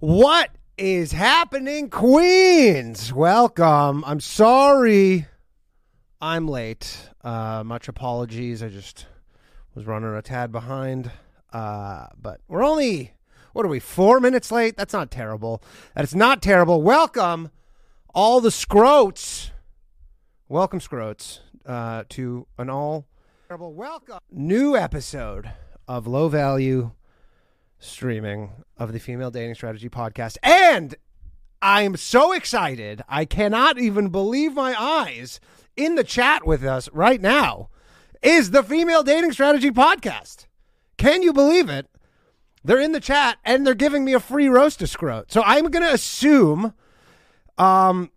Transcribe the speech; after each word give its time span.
What 0.00 0.48
is 0.78 1.12
happening, 1.12 1.90
Queens? 1.90 3.12
Welcome. 3.12 4.02
I'm 4.06 4.20
sorry 4.20 5.26
I'm 6.22 6.48
late. 6.48 7.10
Uh, 7.22 7.62
much 7.66 7.86
apologies. 7.86 8.62
I 8.62 8.70
just 8.70 9.04
was 9.74 9.84
running 9.84 10.14
a 10.14 10.22
tad 10.22 10.52
behind. 10.52 11.10
Uh, 11.52 12.06
but 12.18 12.40
we're 12.48 12.64
only, 12.64 13.12
what 13.52 13.66
are 13.66 13.68
we, 13.68 13.78
four 13.78 14.20
minutes 14.20 14.50
late? 14.50 14.74
That's 14.74 14.94
not 14.94 15.10
terrible. 15.10 15.62
That's 15.94 16.14
not 16.14 16.40
terrible. 16.40 16.80
Welcome, 16.80 17.50
all 18.14 18.40
the 18.40 18.50
scroats. 18.50 19.50
Welcome, 20.48 20.80
scroats, 20.80 21.40
uh, 21.66 22.04
to 22.08 22.46
an 22.56 22.70
all 22.70 23.06
terrible 23.48 23.74
welcome 23.74 24.20
new 24.30 24.74
episode 24.74 25.52
of 25.86 26.06
Low 26.06 26.28
Value 26.28 26.92
streaming 27.80 28.52
of 28.76 28.92
the 28.92 29.00
Female 29.00 29.30
Dating 29.30 29.54
Strategy 29.54 29.88
podcast. 29.88 30.36
And 30.42 30.94
I'm 31.60 31.96
so 31.96 32.32
excited. 32.32 33.02
I 33.08 33.24
cannot 33.24 33.78
even 33.78 34.10
believe 34.10 34.54
my 34.54 34.80
eyes. 34.80 35.40
In 35.76 35.94
the 35.94 36.04
chat 36.04 36.46
with 36.46 36.62
us 36.62 36.88
right 36.92 37.20
now 37.20 37.70
is 38.22 38.50
the 38.50 38.62
Female 38.62 39.02
Dating 39.02 39.32
Strategy 39.32 39.70
podcast. 39.70 40.46
Can 40.98 41.22
you 41.22 41.32
believe 41.32 41.70
it? 41.70 41.86
They're 42.62 42.80
in 42.80 42.92
the 42.92 43.00
chat 43.00 43.38
and 43.44 43.66
they're 43.66 43.74
giving 43.74 44.04
me 44.04 44.12
a 44.12 44.20
free 44.20 44.48
roast 44.48 44.82
of 44.82 44.90
scrote. 44.90 45.30
So 45.30 45.42
I'm 45.44 45.70
going 45.70 45.82
to 45.82 45.92
assume 45.92 46.74
um 47.56 48.10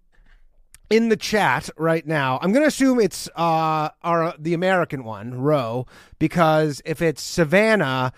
in 0.90 1.10
the 1.10 1.18
chat 1.18 1.70
right 1.78 2.06
now. 2.06 2.38
I'm 2.42 2.52
going 2.52 2.64
to 2.64 2.68
assume 2.68 3.00
it's 3.00 3.30
uh 3.36 3.90
our 4.04 4.34
the 4.38 4.54
American 4.54 5.06
one, 5.06 5.34
Roe, 5.42 5.88
because 6.20 6.82
if 6.84 7.02
it's 7.02 7.22
Savannah, 7.22 8.12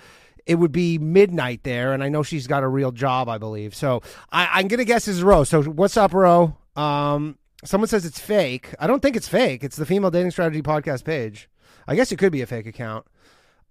it 0.46 0.56
would 0.56 0.72
be 0.72 0.98
midnight 0.98 1.64
there, 1.64 1.94
and 1.94 2.04
I 2.04 2.10
know 2.10 2.24
she's 2.24 2.48
got 2.48 2.64
a 2.64 2.68
real 2.68 2.92
job, 2.92 3.28
I 3.30 3.38
believe. 3.38 3.76
So 3.76 4.02
I, 4.32 4.60
am 4.60 4.68
gonna 4.68 4.86
guess 4.86 5.08
is 5.08 5.24
Ro. 5.24 5.44
So 5.44 5.64
what's 5.64 5.98
up, 5.98 6.14
Ro? 6.14 6.56
Um, 6.76 7.38
someone 7.64 7.88
says 7.88 8.06
it's 8.06 8.20
fake. 8.20 8.74
I 8.80 8.88
don't 8.88 9.02
think 9.02 9.16
it's 9.16 9.28
fake. 9.28 9.64
It's 9.64 9.76
the 9.76 9.86
Female 9.86 10.12
Dating 10.12 10.32
Strategy 10.32 10.62
podcast 10.62 11.04
page. 11.04 11.50
I 11.88 11.96
guess 11.96 12.12
it 12.12 12.18
could 12.18 12.32
be 12.32 12.42
a 12.42 12.48
fake 12.48 12.68
account. 12.68 13.06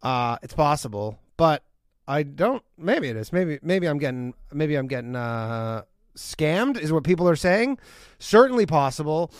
Uh, 0.02 0.36
it's 0.42 0.54
possible, 0.54 1.18
but 1.36 1.62
I 2.06 2.22
don't. 2.22 2.62
Maybe 2.76 3.08
it 3.08 3.16
is. 3.16 3.32
Maybe 3.32 3.58
maybe 3.62 3.86
I'm 3.86 3.98
getting 3.98 4.34
maybe 4.52 4.74
I'm 4.74 4.88
getting 4.88 5.16
uh, 5.16 5.82
scammed. 6.16 6.78
Is 6.78 6.92
what 6.92 7.04
people 7.04 7.28
are 7.28 7.36
saying. 7.36 7.78
Certainly 8.18 8.66
possible. 8.66 9.30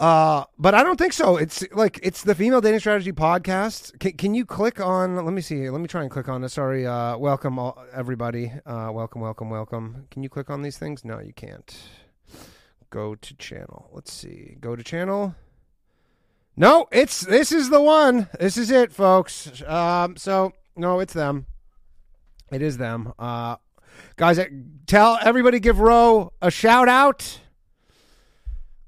Uh, 0.00 0.44
but 0.58 0.74
I 0.74 0.82
don't 0.82 0.96
think 0.96 1.12
so. 1.12 1.36
It's 1.36 1.62
like 1.72 2.00
it's 2.02 2.22
the 2.22 2.34
female 2.34 2.62
dating 2.62 2.80
strategy 2.80 3.12
podcast. 3.12 3.98
Can, 4.00 4.12
can 4.12 4.34
you 4.34 4.46
click 4.46 4.80
on? 4.80 5.16
Let 5.16 5.34
me 5.34 5.42
see. 5.42 5.68
Let 5.68 5.82
me 5.82 5.88
try 5.88 6.00
and 6.00 6.10
click 6.10 6.26
on 6.26 6.40
this. 6.40 6.54
Sorry. 6.54 6.86
Uh, 6.86 7.18
welcome 7.18 7.58
all, 7.58 7.84
everybody. 7.92 8.50
Uh, 8.64 8.90
welcome, 8.94 9.20
welcome, 9.20 9.50
welcome. 9.50 10.06
Can 10.10 10.22
you 10.22 10.30
click 10.30 10.48
on 10.48 10.62
these 10.62 10.78
things? 10.78 11.04
No, 11.04 11.20
you 11.20 11.34
can't. 11.34 11.78
Go 12.88 13.14
to 13.14 13.34
channel. 13.34 13.90
Let's 13.92 14.10
see. 14.10 14.56
Go 14.58 14.74
to 14.74 14.82
channel. 14.82 15.34
No, 16.56 16.86
it's 16.90 17.20
this 17.20 17.52
is 17.52 17.68
the 17.68 17.82
one. 17.82 18.26
This 18.40 18.56
is 18.56 18.70
it, 18.70 18.92
folks. 18.92 19.62
Um, 19.66 20.16
so 20.16 20.52
no, 20.76 21.00
it's 21.00 21.12
them. 21.12 21.44
It 22.50 22.62
is 22.62 22.78
them. 22.78 23.12
Uh, 23.18 23.56
guys, 24.16 24.40
tell 24.86 25.18
everybody, 25.20 25.60
give 25.60 25.78
Roe 25.78 26.32
a 26.40 26.50
shout 26.50 26.88
out. 26.88 27.40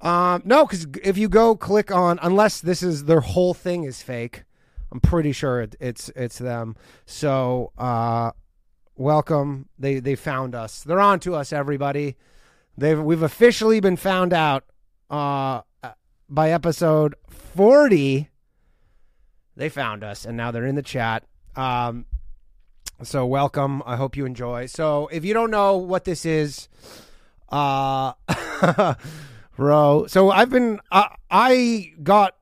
Um, 0.03 0.43
no, 0.45 0.67
because 0.67 0.89
if 1.05 1.17
you 1.17 1.29
go 1.29 1.55
click 1.55 1.93
on, 1.93 2.19
unless 2.23 2.61
this 2.61 2.83
is 2.83 3.05
their 3.05 3.21
whole 3.21 3.55
thing 3.55 3.85
is 3.85 4.03
fake, 4.03 4.43
I'm 4.91 5.01
pretty 5.01 5.31
sure 5.33 5.63
it, 5.63 5.77
it's 5.81 6.11
it's 6.17 6.39
them. 6.39 6.75
So, 7.07 7.73
uh, 7.79 8.33
welcome. 8.97 9.69
They 9.79 10.01
they 10.01 10.17
found 10.17 10.57
us. 10.57 10.83
They're 10.83 11.01
on 11.01 11.21
to 11.21 11.37
us, 11.37 11.53
everybody. 11.53 12.17
They've 12.77 13.01
we've 13.01 13.23
officially 13.23 13.81
been 13.81 13.97
found 13.97 14.33
out. 14.33 14.65
Uh, 15.09 15.61
by 16.29 16.51
episode 16.51 17.15
40, 17.29 18.31
they 19.55 19.69
found 19.69 20.03
us, 20.03 20.25
and 20.25 20.35
now 20.35 20.51
they're 20.51 20.65
in 20.65 20.75
the 20.75 20.83
chat. 20.83 21.25
Um, 21.55 22.07
so 23.03 23.27
welcome. 23.27 23.83
I 23.85 23.97
hope 23.97 24.17
you 24.17 24.25
enjoy. 24.25 24.67
So 24.67 25.09
if 25.13 25.25
you 25.25 25.35
don't 25.35 25.51
know 25.51 25.77
what 25.77 26.05
this 26.05 26.27
is, 26.27 26.69
uh. 27.51 28.15
bro. 29.63 30.07
So 30.09 30.33
I've 30.33 30.51
been 30.51 30.81
I, 30.91 31.15
I 31.31 31.93
got 32.03 32.35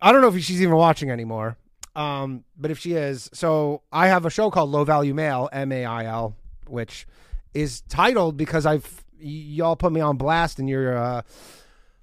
I 0.00 0.12
don't 0.12 0.20
know 0.20 0.28
if 0.28 0.40
she's 0.44 0.62
even 0.62 0.76
watching 0.76 1.10
anymore. 1.10 1.56
Um, 1.96 2.44
but 2.56 2.70
if 2.70 2.78
she 2.78 2.92
is, 2.92 3.28
so 3.32 3.82
I 3.90 4.06
have 4.06 4.24
a 4.24 4.30
show 4.30 4.52
called 4.52 4.70
Low 4.70 4.84
Value 4.84 5.14
Mail, 5.14 5.48
M 5.52 5.72
A 5.72 5.84
I 5.84 6.04
L, 6.04 6.36
which 6.68 7.08
is 7.54 7.80
titled 7.82 8.36
because 8.36 8.66
I've 8.66 9.04
y'all 9.18 9.74
put 9.74 9.92
me 9.92 10.00
on 10.00 10.16
blast 10.16 10.60
in 10.60 10.68
your 10.68 10.96
uh, 10.96 11.22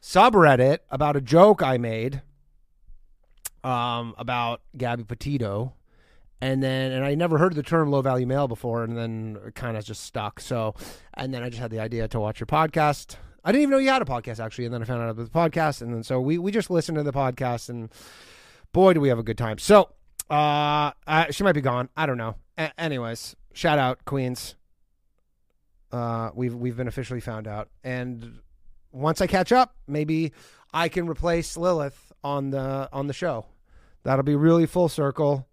subreddit 0.02 0.80
about 0.90 1.16
a 1.16 1.22
joke 1.22 1.64
I 1.64 1.78
made 1.78 2.22
um, 3.64 4.16
about 4.18 4.60
Gabby 4.76 5.06
Petito. 5.06 5.74
And 6.42 6.62
then, 6.62 6.92
and 6.92 7.06
I 7.06 7.16
never 7.16 7.38
heard 7.38 7.54
the 7.54 7.64
term 7.64 7.90
low 7.90 8.02
value 8.02 8.26
mail 8.26 8.48
before, 8.50 8.84
and 8.84 8.98
then 8.98 9.38
it 9.46 9.56
kind 9.56 9.78
of 9.78 9.86
just 9.86 10.04
stuck. 10.04 10.42
So, 10.42 10.76
and 11.14 11.34
then 11.34 11.42
I 11.42 11.50
just 11.50 11.62
had 11.62 11.72
the 11.72 11.80
idea 11.80 12.08
to 12.10 12.20
watch 12.20 12.40
your 12.40 12.48
podcast 12.48 13.16
I 13.44 13.52
didn't 13.52 13.64
even 13.64 13.72
know 13.72 13.78
you 13.80 13.90
had 13.90 14.02
a 14.02 14.06
podcast 14.06 14.40
actually, 14.40 14.66
and 14.66 14.74
then 14.74 14.82
I 14.82 14.86
found 14.86 15.02
out 15.02 15.10
about 15.10 15.32
the 15.32 15.32
podcast, 15.32 15.82
and 15.82 15.94
then 15.94 16.04
so 16.04 16.20
we 16.22 16.38
we 16.38 16.52
just 16.52 16.70
listened 16.70 16.98
to 16.98 17.04
the 17.04 17.14
podcast, 17.14 17.70
and 17.70 17.90
boy, 18.72 18.94
do 18.94 19.02
we 19.02 19.10
have 19.10 19.20
a 19.20 19.24
good 19.24 19.38
time. 19.38 19.58
So, 19.58 19.90
uh, 20.30 20.92
she 21.32 21.44
might 21.44 21.54
be 21.54 21.62
gone. 21.62 21.90
I 21.98 22.06
don't 22.06 22.18
know. 22.18 22.36
A- 22.58 22.80
anyways, 22.80 23.36
shout 23.54 23.80
out 23.80 24.06
Queens. 24.06 24.56
Uh, 25.92 26.30
we've 26.34 26.54
we've 26.56 26.78
been 26.78 26.88
officially 26.88 27.20
found 27.20 27.48
out, 27.48 27.70
and 27.84 28.40
once 28.92 29.22
I 29.22 29.28
catch 29.28 29.52
up, 29.52 29.76
maybe 29.88 30.32
I 30.74 30.88
can 30.88 31.08
replace 31.08 31.58
Lilith 31.58 32.12
on 32.24 32.52
the 32.52 32.90
on 32.94 33.08
the 33.08 33.14
show. 33.14 33.46
That'll 34.04 34.24
be 34.24 34.36
really 34.36 34.66
full 34.66 34.90
circle. 34.90 35.48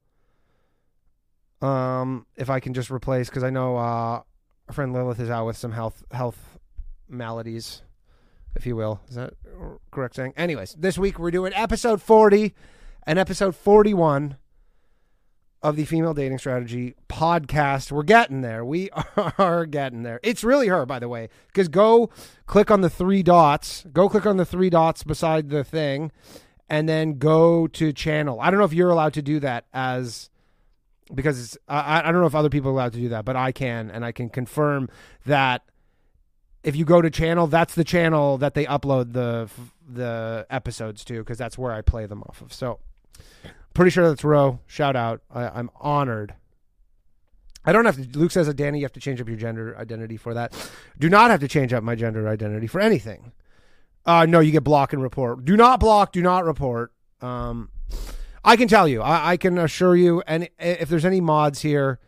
Um, 1.60 2.26
if 2.37 2.50
I 2.50 2.60
can 2.60 2.72
just 2.72 2.91
replace, 2.91 3.28
because 3.28 3.43
I 3.43 3.50
know 3.50 3.76
uh, 3.76 3.81
our 3.81 4.25
friend 4.72 4.93
Lilith 4.93 5.19
is 5.19 5.28
out 5.28 5.47
with 5.47 5.56
some 5.56 5.72
health 5.72 6.05
health 6.12 6.38
maladies, 7.08 7.82
if 8.54 8.66
you 8.66 8.76
will. 8.76 9.00
Is 9.08 9.14
that 9.16 9.34
correct 9.91 10.16
saying? 10.16 10.34
Anyways, 10.36 10.74
this 10.78 10.98
week 10.98 11.19
we're 11.19 11.30
doing 11.30 11.52
episode 11.54 12.02
40 12.02 12.54
and 13.06 13.19
episode 13.19 13.54
41 13.56 14.36
of 15.62 15.76
the 15.76 15.84
Female 15.84 16.14
Dating 16.14 16.38
Strategy 16.38 16.94
podcast. 17.08 17.91
We're 17.91 18.02
getting 18.02 18.42
there. 18.42 18.64
We 18.64 18.91
are 19.38 19.66
getting 19.66 20.02
there. 20.02 20.20
It's 20.22 20.44
really 20.44 20.69
her, 20.69 20.86
by 20.86 20.98
the 20.98 21.08
way, 21.08 21.28
because 21.48 21.69
go 21.69 22.10
click 22.46 22.70
on 22.70 22.80
the 22.80 22.91
three 22.91 23.22
dots. 23.22 23.84
Go 23.92 24.08
click 24.08 24.26
on 24.26 24.36
the 24.36 24.44
three 24.44 24.70
dots 24.70 25.02
beside 25.02 25.50
the 25.50 25.64
thing 25.64 26.12
and 26.69 26.88
then 26.88 27.19
go 27.19 27.66
to 27.66 27.92
channel. 27.92 28.40
I 28.40 28.50
don't 28.50 28.58
know 28.58 28.66
if 28.66 28.72
you're 28.72 28.90
allowed 28.90 29.14
to 29.14 29.22
do 29.22 29.40
that 29.40 29.66
as 29.72 30.30
because 31.14 31.56
I, 31.66 32.00
I 32.00 32.12
don't 32.12 32.20
know 32.20 32.26
if 32.26 32.34
other 32.34 32.50
people 32.50 32.70
are 32.70 32.75
allowed 32.75 32.92
to 32.92 33.00
do 33.00 33.08
that, 33.08 33.25
but 33.25 33.34
I 33.36 33.52
can, 33.52 33.90
and 33.90 34.04
I 34.04 34.12
can 34.12 34.28
confirm 34.28 34.88
that 35.25 35.62
if 36.62 36.76
you 36.76 36.84
go 36.84 37.00
to 37.00 37.10
channel, 37.10 37.46
that's 37.46 37.74
the 37.74 37.84
channel 37.84 38.38
that 38.38 38.54
they 38.54 38.66
upload 38.66 39.12
the 39.12 39.48
the 39.88 40.46
episodes 40.50 41.04
to 41.04 41.19
because 41.19 41.38
that's 41.38 41.56
where 41.56 41.72
I 41.72 41.80
play 41.80 42.06
them 42.06 42.22
off 42.24 42.42
of. 42.42 42.52
So 42.52 42.80
pretty 43.74 43.91
sure 43.91 44.08
that's 44.08 44.24
Roe. 44.24 44.60
Shout 44.66 44.96
out. 44.96 45.22
I, 45.30 45.58
am 45.58 45.70
honored. 45.76 46.34
I 47.64 47.72
don't 47.72 47.84
have 47.84 47.96
to. 47.96 48.19
Luke 48.19 48.30
says, 48.30 48.52
Danny, 48.54 48.78
you 48.78 48.84
have 48.84 48.92
to 48.92 49.00
change 49.00 49.20
up 49.20 49.28
your 49.28 49.36
gender 49.36 49.76
identity 49.78 50.16
for 50.16 50.34
that. 50.34 50.52
Do 50.98 51.08
not 51.08 51.30
have 51.30 51.41
to 51.41 51.48
change 51.48 51.72
up 51.72 51.82
my 51.82 51.94
gender 51.94 52.28
identity 52.28 52.66
for 52.66 52.80
anything. 52.80 53.32
Uh, 54.04 54.26
no, 54.26 54.40
you 54.40 54.52
get 54.52 54.64
block 54.64 54.92
and 54.92 55.02
report. 55.02 55.44
Do 55.44 55.56
not 55.56 55.80
block. 55.80 56.12
Do 56.12 56.22
not 56.22 56.44
report. 56.44 56.92
Um, 57.20 57.70
I 58.44 58.56
can 58.56 58.69
tell 58.69 58.88
you. 58.88 59.02
I, 59.02 59.32
I 59.32 59.36
can 59.36 59.58
assure 59.58 59.96
you. 59.96 60.22
And 60.26 60.48
if 60.58 60.88
there's 60.88 61.04
any 61.04 61.20
mods 61.20 61.60
here 61.60 61.98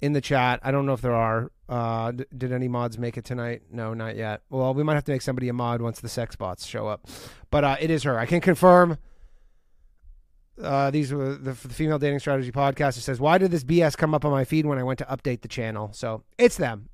in 0.00 0.12
the 0.12 0.20
chat, 0.20 0.60
I 0.62 0.70
don't 0.70 0.86
know 0.86 0.92
if 0.92 1.00
there 1.00 1.14
are. 1.14 1.50
Uh, 1.68 2.12
d- 2.12 2.24
did 2.36 2.52
any 2.52 2.68
mods 2.68 2.98
make 2.98 3.16
it 3.18 3.24
tonight? 3.24 3.62
No, 3.70 3.92
not 3.94 4.16
yet. 4.16 4.42
Well, 4.48 4.72
we 4.74 4.82
might 4.82 4.94
have 4.94 5.04
to 5.04 5.12
make 5.12 5.22
somebody 5.22 5.48
a 5.48 5.52
mod 5.52 5.82
once 5.82 6.00
the 6.00 6.08
sex 6.08 6.36
bots 6.36 6.66
show 6.66 6.86
up. 6.86 7.06
But 7.50 7.64
uh, 7.64 7.76
it 7.80 7.90
is 7.90 8.04
her. 8.04 8.18
I 8.18 8.26
can 8.26 8.40
confirm. 8.40 8.98
Uh, 10.62 10.90
these 10.90 11.12
were 11.12 11.34
the, 11.36 11.52
the 11.52 11.54
female 11.54 11.98
dating 11.98 12.18
strategy 12.18 12.50
podcast. 12.50 12.96
It 12.96 13.02
says, 13.02 13.20
"Why 13.20 13.38
did 13.38 13.50
this 13.50 13.64
BS 13.64 13.96
come 13.96 14.14
up 14.14 14.24
on 14.24 14.30
my 14.32 14.44
feed 14.44 14.66
when 14.66 14.78
I 14.78 14.82
went 14.82 14.98
to 15.00 15.04
update 15.04 15.42
the 15.42 15.48
channel?" 15.48 15.90
So 15.92 16.24
it's 16.36 16.56
them. 16.56 16.88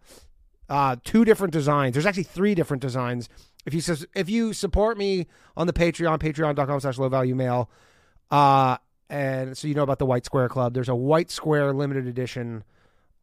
uh, 0.68 0.96
two 1.04 1.26
different 1.26 1.54
designs. 1.54 1.94
There's 1.94 2.08
actually 2.08 2.24
three 2.24 2.56
different 2.56 2.82
designs. 2.82 3.30
If 3.66 3.74
you 3.74 3.96
if 4.16 4.30
you 4.30 4.54
support 4.54 4.98
me 4.98 5.28
on 5.56 5.68
the 5.68 5.74
Patreon, 5.74 6.20
patreon.com 6.20 6.80
slash 6.80 6.98
low 6.98 7.10
value 7.10 7.36
mail, 7.36 7.70
uh, 8.32 8.78
and 9.10 9.58
so 9.58 9.68
you 9.68 9.74
know 9.74 9.84
about 9.84 10.00
the 10.00 10.06
White 10.06 10.26
Square 10.26 10.50
Club, 10.50 10.74
there's 10.74 10.90
a 10.90 10.96
White 10.96 11.32
Square 11.32 11.74
limited 11.74 12.08
edition 12.08 12.64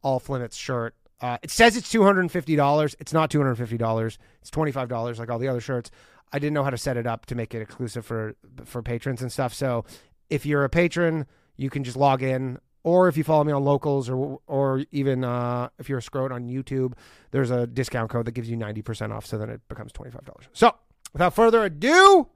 off 0.03 0.29
limits 0.29 0.57
shirt. 0.57 0.95
Uh, 1.19 1.37
it 1.43 1.51
says 1.51 1.77
it's 1.77 1.91
two 1.91 2.03
hundred 2.03 2.21
and 2.21 2.31
fifty 2.31 2.55
dollars. 2.55 2.95
It's 2.99 3.13
not 3.13 3.29
two 3.29 3.37
hundred 3.37 3.51
and 3.51 3.59
fifty 3.59 3.77
dollars. 3.77 4.17
It's 4.41 4.49
twenty 4.49 4.71
five 4.71 4.89
dollars, 4.89 5.19
like 5.19 5.29
all 5.29 5.37
the 5.37 5.47
other 5.47 5.61
shirts. 5.61 5.91
I 6.33 6.39
didn't 6.39 6.53
know 6.53 6.63
how 6.63 6.69
to 6.69 6.77
set 6.77 6.97
it 6.97 7.05
up 7.05 7.25
to 7.27 7.35
make 7.35 7.53
it 7.53 7.61
exclusive 7.61 8.05
for 8.05 8.35
for 8.65 8.81
patrons 8.81 9.21
and 9.21 9.31
stuff. 9.31 9.53
So 9.53 9.85
if 10.29 10.45
you're 10.45 10.63
a 10.63 10.69
patron, 10.69 11.27
you 11.57 11.69
can 11.69 11.83
just 11.83 11.97
log 11.97 12.23
in, 12.23 12.57
or 12.83 13.07
if 13.07 13.17
you 13.17 13.23
follow 13.23 13.43
me 13.43 13.51
on 13.51 13.63
locals, 13.63 14.09
or 14.09 14.39
or 14.47 14.83
even 14.91 15.23
uh, 15.23 15.69
if 15.79 15.89
you're 15.89 15.99
a 15.99 16.01
scrote 16.01 16.31
on 16.31 16.47
YouTube, 16.47 16.93
there's 17.31 17.51
a 17.51 17.67
discount 17.67 18.09
code 18.09 18.25
that 18.25 18.31
gives 18.31 18.49
you 18.49 18.57
ninety 18.57 18.81
percent 18.81 19.13
off. 19.13 19.25
So 19.25 19.37
then 19.37 19.49
it 19.49 19.61
becomes 19.69 19.91
twenty 19.91 20.11
five 20.11 20.25
dollars. 20.25 20.45
So 20.53 20.73
without 21.13 21.33
further 21.33 21.63
ado, 21.63 22.27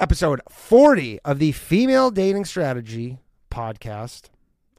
episode 0.00 0.40
forty 0.48 1.20
of 1.20 1.38
the 1.38 1.52
Female 1.52 2.10
Dating 2.10 2.44
Strategy 2.44 3.18
podcast. 3.50 4.30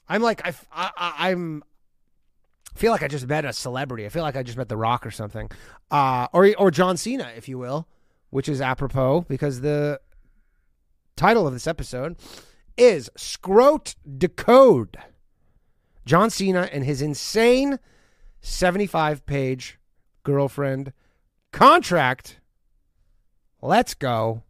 I'm 0.09 0.21
like 0.21 0.45
I, 0.45 0.53
I 0.71 1.29
I'm 1.29 1.63
feel 2.75 2.91
like 2.91 3.03
I 3.03 3.07
just 3.07 3.27
met 3.27 3.45
a 3.45 3.53
celebrity. 3.53 4.05
I 4.05 4.09
feel 4.09 4.23
like 4.23 4.35
I 4.35 4.43
just 4.43 4.57
met 4.57 4.67
The 4.67 4.77
Rock 4.77 5.05
or 5.05 5.11
something, 5.11 5.49
uh, 5.91 6.27
or 6.33 6.53
or 6.57 6.71
John 6.71 6.97
Cena, 6.97 7.31
if 7.37 7.47
you 7.47 7.57
will, 7.57 7.87
which 8.31 8.49
is 8.49 8.61
apropos 8.61 9.21
because 9.29 9.61
the 9.61 9.99
title 11.15 11.45
of 11.45 11.53
this 11.53 11.67
episode 11.67 12.17
is 12.77 13.09
Scrote 13.17 13.95
Decode. 14.17 14.97
John 16.05 16.29
Cena 16.29 16.69
and 16.71 16.83
his 16.83 17.01
insane 17.01 17.79
75 18.41 19.25
page 19.25 19.79
girlfriend 20.23 20.93
contract. 21.51 22.39
Let's 23.61 23.93
go. 23.93 24.43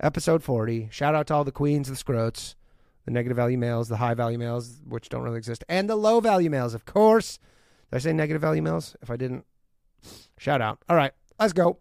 Episode 0.00 0.42
40. 0.42 0.88
Shout 0.90 1.14
out 1.14 1.28
to 1.28 1.34
all 1.34 1.44
the 1.44 1.52
queens, 1.52 1.88
the 1.88 1.94
scrotes, 1.94 2.54
the 3.04 3.10
negative 3.10 3.36
value 3.36 3.56
males, 3.56 3.88
the 3.88 3.96
high 3.96 4.14
value 4.14 4.38
males, 4.38 4.80
which 4.86 5.08
don't 5.08 5.22
really 5.22 5.38
exist, 5.38 5.64
and 5.68 5.88
the 5.88 5.96
low 5.96 6.20
value 6.20 6.50
males, 6.50 6.74
of 6.74 6.84
course. 6.84 7.38
Did 7.90 7.96
I 7.96 7.98
say 8.00 8.12
negative 8.12 8.42
value 8.42 8.62
males? 8.62 8.96
If 9.00 9.10
I 9.10 9.16
didn't, 9.16 9.44
shout 10.38 10.60
out. 10.60 10.78
All 10.88 10.96
right, 10.96 11.12
let's 11.38 11.52
go. 11.52 11.78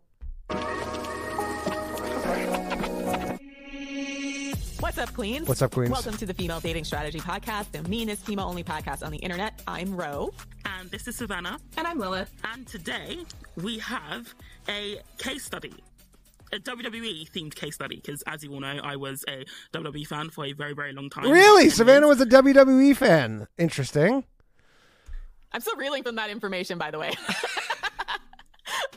What's 4.81 4.98
up, 4.98 5.13
Queens? 5.13 5.48
What's 5.48 5.62
up, 5.62 5.74
Queens? 5.74 5.92
Welcome 5.92 6.18
to 6.18 6.25
the 6.25 6.33
Female 6.33 6.60
Dating 6.60 6.83
Strategy 6.83 7.19
Podcast, 7.19 7.72
the 7.72 7.88
meanest 7.88 8.25
female 8.25 8.48
only 8.48 8.63
podcast 8.63 9.06
on 9.06 9.12
the 9.12 9.19
internet. 9.19 9.62
I'm 9.68 9.95
Ro. 9.95 10.33
And 10.66 10.89
this 10.89 11.07
is 11.07 11.18
Savannah. 11.18 11.60
And 11.78 11.86
I'm 11.86 12.00
Lilith. 12.00 12.33
And 12.51 12.66
today 12.66 13.19
we 13.57 13.78
have 13.78 14.33
a 14.68 14.98
case 15.19 15.45
study. 15.45 15.75
A 16.51 16.57
WWE 16.57 17.30
themed 17.30 17.54
case 17.54 17.75
study 17.75 17.98
because, 17.98 18.24
as 18.24 18.44
you 18.44 18.51
all 18.54 18.60
know, 18.60 18.80
I 18.83 18.95
was 18.95 19.24
a 19.28 19.45
WWE 19.72 20.07
fan 20.07 20.31
for 20.31 20.45
a 20.45 20.54
very, 20.54 20.74
very 20.74 20.94
long 20.94 21.12
time. 21.12 21.30
Really? 21.30 21.69
Savannah 21.69 22.07
was 22.07 22.19
a 22.19 22.25
WWE 22.25 22.98
fan. 22.98 23.48
Interesting. 23.60 24.24
I'm 25.51 25.62
still 25.62 25.75
reeling 25.75 26.01
from 26.01 26.16
that 26.16 26.31
information, 26.31 26.80
by 26.80 26.89
the 26.89 26.98
way. 26.98 27.12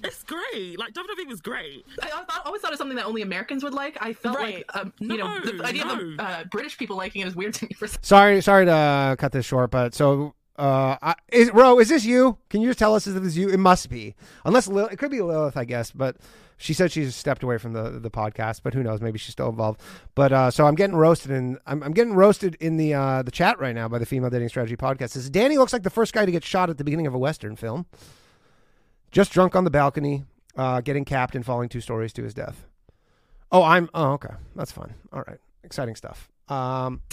it's 0.05 0.23
great. 0.23 0.79
Like 0.79 0.93
WWE 0.95 1.27
was 1.29 1.41
great. 1.41 1.85
I 2.03 2.09
thought, 2.09 2.43
always 2.45 2.61
thought 2.63 2.69
it 2.69 2.73
was 2.73 2.79
something 2.79 2.97
that 2.97 3.07
only 3.07 3.23
Americans 3.23 3.65
would 3.65 3.75
like. 3.75 3.97
I 4.01 4.13
felt 4.13 4.37
Right. 4.37 4.65
like 4.69 4.77
um, 4.77 4.93
you 5.01 5.09
No, 5.09 5.17
know 5.17 5.41
the 5.41 5.65
idea 5.65 5.83
of 5.87 5.99
no. 5.99 6.17
the, 6.17 6.23
uh, 6.23 6.45
British 6.51 6.79
people 6.79 6.97
liking 6.97 7.23
it 7.23 7.29
is 7.29 7.35
weird 7.37 7.55
to 7.55 7.65
me. 7.67 7.71
For 7.79 7.87
some- 7.89 8.03
Sorry, 8.03 8.41
sorry 8.41 8.65
to 8.67 8.73
uh, 8.73 9.17
cut 9.17 9.33
this 9.33 9.47
short, 9.47 9.71
but 9.71 9.95
so 9.95 10.35
uh, 10.59 10.97
I, 11.03 11.15
is 11.33 11.51
Ro, 11.53 11.79
is 11.81 11.89
this 11.89 12.05
you? 12.05 12.39
Can 12.51 12.61
you 12.61 12.69
just 12.69 12.79
tell 12.79 12.95
us 12.95 13.07
if 13.07 13.15
this 13.15 13.25
is 13.25 13.37
you? 13.39 13.49
It 13.49 13.59
must 13.59 13.89
be, 13.91 14.15
unless 14.45 14.69
Lil, 14.69 14.87
it 14.87 14.99
could 14.99 15.11
be 15.11 15.21
Lilith, 15.21 15.57
I 15.57 15.65
guess. 15.65 15.91
But 15.91 16.17
she 16.59 16.73
said 16.75 16.93
she's 16.93 17.17
stepped 17.17 17.43
away 17.43 17.59
from 17.59 17.73
the 17.73 17.99
the 17.99 18.11
podcast, 18.11 18.61
but 18.63 18.73
who 18.73 18.85
knows? 18.85 19.01
Maybe 19.01 19.19
she's 19.19 19.33
still 19.33 19.49
involved. 19.49 19.81
But 20.15 20.33
uh, 20.33 20.51
so 20.53 20.67
I'm 20.67 20.77
getting 20.77 20.95
roasted, 20.95 21.33
and 21.33 21.59
I'm, 21.67 21.83
I'm 21.83 21.93
getting 21.93 22.15
roasted 22.15 22.55
in 22.61 22.77
the 22.77 22.95
uh, 22.95 23.23
the 23.23 23.33
chat 23.33 23.59
right 23.59 23.75
now 23.75 23.89
by 23.89 23.99
the 23.99 24.07
Female 24.07 24.31
Dating 24.31 24.49
Strategy 24.49 24.77
podcast. 24.77 25.11
Says 25.11 25.29
Danny 25.29 25.59
looks 25.59 25.73
like 25.73 25.83
the 25.83 25.91
first 25.91 26.13
guy 26.13 26.25
to 26.25 26.31
get 26.31 26.45
shot 26.45 26.71
at 26.71 26.79
the 26.79 26.85
beginning 26.85 27.09
of 27.09 27.15
a 27.15 27.19
western 27.19 27.57
film. 27.57 27.87
Just 29.15 29.33
drunk 29.33 29.55
on 29.55 29.63
the 29.63 29.71
balcony, 29.71 30.25
uh, 30.57 30.81
getting 30.81 31.05
capped 31.05 31.37
and 31.37 31.47
falling 31.47 31.69
two 31.69 31.81
stories 31.81 32.13
to 32.15 32.25
his 32.25 32.35
death. 32.35 32.67
Oh, 33.53 33.63
I'm. 33.63 33.89
Oh, 33.95 34.15
okay, 34.15 34.35
that's 34.57 34.73
fun. 34.73 34.93
All 35.13 35.23
right, 35.27 35.39
exciting 35.63 35.95
stuff. 35.95 36.29
Um. 36.49 37.01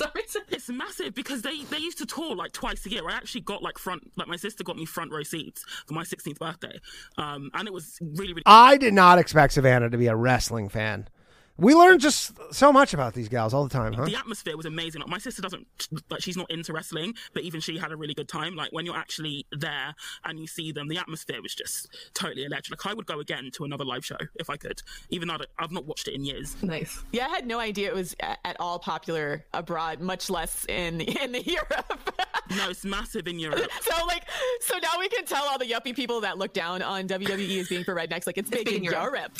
It's 0.62 0.69
massive 0.69 1.15
because 1.15 1.42
they, 1.42 1.63
they 1.63 1.80
used 1.80 1.98
to 1.98 2.06
tour 2.06 2.36
like 2.36 2.51
twice 2.51 2.86
a 2.86 2.89
year. 2.92 3.01
I 3.09 3.13
actually 3.13 3.42
got 3.42 3.63
like 3.63 3.80
front, 3.80 4.12
like 4.15 4.27
my 4.27 4.36
sister 4.36 4.63
got 4.63 4.75
me 4.77 4.86
front 4.86 5.12
row 5.12 5.24
seats 5.24 5.65
for 5.88 5.95
my 5.95 6.03
16th 6.03 6.38
birthday. 6.38 6.80
Um, 7.18 7.50
and 7.56 7.68
it 7.68 7.74
was 7.74 7.98
really, 8.00 8.33
really 8.33 8.44
I 8.45 8.77
did 8.77 8.94
not 8.94 9.18
expect 9.18 9.53
Savannah 9.53 9.89
to 9.89 9.98
be 9.98 10.06
a 10.06 10.15
wrestling 10.15 10.69
fan. 10.69 11.07
We 11.62 11.75
learn 11.75 12.00
just 12.00 12.31
so 12.54 12.74
much 12.74 12.94
about 12.96 13.13
these 13.13 13.30
gals 13.30 13.54
all 13.54 13.63
the 13.63 13.69
time, 13.69 13.94
huh? 13.94 14.06
the 14.06 14.16
atmosphere 14.16 14.58
was 14.58 14.66
amazing. 14.66 15.02
Like 15.02 15.10
my 15.12 15.19
sister 15.19 15.44
doesn't 15.44 15.68
like 16.10 16.22
she's 16.22 16.36
not 16.36 16.50
into 16.50 16.74
wrestling, 16.74 17.13
but 17.34 17.44
even 17.44 17.62
she 17.62 17.78
had 17.78 17.92
a 17.92 17.96
really 17.96 18.16
good 18.16 18.28
time. 18.28 18.56
Like 18.56 18.72
when 18.72 18.84
you're 18.86 18.98
actually 18.98 19.46
there 19.52 19.94
and 20.25 20.40
you 20.40 20.48
see 20.48 20.72
them, 20.72 20.88
the 20.88 20.98
atmosphere 20.98 21.40
was 21.42 21.54
just 21.54 21.88
totally 22.16 22.46
electric. 22.46 22.84
Like 22.84 22.92
I 22.92 22.96
would 22.96 23.06
go 23.06 23.19
again 23.19 23.52
to 23.54 23.63
another 23.63 23.86
live 23.86 24.04
show 24.04 24.18
if 24.40 24.50
I 24.50 24.58
could, 24.58 24.81
even 25.12 25.28
though 25.28 25.36
I 25.36 25.38
don't- 25.38 25.50
I've 25.60 25.72
not 25.72 25.86
watched 25.86 26.08
it 26.08 26.16
in 26.16 26.25
years. 26.25 26.56
Nice. 26.63 27.04
yeah, 27.12 27.28
I 27.28 27.30
had 27.30 27.46
no 27.46 27.60
idea 27.60 27.90
it 27.90 27.94
was 27.96 28.16
at 28.22 28.58
all 28.60 28.80
popular 28.80 29.46
abroad, 29.54 30.02
much 30.02 30.31
less 30.31 30.66
in 30.68 31.00
in 31.22 31.36
Europe. 31.46 32.12
No, 32.58 32.70
it's 32.70 32.84
massive 32.84 33.30
in 33.30 33.39
Europe. 33.39 33.72
so 33.82 34.06
like, 34.08 34.24
so 34.60 34.77
now 34.80 35.00
we 35.00 35.08
can 35.08 35.24
tell 35.24 35.46
all 35.46 35.58
the 35.58 35.63
yuppie 35.65 35.96
people 35.96 36.20
that 36.20 36.38
look 36.38 36.51
down 36.51 36.82
on 36.82 37.08
WWE 37.08 37.62
as 37.62 37.70
being 37.70 37.86
for 37.86 37.96
rednecks, 37.96 38.27
like 38.27 38.38
it's 38.38 38.50
big 38.50 38.65
big 38.65 38.74
in 38.75 38.80
in 38.80 38.84
Europe. 38.91 39.13
Europe. 39.13 39.38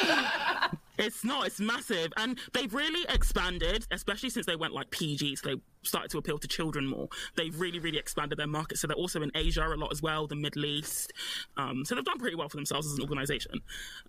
It's 0.98 1.24
not. 1.24 1.46
It's 1.46 1.60
massive, 1.60 2.12
and 2.16 2.38
they've 2.52 2.72
really 2.72 3.04
expanded, 3.08 3.86
especially 3.90 4.30
since 4.30 4.46
they 4.46 4.56
went 4.56 4.72
like 4.72 4.90
PG. 4.90 5.36
So 5.36 5.48
they 5.48 5.60
started 5.82 6.10
to 6.12 6.18
appeal 6.18 6.38
to 6.38 6.48
children 6.48 6.86
more. 6.86 7.08
They've 7.36 7.58
really, 7.58 7.78
really 7.78 7.98
expanded 7.98 8.38
their 8.38 8.46
market. 8.46 8.78
So 8.78 8.86
they're 8.86 8.96
also 8.96 9.22
in 9.22 9.30
Asia 9.34 9.66
a 9.66 9.76
lot 9.76 9.92
as 9.92 10.00
well, 10.00 10.26
the 10.26 10.36
Middle 10.36 10.64
East. 10.64 11.12
Um, 11.56 11.84
so 11.84 11.94
they've 11.94 12.04
done 12.04 12.18
pretty 12.18 12.36
well 12.36 12.48
for 12.48 12.56
themselves 12.56 12.86
as 12.86 12.94
an 12.94 13.02
organization. 13.02 13.60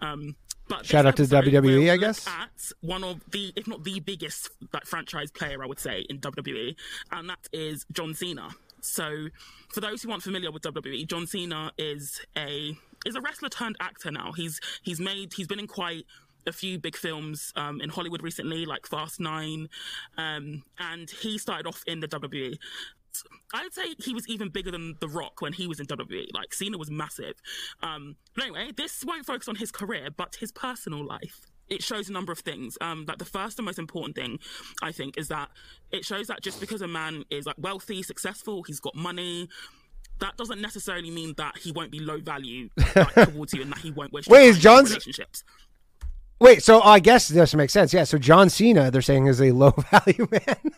Um, 0.01 0.36
but 0.70 0.86
Shout 0.86 1.06
out 1.06 1.15
to 1.17 1.24
WWE, 1.24 1.91
I 1.91 1.98
guess. 1.98 2.27
At 2.27 2.72
one 2.82 3.03
of 3.03 3.22
the, 3.32 3.53
if 3.56 3.67
not 3.67 3.84
the 3.84 4.00
biggest, 4.00 4.50
like 4.74 4.86
franchise 4.86 5.32
player, 5.32 5.63
I 5.63 5.67
would 5.67 5.79
say 5.79 6.06
in 6.10 6.20
WWE, 6.20 6.75
and 7.12 7.29
that 7.29 7.50
is 7.53 7.86
John 7.91 8.13
Cena. 8.13 8.50
So, 8.79 9.27
for 9.70 9.82
those 9.82 10.03
who 10.03 10.12
aren't 10.12 10.24
familiar 10.24 10.51
with 10.51 10.63
WWE, 10.63 11.08
John 11.08 11.25
Cena 11.25 11.72
is 11.77 12.22
a 12.38 12.77
is 13.07 13.15
a 13.15 13.21
wrestler 13.21 13.49
turned 13.49 13.77
actor 13.79 14.11
now. 14.11 14.33
He's 14.33 14.59
he's 14.83 14.99
made 14.99 15.33
he's 15.33 15.47
been 15.47 15.59
in 15.59 15.67
quite 15.67 16.05
a 16.45 16.51
few 16.51 16.79
big 16.79 16.95
films 16.95 17.51
um, 17.55 17.81
in 17.81 17.89
Hollywood 17.89 18.23
recently, 18.23 18.65
like 18.65 18.87
Fast 18.87 19.19
Nine, 19.19 19.67
um, 20.17 20.63
and 20.79 21.09
he 21.09 21.37
started 21.37 21.67
off 21.67 21.83
in 21.87 21.99
the 21.99 22.07
WWE. 22.07 22.57
I'd 23.53 23.73
say 23.73 23.95
he 23.99 24.13
was 24.13 24.27
even 24.27 24.49
bigger 24.49 24.71
than 24.71 24.95
The 24.99 25.07
Rock 25.07 25.41
when 25.41 25.53
he 25.53 25.67
was 25.67 25.79
in 25.79 25.87
WWE. 25.87 26.27
Like 26.33 26.53
Cena 26.53 26.77
was 26.77 26.91
massive. 26.91 27.33
Um, 27.81 28.15
but 28.35 28.43
anyway, 28.43 28.71
this 28.75 29.03
won't 29.03 29.25
focus 29.25 29.47
on 29.47 29.55
his 29.55 29.71
career, 29.71 30.09
but 30.15 30.35
his 30.35 30.51
personal 30.51 31.05
life. 31.05 31.47
It 31.67 31.81
shows 31.83 32.09
a 32.09 32.13
number 32.13 32.31
of 32.31 32.39
things. 32.39 32.77
Um, 32.79 33.05
like 33.07 33.17
the 33.17 33.25
first 33.25 33.57
and 33.57 33.65
most 33.65 33.79
important 33.79 34.15
thing, 34.15 34.39
I 34.81 34.91
think, 34.91 35.17
is 35.17 35.29
that 35.29 35.49
it 35.91 36.05
shows 36.05 36.27
that 36.27 36.41
just 36.41 36.61
because 36.61 36.81
a 36.81 36.87
man 36.87 37.23
is 37.29 37.45
like 37.45 37.57
wealthy, 37.57 38.03
successful, 38.03 38.63
he's 38.63 38.79
got 38.79 38.95
money, 38.95 39.49
that 40.19 40.38
doesn't 40.38 40.62
necessarily 40.62 41.12
mean 41.12 41.33
that 41.38 41.57
he 41.57 41.71
won't 41.71 41.91
be 41.91 42.00
low 42.00 42.19
value 42.19 42.69
like, 42.95 43.13
towards 43.13 43.53
you 43.53 43.62
and 43.62 43.71
that 43.71 43.79
he 43.79 43.91
won't 43.91 44.12
wish 44.13 44.27
Wait, 44.27 44.43
to 44.43 44.50
is 44.50 44.59
John's- 44.59 44.89
relationships. 44.89 45.43
Wait, 46.39 46.62
so 46.62 46.81
I 46.81 47.00
guess 47.00 47.27
this 47.29 47.55
makes 47.55 47.74
sense. 47.74 47.91
Yeah, 47.93 48.03
so 48.03 48.19
John 48.19 48.50
Cena, 48.50 48.91
they're 48.91 49.01
saying, 49.01 49.25
is 49.25 49.41
a 49.41 49.51
low 49.51 49.71
value 49.91 50.27
man. 50.29 50.71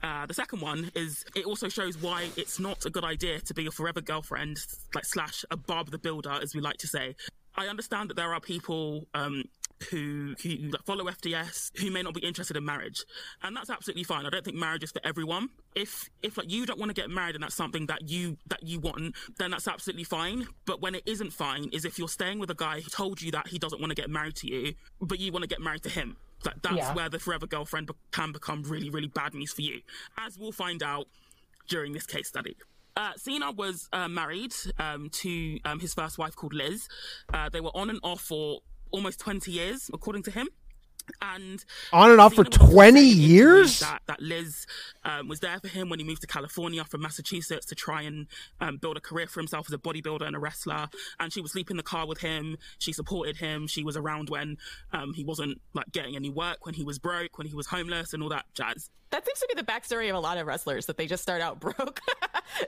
Uh, 0.00 0.24
the 0.26 0.34
second 0.34 0.60
one 0.60 0.90
is 0.94 1.24
it 1.34 1.44
also 1.44 1.68
shows 1.68 1.98
why 2.00 2.28
it's 2.36 2.60
not 2.60 2.86
a 2.86 2.90
good 2.90 3.02
idea 3.02 3.40
to 3.40 3.52
be 3.54 3.66
a 3.66 3.70
forever 3.72 4.00
girlfriend, 4.00 4.58
like 4.94 5.04
slash 5.04 5.44
a 5.50 5.56
Barb 5.56 5.90
the 5.90 5.98
Builder, 5.98 6.38
as 6.40 6.54
we 6.54 6.60
like 6.60 6.76
to 6.78 6.86
say. 6.86 7.16
I 7.56 7.66
understand 7.66 8.10
that 8.10 8.14
there 8.14 8.32
are 8.32 8.40
people 8.40 9.08
um, 9.14 9.42
who, 9.90 10.34
who 10.42 10.70
follow 10.84 11.04
FDS, 11.04 11.78
who 11.80 11.90
may 11.90 12.02
not 12.02 12.14
be 12.14 12.20
interested 12.20 12.56
in 12.56 12.64
marriage, 12.64 13.04
and 13.42 13.56
that's 13.56 13.70
absolutely 13.70 14.04
fine. 14.04 14.26
I 14.26 14.30
don't 14.30 14.44
think 14.44 14.56
marriage 14.56 14.82
is 14.84 14.90
for 14.92 15.00
everyone. 15.04 15.48
If 15.74 16.08
if 16.22 16.36
like 16.36 16.50
you 16.50 16.66
don't 16.66 16.78
want 16.78 16.90
to 16.90 16.94
get 16.94 17.10
married 17.10 17.34
and 17.36 17.42
that's 17.44 17.54
something 17.54 17.86
that 17.86 18.08
you 18.08 18.36
that 18.48 18.62
you 18.62 18.80
want, 18.80 19.14
then 19.38 19.50
that's 19.52 19.68
absolutely 19.68 20.04
fine. 20.04 20.46
But 20.66 20.80
when 20.80 20.94
it 20.94 21.02
isn't 21.06 21.32
fine, 21.32 21.68
is 21.72 21.84
if 21.84 21.98
you're 21.98 22.08
staying 22.08 22.38
with 22.38 22.50
a 22.50 22.54
guy 22.54 22.80
who 22.80 22.90
told 22.90 23.22
you 23.22 23.30
that 23.32 23.48
he 23.48 23.58
doesn't 23.58 23.80
want 23.80 23.90
to 23.90 23.94
get 23.94 24.10
married 24.10 24.36
to 24.36 24.46
you, 24.48 24.74
but 25.00 25.18
you 25.20 25.30
want 25.32 25.42
to 25.42 25.48
get 25.48 25.60
married 25.60 25.82
to 25.84 25.90
him. 25.90 26.16
That, 26.44 26.62
that's 26.62 26.76
Yeah. 26.76 26.94
where 26.94 27.08
the 27.08 27.18
forever 27.18 27.46
girlfriend 27.46 27.90
can 28.12 28.30
become 28.32 28.62
really, 28.62 28.90
really 28.90 29.08
bad 29.08 29.34
news 29.34 29.52
for 29.52 29.62
you, 29.62 29.80
as 30.18 30.38
we'll 30.38 30.52
find 30.52 30.82
out 30.84 31.08
during 31.68 31.92
this 31.92 32.06
case 32.06 32.28
study. 32.28 32.56
Uh, 32.96 33.12
Cena 33.16 33.52
was 33.52 33.88
uh, 33.92 34.08
married 34.08 34.52
um, 34.78 35.08
to 35.10 35.58
um, 35.64 35.78
his 35.80 35.94
first 35.94 36.18
wife 36.18 36.34
called 36.34 36.52
Liz. 36.54 36.88
Uh, 37.32 37.48
they 37.48 37.60
were 37.60 37.70
on 37.76 37.90
and 37.90 38.00
off 38.02 38.20
for 38.20 38.60
almost 38.90 39.20
20 39.20 39.50
years, 39.50 39.90
according 39.92 40.22
to 40.24 40.30
him. 40.30 40.48
And 41.22 41.64
On 41.92 42.10
and 42.10 42.20
off 42.20 42.34
for 42.34 42.44
20 42.44 42.68
saying 42.68 42.96
in 42.96 42.96
interviews 42.96 43.18
years? 43.18 43.80
That, 43.80 44.02
that 44.06 44.20
Liz 44.20 44.66
um, 45.04 45.28
was 45.28 45.40
there 45.40 45.58
for 45.58 45.68
him 45.68 45.88
when 45.88 45.98
he 45.98 46.04
moved 46.04 46.20
to 46.22 46.26
California 46.26 46.84
from 46.84 47.02
Massachusetts 47.02 47.66
to 47.66 47.74
try 47.74 48.02
and 48.02 48.26
um, 48.60 48.76
build 48.76 48.96
a 48.96 49.00
career 49.00 49.26
for 49.26 49.40
himself 49.40 49.66
as 49.68 49.72
a 49.72 49.78
bodybuilder 49.78 50.26
and 50.26 50.36
a 50.36 50.38
wrestler. 50.38 50.88
And 51.18 51.32
she 51.32 51.40
would 51.40 51.50
sleep 51.50 51.70
in 51.70 51.76
the 51.76 51.82
car 51.82 52.06
with 52.06 52.18
him. 52.18 52.58
She 52.78 52.92
supported 52.92 53.38
him. 53.38 53.66
She 53.66 53.82
was 53.82 53.96
around 53.96 54.30
when 54.30 54.58
um, 54.92 55.14
he 55.14 55.24
wasn't 55.24 55.60
like 55.74 55.90
getting 55.92 56.16
any 56.16 56.30
work, 56.30 56.66
when 56.66 56.74
he 56.74 56.84
was 56.84 56.98
broke, 56.98 57.38
when 57.38 57.46
he 57.46 57.54
was 57.54 57.68
homeless, 57.68 58.12
and 58.12 58.22
all 58.22 58.28
that 58.28 58.44
jazz. 58.54 58.90
That 59.10 59.24
seems 59.24 59.38
to 59.40 59.48
be 59.54 59.60
the 59.60 59.66
backstory 59.66 60.10
of 60.10 60.16
a 60.16 60.20
lot 60.20 60.36
of 60.36 60.46
wrestlers 60.46 60.86
that 60.86 60.96
they 60.96 61.06
just 61.06 61.22
start 61.22 61.40
out 61.40 61.60
broke. 61.60 62.00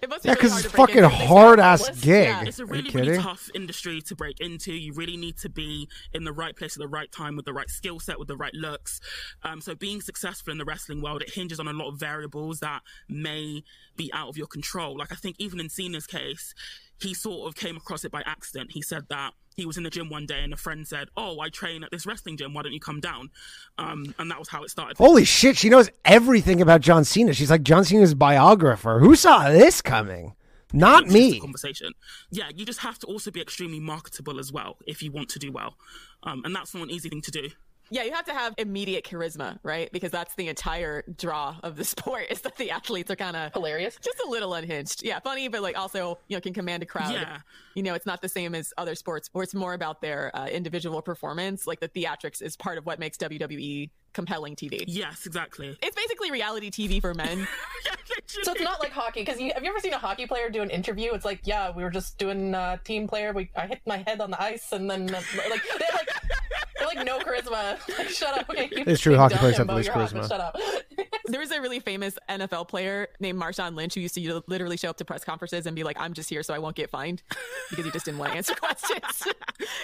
it 0.03 0.09
must 0.09 0.23
be 0.23 0.29
Yeah, 0.31 0.35
because 0.35 0.53
hard 0.53 0.65
it's 0.65 0.75
fucking 0.75 0.97
into. 0.99 1.09
They 1.09 1.15
start 1.15 1.29
hard 1.29 1.61
out 1.61 1.81
ass 1.81 2.01
gig. 2.01 2.25
Yeah. 2.25 2.43
It's 2.45 2.59
a 2.59 2.67
really, 2.67 2.91
really 2.91 3.19
tough 3.19 3.51
industry 3.55 4.01
to 4.03 4.17
break 4.17 4.41
into. 4.41 4.73
You 4.73 4.93
really 4.95 5.17
need 5.17 5.37
to 5.39 5.49
be 5.49 5.89
in 6.13 6.25
the 6.25 6.33
right 6.33 6.57
place 6.57 6.77
at 6.77 6.81
the 6.81 6.89
right 6.89 7.11
time 7.13 7.37
with 7.37 7.45
the 7.45 7.53
right 7.53 7.69
skill 7.69 8.01
set, 8.01 8.19
with 8.19 8.29
the 8.29 8.37
right 8.37 8.55
looks. 8.55 9.01
Um, 9.43 9.61
so 9.61 9.75
being 9.75 10.01
successful 10.01 10.51
in 10.53 10.59
the 10.59 10.65
wrestling 10.65 11.03
world, 11.03 11.23
it 11.23 11.35
hinges 11.35 11.61
on 11.61 11.69
a 11.69 11.73
lot 11.73 11.89
of 11.89 11.99
variables 11.99 12.61
that 12.61 12.83
may 13.09 13.63
be 13.97 14.11
out 14.13 14.29
of 14.29 14.37
your 14.37 14.47
control. 14.47 14.97
Like 14.97 15.13
I 15.13 15.17
think 15.17 15.37
even 15.39 15.61
in 15.61 15.69
Cena's 15.69 16.07
case, 16.07 16.55
he 17.01 17.15
sort 17.15 17.49
of 17.49 17.55
came 17.55 17.77
across 17.77 18.05
it 18.05 18.13
by 18.13 18.23
accident. 18.27 18.73
He 18.73 18.83
said 18.83 19.07
that 19.09 19.33
he 19.61 19.67
was 19.67 19.77
in 19.77 19.83
the 19.83 19.91
gym 19.91 20.11
one 20.11 20.27
day 20.27 20.41
and 20.43 20.53
a 20.53 20.57
friend 20.57 20.87
said, 20.87 21.09
"Oh, 21.17 21.41
I 21.41 21.49
train 21.49 21.85
at 21.85 21.91
this 21.91 22.07
wrestling 22.07 22.37
gym. 22.37 22.55
Why 22.55 22.63
don't 22.63 22.73
you 22.73 22.81
come 22.81 23.01
down?" 23.01 23.31
Um, 23.79 24.15
and 24.19 24.31
that 24.31 24.39
was 24.39 24.49
how 24.49 24.63
it 24.65 24.71
started. 24.71 24.97
Holy 24.97 25.25
shit, 25.25 25.57
she 25.57 25.69
knows 25.69 25.91
everything 26.05 26.61
about 26.61 26.81
John 26.81 27.05
Cena. 27.05 27.33
She's 27.33 27.51
like 27.51 27.63
John 27.63 27.85
Cena's 27.85 28.15
biographer. 28.15 28.99
Who 28.99 29.15
saw 29.15 29.51
this 29.51 29.81
coming? 29.83 30.35
Not 30.73 31.05
It's 31.05 31.13
just 31.13 31.27
a 31.27 31.31
me. 31.31 31.41
Conversation. 31.41 31.93
Yeah, 32.31 32.49
you 32.55 32.65
just 32.65 32.81
have 32.81 32.99
to 33.01 33.07
also 33.07 33.31
be 33.31 33.41
extremely 33.41 33.81
marketable 33.81 34.39
as 34.39 34.53
well 34.53 34.77
if 34.87 35.03
you 35.03 35.11
want 35.11 35.29
to 35.31 35.39
do 35.39 35.51
well, 35.51 35.75
um, 36.23 36.43
and 36.45 36.55
that's 36.55 36.75
not 36.75 36.85
an 36.85 36.91
easy 36.91 37.09
thing 37.09 37.23
to 37.23 37.31
do. 37.31 37.49
Yeah, 37.91 38.05
you 38.05 38.13
have 38.13 38.25
to 38.27 38.33
have 38.33 38.55
immediate 38.57 39.05
charisma, 39.05 39.59
right? 39.63 39.91
Because 39.93 40.11
that's 40.11 40.35
the 40.37 40.49
entire 40.49 41.03
draw 41.17 41.57
of 41.63 41.77
the 41.77 41.85
sport 41.95 42.27
is 42.31 42.41
that 42.43 42.57
the 42.57 42.71
athletes 42.71 43.11
are 43.11 43.17
kind 43.17 43.37
of 43.37 43.53
Hilarious. 43.53 43.97
just 44.03 44.21
a 44.25 44.29
little 44.29 44.55
unhinged. 44.55 45.05
Yeah, 45.05 45.19
funny, 45.21 45.49
but 45.49 45.63
like 45.63 45.77
also, 45.77 46.19
you 46.29 46.37
know, 46.37 46.41
can 46.41 46.55
command 46.55 46.83
a 46.83 46.87
crowd. 46.87 47.13
Yeah. 47.13 47.39
You 47.75 47.83
know, 47.83 47.95
it's 47.95 48.07
not 48.07 48.23
the 48.23 48.29
same 48.29 48.55
as 48.55 48.73
other 48.79 48.95
sports 48.95 49.29
where 49.33 49.43
it's 49.43 49.55
more 49.55 49.75
about 49.75 50.01
their 50.01 50.35
uh, 50.37 50.47
individual 50.47 51.03
performance. 51.03 51.67
Like 51.67 51.81
the 51.81 51.89
theatrics 51.89 52.41
is 52.43 52.57
part 52.57 52.79
of 52.79 52.87
what 52.87 52.99
makes 52.99 53.17
WWE 53.19 53.91
compelling 54.13 54.57
TV. 54.57 54.85
Yes, 54.87 55.27
exactly. 55.27 55.77
It's 55.83 55.95
basically 55.97 56.31
reality 56.31 56.71
TV 56.71 57.01
for 57.01 57.15
men. 57.15 57.47
Yeah. 57.87 57.95
So 58.43 58.53
it's 58.53 58.61
not 58.61 58.81
like 58.81 58.93
hockey 58.93 59.21
because 59.23 59.41
you, 59.41 59.53
have 59.55 59.63
you 59.65 59.71
ever 59.71 59.81
seen 59.81 59.93
a 59.93 59.99
hockey 59.99 60.27
player 60.27 60.51
do 60.51 60.63
an 60.63 60.71
interview? 60.71 61.13
It's 61.15 61.25
like, 61.25 61.41
yeah, 61.45 61.73
we 61.75 61.83
were 61.83 61.91
just 61.91 62.19
doing 62.19 62.55
uh, 62.55 62.77
team 62.85 63.09
player. 63.09 63.33
We 63.33 63.51
I 63.57 63.67
hit 63.67 63.81
my 63.87 63.99
head 64.07 64.21
on 64.21 64.31
the 64.31 64.41
ice 64.41 64.73
and 64.73 64.89
then 64.91 65.13
uh, 65.13 65.21
like 65.49 65.63
they 65.79 65.85
have, 65.85 65.95
like 65.95 66.07
they're 66.29 66.50
like 66.95 67.07
no 67.07 67.19
charisma. 67.19 67.79
Like 67.99 68.09
shut 68.09 68.39
up. 68.39 68.49
Okay, 68.51 68.69
It's 68.73 69.01
true, 69.01 69.17
hockey 69.17 69.37
players 69.37 69.57
have 69.57 69.67
the 69.67 69.73
about 69.73 69.77
least 69.79 69.87
your 69.89 69.95
hockey, 69.97 70.15
charisma. 70.17 70.29
Shut 70.29 70.41
up. 70.41 70.57
there 71.27 71.41
was 71.41 71.51
a 71.51 71.61
really 71.61 71.81
famous 71.81 72.19
NFL 72.29 72.69
player 72.69 73.09
named 73.21 73.41
Marshawn 73.41 73.75
Lynch 73.75 73.95
who 73.95 74.01
used 74.01 74.15
to 74.15 74.43
literally 74.47 74.77
show 74.77 74.91
up 74.91 74.97
to 74.99 75.05
press 75.05 75.25
conferences 75.25 75.67
and 75.67 75.77
be 75.77 75.83
like, 75.85 75.97
"I'm 76.01 76.13
just 76.15 76.29
here 76.29 76.43
so 76.43 76.55
I 76.55 76.59
won't 76.59 76.77
get 76.77 76.91
fined," 76.91 77.23
because 77.71 77.85
he 77.85 77.91
just 77.91 78.05
didn't 78.05 78.19
want 78.19 78.33
to 78.33 78.37
answer 78.39 78.55
questions. 78.61 79.25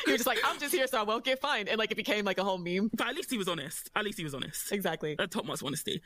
he 0.05 0.13
was 0.13 0.19
just 0.21 0.27
like, 0.27 0.39
"I'm 0.45 0.59
just 0.59 0.75
here 0.75 0.87
so 0.87 0.99
I 0.99 1.03
won't 1.03 1.25
get 1.25 1.41
fined," 1.41 1.69
and 1.69 1.79
like 1.79 1.91
it 1.91 1.97
became 1.97 2.25
like 2.25 2.39
a 2.39 2.45
whole 2.45 2.59
meme. 2.59 2.91
But 2.95 3.09
at 3.09 3.15
least 3.15 3.31
he 3.31 3.39
was 3.39 3.49
honest. 3.49 3.91
At 3.97 4.05
least 4.05 4.19
he 4.19 4.25
was 4.25 4.35
honest. 4.35 4.73
Exactly. 4.73 5.17
Uh, 5.19 5.27
topmost 5.27 5.63
honesty. 5.63 6.03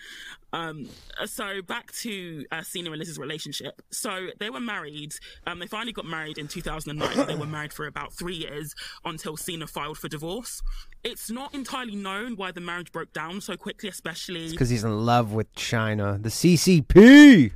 Um, 0.52 0.88
so 1.26 1.62
back 1.62 1.92
to 1.92 2.44
uh, 2.50 2.62
Cena 2.62 2.90
and 2.90 2.98
Liz's 2.98 3.18
relationship. 3.18 3.82
So 3.90 4.28
they 4.38 4.50
were 4.50 4.60
married. 4.60 5.14
Um, 5.46 5.58
they 5.58 5.66
finally 5.66 5.92
got 5.92 6.06
married 6.06 6.38
in 6.38 6.48
2009. 6.48 7.26
they 7.26 7.34
were 7.34 7.46
married 7.46 7.72
for 7.72 7.86
about 7.86 8.12
three 8.12 8.34
years 8.36 8.74
until 9.04 9.36
Cena 9.36 9.66
filed 9.66 9.98
for 9.98 10.08
divorce. 10.08 10.62
It's 11.02 11.30
not 11.30 11.54
entirely 11.54 11.96
known 11.96 12.36
why 12.36 12.52
the 12.52 12.60
marriage 12.60 12.92
broke 12.92 13.12
down 13.12 13.40
so 13.40 13.56
quickly, 13.56 13.88
especially 13.88 14.50
Because 14.50 14.68
he's 14.68 14.84
in 14.84 15.06
love 15.06 15.32
with 15.32 15.52
China. 15.54 16.18
The 16.20 16.28
CCP. 16.28 17.52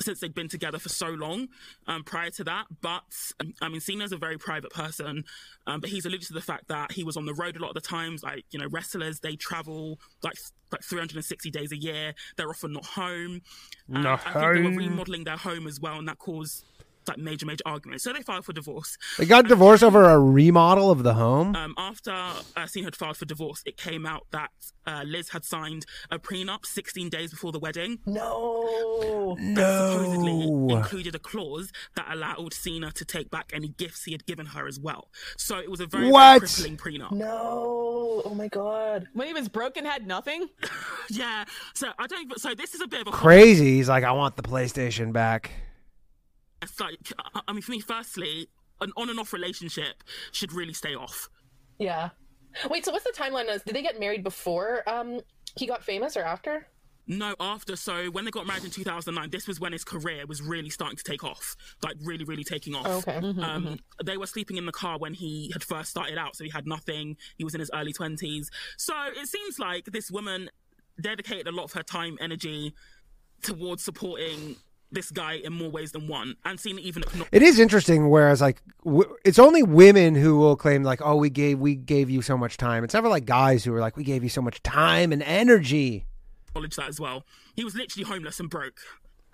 since 0.00 0.20
they'd 0.20 0.34
been 0.34 0.48
together 0.48 0.78
for 0.78 0.88
so 0.88 1.08
long 1.08 1.48
um, 1.86 2.02
prior 2.02 2.30
to 2.30 2.44
that. 2.44 2.66
But 2.82 3.04
um, 3.40 3.54
I 3.62 3.68
mean, 3.68 3.80
Cena's 3.80 4.12
a 4.12 4.16
very 4.16 4.36
private 4.36 4.70
person, 4.72 5.24
um, 5.66 5.80
but 5.80 5.90
he's 5.90 6.04
alluded 6.04 6.26
to 6.26 6.34
the 6.34 6.40
fact 6.40 6.68
that 6.68 6.92
he 6.92 7.04
was 7.04 7.16
on 7.16 7.24
the 7.24 7.34
road 7.34 7.56
a 7.56 7.60
lot 7.60 7.68
of 7.68 7.74
the 7.74 7.80
times. 7.80 8.22
Like 8.22 8.44
you 8.50 8.58
know, 8.58 8.66
wrestlers 8.70 9.20
they 9.20 9.36
travel 9.36 9.98
like 10.22 10.36
like 10.72 10.82
360 10.82 11.50
days 11.50 11.72
a 11.72 11.76
year. 11.76 12.14
They're 12.36 12.50
often 12.50 12.72
not 12.72 12.84
home. 12.84 13.42
And 13.92 14.02
Not 14.02 14.26
I 14.26 14.32
think 14.32 14.54
they 14.54 14.70
were 14.70 14.76
remodeling 14.76 15.24
their 15.24 15.36
home 15.36 15.66
as 15.66 15.80
well, 15.80 15.98
and 15.98 16.08
that 16.08 16.18
caused 16.18 16.64
like 17.08 17.18
major 17.18 17.46
major 17.46 17.62
arguments. 17.66 18.04
So 18.04 18.12
they 18.12 18.22
filed 18.22 18.44
for 18.44 18.52
divorce. 18.52 18.96
They 19.18 19.26
got 19.26 19.46
divorced 19.48 19.82
over 19.82 20.04
a 20.04 20.18
remodel 20.18 20.90
of 20.90 21.02
the 21.02 21.14
home. 21.14 21.54
Um, 21.56 21.74
after 21.78 22.10
uh, 22.12 22.66
Cena 22.66 22.86
had 22.86 22.96
filed 22.96 23.16
for 23.16 23.24
divorce, 23.24 23.62
it 23.66 23.76
came 23.76 24.06
out 24.06 24.26
that 24.32 24.50
uh, 24.86 25.02
Liz 25.06 25.30
had 25.30 25.44
signed 25.44 25.84
a 26.10 26.18
prenup 26.18 26.64
16 26.66 27.08
days 27.08 27.30
before 27.30 27.52
the 27.52 27.58
wedding. 27.58 27.98
no. 28.06 29.36
supposedly 29.38 30.50
no. 30.50 30.76
included 30.76 31.14
a 31.14 31.18
clause 31.18 31.72
that 31.94 32.06
allowed 32.10 32.52
Cena 32.54 32.92
to 32.92 33.04
take 33.04 33.30
back 33.30 33.50
any 33.54 33.68
gifts 33.68 34.04
he 34.04 34.12
had 34.12 34.26
given 34.26 34.46
her 34.46 34.66
as 34.66 34.78
well. 34.78 35.08
So 35.36 35.58
it 35.58 35.70
was 35.70 35.80
a 35.80 35.86
very, 35.86 36.08
What? 36.08 36.40
very 36.40 36.70
crippling 36.70 37.00
prenup. 37.00 37.12
No. 37.12 38.22
Oh 38.24 38.34
my 38.34 38.48
god. 38.48 39.08
When 39.12 39.26
he 39.26 39.32
was 39.32 39.48
broken, 39.48 39.84
had 39.84 40.06
nothing, 40.06 40.48
Yeah. 41.10 41.44
So 41.74 41.88
I 41.98 42.06
don't. 42.06 42.38
So 42.40 42.54
this 42.54 42.74
is 42.74 42.80
a 42.80 42.86
bit 42.86 43.02
of 43.02 43.08
a 43.08 43.10
Crazy. 43.10 43.76
He's 43.76 43.88
like, 43.88 44.04
I 44.04 44.12
want 44.12 44.36
the 44.36 44.42
PlayStation 44.42 45.12
back. 45.12 45.50
It's 46.62 46.80
like, 46.80 46.98
I- 47.46 47.52
mean, 47.52 47.62
for 47.62 47.72
me, 47.72 47.80
firstly, 47.80 48.48
an 48.80 48.92
on 48.96 49.08
and 49.10 49.18
off 49.18 49.32
relationship 49.32 50.02
should 50.32 50.52
really 50.52 50.72
stay 50.74 50.94
off. 50.94 51.28
Yeah. 51.78 52.10
Wait. 52.70 52.84
So 52.84 52.92
what's 52.92 53.04
the 53.04 53.12
timeline? 53.12 53.46
Did 53.64 53.74
they 53.74 53.82
get 53.82 54.00
married 54.00 54.22
before 54.22 54.88
um 54.88 55.20
he 55.56 55.66
got 55.66 55.82
famous 55.82 56.16
or 56.16 56.22
after? 56.22 56.66
No, 57.08 57.36
after 57.38 57.76
so 57.76 58.06
when 58.10 58.24
they 58.24 58.32
got 58.32 58.46
married 58.46 58.64
in 58.64 58.70
2009, 58.70 59.30
this 59.30 59.46
was 59.46 59.60
when 59.60 59.72
his 59.72 59.84
career 59.84 60.26
was 60.26 60.42
really 60.42 60.70
starting 60.70 60.96
to 60.96 61.04
take 61.04 61.22
off, 61.22 61.54
like 61.84 61.94
really, 62.02 62.24
really 62.24 62.42
taking 62.42 62.74
off. 62.74 62.86
Oh, 62.86 62.98
okay. 62.98 63.18
Um, 63.40 63.78
they 64.04 64.16
were 64.16 64.26
sleeping 64.26 64.56
in 64.56 64.66
the 64.66 64.72
car 64.72 64.98
when 64.98 65.14
he 65.14 65.50
had 65.52 65.62
first 65.62 65.90
started 65.90 66.18
out, 66.18 66.34
so 66.34 66.42
he 66.42 66.50
had 66.50 66.66
nothing. 66.66 67.16
He 67.36 67.44
was 67.44 67.54
in 67.54 67.60
his 67.60 67.70
early 67.72 67.92
20s. 67.92 68.48
So 68.76 68.92
it 69.14 69.28
seems 69.28 69.60
like 69.60 69.84
this 69.84 70.10
woman 70.10 70.50
dedicated 71.00 71.46
a 71.46 71.52
lot 71.52 71.64
of 71.64 71.72
her 71.74 71.84
time, 71.84 72.18
energy 72.20 72.74
towards 73.42 73.84
supporting 73.84 74.56
this 74.92 75.10
guy 75.10 75.34
in 75.34 75.52
more 75.52 75.70
ways 75.70 75.92
than 75.92 76.06
one, 76.08 76.36
and 76.44 76.58
Cena 76.60 76.80
even 76.80 77.02
acknowledge 77.02 77.28
It 77.32 77.42
is 77.42 77.58
interesting. 77.58 78.08
Whereas, 78.08 78.40
like, 78.40 78.62
w- 78.84 79.16
it's 79.24 79.38
only 79.38 79.62
women 79.62 80.14
who 80.14 80.38
will 80.38 80.56
claim, 80.56 80.82
like, 80.82 81.00
"Oh, 81.02 81.16
we 81.16 81.28
gave 81.30 81.58
we 81.58 81.74
gave 81.74 82.08
you 82.10 82.22
so 82.22 82.36
much 82.38 82.56
time." 82.56 82.84
It's 82.84 82.94
never 82.94 83.08
like 83.08 83.24
guys 83.24 83.64
who 83.64 83.74
are 83.74 83.80
like, 83.80 83.96
"We 83.96 84.04
gave 84.04 84.22
you 84.22 84.28
so 84.30 84.40
much 84.42 84.62
time 84.62 85.12
and 85.12 85.22
energy." 85.22 86.06
acknowledge 86.48 86.76
that 86.76 86.88
as 86.88 86.98
well. 86.98 87.24
He 87.54 87.64
was 87.64 87.74
literally 87.74 88.04
homeless 88.04 88.40
and 88.40 88.48
broke. 88.48 88.80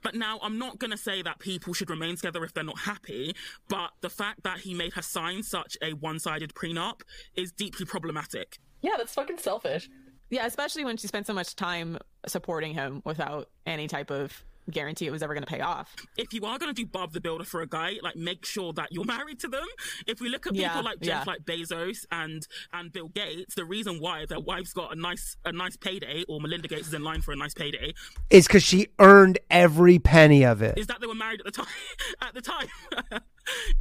But 0.03 0.17
now 0.17 0.41
I'm 0.43 0.59
not 0.59 0.81
going 0.81 0.91
to 0.91 0.97
say 0.97 1.23
that 1.23 1.39
people 1.39 1.73
should 1.73 1.89
remain 1.89 2.17
together 2.17 2.43
if 2.43 2.53
they're 2.53 2.65
not 2.65 2.81
happy, 2.81 3.37
but 3.69 3.93
the 4.01 4.11
fact 4.11 4.43
that 4.43 4.59
he 4.61 4.75
made 4.75 4.95
her 4.95 5.03
sign 5.03 5.45
such 5.45 5.77
a 5.81 5.93
one 5.93 6.19
sided 6.19 6.55
prenup 6.55 7.03
is 7.37 7.53
deeply 7.53 7.87
problematic. 7.87 8.59
Yeah, 8.81 8.97
that's 8.99 9.15
fucking 9.15 9.39
selfish. 9.39 9.89
yeah, 10.31 10.47
especially 10.47 10.85
when 10.85 10.97
she 10.97 11.07
spent 11.07 11.29
so 11.29 11.33
much 11.35 11.55
time 11.55 11.99
supporting 12.27 12.75
him 12.75 13.03
without 13.05 13.49
any 13.67 13.87
type 13.87 14.11
of 14.11 14.45
guarantee 14.71 15.07
it 15.07 15.11
was 15.11 15.23
ever 15.23 15.35
going 15.35 15.45
to 15.45 15.51
pay 15.51 15.61
off. 15.61 15.95
If 16.17 16.33
you 16.33 16.45
are 16.45 16.59
going 16.59 16.73
to 16.73 16.81
do 16.81 16.87
Bob 16.87 17.13
the 17.13 17.21
Builder 17.21 17.45
for 17.45 17.63
a 17.63 17.67
guy, 17.67 17.97
like 18.03 18.17
make 18.17 18.45
sure 18.45 18.73
that 18.75 18.89
you're 18.93 19.05
married 19.19 19.41
to 19.41 19.49
them. 19.49 19.67
If 20.07 20.21
we 20.21 20.29
look 20.29 20.47
at 20.47 20.55
Yeah, 20.55 20.69
people 20.69 20.85
like 20.85 21.01
Jeff, 21.01 21.27
yeah. 21.27 21.33
like 21.33 21.43
Bezos 21.45 22.05
and 22.11 22.47
and 22.73 22.93
Bill 22.93 23.09
Gates, 23.09 23.55
the 23.55 23.65
reason 23.65 23.99
why 24.01 24.27
their 24.27 24.41
wives 24.41 24.73
got 24.73 24.93
a 24.93 24.99
nice 25.01 25.37
a 25.45 25.53
nice 25.53 25.77
payday, 25.77 26.25
or 26.29 26.41
Melinda 26.41 26.69
Gates 26.69 26.89
is 26.89 26.95
in 26.95 27.03
line 27.03 27.21
for 27.23 27.33
a 27.33 27.37
nice 27.37 27.55
payday, 27.55 27.95
Is 28.31 28.47
because 28.47 28.63
she 28.63 28.89
earned 28.99 29.39
every 29.51 29.99
penny 29.99 30.45
of 30.45 30.63
it. 30.63 30.79
is 30.79 30.87
that 30.87 31.01
they 31.01 31.07
were 31.07 31.15
married 31.15 31.41
at 31.41 31.47
the 31.47 31.51
time. 31.53 31.67
at 32.23 32.35
the 32.35 32.41
time, 32.41 32.69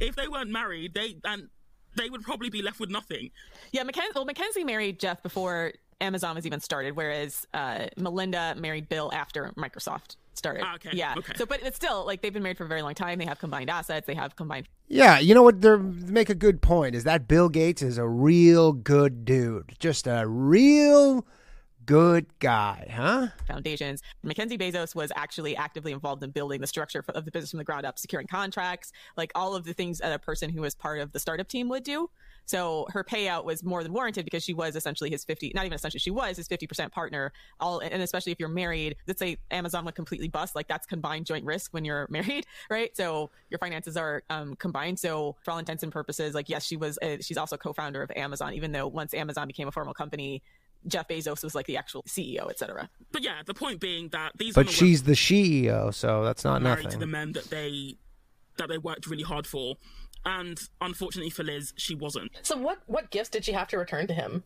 if 0.00 0.16
they 0.16 0.28
weren't 0.28 0.50
married, 0.50 0.94
they 0.94 1.16
and 1.24 1.48
they 1.96 2.08
would 2.08 2.22
probably 2.22 2.50
be 2.50 2.62
left 2.62 2.80
with 2.80 2.90
nothing. 2.90 3.30
Yeah, 3.72 3.82
Mackenzie, 3.82 4.12
well, 4.14 4.24
Mackenzie 4.24 4.64
married 4.64 4.98
Jeff 4.98 5.22
before 5.22 5.72
Amazon 6.00 6.34
was 6.36 6.46
even 6.46 6.58
started, 6.60 6.96
whereas 6.96 7.46
uh, 7.54 7.86
Melinda 7.96 8.54
married 8.58 8.88
Bill 8.88 9.10
after 9.12 9.52
Microsoft 9.56 10.16
started. 10.38 10.62
Ah, 10.66 10.74
okay, 10.76 10.90
Yeah. 10.92 11.14
okay. 11.18 11.32
So, 11.36 11.46
but 11.46 11.62
it's 11.62 11.76
still 11.76 12.04
like 12.06 12.22
they've 12.22 12.32
been 12.32 12.42
married 12.42 12.58
for 12.58 12.64
a 12.64 12.68
very 12.68 12.82
long 12.82 12.94
time. 12.94 13.18
They 13.18 13.26
have 13.26 13.38
combined 13.38 13.70
assets. 13.70 14.06
They 14.06 14.14
have 14.14 14.36
combined. 14.36 14.68
Yeah, 14.88 15.18
you 15.18 15.34
know 15.34 15.42
what? 15.42 15.60
They 15.60 15.76
make 15.76 16.28
a 16.30 16.34
good 16.34 16.60
point. 16.62 16.94
Is 16.94 17.04
that 17.04 17.28
Bill 17.28 17.48
Gates 17.48 17.82
is 17.82 17.98
a 17.98 18.06
real 18.06 18.72
good 18.72 19.24
dude, 19.24 19.74
just 19.78 20.06
a 20.06 20.24
real 20.26 21.26
good 21.84 22.26
guy, 22.38 22.88
huh? 22.94 23.28
foundations. 23.46 24.02
Mackenzie 24.22 24.56
Bezos 24.56 24.94
was 24.94 25.10
actually 25.16 25.56
actively 25.56 25.90
involved 25.92 26.22
in 26.22 26.30
building 26.30 26.60
the 26.60 26.66
structure 26.66 27.04
of 27.08 27.24
the 27.24 27.30
business 27.32 27.50
from 27.50 27.58
the 27.58 27.64
ground 27.64 27.84
up, 27.84 27.98
securing 27.98 28.28
contracts, 28.28 28.92
like 29.16 29.32
all 29.34 29.56
of 29.56 29.64
the 29.64 29.72
things 29.72 29.98
that 29.98 30.12
a 30.12 30.18
person 30.18 30.48
who 30.50 30.60
was 30.60 30.74
part 30.76 31.00
of 31.00 31.10
the 31.12 31.18
startup 31.18 31.48
team 31.48 31.68
would 31.68 31.82
do. 31.82 32.08
So 32.46 32.86
her 32.90 33.04
payout 33.04 33.44
was 33.44 33.62
more 33.62 33.82
than 33.82 33.92
warranted 33.92 34.24
because 34.24 34.42
she 34.42 34.54
was 34.54 34.76
essentially 34.76 35.10
his 35.10 35.24
50, 35.24 35.52
not 35.54 35.64
even 35.64 35.74
essentially, 35.74 36.00
she 36.00 36.10
was 36.10 36.36
his 36.36 36.48
50% 36.48 36.90
partner. 36.90 37.32
All, 37.60 37.80
and 37.80 38.02
especially 38.02 38.32
if 38.32 38.40
you're 38.40 38.48
married, 38.48 38.96
let's 39.06 39.18
say 39.18 39.38
Amazon 39.50 39.84
would 39.84 39.94
completely 39.94 40.28
bust, 40.28 40.54
like 40.54 40.68
that's 40.68 40.86
combined 40.86 41.26
joint 41.26 41.44
risk 41.44 41.72
when 41.72 41.84
you're 41.84 42.06
married, 42.10 42.46
right? 42.70 42.96
So 42.96 43.30
your 43.50 43.58
finances 43.58 43.96
are 43.96 44.22
um, 44.30 44.54
combined. 44.56 44.98
So 44.98 45.36
for 45.44 45.52
all 45.52 45.58
intents 45.58 45.82
and 45.82 45.92
purposes, 45.92 46.34
like, 46.34 46.48
yes, 46.48 46.64
she 46.64 46.76
was, 46.76 46.98
uh, 47.02 47.16
she's 47.20 47.36
also 47.36 47.56
co-founder 47.56 48.02
of 48.02 48.10
Amazon, 48.16 48.54
even 48.54 48.72
though 48.72 48.86
once 48.86 49.14
Amazon 49.14 49.46
became 49.46 49.68
a 49.68 49.72
formal 49.72 49.94
company, 49.94 50.42
Jeff 50.86 51.08
Bezos 51.08 51.44
was 51.44 51.54
like 51.54 51.66
the 51.66 51.76
actual 51.76 52.02
CEO, 52.04 52.50
etc. 52.50 52.90
But 53.12 53.22
yeah, 53.22 53.42
the 53.44 53.54
point 53.54 53.80
being 53.80 54.08
that 54.08 54.32
these 54.36 54.54
But 54.54 54.66
women 54.66 54.72
were 54.72 54.72
she's 54.72 55.02
the 55.04 55.12
CEO, 55.12 55.94
so 55.94 56.24
that's 56.24 56.44
not 56.44 56.62
married 56.62 56.90
to 56.90 56.98
the 56.98 57.06
men 57.06 57.32
that 57.32 57.44
they 57.44 57.96
that 58.58 58.68
they 58.68 58.78
worked 58.78 59.06
really 59.06 59.22
hard 59.22 59.46
for, 59.46 59.76
and 60.24 60.60
unfortunately 60.80 61.30
for 61.30 61.42
Liz, 61.42 61.72
she 61.76 61.94
wasn't. 61.94 62.32
So 62.42 62.56
what 62.56 62.78
what 62.86 63.10
gifts 63.10 63.30
did 63.30 63.44
she 63.44 63.52
have 63.52 63.68
to 63.68 63.78
return 63.78 64.06
to 64.06 64.14
him? 64.14 64.44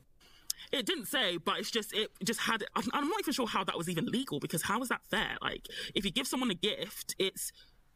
It 0.73 0.87
didn't 0.87 1.07
say, 1.07 1.37
but 1.37 1.59
it's 1.59 1.71
just 1.71 1.93
it 1.95 2.11
just 2.25 2.41
had. 2.41 2.65
I'm, 2.75 2.85
I'm 2.93 3.09
not 3.09 3.21
even 3.21 3.33
sure 3.33 3.47
how 3.47 3.65
that 3.65 3.77
was 3.77 3.89
even 3.89 4.07
legal 4.07 4.41
because 4.41 4.63
how 4.63 4.81
is 4.83 4.89
that 4.89 5.03
fair? 5.11 5.37
Like, 5.41 5.67
if 5.95 6.05
you 6.05 6.11
give 6.11 6.27
someone 6.27 6.51
a 6.51 6.55
gift, 6.55 7.15
it's 7.19 7.53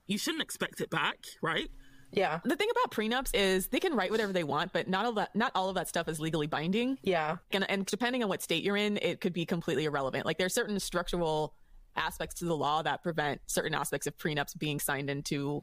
you 0.07 0.19
shouldn't 0.19 0.43
expect 0.43 0.81
it 0.81 0.91
back, 0.91 1.19
right? 1.43 1.69
Yeah. 2.13 2.41
the 2.45 2.57
thing 2.57 2.69
about 2.71 2.91
prenups 2.91 3.31
is 3.35 3.69
they 3.69 3.79
can 3.79 3.95
write 3.95 4.11
whatever 4.11 4.33
they 4.33 4.43
want, 4.43 4.73
but 4.73 4.89
not 4.89 5.05
all 5.05 5.13
that 5.13 5.35
not 5.37 5.53
all 5.55 5.69
of 5.69 5.77
that 5.77 5.89
stuff 5.89 6.09
is 6.09 6.19
legally 6.19 6.49
binding. 6.49 6.99
Yeah. 7.03 7.37
And, 7.53 7.69
and 7.71 7.87
depending 7.87 8.23
on 8.23 8.29
what 8.29 8.43
state 8.43 8.65
you're 8.65 8.77
in, 8.77 8.99
it 9.01 9.21
could 9.21 9.33
be 9.33 9.47
completely 9.47 9.85
irrelevant. 9.85 10.27
Like 10.27 10.39
there's 10.39 10.55
certain 10.55 10.81
structural 10.81 11.55
aspects 11.97 12.37
to 12.41 12.47
the 12.47 12.57
law 12.57 12.83
that 12.83 13.03
prevent 13.03 13.41
certain 13.47 13.75
aspects 13.75 14.07
of 14.07 14.17
prenups 14.17 14.59
being 14.59 14.81
signed 14.81 15.09
into 15.09 15.63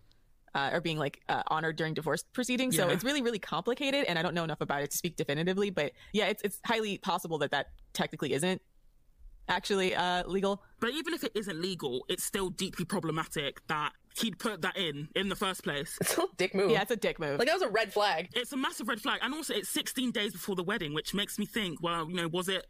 uh, 0.56 0.70
or 0.74 0.82
being 0.82 0.98
like 0.98 1.22
uh, 1.30 1.44
honored 1.48 1.76
during 1.76 1.94
divorce 1.94 2.24
proceedings. 2.34 2.76
So 2.76 2.88
Yeah. 2.88 2.94
it's 2.94 3.04
really 3.04 3.22
really 3.22 3.40
complicated, 3.40 4.06
and 4.08 4.18
I 4.18 4.22
don't 4.22 4.34
know 4.34 4.44
enough 4.44 4.62
about 4.62 4.82
it 4.84 4.92
to 4.92 4.98
speak 4.98 5.16
definitively. 5.16 5.70
But 5.70 5.92
yeah, 6.14 6.26
it's 6.28 6.42
it's 6.44 6.60
highly 6.66 6.98
possible 6.98 7.38
that 7.40 7.52
that 7.52 7.68
technically 7.94 8.34
isn't 8.34 8.62
actually 9.50 9.96
uh, 9.96 10.24
legal. 10.28 10.62
But 10.80 10.92
even 10.92 11.14
if 11.14 11.24
it 11.24 11.32
isn't 11.36 11.62
legal, 11.62 12.06
it's 12.10 12.24
still 12.24 12.50
deeply 12.50 12.86
problematic 12.86 13.66
that 13.68 13.94
he'd 14.20 14.38
put 14.40 14.62
that 14.64 14.76
in 14.78 15.08
in 15.16 15.30
the 15.30 15.36
first 15.36 15.64
place. 15.64 15.98
It's 16.02 16.18
a 16.18 16.26
dick 16.38 16.54
move. 16.56 16.72
Yeah, 16.72 16.82
it's 16.82 16.92
a 16.92 16.96
dick 16.96 17.20
move. 17.20 17.40
like 17.40 17.48
that 17.48 17.54
was 17.54 17.62
a 17.64 17.70
red 17.70 17.94
flag. 17.94 18.30
It's 18.34 18.52
a 18.54 18.58
massive 18.58 18.88
red 18.88 19.00
flag, 19.00 19.20
and 19.22 19.34
also 19.34 19.54
it's 19.54 19.70
16 19.70 20.12
days 20.12 20.34
before 20.34 20.56
the 20.56 20.64
wedding, 20.64 20.94
which 20.94 21.14
makes 21.14 21.38
me 21.40 21.46
think, 21.46 21.82
well, 21.82 22.10
you 22.10 22.16
know, 22.16 22.28
was 22.28 22.50
it? 22.50 22.66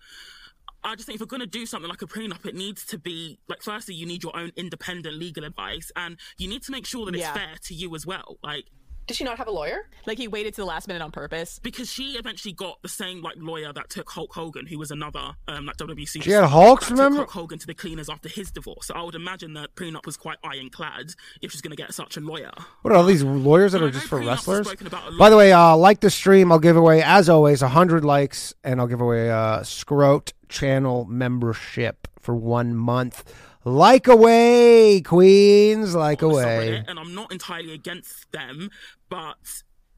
I 0.84 0.96
just 0.96 1.06
think 1.06 1.16
if 1.16 1.20
you're 1.22 1.28
going 1.28 1.42
to 1.42 1.48
do 1.48 1.66
something 1.66 1.90
like 1.90 2.02
a 2.02 2.08
prenup, 2.08 2.46
it 2.46 2.56
needs 2.56 2.86
to 2.88 2.98
be 2.98 3.40
like, 3.48 3.62
firstly, 3.62 3.96
you 3.96 4.06
need 4.06 4.24
your 4.24 4.36
own 4.38 4.52
independent 4.56 5.16
legal 5.18 5.44
advice, 5.44 5.92
and 5.96 6.18
you 6.38 6.48
need 6.48 6.64
to 6.64 6.72
make 6.72 6.86
sure 6.86 7.06
that 7.06 7.16
it's 7.16 7.22
Yeah. 7.24 7.34
fair 7.34 7.56
to 7.64 7.74
you 7.74 7.94
as 7.96 8.06
well. 8.06 8.38
Like, 8.44 8.66
Did 9.08 9.18
she 9.18 9.24
not 9.24 9.38
have 9.38 9.48
a 9.48 9.52
lawyer? 9.52 9.88
like 10.06 10.18
he 10.18 10.28
waited 10.28 10.54
to 10.56 10.62
the 10.62 10.66
last 10.66 10.88
minute 10.88 11.02
on 11.02 11.12
purpose. 11.12 11.60
because 11.60 11.90
she 11.92 12.12
eventually 12.18 12.54
got 12.54 12.82
the 12.82 12.90
same 12.90 13.22
like 13.22 13.36
lawyer 13.38 13.74
that 13.74 13.90
took 13.90 14.10
Hulk 14.10 14.34
Hogan, 14.34 14.66
who 14.68 14.78
was 14.80 14.92
another 14.92 15.36
um, 15.48 15.66
like 15.66 15.78
WWE. 15.78 16.24
She 16.24 16.32
had 16.32 16.46
Hulk's, 16.46 16.86
that 16.86 16.90
took 16.90 16.98
remember? 16.98 17.18
Hulk 17.20 17.32
Hogan 17.32 17.60
to 17.60 17.68
the 17.68 17.74
cleaners 17.74 18.10
after 18.10 18.30
his 18.30 18.52
divorce. 18.52 18.88
So 18.88 18.94
I 18.94 19.02
would 19.04 19.16
imagine 19.16 19.54
that 19.54 19.76
prenup 19.76 20.06
was 20.06 20.16
quite 20.18 20.38
ironclad 20.44 21.14
if 21.42 21.52
she's 21.52 21.62
going 21.62 21.76
to 21.76 21.82
get 21.82 21.94
such 21.94 22.18
a 22.18 22.22
lawyer. 22.22 22.52
What 22.82 22.94
are 22.94 22.98
all 22.98 23.06
these 23.06 23.24
lawyers 23.24 23.74
that 23.74 23.82
I 23.82 23.86
are 23.86 23.92
just 23.92 24.08
for 24.08 24.20
wrestlers? 24.20 24.68
spoken 24.68 24.88
about 24.88 25.08
a 25.08 25.10
lot. 25.12 25.20
By 25.20 25.30
the 25.30 25.38
way, 25.38 25.52
uh, 25.52 25.76
like 25.76 26.00
the 26.00 26.10
stream. 26.10 26.52
I'll 26.52 26.60
give 26.60 26.78
away, 26.78 27.02
as 27.04 27.30
always, 27.30 27.62
hundred 27.62 28.06
likes, 28.06 28.54
and 28.64 28.80
I'll 28.80 28.88
give 28.88 29.02
away 29.02 29.30
a 29.30 29.60
Scrote 29.64 30.34
channel 30.50 31.06
membership 31.06 32.08
for 32.20 32.36
one 32.36 32.76
month. 32.76 33.24
Like 33.68 34.08
away, 34.08 35.02
Queens. 35.02 35.94
Like 35.94 36.24
oh, 36.24 36.28
on 36.28 36.34
the 36.34 36.40
away. 36.40 36.70
subreddit, 36.70 36.90
and 36.90 36.98
I'm 36.98 37.14
not 37.14 37.34
entirely 37.34 37.74
against 37.74 38.32
them, 38.32 38.70
but 39.10 39.36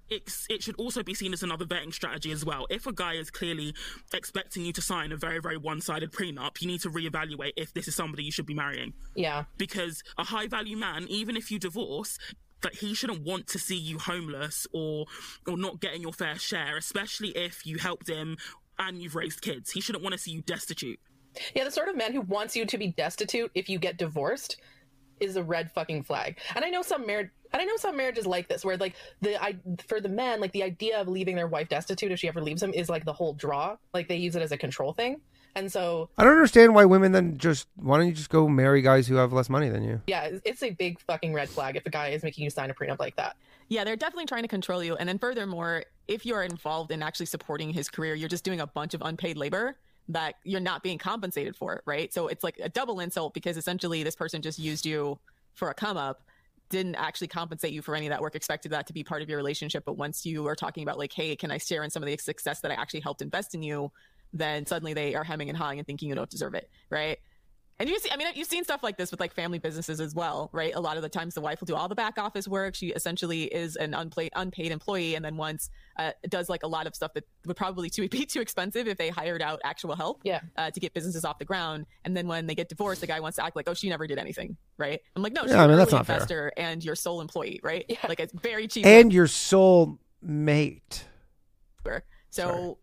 it's, 0.09 0.47
it 0.49 0.63
should 0.63 0.73
also 0.77 1.03
be 1.03 1.13
seen 1.13 1.33
as 1.33 1.43
another 1.43 1.65
vetting 1.65 1.93
strategy 1.93 2.31
as 2.31 2.43
well. 2.43 2.65
If 2.71 2.87
a 2.87 2.91
guy 2.91 3.13
is 3.13 3.29
clearly 3.29 3.75
expecting 4.11 4.65
you 4.65 4.73
to 4.73 4.81
sign 4.81 5.11
a 5.11 5.17
very, 5.17 5.39
very 5.39 5.57
one 5.57 5.81
sided 5.81 6.11
prenup, 6.11 6.59
you 6.61 6.67
need 6.67 6.81
to 6.81 6.89
reevaluate 6.89 7.53
if 7.57 7.71
this 7.75 7.87
is 7.87 7.95
somebody 7.95 8.23
you 8.23 8.31
should 8.31 8.47
be 8.47 8.55
marrying. 8.55 8.93
Yeah. 9.13 9.43
Because 9.59 10.01
a 10.17 10.23
high 10.23 10.47
value 10.47 10.75
man, 10.75 11.05
even 11.07 11.37
if 11.37 11.51
you 11.51 11.59
divorce, 11.59 12.17
that 12.63 12.73
he 12.73 12.95
shouldn't 12.95 13.21
want 13.21 13.45
to 13.49 13.59
see 13.59 13.77
you 13.77 13.99
homeless 13.99 14.65
or 14.73 15.05
or 15.47 15.57
not 15.57 15.79
getting 15.79 16.01
your 16.01 16.11
fair 16.11 16.39
share, 16.39 16.75
especially 16.75 17.29
if 17.29 17.67
you 17.67 17.77
helped 17.77 18.09
him 18.09 18.35
and 18.79 18.99
you've 18.99 19.15
raised 19.15 19.41
kids. 19.41 19.69
He 19.71 19.81
shouldn't 19.81 20.03
want 20.03 20.13
to 20.13 20.19
see 20.19 20.31
you 20.31 20.41
destitute. 20.41 20.99
Yeah, 21.55 21.63
the 21.63 21.71
sort 21.71 21.89
of 21.89 21.95
man 21.97 22.13
who 22.13 22.21
wants 22.21 22.55
you 22.55 22.65
to 22.65 22.77
be 22.77 22.87
destitute 22.87 23.51
if 23.55 23.69
you 23.69 23.79
get 23.79 23.97
divorced 23.97 24.57
is 25.19 25.35
a 25.35 25.43
red 25.43 25.71
fucking 25.71 26.03
flag. 26.03 26.37
And 26.55 26.63
I 26.63 26.69
know 26.69 26.81
some 26.81 27.05
marriage 27.05 27.29
and 27.51 27.61
I 27.61 27.65
know 27.65 27.77
some 27.77 27.97
marriages 27.97 28.25
like 28.25 28.47
this 28.47 28.63
where 28.63 28.77
like 28.77 28.93
the 29.21 29.41
I 29.41 29.57
for 29.87 29.99
the 29.99 30.07
men 30.09 30.39
like 30.39 30.51
the 30.53 30.63
idea 30.63 30.99
of 31.01 31.07
leaving 31.07 31.35
their 31.35 31.47
wife 31.47 31.67
destitute 31.69 32.11
if 32.11 32.19
she 32.19 32.27
ever 32.27 32.41
leaves 32.41 32.61
them 32.61 32.73
is 32.73 32.89
like 32.89 33.05
the 33.05 33.13
whole 33.13 33.33
draw. 33.33 33.75
Like 33.93 34.07
they 34.07 34.15
use 34.17 34.35
it 34.35 34.41
as 34.41 34.51
a 34.51 34.57
control 34.57 34.93
thing. 34.93 35.19
And 35.55 35.69
so 35.69 36.09
I 36.17 36.23
don't 36.23 36.33
understand 36.33 36.75
why 36.75 36.85
women 36.85 37.11
then 37.11 37.37
just. 37.39 37.67
Why 37.75 37.97
don't 37.97 38.05
you 38.07 38.13
just 38.13 38.29
go 38.29 38.47
marry 38.47 38.81
guys 38.83 39.07
who 39.07 39.15
have 39.15 39.33
less 39.33 39.49
money 39.49 39.67
than 39.67 39.83
you? 39.83 39.99
yeah, 40.07 40.25
it's- 40.25 40.41
it's 40.45 40.63
a 40.63 40.69
big 40.69 40.99
fucking 41.01 41.33
red 41.33 41.49
flag 41.49 41.75
if 41.75 41.85
a 41.87 41.89
guy 41.89 42.09
is 42.09 42.21
making 42.23 42.43
you 42.43 42.49
sign 42.51 42.69
a 42.69 42.73
prenup 42.73 42.99
like 42.99 43.15
that. 43.15 43.35
Yeah, 43.67 43.83
they're 43.83 43.95
definitely 43.95 44.27
trying 44.27 44.43
to 44.43 44.47
control 44.47 44.83
you. 44.83 44.95
And 44.95 45.09
then 45.09 45.17
furthermore, 45.17 45.83
if 46.07 46.23
you're 46.25 46.43
involved 46.43 46.91
in 46.91 47.01
actually 47.01 47.25
supporting 47.25 47.71
his 47.73 47.89
career, 47.89 48.13
you're 48.13 48.29
just 48.29 48.43
doing 48.43 48.61
a 48.61 48.67
bunch 48.67 48.93
of 48.93 49.01
unpaid 49.01 49.37
labor 49.37 49.75
that 50.09 50.35
you're 50.43 50.59
not 50.59 50.83
being 50.83 50.97
compensated 50.97 51.55
for, 51.55 51.75
it, 51.75 51.81
right? 51.85 52.13
So 52.13 52.27
it's 52.27 52.43
like 52.43 52.59
a 52.61 52.67
double 52.67 52.99
insult 52.99 53.33
because 53.33 53.57
essentially 53.57 54.03
this 54.03 54.15
person 54.15 54.41
just 54.41 54.59
used 54.59 54.85
you 54.85 55.19
for 55.53 55.69
a 55.69 55.73
come 55.73 55.97
up, 55.97 56.23
didn't 56.69 56.95
actually 56.95 57.27
compensate 57.27 57.71
you 57.71 57.81
for 57.81 57.95
any 57.95 58.07
of 58.07 58.11
that 58.11 58.21
work, 58.21 58.35
expected 58.35 58.71
that 58.71 58.87
to 58.87 58.93
be 58.93 59.03
part 59.03 59.21
of 59.21 59.29
your 59.29 59.37
relationship. 59.37 59.83
But 59.85 59.97
once 59.97 60.25
you 60.25 60.47
are 60.47 60.55
talking 60.55 60.83
about 60.83 60.97
like, 60.97 61.13
hey, 61.13 61.35
can 61.35 61.51
I 61.51 61.59
share 61.59 61.83
in 61.83 61.89
some 61.89 62.03
of 62.03 62.07
the 62.07 62.17
success 62.17 62.59
that 62.61 62.71
I 62.71 62.73
actually 62.73 63.01
helped 63.01 63.21
invest 63.21 63.53
in 63.53 63.61
you? 63.61 63.91
Then 64.33 64.65
suddenly 64.65 64.93
they 64.93 65.15
are 65.15 65.23
hemming 65.23 65.49
and 65.49 65.57
hawing 65.57 65.79
and 65.79 65.85
thinking 65.85 66.09
you 66.09 66.15
don't 66.15 66.29
deserve 66.29 66.53
it, 66.55 66.69
right? 66.89 67.19
And 67.79 67.87
you 67.87 67.97
see, 67.99 68.09
I 68.11 68.17
mean, 68.17 68.27
you've 68.35 68.47
seen 68.47 68.65
stuff 68.65 68.83
like 68.83 68.97
this 68.97 69.09
with 69.09 69.21
like 69.21 69.33
family 69.33 69.57
businesses 69.57 70.01
as 70.01 70.13
well, 70.13 70.49
right? 70.51 70.75
A 70.75 70.79
lot 70.81 70.97
of 70.97 71.03
the 71.03 71.07
times 71.07 71.33
the 71.33 71.39
wife 71.39 71.61
will 71.61 71.65
do 71.65 71.75
all 71.75 71.87
the 71.87 71.95
back 71.95 72.17
office 72.17 72.45
work. 72.45 72.75
She 72.75 72.87
essentially 72.89 73.43
is 73.43 73.77
an 73.77 73.93
unpaid, 73.93 74.31
unpaid 74.35 74.73
employee. 74.73 75.15
And 75.15 75.23
then 75.23 75.37
once 75.37 75.69
uh, 75.97 76.11
does 76.27 76.49
like 76.49 76.63
a 76.63 76.67
lot 76.67 76.87
of 76.87 76.93
stuff 76.95 77.13
that 77.13 77.23
would 77.45 77.55
probably 77.55 77.89
too, 77.89 78.09
be 78.09 78.25
too 78.25 78.41
expensive 78.41 78.87
if 78.89 78.97
they 78.97 79.07
hired 79.07 79.41
out 79.41 79.61
actual 79.63 79.95
help 79.95 80.19
Yeah. 80.25 80.41
uh, 80.57 80.71
to 80.71 80.79
get 80.81 80.93
businesses 80.93 81.23
off 81.23 81.39
the 81.39 81.45
ground. 81.45 81.85
And 82.03 82.17
then 82.17 82.27
when 82.27 82.47
they 82.47 82.55
get 82.55 82.67
divorced, 82.67 82.99
the 82.99 83.07
guy 83.07 83.21
wants 83.21 83.37
to 83.37 83.45
act 83.45 83.55
like, 83.55 83.69
oh, 83.69 83.73
she 83.73 83.87
never 83.87 84.07
did 84.07 84.17
anything, 84.17 84.57
right? 84.77 84.99
I'm 85.15 85.23
like, 85.23 85.31
no, 85.31 85.43
she's 85.43 85.51
Yeah, 85.51 85.63
I 85.63 85.67
mean, 85.67 85.77
that's 85.77 85.93
early 85.93 85.99
not 85.99 86.05
fair. 86.05 86.15
investor 86.17 86.51
and 86.57 86.83
your 86.83 86.95
sole 86.95 87.21
employee, 87.21 87.61
right? 87.63 87.85
Yeah. 87.87 87.99
Like 88.09 88.19
it's 88.19 88.33
very 88.33 88.67
cheap. 88.67 88.85
And 88.85 89.13
your 89.13 89.27
sole 89.27 89.99
mate. 90.21 91.05
So 92.31 92.41
Sorry. 92.41 92.73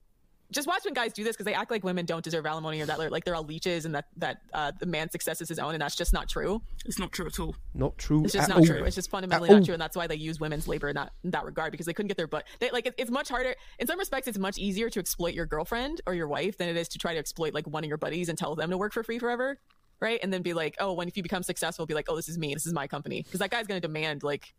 Just 0.51 0.69
watch 0.69 0.85
when 0.85 0.95
guys 0.95 1.13
do 1.13 1.25
this 1.25 1.35
because 1.35 1.47
they 1.47 1.55
act 1.55 1.71
like 1.71 1.83
women 1.83 2.07
don't 2.07 2.23
deserve 2.23 2.47
alimony 2.47 2.81
or 2.81 2.87
that 2.87 2.99
they're 2.99 3.11
like 3.11 3.25
they're 3.25 3.35
all 3.35 3.45
leeches 3.45 3.85
and 3.85 3.95
that 3.95 4.07
that 4.17 4.39
uh, 4.55 4.73
the 4.79 4.87
man's 4.87 5.13
success 5.13 5.41
is 5.41 5.49
his 5.49 5.59
own 5.59 5.75
and 5.75 5.83
that's 5.83 5.97
just 5.97 6.13
not 6.13 6.29
true. 6.29 6.63
It's 6.85 6.99
not 6.99 7.13
true 7.13 7.27
at 7.27 7.39
all. 7.39 7.57
Not 7.75 7.99
true. 7.99 8.25
It's 8.25 8.33
just 8.33 8.45
at 8.45 8.49
not 8.51 8.59
all. 8.59 8.67
true. 8.67 8.85
It's 8.85 8.95
just 8.95 9.11
fundamentally 9.11 9.49
Uh, 9.51 9.55
not 9.55 9.63
oh. 9.63 9.65
true, 9.65 9.75
and 9.75 9.81
that's 9.81 9.97
why 9.97 10.07
they 10.07 10.15
use 10.17 10.39
women's 10.41 10.69
labor 10.69 10.89
in 10.89 10.95
that 10.95 11.13
in 11.25 11.31
that 11.33 11.45
regard 11.45 11.73
because 11.73 11.87
they 11.87 11.93
couldn't 11.93 12.09
get 12.09 12.17
their 12.17 12.27
butt. 12.27 12.45
They, 12.61 12.71
like 12.71 12.87
it, 12.87 12.95
it's 12.97 13.11
much 13.11 13.29
harder. 13.29 13.55
In 13.79 13.87
some 13.87 13.99
respects, 13.99 14.29
it's 14.29 14.39
much 14.39 14.59
easier 14.59 14.89
to 14.91 15.01
exploit 15.01 15.35
your 15.35 15.47
girlfriend 15.47 16.01
or 16.07 16.15
your 16.15 16.29
wife 16.29 16.59
than 16.59 16.69
it 16.69 16.77
is 16.77 16.89
to 16.89 16.99
try 16.99 17.13
to 17.13 17.19
exploit 17.19 17.55
like 17.55 17.67
one 17.67 17.85
of 17.85 17.89
your 17.89 17.99
buddies 17.99 18.29
and 18.29 18.39
tell 18.39 18.55
them 18.55 18.71
to 18.71 18.79
work 18.79 18.93
for 18.93 19.03
free 19.03 19.19
forever, 19.19 19.59
right? 20.01 20.21
And 20.23 20.33
then 20.33 20.43
be 20.43 20.55
like, 20.55 20.77
oh, 20.79 20.93
when 20.93 21.09
if 21.09 21.17
you 21.17 21.23
become 21.23 21.43
successful, 21.43 21.87
be 21.87 21.95
like, 21.95 22.07
oh, 22.09 22.17
this 22.17 22.29
is 22.29 22.39
me, 22.39 22.55
this 22.55 22.67
is 22.67 22.73
my 22.73 22.87
company, 22.87 23.23
because 23.23 23.41
that 23.41 23.51
guy's 23.51 23.67
going 23.67 23.81
to 23.81 23.87
demand 23.87 24.23
like 24.23 24.55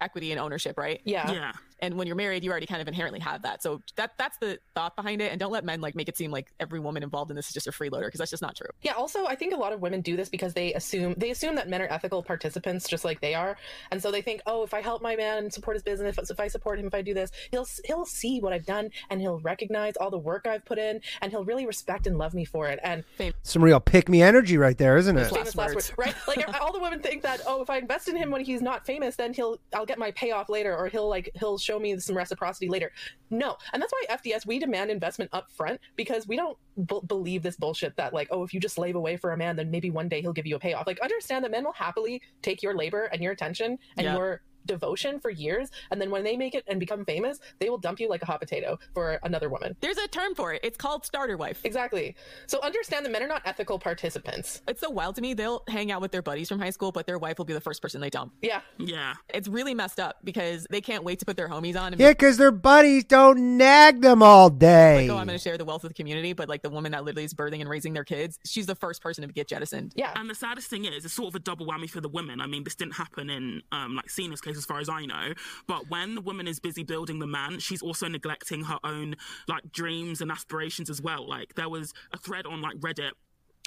equity 0.00 0.30
and 0.30 0.40
ownership, 0.40 0.78
right? 0.78 1.00
Yeah. 1.04 1.30
Yeah. 1.32 1.52
And 1.80 1.96
when 1.96 2.06
you're 2.06 2.16
married, 2.16 2.44
you 2.44 2.50
already 2.50 2.66
kind 2.66 2.80
of 2.80 2.88
inherently 2.88 3.20
have 3.20 3.42
that. 3.42 3.62
So 3.62 3.82
that 3.96 4.12
that's 4.18 4.38
the 4.38 4.58
thought 4.74 4.96
behind 4.96 5.20
it. 5.20 5.30
And 5.30 5.40
don't 5.40 5.52
let 5.52 5.64
men 5.64 5.80
like 5.80 5.94
make 5.94 6.08
it 6.08 6.16
seem 6.16 6.30
like 6.30 6.52
every 6.60 6.80
woman 6.80 7.02
involved 7.02 7.30
in 7.30 7.36
this 7.36 7.48
is 7.48 7.54
just 7.54 7.66
a 7.66 7.70
freeloader 7.70 8.06
because 8.06 8.18
that's 8.18 8.30
just 8.30 8.42
not 8.42 8.56
true. 8.56 8.68
Yeah, 8.82 8.92
also 8.92 9.26
I 9.26 9.34
think 9.34 9.52
a 9.52 9.56
lot 9.56 9.72
of 9.72 9.80
women 9.80 10.00
do 10.00 10.16
this 10.16 10.28
because 10.28 10.54
they 10.54 10.72
assume 10.74 11.14
they 11.16 11.30
assume 11.30 11.54
that 11.56 11.68
men 11.68 11.82
are 11.82 11.88
ethical 11.90 12.22
participants 12.22 12.88
just 12.88 13.04
like 13.04 13.20
they 13.20 13.34
are. 13.34 13.56
And 13.90 14.00
so 14.00 14.10
they 14.10 14.22
think, 14.22 14.40
"Oh, 14.46 14.62
if 14.62 14.74
I 14.74 14.80
help 14.80 15.02
my 15.02 15.16
man 15.16 15.38
and 15.38 15.52
support 15.52 15.76
his 15.76 15.82
business, 15.82 16.16
if, 16.18 16.30
if 16.30 16.40
I 16.40 16.48
support 16.48 16.78
him, 16.78 16.86
if 16.86 16.94
I 16.94 17.02
do 17.02 17.14
this, 17.14 17.30
he'll 17.50 17.66
he'll 17.84 18.06
see 18.06 18.40
what 18.40 18.52
I've 18.52 18.66
done 18.66 18.90
and 19.10 19.20
he'll 19.20 19.40
recognize 19.40 19.96
all 19.96 20.10
the 20.10 20.18
work 20.18 20.46
I've 20.46 20.64
put 20.64 20.78
in 20.78 21.00
and 21.20 21.30
he'll 21.30 21.44
really 21.44 21.66
respect 21.66 22.06
and 22.06 22.18
love 22.18 22.34
me 22.34 22.44
for 22.44 22.68
it." 22.68 22.80
And 22.82 23.04
Some 23.42 23.62
real 23.62 23.80
pick 23.80 24.08
me 24.08 24.22
energy 24.22 24.56
right 24.56 24.78
there, 24.78 24.96
isn't 24.96 25.16
it? 25.16 25.28
Famous 25.28 25.54
last 25.56 25.74
words. 25.74 25.74
words, 25.74 25.92
right? 25.98 26.14
Like 26.28 26.60
all 26.60 26.72
the 26.72 26.80
women 26.80 27.00
think 27.00 27.22
that, 27.22 27.40
"Oh, 27.46 27.62
if 27.62 27.70
I 27.70 27.78
invest 27.78 28.08
in 28.08 28.16
him 28.16 28.30
when 28.30 28.44
he's 28.44 28.62
not 28.62 28.86
famous, 28.86 29.16
then 29.16 29.34
he'll 29.34 29.58
I'll 29.74 29.86
get 29.86 29.98
my 29.98 30.10
payoff 30.12 30.48
later 30.48 30.76
or 30.76 30.88
he'll 30.88 31.08
like 31.08 31.30
he'll 31.34 31.58
show 31.66 31.78
me 31.78 31.98
some 31.98 32.16
reciprocity 32.16 32.68
later. 32.68 32.92
No, 33.30 33.56
and 33.72 33.82
that's 33.82 33.92
why 33.92 34.16
FDS 34.16 34.46
we 34.46 34.58
demand 34.58 34.90
investment 34.90 35.30
up 35.32 35.50
front 35.50 35.80
because 35.96 36.26
we 36.26 36.36
don't 36.36 36.56
b- 36.86 37.00
believe 37.06 37.42
this 37.42 37.56
bullshit 37.56 37.96
that 37.96 38.14
like 38.14 38.28
oh 38.30 38.44
if 38.44 38.54
you 38.54 38.60
just 38.60 38.76
slave 38.76 38.94
away 38.96 39.16
for 39.16 39.32
a 39.32 39.36
man 39.36 39.56
then 39.56 39.70
maybe 39.70 39.90
one 39.90 40.08
day 40.08 40.20
he'll 40.20 40.32
give 40.32 40.46
you 40.46 40.56
a 40.56 40.60
payoff. 40.60 40.86
Like 40.86 41.00
understand 41.00 41.44
that 41.44 41.50
men 41.50 41.64
will 41.64 41.72
happily 41.72 42.22
take 42.42 42.62
your 42.62 42.74
labor 42.74 43.04
and 43.12 43.20
your 43.22 43.32
attention 43.32 43.78
and 43.98 44.04
Yeah. 44.04 44.14
your 44.16 44.42
devotion 44.66 45.20
for 45.20 45.30
years, 45.30 45.70
and 45.90 46.00
then 46.00 46.10
when 46.10 46.24
they 46.24 46.36
make 46.36 46.54
it 46.54 46.64
and 46.66 46.78
become 46.80 47.04
famous, 47.04 47.38
they 47.60 47.68
will 47.70 47.78
dump 47.78 48.00
you 48.00 48.08
like 48.08 48.22
a 48.22 48.26
hot 48.26 48.40
potato 48.40 48.78
for 48.94 49.18
another 49.22 49.48
woman. 49.48 49.76
There's 49.80 49.98
a 49.98 50.08
term 50.08 50.34
for 50.34 50.52
it. 50.52 50.60
It's 50.64 50.76
called 50.76 51.04
starter 51.06 51.36
wife. 51.36 51.60
Exactly. 51.64 52.14
So 52.46 52.60
understand 52.62 53.04
that 53.06 53.12
men 53.12 53.22
are 53.22 53.28
not 53.28 53.42
ethical 53.44 53.78
participants. 53.78 54.62
It's 54.68 54.80
so 54.80 54.90
wild 54.90 55.16
to 55.16 55.22
me. 55.22 55.34
They'll 55.34 55.62
hang 55.68 55.90
out 55.90 56.00
with 56.00 56.12
their 56.12 56.22
buddies 56.22 56.48
from 56.48 56.58
high 56.58 56.70
school, 56.70 56.92
but 56.92 57.06
their 57.06 57.18
wife 57.18 57.38
will 57.38 57.44
be 57.44 57.52
the 57.54 57.60
first 57.60 57.80
person 57.82 58.00
they 58.00 58.10
dump. 58.10 58.32
Yeah. 58.42 58.60
Yeah. 58.78 59.14
It's 59.32 59.48
really 59.48 59.74
messed 59.74 60.00
up 60.00 60.16
because 60.24 60.66
they 60.70 60.80
can't 60.80 61.04
wait 61.04 61.18
to 61.20 61.24
put 61.24 61.36
their 61.36 61.48
homies 61.48 61.78
on 61.80 61.92
and 61.92 62.00
Yeah, 62.00 62.10
because 62.10 62.36
their 62.36 62.50
buddies 62.52 63.04
don't 63.04 63.56
nag 63.56 64.00
them 64.00 64.22
all 64.22 64.50
day. 64.50 65.02
like, 65.08 65.10
oh, 65.10 65.18
I'm 65.18 65.26
going 65.26 65.38
to 65.38 65.42
share 65.42 65.58
the 65.58 65.64
wealth 65.64 65.84
of 65.84 65.90
the 65.90 65.94
community. 65.94 66.32
But 66.32 66.48
like 66.48 66.62
the 66.62 66.70
woman 66.70 66.92
that 66.92 67.04
literally 67.04 67.24
is 67.24 67.34
birthing 67.34 67.60
and 67.60 67.68
raising 67.68 67.92
their 67.92 68.04
kids, 68.04 68.38
she's 68.44 68.66
the 68.66 68.74
first 68.74 69.02
person 69.02 69.26
to 69.26 69.32
get 69.32 69.48
jettisoned. 69.48 69.92
Yeah. 69.96 70.12
And 70.14 70.28
the 70.28 70.34
saddest 70.34 70.68
thing 70.68 70.84
is, 70.84 71.04
it's 71.04 71.14
sort 71.14 71.28
of 71.28 71.34
a 71.34 71.38
double 71.38 71.66
whammy 71.66 71.88
for 71.88 72.00
the 72.00 72.08
women. 72.08 72.40
I 72.40 72.46
mean, 72.46 72.64
this 72.64 72.74
didn't 72.74 72.94
happen 72.94 73.30
in 73.30 73.62
um, 73.72 73.96
like 73.96 74.10
Cena's 74.10 74.40
case, 74.40 74.55
as 74.56 74.64
far 74.64 74.80
as 74.80 74.88
I 74.88 75.04
know. 75.06 75.32
But 75.66 75.88
when 75.90 76.14
the 76.14 76.20
woman 76.20 76.46
is 76.46 76.60
busy 76.60 76.82
building 76.82 77.18
the 77.18 77.26
man, 77.26 77.58
she's 77.58 77.82
also 77.82 78.08
neglecting 78.08 78.64
her 78.64 78.78
own 78.84 79.16
like 79.48 79.70
dreams 79.72 80.20
and 80.20 80.30
aspirations 80.30 80.90
as 80.90 81.00
well. 81.00 81.28
Like 81.28 81.54
there 81.54 81.68
was 81.68 81.92
a 82.12 82.18
thread 82.18 82.46
on 82.46 82.62
like 82.62 82.76
Reddit. 82.76 83.12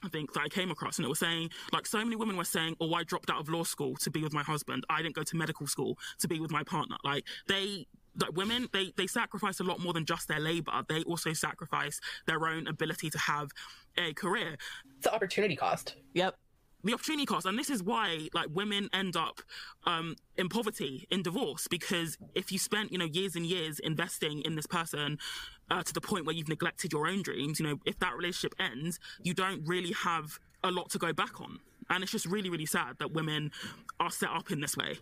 I 0.01 0.07
think 0.07 0.31
that 0.31 0.39
I 0.39 0.47
came 0.47 0.71
across, 0.71 0.97
and 0.97 1.05
it 1.05 1.09
was 1.09 1.19
saying 1.19 1.49
like 1.73 1.85
so 1.85 1.97
many 1.97 2.15
women 2.15 2.37
were 2.37 2.45
saying, 2.45 2.77
"Oh, 2.79 2.93
I 2.93 3.03
dropped 3.03 3.29
out 3.29 3.41
of 3.41 3.49
law 3.49 3.63
school 3.63 3.97
to 3.97 4.09
be 4.09 4.23
with 4.23 4.31
my 4.31 4.43
husband. 4.43 4.85
I 4.89 5.01
didn't 5.01 5.15
go 5.15 5.23
to 5.23 5.35
medical 5.35 5.67
school 5.67 5.97
to 6.19 6.27
be 6.27 6.39
with 6.39 6.51
my 6.51 6.63
partner." 6.63 6.95
Like 7.03 7.25
they 7.47 7.85
like 8.15 8.35
women 8.35 8.67
they 8.73 8.93
they 8.97 9.07
sacrifice 9.07 9.59
a 9.59 9.63
lot 9.63 9.79
more 9.79 9.93
than 9.93 10.05
just 10.05 10.27
their 10.27 10.39
labor 10.39 10.71
they 10.87 11.03
also 11.03 11.33
sacrifice 11.33 11.99
their 12.27 12.47
own 12.47 12.67
ability 12.67 13.09
to 13.09 13.17
have 13.17 13.49
a 13.97 14.13
career 14.13 14.57
It's 14.97 15.05
the 15.05 15.13
opportunity 15.13 15.55
cost. 15.55 15.95
Yep. 16.13 16.35
The 16.83 16.93
opportunity 16.93 17.25
cost 17.25 17.45
and 17.45 17.57
this 17.57 17.69
is 17.69 17.83
why 17.83 18.29
like 18.33 18.47
women 18.53 18.89
end 18.93 19.15
up 19.15 19.41
um 19.85 20.15
in 20.37 20.47
poverty 20.47 21.07
in 21.11 21.21
divorce 21.21 21.67
because 21.67 22.17
if 22.35 22.51
you 22.51 22.59
spent 22.59 22.91
you 22.91 22.97
know 22.97 23.05
years 23.05 23.35
and 23.35 23.45
years 23.45 23.79
investing 23.79 24.41
in 24.41 24.55
this 24.55 24.67
person 24.67 25.17
uh, 25.71 25.83
to 25.83 25.93
the 25.93 26.01
point 26.01 26.25
where 26.25 26.33
you've 26.35 26.47
neglected 26.47 26.91
your 26.91 27.07
own 27.07 27.21
dreams 27.21 27.59
you 27.59 27.67
know 27.67 27.79
if 27.85 27.99
that 27.99 28.15
relationship 28.15 28.53
ends 28.59 28.99
you 29.23 29.33
don't 29.33 29.65
really 29.67 29.91
have 29.91 30.39
a 30.63 30.71
lot 30.71 30.89
to 30.89 30.97
go 30.97 31.13
back 31.13 31.39
on. 31.41 31.59
And 31.89 32.03
it's 32.03 32.11
just 32.11 32.25
really 32.25 32.49
really 32.49 32.65
sad 32.65 32.97
that 32.99 33.13
women 33.13 33.51
are 33.99 34.11
set 34.11 34.29
up 34.29 34.51
in 34.51 34.61
this 34.61 34.77
way 34.77 34.99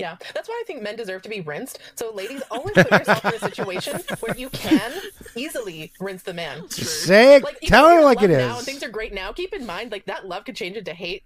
Yeah, 0.00 0.16
that's 0.34 0.48
why 0.48 0.60
I 0.60 0.64
think 0.66 0.82
men 0.82 0.96
deserve 0.96 1.22
to 1.22 1.28
be 1.28 1.40
rinsed. 1.40 1.78
So, 1.94 2.12
ladies, 2.12 2.42
always 2.50 2.74
put 2.74 2.90
yourself 2.90 3.24
in 3.24 3.34
a 3.34 3.38
situation 3.38 4.00
where 4.20 4.36
you 4.36 4.48
can 4.50 4.92
easily 5.36 5.92
rinse 6.00 6.22
the 6.22 6.34
man. 6.34 6.68
Say 6.70 7.36
it. 7.36 7.42
Like, 7.42 7.60
tell 7.60 7.86
if 7.86 7.96
her 7.96 8.04
like 8.04 8.22
it 8.22 8.30
love 8.30 8.38
now 8.38 8.56
and 8.56 8.66
things 8.66 8.82
are 8.82 8.88
great 8.88 9.12
now. 9.12 9.32
Keep 9.32 9.52
in 9.52 9.66
mind, 9.66 9.92
like 9.92 10.06
that 10.06 10.26
love 10.26 10.44
could 10.44 10.56
change 10.56 10.76
into 10.76 10.94
hate 10.94 11.22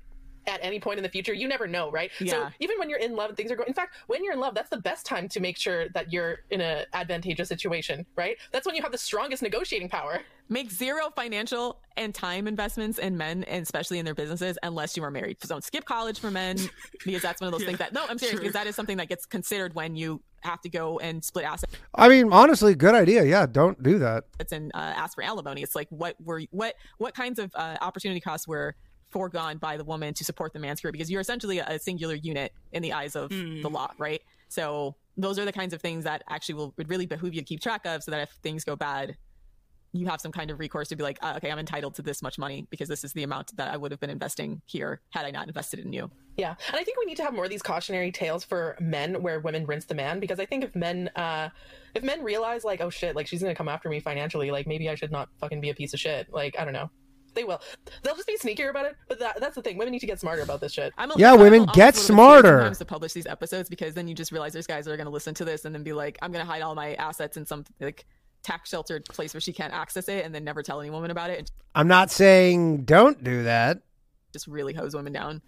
at 0.47 0.61
any 0.63 0.81
point 0.81 0.99
in 0.99 1.03
the 1.03 1.09
future. 1.09 1.33
You 1.33 1.49
never 1.49 1.67
know, 1.67 1.91
right? 1.91 2.11
Yeah. 2.21 2.33
So 2.33 2.49
even 2.61 2.79
when 2.79 2.91
you're 2.91 2.99
in 2.99 3.15
love 3.15 3.31
and 3.31 3.37
things 3.37 3.51
are 3.51 3.57
going, 3.57 3.69
in 3.69 3.75
fact, 3.75 3.95
when 4.07 4.25
you're 4.25 4.33
in 4.33 4.41
love, 4.41 4.55
that's 4.55 4.71
the 4.71 4.81
best 4.81 5.07
time 5.07 5.29
to 5.31 5.41
make 5.41 5.57
sure 5.57 5.89
that 5.91 6.13
you're 6.13 6.41
in 6.51 6.61
an 6.61 6.87
advantageous 6.93 7.49
situation, 7.49 8.07
right? 8.17 8.37
That's 8.53 8.67
when 8.67 8.75
you 8.75 8.83
have 8.83 8.93
the 8.93 8.99
strongest 8.99 9.43
negotiating 9.43 9.89
power. 9.89 10.21
Make 10.49 10.71
zero 10.71 11.11
financial 11.17 11.81
and 11.97 12.15
time 12.15 12.47
investments 12.47 12.99
in 12.99 13.17
men, 13.17 13.45
and 13.45 13.63
especially 13.63 13.99
in 13.99 14.05
their 14.05 14.15
businesses, 14.15 14.59
unless 14.63 14.97
you 14.97 15.03
are 15.03 15.11
married. 15.11 15.39
So 15.41 15.49
don't 15.49 15.65
skip 15.65 15.85
college 15.85 16.21
for 16.21 16.31
men 16.31 16.59
because 17.05 17.23
that's 17.23 17.41
one 17.41 17.53
of 17.53 17.59
those 17.59 17.65
things 17.65 17.79
that 17.79 17.93
no, 17.93 18.05
I'm 18.09 18.19
serious 18.19 18.33
true. 18.33 18.41
because 18.41 18.53
that 18.53 18.67
is 18.67 18.77
something 18.77 18.99
that 18.99 19.09
gets 19.09 19.25
considered 19.25 19.75
when 19.75 19.97
you 19.97 20.23
have 20.43 20.61
to 20.61 20.69
go 20.69 20.99
and 20.99 21.25
split 21.25 21.47
assets 21.47 21.75
I 21.95 22.09
mean, 22.09 22.31
honestly, 22.33 22.75
good 22.75 22.95
idea. 22.95 23.25
Yeah, 23.25 23.47
don't 23.47 23.83
do 23.83 23.99
that. 24.01 24.25
and 24.53 24.71
uh, 24.75 24.79
ask 24.79 25.15
for 25.15 25.23
alimony. 25.25 25.63
It's 25.63 25.75
like 25.75 25.89
what 25.91 26.17
were 26.23 26.43
what 26.51 26.75
what 26.99 27.15
kinds 27.15 27.39
of 27.39 27.51
uh, 27.55 27.77
opportunity 27.81 28.21
costs 28.21 28.47
were 28.47 28.75
foregone 29.15 29.59
by 29.59 29.77
the 29.77 29.85
woman 29.85 30.13
to 30.13 30.25
support 30.25 30.53
the 30.53 30.59
man's 30.59 30.81
career 30.81 30.91
because 30.91 31.09
you're 31.09 31.21
essentially 31.21 31.61
a 31.61 31.79
singular 31.79 32.17
unit 32.17 32.53
in 32.73 32.83
the 32.83 32.93
eyes 32.93 33.15
of 33.15 33.31
the 33.31 33.71
law, 33.71 33.91
right? 33.97 34.21
So 34.49 34.97
those 35.17 35.39
are 35.39 35.45
the 35.45 35.53
kinds 35.53 35.73
of 35.73 35.81
things 35.81 36.03
that 36.03 36.25
actually 36.29 36.57
will 36.57 36.75
would 36.77 36.91
really 36.91 37.07
behoove 37.07 37.33
you 37.33 37.41
to 37.41 37.47
keep 37.47 37.61
track 37.61 37.87
of, 37.87 38.03
so 38.03 38.11
that 38.11 38.21
if 38.21 38.31
things 38.43 38.65
go 38.65 38.75
bad, 38.75 39.17
you 39.93 40.07
have 40.07 40.21
some 40.21 40.33
kind 40.33 40.51
of 40.51 40.59
recourse 40.59 40.89
to 40.89 40.97
be 40.97 41.05
like, 41.05 41.19
uh, 41.23 41.35
okay, 41.37 41.53
I'm 41.53 41.61
entitled 41.61 41.95
to 41.95 42.03
this 42.03 42.21
much 42.21 42.37
money 42.37 42.67
because 42.69 42.89
this 42.89 43.05
is 43.05 43.13
the 43.13 43.23
amount 43.23 43.57
that 43.57 43.73
I 43.73 43.77
would 43.77 43.93
have 43.93 44.01
been 44.01 44.11
investing 44.11 44.61
here 44.67 45.01
had 45.11 45.25
I 45.25 45.31
not 45.31 45.47
invested 45.47 45.79
in 45.79 45.93
you. 45.93 46.11
Yeah, 46.37 46.57
and 46.67 46.77
I 46.77 46.83
think 46.83 46.99
we 46.99 47.05
need 47.05 47.17
to 47.19 47.23
have 47.23 47.33
more 47.33 47.45
of 47.45 47.51
these 47.51 47.63
cautionary 47.63 48.11
tales 48.11 48.43
for 48.43 48.77
men 48.81 49.23
where 49.23 49.39
women 49.39 49.65
rinse 49.67 49.85
the 49.85 49.95
man 49.95 50.19
because 50.19 50.41
I 50.41 50.47
think 50.47 50.65
if 50.65 50.75
men, 50.75 51.09
uh, 51.15 51.51
if 51.95 52.03
men 52.03 52.25
realize 52.25 52.65
like, 52.65 52.81
oh 52.81 52.91
shit, 52.91 53.15
like 53.15 53.29
she's 53.29 53.41
gonna 53.41 53.55
come 53.55 53.69
after 53.69 53.89
me 53.89 54.01
financially, 54.01 54.51
like 54.51 54.67
maybe 54.67 54.91
I 54.91 54.97
should 54.97 55.13
not 55.13 55.29
fucking 55.39 55.61
be 55.61 55.71
a 55.71 55.75
piece 55.75 55.95
of 55.95 56.01
shit. 56.01 56.27
Like 56.33 56.59
I 56.59 56.65
don't 56.65 56.75
know, 56.75 56.91
they 57.35 57.45
will. 57.45 57.61
They'll 58.03 58.15
just 58.15 58.27
be 58.27 58.37
sneakier 58.39 58.71
about 58.71 58.87
it. 58.87 58.97
But 59.09 59.19
that, 59.19 59.41
that's 59.41 59.55
the 59.55 59.63
thing. 59.63 59.77
Women 59.77 59.93
need 59.93 60.01
to 60.01 60.07
get 60.07 60.21
smarter 60.21 60.43
about 60.43 60.61
this 60.61 60.73
shit. 60.73 60.93
I'm 60.97 61.11
a, 61.11 61.15
Yeah, 61.17 61.33
I'm 61.33 61.41
women, 61.41 61.61
almost 61.61 61.77
get 61.77 61.97
a 61.97 62.01
little 62.01 62.01
bit 62.01 62.05
scared 62.05 62.17
smarter. 62.17 62.59
Sometimes 62.59 62.79
to 62.79 62.85
publish 62.85 63.13
these 63.13 63.27
episodes 63.27 63.69
because 63.69 63.95
then 63.95 64.09
you 64.09 64.15
just 64.15 64.33
realize 64.33 64.53
there's 64.53 64.67
guys 64.67 64.85
that 64.85 64.93
are 64.93 64.97
going 64.97 65.07
to 65.07 65.13
listen 65.13 65.35
to 65.35 65.45
this 65.45 65.65
and 65.65 65.75
then 65.75 65.83
be 65.83 65.93
like, 65.93 66.19
I'm 66.23 66.33
going 66.33 66.45
to 66.45 66.51
hide 66.51 66.63
all 66.63 66.75
my 66.75 66.95
assets 66.95 67.37
in 67.37 67.45
some 67.47 67.65
like 67.81 68.05
tax 68.43 68.71
sheltered 68.71 69.05
place 69.07 69.33
where 69.35 69.41
she 69.41 69.53
can't 69.53 69.73
access 69.73 70.09
it 70.09 70.25
and 70.25 70.35
then 70.35 70.45
never 70.45 70.63
tell 70.63 70.79
any 70.79 70.91
woman 70.91 71.11
about 71.11 71.31
it 71.31 71.51
I'm 71.75 71.89
not 71.89 72.11
saying 72.11 72.85
don't 72.85 73.25
do 73.25 73.45
that. 73.45 73.81
just 74.35 74.47
really 74.47 74.75
hose 74.75 74.95
women 74.95 75.13
down. 75.15 75.41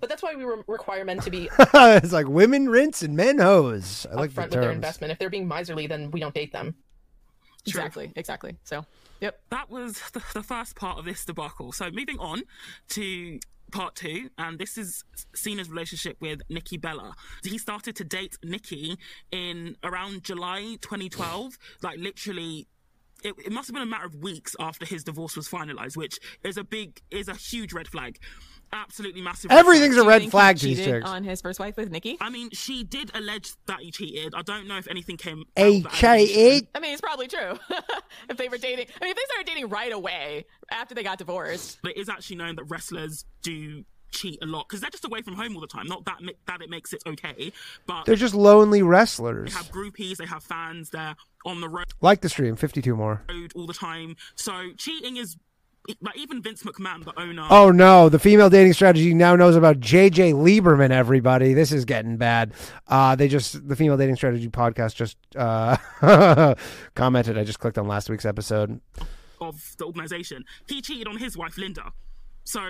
But 0.00 0.08
that's 0.08 0.22
why 0.22 0.34
we 0.34 0.44
re- 0.44 0.62
require 0.66 1.04
men 1.04 1.18
to 1.20 1.30
be 1.30 1.48
it's 1.58 2.12
like 2.12 2.28
women 2.28 2.68
rinse 2.68 3.02
and 3.02 3.16
men 3.16 3.38
hose. 3.38 4.06
I 4.10 4.14
like 4.14 4.34
the 4.34 4.42
upfront 4.42 4.50
with 4.50 4.60
their 4.60 4.70
investment. 4.70 5.12
If 5.12 5.18
they're 5.18 5.30
being 5.30 5.48
miserly, 5.48 5.86
then 5.86 6.10
we 6.10 6.20
don't 6.20 6.34
date 6.34 6.52
them. 6.52 6.74
True. 7.66 7.80
Exactly. 7.80 8.12
Exactly. 8.14 8.56
So, 8.64 8.84
yep. 9.20 9.40
that 9.50 9.70
was 9.70 10.00
the, 10.12 10.22
the 10.34 10.42
first 10.42 10.76
part 10.76 10.98
of 10.98 11.04
this 11.04 11.24
debacle. 11.24 11.72
So 11.72 11.90
moving 11.90 12.18
on 12.18 12.42
to 12.90 13.38
part 13.72 13.96
two, 13.96 14.30
and 14.38 14.58
this 14.58 14.78
is 14.78 15.04
Cena's 15.34 15.68
relationship 15.68 16.16
with 16.20 16.40
Nikki 16.48 16.76
Bella. 16.76 17.14
He 17.42 17.58
started 17.58 17.96
to 17.96 18.04
date 18.04 18.38
Nikki 18.42 18.96
in 19.32 19.76
around 19.82 20.22
July 20.24 20.76
2012, 20.80 21.58
like 21.82 21.98
literally. 21.98 22.68
It, 23.22 23.34
it 23.42 23.52
must 23.52 23.68
have 23.68 23.74
been 23.74 23.82
a 23.82 23.86
matter 23.86 24.04
of 24.04 24.16
weeks 24.16 24.54
after 24.60 24.84
his 24.84 25.02
divorce 25.02 25.34
was 25.34 25.48
finalized, 25.48 25.96
which 25.96 26.18
is 26.44 26.58
a 26.58 26.64
big, 26.64 27.00
is 27.10 27.28
a 27.28 27.34
huge 27.34 27.72
red 27.72 27.88
flag, 27.88 28.18
absolutely 28.74 29.22
massive. 29.22 29.50
Everything's 29.50 29.94
flag. 29.94 30.06
a 30.06 30.08
red 30.08 30.18
think 30.18 30.24
he 30.24 30.30
flag 30.30 30.58
these 30.58 30.76
cheated 30.78 30.94
chicks. 31.02 31.08
on 31.10 31.24
his 31.24 31.40
first 31.40 31.58
wife 31.60 31.76
with 31.76 31.90
Nikki. 31.90 32.18
I 32.20 32.28
mean, 32.30 32.50
she 32.50 32.84
did 32.84 33.10
allege 33.14 33.52
that 33.66 33.80
he 33.80 33.90
cheated. 33.90 34.34
I 34.34 34.42
don't 34.42 34.66
know 34.66 34.76
if 34.76 34.88
anything 34.88 35.16
came. 35.16 35.44
out 35.56 35.66
of 35.66 35.82
that 35.84 36.04
allegation. 36.04 36.40
AKA. 36.40 36.68
I 36.74 36.80
mean, 36.80 36.92
it's 36.92 37.00
probably 37.00 37.28
true. 37.28 37.58
if 38.28 38.36
they 38.36 38.48
were 38.48 38.58
dating, 38.58 38.86
I 39.00 39.04
mean, 39.04 39.10
if 39.12 39.16
they 39.16 39.22
started 39.26 39.46
dating 39.46 39.68
right 39.68 39.92
away 39.92 40.44
after 40.70 40.94
they 40.94 41.02
got 41.02 41.18
divorced, 41.18 41.78
but 41.82 41.92
it 41.92 41.98
is 41.98 42.08
actually 42.08 42.36
known 42.36 42.56
that 42.56 42.64
wrestlers 42.64 43.24
do 43.42 43.84
cheat 44.10 44.38
a 44.42 44.46
lot 44.46 44.68
because 44.68 44.80
they're 44.80 44.90
just 44.90 45.04
away 45.04 45.22
from 45.22 45.34
home 45.34 45.54
all 45.56 45.60
the 45.60 45.66
time. 45.66 45.86
Not 45.86 46.04
that 46.04 46.18
ma- 46.22 46.32
that 46.46 46.60
it 46.62 46.70
makes 46.70 46.92
it 46.92 47.02
okay, 47.06 47.52
but 47.86 48.04
They're 48.06 48.14
just 48.14 48.34
lonely 48.34 48.80
wrestlers. 48.82 49.50
they 49.52 49.56
have 49.56 49.70
groupies, 49.72 50.18
they 50.18 50.26
have 50.26 50.44
fans, 50.44 50.90
they're 50.90 51.16
on 51.44 51.60
the 51.60 51.68
road 51.68 51.86
Like 52.00 52.20
the 52.20 52.28
stream, 52.28 52.54
52 52.56 52.94
more. 52.94 53.22
all 53.56 53.66
the 53.66 53.74
time. 53.74 54.14
So 54.36 54.70
cheating 54.78 55.16
is 55.16 55.36
like 56.00 56.16
even 56.16 56.42
Vince 56.42 56.62
McMahon, 56.62 57.04
the 57.04 57.18
owner. 57.18 57.46
Oh 57.50 57.70
no, 57.70 58.08
the 58.08 58.18
female 58.18 58.48
dating 58.50 58.72
strategy 58.72 59.12
now 59.14 59.36
knows 59.36 59.56
about 59.56 59.80
JJ 59.80 60.34
Lieberman, 60.34 60.90
everybody. 60.90 61.54
This 61.54 61.72
is 61.72 61.84
getting 61.84 62.16
bad. 62.16 62.52
Uh, 62.88 63.14
they 63.16 63.28
just, 63.28 63.66
the 63.68 63.76
female 63.76 63.96
dating 63.96 64.16
strategy 64.16 64.48
podcast 64.48 64.94
just 64.94 65.16
uh, 65.36 65.76
commented. 66.94 67.36
I 67.38 67.44
just 67.44 67.58
clicked 67.60 67.78
on 67.78 67.86
last 67.86 68.08
week's 68.08 68.24
episode. 68.24 68.80
of 69.40 69.74
the 69.78 69.84
organization. 69.84 70.44
He 70.68 70.80
cheated 70.80 71.06
on 71.06 71.18
his 71.18 71.36
wife 71.36 71.58
Linda. 71.58 71.92
So 72.44 72.60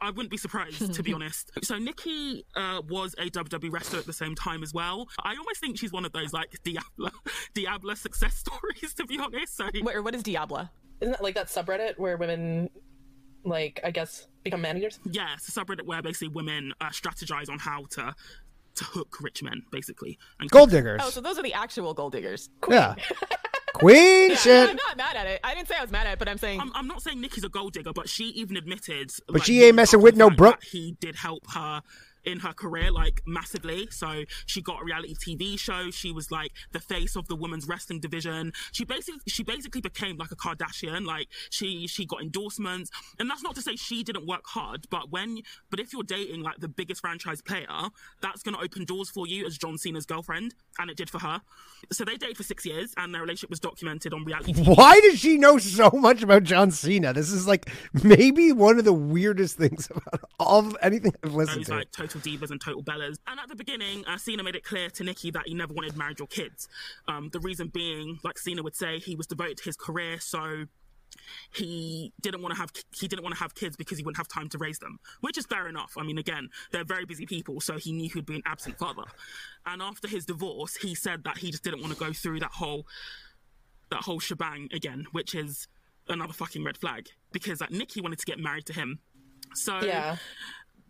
I 0.00 0.10
wouldn't 0.10 0.30
be 0.30 0.36
surprised 0.38 0.94
to 0.94 1.02
be 1.02 1.12
honest. 1.14 1.50
So 1.62 1.78
Nikki 1.78 2.44
uh, 2.56 2.80
was 2.88 3.14
a 3.18 3.30
WWE 3.30 3.70
wrestler 3.70 3.98
at 3.98 4.06
the 4.06 4.12
same 4.12 4.34
time 4.34 4.62
as 4.62 4.72
well. 4.72 5.08
I 5.22 5.30
almost 5.36 5.60
think 5.60 5.78
she's 5.78 5.92
one 5.92 6.04
of 6.04 6.12
those 6.12 6.32
like 6.32 6.50
Diabla, 6.64 7.10
Diabla 7.54 7.96
success 7.96 8.36
stories 8.36 8.94
to 8.94 9.06
be 9.06 9.18
honest. 9.18 9.56
So 9.56 9.68
what, 9.82 9.94
or 9.94 10.02
what 10.02 10.14
is 10.14 10.22
Diabla? 10.22 10.70
Isn't 11.00 11.12
that 11.12 11.22
like 11.22 11.34
that 11.34 11.46
subreddit 11.48 11.98
where 11.98 12.16
women, 12.16 12.70
like 13.44 13.80
I 13.84 13.90
guess, 13.90 14.26
become 14.44 14.60
managers? 14.60 14.98
yeah, 15.10 15.34
it's 15.34 15.48
a 15.48 15.52
subreddit 15.60 15.82
where 15.82 16.02
basically 16.02 16.28
women 16.28 16.72
uh, 16.80 16.88
strategize 16.90 17.48
on 17.50 17.58
how 17.58 17.86
to 17.90 18.14
to 18.76 18.84
hook 18.84 19.16
rich 19.20 19.42
men 19.42 19.62
basically. 19.70 20.18
And 20.38 20.50
Gold 20.50 20.70
diggers. 20.70 21.00
Oh, 21.04 21.10
so 21.10 21.20
those 21.20 21.38
are 21.38 21.42
the 21.42 21.54
actual 21.54 21.92
gold 21.94 22.12
diggers. 22.12 22.48
Yeah. 22.68 22.94
Queen 23.74 24.30
Yeah, 24.30 24.36
shit. 24.36 24.70
I'm 24.70 24.76
not 24.76 24.96
mad 24.96 25.16
at 25.16 25.26
it. 25.26 25.40
I 25.42 25.54
didn't 25.54 25.68
say 25.68 25.74
I 25.78 25.82
was 25.82 25.90
mad 25.90 26.06
at 26.06 26.14
it, 26.14 26.18
but 26.18 26.28
I'm 26.28 26.38
saying 26.38 26.60
I'm, 26.60 26.70
I'm 26.74 26.86
not 26.86 27.02
saying 27.02 27.20
Nikki's 27.20 27.44
a 27.44 27.48
gold 27.48 27.72
digger, 27.72 27.92
but 27.92 28.08
she 28.08 28.24
even 28.30 28.56
admitted. 28.56 29.10
But 29.28 29.44
she 29.44 29.62
ain't 29.64 29.76
messing 29.76 30.02
with 30.02 30.16
no 30.16 30.28
bro- 30.30 30.54
He 30.62 30.96
did 31.00 31.14
help 31.16 31.50
her 31.54 31.82
in 32.24 32.40
her 32.40 32.52
career 32.52 32.90
like 32.90 33.22
massively. 33.26 33.88
So 33.90 34.24
she 34.46 34.62
got 34.62 34.82
a 34.82 34.84
reality 34.84 35.14
tv 35.14 35.58
show. 35.58 35.90
She 35.90 36.12
was 36.12 36.30
like 36.30 36.52
the 36.72 36.80
face 36.80 37.16
of 37.16 37.28
the 37.28 37.36
women's 37.36 37.66
wrestling 37.66 38.00
division. 38.00 38.52
She 38.72 38.84
basically 38.84 39.20
she 39.26 39.42
basically 39.42 39.80
became 39.80 40.16
like 40.16 40.30
a 40.30 40.36
kardashian. 40.36 41.04
Like 41.06 41.28
she 41.50 41.86
she 41.86 42.04
got 42.04 42.22
endorsements. 42.22 42.90
And 43.18 43.28
that's 43.28 43.42
not 43.42 43.54
to 43.56 43.62
say 43.62 43.76
she 43.76 44.02
didn't 44.02 44.26
work 44.26 44.46
hard 44.46 44.86
but 44.90 45.10
when 45.10 45.40
but 45.70 45.80
if 45.80 45.92
you're 45.92 46.02
dating 46.02 46.42
like 46.42 46.58
the 46.58 46.68
biggest 46.68 47.00
franchise 47.00 47.42
player 47.42 47.66
that's 48.20 48.42
going 48.42 48.54
to 48.54 48.62
open 48.62 48.84
doors 48.84 49.10
for 49.10 49.26
you 49.26 49.46
as 49.46 49.56
john 49.56 49.78
cena's 49.78 50.06
girlfriend. 50.06 50.54
And 50.78 50.90
it 50.90 50.96
did 50.96 51.10
for 51.10 51.18
her. 51.18 51.42
So 51.92 52.04
they 52.04 52.16
dated 52.16 52.36
for 52.36 52.42
six 52.42 52.64
years 52.64 52.94
and 52.96 53.14
their 53.14 53.20
relationship 53.22 53.50
was 53.50 53.60
documented 53.60 54.14
on 54.14 54.24
reality 54.24 54.52
TV. 54.52 54.76
Why 54.76 54.98
does 55.00 55.18
she 55.18 55.36
know 55.36 55.58
so 55.58 55.90
much 55.90 56.22
about 56.22 56.44
John 56.44 56.70
Cena? 56.70 57.12
This 57.12 57.32
is 57.32 57.46
like 57.46 57.70
maybe 58.02 58.52
one 58.52 58.78
of 58.78 58.84
the 58.84 58.92
weirdest 58.92 59.56
things 59.56 59.88
about 59.90 60.20
all 60.38 60.66
of 60.66 60.76
anything 60.82 61.12
I've 61.24 61.34
listened 61.34 61.66
to. 61.66 61.74
like 61.74 61.90
total 62.10 62.20
divas 62.20 62.50
and 62.50 62.60
total 62.60 62.82
bellas. 62.82 63.18
And 63.26 63.38
at 63.40 63.48
the 63.48 63.56
beginning, 63.56 64.04
uh, 64.06 64.16
Cena 64.18 64.42
made 64.42 64.56
it 64.56 64.64
clear 64.64 64.90
to 64.90 65.04
Nikki 65.04 65.30
that 65.30 65.46
he 65.46 65.54
never 65.54 65.72
wanted 65.72 65.96
marriage 65.96 66.20
or 66.20 66.26
kids. 66.26 66.68
Um, 67.08 67.30
the 67.32 67.40
reason 67.40 67.68
being, 67.68 68.18
like 68.24 68.38
Cena 68.38 68.62
would 68.62 68.76
say, 68.76 68.98
he 68.98 69.14
was 69.14 69.26
devoted 69.26 69.58
to 69.58 69.64
his 69.64 69.76
career, 69.76 70.18
so 70.20 70.66
he 71.52 72.12
didn't 72.20 72.40
want 72.40 72.54
to 72.54 72.60
have 72.60 72.70
he 72.94 73.08
didn't 73.08 73.24
want 73.24 73.34
to 73.34 73.40
have 73.40 73.54
kids 73.54 73.76
because 73.76 73.98
he 73.98 74.04
wouldn't 74.04 74.16
have 74.16 74.28
time 74.28 74.48
to 74.50 74.58
raise 74.58 74.78
them, 74.78 74.98
which 75.20 75.38
is 75.38 75.46
fair 75.46 75.68
enough. 75.68 75.94
I 75.98 76.02
mean, 76.04 76.18
again, 76.18 76.48
they're 76.72 76.84
very 76.84 77.04
busy 77.04 77.26
people, 77.26 77.60
so 77.60 77.78
he 77.78 77.92
knew 77.92 78.08
he'd 78.12 78.26
be 78.26 78.36
an 78.36 78.42
absent 78.46 78.78
father. 78.78 79.04
And 79.66 79.82
after 79.82 80.08
his 80.08 80.24
divorce, 80.24 80.76
he 80.76 80.94
said 80.94 81.24
that 81.24 81.38
he 81.38 81.50
just 81.50 81.64
didn't 81.64 81.80
want 81.80 81.92
to 81.92 81.98
go 81.98 82.12
through 82.12 82.40
that 82.40 82.52
whole 82.52 82.86
that 83.90 84.02
whole 84.02 84.20
shebang 84.20 84.68
again, 84.72 85.06
which 85.12 85.34
is 85.34 85.66
another 86.08 86.32
fucking 86.32 86.64
red 86.64 86.76
flag 86.76 87.08
because 87.32 87.60
like 87.60 87.70
Nikki 87.70 88.00
wanted 88.00 88.18
to 88.18 88.26
get 88.26 88.38
married 88.38 88.66
to 88.66 88.72
him. 88.72 88.98
So 89.54 89.80
Yeah. 89.80 90.16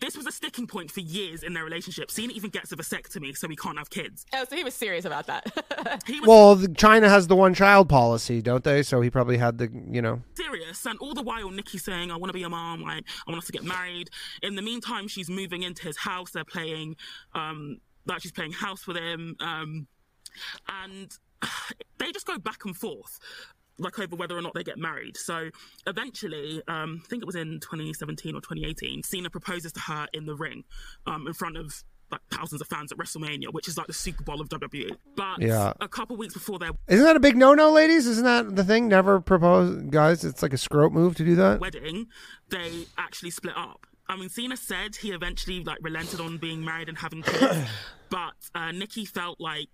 This 0.00 0.16
was 0.16 0.26
a 0.26 0.32
sticking 0.32 0.66
point 0.66 0.90
for 0.90 1.00
years 1.00 1.42
in 1.42 1.52
their 1.52 1.64
relationship. 1.64 2.10
Cena 2.10 2.32
even 2.32 2.50
gets 2.50 2.72
a 2.72 2.76
vasectomy, 2.76 3.36
so 3.36 3.48
he 3.48 3.56
can't 3.56 3.78
have 3.78 3.90
kids. 3.90 4.24
Oh, 4.32 4.44
so 4.48 4.56
he 4.56 4.64
was 4.64 4.74
serious 4.74 5.04
about 5.04 5.26
that. 5.26 5.44
Was 6.08 6.26
Well, 6.26 6.66
China 6.74 7.08
has 7.08 7.26
the 7.26 7.36
one 7.36 7.54
child 7.54 7.88
policy, 7.88 8.42
don't 8.42 8.64
they? 8.64 8.82
So 8.82 9.00
he 9.00 9.10
probably 9.10 9.38
had 9.38 9.58
the, 9.58 9.70
you 9.90 10.02
know. 10.02 10.22
serious, 10.34 10.84
and 10.86 10.98
all 10.98 11.14
the 11.14 11.22
while 11.22 11.50
Nikki's 11.50 11.84
saying, 11.84 12.10
"I 12.10 12.16
want 12.16 12.30
to 12.30 12.34
be 12.34 12.42
a 12.42 12.48
mom. 12.48 12.82
Like, 12.82 13.04
I 13.26 13.30
want 13.30 13.38
us 13.38 13.46
to 13.46 13.52
get 13.52 13.64
married." 13.64 14.10
In 14.42 14.54
the 14.54 14.62
meantime, 14.62 15.08
she's 15.08 15.30
moving 15.30 15.62
into 15.62 15.82
his 15.84 15.98
house. 15.98 16.30
They're 16.30 16.44
playing, 16.44 16.96
um, 17.34 17.78
like 18.06 18.22
she's 18.22 18.32
playing 18.32 18.52
house 18.52 18.86
with 18.86 18.96
him, 18.96 19.36
um, 19.40 19.86
and 20.84 21.16
they 21.98 22.12
just 22.12 22.26
go 22.26 22.38
back 22.38 22.64
and 22.64 22.76
forth. 22.76 23.18
Like 23.80 23.98
over 23.98 24.14
whether 24.14 24.36
or 24.36 24.42
not 24.42 24.54
they 24.54 24.62
get 24.62 24.78
married. 24.78 25.16
So 25.16 25.50
eventually, 25.86 26.62
um, 26.68 27.00
I 27.04 27.08
think 27.08 27.22
it 27.22 27.26
was 27.26 27.36
in 27.36 27.60
2017 27.60 28.34
or 28.34 28.40
2018, 28.40 29.02
Cena 29.02 29.30
proposes 29.30 29.72
to 29.72 29.80
her 29.80 30.06
in 30.12 30.26
the 30.26 30.34
ring, 30.34 30.64
um, 31.06 31.26
in 31.26 31.32
front 31.32 31.56
of 31.56 31.82
like 32.10 32.20
thousands 32.32 32.60
of 32.60 32.66
fans 32.66 32.90
at 32.90 32.98
WrestleMania, 32.98 33.52
which 33.52 33.68
is 33.68 33.78
like 33.78 33.86
the 33.86 33.92
Super 33.92 34.24
Bowl 34.24 34.40
of 34.40 34.48
WWE. 34.48 34.90
But 35.16 35.40
Yeah. 35.40 35.72
a 35.80 35.86
couple 35.88 36.16
weeks 36.16 36.34
before 36.34 36.58
their 36.58 36.72
Isn't 36.88 37.04
that 37.04 37.14
a 37.16 37.20
big 37.20 37.36
no-no, 37.36 37.70
ladies? 37.70 38.06
Isn't 38.06 38.24
that 38.24 38.56
the 38.56 38.64
thing? 38.64 38.88
Never 38.88 39.20
propose, 39.20 39.80
guys. 39.90 40.24
It's 40.24 40.42
like 40.42 40.52
a 40.52 40.58
scrope 40.58 40.92
move 40.92 41.14
to 41.16 41.24
do 41.24 41.36
that. 41.36 41.60
wedding, 41.60 42.06
they 42.48 42.86
actually 42.98 43.30
split 43.30 43.56
up. 43.56 43.86
I 44.08 44.16
mean, 44.16 44.28
Cena 44.28 44.56
said 44.56 44.96
he 44.96 45.12
eventually 45.12 45.62
like 45.62 45.78
relented 45.82 46.20
on 46.20 46.36
being 46.38 46.64
married 46.64 46.88
and 46.88 46.98
having 46.98 47.22
kids, 47.22 47.68
but 48.10 48.34
uh, 48.56 48.72
Nikki 48.72 49.04
felt 49.04 49.40
like 49.40 49.68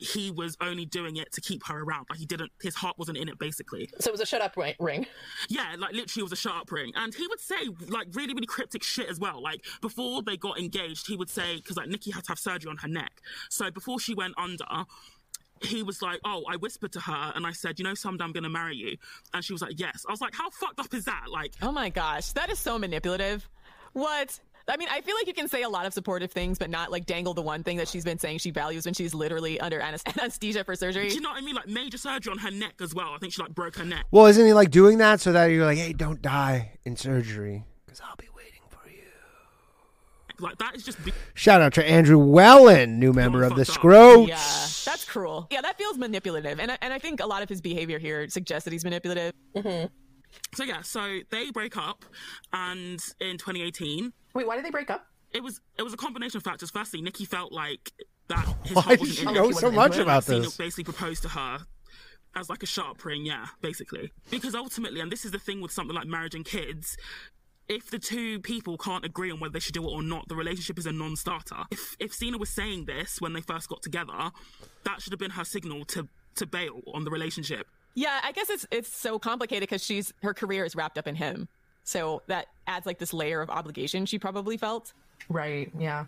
he 0.00 0.30
was 0.30 0.56
only 0.60 0.86
doing 0.86 1.16
it 1.16 1.30
to 1.32 1.40
keep 1.40 1.66
her 1.66 1.82
around. 1.82 2.06
Like 2.08 2.18
he 2.18 2.26
didn't, 2.26 2.50
his 2.62 2.74
heart 2.74 2.98
wasn't 2.98 3.18
in 3.18 3.28
it, 3.28 3.38
basically. 3.38 3.90
So 4.00 4.08
it 4.08 4.12
was 4.12 4.20
a 4.20 4.26
shut 4.26 4.40
up 4.40 4.56
ring. 4.56 5.06
Yeah, 5.48 5.74
like 5.78 5.92
literally 5.92 6.20
it 6.20 6.22
was 6.22 6.32
a 6.32 6.36
shut 6.36 6.54
up 6.54 6.72
ring. 6.72 6.92
And 6.96 7.14
he 7.14 7.26
would 7.26 7.40
say 7.40 7.68
like 7.88 8.08
really, 8.14 8.32
really 8.32 8.46
cryptic 8.46 8.82
shit 8.82 9.08
as 9.08 9.20
well. 9.20 9.42
Like 9.42 9.64
before 9.82 10.22
they 10.22 10.36
got 10.38 10.58
engaged, 10.58 11.06
he 11.06 11.16
would 11.16 11.28
say, 11.28 11.56
because 11.56 11.76
like 11.76 11.88
Nikki 11.88 12.10
had 12.10 12.24
to 12.24 12.30
have 12.30 12.38
surgery 12.38 12.70
on 12.70 12.78
her 12.78 12.88
neck. 12.88 13.20
So 13.50 13.70
before 13.70 14.00
she 14.00 14.14
went 14.14 14.34
under, 14.38 14.64
he 15.62 15.82
was 15.82 16.00
like, 16.00 16.20
Oh, 16.24 16.44
I 16.48 16.56
whispered 16.56 16.92
to 16.92 17.00
her 17.00 17.32
and 17.34 17.46
I 17.46 17.52
said, 17.52 17.78
You 17.78 17.84
know, 17.84 17.94
someday 17.94 18.24
I'm 18.24 18.32
going 18.32 18.44
to 18.44 18.50
marry 18.50 18.76
you. 18.76 18.96
And 19.34 19.44
she 19.44 19.52
was 19.52 19.60
like, 19.60 19.78
Yes. 19.78 20.04
I 20.08 20.10
was 20.10 20.22
like, 20.22 20.34
How 20.34 20.48
fucked 20.48 20.80
up 20.80 20.94
is 20.94 21.04
that? 21.04 21.26
Like, 21.30 21.52
oh 21.60 21.72
my 21.72 21.90
gosh, 21.90 22.32
that 22.32 22.50
is 22.50 22.58
so 22.58 22.78
manipulative. 22.78 23.46
What? 23.92 24.40
I 24.68 24.76
mean, 24.76 24.88
I 24.90 25.00
feel 25.00 25.14
like 25.16 25.26
you 25.26 25.34
can 25.34 25.48
say 25.48 25.62
a 25.62 25.68
lot 25.68 25.86
of 25.86 25.92
supportive 25.92 26.30
things, 26.30 26.58
but 26.58 26.70
not 26.70 26.90
like 26.92 27.06
dangle 27.06 27.34
the 27.34 27.42
one 27.42 27.62
thing 27.64 27.76
that 27.78 27.88
she's 27.88 28.04
been 28.04 28.18
saying 28.18 28.38
she 28.38 28.50
values 28.50 28.84
when 28.84 28.94
she's 28.94 29.14
literally 29.14 29.58
under 29.60 29.80
anesthesia 30.20 30.62
for 30.64 30.76
surgery. 30.76 31.08
do 31.08 31.14
you 31.14 31.20
know 31.20 31.30
what 31.30 31.38
I 31.38 31.44
mean? 31.44 31.54
Like 31.56 31.66
major 31.68 31.98
surgery 31.98 32.30
on 32.30 32.38
her 32.38 32.50
neck 32.50 32.74
as 32.80 32.94
well. 32.94 33.12
I 33.14 33.18
think 33.18 33.32
she 33.32 33.42
like 33.42 33.54
broke 33.54 33.76
her 33.76 33.84
neck. 33.84 34.06
Well, 34.10 34.26
isn't 34.26 34.44
he 34.44 34.52
like 34.52 34.70
doing 34.70 34.98
that 34.98 35.20
so 35.20 35.32
that 35.32 35.46
you're 35.46 35.64
like, 35.66 35.78
hey, 35.78 35.92
don't 35.92 36.22
die 36.22 36.78
in 36.84 36.96
surgery 36.96 37.64
because 37.86 38.00
I'll 38.00 38.16
be 38.16 38.28
waiting 38.36 38.60
for 38.68 38.88
you. 38.88 39.02
Like 40.38 40.58
that 40.58 40.76
is 40.76 40.84
just 40.84 41.04
be- 41.04 41.12
Shout 41.34 41.60
out 41.60 41.72
to 41.74 41.84
Andrew 41.84 42.18
Wellen, 42.18 42.98
new 42.98 43.12
member 43.12 43.42
of 43.42 43.56
the 43.56 43.64
fucked. 43.64 43.80
Scroats. 43.80 44.28
Yeah, 44.28 44.90
that's 44.92 45.04
cruel. 45.04 45.48
Yeah, 45.50 45.62
that 45.62 45.76
feels 45.78 45.98
manipulative, 45.98 46.60
and 46.60 46.70
I, 46.72 46.78
and 46.80 46.92
I 46.92 46.98
think 46.98 47.20
a 47.20 47.26
lot 47.26 47.42
of 47.42 47.48
his 47.48 47.60
behavior 47.60 47.98
here 47.98 48.28
suggests 48.28 48.64
that 48.64 48.72
he's 48.72 48.84
manipulative. 48.84 49.32
Mm-hmm. 49.56 49.86
so 50.54 50.64
yeah. 50.64 50.82
So 50.82 51.18
they 51.30 51.50
break 51.50 51.76
up, 51.76 52.04
and 52.52 53.02
in 53.20 53.36
2018, 53.38 54.12
Wait, 54.34 54.46
why 54.46 54.56
did 54.56 54.64
they 54.64 54.70
break 54.70 54.90
up? 54.90 55.06
it 55.32 55.42
was 55.44 55.60
it 55.78 55.82
was 55.82 55.92
a 55.94 55.96
combination 55.96 56.36
of 56.38 56.42
factors. 56.42 56.70
Firstly, 56.70 57.00
Nikki 57.00 57.24
felt 57.24 57.52
like 57.52 57.92
that 58.28 58.44
his 58.64 58.74
Why 58.76 58.82
heart 58.82 58.98
did 58.98 59.00
wasn't 59.00 59.18
she 59.18 59.22
in 59.22 59.28
it. 59.28 59.34
know 59.34 59.46
he 59.48 59.52
so 59.54 59.70
much 59.70 59.92
into 59.92 60.00
it. 60.00 60.02
about 60.02 60.24
Cena 60.24 60.40
this? 60.42 60.56
basically 60.56 60.84
proposed 60.84 61.22
to 61.22 61.28
her 61.28 61.58
as 62.36 62.48
like 62.48 62.62
a 62.62 62.66
sharp 62.66 63.04
ring, 63.04 63.24
yeah, 63.26 63.46
basically. 63.60 64.10
Because 64.30 64.54
ultimately, 64.54 65.00
and 65.00 65.10
this 65.10 65.24
is 65.24 65.30
the 65.32 65.38
thing 65.38 65.60
with 65.60 65.72
something 65.72 65.94
like 65.96 66.06
marriage 66.06 66.34
and 66.34 66.44
kids, 66.44 66.96
if 67.68 67.90
the 67.90 67.98
two 67.98 68.40
people 68.40 68.76
can't 68.78 69.04
agree 69.04 69.30
on 69.30 69.38
whether 69.40 69.52
they 69.52 69.58
should 69.60 69.74
do 69.74 69.82
it 69.84 69.90
or 69.92 70.02
not, 70.02 70.26
the 70.28 70.34
relationship 70.36 70.78
is 70.78 70.86
a 70.86 70.92
non-starter. 70.92 71.64
If 71.70 71.96
if 72.00 72.12
Cena 72.12 72.36
was 72.38 72.50
saying 72.50 72.86
this 72.86 73.20
when 73.20 73.32
they 73.32 73.40
first 73.40 73.68
got 73.68 73.82
together, 73.82 74.30
that 74.84 75.00
should 75.02 75.12
have 75.12 75.20
been 75.20 75.30
her 75.32 75.44
signal 75.44 75.84
to 75.86 76.08
to 76.36 76.46
bail 76.46 76.80
on 76.94 77.04
the 77.04 77.10
relationship. 77.10 77.66
Yeah, 77.94 78.20
I 78.24 78.32
guess 78.32 78.50
it's 78.50 78.66
it's 78.72 78.92
so 78.92 79.18
complicated 79.20 79.68
because 79.68 79.84
she's 79.84 80.12
her 80.22 80.34
career 80.34 80.64
is 80.64 80.74
wrapped 80.76 80.98
up 80.98 81.06
in 81.08 81.16
him, 81.16 81.48
so 81.90 82.22
that 82.28 82.46
adds 82.68 82.86
like 82.86 82.98
this 82.98 83.12
layer 83.12 83.40
of 83.40 83.50
obligation 83.50 84.06
she 84.06 84.18
probably 84.18 84.56
felt. 84.56 84.92
Right. 85.28 85.70
Yeah. 85.76 86.06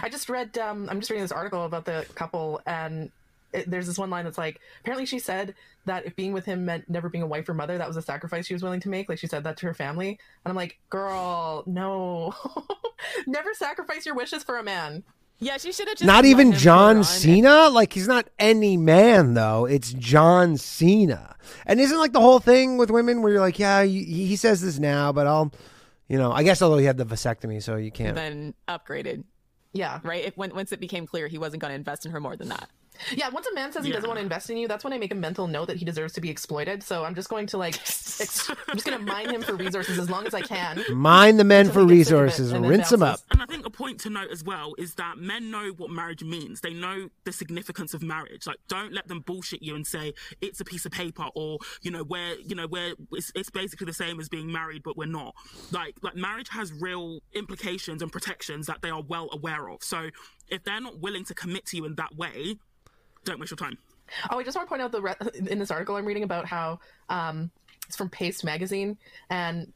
I 0.00 0.08
just 0.08 0.28
read. 0.28 0.56
Um, 0.56 0.88
I'm 0.88 1.00
just 1.00 1.10
reading 1.10 1.24
this 1.24 1.32
article 1.32 1.64
about 1.64 1.84
the 1.84 2.06
couple, 2.14 2.60
and 2.64 3.10
it, 3.52 3.68
there's 3.68 3.86
this 3.86 3.98
one 3.98 4.08
line 4.08 4.24
that's 4.24 4.38
like, 4.38 4.60
apparently 4.80 5.04
she 5.04 5.18
said 5.18 5.54
that 5.84 6.06
if 6.06 6.16
being 6.16 6.32
with 6.32 6.44
him 6.44 6.64
meant 6.64 6.88
never 6.88 7.08
being 7.08 7.22
a 7.22 7.26
wife 7.26 7.48
or 7.48 7.54
mother, 7.54 7.76
that 7.76 7.88
was 7.88 7.96
a 7.96 8.02
sacrifice 8.02 8.46
she 8.46 8.54
was 8.54 8.62
willing 8.62 8.80
to 8.80 8.88
make. 8.88 9.08
Like 9.08 9.18
she 9.18 9.26
said 9.26 9.44
that 9.44 9.56
to 9.58 9.66
her 9.66 9.74
family, 9.74 10.10
and 10.10 10.50
I'm 10.50 10.56
like, 10.56 10.78
girl, 10.90 11.64
no, 11.66 12.32
never 13.26 13.52
sacrifice 13.52 14.06
your 14.06 14.14
wishes 14.14 14.44
for 14.44 14.58
a 14.58 14.62
man. 14.62 15.02
Yeah, 15.40 15.56
she 15.58 15.72
should 15.72 15.88
have 15.88 15.96
just 15.98 16.06
Not 16.06 16.24
even 16.24 16.52
John 16.52 16.98
on. 16.98 17.04
Cena? 17.04 17.68
Like, 17.68 17.92
he's 17.92 18.08
not 18.08 18.28
any 18.38 18.76
man, 18.76 19.34
though. 19.34 19.64
It's 19.66 19.92
John 19.92 20.56
Cena. 20.56 21.36
And 21.66 21.80
isn't 21.80 21.98
like 21.98 22.12
the 22.12 22.20
whole 22.20 22.38
thing 22.38 22.78
with 22.78 22.90
women 22.90 23.20
where 23.20 23.32
you're 23.32 23.40
like, 23.40 23.58
yeah, 23.58 23.82
he, 23.82 24.04
he 24.04 24.36
says 24.36 24.62
this 24.62 24.78
now, 24.78 25.12
but 25.12 25.26
I'll, 25.26 25.52
you 26.08 26.16
know, 26.18 26.32
I 26.32 26.42
guess 26.44 26.62
although 26.62 26.78
he 26.78 26.86
had 26.86 26.96
the 26.96 27.04
vasectomy, 27.06 27.62
so 27.62 27.76
you 27.76 27.90
can't. 27.90 28.14
Then 28.14 28.54
upgraded, 28.68 29.24
Yeah. 29.72 30.00
right? 30.04 30.24
If, 30.24 30.36
when, 30.36 30.54
once 30.54 30.72
it 30.72 30.80
became 30.80 31.06
clear 31.06 31.28
he 31.28 31.36
wasn't 31.38 31.60
going 31.60 31.72
to 31.72 31.76
invest 31.76 32.06
in 32.06 32.12
her 32.12 32.20
more 32.20 32.36
than 32.36 32.48
that. 32.48 32.70
Yeah. 33.14 33.28
Once 33.28 33.46
a 33.46 33.54
man 33.54 33.72
says 33.72 33.84
he 33.84 33.92
doesn't 33.92 34.08
want 34.08 34.18
to 34.18 34.22
invest 34.22 34.50
in 34.50 34.56
you, 34.56 34.68
that's 34.68 34.84
when 34.84 34.92
I 34.92 34.98
make 34.98 35.12
a 35.12 35.16
mental 35.16 35.46
note 35.46 35.66
that 35.66 35.76
he 35.76 35.84
deserves 35.84 36.12
to 36.14 36.20
be 36.20 36.30
exploited. 36.30 36.82
So 36.82 37.04
I'm 37.04 37.14
just 37.14 37.28
going 37.28 37.46
to 37.48 37.58
like, 37.58 37.74
ex- 37.82 38.50
I'm 38.50 38.74
just 38.74 38.86
going 38.86 38.98
to 38.98 39.04
mine 39.04 39.30
him 39.30 39.42
for 39.42 39.54
resources 39.54 39.98
as 39.98 40.10
long 40.10 40.26
as 40.26 40.34
I 40.34 40.42
can. 40.42 40.82
Mine 40.92 41.36
the 41.36 41.44
men 41.44 41.66
for 41.66 41.80
Until 41.80 41.88
he 41.88 41.98
gets 41.98 42.08
sick 42.08 42.14
of 42.14 42.20
it 42.20 42.24
resources 42.24 42.52
and 42.52 42.64
and 42.64 42.70
rinse 42.70 42.90
them 42.90 43.02
up. 43.02 43.20
And 43.30 43.42
I 43.42 43.46
think 43.46 43.66
a 43.66 43.70
point 43.70 44.00
to 44.00 44.10
note 44.10 44.30
as 44.30 44.44
well 44.44 44.74
is 44.78 44.94
that 44.94 45.18
men 45.18 45.50
know 45.50 45.70
what 45.76 45.90
marriage 45.90 46.22
means. 46.22 46.60
They 46.60 46.74
know 46.74 47.08
the 47.24 47.32
significance 47.32 47.94
of 47.94 48.02
marriage. 48.02 48.46
Like, 48.46 48.58
don't 48.68 48.92
let 48.92 49.08
them 49.08 49.20
bullshit 49.20 49.62
you 49.62 49.74
and 49.74 49.86
say 49.86 50.14
it's 50.40 50.60
a 50.60 50.64
piece 50.64 50.86
of 50.86 50.92
paper 50.92 51.26
or 51.34 51.58
you 51.82 51.90
know 51.90 52.04
where 52.04 52.38
you 52.40 52.54
know 52.54 52.66
where 52.66 52.94
it's, 53.12 53.32
it's 53.34 53.50
basically 53.50 53.86
the 53.86 53.92
same 53.92 54.20
as 54.20 54.28
being 54.28 54.50
married, 54.50 54.82
but 54.82 54.96
we're 54.96 55.06
not. 55.06 55.34
Like, 55.70 55.96
like 56.02 56.16
marriage 56.16 56.48
has 56.50 56.72
real 56.72 57.20
implications 57.32 58.02
and 58.02 58.10
protections 58.12 58.66
that 58.66 58.82
they 58.82 58.90
are 58.90 59.02
well 59.02 59.28
aware 59.32 59.68
of. 59.68 59.82
So 59.82 60.10
if 60.48 60.64
they're 60.64 60.80
not 60.80 61.00
willing 61.00 61.24
to 61.24 61.34
commit 61.34 61.66
to 61.66 61.76
you 61.76 61.84
in 61.84 61.94
that 61.96 62.16
way, 62.16 62.56
don't 63.24 63.40
waste 63.40 63.50
your 63.50 63.56
time. 63.56 63.78
Oh, 64.30 64.38
I 64.38 64.42
just 64.42 64.56
want 64.56 64.68
to 64.68 64.70
point 64.70 64.82
out 64.82 64.92
the 64.92 65.02
re- 65.02 65.14
in 65.50 65.58
this 65.58 65.70
article 65.70 65.96
I'm 65.96 66.04
reading 66.04 66.24
about 66.24 66.46
how 66.46 66.78
um, 67.08 67.50
it's 67.86 67.96
from 67.96 68.08
Paste 68.10 68.44
magazine, 68.44 68.96
and 69.30 69.72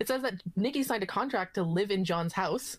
it 0.00 0.06
says 0.06 0.22
that 0.22 0.42
Nikki 0.56 0.82
signed 0.82 1.02
a 1.02 1.06
contract 1.06 1.54
to 1.54 1.62
live 1.62 1.90
in 1.90 2.04
John's 2.04 2.32
house. 2.32 2.78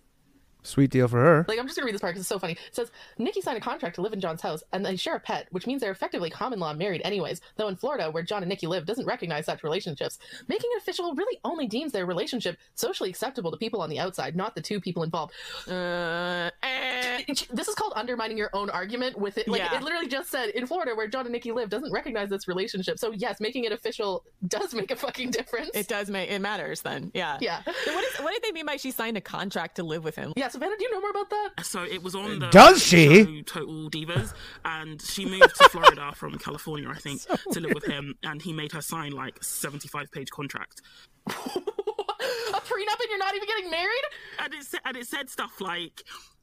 Sweet 0.62 0.92
deal 0.92 1.08
for 1.08 1.20
her. 1.20 1.46
Like, 1.48 1.58
I'm 1.58 1.66
just 1.66 1.78
gonna 1.78 1.86
read 1.86 1.94
this 1.96 2.02
part 2.02 2.12
because 2.12 2.22
it's 2.22 2.30
so 2.30 2.38
funny. 2.40 2.54
It 2.54 2.76
says 2.76 2.92
Nikki 3.18 3.42
signed 3.42 3.58
a 3.58 3.62
contract 3.62 3.96
to 3.96 4.02
live 4.02 4.14
in 4.14 4.20
John's 4.20 4.42
house, 4.42 4.62
and 4.74 4.86
they 4.86 4.96
share 4.98 5.16
a 5.16 5.20
pet, 5.20 5.48
which 5.52 5.66
means 5.66 5.82
they're 5.82 5.92
effectively 5.92 6.30
common 6.30 6.60
law 6.60 6.74
married, 6.74 7.02
anyways. 7.06 7.40
Though 7.56 7.70
in 7.70 7.76
Florida, 7.78 8.12
where 8.12 8.24
John 8.24 8.44
and 8.44 8.50
Nikki 8.50 8.68
live, 8.68 8.86
doesn't 8.86 9.06
recognize 9.06 9.46
such 9.46 9.64
relationships. 9.64 10.20
Making 10.48 10.70
it 10.74 10.82
official 10.82 11.16
really 11.16 11.40
only 11.46 11.66
deems 11.68 11.92
their 11.94 12.06
relationship 12.06 12.58
socially 12.76 13.10
acceptable 13.10 13.52
to 13.52 13.58
people 13.58 13.82
on 13.82 13.90
the 13.90 14.00
outside, 14.00 14.36
not 14.36 14.54
the 14.54 14.62
two 14.62 14.82
people 14.82 15.04
involved. 15.04 15.34
Uh, 15.68 16.50
eh. 16.64 17.24
This 17.52 17.68
is 17.68 17.76
called 17.76 17.94
undermining 17.96 18.38
your 18.38 18.50
own 18.54 18.70
argument 18.70 19.18
with 19.18 19.38
it. 19.38 19.48
Like 19.48 19.62
Yeah. 19.62 19.78
it 19.78 19.84
literally 19.84 20.08
just 20.08 20.30
said 20.30 20.50
in 20.50 20.68
Florida, 20.68 20.94
where 20.96 21.08
John 21.08 21.26
and 21.26 21.32
Nikki 21.34 21.52
live, 21.52 21.70
doesn't 21.70 21.92
recognize 21.92 22.30
this 22.30 22.48
relationship. 22.48 23.00
So 23.00 23.12
yes, 23.12 23.40
making 23.40 23.64
it 23.64 23.72
official 23.72 24.26
does 24.48 24.74
make 24.74 24.92
a 24.92 24.96
fucking 24.96 25.32
difference. 25.32 25.70
It 25.74 25.88
does 25.88 26.10
make 26.10 26.30
it 26.30 26.40
matters 26.40 26.82
then. 26.82 27.12
Yeah. 27.14 27.38
Yeah. 27.40 27.62
So 27.86 27.94
what, 27.94 28.04
is, 28.04 28.18
what 28.20 28.34
did 28.34 28.44
they 28.44 28.52
mean 28.52 28.66
by 28.66 28.76
she 28.78 28.92
signed 28.92 29.16
a 29.18 29.22
contract 29.22 29.76
to 29.78 29.84
live 29.84 30.04
with 30.04 30.16
him? 30.16 30.34
Yeah, 30.36 30.49
Yeah, 30.50 30.54
Savannah, 30.54 30.76
do 30.78 30.84
you 30.84 30.92
know 30.92 31.00
more 31.02 31.12
about 31.12 31.30
that? 31.30 31.50
So 31.66 31.84
it 31.84 32.02
was 32.02 32.16
on 32.16 32.40
the 32.40 32.48
Does 32.50 32.84
she? 32.84 33.24
show 33.24 33.42
Total 33.62 33.90
Divas, 33.90 34.34
and 34.66 35.00
she 35.02 35.26
moved 35.26 35.56
to 35.58 35.70
Florida 35.70 36.12
from 36.16 36.38
California, 36.40 36.90
I 36.90 36.98
think, 36.98 37.22
to 37.52 37.60
live 37.60 37.74
with 37.76 37.86
him, 37.86 38.16
and 38.24 38.42
he 38.42 38.52
made 38.52 38.72
her 38.72 38.82
sign 38.82 39.12
like 39.12 39.44
seventy-five 39.44 40.12
page 40.12 40.30
contract, 40.32 40.82
a 41.28 41.32
prenup 41.32 43.00
and 43.00 43.10
you're 43.10 43.20
not 43.20 43.36
even 43.36 43.48
getting 43.48 43.70
married? 43.70 44.04
and 44.40 44.54
it 44.54 44.64
said, 44.64 44.80
and 44.86 44.98
it 44.98 45.08
said 45.08 45.30
stuff 45.30 45.62
like. 45.62 46.02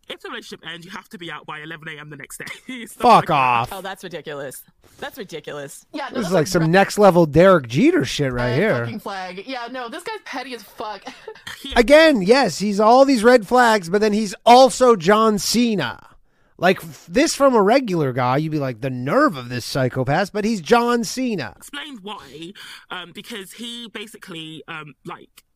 If 0.09 0.21
the 0.21 0.29
relationship 0.29 0.67
ends, 0.67 0.85
you 0.87 0.93
have 0.93 1.09
to 1.11 1.19
be 1.19 1.31
out 1.31 1.47
by 1.47 1.61
11 1.61 1.89
a.m. 1.89 2.11
the 2.11 2.17
next 2.17 2.39
day. 2.39 2.87
Fuck 2.87 3.05
like 3.05 3.27
that. 3.27 3.33
off. 3.35 3.69
Oh, 3.73 3.81
that's 3.83 4.05
ridiculous. 4.05 4.63
That's 4.99 5.19
ridiculous. 5.19 5.85
Yeah, 5.93 6.09
no, 6.13 6.19
This 6.19 6.29
is 6.29 6.33
like 6.33 6.47
some 6.47 6.63
red 6.63 6.71
next 6.71 6.99
level 6.99 7.27
Derek 7.27 7.67
Jeter 7.69 8.05
shit 8.05 8.33
right 8.33 8.55
here. 8.55 8.85
Fucking 8.85 9.01
flag. 9.01 9.45
Yeah, 9.47 9.69
no, 9.71 9.89
this 9.89 10.03
guy's 10.05 10.21
petty 10.25 10.55
as 10.55 10.63
fuck. 10.63 11.03
Again, 11.77 12.23
yes, 12.23 12.59
he's 12.59 12.79
all 12.81 13.05
these 13.05 13.25
red 13.25 13.47
flags, 13.47 13.89
but 13.89 14.01
then 14.01 14.13
he's 14.13 14.35
also 14.47 14.95
John 14.97 15.39
Cena. 15.39 16.03
Like 16.59 16.83
f- 16.83 17.07
this 17.09 17.35
from 17.35 17.55
a 17.55 17.63
regular 17.63 18.13
guy, 18.13 18.39
you'd 18.39 18.53
be 18.53 18.59
like 18.59 18.81
the 18.81 18.89
nerve 18.91 19.37
of 19.37 19.49
this 19.51 19.65
psychopath, 19.67 20.33
but 20.33 20.45
he's 20.45 20.61
John 20.63 21.05
Cena. 21.05 21.53
Explained 21.57 22.01
why, 22.01 22.53
um, 22.91 23.13
because 23.13 23.53
he 23.53 23.89
basically, 23.89 24.63
um, 24.67 24.95
like, 25.05 25.45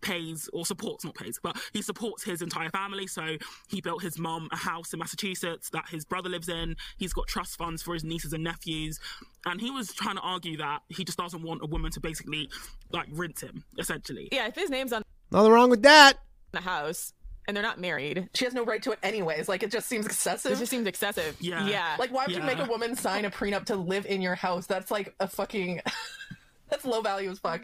Pays 0.00 0.48
or 0.52 0.66
supports 0.66 1.04
not 1.04 1.14
pays 1.14 1.38
but 1.42 1.56
he 1.72 1.80
supports 1.82 2.22
his 2.22 2.42
entire 2.42 2.68
family 2.70 3.06
so 3.06 3.36
he 3.68 3.80
built 3.80 4.02
his 4.02 4.18
mom 4.18 4.48
a 4.52 4.56
house 4.56 4.92
in 4.92 4.98
massachusetts 4.98 5.70
that 5.70 5.84
his 5.90 6.04
brother 6.04 6.28
lives 6.28 6.48
in 6.48 6.76
he's 6.98 7.12
got 7.12 7.26
trust 7.26 7.56
funds 7.56 7.82
for 7.82 7.94
his 7.94 8.04
nieces 8.04 8.32
and 8.32 8.44
nephews 8.44 9.00
and 9.46 9.60
he 9.60 9.70
was 9.70 9.92
trying 9.94 10.16
to 10.16 10.22
argue 10.22 10.56
that 10.56 10.80
he 10.88 11.04
just 11.04 11.18
doesn't 11.18 11.42
want 11.42 11.62
a 11.62 11.66
woman 11.66 11.90
to 11.90 12.00
basically 12.00 12.48
like 12.92 13.06
rinse 13.12 13.40
him 13.40 13.64
essentially 13.78 14.28
Yeah, 14.32 14.46
if 14.48 14.54
his 14.54 14.70
name's 14.70 14.92
on 14.92 15.02
Nothing 15.30 15.52
wrong 15.52 15.70
with 15.70 15.82
that. 15.82 16.14
the 16.52 16.60
house 16.60 17.12
and 17.46 17.54
they're 17.56 17.62
not 17.62 17.78
married, 17.80 18.28
she 18.34 18.44
has 18.46 18.54
no 18.54 18.64
right 18.64 18.82
to 18.84 18.92
it 18.92 18.98
anyways. 19.02 19.50
Like, 19.50 19.62
it 19.62 19.70
just 19.70 19.86
seems 19.86 20.06
it 20.06 20.12
excessive. 20.12 20.58
just 20.58 20.70
seems 20.70 20.86
excessive. 20.86 21.36
Yeah. 21.40 21.66
Yeah. 21.66 21.96
like, 21.98 22.10
why 22.10 22.24
would 22.26 22.34
you 22.34 22.40
make 22.42 22.58
a 22.58 22.64
woman 22.64 22.96
sign 22.96 23.26
a 23.26 23.30
prenup 23.30 23.66
to 23.66 23.76
live 23.76 24.06
in 24.06 24.22
your 24.22 24.34
house? 24.34 24.64
That's 24.66 24.90
like 24.90 25.14
a 25.20 25.28
fucking. 25.28 25.82
That's 26.70 26.86
low 26.86 27.02
value 27.02 27.30
as 27.30 27.38
fuck. 27.38 27.60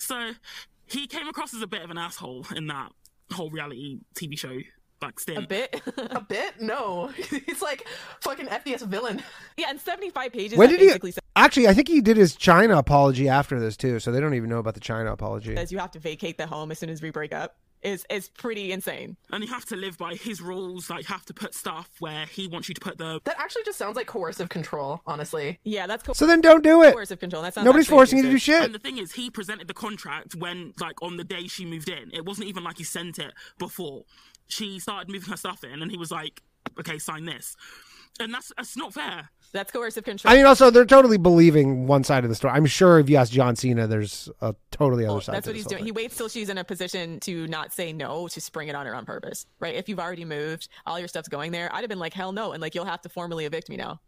so 0.00 0.32
he 0.94 1.06
came 1.06 1.28
across 1.28 1.54
as 1.54 1.62
a 1.62 1.66
bit 1.66 1.82
of 1.82 1.90
an 1.90 1.98
asshole 1.98 2.46
in 2.54 2.66
that 2.68 2.92
whole 3.32 3.50
reality 3.50 3.98
tv 4.14 4.38
show 4.38 4.58
like 5.02 5.20
a 5.36 5.42
bit. 5.42 5.82
A 5.98 6.20
bit? 6.20 6.60
No. 6.60 7.08
He's 7.46 7.60
like 7.60 7.86
fucking 8.22 8.46
FDS 8.46 8.86
villain. 8.86 9.22
yeah, 9.56 9.66
and 9.68 9.78
75 9.78 10.32
pages. 10.32 10.56
When 10.56 10.70
did 10.70 10.80
he? 10.80 10.86
basically 10.86 11.12
Actually, 11.36 11.68
I 11.68 11.74
think 11.74 11.88
he 11.88 12.00
did 12.00 12.16
his 12.16 12.34
China 12.36 12.78
apology 12.78 13.28
after 13.28 13.58
this 13.58 13.76
too, 13.76 13.98
so 13.98 14.12
they 14.12 14.20
don't 14.20 14.34
even 14.34 14.48
know 14.48 14.58
about 14.58 14.74
the 14.74 14.80
China 14.80 15.12
apology. 15.12 15.54
says 15.54 15.72
you 15.72 15.78
have 15.78 15.90
to 15.90 15.98
vacate 15.98 16.38
the 16.38 16.46
home 16.46 16.70
as 16.70 16.78
soon 16.78 16.90
as 16.90 17.02
we 17.02 17.10
break 17.10 17.34
up 17.34 17.56
is 17.84 18.04
is 18.10 18.28
pretty 18.30 18.72
insane. 18.72 19.16
and 19.30 19.44
you 19.44 19.50
have 19.50 19.64
to 19.66 19.76
live 19.76 19.96
by 19.98 20.14
his 20.14 20.40
rules 20.40 20.88
like 20.90 21.08
you 21.08 21.12
have 21.14 21.24
to 21.26 21.34
put 21.34 21.54
stuff 21.54 21.90
where 22.00 22.26
he 22.26 22.48
wants 22.48 22.68
you 22.68 22.74
to 22.74 22.80
put 22.80 22.98
the 22.98 23.20
That 23.24 23.36
actually 23.38 23.62
just 23.64 23.78
sounds 23.78 23.94
like 23.96 24.06
coercive 24.06 24.48
control, 24.48 25.00
honestly. 25.06 25.60
Yeah, 25.64 25.86
that's 25.86 26.02
co- 26.02 26.14
So 26.14 26.26
then 26.26 26.40
don't 26.40 26.64
do 26.64 26.82
it. 26.82 26.92
coercive 26.94 27.20
control. 27.20 27.42
That 27.42 27.54
sounds 27.54 27.64
Nobody's 27.64 27.84
actually 27.86 27.96
forcing 27.96 28.18
you 28.18 28.24
to 28.24 28.30
do 28.30 28.38
shit. 28.38 28.62
And 28.64 28.74
the 28.74 28.78
thing 28.78 28.98
is, 28.98 29.12
he 29.12 29.30
presented 29.30 29.68
the 29.68 29.74
contract 29.74 30.34
when, 30.34 30.72
like, 30.80 31.00
on 31.02 31.16
the 31.16 31.24
day 31.24 31.46
she 31.46 31.64
moved 31.66 31.88
in. 31.88 32.10
It 32.12 32.24
wasn't 32.24 32.48
even 32.48 32.64
like 32.64 32.78
he 32.78 32.84
sent 32.84 33.18
it 33.18 33.32
before. 33.58 34.04
She 34.48 34.78
started 34.78 35.08
moving 35.12 35.30
her 35.30 35.36
stuff 35.36 35.62
in, 35.64 35.80
and 35.82 35.90
he 35.90 35.96
was 35.96 36.10
like, 36.10 36.42
"Okay, 36.78 36.98
sign 36.98 37.24
this." 37.26 37.56
And 38.20 38.32
that's 38.32 38.52
that's 38.56 38.76
not 38.76 38.94
fair. 38.94 39.30
That's 39.54 39.70
coercive 39.70 40.02
control. 40.02 40.32
I 40.34 40.36
mean, 40.36 40.46
also 40.46 40.68
they're 40.68 40.84
totally 40.84 41.16
believing 41.16 41.86
one 41.86 42.02
side 42.02 42.24
of 42.24 42.28
the 42.28 42.34
story. 42.34 42.54
I'm 42.54 42.66
sure 42.66 42.98
if 42.98 43.08
you 43.08 43.16
ask 43.16 43.30
John 43.30 43.54
Cena, 43.54 43.86
there's 43.86 44.28
a 44.40 44.52
totally 44.72 45.06
other 45.06 45.20
side. 45.20 45.36
That's 45.36 45.44
to 45.44 45.50
what 45.50 45.56
he's 45.56 45.64
doing. 45.64 45.78
whole 45.78 45.86
He 45.86 45.92
waits 45.92 46.16
till 46.16 46.28
she's 46.28 46.48
in 46.48 46.58
a 46.58 46.64
position 46.64 47.20
to 47.20 47.46
not 47.46 47.72
say 47.72 47.92
no, 47.92 48.26
to 48.26 48.40
spring 48.40 48.66
it 48.66 48.74
on 48.74 48.84
her 48.84 48.96
on 48.96 49.06
purpose, 49.06 49.46
right? 49.60 49.76
If 49.76 49.88
you've 49.88 50.00
already 50.00 50.24
moved, 50.24 50.68
all 50.86 50.98
your 50.98 51.06
stuff's 51.06 51.28
going 51.28 51.52
there. 51.52 51.72
I'd 51.72 51.82
have 51.82 51.88
been 51.88 52.00
like, 52.00 52.12
hell 52.12 52.32
no, 52.32 52.50
and 52.50 52.60
like 52.60 52.74
you'll 52.74 52.84
have 52.84 53.00
to 53.02 53.08
formally 53.08 53.44
evict 53.44 53.68
me 53.68 53.76
now. 53.76 54.00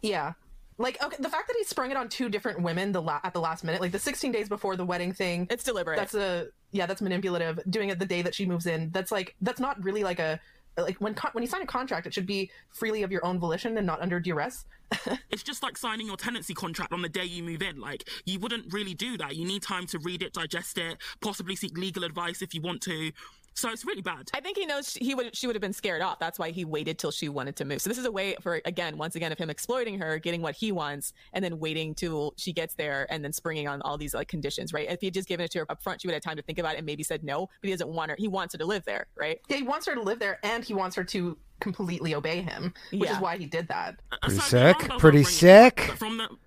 Yeah. 0.00 0.34
Like 0.78 1.02
okay, 1.02 1.16
the 1.18 1.28
fact 1.28 1.48
that 1.48 1.56
he 1.58 1.64
sprung 1.64 1.90
it 1.90 1.96
on 1.96 2.08
two 2.08 2.28
different 2.28 2.62
women 2.62 2.92
the 2.92 3.02
la- 3.02 3.20
at 3.24 3.32
the 3.32 3.40
last 3.40 3.64
minute, 3.64 3.80
like 3.80 3.92
the 3.92 3.98
16 3.98 4.30
days 4.30 4.48
before 4.48 4.76
the 4.76 4.84
wedding 4.84 5.12
thing. 5.12 5.48
It's 5.50 5.64
deliberate. 5.64 5.96
That's 5.96 6.14
a 6.14 6.48
yeah, 6.70 6.86
that's 6.86 7.02
manipulative. 7.02 7.60
Doing 7.68 7.88
it 7.88 7.98
the 7.98 8.06
day 8.06 8.22
that 8.22 8.34
she 8.34 8.46
moves 8.46 8.66
in. 8.66 8.90
That's 8.90 9.10
like 9.10 9.34
that's 9.40 9.60
not 9.60 9.82
really 9.82 10.04
like 10.04 10.20
a 10.20 10.40
like 10.76 10.96
when 11.00 11.14
con- 11.14 11.30
when 11.32 11.42
you 11.42 11.48
sign 11.48 11.62
a 11.62 11.66
contract, 11.66 12.06
it 12.06 12.14
should 12.14 12.26
be 12.26 12.50
freely 12.70 13.02
of 13.02 13.12
your 13.12 13.24
own 13.24 13.38
volition 13.38 13.76
and 13.76 13.86
not 13.86 14.00
under 14.00 14.20
duress. 14.20 14.66
It's 15.30 15.42
just 15.42 15.62
like 15.62 15.76
signing 15.76 16.06
your 16.06 16.16
tenancy 16.16 16.54
contract 16.54 16.92
on 16.92 17.02
the 17.02 17.08
day 17.08 17.24
you 17.24 17.42
move 17.42 17.62
in. 17.62 17.80
Like, 17.80 18.08
you 18.24 18.38
wouldn't 18.38 18.72
really 18.72 18.94
do 18.94 19.16
that. 19.18 19.34
You 19.34 19.44
need 19.44 19.62
time 19.62 19.86
to 19.86 19.98
read 19.98 20.22
it, 20.22 20.32
digest 20.32 20.78
it, 20.78 20.98
possibly 21.20 21.56
seek 21.56 21.76
legal 21.76 22.04
advice 22.04 22.42
if 22.42 22.54
you 22.54 22.60
want 22.60 22.80
to. 22.82 23.10
So 23.56 23.70
it's 23.70 23.84
really 23.84 24.02
bad. 24.02 24.30
I 24.34 24.40
think 24.40 24.58
he 24.58 24.66
knows 24.66 24.90
she- 24.92 25.04
he 25.04 25.14
would 25.14 25.34
she 25.36 25.46
would 25.46 25.54
have 25.54 25.60
been 25.60 25.72
scared 25.72 26.02
off. 26.02 26.18
That's 26.18 26.38
why 26.38 26.50
he 26.50 26.64
waited 26.64 26.98
till 26.98 27.10
she 27.12 27.28
wanted 27.28 27.54
to 27.56 27.64
move. 27.64 27.80
So 27.80 27.88
this 27.88 27.98
is 27.98 28.04
a 28.04 28.10
way 28.12 28.34
for 28.42 28.60
again, 28.64 28.98
once 28.98 29.14
again, 29.14 29.30
of 29.32 29.38
him 29.38 29.48
exploiting 29.48 29.98
her, 30.00 30.18
getting 30.18 30.42
what 30.42 30.56
he 30.56 30.72
wants, 30.72 31.12
and 31.32 31.44
then 31.44 31.58
waiting 31.60 31.94
till 31.94 32.34
she 32.36 32.52
gets 32.52 32.74
there, 32.74 33.06
and 33.10 33.24
then 33.24 33.32
springing 33.32 33.68
on 33.68 33.80
all 33.82 33.96
these 33.96 34.12
like 34.14 34.28
conditions. 34.28 34.72
Right? 34.72 34.90
If 34.90 35.00
he 35.00 35.06
had 35.06 35.14
just 35.14 35.28
given 35.28 35.44
it 35.44 35.52
to 35.52 35.60
her 35.60 35.66
up 35.70 35.82
front, 35.82 36.00
she 36.00 36.08
would 36.08 36.14
have 36.14 36.22
time 36.22 36.36
to 36.36 36.42
think 36.42 36.58
about 36.58 36.74
it 36.74 36.78
and 36.78 36.86
maybe 36.86 37.02
said 37.04 37.22
no. 37.22 37.48
But 37.60 37.68
he 37.68 37.70
doesn't 37.72 37.88
want 37.88 38.10
her. 38.10 38.16
He 38.18 38.28
wants 38.28 38.54
her 38.54 38.58
to 38.58 38.66
live 38.66 38.84
there. 38.84 39.06
Right? 39.16 39.40
Yeah, 39.48 39.56
he 39.58 39.62
wants 39.62 39.86
her 39.86 39.94
to 39.94 40.02
live 40.02 40.18
there, 40.18 40.40
and 40.42 40.64
he 40.64 40.74
wants 40.74 40.96
her 40.96 41.04
to 41.04 41.38
completely 41.60 42.14
obey 42.14 42.42
him, 42.42 42.74
which 42.90 43.04
Yeah. 43.08 43.14
is 43.14 43.20
why 43.22 43.36
he 43.38 43.46
did 43.46 43.68
that. 43.68 44.00
Uh, 44.10 44.16
pretty 44.22 44.36
Aside- 44.38 44.48
sick, 44.48 44.76
pretty 44.76 44.88
not 44.88 45.00
bringing 45.00 45.20
it 45.22 45.26
sick. 45.28 45.80
from 45.96 46.16
the 46.18 46.28
but 46.28 46.38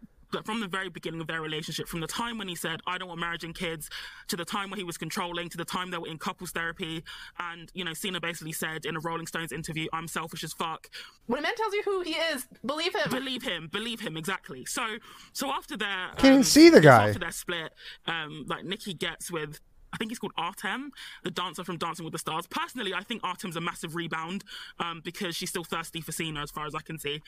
from 0.46 0.60
the 0.60 0.68
very 0.68 0.90
beginning 0.90 1.22
of 1.22 1.28
their 1.28 1.42
relationship, 1.42 1.88
from 1.88 2.02
the 2.02 2.08
time 2.08 2.38
when 2.38 2.48
he 2.48 2.56
said, 2.56 2.82
I 2.86 2.98
don't 2.98 3.08
want 3.08 3.20
marriage 3.20 3.44
and 3.44 3.56
kids, 3.56 3.90
to 4.28 4.36
the 4.36 4.46
time 4.46 4.70
when 4.70 4.80
he 4.80 4.84
was 4.84 4.98
controlling, 4.98 5.50
to 5.50 5.58
the 5.58 5.66
time 5.66 5.92
they 5.92 5.98
were 5.98 6.08
in 6.08 6.18
couples 6.18 6.52
therapy, 6.52 7.04
and, 7.40 7.72
you 7.74 7.84
know, 7.84 7.94
Cena 7.94 8.20
basically 8.20 8.52
said 8.52 8.86
in 8.86 8.96
a 8.96 9.00
Rolling 9.00 9.28
Stones 9.28 9.52
interview, 9.52 9.88
I'm 9.94 10.08
selfish 10.08 10.44
as 10.44 10.54
fuck. 10.54 10.90
When 11.28 11.40
a 11.40 11.42
man 11.42 11.56
tells 11.56 11.74
you 11.74 11.84
who 11.84 12.02
he 12.02 12.12
is, 12.12 12.48
believe 12.66 12.96
him. 12.96 13.10
Believe 13.10 13.44
him, 13.44 13.70
believe 13.72 14.00
him, 14.00 14.18
exactly. 14.18 14.66
So 14.66 14.98
so 15.34 15.50
after 15.50 15.78
their 15.78 16.10
Can't 16.18 16.26
even 16.26 16.44
see 16.44 16.70
the 16.70 16.82
guy. 16.82 17.08
After 17.08 17.20
their 17.20 17.32
split, 17.32 17.74
um, 18.06 18.46
like 18.48 18.66
Nikki 18.66 18.94
gets 18.94 19.32
with 19.32 19.60
I 19.98 20.00
think 20.00 20.12
he's 20.12 20.20
called 20.20 20.34
Artem, 20.38 20.92
the 21.24 21.32
dancer 21.32 21.64
from 21.64 21.78
Dancing 21.78 22.06
with 22.06 22.12
the 22.12 22.20
Stars. 22.20 22.46
Personally, 22.46 22.94
I 22.94 23.02
think 23.02 23.24
Artem's 23.24 23.56
a 23.56 23.62
massive 23.62 23.96
rebound 23.96 24.44
um, 24.80 25.02
because 25.04 25.36
she's 25.36 25.50
still 25.50 25.64
thirsty 25.64 26.02
for 26.02 26.12
Cena, 26.12 26.42
as 26.44 26.52
far 26.52 26.68
as 26.68 26.76
I 26.76 26.82
can 26.82 27.00
see. 27.00 27.20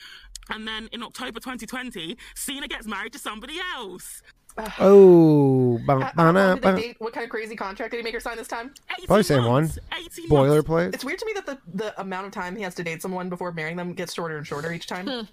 And 0.50 0.68
then 0.68 0.88
in 0.92 1.02
October 1.02 1.40
2020, 1.40 2.16
Cena 2.36 2.68
gets 2.68 2.86
married 2.86 3.12
to 3.14 3.18
somebody 3.18 3.56
else. 3.74 4.22
Oh, 4.80 5.78
ba- 5.86 6.00
How- 6.00 6.12
how 6.16 6.32
long 6.32 6.58
ba- 6.60 6.72
did 6.72 6.76
date? 6.82 6.96
What 6.98 7.12
kind 7.12 7.24
of 7.24 7.30
crazy 7.30 7.54
contract 7.56 7.92
did 7.92 7.98
he 7.98 8.02
make 8.02 8.12
her 8.14 8.20
sign 8.20 8.36
this 8.36 8.48
time? 8.48 8.74
18 8.92 9.06
Probably 9.06 9.22
same 9.22 9.44
one. 9.44 9.62
months, 9.62 9.78
18 9.96 10.28
months. 10.28 10.30
boilerplate. 10.30 10.92
It's 10.94 11.04
weird 11.04 11.18
to 11.20 11.26
me 11.26 11.32
that 11.36 11.46
the, 11.46 11.58
the 11.72 12.00
amount 12.00 12.26
of 12.26 12.32
time 12.32 12.56
he 12.56 12.62
has 12.64 12.74
to 12.74 12.82
date 12.82 13.00
someone 13.00 13.28
before 13.28 13.52
marrying 13.52 13.76
them 13.76 13.92
gets 13.94 14.12
shorter 14.12 14.36
and 14.36 14.46
shorter 14.46 14.72
each 14.72 14.86
time. 14.86 15.08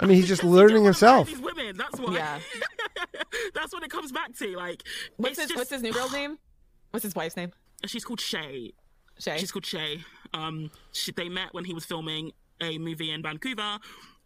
I 0.00 0.06
mean, 0.06 0.16
he's 0.16 0.26
just 0.26 0.40
Because 0.40 0.40
he 0.40 0.46
learning 0.48 0.48
didn't 0.48 0.58
wanna 0.58 0.72
marry 0.74 0.84
himself. 0.84 1.26
These 1.28 1.38
women, 1.40 1.76
that's 1.76 2.00
why. 2.00 2.14
Yeah. 2.14 2.38
that's 3.54 3.72
what 3.72 3.82
it 3.84 3.90
comes 3.90 4.12
back 4.12 4.34
to. 4.38 4.56
Like, 4.56 4.82
What's 5.18 5.38
his 5.38 5.48
just, 5.48 5.56
What's 5.58 5.70
his 5.70 5.82
new 5.82 5.92
girl's 5.92 6.12
name? 6.14 6.38
What's 6.90 7.04
his 7.04 7.14
wife's 7.14 7.36
name? 7.36 7.52
She's 7.86 8.04
called 8.04 8.20
Shay. 8.20 8.72
Shay. 9.18 9.38
She's 9.38 9.52
called 9.52 9.66
Shay. 9.66 10.02
Um, 10.34 10.70
she, 10.92 11.12
they 11.12 11.28
met 11.28 11.52
when 11.52 11.64
he 11.64 11.74
was 11.74 11.84
filming 11.84 12.32
a 12.60 12.78
movie 12.78 13.10
in 13.10 13.22
Vancouver, 13.22 13.78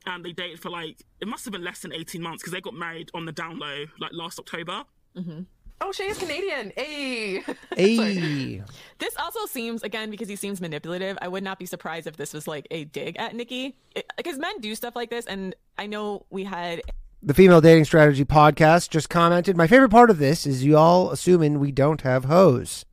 and 0.07 0.25
they 0.25 0.33
dated 0.33 0.61
for 0.61 0.70
like 0.70 1.03
it 1.20 1.29
must 1.29 1.44
have 1.44 1.53
been 1.53 1.64
less 1.64 1.81
than 1.81 1.92
eighteen 1.92 2.22
months 2.22 2.42
because 2.42 2.53
they 2.53 2.61
got 2.61 2.75
married 2.75 3.11
on 3.14 3.25
the 3.25 3.33
down 3.33 3.59
low 3.59 3.85
like 4.01 4.11
last 4.12 4.38
October. 4.38 4.85
Mhm. 5.16 5.46
oh, 5.83 5.92
Shay 5.92 6.05
is 6.09 6.18
Canadian. 6.18 6.72
Hey. 6.77 7.42
Hey, 7.77 8.62
This 8.98 9.16
also 9.18 9.46
seems, 9.46 9.83
again, 9.83 10.11
because 10.11 10.29
he 10.29 10.37
seems 10.37 10.61
manipulative, 10.61 11.18
I 11.20 11.29
would 11.29 11.42
not 11.42 11.59
be 11.59 11.66
surprised 11.66 12.07
if 12.07 12.16
this 12.16 12.33
was 12.33 12.46
like 12.46 12.66
a 12.70 12.85
dig 12.85 13.16
at 13.18 13.35
Nikki. 13.35 13.77
Because 14.16 14.38
men 14.38 14.59
do 14.61 14.75
stuff 14.75 14.94
like 14.96 15.11
this, 15.11 15.27
and 15.27 15.55
I 15.79 15.87
know 15.87 16.25
we 16.31 16.44
had 16.44 16.83
the 17.23 17.35
female 17.35 17.61
dating 17.61 17.85
strategy 17.85 18.25
podcast 18.25 18.91
just 18.91 19.09
commented. 19.09 19.57
My 19.57 19.67
favorite 19.67 19.91
part 19.91 20.11
of 20.11 20.19
this 20.19 20.45
is 20.47 20.65
you 20.65 20.77
all 20.77 21.11
assuming 21.11 21.61
we 21.61 21.71
don't 21.71 22.01
have 22.01 22.25
hoes. 22.25 22.85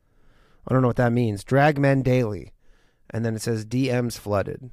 I 0.68 0.74
don't 0.74 0.82
know 0.84 0.88
what 0.88 0.98
that 0.98 1.12
means. 1.12 1.44
Drag 1.44 1.80
men 1.80 2.04
daily, 2.04 2.54
and 3.10 3.26
then 3.26 3.36
it 3.36 3.42
says 3.42 3.66
DMs 3.66 4.20
flooded. 4.20 4.70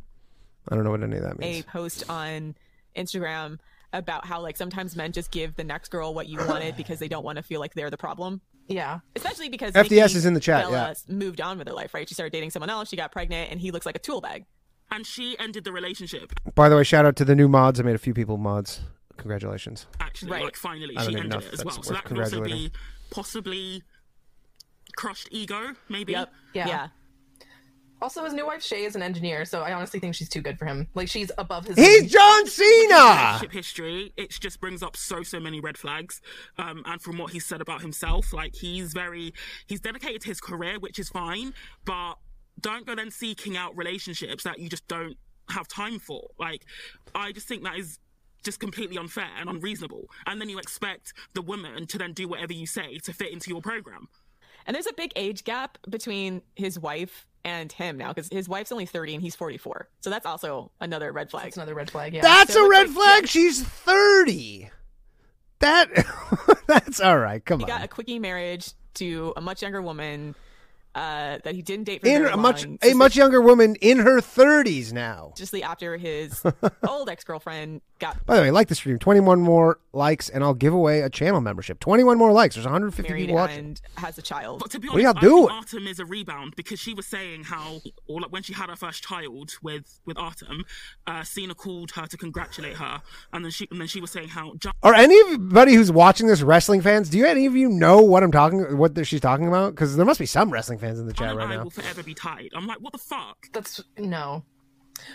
I 0.68 0.74
don't 0.74 0.84
know 0.84 0.90
what 0.90 1.02
any 1.02 1.16
of 1.16 1.22
that 1.22 1.38
means. 1.38 1.60
a 1.60 1.68
post 1.68 2.04
on 2.10 2.54
Instagram 2.94 3.58
about 3.92 4.26
how 4.26 4.40
like 4.40 4.56
sometimes 4.56 4.94
men 4.94 5.12
just 5.12 5.30
give 5.30 5.56
the 5.56 5.64
next 5.64 5.90
girl 5.90 6.12
what 6.12 6.28
you 6.28 6.38
wanted 6.38 6.76
because 6.76 6.98
they 6.98 7.08
don't 7.08 7.24
want 7.24 7.36
to 7.36 7.42
feel 7.42 7.60
like 7.60 7.72
they're 7.72 7.90
the 7.90 7.96
problem. 7.96 8.42
Yeah. 8.68 8.98
especially 9.14 9.48
because 9.48 9.72
FDS 9.74 9.90
Nikki 9.90 10.02
is 10.02 10.26
in 10.26 10.34
the 10.34 10.40
chat, 10.40 10.64
Bella 10.64 10.94
moved 11.08 11.40
on 11.40 11.56
with 11.56 11.68
her 11.68 11.72
life, 11.72 11.94
right? 11.94 12.06
She 12.06 12.14
started 12.14 12.32
dating 12.32 12.50
someone 12.50 12.68
else. 12.68 12.88
She 12.88 12.96
got 12.96 13.12
pregnant, 13.12 13.50
and 13.52 13.60
he 13.60 13.70
looks 13.70 13.86
like 13.86 13.94
a 13.94 14.00
tool 14.00 14.20
bag. 14.20 14.44
And 14.90 15.06
she 15.06 15.38
ended 15.38 15.64
the 15.64 15.72
relationship. 15.72 16.32
By 16.54 16.68
the 16.68 16.76
way, 16.76 16.82
shout 16.82 17.06
out 17.06 17.16
to 17.16 17.24
the 17.24 17.34
new 17.36 17.48
mods. 17.48 17.78
I 17.80 17.84
made 17.84 17.94
a 17.94 17.98
few 17.98 18.12
people 18.12 18.36
mods. 18.36 18.80
Congratulations. 19.16 19.86
Actually, 20.00 20.32
Right. 20.32 20.44
like 20.44 20.56
finally, 20.56 20.96
I 20.96 21.06
she 21.06 21.16
ended 21.16 21.42
it 21.42 21.52
as 21.52 21.64
well. 21.64 21.82
So 21.82 21.94
that 21.94 22.04
could 22.04 22.18
also 22.18 22.42
be 22.42 22.70
possibly 23.10 23.82
crushed 24.96 25.28
ego, 25.30 25.74
maybe. 25.88 26.12
Yep. 26.12 26.32
Yeah. 26.54 26.68
yeah. 26.68 26.88
Also, 28.02 28.22
his 28.24 28.34
new 28.34 28.44
wife 28.44 28.62
Shay 28.62 28.84
is 28.84 28.94
an 28.94 29.00
engineer, 29.02 29.46
so 29.46 29.62
I 29.62 29.72
honestly 29.72 29.98
think 30.00 30.14
she's 30.14 30.28
too 30.28 30.42
good 30.42 30.58
for 30.58 30.66
him. 30.66 30.86
Like 30.94 31.08
she's 31.08 31.30
above 31.38 31.64
his. 31.66 31.76
He's 31.76 32.12
John 32.12 32.46
Cena. 32.46 32.94
relationship 32.94 33.52
history, 33.52 34.12
it 34.18 34.30
just 34.30 34.60
brings 34.60 34.82
up 34.82 34.96
so 34.98 35.22
so 35.22 35.40
many 35.40 35.60
red 35.60 35.78
flags. 35.78 36.20
Um, 36.58 36.82
and 36.84 37.00
from 37.00 37.16
what 37.16 37.32
he 37.32 37.40
said 37.40 37.62
about 37.62 37.80
himself, 37.80 38.34
like 38.34 38.54
he's 38.54 38.92
very 38.92 39.32
he's 39.66 39.80
dedicated 39.80 40.20
to 40.22 40.28
his 40.28 40.42
career, 40.42 40.78
which 40.78 40.98
is 40.98 41.08
fine, 41.08 41.54
but 41.86 42.16
don't 42.60 42.86
go 42.86 42.94
then 42.94 43.10
seeking 43.10 43.56
out 43.56 43.74
relationships 43.76 44.44
that 44.44 44.58
you 44.58 44.68
just 44.68 44.86
don't 44.88 45.16
have 45.48 45.66
time 45.66 45.98
for. 45.98 46.28
Like, 46.38 46.66
I 47.14 47.32
just 47.32 47.48
think 47.48 47.62
that 47.64 47.76
is 47.78 47.98
just 48.44 48.60
completely 48.60 48.96
unfair 48.98 49.28
and 49.38 49.48
unreasonable. 49.48 50.08
And 50.26 50.40
then 50.40 50.48
you 50.48 50.58
expect 50.58 51.12
the 51.34 51.42
woman 51.42 51.86
to 51.88 51.98
then 51.98 52.12
do 52.12 52.28
whatever 52.28 52.52
you 52.52 52.66
say 52.66 52.98
to 52.98 53.12
fit 53.12 53.32
into 53.32 53.50
your 53.50 53.60
program. 53.60 54.08
And 54.66 54.74
there's 54.74 54.86
a 54.86 54.92
big 54.92 55.12
age 55.16 55.44
gap 55.44 55.78
between 55.88 56.42
his 56.54 56.78
wife 56.78 57.26
and 57.44 57.70
him 57.70 57.96
now 57.96 58.12
because 58.12 58.28
his 58.30 58.48
wife's 58.48 58.72
only 58.72 58.86
30 58.86 59.14
and 59.14 59.22
he's 59.22 59.36
44. 59.36 59.88
So 60.00 60.10
that's 60.10 60.26
also 60.26 60.72
another 60.80 61.12
red 61.12 61.30
flag. 61.30 61.44
That's 61.44 61.56
another 61.56 61.74
red 61.74 61.90
flag. 61.90 62.12
Yeah. 62.14 62.22
That's 62.22 62.52
So 62.54 62.66
a 62.66 62.68
red 62.68 62.88
like- 62.88 62.96
flag. 62.96 63.28
She's 63.28 63.62
thirty. 63.62 64.70
That 65.60 65.88
that's 66.66 67.00
all 67.00 67.18
right. 67.18 67.44
Come 67.44 67.60
He 67.60 67.64
on. 67.64 67.68
He 67.70 67.74
got 67.76 67.84
a 67.84 67.88
quickie 67.88 68.18
marriage 68.18 68.72
to 68.94 69.32
a 69.36 69.40
much 69.40 69.62
younger 69.62 69.80
woman 69.80 70.34
uh, 70.96 71.38
that 71.44 71.54
he 71.54 71.62
didn't 71.62 71.84
date 71.84 72.00
for 72.00 72.08
in 72.08 72.22
very 72.22 72.32
a 72.32 72.36
much 72.36 72.64
long, 72.64 72.78
a 72.82 72.94
much 72.94 73.16
younger 73.16 73.40
woman 73.40 73.76
in 73.80 73.98
her 73.98 74.20
thirties 74.20 74.92
now. 74.92 75.32
suspiciously 75.36 75.62
after 75.62 75.96
his 75.96 76.42
old 76.88 77.08
ex 77.08 77.24
girlfriend 77.24 77.80
got 77.98 78.24
By 78.26 78.36
the 78.36 78.42
way, 78.42 78.50
like 78.50 78.68
the 78.68 78.74
stream. 78.74 78.98
Twenty 78.98 79.20
one 79.20 79.40
more 79.40 79.78
likes, 79.92 80.28
and 80.28 80.42
I'll 80.42 80.54
give 80.54 80.72
away 80.72 81.00
a 81.00 81.10
channel 81.10 81.40
membership. 81.40 81.80
Twenty 81.80 82.04
one 82.04 82.18
more 82.18 82.32
likes. 82.32 82.54
There's 82.54 82.64
150 82.66 83.10
married 83.10 83.20
people 83.26 83.34
watching. 83.36 83.58
and 83.58 83.80
has 83.96 84.18
a 84.18 84.22
child. 84.22 84.60
But 84.60 84.70
to 84.70 84.80
be 84.80 84.88
What 84.88 85.00
are 85.02 85.06
honest, 85.06 85.22
y'all 85.22 85.30
I 85.30 85.36
think 85.36 85.46
doing? 85.46 85.56
Artem 85.56 85.86
is 85.86 85.98
a 86.00 86.04
rebound 86.06 86.54
because 86.56 86.80
she 86.80 86.94
was 86.94 87.06
saying 87.06 87.44
how, 87.44 87.80
or 88.08 88.20
like 88.20 88.32
when 88.32 88.42
she 88.42 88.52
had 88.52 88.70
her 88.70 88.76
first 88.76 89.02
child 89.02 89.52
with 89.62 90.00
with 90.06 90.18
Artem, 90.18 90.64
uh, 91.06 91.22
Cena 91.22 91.54
called 91.54 91.90
her 91.92 92.06
to 92.06 92.16
congratulate 92.16 92.76
her, 92.76 93.02
and 93.32 93.44
then 93.44 93.52
she 93.52 93.68
and 93.70 93.80
then 93.80 93.88
she 93.88 94.00
was 94.00 94.10
saying 94.10 94.28
how 94.28 94.54
John 94.56 94.72
Are 94.82 94.94
anybody 94.94 95.74
who's 95.74 95.92
watching 95.92 96.26
this 96.26 96.42
wrestling 96.42 96.80
fans? 96.80 97.08
Do 97.10 97.18
you 97.18 97.26
any 97.26 97.46
of 97.46 97.54
you 97.56 97.68
know 97.68 98.00
what 98.00 98.22
I'm 98.22 98.32
talking, 98.32 98.76
what 98.78 98.96
she's 99.06 99.20
talking 99.20 99.46
about? 99.48 99.74
Because 99.74 99.96
there 99.96 100.06
must 100.06 100.20
be 100.20 100.26
some 100.26 100.50
wrestling 100.50 100.78
fans 100.78 100.85
in 100.90 101.06
the 101.06 101.12
chat 101.12 101.30
and 101.30 101.38
right 101.38 101.48
I 101.48 101.56
now. 101.56 101.64
will 101.64 101.70
forever 101.70 102.02
be 102.02 102.14
tied. 102.14 102.50
I'm 102.54 102.66
like, 102.66 102.80
what 102.80 102.92
the 102.92 102.98
fuck? 102.98 103.48
That's 103.52 103.82
no. 103.98 104.44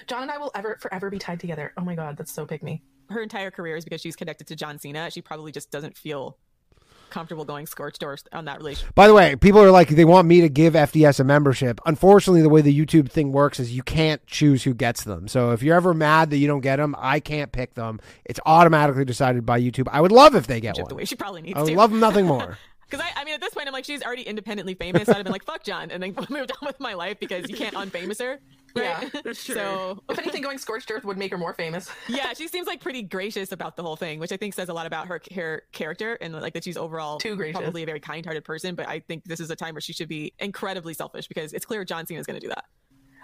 John 0.07 0.23
and 0.23 0.31
I 0.31 0.37
will 0.37 0.51
ever 0.55 0.77
forever 0.79 1.09
be 1.09 1.19
tied 1.19 1.39
together. 1.39 1.73
Oh 1.77 1.81
my 1.81 1.95
god, 1.95 2.17
that's 2.17 2.31
so 2.31 2.45
pick 2.45 2.61
me. 2.63 2.83
Her 3.09 3.21
entire 3.21 3.51
career 3.51 3.75
is 3.75 3.83
because 3.83 4.01
she's 4.01 4.15
connected 4.15 4.47
to 4.47 4.55
John 4.55 4.79
Cena. 4.79 5.09
She 5.11 5.21
probably 5.21 5.51
just 5.51 5.71
doesn't 5.71 5.97
feel 5.97 6.37
comfortable 7.11 7.45
going 7.45 7.67
scorched 7.67 8.01
or 8.01 8.17
on 8.31 8.45
that 8.45 8.57
relationship. 8.57 8.95
By 8.95 9.07
the 9.07 9.13
way, 9.13 9.35
people 9.35 9.61
are 9.61 9.69
like 9.69 9.89
they 9.89 10.05
want 10.05 10.27
me 10.27 10.41
to 10.41 10.49
give 10.49 10.73
FDS 10.73 11.19
a 11.19 11.23
membership. 11.23 11.79
Unfortunately, 11.85 12.41
the 12.41 12.49
way 12.49 12.61
the 12.61 12.77
YouTube 12.77 13.11
thing 13.11 13.31
works 13.31 13.59
is 13.59 13.75
you 13.75 13.83
can't 13.83 14.25
choose 14.25 14.63
who 14.63 14.73
gets 14.73 15.03
them. 15.03 15.27
So 15.27 15.51
if 15.51 15.61
you're 15.61 15.75
ever 15.75 15.93
mad 15.93 16.31
that 16.31 16.37
you 16.37 16.47
don't 16.47 16.61
get 16.61 16.77
them, 16.77 16.95
I 16.97 17.19
can't 17.19 17.51
pick 17.51 17.75
them. 17.75 17.99
It's 18.25 18.39
automatically 18.45 19.05
decided 19.05 19.45
by 19.45 19.59
YouTube. 19.61 19.87
I 19.91 20.01
would 20.01 20.11
love 20.11 20.35
if 20.35 20.47
they 20.47 20.61
get 20.61 20.77
one. 20.77 20.85
The 20.87 20.95
one. 20.95 20.99
way 21.01 21.05
she 21.05 21.15
probably 21.15 21.41
needs 21.41 21.57
I 21.57 21.61
would 21.61 21.71
to. 21.71 21.77
love 21.77 21.91
nothing 21.91 22.25
more. 22.25 22.57
Because 22.91 23.05
I, 23.05 23.21
I 23.21 23.23
mean, 23.23 23.33
at 23.33 23.41
this 23.41 23.53
point, 23.53 23.67
I'm 23.67 23.73
like, 23.73 23.85
she's 23.85 24.03
already 24.03 24.23
independently 24.23 24.73
famous. 24.73 25.07
I'd 25.07 25.15
have 25.15 25.23
been 25.23 25.31
like, 25.31 25.45
fuck 25.45 25.63
John, 25.63 25.91
and 25.91 26.03
then 26.03 26.13
moved 26.29 26.51
on 26.51 26.65
with 26.65 26.79
my 26.79 26.93
life 26.93 27.19
because 27.19 27.49
you 27.49 27.55
can't 27.55 27.73
unfamous 27.75 28.19
her. 28.19 28.39
Right? 28.75 28.83
Yeah. 29.13 29.21
That's 29.23 29.43
true. 29.43 29.55
So, 29.55 30.03
If 30.09 30.19
anything, 30.19 30.41
going 30.41 30.57
scorched 30.57 30.91
earth 30.91 31.05
would 31.05 31.17
make 31.17 31.31
her 31.31 31.37
more 31.37 31.53
famous. 31.53 31.89
yeah, 32.09 32.33
she 32.33 32.47
seems 32.47 32.67
like 32.67 32.81
pretty 32.81 33.01
gracious 33.01 33.53
about 33.53 33.77
the 33.77 33.83
whole 33.83 33.95
thing, 33.95 34.19
which 34.19 34.31
I 34.31 34.37
think 34.37 34.53
says 34.53 34.67
a 34.69 34.73
lot 34.73 34.85
about 34.85 35.07
her, 35.07 35.21
her 35.33 35.63
character 35.71 36.17
and 36.19 36.33
like 36.33 36.53
that 36.53 36.63
she's 36.63 36.77
overall 36.77 37.17
Too 37.17 37.35
gracious. 37.35 37.59
probably 37.59 37.83
a 37.83 37.85
very 37.85 37.99
kind 37.99 38.25
hearted 38.25 38.43
person. 38.43 38.75
But 38.75 38.87
I 38.87 38.99
think 38.99 39.23
this 39.25 39.39
is 39.39 39.49
a 39.51 39.55
time 39.55 39.73
where 39.73 39.81
she 39.81 39.93
should 39.93 40.09
be 40.09 40.33
incredibly 40.39 40.93
selfish 40.93 41.27
because 41.27 41.53
it's 41.53 41.65
clear 41.65 41.85
John 41.85 42.05
Cena 42.05 42.19
is 42.19 42.25
going 42.25 42.39
to 42.39 42.45
do 42.45 42.49
that. 42.49 42.65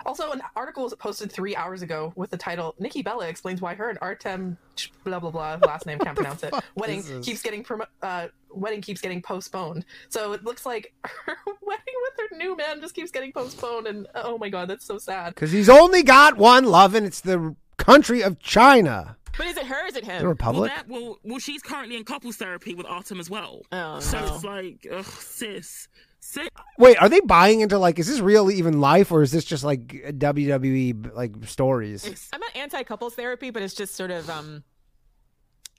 Also, 0.05 0.31
an 0.31 0.41
article 0.55 0.83
was 0.83 0.93
posted 0.95 1.31
three 1.31 1.55
hours 1.55 1.81
ago 1.81 2.13
with 2.15 2.29
the 2.29 2.37
title 2.37 2.75
"Nikki 2.79 3.01
Bella 3.01 3.27
explains 3.27 3.61
why 3.61 3.75
her 3.75 3.89
and 3.89 3.97
Artem 4.01 4.57
blah 5.03 5.19
blah 5.19 5.31
blah 5.31 5.57
last 5.65 5.85
name 5.85 5.99
can't 5.99 6.15
pronounce 6.15 6.43
it 6.43 6.53
wedding 6.75 7.03
keeps 7.21 7.41
getting 7.41 7.63
promo- 7.63 7.87
uh, 8.01 8.27
wedding 8.49 8.81
keeps 8.81 9.01
getting 9.01 9.21
postponed." 9.21 9.85
So 10.09 10.33
it 10.33 10.43
looks 10.43 10.65
like 10.65 10.93
her 11.03 11.37
wedding 11.45 11.95
with 12.01 12.29
her 12.31 12.37
new 12.37 12.55
man 12.55 12.81
just 12.81 12.95
keeps 12.95 13.11
getting 13.11 13.31
postponed, 13.31 13.87
and 13.87 14.07
oh 14.15 14.37
my 14.37 14.49
god, 14.49 14.69
that's 14.69 14.85
so 14.85 14.97
sad. 14.97 15.35
Because 15.35 15.51
he's 15.51 15.69
only 15.69 16.03
got 16.03 16.37
one 16.37 16.65
love, 16.65 16.95
and 16.95 17.05
it's 17.05 17.21
the 17.21 17.55
country 17.77 18.21
of 18.21 18.39
China. 18.39 19.17
But 19.37 19.45
is 19.45 19.57
it 19.57 19.67
her? 19.67 19.85
Is 19.85 19.95
it 19.95 20.03
him? 20.03 20.21
The 20.21 20.27
Republic. 20.27 20.71
Well, 20.71 20.77
that, 20.77 20.89
well, 20.89 21.19
well, 21.23 21.39
she's 21.39 21.61
currently 21.61 21.95
in 21.95 22.03
couples 22.03 22.37
therapy 22.37 22.73
with 22.73 22.87
Artem 22.87 23.19
as 23.19 23.29
well. 23.29 23.61
Oh, 23.71 23.99
so 23.99 24.19
no. 24.19 24.33
it's 24.33 24.43
like, 24.43 24.87
ugh, 24.91 25.05
sis, 25.05 25.87
sis. 26.27 26.49
Wait, 26.77 27.01
are 27.01 27.09
they 27.09 27.19
buying 27.21 27.61
into 27.61 27.77
like? 27.79 27.99
Is 27.99 28.07
this 28.07 28.19
real 28.19 28.51
even 28.51 28.79
life, 28.79 29.11
or 29.11 29.21
is 29.21 29.31
this 29.31 29.45
just 29.45 29.63
like 29.63 29.87
WWE 29.87 31.15
like 31.15 31.33
stories? 31.45 32.29
I'm 32.33 32.39
not 32.39 32.55
anti 32.55 32.83
couples 32.83 33.15
therapy, 33.15 33.49
but 33.49 33.63
it's 33.63 33.73
just 33.73 33.95
sort 33.95 34.11
of 34.11 34.29
um, 34.29 34.63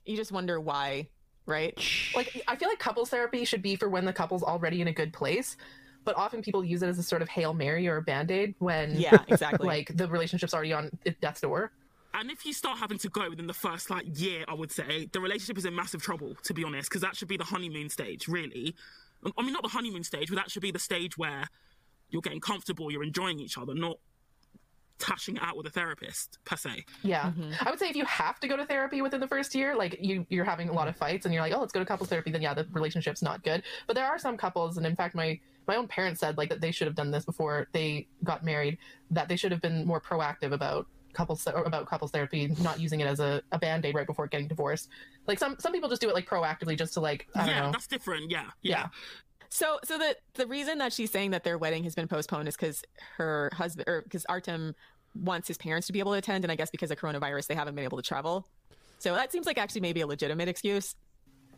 you 0.05 0.16
just 0.16 0.32
wonder 0.32 0.59
why, 0.61 1.09
right? 1.46 1.78
Like 2.14 2.42
I 2.49 2.57
feel 2.57 2.68
like 2.68 2.78
couples 2.78 3.11
therapy 3.11 3.44
should 3.44 3.62
be 3.62 3.76
for 3.76 3.88
when 3.88 4.05
the 4.05 4.12
couple's 4.12 4.42
already 4.42 4.80
in 4.80 4.88
a 4.88 4.92
good 4.92 5.12
place, 5.12 5.57
but 6.05 6.16
often 6.16 6.42
people 6.42 6.64
use 6.64 6.82
it 6.82 6.88
as 6.88 6.99
a 6.99 7.03
sort 7.03 7.22
of 7.22 7.28
hail 7.28 7.55
mary 7.55 7.86
or 7.86 7.99
a 7.99 8.03
band 8.03 8.30
aid 8.30 8.55
when 8.59 8.99
Yeah, 8.99 9.22
exactly. 9.28 9.66
like 9.74 9.94
the 9.94 10.09
relationship's 10.09 10.55
already 10.55 10.72
on 10.72 10.90
death's 11.20 11.42
door. 11.42 11.72
and 12.14 12.30
if 12.30 12.46
you 12.46 12.53
start 12.53 12.78
having 12.78 12.99
to 12.99 13.09
go 13.11 13.28
within 13.28 13.46
the 13.46 13.55
first 13.55 13.90
like 13.90 14.07
year, 14.18 14.44
I 14.49 14.55
would 14.55 14.72
say 14.72 15.09
the 15.12 15.20
relationship 15.20 15.59
is 15.59 15.66
in 15.66 15.74
massive 15.74 16.03
trouble. 16.03 16.34
To 16.44 16.55
be 16.55 16.64
honest, 16.64 16.88
because 16.88 17.03
that 17.03 17.16
should 17.16 17.28
be 17.28 17.36
the 17.36 17.44
honeymoon 17.44 17.90
stage, 17.90 18.28
really. 18.28 18.74
I 19.36 19.42
mean, 19.42 19.52
not 19.52 19.62
the 19.62 19.68
honeymoon 19.68 20.04
stage, 20.04 20.28
but 20.28 20.36
that 20.36 20.50
should 20.50 20.62
be 20.62 20.70
the 20.70 20.78
stage 20.78 21.18
where 21.18 21.48
you're 22.10 22.22
getting 22.22 22.40
comfortable, 22.40 22.90
you're 22.90 23.02
enjoying 23.02 23.40
each 23.40 23.58
other, 23.58 23.74
not 23.74 23.98
tashing 24.98 25.36
it 25.36 25.42
out 25.42 25.56
with 25.56 25.66
a 25.66 25.70
therapist 25.70 26.38
per 26.44 26.56
se. 26.56 26.84
Yeah, 27.02 27.24
mm-hmm. 27.30 27.52
I 27.60 27.70
would 27.70 27.78
say 27.78 27.88
if 27.88 27.96
you 27.96 28.04
have 28.04 28.40
to 28.40 28.48
go 28.48 28.56
to 28.56 28.64
therapy 28.64 29.00
within 29.00 29.20
the 29.20 29.28
first 29.28 29.54
year, 29.54 29.76
like 29.76 29.96
you 30.00 30.26
you're 30.28 30.44
having 30.44 30.68
a 30.68 30.72
lot 30.72 30.88
of 30.88 30.96
fights 30.96 31.24
and 31.24 31.32
you're 31.32 31.42
like, 31.42 31.52
oh, 31.54 31.60
let's 31.60 31.72
go 31.72 31.80
to 31.80 31.86
couples 31.86 32.08
therapy, 32.08 32.30
then 32.30 32.42
yeah, 32.42 32.54
the 32.54 32.66
relationship's 32.72 33.22
not 33.22 33.42
good. 33.44 33.62
But 33.86 33.96
there 33.96 34.06
are 34.06 34.18
some 34.18 34.36
couples, 34.36 34.76
and 34.76 34.86
in 34.86 34.96
fact, 34.96 35.14
my 35.14 35.38
my 35.66 35.76
own 35.76 35.86
parents 35.86 36.20
said 36.20 36.36
like 36.36 36.48
that 36.48 36.60
they 36.60 36.72
should 36.72 36.86
have 36.86 36.96
done 36.96 37.10
this 37.10 37.24
before 37.24 37.68
they 37.72 38.08
got 38.24 38.44
married, 38.44 38.78
that 39.10 39.28
they 39.28 39.36
should 39.36 39.52
have 39.52 39.60
been 39.60 39.86
more 39.86 40.00
proactive 40.00 40.52
about 40.52 40.86
couples 41.12 41.46
or 41.46 41.64
about 41.64 41.86
couples 41.86 42.11
therapy, 42.11 42.54
not 42.62 42.78
using 42.80 43.00
it 43.00 43.06
as 43.06 43.20
a, 43.20 43.42
a 43.52 43.59
band 43.59 43.84
aid 43.84 43.94
right 43.94 44.06
before 44.06 44.26
getting 44.26 44.48
divorced. 44.48 44.88
Like 45.26 45.38
some 45.38 45.56
some 45.59 45.72
people 45.72 45.88
just 45.88 46.00
do 46.00 46.09
it 46.09 46.14
like 46.14 46.28
proactively 46.28 46.76
just 46.76 46.94
to 46.94 47.00
like 47.00 47.26
I 47.34 47.40
don't 47.40 47.48
yeah, 47.48 47.61
know. 47.62 47.72
that's 47.72 47.86
different. 47.86 48.30
Yeah, 48.30 48.44
Yeah. 48.62 48.78
yeah. 48.80 48.86
So, 49.50 49.78
so 49.84 49.96
the 49.96 50.16
the 50.34 50.46
reason 50.46 50.78
that 50.78 50.92
she's 50.92 51.11
saying 51.11 51.30
that 51.30 51.44
their 51.44 51.59
wedding 51.59 51.84
has 51.84 51.94
been 51.94 52.09
postponed 52.09 52.48
is 52.48 52.56
because 52.56 52.82
her 53.16 53.50
husband, 53.54 53.88
or 53.88 54.02
because 54.02 54.26
Artem 54.26 54.74
wants 55.14 55.48
his 55.48 55.56
parents 55.56 55.86
to 55.86 55.92
be 55.92 56.00
able 56.00 56.12
to 56.12 56.18
attend, 56.18 56.44
and 56.44 56.52
I 56.52 56.54
guess 56.54 56.70
because 56.70 56.90
of 56.90 56.98
coronavirus, 56.98 57.46
they 57.46 57.54
haven't 57.54 57.74
been 57.74 57.84
able 57.84 57.96
to 57.96 58.02
travel. 58.02 58.46
So 58.98 59.14
that 59.14 59.32
seems 59.32 59.46
like 59.46 59.59
actually 59.59 59.80
maybe 59.80 60.00
a 60.00 60.06
legitimate 60.06 60.48
excuse. 60.48 60.94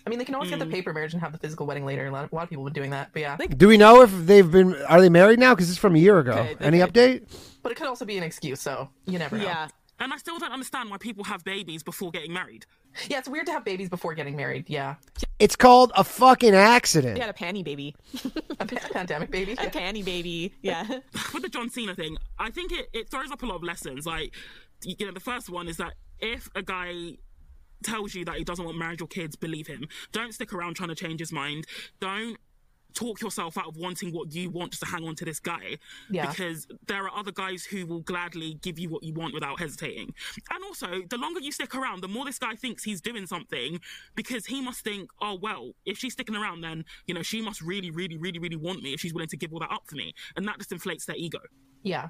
I 0.07 0.11
mean, 0.11 0.19
they 0.19 0.25
can 0.25 0.35
always 0.35 0.51
get 0.51 0.59
Mm. 0.59 0.67
the 0.67 0.71
paper 0.71 0.93
marriage 0.93 1.13
and 1.13 1.23
have 1.23 1.33
the 1.33 1.39
physical 1.39 1.67
wedding 1.67 1.85
later. 1.85 2.07
A 2.07 2.11
lot 2.11 2.25
of, 2.25 2.33
a 2.33 2.35
lot 2.35 2.45
of 2.45 2.49
people 2.51 2.65
have 2.65 2.73
been 2.73 2.81
doing 2.83 2.91
that, 2.93 3.11
but 3.13 3.21
yeah. 3.23 3.37
Do 3.37 3.69
we 3.69 3.77
know 3.77 4.03
if 4.03 4.11
they've 4.13 4.51
been? 4.51 4.75
Are 4.85 5.01
they 5.01 5.09
married 5.11 5.39
now? 5.39 5.55
Because 5.55 5.69
it's 5.71 5.79
from 5.79 5.95
a 5.95 5.99
year 5.99 6.19
ago. 6.19 6.47
Could, 6.49 6.59
they 6.59 6.65
Any 6.65 6.79
could. 6.79 6.93
update? 6.93 7.39
But 7.63 7.73
it 7.73 7.75
could 7.77 7.87
also 7.87 8.05
be 8.05 8.17
an 8.17 8.23
excuse, 8.25 8.61
so 8.61 8.89
you 9.07 9.19
never 9.19 9.37
know. 9.37 9.45
Yeah, 9.45 9.69
And 9.99 10.13
I 10.13 10.17
still 10.17 10.39
don't 10.39 10.53
understand 10.53 10.91
why 10.91 10.97
people 10.97 11.25
have 11.25 11.45
babies 11.45 11.83
before 11.83 12.11
getting 12.11 12.33
married. 12.33 12.65
Yeah, 13.09 13.19
it's 13.19 13.29
weird 13.29 13.47
to 13.47 13.53
have 13.53 13.65
babies 13.65 13.89
before 13.91 14.15
getting 14.15 14.35
married. 14.35 14.65
Yeah. 14.69 14.97
It's 15.39 15.55
called 15.57 15.93
a 15.95 16.03
fucking 16.03 16.55
accident. 16.55 17.15
they 17.15 17.21
had 17.21 17.31
a 17.31 17.33
panty 17.35 17.63
baby, 17.63 17.95
A 18.59 18.67
pa- 18.67 18.89
pandemic 18.93 19.31
baby. 19.31 19.53
a 19.53 19.57
panty 19.71 20.05
baby. 20.05 20.55
Yeah, 20.63 20.87
with 21.35 21.43
the 21.43 21.49
John 21.49 21.69
Cena 21.71 21.95
thing, 21.95 22.17
I 22.39 22.51
think 22.51 22.73
it, 22.73 22.89
it 22.93 23.11
throws 23.11 23.31
up 23.31 23.43
a 23.43 23.47
lot 23.47 23.57
of 23.57 23.63
lessons. 23.63 24.07
Like, 24.07 24.35
you 24.83 25.07
know, 25.07 25.13
the 25.13 25.21
first 25.21 25.49
one 25.51 25.69
is 25.69 25.77
that 25.77 25.93
if 26.19 26.49
a 26.55 26.63
guy 26.63 27.19
tells 27.83 28.15
you 28.15 28.25
that 28.25 28.37
he 28.37 28.45
doesn't 28.45 28.65
want 28.65 28.77
marriage 28.77 29.01
or 29.01 29.07
kids, 29.07 29.37
believe 29.37 29.67
him. 29.67 29.87
Don't 30.13 30.33
stick 30.33 30.53
around 30.53 30.75
trying 30.75 30.91
to 30.91 30.95
change 30.95 31.21
his 31.21 31.33
mind. 31.33 31.67
Don't 32.01 32.37
talk 32.95 33.21
yourself 33.21 33.57
out 33.57 33.69
of 33.69 33.77
wanting 33.77 34.13
what 34.13 34.33
you 34.35 34.51
want 34.51 34.73
just 34.73 34.83
to 34.83 34.89
hang 34.89 35.05
on 35.07 35.15
to 35.15 35.25
this 35.25 35.41
guy. 35.41 35.79
Yeah. 36.11 36.29
Because 36.29 36.67
there 36.87 37.05
are 37.05 37.17
other 37.17 37.33
guys 37.33 37.65
who 37.65 37.87
will 37.87 38.01
gladly 38.01 38.55
give 38.63 38.79
you 38.79 38.89
what 38.89 39.03
you 39.03 39.15
want 39.15 39.35
without 39.35 39.59
hesitating. 39.59 40.13
And 40.51 40.65
also, 40.65 41.03
the 41.09 41.17
longer 41.17 41.41
you 41.41 41.53
stick 41.53 41.75
around, 41.75 42.03
the 42.03 42.09
more 42.09 42.25
this 42.25 42.39
guy 42.39 42.55
thinks 42.55 42.83
he's 42.83 43.01
doing 43.01 43.27
something 43.27 43.81
because 44.15 44.47
he 44.47 44.61
must 44.61 44.83
think, 44.83 45.11
oh, 45.21 45.39
well, 45.41 45.73
if 45.87 45.99
she's 45.99 46.13
sticking 46.13 46.37
around, 46.37 46.63
then, 46.63 46.85
you 47.07 47.15
know, 47.15 47.23
she 47.23 47.41
must 47.41 47.61
really, 47.61 47.91
really, 47.91 48.17
really, 48.17 48.39
really 48.39 48.57
want 48.57 48.83
me 48.83 48.93
if 48.93 49.01
she's 49.01 49.15
willing 49.15 49.29
to 49.29 49.37
give 49.37 49.53
all 49.53 49.61
that 49.61 49.71
up 49.71 49.83
for 49.87 49.97
me. 49.97 50.13
And 50.37 50.47
that 50.49 50.59
just 50.59 50.73
inflates 50.73 51.07
their 51.07 51.17
ego. 51.17 51.41
Yeah. 51.83 52.09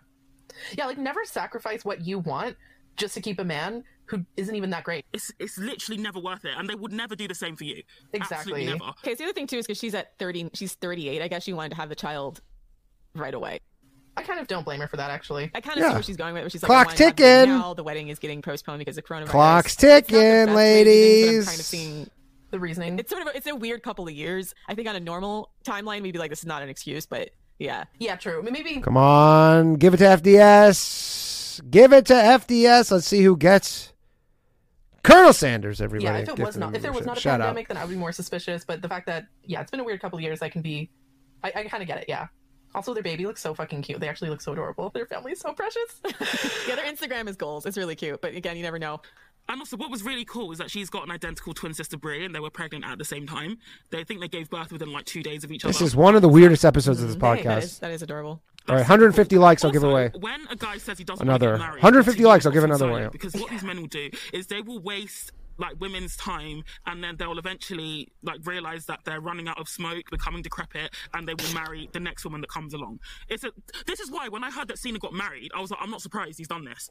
Yeah, 0.77 0.87
like 0.87 0.99
never 0.99 1.25
sacrifice 1.25 1.85
what 1.85 2.05
you 2.05 2.19
want 2.19 2.57
just 2.97 3.15
to 3.15 3.21
keep 3.21 3.39
a 3.39 3.45
man 3.45 3.85
who 4.07 4.25
isn't 4.37 4.55
even 4.57 4.71
that 4.71 4.83
great. 4.85 5.05
It's 5.13 5.33
it's 5.39 5.57
literally 5.59 6.01
never 6.03 6.19
worth 6.19 6.45
it, 6.45 6.53
and 6.57 6.69
they 6.69 6.75
would 6.75 6.93
never 6.93 7.15
do 7.15 7.29
the 7.29 7.35
same 7.35 7.57
for 7.57 7.65
you. 7.65 7.83
Exactly. 8.13 8.37
Absolutely 8.37 8.67
never. 8.67 8.85
Okay, 9.01 9.13
so 9.13 9.17
the 9.19 9.25
other 9.25 9.33
thing 9.33 9.47
too 9.47 9.59
is 9.59 9.67
because 9.67 9.79
she's 9.79 9.95
at 9.95 10.19
30, 10.19 10.51
she's 10.55 10.75
38. 10.75 11.23
I 11.23 11.29
guess 11.29 11.45
she 11.45 11.53
wanted 11.53 11.71
to 11.71 11.77
have 11.77 11.89
the 11.89 11.95
child 11.95 12.41
right 13.15 13.33
away. 13.35 13.61
I 14.17 14.23
kind 14.23 14.41
of 14.41 14.49
don't 14.49 14.65
blame 14.65 14.81
her 14.81 14.89
for 14.89 14.97
that, 14.97 15.11
actually. 15.11 15.51
I 15.55 15.61
kind 15.61 15.79
of 15.79 15.83
Yeah. 15.85 15.89
see 15.91 15.95
where 15.95 16.03
she's 16.03 16.17
going 16.17 16.35
with 16.35 16.41
it. 16.41 16.45
where 16.45 16.51
She's 16.51 16.63
like, 16.63 16.69
Clock's 16.69 16.89
I 16.89 16.91
wanted 16.91 16.99
to 16.99 17.05
have 17.05 17.17
the 17.17 17.23
baby 17.23 17.41
ticking. 17.47 17.59
Now 17.59 17.75
the 17.75 17.85
wedding 17.85 18.09
is 18.09 18.19
getting 18.19 18.43
postponed 18.43 18.81
because 18.81 18.99
of 18.99 19.05
coronavirus. 19.05 19.29
Clock's 19.29 19.75
It's 19.75 19.83
not 19.85 19.89
the 19.89 20.01
ticking, 20.13 20.47
best 20.47 20.57
way 20.57 20.85
to 20.85 20.91
do 20.91 20.91
things, 20.91 21.07
but 21.07 21.31
I'm 21.31 21.35
ladies. 21.37 21.47
kind 21.47 21.61
of 21.61 21.65
seeing 21.67 22.11
The 22.51 22.61
reasoning. 22.61 22.99
it's 22.99 23.09
sort 23.11 23.23
of 23.23 23.29
a, 23.29 23.37
it's 23.37 23.47
a 23.47 23.55
weird 23.55 23.83
couple 23.85 24.09
of 24.09 24.13
years. 24.13 24.55
I 24.69 24.75
think 24.75 24.89
on 24.89 24.97
a 24.97 25.01
normal 25.01 25.53
timeline, 25.65 26.03
we'd 26.03 26.13
be 26.13 26.19
like, 26.19 26.31
this 26.31 26.41
is 26.41 26.47
not 26.47 26.63
an 26.63 26.69
excuse, 26.69 27.07
but 27.07 27.31
yeah, 27.61 27.85
yeah, 27.99 28.17
true. 28.17 28.41
I 28.41 28.43
mean, 28.43 28.53
Maybe 28.53 28.81
Come 28.81 28.97
on, 28.97 29.75
give 29.77 29.95
it 29.95 29.99
to 29.99 30.05
FDS. 30.05 31.39
Give 31.71 31.93
it 31.93 32.07
to 32.07 32.15
FDS. 32.15 32.91
Let's 32.93 33.07
see 33.07 33.23
who 33.23 33.37
gets 33.37 33.93
Colonel 35.03 35.33
Sanders. 35.33 35.81
Everybody. 35.81 36.05
yeah, 36.19 36.23
if 36.23 36.29
it 36.29 36.45
was 36.45 36.57
not 36.57 36.77
if 36.77 36.83
there 36.83 36.93
was 36.93 37.07
not 37.07 37.17
a 37.17 37.21
shout 37.21 37.41
out. 37.41 37.47
pandemic, 37.47 37.69
then 37.69 37.77
I 37.77 37.85
would 37.85 37.91
be 37.91 37.97
more 37.99 38.13
suspicious. 38.13 38.65
But 38.65 38.83
the 38.83 38.89
fact 38.89 39.07
that 39.07 39.27
yeah, 39.45 39.61
it's 39.61 39.71
been 39.71 39.81
a 39.81 39.85
weird 39.85 40.01
couple 40.01 40.19
of 40.19 40.23
years, 40.23 40.43
I 40.43 40.49
can 40.49 40.63
be. 40.63 40.91
I, 41.43 41.49
I 41.55 41.65
kind 41.65 41.83
of 41.83 41.87
get 41.87 41.99
it. 41.99 42.05
Yeah. 42.09 42.29
Also, 42.75 42.95
their 42.95 43.03
baby 43.03 43.27
looks 43.27 43.41
so 43.41 43.53
fucking 43.55 43.83
cute. 43.83 43.99
They 43.99 44.09
actually 44.09 44.31
look 44.31 44.41
so 44.41 44.53
adorable. 44.53 44.91
Their 44.91 45.07
family 45.07 45.33
is 45.33 45.41
so 45.41 45.53
precious. 45.53 46.01
yeah. 46.69 46.77
Their 46.77 46.85
Instagram 46.85 47.29
is 47.29 47.35
goals. 47.37 47.67
It's 47.67 47.77
really 47.77 47.97
cute, 47.97 48.21
but 48.21 48.35
again, 48.35 48.57
you 48.57 48.63
never 48.63 48.79
know. 48.79 49.01
And 49.49 49.59
also, 49.61 49.77
what 49.77 49.91
was 49.91 50.05
really 50.05 50.25
cool 50.25 50.53
is 50.53 50.59
that 50.59 50.71
she's 50.71 50.89
got 50.91 51.03
an 51.03 51.11
identical 51.11 51.53
twin 51.53 51.75
sister, 51.75 51.97
Brie, 51.97 52.25
and 52.25 52.33
they 52.33 52.39
were 52.39 52.51
pregnant 52.51 52.85
at 52.85 52.99
the 52.99 53.05
same 53.05 53.27
time. 53.27 53.59
They 53.91 54.05
think 54.05 54.21
they 54.21 54.29
gave 54.29 54.49
birth 54.49 54.71
within 54.71 54.93
like 54.93 55.07
two 55.07 55.25
days 55.25 55.43
of 55.43 55.51
each 55.51 55.63
This 55.65 55.77
other. 55.77 55.85
This 55.85 55.93
is 55.93 55.97
one 55.97 56.15
of 56.15 56.23
the 56.23 56.29
weirdest 56.29 56.65
episodes 56.65 57.03
of 57.03 57.09
this 57.09 57.17
Hey, 57.17 57.43
that 57.43 57.65
is, 57.65 57.73
podcast. 57.73 57.81
that 57.81 57.91
is 57.91 58.03
adorable. 58.03 58.43
All 58.69 58.77
right, 58.77 58.83
150 58.83 59.39
likes. 59.39 59.65
I'll 59.65 59.71
give 59.71 59.83
away. 59.85 60.11
When 60.19 60.47
a 60.49 60.57
guy 60.57 60.79
says 60.79 60.99
he 60.99 61.05
doesn't 61.05 61.27
Another 61.27 61.51
want 61.51 61.61
married, 61.61 61.83
150 61.83 62.25
likes, 62.25 62.47
I'll 62.47 62.53
give 62.53 62.65
another 62.65 62.89
one. 62.89 63.09
Because 63.11 63.35
what 63.35 63.51
these 63.51 63.63
men 63.63 63.81
will 63.81 63.89
do 63.89 64.11
is 64.33 64.47
they 64.47 64.61
will 64.61 64.81
waste 64.81 65.33
like 65.59 65.79
women's 65.81 66.17
time, 66.17 66.65
and 66.87 67.05
then 67.05 67.17
they'll 67.17 67.39
eventually 67.39 68.09
like 68.23 68.41
realize 68.45 68.87
that 68.87 69.01
they're 69.05 69.21
running 69.21 69.47
out 69.47 69.61
of 69.61 69.69
smoke, 69.69 70.11
becoming 70.11 70.43
decrepit, 70.43 70.95
and 71.15 71.29
they 71.29 71.35
will 71.35 71.53
marry 71.55 71.89
the 71.93 72.01
next 72.01 72.25
woman 72.25 72.41
that 72.41 72.49
comes 72.51 72.75
along. 72.75 73.01
It's 73.29 73.45
a. 73.45 73.51
This 73.87 74.01
is 74.01 74.11
why 74.11 74.29
when 74.29 74.43
I 74.43 74.51
heard 74.51 74.69
that 74.69 74.79
Cena 74.79 74.99
got 74.99 75.13
married, 75.13 75.51
I 75.55 75.61
was 75.61 75.71
like, 75.71 75.81
I'm 75.83 75.91
not 75.91 76.01
surprised 76.03 76.39
he's 76.39 76.49
done 76.49 76.65
this. 76.65 76.91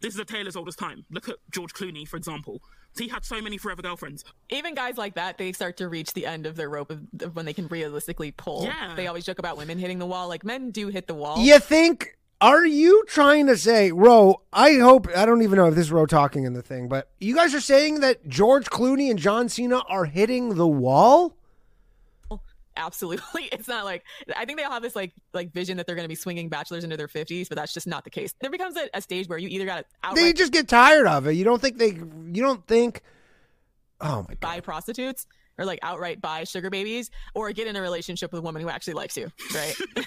This 0.00 0.14
is 0.14 0.20
a 0.20 0.24
tale 0.24 0.48
as 0.48 0.56
old 0.56 0.68
as 0.68 0.76
time. 0.76 1.04
Look 1.10 1.28
at 1.28 1.36
George 1.50 1.74
Clooney, 1.74 2.08
for 2.08 2.16
example. 2.16 2.62
He 2.96 3.08
had 3.08 3.24
so 3.24 3.40
many 3.40 3.58
forever 3.58 3.82
girlfriends. 3.82 4.24
Even 4.48 4.74
guys 4.74 4.96
like 4.96 5.14
that, 5.14 5.38
they 5.38 5.52
start 5.52 5.76
to 5.76 5.88
reach 5.88 6.12
the 6.14 6.26
end 6.26 6.46
of 6.46 6.56
their 6.56 6.68
rope 6.68 6.90
of, 6.90 7.02
of 7.20 7.36
when 7.36 7.46
they 7.46 7.52
can 7.52 7.68
realistically 7.68 8.32
pull. 8.32 8.64
Yeah. 8.64 8.94
They 8.96 9.06
always 9.06 9.24
joke 9.24 9.38
about 9.38 9.56
women 9.56 9.78
hitting 9.78 9.98
the 9.98 10.06
wall. 10.06 10.28
Like 10.28 10.44
men 10.44 10.70
do 10.70 10.88
hit 10.88 11.06
the 11.06 11.14
wall. 11.14 11.38
You 11.38 11.58
think? 11.58 12.16
Are 12.42 12.64
you 12.64 13.04
trying 13.06 13.48
to 13.48 13.56
say, 13.56 13.92
Ro? 13.92 14.40
I 14.50 14.74
hope 14.76 15.06
I 15.14 15.26
don't 15.26 15.42
even 15.42 15.58
know 15.58 15.66
if 15.66 15.74
this 15.74 15.86
is 15.86 15.92
Ro 15.92 16.06
talking 16.06 16.44
in 16.44 16.54
the 16.54 16.62
thing, 16.62 16.88
but 16.88 17.10
you 17.20 17.34
guys 17.34 17.54
are 17.54 17.60
saying 17.60 18.00
that 18.00 18.26
George 18.26 18.70
Clooney 18.70 19.10
and 19.10 19.18
John 19.18 19.50
Cena 19.50 19.80
are 19.90 20.06
hitting 20.06 20.54
the 20.54 20.66
wall? 20.66 21.36
Absolutely. 22.76 23.48
It's 23.52 23.68
not 23.68 23.84
like 23.84 24.04
I 24.36 24.44
think 24.44 24.58
they 24.58 24.64
all 24.64 24.72
have 24.72 24.82
this 24.82 24.96
like 24.96 25.12
like 25.34 25.52
vision 25.52 25.76
that 25.76 25.86
they're 25.86 25.96
going 25.96 26.04
to 26.04 26.08
be 26.08 26.14
swinging 26.14 26.48
bachelors 26.48 26.84
into 26.84 26.96
their 26.96 27.08
50s, 27.08 27.48
but 27.48 27.56
that's 27.56 27.74
just 27.74 27.86
not 27.86 28.04
the 28.04 28.10
case. 28.10 28.32
There 28.40 28.50
becomes 28.50 28.76
a, 28.76 28.88
a 28.94 29.02
stage 29.02 29.28
where 29.28 29.38
you 29.38 29.48
either 29.48 29.66
got 29.66 29.78
to 29.78 29.84
They 30.14 30.22
outright 30.22 30.36
just 30.36 30.52
get 30.52 30.68
tired 30.68 31.06
of 31.06 31.26
it. 31.26 31.32
You 31.32 31.44
don't 31.44 31.60
think 31.60 31.78
they? 31.78 31.88
You 31.88 32.42
don't 32.42 32.66
think? 32.66 33.02
Oh 34.00 34.24
my 34.28 34.34
god! 34.34 34.40
buy 34.40 34.60
prostitutes 34.60 35.26
or 35.58 35.64
like 35.64 35.78
outright 35.82 36.20
buy 36.20 36.44
sugar 36.44 36.70
babies 36.70 37.10
or 37.34 37.52
get 37.52 37.66
in 37.66 37.76
a 37.76 37.82
relationship 37.82 38.32
with 38.32 38.38
a 38.38 38.42
woman 38.42 38.62
who 38.62 38.70
actually 38.70 38.94
likes 38.94 39.16
you, 39.16 39.30
right? 39.54 39.74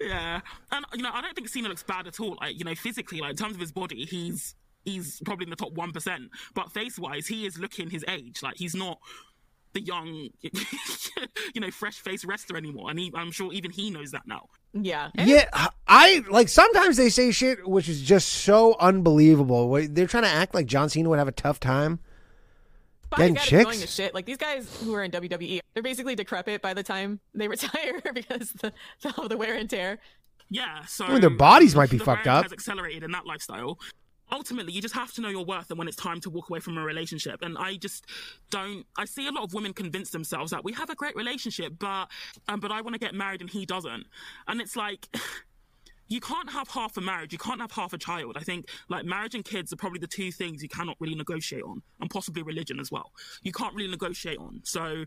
Yeah, 0.00 0.40
and 0.70 0.84
you 0.94 1.02
know, 1.02 1.10
I 1.12 1.20
don't 1.20 1.34
think 1.34 1.48
Cena 1.48 1.68
looks 1.68 1.82
bad 1.82 2.06
at 2.06 2.20
all. 2.20 2.36
Like 2.40 2.58
you 2.58 2.64
know, 2.64 2.74
physically, 2.74 3.20
like 3.20 3.30
in 3.30 3.36
terms 3.36 3.54
of 3.54 3.60
his 3.60 3.72
body, 3.72 4.04
he's 4.04 4.54
he's 4.84 5.20
probably 5.24 5.44
in 5.44 5.50
the 5.50 5.56
top 5.56 5.72
one 5.72 5.92
percent. 5.92 6.30
But 6.54 6.72
face 6.72 6.98
wise, 6.98 7.26
he 7.26 7.46
is 7.46 7.58
looking 7.58 7.90
his 7.90 8.04
age. 8.08 8.42
Like 8.42 8.56
he's 8.56 8.74
not 8.74 8.98
the 9.76 9.82
young, 9.82 10.30
you 11.54 11.60
know, 11.60 11.70
fresh 11.70 11.98
faced 11.98 12.24
wrestler 12.24 12.56
anymore. 12.56 12.88
And 12.90 12.98
he, 12.98 13.12
I'm 13.14 13.30
sure 13.30 13.52
even 13.52 13.70
he 13.70 13.90
knows 13.90 14.10
that 14.12 14.22
now. 14.26 14.48
yeah. 14.72 15.10
Yeah, 15.14 15.44
I 15.86 16.24
like 16.30 16.48
sometimes 16.48 16.96
they 16.96 17.10
say 17.10 17.30
shit 17.30 17.68
which 17.68 17.88
is 17.88 18.00
just 18.00 18.28
so 18.28 18.74
unbelievable. 18.80 19.70
They're 19.88 20.06
trying 20.06 20.24
to 20.24 20.30
act 20.30 20.54
like 20.54 20.66
John 20.66 20.88
Cena 20.88 21.08
would 21.10 21.18
have 21.18 21.28
a 21.28 21.32
tough 21.32 21.60
time. 21.60 22.00
But 23.10 23.18
Getting 23.18 23.36
I 23.36 23.38
got 23.38 23.44
chicks? 23.44 23.64
annoying 23.64 23.82
as 23.82 23.94
shit. 23.94 24.14
Like 24.14 24.26
these 24.26 24.36
guys 24.38 24.80
who 24.82 24.94
are 24.94 25.04
in 25.04 25.10
WWE, 25.10 25.60
they're 25.74 25.82
basically 25.82 26.16
decrepit 26.16 26.60
by 26.62 26.74
the 26.74 26.82
time 26.82 27.20
they 27.34 27.48
retire 27.56 28.00
because 28.14 28.52
the, 28.52 28.72
of 29.16 29.28
the 29.28 29.36
wear 29.36 29.54
and 29.54 29.68
tear. 29.68 29.98
Yeah, 30.48 30.84
so 30.86 31.04
I 31.04 31.12
mean, 31.12 31.20
their 31.20 31.30
bodies 31.30 31.74
might 31.74 31.90
be 31.90 31.98
the 31.98 32.04
fucked 32.04 32.28
up. 32.28 32.44
Has 32.44 32.52
accelerated 32.52 33.02
in 33.02 33.10
that 33.10 33.26
lifestyle. 33.26 33.78
Ultimately, 34.32 34.72
you 34.72 34.82
just 34.82 34.94
have 34.94 35.12
to 35.14 35.20
know 35.20 35.28
your 35.28 35.44
worth 35.44 35.70
and 35.70 35.78
when 35.78 35.88
it's 35.88 35.96
time 35.96 36.20
to 36.20 36.30
walk 36.30 36.50
away 36.50 36.60
from 36.60 36.76
a 36.78 36.82
relationship. 36.82 37.42
And 37.42 37.56
I 37.58 37.76
just 37.76 38.06
don't. 38.50 38.84
I 38.98 39.04
see 39.04 39.26
a 39.28 39.32
lot 39.32 39.44
of 39.44 39.54
women 39.54 39.72
convince 39.72 40.10
themselves 40.10 40.50
that 40.50 40.64
we 40.64 40.72
have 40.72 40.90
a 40.90 40.94
great 40.94 41.16
relationship, 41.16 41.74
but 41.78 42.08
um, 42.48 42.60
but 42.60 42.72
I 42.72 42.80
want 42.80 42.94
to 42.94 42.98
get 42.98 43.14
married 43.14 43.40
and 43.40 43.50
he 43.50 43.66
doesn't. 43.66 44.06
And 44.48 44.60
it's 44.60 44.76
like. 44.76 45.08
You 46.08 46.20
can't 46.20 46.48
have 46.52 46.68
half 46.68 46.96
a 46.96 47.00
marriage. 47.00 47.32
You 47.32 47.38
can't 47.38 47.60
have 47.60 47.72
half 47.72 47.92
a 47.92 47.98
child. 47.98 48.36
I 48.36 48.44
think 48.44 48.68
like 48.88 49.04
marriage 49.04 49.34
and 49.34 49.44
kids 49.44 49.72
are 49.72 49.76
probably 49.76 49.98
the 49.98 50.06
two 50.06 50.30
things 50.30 50.62
you 50.62 50.68
cannot 50.68 50.96
really 51.00 51.16
negotiate 51.16 51.64
on, 51.64 51.82
and 52.00 52.08
possibly 52.08 52.44
religion 52.44 52.78
as 52.78 52.92
well. 52.92 53.10
You 53.42 53.50
can't 53.50 53.74
really 53.74 53.90
negotiate 53.90 54.38
on. 54.38 54.60
So 54.62 55.06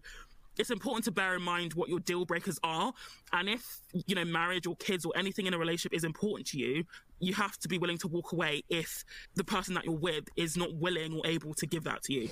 it's 0.59 0.69
important 0.69 1.05
to 1.05 1.11
bear 1.11 1.35
in 1.35 1.41
mind 1.41 1.73
what 1.73 1.89
your 1.89 1.99
deal 1.99 2.25
breakers 2.25 2.59
are 2.63 2.93
and 3.33 3.49
if 3.49 3.79
you 4.05 4.13
know 4.13 4.25
marriage 4.25 4.67
or 4.67 4.75
kids 4.75 5.05
or 5.05 5.13
anything 5.15 5.47
in 5.47 5.53
a 5.53 5.57
relationship 5.57 5.93
is 5.93 6.03
important 6.03 6.45
to 6.45 6.57
you 6.59 6.83
you 7.19 7.33
have 7.33 7.57
to 7.57 7.67
be 7.67 7.77
willing 7.77 7.97
to 7.97 8.07
walk 8.07 8.33
away 8.33 8.63
if 8.69 9.03
the 9.35 9.43
person 9.43 9.73
that 9.73 9.85
you're 9.85 9.93
with 9.93 10.25
is 10.35 10.55
not 10.55 10.73
willing 10.75 11.13
or 11.13 11.25
able 11.25 11.53
to 11.53 11.65
give 11.65 11.83
that 11.83 12.03
to 12.03 12.13
you 12.13 12.29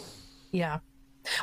Yeah. 0.52 0.80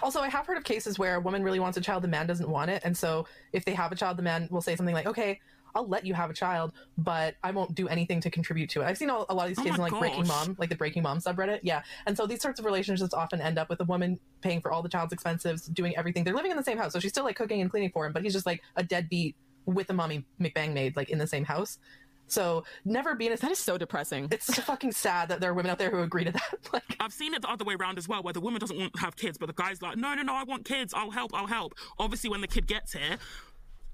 Also, 0.03 0.21
I 0.21 0.29
have 0.29 0.47
heard 0.47 0.57
of 0.57 0.65
cases 0.65 0.99
where 0.99 1.17
a 1.17 1.21
woman 1.21 1.43
really 1.43 1.61
wants 1.61 1.77
a 1.77 1.81
child, 1.81 2.03
the 2.03 2.09
man 2.09 2.27
doesn't 2.27 2.49
want 2.49 2.71
it. 2.71 2.83
And 2.85 2.97
so 2.97 3.27
if 3.53 3.65
they 3.65 3.75
have 3.75 3.93
a 3.93 3.97
child, 3.97 4.17
the 4.17 4.23
man 4.23 4.49
will 4.51 4.63
say 4.63 4.77
something 4.77 4.95
like, 4.95 5.07
okay, 5.07 5.41
I'll 5.75 5.87
let 5.89 6.07
you 6.07 6.15
have 6.15 6.31
a 6.31 6.35
child, 6.35 6.73
but 6.99 7.35
I 7.43 7.51
won't 7.51 7.75
do 7.75 7.89
anything 7.89 8.21
to 8.21 8.31
contribute 8.31 8.71
to 8.71 8.83
it. 8.83 8.85
I've 8.85 8.99
seen 8.99 9.11
a, 9.11 9.25
a 9.29 9.35
lot 9.35 9.49
of 9.51 9.57
these 9.57 9.59
Oh 9.59 9.69
in 9.69 9.73
my 9.73 9.89
like 9.89 9.99
Breaking. 9.99 10.27
Mom, 10.27 10.57
like 10.59 10.69
the 10.69 10.77
Breaking 10.77 11.03
Mom 11.03 11.19
subreddit. 11.19 11.61
Yeah. 11.63 11.83
And 12.07 12.17
so 12.17 12.27
these 12.27 12.41
sorts 12.43 12.59
of 12.59 12.65
relationships 12.67 13.15
often 13.15 13.41
end 13.41 13.59
up 13.59 13.69
with 13.69 13.81
a 13.81 13.85
woman 13.85 14.19
paying 14.41 14.61
for 14.61 14.73
all 14.73 14.83
the 14.83 14.89
child's 14.89 15.13
expenses, 15.13 15.67
doing 15.67 15.97
everything. 15.97 16.25
They're 16.25 16.35
living 16.35 16.51
in 16.51 16.57
the 16.57 16.65
same 16.65 16.79
house. 16.79 16.93
So 16.93 17.01
she's 17.01 17.11
still 17.11 17.25
like 17.25 17.37
cooking 17.37 17.61
and 17.61 17.71
cleaning 17.71 17.91
for 17.91 18.07
him, 18.07 18.13
but 18.13 18.23
he's 18.23 18.33
just 18.33 18.47
like 18.47 18.63
a 18.77 18.83
deadbeat 18.83 19.37
with 19.67 19.89
a 19.91 19.95
mommy 19.95 20.25
McBang 20.41 20.73
maid, 20.75 20.97
like 20.97 21.11
in 21.11 21.19
the 21.19 21.27
same 21.27 21.45
house. 21.45 21.79
So 22.27 22.65
never 22.87 23.15
be 23.15 23.27
in 23.27 23.33
a 23.35 23.37
That 23.37 23.51
is 23.51 23.59
so 23.59 23.77
depressing. 23.77 24.29
it's 24.31 24.47
so 24.47 24.63
fucking 24.63 24.93
sad 24.93 25.29
that 25.29 25.41
there 25.41 25.51
are 25.51 25.55
women 25.55 25.71
out 25.71 25.79
there 25.79 25.91
who 25.91 26.01
agree 26.01 26.25
to 26.25 26.33
that. 26.33 26.55
like 26.73 26.97
i've 26.99 27.13
seen 27.13 27.35
it 27.35 27.43
the 27.43 27.51
other 27.51 27.67
way 27.67 27.75
around 27.75 27.99
as 27.99 28.09
well 28.09 28.23
where 28.23 28.33
the 28.33 28.41
woman 28.41 28.59
doesn't 28.61 28.79
want 28.79 28.95
to 28.95 29.01
have 29.01 29.15
kids 29.15 29.37
but 29.37 29.47
the 29.47 29.53
guy's 29.53 29.83
like 29.83 29.99
no 29.99 30.15
no 30.15 30.23
no 30.23 30.33
i 30.35 30.43
want 30.43 30.65
kids 30.65 30.95
i'll 30.97 31.11
help 31.11 31.33
i'll 31.35 31.47
help 31.47 31.75
obviously 31.99 32.31
when 32.31 32.41
the 32.41 32.47
kid 32.49 32.67
gets 32.67 32.95
here 32.95 33.19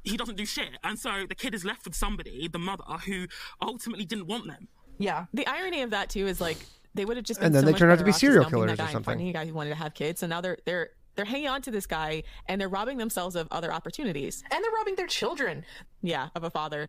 he 0.05 0.17
doesn't 0.17 0.37
do 0.37 0.47
shit 0.47 0.71
and 0.83 0.99
so 0.99 1.25
the 1.29 1.35
kid 1.35 1.55
is 1.55 1.65
left 1.65 1.85
with 1.85 1.95
somebody 1.95 2.49
the 2.49 2.59
mother 2.59 2.85
who 3.07 3.27
ultimately 3.63 4.05
didn't 4.05 4.27
want 4.27 4.47
them 4.47 4.69
yeah. 5.01 5.25
The 5.33 5.47
irony 5.47 5.81
of 5.83 5.91
that 5.91 6.11
too 6.11 6.27
is 6.27 6.41
like 6.41 6.59
they 6.95 7.05
would 7.05 7.17
have 7.17 7.25
just 7.25 7.41
been 7.41 7.47
And 7.47 7.55
then 7.55 7.63
so 7.63 7.67
they 7.67 7.73
much 7.73 7.79
turn 7.81 7.91
out 7.91 7.99
to 7.99 8.05
be 8.05 8.13
serial 8.13 8.43
dumping 8.43 8.59
killers 8.59 8.69
that 8.69 8.75
or 8.75 8.77
guy 8.77 8.85
and 8.85 8.93
something. 8.93 9.13
finding 9.13 9.29
a 9.29 9.33
guy 9.33 9.47
who 9.47 9.55
wanted 9.55 9.71
to 9.71 9.77
have 9.77 9.95
kids. 9.95 10.21
So 10.21 10.27
now 10.27 10.41
they're 10.41 10.59
they're 10.67 10.91
they're 11.17 11.25
hanging 11.25 11.49
on 11.49 11.63
to 11.63 11.71
this 11.71 11.87
guy 11.87 12.23
and 12.47 12.61
they're 12.61 12.69
robbing 12.69 12.99
themselves 12.99 13.35
of 13.35 13.49
other 13.51 13.73
opportunities. 13.73 14.45
And 14.51 14.63
they're 14.63 14.71
robbing 14.71 14.97
their 14.97 15.07
children. 15.07 15.65
Yeah, 16.03 16.29
of 16.35 16.45
a 16.45 16.51
father. 16.51 16.89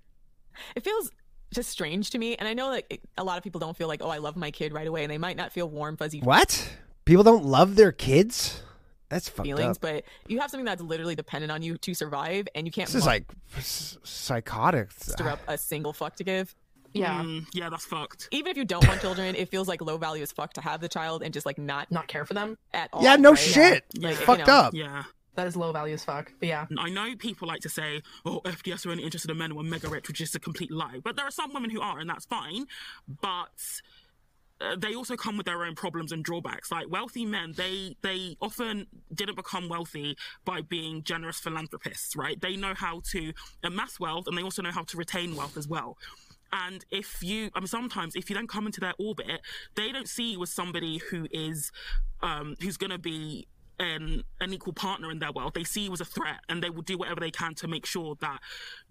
It 0.75 0.83
feels 0.83 1.09
just 1.53 1.69
strange 1.69 2.09
to 2.11 2.17
me, 2.17 2.35
and 2.35 2.47
I 2.47 2.53
know 2.53 2.71
that 2.71 2.85
it, 2.89 3.01
a 3.17 3.23
lot 3.23 3.37
of 3.37 3.43
people 3.43 3.59
don't 3.59 3.75
feel 3.75 3.87
like, 3.87 4.01
oh, 4.01 4.09
I 4.09 4.19
love 4.19 4.35
my 4.37 4.51
kid 4.51 4.73
right 4.73 4.87
away, 4.87 5.03
and 5.03 5.11
they 5.11 5.17
might 5.17 5.35
not 5.35 5.51
feel 5.51 5.69
warm, 5.69 5.97
fuzzy 5.97 6.19
What? 6.19 6.77
People 7.03 7.23
don't 7.23 7.43
love 7.43 7.75
their 7.75 7.91
kids? 7.91 8.61
That's 9.11 9.29
fucked 9.29 9.45
feelings, 9.45 9.77
up. 9.77 9.81
but 9.81 10.03
you 10.27 10.39
have 10.39 10.49
something 10.49 10.65
that's 10.65 10.81
literally 10.81 11.13
dependent 11.15 11.51
on 11.51 11.61
you 11.61 11.77
to 11.77 11.93
survive, 11.93 12.47
and 12.55 12.65
you 12.65 12.71
can't 12.71 12.87
This 12.87 12.95
is 12.95 13.05
like 13.05 13.25
s- 13.57 13.97
psychotic. 14.03 14.89
up 15.23 15.39
a 15.47 15.57
single 15.59 15.93
fuck 15.93 16.15
to 16.15 16.23
give. 16.23 16.55
Yeah. 16.93 17.21
Mm, 17.21 17.45
yeah 17.53 17.69
that's 17.69 17.85
fucked 17.85 18.27
Even 18.31 18.51
if 18.51 18.57
you 18.57 18.65
don't 18.65 18.85
want 18.85 18.99
children, 18.99 19.33
it 19.35 19.47
feels 19.49 19.67
like 19.69 19.79
low 19.81 19.97
value 19.97 20.23
as 20.23 20.31
fuck 20.33 20.51
to 20.53 20.61
have 20.61 20.81
the 20.81 20.89
child 20.89 21.23
and 21.23 21.33
just 21.33 21.45
like 21.45 21.57
not 21.57 21.89
Not 21.91 22.07
care 22.07 22.25
for 22.25 22.33
them. 22.33 22.57
at 22.73 22.89
all. 22.91 23.01
Yeah, 23.03 23.15
no 23.15 23.29
right? 23.29 23.39
shit. 23.39 23.85
Like, 23.97 24.19
you 24.19 24.25
fucked 24.25 24.47
know. 24.47 24.53
up. 24.53 24.73
yeah 24.73 25.03
That 25.35 25.47
is 25.47 25.55
low 25.55 25.71
value 25.71 25.93
as 25.93 26.03
fuck. 26.03 26.33
But 26.41 26.49
yeah. 26.49 26.65
I 26.77 26.89
know 26.89 27.15
people 27.17 27.47
like 27.47 27.61
to 27.61 27.69
say, 27.69 28.01
oh, 28.25 28.41
FDS 28.43 28.85
are 28.85 28.91
only 28.91 29.03
interested 29.05 29.31
in 29.31 29.37
men 29.37 29.51
who 29.51 29.59
are 29.61 29.63
mega 29.63 29.87
rich, 29.87 30.09
which 30.09 30.19
is 30.19 30.35
a 30.35 30.39
complete 30.41 30.69
lie. 30.69 30.99
But 31.01 31.15
there 31.15 31.25
are 31.25 31.31
some 31.31 31.53
women 31.53 31.69
who 31.69 31.79
are, 31.79 31.99
and 31.99 32.09
that's 32.09 32.25
fine. 32.25 32.65
But 33.21 33.55
they 34.77 34.95
also 34.95 35.15
come 35.15 35.37
with 35.37 35.45
their 35.45 35.63
own 35.63 35.75
problems 35.75 36.11
and 36.11 36.23
drawbacks. 36.23 36.71
Like 36.71 36.89
wealthy 36.89 37.25
men, 37.25 37.53
they 37.55 37.95
they 38.01 38.37
often 38.41 38.87
didn't 39.13 39.35
become 39.35 39.69
wealthy 39.69 40.17
by 40.45 40.61
being 40.61 41.03
generous 41.03 41.39
philanthropists, 41.39 42.15
right? 42.15 42.39
They 42.39 42.55
know 42.55 42.73
how 42.73 43.01
to 43.11 43.33
amass 43.63 43.99
wealth, 43.99 44.27
and 44.27 44.37
they 44.37 44.43
also 44.43 44.61
know 44.61 44.71
how 44.71 44.83
to 44.83 44.97
retain 44.97 45.35
wealth 45.35 45.57
as 45.57 45.67
well. 45.67 45.97
And 46.53 46.83
if 46.91 47.23
you, 47.23 47.49
I 47.55 47.59
mean, 47.59 47.67
sometimes 47.67 48.15
if 48.15 48.29
you 48.29 48.35
don't 48.35 48.49
come 48.49 48.65
into 48.65 48.81
their 48.81 48.93
orbit, 48.99 49.41
they 49.75 49.91
don't 49.91 50.07
see 50.07 50.33
you 50.33 50.43
as 50.43 50.51
somebody 50.51 50.97
who 50.97 51.27
is, 51.31 51.71
um, 52.21 52.55
who's 52.61 52.75
going 52.75 52.89
to 52.89 52.97
be 52.97 53.47
an, 53.79 54.23
an 54.39 54.53
equal 54.53 54.73
partner 54.73 55.11
in 55.11 55.19
their 55.19 55.31
world. 55.31 55.53
They 55.53 55.63
see 55.63 55.81
you 55.81 55.93
as 55.93 56.01
a 56.01 56.05
threat, 56.05 56.39
and 56.49 56.63
they 56.63 56.69
will 56.69 56.81
do 56.81 56.97
whatever 56.97 57.19
they 57.19 57.31
can 57.31 57.55
to 57.55 57.67
make 57.67 57.85
sure 57.85 58.15
that 58.21 58.39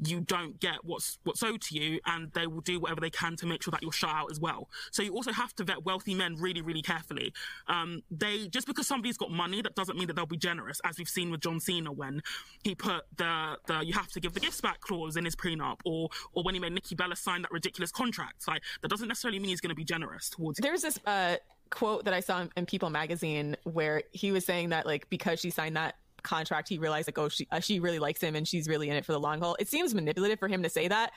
you 0.05 0.21
don't 0.21 0.59
get 0.61 0.85
what's 0.85 1.19
what's 1.25 1.43
owed 1.43 1.63
to 1.63 1.79
you, 1.79 2.01
and 2.07 2.33
they 2.33 2.47
will 2.47 2.61
do 2.61 2.81
whatever 2.81 3.01
they 3.01 3.11
can 3.11 3.37
to 3.37 3.47
make 3.47 3.63
sure 3.63 3.73
that 3.73 3.83
you're 3.83 3.93
shut 3.93 4.11
out 4.11 4.31
as 4.31 4.41
well. 4.41 4.69
So 4.91 5.03
you 5.03 5.13
also 5.15 5.33
have 5.33 5.55
to 5.57 5.65
vet 5.65 5.85
wealthy 5.85 6.15
men 6.15 6.37
really, 6.37 6.63
really 6.63 6.83
carefully. 6.83 7.33
Um, 7.69 8.03
they 8.11 8.49
just 8.49 8.67
because 8.67 8.87
somebody's 8.87 9.17
got 9.17 9.31
money, 9.31 9.63
that 9.63 9.75
doesn't 9.75 9.97
mean 9.97 10.07
that 10.09 10.17
they'll 10.17 10.27
be 10.27 10.37
generous, 10.37 10.81
as 10.85 10.99
we've 10.99 11.09
seen 11.09 11.31
with 11.31 11.41
John 11.41 11.61
Cena 11.61 11.93
when 11.93 12.23
he 12.63 12.75
put 12.75 13.05
the 13.17 13.57
the 13.67 13.81
you 13.81 13.93
have 13.93 14.09
to 14.09 14.21
give 14.21 14.35
the 14.35 14.41
gifts 14.41 14.61
back 14.61 14.81
clause 14.81 15.17
in 15.17 15.25
his 15.25 15.37
prenup, 15.37 15.79
or 15.85 16.09
or 16.33 16.43
when 16.43 16.55
he 16.55 16.61
made 16.61 16.73
Nikki 16.73 16.95
Bella 16.95 17.17
sign 17.17 17.43
that 17.43 17.53
ridiculous 17.53 17.93
contract. 17.93 18.47
Like 18.49 18.63
that 18.83 18.89
doesn't 18.89 19.09
necessarily 19.09 19.39
mean 19.39 19.51
he's 19.51 19.61
going 19.61 19.71
to 19.71 19.77
be 19.77 19.85
generous 19.85 20.31
towards. 20.31 20.59
There's 20.59 20.83
this 20.83 20.99
uh, 21.07 21.37
quote 21.71 22.05
that 22.05 22.15
I 22.15 22.21
saw 22.21 22.47
in 22.57 22.67
People 22.67 22.91
magazine 22.91 23.57
where 23.65 24.03
he 24.13 24.33
was 24.33 24.45
saying 24.45 24.71
that 24.71 24.87
like 24.87 25.09
because 25.11 25.41
she 25.41 25.51
signed 25.51 25.77
that 25.77 25.97
contract, 26.23 26.69
he 26.69 26.79
realized 26.79 27.09
like 27.09 27.19
oh 27.19 27.29
she 27.29 27.47
uh, 27.51 27.61
she 27.61 27.81
really 27.81 27.99
likes 27.99 28.21
him 28.21 28.37
and 28.37 28.47
she's 28.47 28.69
really 28.69 28.91
in 28.91 28.97
it 28.97 29.05
for 29.05 29.13
the 29.13 29.21
long 29.21 29.41
haul. 29.41 29.57
It 29.59 29.69
seems 29.69 29.95
manipulative 29.95 30.39
for 30.39 30.49
him 30.49 30.63
to 30.63 30.69
say 30.69 30.89
that. 30.89 31.13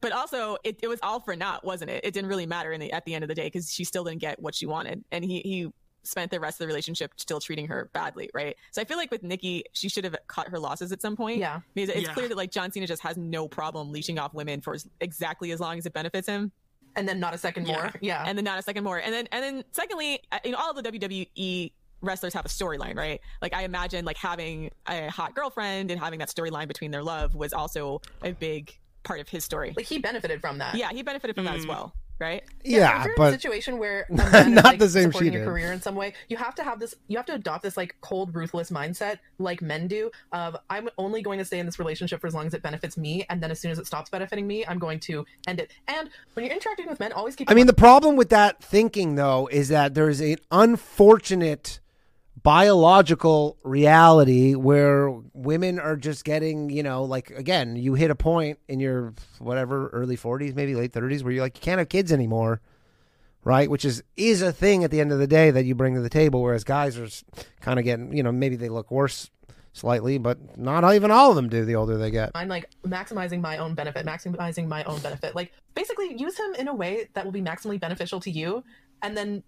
But 0.00 0.12
also, 0.12 0.56
it, 0.64 0.78
it 0.82 0.88
was 0.88 0.98
all 1.02 1.20
for 1.20 1.36
naught, 1.36 1.62
wasn't 1.64 1.90
it? 1.90 2.02
It 2.04 2.14
didn't 2.14 2.30
really 2.30 2.46
matter 2.46 2.72
in 2.72 2.80
the, 2.80 2.90
at 2.92 3.04
the 3.04 3.14
end 3.14 3.22
of 3.22 3.28
the 3.28 3.34
day 3.34 3.44
because 3.44 3.70
she 3.70 3.84
still 3.84 4.04
didn't 4.04 4.20
get 4.20 4.40
what 4.40 4.54
she 4.54 4.64
wanted, 4.64 5.04
and 5.12 5.22
he 5.22 5.40
he 5.40 5.72
spent 6.02 6.30
the 6.30 6.40
rest 6.40 6.54
of 6.54 6.60
the 6.60 6.66
relationship 6.66 7.12
still 7.16 7.38
treating 7.40 7.66
her 7.66 7.90
badly, 7.92 8.30
right? 8.32 8.56
So 8.70 8.80
I 8.80 8.86
feel 8.86 8.96
like 8.96 9.10
with 9.10 9.22
Nikki, 9.22 9.64
she 9.74 9.90
should 9.90 10.04
have 10.04 10.16
cut 10.28 10.48
her 10.48 10.58
losses 10.58 10.92
at 10.92 11.02
some 11.02 11.14
point. 11.14 11.36
Yeah. 11.38 11.60
because 11.74 11.90
it's 11.90 12.06
Yeah. 12.08 12.14
clear 12.14 12.28
that 12.28 12.38
like 12.38 12.50
John 12.50 12.72
Cena 12.72 12.86
just 12.86 13.02
has 13.02 13.18
no 13.18 13.46
problem 13.46 13.92
leashing 13.92 14.18
off 14.18 14.32
women 14.32 14.62
for 14.62 14.72
as, 14.72 14.88
exactly 15.02 15.50
as 15.52 15.60
long 15.60 15.76
as 15.76 15.84
it 15.84 15.92
benefits 15.92 16.26
him 16.26 16.52
and 16.96 17.08
then 17.08 17.20
not 17.20 17.34
a 17.34 17.38
second 17.38 17.66
Yeah. 17.66 17.74
more. 17.74 17.92
Yeah. 18.00 18.24
and 18.26 18.36
then 18.36 18.44
not 18.44 18.58
a 18.58 18.62
second 18.62 18.84
more. 18.84 18.98
And 18.98 19.12
then 19.12 19.28
and 19.32 19.42
then 19.42 19.64
secondly, 19.72 20.20
uh, 20.32 20.38
you 20.44 20.52
know, 20.52 20.58
all 20.58 20.74
the 20.74 20.82
WWE 20.82 21.72
wrestlers 22.02 22.32
have 22.34 22.44
a 22.46 22.48
storyline, 22.48 22.96
right? 22.96 23.20
Like 23.42 23.54
I 23.54 23.62
imagine 23.64 24.04
like 24.04 24.16
having 24.16 24.70
a 24.88 25.08
hot 25.08 25.34
girlfriend 25.34 25.90
and 25.90 26.00
having 26.00 26.18
that 26.20 26.28
storyline 26.28 26.66
between 26.68 26.90
their 26.90 27.02
love 27.02 27.34
was 27.34 27.52
also 27.52 28.00
a 28.22 28.32
big 28.32 28.76
part 29.02 29.20
of 29.20 29.28
his 29.28 29.44
story. 29.44 29.72
like 29.76 29.86
he 29.86 29.98
benefited 29.98 30.40
from 30.40 30.58
that. 30.58 30.74
Yeah, 30.74 30.90
he 30.90 31.02
benefited 31.02 31.34
from 31.36 31.44
that 31.46 31.56
as 31.56 31.66
well, 31.66 31.94
right? 32.20 32.44
Yeah, 32.62 33.00
if 33.00 33.06
you're 33.06 33.14
in 33.14 33.22
a 33.22 33.30
situation 33.32 33.78
where 33.78 34.06
man 34.10 34.48
is, 34.48 34.54
Not 34.54 34.64
like, 34.64 34.78
the 34.78 34.88
same 34.88 35.04
supporting 35.04 35.32
she 35.32 35.34
your 35.36 35.44
did. 35.44 35.50
career 35.50 35.72
in 35.72 35.80
some 35.80 35.94
way, 35.94 36.14
you 36.28 36.36
have 36.36 36.54
to 36.56 36.62
have 36.62 36.78
this. 36.78 36.94
You 37.08 37.16
have 37.16 37.26
to 37.26 37.34
adopt 37.34 37.62
this 37.62 37.76
like 37.76 37.96
cold, 38.00 38.34
ruthless 38.34 38.70
mindset, 38.70 39.18
like 39.38 39.62
men 39.62 39.88
do. 39.88 40.10
Of 40.32 40.56
I'm 40.68 40.88
only 40.98 41.22
going 41.22 41.38
to 41.38 41.44
stay 41.44 41.58
in 41.58 41.66
this 41.66 41.78
relationship 41.78 42.20
for 42.20 42.26
as 42.26 42.34
long 42.34 42.46
as 42.46 42.54
it 42.54 42.62
benefits 42.62 42.96
me, 42.96 43.24
and 43.30 43.42
then 43.42 43.50
as 43.50 43.58
soon 43.58 43.70
as 43.70 43.78
it 43.78 43.86
stops 43.86 44.10
benefiting 44.10 44.46
me, 44.46 44.64
I'm 44.66 44.78
going 44.78 45.00
to 45.00 45.24
end 45.48 45.60
it. 45.60 45.72
And 45.88 46.10
when 46.34 46.44
you're 46.44 46.54
interacting 46.54 46.88
with 46.88 47.00
men, 47.00 47.12
always 47.12 47.34
keep. 47.34 47.50
I 47.50 47.54
mean, 47.54 47.66
the 47.66 47.72
problem 47.72 48.16
with 48.16 48.28
that 48.28 48.62
thinking, 48.62 49.14
though, 49.14 49.48
is 49.50 49.68
that 49.68 49.94
there's 49.94 50.20
an 50.20 50.36
unfortunate 50.50 51.80
biological 52.42 53.58
reality 53.62 54.54
where 54.54 55.10
women 55.32 55.78
are 55.78 55.96
just 55.96 56.24
getting, 56.24 56.70
you 56.70 56.82
know, 56.82 57.04
like 57.04 57.30
again, 57.30 57.76
you 57.76 57.94
hit 57.94 58.10
a 58.10 58.14
point 58.14 58.58
in 58.68 58.80
your 58.80 59.14
whatever 59.38 59.88
early 59.88 60.16
40s, 60.16 60.54
maybe 60.54 60.74
late 60.74 60.92
30s, 60.92 61.22
where 61.22 61.32
you're 61.32 61.42
like, 61.42 61.56
you 61.56 61.62
can't 61.62 61.78
have 61.78 61.88
kids 61.88 62.12
anymore, 62.12 62.60
right? 63.44 63.70
Which 63.70 63.84
is 63.84 64.02
is 64.16 64.42
a 64.42 64.52
thing 64.52 64.84
at 64.84 64.90
the 64.90 65.00
end 65.00 65.12
of 65.12 65.18
the 65.18 65.26
day 65.26 65.50
that 65.50 65.64
you 65.64 65.74
bring 65.74 65.94
to 65.94 66.00
the 66.00 66.10
table. 66.10 66.42
Whereas 66.42 66.64
guys 66.64 66.98
are 66.98 67.08
kind 67.60 67.78
of 67.78 67.84
getting, 67.84 68.16
you 68.16 68.22
know, 68.22 68.32
maybe 68.32 68.56
they 68.56 68.68
look 68.68 68.90
worse 68.90 69.30
slightly, 69.72 70.18
but 70.18 70.58
not 70.58 70.94
even 70.94 71.10
all 71.10 71.30
of 71.30 71.36
them 71.36 71.48
do 71.48 71.64
the 71.64 71.76
older 71.76 71.96
they 71.96 72.10
get. 72.10 72.30
I'm 72.34 72.48
like 72.48 72.70
maximizing 72.84 73.40
my 73.40 73.58
own 73.58 73.74
benefit, 73.74 74.06
maximizing 74.06 74.66
my 74.66 74.84
own 74.84 75.00
benefit. 75.00 75.34
Like 75.34 75.52
basically 75.74 76.16
use 76.16 76.38
him 76.38 76.54
in 76.58 76.68
a 76.68 76.74
way 76.74 77.08
that 77.14 77.24
will 77.24 77.32
be 77.32 77.42
maximally 77.42 77.78
beneficial 77.78 78.20
to 78.20 78.30
you, 78.30 78.64
and 79.02 79.16
then 79.16 79.42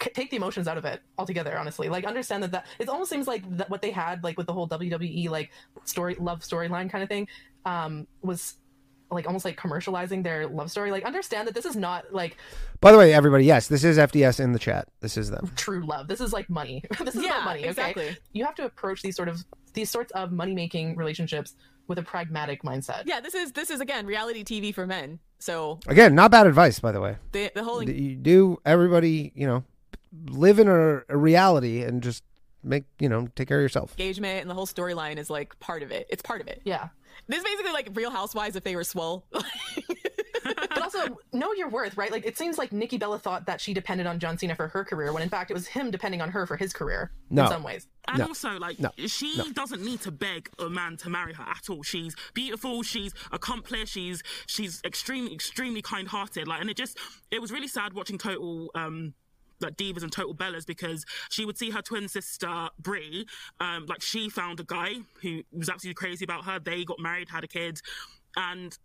take 0.00 0.30
the 0.30 0.36
emotions 0.36 0.66
out 0.68 0.78
of 0.78 0.84
it 0.84 1.00
altogether. 1.18 1.56
Honestly, 1.58 1.88
like 1.88 2.04
understand 2.04 2.42
that 2.42 2.52
that 2.52 2.66
it 2.78 2.88
almost 2.88 3.10
seems 3.10 3.26
like 3.26 3.42
that 3.58 3.70
what 3.70 3.82
they 3.82 3.90
had 3.90 4.22
like 4.24 4.36
with 4.38 4.46
the 4.46 4.52
whole 4.52 4.68
WWE 4.68 5.28
like 5.30 5.50
story 5.84 6.16
love 6.18 6.40
storyline 6.40 6.90
kind 6.90 7.02
of 7.02 7.08
thing 7.08 7.28
um, 7.64 8.06
was 8.22 8.54
like 9.10 9.26
almost 9.26 9.44
like 9.44 9.58
commercializing 9.58 10.22
their 10.24 10.46
love 10.46 10.70
story. 10.70 10.90
Like 10.90 11.04
understand 11.04 11.46
that 11.46 11.54
this 11.54 11.66
is 11.66 11.76
not 11.76 12.12
like 12.14 12.36
By 12.80 12.92
the 12.92 12.98
way, 12.98 13.12
everybody, 13.12 13.44
yes, 13.44 13.68
this 13.68 13.84
is 13.84 13.98
FDS 13.98 14.40
in 14.40 14.52
the 14.52 14.58
chat. 14.58 14.88
This 15.00 15.16
is 15.16 15.30
them. 15.30 15.50
true 15.56 15.84
love. 15.86 16.08
This 16.08 16.20
is 16.20 16.32
like 16.32 16.48
money. 16.48 16.82
this 17.04 17.14
is 17.14 17.22
Yeah, 17.22 17.32
about 17.36 17.44
money. 17.44 17.60
Okay, 17.60 17.68
exactly. 17.68 18.16
you 18.32 18.44
have 18.44 18.54
to 18.56 18.64
approach 18.64 19.02
these 19.02 19.14
sort 19.16 19.28
of 19.28 19.44
these 19.74 19.90
sorts 19.90 20.12
of 20.12 20.32
money 20.32 20.54
making 20.54 20.96
relationships 20.96 21.54
with 21.88 21.98
a 21.98 22.02
pragmatic 22.02 22.62
mindset. 22.62 23.02
Yeah, 23.04 23.20
this 23.20 23.34
is 23.34 23.52
this 23.52 23.70
is 23.70 23.80
again 23.80 24.06
reality 24.06 24.44
TV 24.44 24.74
for 24.74 24.86
men. 24.86 25.18
So 25.38 25.80
Again, 25.88 26.14
not 26.14 26.30
bad 26.30 26.46
advice, 26.46 26.78
by 26.78 26.92
the 26.92 27.00
way. 27.00 27.16
the 27.32 27.50
the 27.54 27.64
whole 27.64 27.82
you 27.82 28.14
do 28.16 28.58
everybody 28.64 29.32
you 29.34 29.46
know 29.46 29.64
live 30.26 30.58
in 30.58 30.68
a, 30.68 31.02
a 31.08 31.16
reality 31.16 31.82
and 31.82 32.02
just 32.02 32.22
make 32.64 32.84
you 33.00 33.08
know 33.08 33.26
take 33.34 33.48
care 33.48 33.58
of 33.58 33.62
yourself 33.62 33.92
engagement 33.98 34.40
and 34.40 34.48
the 34.48 34.54
whole 34.54 34.66
storyline 34.66 35.16
is 35.16 35.28
like 35.30 35.58
part 35.60 35.82
of 35.82 35.90
it. 35.90 36.06
It's 36.10 36.22
part 36.22 36.40
of 36.40 36.46
it. 36.48 36.60
Yeah. 36.64 36.88
This 37.28 37.38
is 37.38 37.44
basically 37.44 37.72
like 37.72 37.88
Real 37.94 38.10
Housewives 38.10 38.56
if 38.56 38.64
they 38.64 38.74
were 38.74 38.84
swole. 38.84 39.24
but 40.44 40.82
also 40.82 41.18
know 41.32 41.52
your 41.52 41.68
worth, 41.68 41.96
right? 41.96 42.10
Like 42.10 42.26
it 42.26 42.36
seems 42.38 42.58
like 42.58 42.72
Nikki 42.72 42.98
Bella 42.98 43.18
thought 43.18 43.46
that 43.46 43.60
she 43.60 43.72
depended 43.74 44.06
on 44.06 44.18
John 44.18 44.38
Cena 44.38 44.54
for 44.54 44.68
her 44.68 44.84
career, 44.84 45.12
when 45.12 45.22
in 45.22 45.28
fact 45.28 45.50
it 45.50 45.54
was 45.54 45.66
him 45.66 45.90
depending 45.90 46.20
on 46.20 46.30
her 46.30 46.46
for 46.46 46.56
his 46.56 46.72
career 46.72 47.12
No. 47.30 47.42
in 47.44 47.48
some 47.48 47.62
ways. 47.62 47.86
And 48.08 48.18
No. 48.18 48.26
also, 48.28 48.58
like, 48.58 48.78
No. 48.80 48.90
she 49.06 49.52
doesn't 49.52 49.82
need 49.82 50.00
to 50.02 50.10
beg 50.10 50.50
a 50.58 50.68
man 50.68 50.96
to 50.98 51.10
marry 51.10 51.32
her 51.34 51.44
at 51.44 51.68
all. 51.70 51.82
She's 51.82 52.14
beautiful. 52.34 52.82
She's 52.82 53.12
accomplished. 53.30 53.92
She's 53.92 54.22
she's 54.46 54.80
extremely 54.84 55.32
extremely 55.34 55.82
kind 55.82 56.08
hearted. 56.08 56.48
Like, 56.48 56.60
and 56.60 56.70
it 56.70 56.76
just 56.76 56.98
it 57.30 57.40
was 57.40 57.52
really 57.52 57.68
sad 57.68 57.92
watching 57.92 58.18
Total. 58.18 58.70
um 58.74 59.14
like 59.62 59.76
divas 59.76 60.02
and 60.02 60.12
total 60.12 60.34
bellas 60.34 60.66
because 60.66 61.04
she 61.30 61.44
would 61.44 61.58
see 61.58 61.70
her 61.70 61.82
twin 61.82 62.08
sister 62.08 62.68
Brie, 62.78 63.26
um, 63.60 63.86
like 63.86 64.02
she 64.02 64.28
found 64.28 64.60
a 64.60 64.64
guy 64.64 64.94
who 65.20 65.42
was 65.52 65.68
absolutely 65.68 65.94
crazy 65.94 66.24
about 66.24 66.44
her. 66.44 66.58
They 66.58 66.84
got 66.84 66.98
married, 66.98 67.28
had 67.28 67.44
a 67.44 67.48
kid, 67.48 67.80
and 68.36 68.76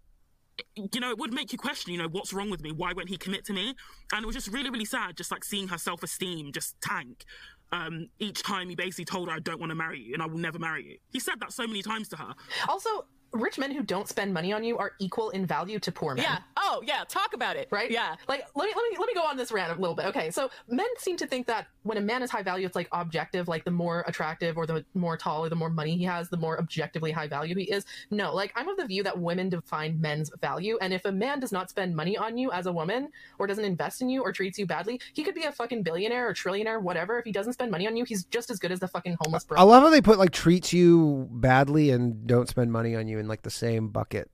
you 0.75 0.99
know, 0.99 1.11
it 1.11 1.17
would 1.17 1.34
make 1.34 1.51
you 1.51 1.57
question, 1.57 1.93
you 1.93 1.99
know, 1.99 2.07
what's 2.07 2.34
wrong 2.34 2.49
with 2.49 2.61
me? 2.61 2.71
Why 2.71 2.93
won't 2.93 3.09
he 3.09 3.17
commit 3.17 3.45
to 3.45 3.53
me? 3.53 3.75
And 4.11 4.23
it 4.23 4.25
was 4.25 4.36
just 4.36 4.47
really, 4.47 4.69
really 4.69 4.86
sad, 4.86 5.17
just 5.17 5.32
like 5.32 5.43
seeing 5.43 5.67
her 5.67 5.78
self 5.78 6.03
esteem 6.03 6.51
just 6.51 6.80
tank. 6.82 7.25
Um, 7.71 8.07
each 8.19 8.43
time 8.43 8.69
he 8.69 8.75
basically 8.75 9.05
told 9.05 9.30
her, 9.30 9.36
I 9.36 9.39
don't 9.39 9.59
want 9.59 9.71
to 9.71 9.75
marry 9.75 9.99
you 9.99 10.13
and 10.13 10.23
I 10.23 10.25
will 10.25 10.38
never 10.38 10.57
marry 10.57 10.86
you. 10.86 10.97
He 11.11 11.19
said 11.19 11.36
that 11.41 11.51
so 11.51 11.67
many 11.67 11.82
times 11.82 12.07
to 12.09 12.15
her. 12.15 12.34
Also, 12.67 12.89
rich 13.32 13.57
men 13.57 13.71
who 13.71 13.84
don't 13.84 14.07
spend 14.07 14.34
money 14.34 14.53
on 14.53 14.63
you 14.63 14.78
are 14.78 14.93
equal 14.99 15.30
in 15.32 15.45
value 15.45 15.80
to 15.80 15.91
poor 15.91 16.15
men. 16.15 16.23
yeah. 16.23 16.39
Oh 16.57 16.82
yeah. 16.86 17.03
Talk 17.07 17.34
about 17.34 17.55
it. 17.55 17.67
Right? 17.71 17.91
Yeah. 17.91 18.15
Like 18.28 18.45
let 18.55 18.65
me 18.65 18.73
let 18.75 18.91
me 18.91 18.97
let 18.97 19.07
me 19.07 19.13
go 19.13 19.21
on 19.21 19.38
this 19.38 19.51
rant 19.51 19.78
a 19.78 19.80
little 19.80 19.95
bit. 19.95 20.05
Okay. 20.07 20.32
So 20.32 20.49
men 20.67 20.88
seem 20.97 21.17
to 21.17 21.28
think 21.28 21.47
that 21.47 21.67
when 21.84 21.97
a 21.97 22.01
man 22.01 22.23
is 22.23 22.32
high 22.32 22.43
value, 22.43 22.65
it's 22.65 22.75
like 22.75 22.88
objective, 22.91 23.47
like 23.47 23.63
the 23.65 23.71
more 23.71 24.03
attractive 24.07 24.57
or 24.57 24.65
the 24.65 24.86
more 24.93 25.17
tall 25.17 25.45
or 25.45 25.49
the 25.49 25.55
more 25.55 25.69
money 25.69 25.97
he 25.97 26.03
has, 26.03 26.30
the 26.30 26.38
more 26.38 26.59
objectively 26.59 27.11
high 27.11 27.28
value 27.28 27.55
he 27.55 27.63
is. 27.63 27.86
No, 28.11 28.34
like 28.34 28.51
I'm 28.55 28.67
of 28.67 28.78
the 28.78 28.86
view 28.86 29.03
that 29.03 29.17
women 29.17 29.49
define 29.49 29.99
men's 29.99 30.32
value. 30.41 30.78
And 30.82 30.93
if 30.93 31.05
a 31.05 31.11
man 31.11 31.39
does 31.39 31.51
not 31.51 31.69
spend 31.69 31.95
money 31.95 32.17
on 32.17 32.38
you 32.38 32.51
as 32.51 32.65
a 32.65 32.71
woman 32.71 33.09
or 33.39 33.47
doesn't 33.47 33.65
invest 33.65 34.01
in 34.01 34.09
you 34.09 34.21
or 34.21 34.32
treats 34.32 34.57
you 34.57 34.65
badly, 34.65 34.99
he 35.13 35.23
could 35.23 35.36
be 35.36 35.43
a 35.43 35.51
fucking 35.51 35.84
billionaire 35.84 36.28
or 36.28 36.34
trillionaire, 36.34 36.82
whatever. 36.82 37.19
If 37.19 37.25
he 37.25 37.32
doesn't 37.32 37.53
spend 37.53 37.71
money 37.71 37.88
on 37.88 37.95
you, 37.95 38.03
he's 38.05 38.25
just 38.25 38.49
as 38.49 38.59
good 38.59 38.71
as 38.71 38.80
the 38.80 38.88
fucking 38.88 39.17
homeless 39.21 39.43
bro. 39.43 39.57
i 39.57 39.63
love 39.63 39.84
how 39.84 39.89
they 39.89 40.01
put 40.01 40.17
like 40.17 40.32
treats 40.32 40.73
you 40.73 41.28
badly 41.32 41.89
and 41.91 42.28
don't 42.28 42.47
spend 42.47 42.71
money 42.71 42.95
on 42.95 43.07
you 43.07 43.16
in 43.18 43.28
like 43.28 43.41
the 43.41 43.49
same 43.49 43.89
bucket 43.89 44.30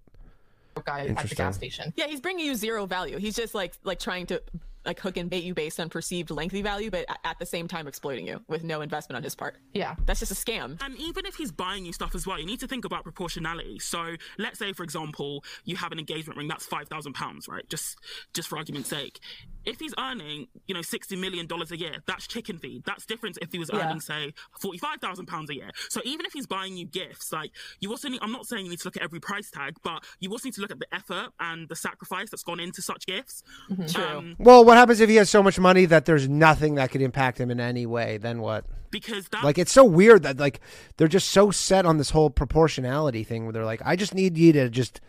guy 0.81 1.07
at 1.07 1.29
the 1.29 1.35
gas 1.35 1.55
station. 1.55 1.93
Yeah, 1.95 2.07
he's 2.07 2.21
bringing 2.21 2.45
you 2.45 2.55
zero 2.55 2.85
value. 2.85 3.17
He's 3.17 3.35
just 3.35 3.53
like 3.53 3.73
like 3.83 3.99
trying 3.99 4.25
to 4.27 4.41
like 4.85 4.99
hook 4.99 5.17
and 5.17 5.29
bait 5.29 5.43
you 5.43 5.53
based 5.53 5.79
on 5.79 5.89
perceived 5.89 6.29
lengthy 6.29 6.61
value, 6.61 6.91
but 6.91 7.05
at 7.23 7.39
the 7.39 7.45
same 7.45 7.67
time 7.67 7.87
exploiting 7.87 8.27
you 8.27 8.41
with 8.47 8.63
no 8.63 8.81
investment 8.81 9.15
on 9.15 9.23
his 9.23 9.35
part. 9.35 9.55
Yeah. 9.73 9.95
That's 10.05 10.19
just 10.19 10.31
a 10.31 10.35
scam. 10.35 10.81
And 10.83 10.97
even 10.97 11.25
if 11.25 11.35
he's 11.35 11.51
buying 11.51 11.85
you 11.85 11.93
stuff 11.93 12.15
as 12.15 12.27
well, 12.27 12.37
you 12.37 12.45
need 12.45 12.59
to 12.59 12.67
think 12.67 12.83
about 12.83 13.03
proportionality. 13.03 13.79
So 13.79 14.15
let's 14.37 14.59
say, 14.59 14.73
for 14.73 14.83
example, 14.83 15.43
you 15.63 15.75
have 15.77 15.91
an 15.91 15.99
engagement 15.99 16.37
ring 16.37 16.47
that's 16.47 16.65
five 16.65 16.89
thousand 16.89 17.13
pounds, 17.13 17.47
right? 17.47 17.67
Just 17.69 17.97
just 18.33 18.49
for 18.49 18.57
argument's 18.57 18.89
sake. 18.89 19.19
If 19.65 19.79
he's 19.79 19.93
earning, 19.99 20.47
you 20.67 20.73
know, 20.75 20.81
sixty 20.81 21.15
million 21.15 21.47
dollars 21.47 21.71
a 21.71 21.77
year, 21.77 21.95
that's 22.05 22.27
chicken 22.27 22.57
feed. 22.57 22.83
That's 22.85 23.05
different 23.05 23.37
if 23.41 23.51
he 23.51 23.59
was 23.59 23.69
Yeah. 23.73 23.85
earning, 23.85 23.99
say, 24.01 24.33
forty-five 24.59 24.99
thousand 24.99 25.27
pounds 25.27 25.49
a 25.49 25.55
year. 25.55 25.71
So 25.89 26.01
even 26.03 26.25
if 26.25 26.33
he's 26.33 26.47
buying 26.47 26.75
you 26.77 26.85
gifts, 26.85 27.31
like 27.31 27.51
you 27.79 27.89
also 27.89 28.09
need, 28.09 28.19
I'm 28.21 28.31
not 28.31 28.45
saying 28.45 28.65
you 28.65 28.69
need 28.71 28.79
to 28.79 28.87
look 28.87 28.97
at 28.97 29.03
every 29.03 29.19
price 29.19 29.49
tag, 29.51 29.75
but 29.83 30.03
you 30.19 30.29
also 30.31 30.47
need 30.47 30.53
to 30.55 30.61
look 30.61 30.71
at 30.71 30.79
the 30.79 30.93
effort 30.93 31.29
and 31.39 31.69
the 31.69 31.75
sacrifice 31.75 32.29
that's 32.29 32.43
gone 32.43 32.59
into 32.59 32.81
such 32.81 33.05
gifts. 33.05 33.43
True. 33.87 34.03
Um, 34.03 34.35
well 34.39 34.65
what 34.65 34.77
happens 34.77 34.99
if 34.99 35.09
he 35.09 35.15
has 35.15 35.29
so 35.29 35.41
much 35.43 35.59
money 35.59 35.85
that 35.85 36.05
there's 36.05 36.27
nothing 36.27 36.75
that 36.75 36.91
could 36.91 37.01
impact 37.01 37.39
him 37.39 37.49
in 37.51 37.59
any 37.59 37.85
way 37.85 38.17
then 38.17 38.41
what 38.41 38.65
because 38.91 39.27
that 39.29 39.43
like 39.43 39.57
it's 39.57 39.71
so 39.71 39.83
weird 39.83 40.23
that 40.23 40.37
like 40.37 40.59
they're 40.97 41.07
just 41.07 41.29
so 41.29 41.51
set 41.51 41.85
on 41.85 41.97
this 41.97 42.09
whole 42.11 42.29
proportionality 42.29 43.23
thing 43.23 43.43
where 43.45 43.53
they're 43.53 43.65
like 43.65 43.81
i 43.85 43.95
just 43.95 44.13
need 44.13 44.37
you 44.37 44.51
to 44.53 44.69
just 44.69 45.01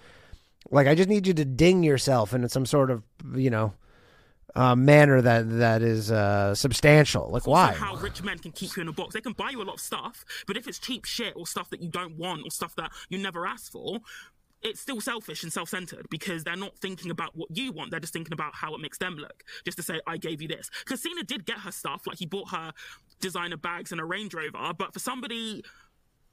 like 0.71 0.87
i 0.87 0.95
just 0.95 1.09
need 1.09 1.27
you 1.27 1.35
to 1.35 1.45
ding 1.45 1.83
yourself 1.83 2.33
in 2.33 2.49
some 2.49 2.67
sort 2.67 2.91
of 2.91 3.03
you 3.35 3.51
know 3.51 3.73
uh, 4.57 4.77
manner 4.77 5.21
that 5.21 5.59
that 5.59 5.83
is 5.83 6.11
uh, 6.11 6.55
substantial 6.55 7.29
like 7.31 7.47
why 7.47 7.73
how 7.73 7.97
rich 7.97 8.23
men 8.23 8.39
can 8.39 8.53
keep 8.53 8.77
you 8.77 8.83
in 8.83 8.89
a 8.89 8.93
box. 8.93 9.15
They 9.15 9.21
can 9.21 9.33
buy 9.33 9.51
you 9.51 9.63
a 9.63 9.65
lot 9.65 9.75
of 9.75 9.81
stuff, 9.81 10.25
but 10.47 10.57
if 10.57 10.69
it's 10.69 10.79
cheap 10.79 11.05
shit 11.05 11.35
or 11.37 11.47
stuff 11.47 11.71
that 11.71 11.83
you 11.83 11.89
don't 11.89 12.17
want 12.17 12.43
or 12.45 12.51
stuff 12.51 12.75
that 12.77 12.93
you 13.09 13.19
never 13.19 13.47
asked 13.47 13.73
for, 13.73 14.01
it's 14.65 14.81
still 14.81 15.01
selfish 15.01 15.43
and 15.43 15.53
self-centered 15.53 16.07
because 16.11 16.43
they're 16.43 16.57
not 16.57 16.77
thinking 16.79 17.11
about 17.11 17.37
what 17.37 17.49
you 17.57 17.71
want. 17.71 17.91
They're 17.91 18.01
just 18.01 18.15
thinking 18.15 18.33
about 18.33 18.55
how 18.55 18.75
it 18.75 18.81
makes 18.81 18.99
them 18.99 19.17
look. 19.17 19.45
Just 19.65 19.77
to 19.77 19.83
say, 19.83 20.01
I 20.07 20.17
gave 20.17 20.41
you 20.41 20.49
this. 20.49 20.71
Because 20.85 21.03
Cena 21.03 21.23
did 21.23 21.45
get 21.45 21.59
her 21.59 21.71
stuff. 21.71 22.07
Like 22.07 22.19
he 22.19 22.27
bought 22.27 22.49
her 22.51 22.73
designer 23.21 23.59
bags 23.59 23.93
and 23.93 24.01
a 24.01 24.05
Range 24.05 24.33
Rover. 24.33 24.73
But 24.77 24.95
for 24.95 24.99
somebody 24.99 25.63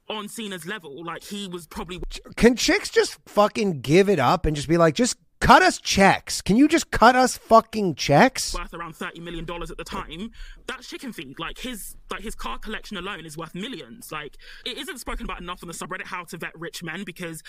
on 0.08 0.28
Cena's 0.28 0.66
level, 0.66 1.04
like 1.04 1.22
he 1.22 1.46
was 1.46 1.66
probably 1.66 2.00
Can 2.36 2.56
chicks 2.56 2.88
just 2.88 3.18
fucking 3.26 3.82
give 3.82 4.08
it 4.08 4.18
up 4.18 4.46
and 4.46 4.56
just 4.56 4.68
be 4.68 4.78
like, 4.78 4.94
just 4.94 5.18
cut 5.42 5.60
us 5.60 5.78
checks? 5.78 6.40
Can 6.40 6.56
you 6.56 6.68
just 6.68 6.90
cut 6.92 7.16
us 7.16 7.36
fucking 7.36 7.96
checks? 7.96 8.54
worth 8.54 8.72
around 8.72 8.94
thirty 8.94 9.20
million 9.20 9.44
dollars 9.44 9.70
at 9.70 9.76
the 9.76 9.84
time. 9.84 10.30
That's 10.66 10.88
chicken 10.88 11.12
feed. 11.12 11.38
Like 11.38 11.58
his 11.58 11.96
like 12.10 12.22
his 12.22 12.34
car 12.34 12.58
collection 12.58 12.96
alone 12.96 13.26
is 13.26 13.36
worth 13.36 13.54
millions. 13.54 14.12
Like 14.12 14.36
it 14.64 14.78
isn't 14.78 14.98
spoken 14.98 15.24
about 15.24 15.40
enough 15.40 15.62
on 15.62 15.68
the 15.68 15.74
subreddit 15.74 16.06
how 16.06 16.24
to 16.24 16.38
vet 16.38 16.58
rich 16.58 16.82
men 16.82 17.02
because 17.04 17.42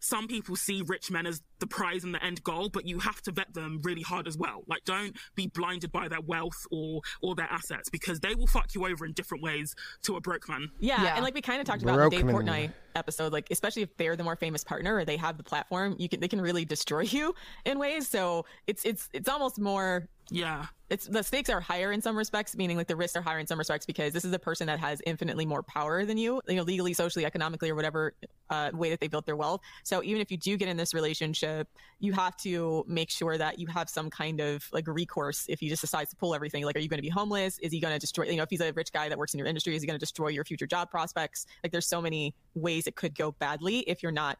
some 0.00 0.26
people 0.26 0.56
see 0.56 0.82
rich 0.86 1.10
men 1.10 1.26
as 1.26 1.42
the 1.58 1.66
prize 1.66 2.04
and 2.04 2.14
the 2.14 2.24
end 2.24 2.42
goal, 2.42 2.70
but 2.70 2.86
you 2.86 2.98
have 3.00 3.20
to 3.22 3.32
vet 3.32 3.52
them 3.52 3.80
really 3.84 4.00
hard 4.02 4.26
as 4.26 4.36
well. 4.36 4.62
Like 4.66 4.84
don't 4.84 5.14
be 5.34 5.46
blinded 5.46 5.92
by 5.92 6.08
their 6.08 6.20
wealth 6.22 6.66
or 6.70 7.02
or 7.22 7.34
their 7.34 7.48
assets 7.50 7.88
because 7.90 8.18
they 8.20 8.34
will 8.34 8.46
fuck 8.46 8.74
you 8.74 8.86
over 8.86 9.04
in 9.04 9.12
different 9.12 9.42
ways 9.44 9.74
to 10.02 10.16
a 10.16 10.20
broke 10.20 10.48
man. 10.48 10.70
Yeah, 10.80 11.02
Yeah. 11.02 11.14
and 11.16 11.22
like 11.24 11.34
we 11.34 11.42
kind 11.42 11.60
of 11.60 11.66
talked 11.66 11.82
about 11.82 11.98
in 11.98 12.04
the 12.04 12.10
Dave 12.16 12.24
Brokeman. 12.24 12.46
Portnoy 12.46 12.72
episode, 12.96 13.32
like 13.32 13.48
especially 13.50 13.82
if 13.82 13.96
they're 13.98 14.16
the 14.16 14.24
more 14.24 14.36
famous 14.36 14.64
partner 14.64 14.96
or 14.96 15.04
they 15.04 15.16
have 15.18 15.36
the 15.36 15.44
platform, 15.44 15.94
you 15.98 16.08
can 16.08 16.18
they 16.20 16.28
can 16.28 16.40
really 16.40 16.64
destroy 16.64 17.00
you 17.02 17.34
in 17.66 17.78
ways. 17.78 18.08
So 18.08 18.46
it's 18.66 18.84
it's 18.84 19.08
it's 19.12 19.28
almost 19.28 19.58
more 19.58 20.08
Yeah. 20.30 20.66
it's 20.90 21.06
the 21.06 21.22
stakes 21.22 21.50
are 21.50 21.60
higher 21.60 21.92
in 21.92 22.00
some 22.00 22.16
respects, 22.16 22.56
meaning 22.56 22.76
like 22.76 22.86
the 22.86 22.96
risks 22.96 23.16
are 23.16 23.22
higher 23.22 23.38
in 23.38 23.46
some 23.46 23.58
respects 23.58 23.86
because 23.86 24.12
this 24.12 24.24
is 24.24 24.32
a 24.32 24.38
person 24.38 24.66
that 24.68 24.78
has 24.78 25.00
infinitely 25.06 25.46
more 25.46 25.62
power 25.62 26.04
than 26.04 26.18
you, 26.18 26.40
you 26.48 26.56
know, 26.56 26.62
legally, 26.62 26.92
socially, 26.92 27.24
economically, 27.24 27.70
or 27.70 27.74
whatever 27.74 28.14
uh, 28.50 28.70
way 28.72 28.90
that 28.90 29.00
they 29.00 29.08
built 29.08 29.26
their 29.26 29.36
wealth. 29.36 29.60
So 29.84 30.02
even 30.02 30.20
if 30.20 30.30
you 30.30 30.36
do 30.36 30.56
get 30.56 30.68
in 30.68 30.76
this 30.76 30.94
relationship, 30.94 31.68
you 31.98 32.12
have 32.12 32.36
to 32.38 32.84
make 32.86 33.10
sure 33.10 33.38
that 33.38 33.58
you 33.58 33.66
have 33.68 33.88
some 33.88 34.10
kind 34.10 34.40
of 34.40 34.64
like 34.72 34.86
recourse 34.86 35.46
if 35.48 35.60
he 35.60 35.68
just 35.68 35.80
decides 35.80 36.10
to 36.10 36.16
pull 36.16 36.34
everything. 36.34 36.64
Like, 36.64 36.76
are 36.76 36.80
you 36.80 36.88
going 36.88 36.98
to 36.98 37.02
be 37.02 37.08
homeless? 37.08 37.58
Is 37.58 37.72
he 37.72 37.80
going 37.80 37.94
to 37.94 37.98
destroy? 38.00 38.26
You 38.26 38.36
know, 38.36 38.42
if 38.44 38.50
he's 38.50 38.60
a 38.60 38.72
rich 38.72 38.92
guy 38.92 39.08
that 39.08 39.18
works 39.18 39.34
in 39.34 39.38
your 39.38 39.46
industry, 39.46 39.74
is 39.74 39.82
he 39.82 39.86
going 39.86 39.98
to 39.98 40.00
destroy 40.00 40.28
your 40.28 40.44
future 40.44 40.66
job 40.66 40.90
prospects? 40.90 41.46
Like, 41.62 41.72
there's 41.72 41.86
so 41.86 42.00
many 42.00 42.34
ways 42.54 42.86
it 42.86 42.96
could 42.96 43.16
go 43.16 43.32
badly 43.32 43.80
if 43.80 44.02
you're 44.02 44.12
not 44.12 44.38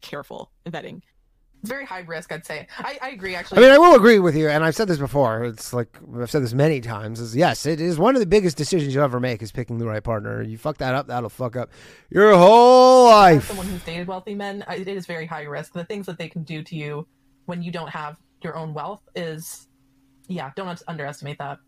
careful 0.00 0.50
in 0.66 0.72
vetting. 0.72 1.00
It's 1.62 1.70
very 1.70 1.84
high 1.86 2.00
risk, 2.00 2.32
I'd 2.32 2.44
say. 2.44 2.66
I, 2.78 2.98
I 3.00 3.10
agree, 3.10 3.36
actually. 3.36 3.58
I 3.58 3.60
mean, 3.60 3.70
I 3.70 3.78
will 3.78 3.94
agree 3.94 4.18
with 4.18 4.34
you, 4.34 4.48
and 4.48 4.64
I've 4.64 4.74
said 4.74 4.88
this 4.88 4.98
before. 4.98 5.44
It's 5.44 5.72
like 5.72 5.96
I've 6.20 6.28
said 6.28 6.42
this 6.42 6.54
many 6.54 6.80
times. 6.80 7.20
Is 7.20 7.36
yes, 7.36 7.66
it 7.66 7.80
is 7.80 7.98
one 8.00 8.16
of 8.16 8.20
the 8.20 8.26
biggest 8.26 8.56
decisions 8.56 8.92
you'll 8.92 9.04
ever 9.04 9.20
make 9.20 9.42
is 9.42 9.52
picking 9.52 9.78
the 9.78 9.86
right 9.86 10.02
partner. 10.02 10.42
You 10.42 10.58
fuck 10.58 10.78
that 10.78 10.96
up, 10.96 11.06
that'll 11.06 11.28
fuck 11.28 11.54
up 11.54 11.70
your 12.10 12.34
whole 12.36 13.08
As 13.10 13.36
life. 13.36 13.46
someone 13.48 13.66
who's 13.66 13.82
dated 13.84 14.08
wealthy 14.08 14.34
men, 14.34 14.64
it 14.68 14.88
is 14.88 15.06
very 15.06 15.24
high 15.24 15.44
risk. 15.44 15.72
The 15.72 15.84
things 15.84 16.06
that 16.06 16.18
they 16.18 16.28
can 16.28 16.42
do 16.42 16.64
to 16.64 16.74
you 16.74 17.06
when 17.46 17.62
you 17.62 17.70
don't 17.70 17.90
have 17.90 18.16
your 18.42 18.56
own 18.56 18.74
wealth 18.74 19.02
is, 19.14 19.68
yeah, 20.26 20.50
don't 20.56 20.82
underestimate 20.88 21.38
that. 21.38 21.58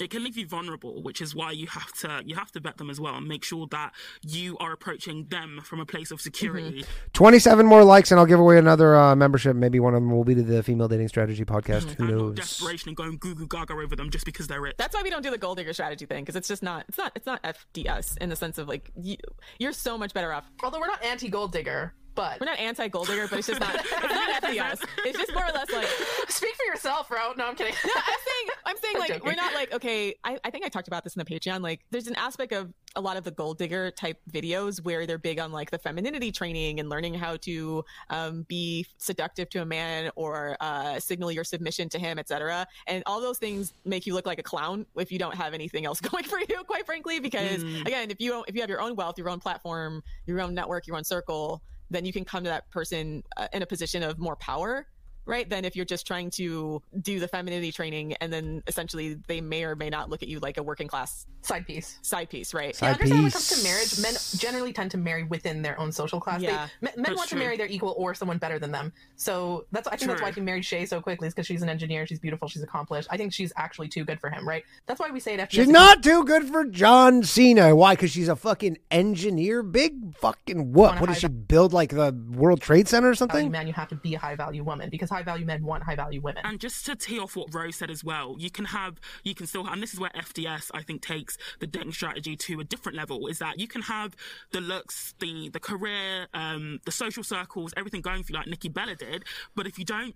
It 0.00 0.10
can 0.10 0.24
leave 0.24 0.36
you 0.36 0.46
vulnerable, 0.46 1.02
which 1.02 1.20
is 1.20 1.34
why 1.34 1.52
you 1.52 1.66
have 1.68 1.92
to 2.00 2.22
you 2.24 2.34
have 2.34 2.50
to 2.52 2.60
vet 2.60 2.78
them 2.78 2.90
as 2.90 3.00
well 3.00 3.14
and 3.16 3.26
make 3.26 3.44
sure 3.44 3.66
that 3.70 3.92
you 4.22 4.56
are 4.58 4.72
approaching 4.72 5.26
them 5.30 5.60
from 5.62 5.80
a 5.80 5.86
place 5.86 6.10
of 6.10 6.20
security. 6.20 6.84
Twenty-seven 7.12 7.66
more 7.66 7.84
likes, 7.84 8.10
and 8.10 8.20
I'll 8.20 8.26
give 8.26 8.40
away 8.40 8.58
another 8.58 8.96
uh, 8.96 9.14
membership. 9.16 9.56
Maybe 9.56 9.80
one 9.80 9.94
of 9.94 10.02
them 10.02 10.10
will 10.10 10.24
be 10.24 10.34
to 10.34 10.42
the 10.42 10.62
Female 10.62 10.88
Dating 10.88 11.08
Strategy 11.08 11.44
podcast. 11.44 11.90
Who 11.90 12.04
and 12.04 12.12
not 12.12 12.18
knows? 12.18 12.36
desperation 12.36 12.88
and 12.90 12.96
going 12.96 13.18
goo 13.18 13.34
goo 13.34 13.46
gaga 13.46 13.74
over 13.74 13.96
them 13.96 14.10
just 14.10 14.24
because 14.24 14.46
they're 14.46 14.66
it. 14.66 14.76
That's 14.78 14.94
why 14.94 15.02
we 15.02 15.10
don't 15.10 15.22
do 15.22 15.30
the 15.30 15.38
gold 15.38 15.58
digger 15.58 15.72
strategy 15.72 16.06
thing 16.06 16.24
because 16.24 16.36
it's 16.36 16.48
just 16.48 16.62
not 16.62 16.84
it's 16.88 16.98
not 16.98 17.12
it's 17.14 17.26
not 17.26 17.42
FDS 17.42 18.18
in 18.18 18.28
the 18.28 18.36
sense 18.36 18.58
of 18.58 18.68
like 18.68 18.90
you, 18.96 19.16
you're 19.58 19.72
so 19.72 19.96
much 19.98 20.14
better 20.14 20.32
off. 20.32 20.50
Although 20.62 20.80
we're 20.80 20.86
not 20.86 21.02
anti 21.04 21.28
gold 21.28 21.52
digger, 21.52 21.94
but 22.14 22.40
We're 22.40 22.46
not 22.46 22.58
anti 22.58 22.88
gold 22.88 23.06
digger, 23.06 23.26
but 23.28 23.38
it's 23.38 23.48
just 23.48 23.60
not 23.60 23.74
it's 23.74 23.90
not 23.90 24.42
FDS. 24.42 24.84
It's 25.04 25.18
just 25.18 25.34
more 25.34 25.44
or 25.44 25.52
less 25.52 25.70
like 25.70 25.86
speak 26.28 26.54
for 26.54 26.64
yourself, 26.64 27.08
bro. 27.08 27.32
No, 27.36 27.46
I'm 27.46 27.54
kidding. 27.54 27.74
no, 27.84 27.92
I'm 27.96 28.02
saying 28.04 28.48
I'm 28.66 28.76
saying 28.76 28.94
I'm 28.96 29.00
like 29.00 29.08
joking. 29.10 29.26
we're 29.26 29.34
not 29.34 29.54
like 29.54 29.72
okay. 29.74 30.14
I, 30.24 30.38
I 30.44 30.50
think 30.50 30.64
I 30.64 30.68
talked 30.68 30.88
about 30.88 31.04
this 31.04 31.16
in 31.16 31.20
the 31.20 31.24
Patreon. 31.24 31.62
Like 31.62 31.80
there's 31.90 32.06
an 32.06 32.16
aspect 32.16 32.52
of 32.52 32.72
a 32.96 33.00
lot 33.00 33.16
of 33.16 33.24
the 33.24 33.30
gold 33.30 33.58
digger 33.58 33.90
type 33.90 34.18
videos 34.30 34.82
where 34.82 35.06
they're 35.06 35.18
big 35.18 35.38
on 35.38 35.52
like 35.52 35.70
the 35.70 35.78
femininity 35.78 36.32
training 36.32 36.80
and 36.80 36.88
learning 36.88 37.14
how 37.14 37.36
to 37.36 37.84
um, 38.10 38.42
be 38.48 38.84
seductive 38.98 39.48
to 39.50 39.62
a 39.62 39.64
man 39.64 40.10
or 40.16 40.56
uh, 40.60 40.98
signal 40.98 41.30
your 41.30 41.44
submission 41.44 41.88
to 41.88 41.98
him, 41.98 42.18
etc. 42.18 42.66
And 42.86 43.02
all 43.06 43.20
those 43.20 43.38
things 43.38 43.74
make 43.84 44.06
you 44.06 44.14
look 44.14 44.26
like 44.26 44.38
a 44.38 44.42
clown 44.42 44.86
if 44.96 45.12
you 45.12 45.18
don't 45.18 45.34
have 45.34 45.54
anything 45.54 45.84
else 45.84 46.00
going 46.00 46.24
for 46.24 46.40
you, 46.40 46.64
quite 46.66 46.86
frankly. 46.86 47.20
Because 47.20 47.62
again, 47.62 48.10
if 48.10 48.20
you 48.20 48.44
if 48.48 48.54
you 48.54 48.60
have 48.60 48.70
your 48.70 48.80
own 48.80 48.96
wealth, 48.96 49.18
your 49.18 49.28
own 49.28 49.40
platform, 49.40 50.02
your 50.26 50.40
own 50.40 50.54
network, 50.54 50.86
your 50.86 50.96
own 50.96 51.04
circle, 51.04 51.62
then 51.90 52.04
you 52.04 52.12
can 52.12 52.24
come 52.24 52.44
to 52.44 52.50
that 52.50 52.70
person 52.70 53.22
uh, 53.36 53.48
in 53.52 53.62
a 53.62 53.66
position 53.66 54.02
of 54.02 54.18
more 54.18 54.36
power 54.36 54.86
right 55.30 55.48
than 55.48 55.64
if 55.64 55.76
you're 55.76 55.84
just 55.84 56.06
trying 56.06 56.30
to 56.30 56.82
do 57.00 57.20
the 57.20 57.28
femininity 57.28 57.72
training 57.72 58.14
and 58.20 58.32
then 58.32 58.62
essentially 58.66 59.14
they 59.28 59.40
may 59.40 59.64
or 59.64 59.76
may 59.76 59.88
not 59.88 60.10
look 60.10 60.22
at 60.22 60.28
you 60.28 60.38
like 60.40 60.58
a 60.58 60.62
working 60.62 60.88
class 60.88 61.26
Side 61.42 61.66
piece. 61.66 61.98
side 62.02 62.28
piece 62.28 62.52
right 62.52 62.76
Side 62.76 62.86
Yeah, 62.86 62.92
understand 62.92 63.20
when 63.20 63.28
it 63.28 63.32
comes 63.32 63.48
to 63.48 63.64
marriage, 63.64 64.00
men 64.00 64.14
generally 64.38 64.72
tend 64.72 64.90
to 64.90 64.98
marry 64.98 65.24
within 65.24 65.62
their 65.62 65.78
own 65.80 65.92
social 65.92 66.20
class. 66.20 66.42
Yeah. 66.42 66.68
They, 66.80 66.88
men 66.88 66.94
men 66.96 67.16
want 67.16 67.28
true. 67.28 67.38
to 67.38 67.44
marry 67.44 67.56
their 67.56 67.66
equal 67.66 67.94
or 67.96 68.14
someone 68.14 68.38
better 68.38 68.58
than 68.58 68.72
them. 68.72 68.92
So 69.16 69.66
that's 69.72 69.88
I 69.88 69.96
think 69.96 70.10
that's 70.10 70.22
why 70.22 70.32
he 70.32 70.40
married 70.40 70.64
Shay 70.64 70.84
so 70.86 71.00
quickly, 71.00 71.28
is 71.28 71.34
because 71.34 71.46
she's 71.46 71.62
an 71.62 71.68
engineer, 71.68 72.06
she's 72.06 72.18
beautiful, 72.18 72.48
she's 72.48 72.62
accomplished. 72.62 73.08
I 73.10 73.16
think 73.16 73.32
she's 73.32 73.52
actually 73.56 73.88
too 73.88 74.04
good 74.04 74.20
for 74.20 74.30
him, 74.30 74.46
right? 74.46 74.64
That's 74.86 75.00
why 75.00 75.10
we 75.10 75.20
say 75.20 75.34
it. 75.34 75.40
after. 75.40 75.56
She's 75.56 75.68
not 75.68 76.02
too 76.02 76.24
good 76.24 76.44
for 76.44 76.64
John 76.64 77.22
Cena. 77.22 77.74
Why? 77.74 77.94
Because 77.94 78.10
she's 78.10 78.28
a 78.28 78.36
fucking 78.36 78.78
engineer. 78.90 79.62
Big 79.62 80.16
fucking 80.16 80.72
what? 80.72 81.00
What 81.00 81.08
does 81.08 81.18
she 81.18 81.28
build? 81.28 81.72
Like 81.72 81.90
the 81.90 82.14
World 82.32 82.60
Trade 82.60 82.88
Center 82.88 83.08
or 83.08 83.14
something? 83.14 83.50
man, 83.50 83.66
you 83.66 83.72
have 83.72 83.88
to 83.88 83.94
be 83.96 84.14
a 84.14 84.18
high 84.18 84.34
value 84.34 84.64
woman 84.64 84.90
because 84.90 85.10
high 85.10 85.19
value 85.22 85.46
men 85.46 85.64
want 85.64 85.84
high 85.84 85.96
value 85.96 86.20
women. 86.20 86.42
And 86.44 86.60
just 86.60 86.86
to 86.86 86.96
tee 86.96 87.18
off 87.18 87.36
what 87.36 87.52
Rose 87.54 87.76
said 87.76 87.90
as 87.90 88.02
well, 88.04 88.36
you 88.38 88.50
can 88.50 88.66
have, 88.66 89.00
you 89.24 89.34
can 89.34 89.46
still, 89.46 89.66
and 89.66 89.82
this 89.82 89.92
is 89.94 90.00
where 90.00 90.10
FDS 90.10 90.70
I 90.74 90.82
think 90.82 91.02
takes 91.02 91.36
the 91.58 91.66
dating 91.66 91.92
strategy 91.92 92.36
to 92.36 92.60
a 92.60 92.64
different 92.64 92.96
level. 92.96 93.26
Is 93.26 93.38
that 93.38 93.58
you 93.58 93.68
can 93.68 93.82
have 93.82 94.16
the 94.52 94.60
looks, 94.60 95.14
the 95.20 95.48
the 95.48 95.60
career, 95.60 96.26
um, 96.34 96.80
the 96.84 96.92
social 96.92 97.22
circles, 97.22 97.72
everything 97.76 98.00
going 98.00 98.22
for 98.22 98.32
you 98.32 98.38
like 98.38 98.46
Nikki 98.46 98.68
Bella 98.68 98.94
did. 98.96 99.24
But 99.54 99.66
if 99.66 99.78
you 99.78 99.84
don't, 99.84 100.14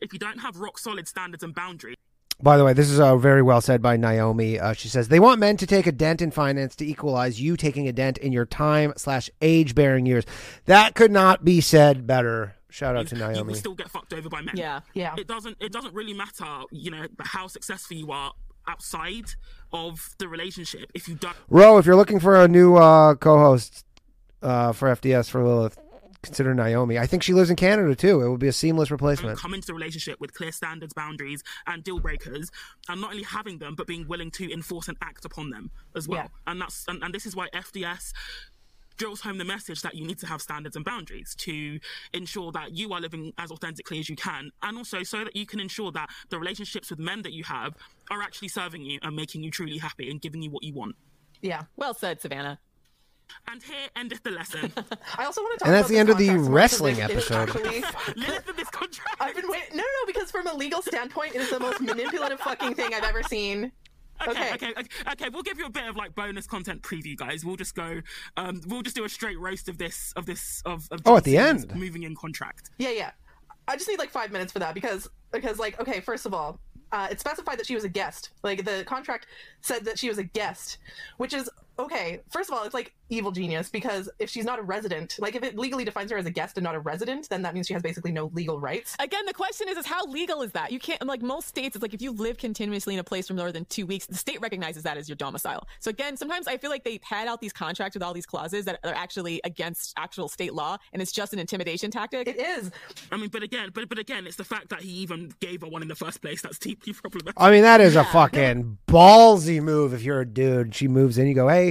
if 0.00 0.12
you 0.12 0.18
don't 0.18 0.38
have 0.38 0.56
rock 0.56 0.78
solid 0.78 1.08
standards 1.08 1.42
and 1.42 1.54
boundaries, 1.54 1.96
By 2.42 2.56
the 2.56 2.64
way, 2.64 2.72
this 2.72 2.90
is 2.90 2.98
uh, 2.98 3.16
very 3.16 3.42
well 3.42 3.60
said 3.60 3.80
by 3.82 3.96
Naomi. 3.96 4.58
Uh, 4.58 4.72
she 4.72 4.88
says 4.88 5.08
they 5.08 5.20
want 5.20 5.38
men 5.38 5.56
to 5.58 5.66
take 5.66 5.86
a 5.86 5.92
dent 5.92 6.20
in 6.20 6.30
finance 6.30 6.74
to 6.76 6.86
equalize 6.86 7.40
you 7.40 7.56
taking 7.56 7.86
a 7.86 7.92
dent 7.92 8.18
in 8.18 8.32
your 8.32 8.46
time 8.46 8.92
slash 8.96 9.30
age 9.40 9.74
bearing 9.74 10.06
years. 10.06 10.24
That 10.64 10.94
could 10.94 11.12
not 11.12 11.44
be 11.44 11.60
said 11.60 12.06
better. 12.06 12.56
Shout 12.72 12.96
out 12.96 13.06
to 13.08 13.16
you 13.16 13.22
will 13.22 13.32
Naomi. 13.32 13.54
still 13.54 13.74
get 13.74 13.90
fucked 13.90 14.12
over 14.12 14.28
by 14.28 14.40
men. 14.40 14.54
yeah 14.56 14.80
yeah. 14.94 15.14
It 15.18 15.28
doesn't. 15.28 15.56
It 15.60 15.72
doesn't 15.72 15.94
really 15.94 16.14
matter, 16.14 16.62
you 16.70 16.90
know, 16.90 17.06
how 17.20 17.46
successful 17.46 17.96
you 17.96 18.10
are 18.10 18.32
outside 18.66 19.26
of 19.72 20.14
the 20.18 20.28
relationship. 20.28 20.90
If 20.94 21.08
you 21.08 21.16
don't 21.16 21.36
Ro, 21.48 21.78
if 21.78 21.86
you're 21.86 21.96
looking 21.96 22.20
for 22.20 22.42
a 22.42 22.48
new 22.48 22.76
uh, 22.76 23.14
co-host 23.16 23.84
uh, 24.42 24.72
for 24.72 24.88
FDS 24.88 25.28
for 25.28 25.42
Lilith, 25.44 25.78
consider 26.22 26.54
Naomi. 26.54 26.98
I 26.98 27.06
think 27.06 27.22
she 27.22 27.34
lives 27.34 27.50
in 27.50 27.56
Canada 27.56 27.94
too. 27.94 28.20
It 28.22 28.30
would 28.30 28.40
be 28.40 28.48
a 28.48 28.52
seamless 28.52 28.90
replacement. 28.90 29.38
come 29.38 29.54
into 29.54 29.66
the 29.66 29.74
relationship 29.74 30.20
with 30.20 30.32
clear 30.32 30.52
standards, 30.52 30.94
boundaries, 30.94 31.42
and 31.66 31.82
deal 31.82 31.98
breakers, 31.98 32.50
and 32.88 33.00
not 33.00 33.10
only 33.10 33.24
having 33.24 33.58
them, 33.58 33.74
but 33.74 33.86
being 33.86 34.06
willing 34.06 34.30
to 34.32 34.50
enforce 34.52 34.88
and 34.88 34.96
act 35.02 35.24
upon 35.24 35.50
them 35.50 35.70
as 35.96 36.08
well. 36.08 36.20
Yeah. 36.20 36.28
And 36.46 36.60
that's 36.60 36.84
and, 36.88 37.02
and 37.02 37.12
this 37.12 37.26
is 37.26 37.34
why 37.36 37.48
FDS 37.50 38.12
drills 38.96 39.20
home 39.20 39.38
the 39.38 39.44
message 39.44 39.82
that 39.82 39.94
you 39.94 40.06
need 40.06 40.18
to 40.18 40.26
have 40.26 40.40
standards 40.42 40.76
and 40.76 40.84
boundaries 40.84 41.34
to 41.38 41.78
ensure 42.12 42.52
that 42.52 42.72
you 42.76 42.92
are 42.92 43.00
living 43.00 43.32
as 43.38 43.50
authentically 43.50 43.98
as 44.00 44.08
you 44.08 44.16
can, 44.16 44.50
and 44.62 44.76
also 44.78 45.02
so 45.02 45.24
that 45.24 45.34
you 45.36 45.46
can 45.46 45.60
ensure 45.60 45.90
that 45.92 46.08
the 46.30 46.38
relationships 46.38 46.90
with 46.90 46.98
men 46.98 47.22
that 47.22 47.32
you 47.32 47.44
have 47.44 47.74
are 48.10 48.22
actually 48.22 48.48
serving 48.48 48.82
you 48.82 48.98
and 49.02 49.16
making 49.16 49.42
you 49.42 49.50
truly 49.50 49.78
happy 49.78 50.10
and 50.10 50.20
giving 50.20 50.42
you 50.42 50.50
what 50.50 50.62
you 50.62 50.74
want. 50.74 50.94
Yeah. 51.40 51.62
well 51.76 51.92
said 51.94 52.20
savannah 52.20 52.58
And 53.50 53.62
here 53.62 53.88
endeth 53.96 54.22
the 54.22 54.30
lesson. 54.30 54.72
I 55.18 55.24
also 55.24 55.40
want 55.40 55.58
to 55.58 55.64
talk 55.64 55.66
And 55.68 55.74
that's 55.74 55.88
about 55.88 55.88
the 55.88 55.94
this 55.94 55.98
end 55.98 56.08
of 56.10 56.18
the 56.18 56.26
contract 56.26 56.44
so 56.44 56.50
much, 56.50 56.54
wrestling 56.54 56.94
because 56.96 57.10
it 57.10 57.16
is 57.16 57.30
episode. 57.30 57.48
actually- 57.48 58.14
Lilith 58.22 58.48
in 58.48 58.56
this 58.56 58.70
contract. 58.70 59.16
I've 59.20 59.34
been 59.34 59.48
waiting. 59.48 59.68
No, 59.76 59.78
no, 59.82 59.88
no, 60.02 60.06
because 60.06 60.30
from 60.30 60.46
a 60.46 60.54
legal 60.54 60.82
standpoint, 60.82 61.34
it 61.34 61.40
is 61.40 61.50
the 61.50 61.58
most 61.60 61.80
manipulative 61.92 62.40
fucking 62.40 62.74
thing 62.74 62.94
I've 62.94 63.04
ever 63.04 63.22
seen. 63.24 63.72
Okay, 64.28 64.30
Okay. 64.30 64.52
okay, 64.54 64.70
okay, 64.70 65.10
okay. 65.12 65.28
We'll 65.32 65.42
give 65.42 65.58
you 65.58 65.66
a 65.66 65.70
bit 65.70 65.86
of 65.88 65.96
like 65.96 66.14
bonus 66.14 66.46
content 66.46 66.82
preview, 66.82 67.16
guys. 67.16 67.44
We'll 67.44 67.56
just 67.56 67.74
go. 67.74 68.00
Um, 68.36 68.60
we'll 68.66 68.82
just 68.82 68.96
do 68.96 69.04
a 69.04 69.08
straight 69.08 69.38
roast 69.38 69.68
of 69.68 69.78
this, 69.78 70.12
of 70.16 70.26
this, 70.26 70.62
of. 70.64 70.86
of 70.90 71.00
Oh, 71.06 71.16
at 71.16 71.24
the 71.24 71.36
end. 71.36 71.74
moving 71.74 72.02
in 72.04 72.14
contract. 72.14 72.70
Yeah, 72.78 72.90
yeah. 72.90 73.10
I 73.68 73.76
just 73.76 73.88
need 73.88 73.98
like 73.98 74.10
five 74.10 74.32
minutes 74.32 74.52
for 74.52 74.58
that 74.58 74.74
because 74.74 75.08
because 75.32 75.58
like 75.58 75.80
okay, 75.80 76.00
first 76.00 76.26
of 76.26 76.34
all, 76.34 76.58
uh, 76.90 77.08
it 77.10 77.20
specified 77.20 77.58
that 77.58 77.66
she 77.66 77.74
was 77.74 77.84
a 77.84 77.88
guest. 77.88 78.30
Like 78.42 78.64
the 78.64 78.84
contract 78.86 79.26
said 79.60 79.84
that 79.84 79.98
she 79.98 80.08
was 80.08 80.18
a 80.18 80.24
guest, 80.24 80.78
which 81.16 81.32
is 81.32 81.48
okay, 81.78 82.20
first 82.30 82.50
of 82.50 82.56
all, 82.56 82.64
it's 82.64 82.74
like 82.74 82.94
evil 83.08 83.30
genius 83.30 83.68
because 83.68 84.08
if 84.18 84.30
she's 84.30 84.44
not 84.44 84.58
a 84.58 84.62
resident, 84.62 85.16
like 85.18 85.34
if 85.34 85.42
it 85.42 85.58
legally 85.58 85.84
defines 85.84 86.10
her 86.10 86.16
as 86.16 86.26
a 86.26 86.30
guest 86.30 86.56
and 86.56 86.64
not 86.64 86.74
a 86.74 86.80
resident, 86.80 87.28
then 87.28 87.42
that 87.42 87.54
means 87.54 87.66
she 87.66 87.74
has 87.74 87.82
basically 87.82 88.12
no 88.12 88.30
legal 88.34 88.58
rights. 88.58 88.96
Again, 88.98 89.24
the 89.26 89.34
question 89.34 89.68
is, 89.68 89.76
is 89.76 89.86
how 89.86 90.04
legal 90.06 90.42
is 90.42 90.52
that? 90.52 90.72
You 90.72 90.78
can't 90.78 91.04
like 91.06 91.22
most 91.22 91.48
states. 91.48 91.76
It's 91.76 91.82
like 91.82 91.94
if 91.94 92.02
you 92.02 92.12
live 92.12 92.38
continuously 92.38 92.94
in 92.94 93.00
a 93.00 93.04
place 93.04 93.28
for 93.28 93.34
more 93.34 93.52
than 93.52 93.64
two 93.66 93.86
weeks, 93.86 94.06
the 94.06 94.14
state 94.14 94.40
recognizes 94.40 94.82
that 94.84 94.96
as 94.96 95.08
your 95.08 95.16
domicile. 95.16 95.66
So 95.80 95.90
again, 95.90 96.16
sometimes 96.16 96.46
I 96.46 96.56
feel 96.56 96.70
like 96.70 96.84
they 96.84 96.98
pad 96.98 97.28
out 97.28 97.40
these 97.40 97.52
contracts 97.52 97.94
with 97.94 98.02
all 98.02 98.14
these 98.14 98.26
clauses 98.26 98.64
that 98.64 98.78
are 98.84 98.94
actually 98.94 99.40
against 99.44 99.94
actual 99.96 100.28
state 100.28 100.54
law, 100.54 100.78
and 100.92 101.02
it's 101.02 101.12
just 101.12 101.32
an 101.32 101.38
intimidation 101.38 101.90
tactic. 101.90 102.28
It 102.28 102.40
is. 102.40 102.70
I 103.10 103.16
mean, 103.16 103.28
but 103.28 103.42
again, 103.42 103.70
but 103.74 103.88
but 103.88 103.98
again, 103.98 104.26
it's 104.26 104.36
the 104.36 104.44
fact 104.44 104.70
that 104.70 104.82
he 104.82 104.90
even 104.90 105.32
gave 105.40 105.62
her 105.62 105.68
one 105.68 105.82
in 105.82 105.88
the 105.88 105.94
first 105.94 106.22
place 106.22 106.42
that's 106.42 106.58
deeply 106.58 106.92
problematic. 106.92 107.34
I 107.36 107.50
mean, 107.50 107.62
that 107.62 107.80
is 107.80 107.96
a 107.96 108.04
fucking 108.04 108.78
ballsy 108.86 109.62
move 109.62 109.92
if 109.92 110.02
you're 110.02 110.20
a 110.20 110.26
dude. 110.26 110.74
She 110.74 110.88
moves 110.88 111.18
in, 111.18 111.26
you 111.26 111.34
go, 111.34 111.48
hey, 111.48 111.61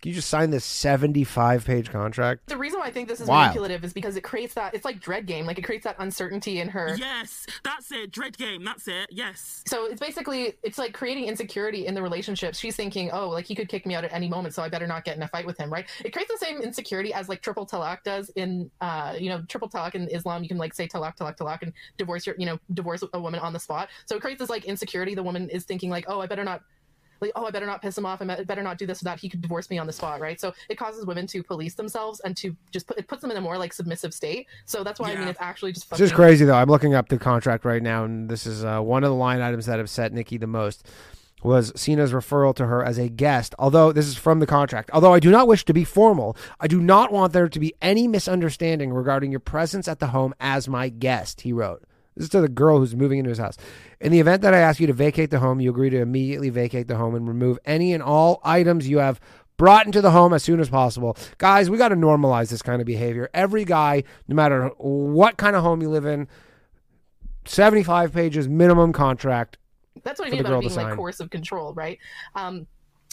can 0.00 0.08
you 0.08 0.14
just 0.14 0.28
sign 0.28 0.48
this 0.48 0.64
75 0.64 1.66
page 1.66 1.90
contract? 1.90 2.46
The 2.46 2.56
reason 2.56 2.80
why 2.80 2.86
I 2.86 2.90
think 2.90 3.06
this 3.06 3.20
is 3.20 3.28
Wild. 3.28 3.48
manipulative 3.48 3.84
is 3.84 3.92
because 3.92 4.16
it 4.16 4.22
creates 4.22 4.54
that 4.54 4.72
it's 4.72 4.84
like 4.84 4.98
dread 4.98 5.26
game, 5.26 5.44
like 5.44 5.58
it 5.58 5.62
creates 5.62 5.84
that 5.84 5.96
uncertainty 5.98 6.60
in 6.60 6.68
her. 6.70 6.96
Yes, 6.96 7.46
that's 7.64 7.92
it. 7.92 8.10
Dread 8.10 8.38
game. 8.38 8.64
That's 8.64 8.88
it. 8.88 9.08
Yes. 9.10 9.62
So 9.66 9.86
it's 9.86 10.00
basically 10.00 10.54
it's 10.62 10.78
like 10.78 10.94
creating 10.94 11.24
insecurity 11.24 11.86
in 11.86 11.94
the 11.94 12.00
relationship. 12.00 12.54
She's 12.54 12.76
thinking, 12.76 13.10
oh, 13.12 13.28
like 13.28 13.44
he 13.44 13.54
could 13.54 13.68
kick 13.68 13.84
me 13.84 13.94
out 13.94 14.04
at 14.04 14.12
any 14.12 14.28
moment, 14.28 14.54
so 14.54 14.62
I 14.62 14.70
better 14.70 14.86
not 14.86 15.04
get 15.04 15.16
in 15.16 15.22
a 15.22 15.28
fight 15.28 15.44
with 15.44 15.58
him, 15.58 15.70
right? 15.70 15.86
It 16.02 16.14
creates 16.14 16.32
the 16.32 16.38
same 16.38 16.62
insecurity 16.62 17.12
as 17.12 17.28
like 17.28 17.42
triple 17.42 17.66
talaq 17.66 18.02
does 18.02 18.30
in, 18.30 18.70
uh, 18.80 19.16
you 19.18 19.28
know, 19.28 19.42
triple 19.48 19.68
talaq 19.68 19.94
in 19.94 20.08
Islam. 20.08 20.42
You 20.42 20.48
can 20.48 20.58
like 20.58 20.72
say 20.72 20.88
talaq, 20.88 21.18
talaq, 21.18 21.36
talaq, 21.36 21.60
and 21.60 21.74
divorce 21.98 22.26
your, 22.26 22.36
you 22.38 22.46
know, 22.46 22.58
divorce 22.72 23.04
a 23.12 23.20
woman 23.20 23.40
on 23.40 23.52
the 23.52 23.60
spot. 23.60 23.90
So 24.06 24.16
it 24.16 24.22
creates 24.22 24.40
this 24.40 24.48
like 24.48 24.64
insecurity. 24.64 25.14
The 25.14 25.22
woman 25.22 25.50
is 25.50 25.64
thinking 25.64 25.90
like, 25.90 26.06
oh, 26.08 26.20
I 26.20 26.26
better 26.26 26.44
not. 26.44 26.62
Like, 27.20 27.32
oh, 27.36 27.44
I 27.44 27.50
better 27.50 27.66
not 27.66 27.82
piss 27.82 27.96
him 27.96 28.06
off. 28.06 28.22
I 28.22 28.24
better 28.44 28.62
not 28.62 28.78
do 28.78 28.86
this 28.86 29.02
or 29.02 29.04
that. 29.04 29.18
He 29.20 29.28
could 29.28 29.40
divorce 29.40 29.70
me 29.70 29.78
on 29.78 29.86
the 29.86 29.92
spot, 29.92 30.20
right? 30.20 30.40
So 30.40 30.52
it 30.68 30.76
causes 30.76 31.06
women 31.06 31.26
to 31.28 31.42
police 31.42 31.74
themselves 31.74 32.20
and 32.20 32.36
to 32.38 32.56
just 32.70 32.86
put 32.86 32.98
it 32.98 33.08
puts 33.08 33.22
them 33.22 33.30
in 33.30 33.36
a 33.36 33.40
more 33.40 33.58
like 33.58 33.72
submissive 33.72 34.14
state. 34.14 34.46
So 34.64 34.84
that's 34.84 35.00
why 35.00 35.12
I 35.12 35.16
mean 35.16 35.28
it's 35.28 35.40
actually 35.40 35.72
just 35.72 35.88
This 35.90 35.98
fucking 35.98 36.04
is 36.06 36.12
crazy, 36.12 36.44
though. 36.44 36.54
I'm 36.54 36.68
looking 36.68 36.94
up 36.94 37.08
the 37.08 37.18
contract 37.18 37.64
right 37.64 37.82
now, 37.82 38.04
and 38.04 38.28
this 38.28 38.46
is 38.46 38.64
uh, 38.64 38.80
one 38.80 39.04
of 39.04 39.10
the 39.10 39.16
line 39.16 39.40
items 39.40 39.66
that 39.66 39.80
upset 39.80 40.10
set 40.10 40.12
Nikki 40.12 40.38
the 40.38 40.46
most 40.46 40.86
was 41.42 41.72
Cena's 41.74 42.12
referral 42.12 42.54
to 42.54 42.66
her 42.66 42.84
as 42.84 42.98
a 42.98 43.08
guest. 43.08 43.54
Although 43.58 43.92
this 43.92 44.06
is 44.06 44.16
from 44.16 44.40
the 44.40 44.46
contract. 44.46 44.90
Although 44.92 45.14
I 45.14 45.20
do 45.20 45.30
not 45.30 45.48
wish 45.48 45.64
to 45.66 45.72
be 45.72 45.84
formal, 45.84 46.36
I 46.58 46.66
do 46.66 46.80
not 46.80 47.12
want 47.12 47.32
there 47.32 47.48
to 47.48 47.60
be 47.60 47.74
any 47.80 48.06
misunderstanding 48.08 48.92
regarding 48.92 49.30
your 49.30 49.40
presence 49.40 49.88
at 49.88 50.00
the 50.00 50.08
home 50.08 50.34
as 50.40 50.68
my 50.68 50.88
guest, 50.88 51.42
he 51.42 51.52
wrote. 51.52 51.84
This 52.20 52.26
is 52.26 52.30
to 52.32 52.42
the 52.42 52.50
girl 52.50 52.76
who's 52.76 52.94
moving 52.94 53.18
into 53.18 53.30
his 53.30 53.38
house. 53.38 53.56
In 53.98 54.12
the 54.12 54.20
event 54.20 54.42
that 54.42 54.52
I 54.52 54.58
ask 54.58 54.78
you 54.78 54.86
to 54.88 54.92
vacate 54.92 55.30
the 55.30 55.38
home, 55.38 55.58
you 55.58 55.70
agree 55.70 55.88
to 55.88 56.02
immediately 56.02 56.50
vacate 56.50 56.86
the 56.86 56.96
home 56.96 57.14
and 57.14 57.26
remove 57.26 57.58
any 57.64 57.94
and 57.94 58.02
all 58.02 58.42
items 58.44 58.86
you 58.86 58.98
have 58.98 59.18
brought 59.56 59.86
into 59.86 60.02
the 60.02 60.10
home 60.10 60.34
as 60.34 60.42
soon 60.42 60.60
as 60.60 60.68
possible. 60.68 61.16
Guys, 61.38 61.70
we 61.70 61.78
got 61.78 61.88
to 61.88 61.96
normalize 61.96 62.50
this 62.50 62.60
kind 62.60 62.82
of 62.82 62.86
behavior. 62.86 63.30
Every 63.32 63.64
guy, 63.64 64.04
no 64.28 64.34
matter 64.34 64.66
what 64.76 65.38
kind 65.38 65.56
of 65.56 65.62
home 65.62 65.80
you 65.80 65.88
live 65.88 66.04
in, 66.04 66.28
75 67.46 68.12
pages 68.12 68.50
minimum 68.50 68.92
contract. 68.92 69.56
That's 70.02 70.20
what 70.20 70.28
I 70.28 70.30
mean 70.32 70.40
about 70.40 70.50
girl 70.50 70.60
it 70.60 70.68
to 70.68 70.76
being 70.76 70.88
like 70.88 70.96
coercive 70.96 71.30
control, 71.30 71.72
right? 71.72 71.98
Um, 72.34 72.66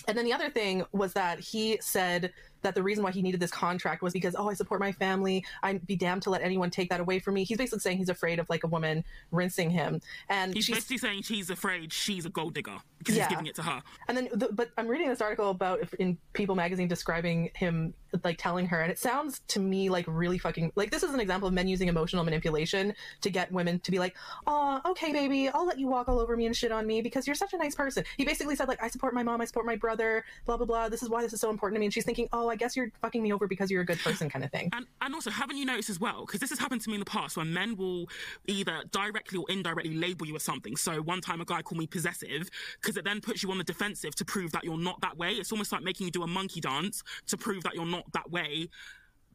and 0.09 0.17
then 0.17 0.25
the 0.25 0.33
other 0.33 0.49
thing 0.49 0.83
was 0.91 1.13
that 1.13 1.39
he 1.39 1.79
said 1.81 2.33
that 2.61 2.75
the 2.75 2.83
reason 2.83 3.03
why 3.03 3.11
he 3.11 3.21
needed 3.21 3.39
this 3.39 3.51
contract 3.51 4.01
was 4.01 4.13
because, 4.13 4.35
oh, 4.37 4.49
I 4.49 4.53
support 4.53 4.79
my 4.79 4.91
family. 4.91 5.45
I'd 5.63 5.85
be 5.85 5.95
damned 5.95 6.23
to 6.23 6.29
let 6.29 6.41
anyone 6.41 6.69
take 6.69 6.89
that 6.89 6.99
away 6.99 7.19
from 7.19 7.35
me. 7.35 7.43
He's 7.43 7.57
basically 7.57 7.79
saying 7.79 7.97
he's 7.97 8.09
afraid 8.09 8.39
of 8.39 8.49
like 8.49 8.63
a 8.63 8.67
woman 8.67 9.03
rinsing 9.31 9.69
him. 9.69 10.01
And 10.29 10.53
He's 10.53 10.65
she's 10.65 10.75
basically 10.75 10.97
saying 10.97 11.21
she's 11.23 11.49
afraid 11.49 11.93
she's 11.93 12.25
a 12.25 12.29
gold 12.29 12.53
digger 12.53 12.77
because 12.99 13.15
Yeah. 13.15 13.23
he's 13.23 13.29
giving 13.29 13.47
it 13.47 13.55
to 13.55 13.61
her. 13.63 13.81
And 14.07 14.17
then, 14.17 14.29
the, 14.33 14.49
but 14.51 14.69
I'm 14.77 14.87
reading 14.87 15.07
this 15.09 15.21
article 15.21 15.49
about 15.49 15.81
in 15.99 16.17
People 16.33 16.55
magazine 16.55 16.87
describing 16.87 17.49
him, 17.55 17.93
like 18.23 18.37
telling 18.37 18.65
her, 18.67 18.81
and 18.81 18.91
it 18.91 18.97
sounds 18.99 19.41
to 19.49 19.59
me 19.59 19.89
like 19.89 20.05
really 20.07 20.37
fucking 20.37 20.71
like 20.75 20.91
this 20.91 21.03
is 21.03 21.13
an 21.13 21.19
example 21.19 21.47
of 21.47 21.53
men 21.53 21.67
using 21.67 21.87
emotional 21.87 22.23
manipulation 22.23 22.93
to 23.21 23.29
get 23.29 23.51
women 23.51 23.79
to 23.81 23.91
be 23.91 23.99
like, 23.99 24.15
oh, 24.47 24.81
okay, 24.85 25.11
baby, 25.11 25.49
I'll 25.49 25.65
let 25.65 25.79
you 25.79 25.87
walk 25.87 26.07
all 26.09 26.19
over 26.19 26.35
me 26.37 26.45
and 26.45 26.55
shit 26.55 26.71
on 26.71 26.85
me 26.87 27.01
because 27.01 27.27
you're 27.27 27.35
such 27.35 27.53
a 27.53 27.57
nice 27.57 27.75
person. 27.75 28.03
He 28.17 28.25
basically 28.25 28.55
said 28.55 28.67
like, 28.67 28.81
I 28.81 28.87
support 28.87 29.13
my 29.13 29.23
mom, 29.23 29.41
I 29.41 29.45
support 29.45 29.65
my 29.65 29.75
brother, 29.75 30.23
blah 30.45 30.57
blah 30.57 30.65
blah. 30.65 30.89
This 30.89 31.03
is 31.03 31.09
why 31.09 31.21
this 31.21 31.33
is 31.33 31.41
so 31.41 31.49
important 31.49 31.75
to 31.75 31.79
me. 31.79 31.85
And 31.87 31.93
she's 31.93 32.05
thinking, 32.05 32.27
oh, 32.33 32.46
I 32.49 32.55
guess 32.55 32.75
you're 32.75 32.91
fucking 33.01 33.21
me 33.21 33.33
over 33.33 33.47
because 33.47 33.69
you're 33.71 33.81
a 33.81 33.85
good 33.85 33.99
person, 33.99 34.29
kind 34.29 34.43
of 34.43 34.51
thing. 34.51 34.69
And, 34.73 34.85
and 35.01 35.13
also, 35.13 35.29
haven't 35.29 35.57
you 35.57 35.65
noticed 35.65 35.89
as 35.89 35.99
well? 35.99 36.25
Because 36.25 36.39
this 36.39 36.49
has 36.49 36.59
happened 36.59 36.81
to 36.81 36.89
me 36.89 36.95
in 36.95 36.99
the 36.99 37.05
past 37.05 37.37
when 37.37 37.53
men 37.53 37.75
will 37.75 38.09
either 38.47 38.83
directly 38.91 39.37
or 39.37 39.45
indirectly 39.49 39.95
label 39.95 40.25
you 40.25 40.35
as 40.35 40.43
something. 40.43 40.75
So 40.75 41.01
one 41.01 41.21
time 41.21 41.41
a 41.41 41.45
guy 41.45 41.61
called 41.61 41.79
me 41.79 41.87
possessive 41.87 42.49
because 42.81 42.97
it 42.97 43.05
then 43.05 43.21
puts 43.21 43.43
you 43.43 43.51
on 43.51 43.57
the 43.57 43.63
defensive 43.63 44.15
to 44.15 44.25
prove 44.25 44.51
that 44.51 44.63
you're 44.63 44.77
not 44.77 45.01
that 45.01 45.17
way. 45.17 45.31
It's 45.31 45.51
almost 45.51 45.71
like 45.71 45.83
making 45.83 46.05
you 46.05 46.11
do 46.11 46.23
a 46.23 46.27
monkey 46.27 46.61
dance 46.61 47.03
to 47.27 47.37
prove 47.37 47.63
that 47.63 47.75
you're 47.75 47.85
not 47.85 48.11
that 48.13 48.29
way. 48.31 48.69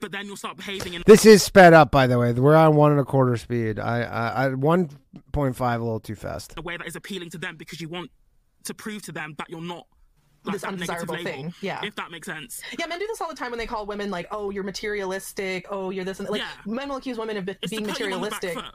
But 0.00 0.10
then 0.10 0.26
you'll 0.26 0.36
start 0.36 0.56
behaving 0.56 0.94
in 0.94 1.02
This 1.06 1.24
is 1.24 1.44
sped 1.44 1.72
up, 1.72 1.92
by 1.92 2.08
the 2.08 2.18
way. 2.18 2.32
We're 2.32 2.56
on 2.56 2.74
one 2.74 2.90
and 2.90 3.00
a 3.00 3.04
quarter 3.04 3.36
speed. 3.36 3.78
I, 3.78 4.02
I, 4.02 4.46
I 4.46 4.48
1.5 4.48 5.60
a 5.60 5.78
little 5.78 6.00
too 6.00 6.16
fast. 6.16 6.54
a 6.56 6.62
way 6.62 6.76
that 6.76 6.88
is 6.88 6.96
appealing 6.96 7.30
to 7.30 7.38
them 7.38 7.56
because 7.56 7.80
you 7.80 7.88
want 7.88 8.10
to 8.64 8.74
prove 8.74 9.02
to 9.02 9.12
them 9.12 9.34
that 9.38 9.48
you're 9.48 9.60
not 9.60 9.86
like, 10.45 10.55
This 10.55 10.64
undesirable 10.64 11.16
thing, 11.18 11.55
yeah. 11.61 11.80
If 11.84 11.95
that 11.97 12.11
makes 12.11 12.26
sense. 12.26 12.61
Yeah, 12.78 12.86
men 12.86 12.99
do 12.99 13.07
this 13.07 13.20
all 13.20 13.28
the 13.28 13.34
time 13.36 13.51
when 13.51 13.59
they 13.59 13.66
call 13.66 13.86
women 13.86 14.11
like, 14.11 14.26
"Oh, 14.30 14.51
you're 14.51 14.64
materialistic." 14.64 15.66
Oh, 15.70 15.90
you're 15.90 16.05
this 16.05 16.18
and 16.20 16.28
like 16.28 16.40
Yeah. 16.40 16.49
men 16.66 16.88
will 16.88 16.97
accuse 16.97 17.18
women 17.18 17.36
of 17.36 17.45
be- 17.47 17.57
It's 17.62 17.70
being 17.70 17.84
to 17.84 17.90
put 17.93 18.01
you 18.01 18.07
on 18.07 18.20
the 18.22 18.28
back 18.30 18.43
materialistic. 18.43 18.74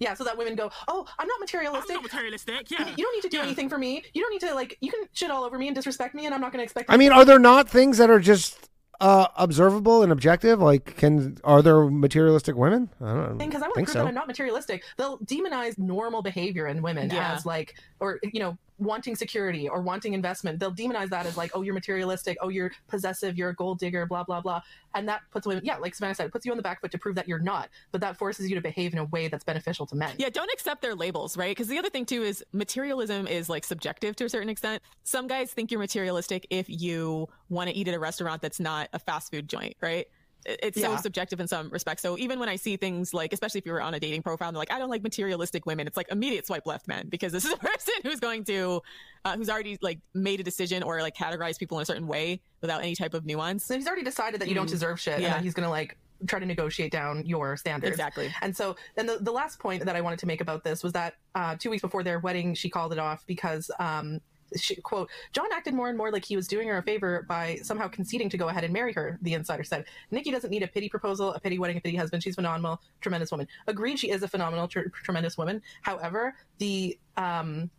Yeah, 0.00 0.14
so 0.14 0.22
that 0.22 0.38
women 0.38 0.54
go, 0.54 0.70
"Oh, 0.86 1.06
I'm 1.18 1.26
not 1.26 1.34
I'm 1.36 1.40
materialistic. 1.40 1.94
not 1.94 2.02
materialistic. 2.04 2.70
Yeah. 2.70 2.88
You 2.96 3.04
don't 3.04 3.14
need 3.16 3.22
to 3.22 3.28
do 3.28 3.38
Yeah. 3.38 3.42
anything 3.42 3.68
for 3.68 3.78
me. 3.78 4.04
You 4.14 4.22
don't 4.22 4.30
need 4.30 4.42
to 4.46 4.54
like. 4.54 4.78
You 4.80 4.90
can 4.92 5.00
shit 5.12 5.30
all 5.30 5.42
over 5.44 5.58
me 5.58 5.66
and 5.66 5.74
disrespect 5.74 6.14
me, 6.14 6.26
and 6.26 6.34
I'm 6.34 6.40
not 6.40 6.52
going 6.52 6.60
to 6.60 6.64
expect. 6.64 6.88
I 6.90 6.96
mean, 6.96 7.10
are 7.10 7.24
there 7.24 7.40
not 7.40 7.68
things 7.68 7.98
that 7.98 8.08
are 8.10 8.20
just 8.20 8.68
uh, 9.00 9.26
observable 9.36 10.02
and 10.04 10.12
objective? 10.12 10.60
Like, 10.60 10.96
can 10.96 11.38
are 11.42 11.62
there 11.62 11.84
materialistic 11.90 12.54
women? 12.54 12.90
I 13.00 13.06
don't 13.06 13.38
know, 13.38 13.44
because 13.46 13.62
I 13.62 13.66
want 13.66 13.74
to 13.74 13.78
think 13.78 13.86
prove 13.88 13.92
so. 13.94 13.98
that 14.00 14.06
I'm 14.08 14.14
not 14.14 14.26
materialistic. 14.28 14.84
They'll 14.96 15.18
demonize 15.18 15.78
normal 15.78 16.22
behavior 16.22 16.66
in 16.68 16.80
women 16.82 17.10
Yeah. 17.10 17.32
as 17.34 17.44
like, 17.46 17.74
or 18.00 18.20
you 18.22 18.38
know, 18.40 18.56
wanting 18.78 19.16
security 19.16 19.68
or 19.68 19.82
wanting 19.82 20.14
investment. 20.14 20.58
They'll 20.58 20.72
demonize 20.72 21.08
that 21.10 21.26
as 21.26 21.36
like, 21.36 21.50
oh, 21.54 21.62
you're 21.62 21.74
materialistic. 21.74 22.38
Oh, 22.40 22.48
you're 22.48 22.72
possessive. 22.86 23.36
You're 23.36 23.50
a 23.50 23.54
gold 23.54 23.78
digger. 23.78 24.06
Blah 24.06 24.24
blah 24.24 24.40
blah. 24.40 24.62
And 24.94 25.08
that 25.08 25.20
puts 25.30 25.46
women, 25.46 25.64
yeah, 25.64 25.76
like 25.76 25.94
Savannah 25.94 26.14
said, 26.14 26.26
it 26.26 26.32
puts 26.32 26.46
you 26.46 26.52
on 26.52 26.56
the 26.56 26.62
back 26.62 26.80
foot 26.80 26.90
to 26.92 26.98
prove 26.98 27.14
that 27.16 27.28
you're 27.28 27.38
not. 27.38 27.68
But 27.92 28.00
that 28.00 28.16
forces 28.16 28.48
you 28.48 28.54
to 28.54 28.60
behave 28.60 28.92
in 28.92 28.98
a 28.98 29.04
way 29.04 29.28
that's 29.28 29.44
beneficial 29.44 29.86
to 29.86 29.96
men. 29.96 30.14
Yeah, 30.18 30.30
don't 30.30 30.50
accept 30.52 30.82
their 30.82 30.94
labels, 30.94 31.36
right? 31.36 31.50
Because 31.50 31.68
the 31.68 31.78
other 31.78 31.90
thing 31.90 32.06
too 32.06 32.22
is 32.22 32.44
materialism 32.52 33.26
is 33.26 33.48
like 33.48 33.64
subjective 33.64 34.16
to 34.16 34.24
a 34.24 34.28
certain 34.28 34.48
extent. 34.48 34.82
Some 35.04 35.26
guys 35.26 35.52
think 35.52 35.70
you're 35.70 35.80
materialistic 35.80 36.46
if 36.50 36.66
you 36.68 37.28
want 37.48 37.68
to 37.70 37.76
eat 37.76 37.88
at 37.88 37.94
a 37.94 37.98
restaurant 37.98 38.42
that's 38.42 38.60
not 38.60 38.88
a 38.92 38.98
fast 38.98 39.30
food 39.30 39.48
joint, 39.48 39.76
right? 39.80 40.06
It- 40.46 40.60
It's 40.62 40.80
so 40.80 40.96
subjective 40.96 41.40
in 41.40 41.48
some 41.48 41.68
respects. 41.70 42.00
So 42.02 42.16
even 42.18 42.38
when 42.38 42.48
I 42.48 42.56
see 42.56 42.76
things 42.76 43.12
like, 43.12 43.32
especially 43.32 43.58
if 43.58 43.66
you 43.66 43.72
were 43.72 43.82
on 43.82 43.94
a 43.94 44.00
dating 44.00 44.22
profile, 44.22 44.48
and 44.48 44.54
they're 44.56 44.60
like, 44.60 44.72
I 44.72 44.78
don't 44.78 44.88
like 44.90 45.02
materialistic 45.02 45.66
women. 45.66 45.86
It's 45.86 45.96
like 45.96 46.08
immediate 46.10 46.46
swipe 46.46 46.66
left, 46.66 46.88
man, 46.88 47.08
because 47.08 47.32
this 47.32 47.44
is 47.44 47.52
a 47.54 47.56
person 47.56 47.94
who's 48.02 48.20
going 48.20 48.44
to, 48.44 48.82
uh, 49.24 49.36
who's 49.36 49.50
already 49.50 49.78
like 49.82 49.98
made 50.14 50.40
a 50.40 50.44
decision 50.44 50.82
or 50.82 51.02
like 51.02 51.16
categorized 51.16 51.58
people 51.58 51.78
in 51.78 51.82
a 51.82 51.86
certain 51.86 52.06
way 52.06 52.40
without 52.60 52.80
any 52.82 52.94
type 52.94 53.14
of 53.14 53.26
nuance. 53.26 53.64
So 53.64 53.74
he's 53.76 53.86
already 53.86 54.04
decided 54.04 54.40
that 54.40 54.48
you 54.48 54.54
don't 54.54 54.66
Mm. 54.68 54.70
deserve 54.70 55.00
shit, 55.00 55.14
and 55.14 55.22
Yeah. 55.22 55.30
that 55.34 55.42
he's 55.42 55.54
going 55.54 55.64
to 55.64 55.70
like 55.70 55.96
try 56.26 56.38
to 56.40 56.46
negotiate 56.46 56.90
down 56.90 57.24
your 57.26 57.56
standards. 57.56 57.90
Exactly. 57.90 58.32
And 58.42 58.56
so, 58.56 58.74
and 58.96 59.08
the, 59.08 59.18
the 59.20 59.30
last 59.30 59.60
point 59.60 59.84
that 59.84 59.94
I 59.94 60.00
wanted 60.00 60.18
to 60.20 60.26
make 60.26 60.40
about 60.40 60.64
this 60.64 60.82
was 60.82 60.92
that 60.94 61.14
uh, 61.36 61.54
two 61.56 61.70
weeks 61.70 61.82
before 61.82 62.02
their 62.02 62.18
wedding, 62.18 62.54
she 62.54 62.68
called 62.68 62.92
it 62.92 62.98
off 62.98 63.24
because, 63.26 63.70
um, 63.78 64.20
she, 64.56 64.76
quote, 64.76 65.10
John 65.32 65.46
acted 65.52 65.74
more 65.74 65.88
and 65.88 65.98
more 65.98 66.10
like 66.10 66.24
he 66.24 66.36
was 66.36 66.48
doing 66.48 66.68
her 66.68 66.78
a 66.78 66.82
favor 66.82 67.24
by 67.28 67.56
somehow 67.62 67.88
conceding 67.88 68.28
to 68.30 68.36
go 68.36 68.48
ahead 68.48 68.64
and 68.64 68.72
marry 68.72 68.92
her, 68.92 69.18
the 69.22 69.34
insider 69.34 69.64
said. 69.64 69.84
Nikki 70.10 70.30
doesn't 70.30 70.50
need 70.50 70.62
a 70.62 70.68
pity 70.68 70.88
proposal, 70.88 71.32
a 71.34 71.40
pity 71.40 71.58
wedding, 71.58 71.76
a 71.76 71.80
pity 71.80 71.96
husband. 71.96 72.22
She's 72.22 72.34
phenomenal, 72.34 72.80
tremendous 73.00 73.30
woman. 73.30 73.48
Agreed, 73.66 73.98
she 73.98 74.10
is 74.10 74.22
a 74.22 74.28
phenomenal, 74.28 74.68
tr- 74.68 74.88
tremendous 75.02 75.36
woman. 75.36 75.62
However, 75.82 76.34
the. 76.58 76.98
Um, 77.16 77.70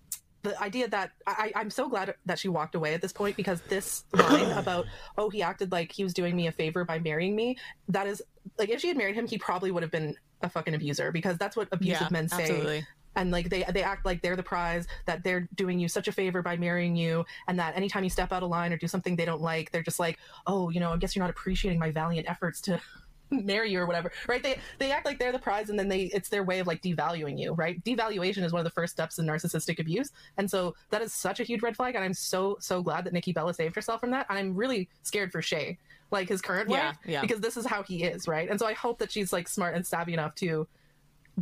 the 0.41 0.57
idea 0.61 0.87
that 0.87 1.11
I, 1.27 1.51
I'm 1.53 1.69
so 1.69 1.89
glad 1.89 2.15
that 2.25 2.39
she 2.39 2.47
walked 2.47 2.75
away 2.75 2.93
at 2.93 3.01
this 3.01 3.11
point 3.11 3.35
because 3.35 3.59
this 3.67 4.05
line 4.13 4.51
about 4.57 4.85
oh 5.17 5.29
he 5.29 5.41
acted 5.41 5.71
like 5.71 5.91
he 5.91 6.03
was 6.03 6.13
doing 6.13 6.33
me 6.33 6.47
a 6.47 6.51
favor 6.53 6.85
by 6.85 6.97
marrying 6.97 7.35
me 7.35 7.57
that 7.89 8.07
is 8.07 8.21
like 8.57 8.69
if 8.69 8.79
she 8.79 8.87
had 8.87 8.95
married 8.95 9.15
him 9.15 9.27
he 9.27 9.37
probably 9.37 9.71
would 9.71 9.83
have 9.83 9.91
been 9.91 10.15
a 10.41 10.49
fucking 10.49 10.73
abuser 10.73 11.11
because 11.11 11.37
that's 11.37 11.57
what 11.57 11.67
abusive 11.73 12.03
yeah, 12.03 12.07
men 12.11 12.29
say 12.29 12.43
absolutely. 12.43 12.85
And 13.15 13.31
like 13.31 13.49
they 13.49 13.63
they 13.71 13.83
act 13.83 14.05
like 14.05 14.21
they're 14.21 14.35
the 14.35 14.43
prize 14.43 14.87
that 15.05 15.23
they're 15.23 15.47
doing 15.55 15.79
you 15.79 15.87
such 15.87 16.07
a 16.07 16.11
favor 16.11 16.41
by 16.41 16.55
marrying 16.57 16.95
you 16.95 17.25
and 17.47 17.59
that 17.59 17.75
anytime 17.75 18.03
you 18.03 18.09
step 18.09 18.31
out 18.31 18.43
of 18.43 18.49
line 18.49 18.71
or 18.73 18.77
do 18.77 18.87
something 18.87 19.15
they 19.15 19.25
don't 19.25 19.41
like 19.41 19.71
they're 19.71 19.83
just 19.83 19.99
like 19.99 20.17
oh 20.47 20.69
you 20.69 20.79
know 20.79 20.91
i 20.91 20.97
guess 20.97 21.15
you're 21.15 21.23
not 21.23 21.29
appreciating 21.29 21.79
my 21.79 21.91
valiant 21.91 22.29
efforts 22.29 22.61
to 22.61 22.79
marry 23.31 23.71
you 23.71 23.79
or 23.79 23.85
whatever 23.85 24.11
right? 24.27 24.41
They 24.41 24.57
they 24.79 24.91
act 24.91 25.05
like 25.05 25.19
they're 25.19 25.31
the 25.31 25.37
prize 25.37 25.69
and 25.69 25.77
then 25.77 25.87
they 25.87 26.05
it's 26.05 26.29
their 26.29 26.43
way 26.43 26.59
of 26.59 26.65
like 26.67 26.81
devaluing 26.81 27.39
you 27.39 27.53
right? 27.53 27.83
Devaluation 27.83 28.43
is 28.43 28.51
one 28.51 28.59
of 28.59 28.63
the 28.63 28.71
first 28.71 28.91
steps 28.93 29.19
in 29.19 29.25
narcissistic 29.27 29.79
abuse 29.79 30.09
and 30.37 30.49
so 30.49 30.73
that 30.89 31.03
is 31.03 31.13
such 31.13 31.39
a 31.39 31.43
huge 31.43 31.61
red 31.61 31.75
flag 31.75 31.93
and 31.93 32.03
i'm 32.03 32.13
so 32.13 32.57
so 32.59 32.81
glad 32.81 33.03
that 33.05 33.13
nikki 33.13 33.31
bella 33.31 33.53
saved 33.53 33.75
herself 33.75 34.01
from 34.01 34.09
that 34.09 34.25
and 34.29 34.39
i'm 34.39 34.55
really 34.55 34.89
scared 35.03 35.31
for 35.31 35.43
shay 35.43 35.77
like 36.11 36.27
his 36.27 36.41
current 36.41 36.69
Yeah, 36.71 36.87
wife 36.87 36.97
yeah. 37.05 37.21
because 37.21 37.39
this 37.39 37.55
is 37.55 37.67
how 37.67 37.83
he 37.83 38.03
is 38.03 38.27
right? 38.27 38.49
And 38.49 38.59
so 38.59 38.65
i 38.65 38.73
hope 38.73 38.97
that 38.97 39.11
she's 39.11 39.31
like 39.31 39.47
smart 39.47 39.75
and 39.75 39.85
savvy 39.85 40.13
enough 40.13 40.33
to 40.35 40.67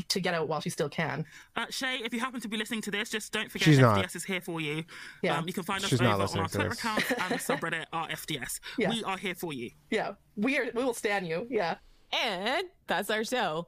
to 0.10 0.20
get 0.20 0.34
out 0.34 0.48
while 0.48 0.60
she 0.62 0.70
still 0.70 0.90
can. 0.90 1.26
Uh, 1.56 1.66
Shay, 1.70 2.00
if 2.04 2.14
you 2.14 2.20
happen 2.20 2.40
to 2.42 2.48
be 2.48 2.58
listening 2.58 2.82
to 2.82 2.92
this, 2.92 3.10
just 3.10 3.32
don't 3.32 3.52
forget 3.52 3.66
She's 3.66 3.78
FDS 3.80 3.82
not. 3.82 4.16
is 4.16 4.24
here 4.24 4.42
for 4.42 4.60
you. 4.62 4.84
Yeah. 5.22 5.38
Um, 5.38 5.48
you 5.48 5.54
can 5.54 5.64
find 5.64 5.84
us 5.84 5.90
She's 5.90 6.02
over 6.02 6.10
on 6.12 6.22
our 6.22 6.28
Twitter 6.28 6.70
this. 6.70 6.80
account 6.80 7.04
and 7.12 7.32
the 7.32 7.36
subreddit 7.36 7.86
r 7.94 8.08
FDS. 8.10 8.60
Yeah. 8.78 8.90
We 8.90 9.04
are 9.04 9.18
here 9.18 9.36
for 9.36 9.54
you. 9.54 9.72
Yeah, 9.90 10.14
we 10.36 10.58
are. 10.58 10.66
We 10.74 10.84
will 10.84 10.94
stand 10.94 11.28
you. 11.28 11.48
Yeah. 11.50 11.76
And 12.14 12.68
that's 12.88 13.10
our 13.10 13.26
show. 13.26 13.68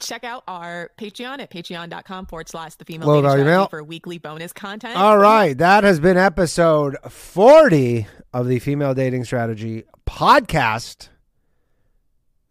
Check 0.00 0.24
out 0.24 0.42
our 0.48 0.90
Patreon 0.98 1.40
at 1.40 1.50
patreon.com 1.50 2.26
forward 2.26 2.48
slash 2.48 2.76
the 2.76 2.84
female 2.86 3.08
Low 3.08 3.14
Dating 3.16 3.28
value 3.30 3.44
Strategy 3.44 3.70
for 3.70 3.84
weekly 3.84 4.16
bonus 4.18 4.52
content. 4.54 4.96
All 4.96 5.18
right, 5.18 5.56
that 5.58 5.84
has 5.84 6.00
been 6.00 6.16
episode 6.16 6.96
40 7.10 8.06
of 8.32 8.48
the 8.48 8.58
Female 8.58 8.94
Dating 8.94 9.24
Strategy 9.24 9.84
podcast. 10.08 11.08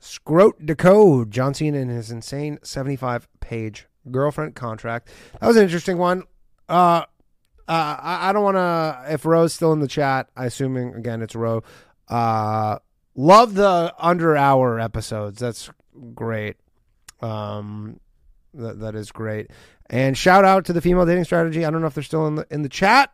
Scrote 0.04 0.66
Decode, 0.66 1.32
John 1.32 1.54
Cena 1.54 1.80
and 1.80 1.89
his 1.89 2.12
insane 2.12 2.60
75 2.62 3.30
page 3.39 3.88
girlfriend 4.12 4.54
contract. 4.54 5.10
That 5.39 5.47
was 5.47 5.56
an 5.56 5.64
interesting 5.64 5.97
one. 5.97 6.24
Uh, 6.68 7.06
uh, 7.70 7.97
I, 8.01 8.30
I 8.30 8.34
don't 8.34 8.43
want 8.43 8.58
to, 8.58 9.14
if 9.14 9.26
Roe's 9.26 9.54
still 9.54 9.72
in 9.72 9.80
the 9.80 9.88
chat, 9.88 10.28
I 10.36 10.45
assuming, 10.47 10.93
again, 10.95 11.22
it's 11.22 11.36
Roe. 11.36 11.64
Uh, 12.10 12.80
love 13.16 13.54
the 13.54 13.93
under 13.97 14.36
hour 14.36 14.78
episodes. 14.78 15.39
That's 15.39 15.70
great. 16.14 16.58
Um, 17.22 18.01
that, 18.54 18.82
that 18.82 18.95
is 18.95 19.10
great. 19.14 19.51
And 19.89 20.18
shout 20.18 20.43
out 20.43 20.66
to 20.66 20.74
the 20.74 20.82
female 20.82 21.06
dating 21.06 21.24
strategy. 21.24 21.64
I 21.64 21.72
don't 21.72 21.80
know 21.80 21.88
if 21.88 21.93
they're 21.93 22.04
still 22.04 22.28
in 22.28 22.36
the 22.36 22.45
in 22.49 22.62
the 22.62 22.70
chat, 22.70 23.14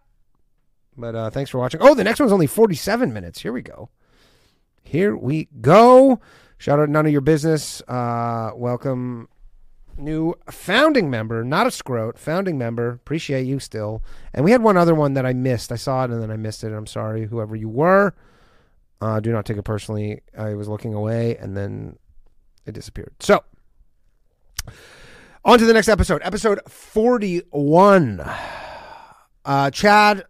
but 0.97 1.13
uh, 1.13 1.29
thanks 1.29 1.51
for 1.51 1.59
watching. 1.59 1.81
Oh, 1.81 1.93
the 1.93 2.03
next 2.03 2.19
one's 2.19 2.31
only 2.31 2.47
47 2.47 3.13
minutes. 3.13 3.41
Here 3.41 3.53
we 3.53 3.61
go. 3.61 3.89
Here 4.81 5.15
we 5.15 5.49
go. 5.61 6.19
Shout 6.59 6.77
out 6.77 6.89
none 6.89 7.05
of 7.05 7.11
your 7.13 7.21
business. 7.21 7.81
Uh, 7.87 8.51
welcome 8.53 9.29
new 9.97 10.35
founding 10.51 11.09
member, 11.09 11.41
not 11.45 11.65
a 11.65 11.69
scrote, 11.69 12.17
founding 12.17 12.57
member. 12.57 12.89
Appreciate 12.89 13.43
you 13.43 13.59
still. 13.59 14.03
And 14.33 14.43
we 14.43 14.51
had 14.51 14.61
one 14.61 14.75
other 14.75 14.93
one 14.93 15.13
that 15.13 15.25
I 15.25 15.31
missed. 15.31 15.71
I 15.71 15.77
saw 15.77 16.03
it 16.03 16.11
and 16.11 16.21
then 16.21 16.29
I 16.29 16.35
missed 16.35 16.65
it. 16.65 16.73
I'm 16.73 16.85
sorry, 16.85 17.27
whoever 17.27 17.55
you 17.55 17.69
were. 17.69 18.13
Uh, 18.99 19.21
do 19.21 19.31
not 19.31 19.45
take 19.45 19.55
it 19.55 19.63
personally. 19.63 20.19
I 20.37 20.53
was 20.55 20.67
looking 20.67 20.93
away 20.93 21.37
and 21.37 21.55
then 21.55 21.97
it 22.65 22.73
disappeared. 22.73 23.13
So, 23.21 23.41
on 25.45 25.59
to 25.59 25.65
the 25.65 25.73
next 25.73 25.87
episode, 25.87 26.21
episode 26.25 26.59
41. 26.67 28.21
Uh, 29.45 29.71
Chad 29.71 30.25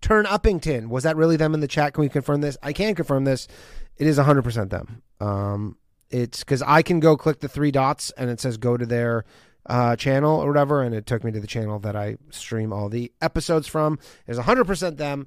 Turn 0.00 0.26
Uppington. 0.26 0.88
Was 0.88 1.02
that 1.02 1.16
really 1.16 1.36
them 1.36 1.54
in 1.54 1.60
the 1.60 1.66
chat? 1.66 1.94
Can 1.94 2.02
we 2.02 2.08
confirm 2.08 2.40
this? 2.40 2.56
I 2.62 2.72
can 2.72 2.94
confirm 2.94 3.24
this. 3.24 3.48
It 3.96 4.06
is 4.06 4.18
100% 4.18 4.70
them. 4.70 5.02
Um, 5.20 5.76
it's 6.10 6.40
because 6.40 6.62
I 6.62 6.82
can 6.82 7.00
go 7.00 7.16
click 7.16 7.40
the 7.40 7.48
three 7.48 7.70
dots 7.70 8.10
and 8.16 8.30
it 8.30 8.40
says 8.40 8.56
go 8.56 8.76
to 8.76 8.86
their 8.86 9.24
uh, 9.66 9.96
channel 9.96 10.40
or 10.40 10.48
whatever, 10.48 10.82
and 10.82 10.94
it 10.94 11.06
took 11.06 11.24
me 11.24 11.32
to 11.32 11.40
the 11.40 11.46
channel 11.46 11.78
that 11.80 11.96
I 11.96 12.16
stream 12.30 12.72
all 12.72 12.88
the 12.88 13.12
episodes 13.20 13.66
from. 13.66 13.98
It's 14.26 14.38
100% 14.38 14.96
them. 14.96 15.26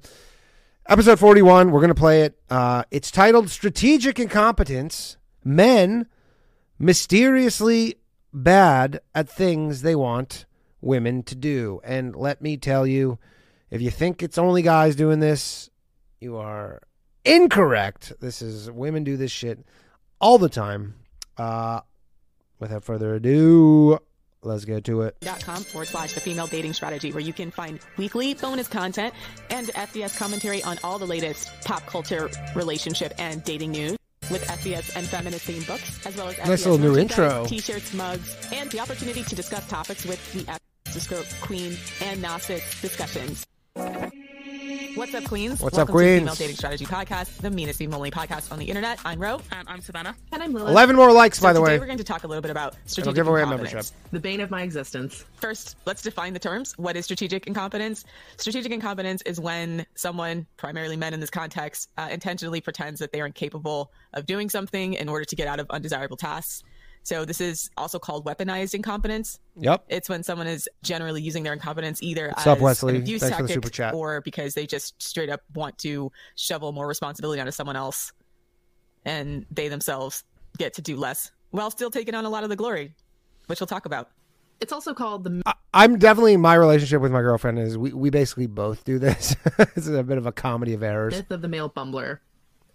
Episode 0.88 1.18
41, 1.18 1.70
we're 1.70 1.80
going 1.80 1.88
to 1.88 1.94
play 1.94 2.22
it. 2.22 2.38
Uh, 2.48 2.84
it's 2.90 3.10
titled 3.10 3.50
Strategic 3.50 4.20
Incompetence 4.20 5.16
Men 5.42 6.06
Mysteriously 6.78 7.96
Bad 8.32 9.00
at 9.14 9.28
Things 9.28 9.82
They 9.82 9.96
Want 9.96 10.44
Women 10.80 11.22
to 11.24 11.34
Do. 11.34 11.80
And 11.82 12.14
let 12.14 12.40
me 12.40 12.56
tell 12.56 12.86
you, 12.86 13.18
if 13.70 13.80
you 13.80 13.90
think 13.90 14.22
it's 14.22 14.38
only 14.38 14.62
guys 14.62 14.94
doing 14.94 15.18
this, 15.18 15.70
you 16.20 16.36
are 16.36 16.82
incorrect. 17.26 18.12
This 18.20 18.40
is 18.42 18.70
women 18.70 19.04
do 19.04 19.16
this 19.16 19.30
shit 19.32 19.58
all 20.20 20.38
the 20.38 20.48
time. 20.48 20.94
Uh, 21.36 21.80
without 22.58 22.82
further 22.84 23.14
ado, 23.14 23.98
let's 24.42 24.64
get 24.64 24.84
to 24.84 25.02
it. 25.02 25.16
dot 25.20 25.44
com 25.44 25.62
forward 25.62 25.88
slash 25.88 26.14
the 26.14 26.20
female 26.20 26.46
dating 26.46 26.72
strategy 26.72 27.12
where 27.12 27.20
you 27.20 27.32
can 27.32 27.50
find 27.50 27.80
weekly 27.98 28.32
bonus 28.34 28.68
content 28.68 29.12
and 29.50 29.66
FDS 29.68 30.16
commentary 30.16 30.62
on 30.62 30.78
all 30.82 30.98
the 30.98 31.06
latest 31.06 31.50
pop 31.64 31.84
culture 31.86 32.30
relationship 32.54 33.12
and 33.18 33.44
dating 33.44 33.72
news 33.72 33.96
with 34.30 34.44
FDS 34.46 34.96
and 34.96 35.06
feminist 35.06 35.46
themed 35.46 35.66
books 35.66 36.04
as 36.06 36.16
well 36.16 36.28
as 36.28 36.38
Nice 36.38 36.64
little 36.64 36.78
new 36.78 36.96
intro. 36.98 37.44
t-shirts 37.46 37.92
mugs 37.94 38.34
and 38.52 38.70
the 38.70 38.80
opportunity 38.80 39.22
to 39.22 39.34
discuss 39.36 39.68
topics 39.68 40.04
with 40.06 40.32
the 40.32 40.40
FDS 40.44 41.40
queen 41.42 41.76
and 42.00 42.22
Gnostic 42.22 42.62
discussions 42.80 43.46
What's 44.96 45.14
up, 45.14 45.24
Queens? 45.24 45.60
What's 45.60 45.76
up, 45.76 45.88
Welcome 45.90 45.92
to 45.92 45.92
the 45.92 45.92
Queens? 45.92 46.20
Female 46.20 46.34
Dating 46.34 46.56
Strategy 46.56 46.86
Podcast, 46.86 47.36
the 47.42 47.50
meanest 47.50 47.78
female 47.78 47.98
only 47.98 48.10
podcast 48.10 48.50
on 48.50 48.58
the 48.58 48.64
internet. 48.64 48.98
I'm 49.04 49.20
Ro. 49.20 49.40
And 49.52 49.68
I'm 49.68 49.80
Savannah. 49.82 50.16
And 50.32 50.42
I'm 50.42 50.54
Lilith, 50.54 50.70
11 50.70 50.96
more 50.96 51.12
likes, 51.12 51.38
So 51.38 51.42
by 51.42 51.52
the 51.52 51.60
today 51.60 51.72
way. 51.74 51.78
we're 51.78 51.84
going 51.86 51.98
to 51.98 52.04
talk 52.04 52.24
a 52.24 52.26
little 52.26 52.40
bit 52.40 52.50
about 52.50 52.72
It'll 52.72 52.88
strategic 52.88 53.14
give 53.14 53.28
away 53.28 53.40
a 53.40 53.42
incompetence. 53.44 53.72
membership. 53.92 54.10
the 54.12 54.20
bane 54.20 54.40
of 54.40 54.50
my 54.50 54.62
existence. 54.62 55.24
First, 55.36 55.76
let's 55.84 56.00
define 56.02 56.32
the 56.32 56.38
terms. 56.38 56.72
What 56.78 56.96
is 56.96 57.04
strategic 57.04 57.46
incompetence? 57.46 58.04
Strategic 58.38 58.72
incompetence 58.72 59.20
is 59.22 59.38
when 59.38 59.84
someone, 59.96 60.46
primarily 60.56 60.96
men 60.96 61.12
in 61.12 61.20
this 61.20 61.30
context, 61.30 61.90
uh, 61.98 62.08
intentionally 62.10 62.62
pretends 62.62 63.00
that 63.00 63.12
they 63.12 63.20
are 63.20 63.26
incapable 63.26 63.92
of 64.14 64.24
doing 64.24 64.48
something 64.48 64.94
in 64.94 65.08
order 65.10 65.26
to 65.26 65.36
get 65.36 65.46
out 65.46 65.60
of 65.60 65.68
undesirable 65.70 66.16
tasks. 66.16 66.62
So 67.06 67.24
this 67.24 67.40
is 67.40 67.70
also 67.76 68.00
called 68.00 68.24
weaponized 68.24 68.74
incompetence. 68.74 69.38
Yep. 69.60 69.84
It's 69.88 70.08
when 70.08 70.24
someone 70.24 70.48
is 70.48 70.68
generally 70.82 71.22
using 71.22 71.44
their 71.44 71.52
incompetence 71.52 72.02
either 72.02 72.26
What's 72.26 72.40
as 72.40 72.46
up, 72.48 72.58
Wesley? 72.58 72.96
an 72.96 73.02
abuse 73.02 73.20
Thanks 73.20 73.36
for 73.36 73.42
the 73.42 73.48
tactic 73.48 73.64
super 73.64 73.72
chat. 73.72 73.94
or 73.94 74.20
because 74.22 74.54
they 74.54 74.66
just 74.66 75.00
straight 75.00 75.30
up 75.30 75.40
want 75.54 75.78
to 75.78 76.10
shovel 76.34 76.72
more 76.72 76.88
responsibility 76.88 77.40
onto 77.40 77.52
someone 77.52 77.76
else, 77.76 78.12
and 79.04 79.46
they 79.52 79.68
themselves 79.68 80.24
get 80.58 80.74
to 80.74 80.82
do 80.82 80.96
less 80.96 81.30
while 81.52 81.70
still 81.70 81.92
taking 81.92 82.16
on 82.16 82.24
a 82.24 82.28
lot 82.28 82.42
of 82.42 82.50
the 82.50 82.56
glory, 82.56 82.92
which 83.46 83.60
we'll 83.60 83.68
talk 83.68 83.86
about. 83.86 84.10
It's 84.58 84.72
also 84.72 84.92
called 84.92 85.22
the 85.22 85.54
I'm 85.72 86.00
definitely 86.00 86.36
my 86.38 86.56
relationship 86.56 87.00
with 87.02 87.12
my 87.12 87.20
girlfriend 87.20 87.60
is 87.60 87.78
we, 87.78 87.92
we 87.92 88.10
basically 88.10 88.48
both 88.48 88.84
do 88.84 88.98
this. 88.98 89.36
it's 89.76 89.86
a 89.86 90.02
bit 90.02 90.18
of 90.18 90.26
a 90.26 90.32
comedy 90.32 90.74
of 90.74 90.82
errors. 90.82 91.14
myth 91.14 91.30
of 91.30 91.40
the 91.40 91.48
male 91.48 91.70
bumbler. 91.70 92.18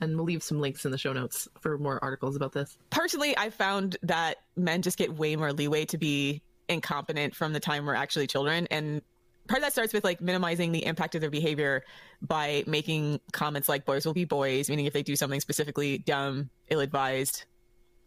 And 0.01 0.15
we'll 0.15 0.25
leave 0.25 0.43
some 0.43 0.59
links 0.59 0.83
in 0.83 0.91
the 0.91 0.97
show 0.97 1.13
notes 1.13 1.47
for 1.59 1.77
more 1.77 2.03
articles 2.03 2.35
about 2.35 2.51
this. 2.51 2.77
personally 2.89 3.37
i 3.37 3.49
found 3.49 3.97
that 4.03 4.37
men 4.55 4.81
just 4.81 4.97
get 4.97 5.13
way 5.13 5.35
more 5.35 5.53
leeway 5.53 5.85
to 5.85 5.97
be 5.97 6.41
incompetent 6.71 7.35
from 7.35 7.53
the 7.53 7.59
time 7.59 7.85
we're 7.85 7.93
actually 7.93 8.27
children. 8.27 8.67
And 8.71 9.01
part 9.47 9.59
of 9.59 9.63
that 9.63 9.73
starts 9.73 9.93
with 9.93 10.03
like 10.03 10.21
minimizing 10.21 10.71
the 10.71 10.85
impact 10.85 11.15
of 11.15 11.21
their 11.21 11.29
behavior 11.29 11.83
by 12.21 12.63
making 12.65 13.19
comments 13.31 13.67
like 13.67 13.85
boys 13.85 14.05
will 14.05 14.13
be 14.13 14.25
boys 14.25 14.69
meaning 14.69 14.85
if 14.85 14.93
they 14.93 15.03
do 15.03 15.15
something 15.15 15.39
specifically 15.39 15.97
dumb 15.97 16.49
ill-advised 16.69 17.45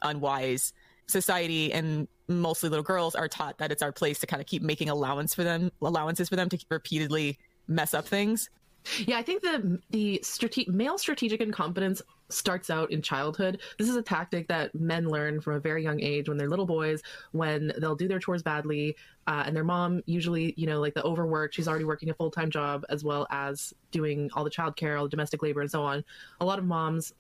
unwise. 0.02 0.72
Society 1.06 1.72
and 1.72 2.08
mostly 2.28 2.70
little 2.70 2.82
girls 2.82 3.14
are 3.14 3.28
taught 3.28 3.58
that 3.58 3.70
it's 3.70 3.82
our 3.82 3.92
place 3.92 4.20
to 4.20 4.26
kind 4.26 4.40
of 4.40 4.46
keep 4.46 4.62
making 4.62 4.88
allowance 4.88 5.34
for 5.34 5.44
them 5.44 5.70
allowances 5.82 6.30
for 6.30 6.36
them 6.36 6.48
to 6.48 6.58
repeatedly 6.70 7.38
mess 7.68 7.92
up 7.92 8.06
things 8.06 8.48
Yeah, 8.98 9.18
I 9.18 9.22
think 9.22 9.42
the 9.42 9.80
the 9.90 10.20
strate- 10.22 10.68
male 10.68 10.98
strategic 10.98 11.40
incompetence 11.40 12.02
starts 12.28 12.70
out 12.70 12.90
in 12.90 13.00
childhood. 13.02 13.60
This 13.78 13.88
is 13.88 13.96
a 13.96 14.02
tactic 14.02 14.48
that 14.48 14.74
men 14.74 15.08
learn 15.08 15.40
from 15.40 15.54
a 15.54 15.60
very 15.60 15.82
young 15.82 16.00
age 16.00 16.28
when 16.28 16.36
they're 16.36 16.48
little 16.48 16.66
boys, 16.66 17.02
when 17.32 17.72
they'll 17.78 17.96
do 17.96 18.08
their 18.08 18.18
chores 18.18 18.42
badly, 18.42 18.96
uh, 19.26 19.44
and 19.46 19.54
their 19.54 19.64
mom 19.64 20.02
usually, 20.06 20.54
you 20.56 20.66
know, 20.66 20.80
like 20.80 20.94
the 20.94 21.02
overwork. 21.04 21.52
She's 21.52 21.68
already 21.68 21.84
working 21.84 22.10
a 22.10 22.14
full 22.14 22.30
time 22.30 22.50
job 22.50 22.84
as 22.88 23.04
well 23.04 23.26
as 23.30 23.72
doing 23.90 24.30
all 24.34 24.44
the 24.44 24.50
childcare, 24.50 24.98
all 24.98 25.04
the 25.04 25.10
domestic 25.10 25.42
labor, 25.42 25.60
and 25.60 25.70
so 25.70 25.82
on. 25.82 26.04
A 26.40 26.44
lot 26.44 26.58
of 26.58 26.64
moms 26.64 27.12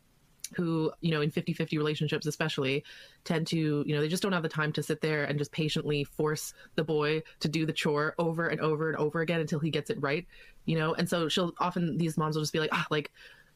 who 0.56 0.92
you 1.00 1.10
know 1.10 1.20
in 1.20 1.30
50-50 1.30 1.76
relationships 1.76 2.26
especially 2.26 2.84
tend 3.24 3.46
to 3.48 3.84
you 3.86 3.94
know 3.94 4.00
they 4.00 4.08
just 4.08 4.22
don't 4.22 4.32
have 4.32 4.42
the 4.42 4.48
time 4.48 4.72
to 4.72 4.82
sit 4.82 5.00
there 5.00 5.24
and 5.24 5.38
just 5.38 5.52
patiently 5.52 6.04
force 6.04 6.54
the 6.74 6.84
boy 6.84 7.22
to 7.40 7.48
do 7.48 7.66
the 7.66 7.72
chore 7.72 8.14
over 8.18 8.48
and 8.48 8.60
over 8.60 8.88
and 8.88 8.98
over 8.98 9.20
again 9.20 9.40
until 9.40 9.58
he 9.58 9.70
gets 9.70 9.90
it 9.90 10.00
right 10.00 10.26
you 10.64 10.78
know? 10.78 10.94
And 10.94 11.08
so 11.08 11.28
she'll 11.28 11.52
often 11.58 11.98
these 11.98 12.16
moms 12.16 12.36
will 12.36 12.42
just 12.42 12.52
be 12.52 12.60
like 12.60 12.70
ah 12.72 12.86
like 12.90 13.10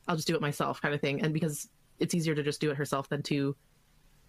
i'll 0.07 0.17
just 0.17 0.29
do 0.29 0.35
it 0.35 0.41
myself 0.41 0.81
kind 0.81 0.95
of 0.95 1.01
thing. 1.01 1.23
And 1.23 1.33
because 1.33 1.69
it's 1.99 2.15
easier 2.15 2.35
to 2.35 2.43
just 2.43 2.61
do 2.61 2.71
it 2.71 2.77
herself 2.77 3.09
than 3.09 3.23
to 3.25 3.57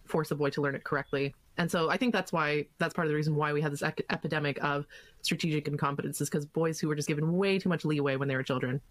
force 0.05 0.31
a 0.31 0.35
boy 0.35 0.49
to 0.49 0.61
learn 0.61 0.75
it 0.75 0.83
correctly. 0.83 1.35
And 1.57 1.69
so 1.69 1.89
i 1.89 1.97
think 1.97 2.13
that's 2.13 2.31
why 2.31 2.65
that's 2.77 2.93
part 2.93 3.05
of 3.05 3.09
the 3.09 3.15
reason 3.15 3.35
why 3.35 3.53
we 3.53 3.61
have 3.61 3.71
this 3.71 3.81
ec- 3.81 4.05
epidemic 4.09 4.63
of 4.63 4.87
strategic 5.21 5.67
incompetence 5.67 6.21
is 6.21 6.29
because 6.29 6.45
boys 6.45 6.79
who 6.79 6.87
were 6.87 6.95
just 6.95 7.07
given 7.07 7.33
way 7.33 7.59
too 7.59 7.69
much 7.69 7.85
leeway 7.85 8.15
when 8.15 8.27
they 8.27 8.35
were 8.35 8.43
children 8.43 8.81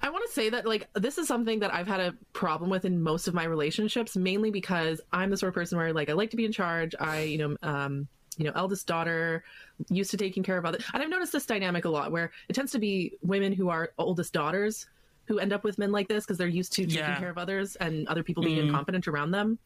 I 0.00 0.10
want 0.10 0.24
to 0.26 0.32
say 0.32 0.48
that 0.50 0.66
like 0.66 0.88
this 0.94 1.18
is 1.18 1.26
something 1.26 1.58
that 1.60 1.74
I've 1.74 1.88
had 1.88 2.00
a 2.00 2.14
problem 2.32 2.70
with 2.70 2.84
in 2.84 3.02
most 3.02 3.26
of 3.26 3.34
my 3.34 3.44
relationships, 3.44 4.16
mainly 4.16 4.50
because 4.50 5.00
I'm 5.12 5.30
the 5.30 5.36
sort 5.36 5.48
of 5.48 5.54
person 5.54 5.76
where 5.78 5.92
like 5.92 6.08
I 6.08 6.12
like 6.12 6.30
to 6.30 6.36
be 6.36 6.44
in 6.44 6.52
charge. 6.52 6.94
I, 7.00 7.22
you 7.22 7.38
know, 7.38 7.56
um, 7.62 8.06
you 8.36 8.44
know, 8.44 8.52
eldest 8.54 8.86
daughter, 8.86 9.42
used 9.90 10.12
to 10.12 10.16
taking 10.16 10.44
care 10.44 10.56
of 10.56 10.64
others, 10.64 10.84
and 10.94 11.02
I've 11.02 11.08
noticed 11.08 11.32
this 11.32 11.46
dynamic 11.46 11.84
a 11.84 11.88
lot 11.88 12.12
where 12.12 12.30
it 12.48 12.52
tends 12.52 12.70
to 12.72 12.78
be 12.78 13.14
women 13.22 13.52
who 13.52 13.68
are 13.70 13.90
oldest 13.98 14.32
daughters 14.32 14.86
who 15.26 15.38
end 15.40 15.52
up 15.52 15.62
with 15.64 15.76
men 15.78 15.92
like 15.92 16.08
this 16.08 16.24
because 16.24 16.38
they're 16.38 16.46
used 16.48 16.72
to 16.72 16.86
taking 16.86 17.00
Yeah. 17.00 17.18
care 17.18 17.28
of 17.28 17.36
others 17.36 17.76
and 17.76 18.06
other 18.08 18.22
people 18.22 18.42
being 18.42 18.56
Mm. 18.56 18.68
incompetent 18.68 19.06
around 19.08 19.30
them. 19.32 19.58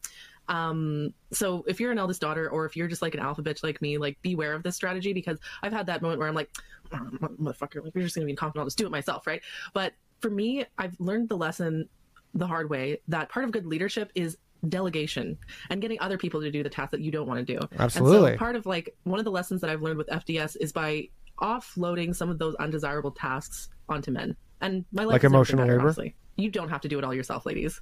Um, 0.49 1.15
so 1.33 1.65
if 1.69 1.79
you're 1.79 1.93
an 1.93 1.99
eldest 2.01 2.21
daughter 2.21 2.51
or 2.51 2.65
if 2.67 2.75
you're 2.75 2.89
just 2.89 3.01
like 3.01 3.15
an 3.15 3.21
alpha 3.21 3.43
bitch 3.43 3.63
like 3.63 3.81
me, 3.81 3.97
like 3.97 4.21
beware 4.23 4.55
of 4.55 4.65
this 4.65 4.75
strategy 4.75 5.13
because 5.13 5.39
I've 5.63 5.73
had 5.73 5.87
that 5.87 6.03
moment 6.03 6.19
where 6.19 6.27
I'm 6.27 6.35
like, 6.35 6.51
motherfucker, 6.91 7.85
like 7.85 7.95
you're 7.95 8.03
just 8.03 8.17
gonna 8.17 8.25
be 8.25 8.33
incompetent, 8.33 8.61
I'll 8.61 8.67
just 8.67 8.79
do 8.79 8.87
it 8.87 8.91
myself, 8.91 9.25
right? 9.27 9.41
But 9.73 9.93
for 10.23 10.31
me, 10.31 10.65
I've 10.79 10.99
learned 10.99 11.29
the 11.29 11.37
lesson 11.37 11.89
the 12.35 12.47
hard 12.47 12.71
way 12.71 13.01
that 13.09 13.29
part 13.29 13.45
of 13.45 13.51
good 13.53 13.67
leadership 13.67 14.11
is 14.15 14.39
delegation 14.69 15.37
and 15.71 15.83
getting 15.83 16.01
other 16.01 16.17
people 16.17 16.41
to 16.41 16.51
do 16.51 16.63
the 16.63 16.71
tasks 16.71 16.93
that 16.93 17.01
you 17.01 17.11
don't 17.11 17.27
want 17.27 17.45
to 17.47 17.59
do. 17.59 17.61
Absolutely. 17.79 18.31
And 18.31 18.35
so 18.37 18.39
part 18.39 18.57
of 18.57 18.65
like 18.65 18.95
one 19.03 19.19
of 19.19 19.25
the 19.25 19.31
lessons 19.31 19.61
that 19.61 19.69
I've 19.69 19.83
learned 19.83 19.99
with 19.99 20.07
FDS 20.09 20.57
is 20.61 20.73
by 20.73 21.09
offloading 21.41 22.15
some 22.15 22.31
of 22.31 22.39
those 22.39 22.55
undesirable 22.55 23.11
tasks 23.11 23.69
onto 23.89 24.11
men. 24.13 24.37
And 24.61 24.85
my 24.93 25.03
life 25.03 25.15
Like 25.15 25.23
has 25.23 25.33
emotional 25.33 25.67
labor? 25.67 25.81
honestly. 25.81 26.15
You 26.37 26.51
don't 26.51 26.69
have 26.69 26.81
to 26.83 26.89
do 26.89 26.97
it 26.99 27.05
all 27.05 27.13
yourself, 27.13 27.45
ladies. 27.45 27.81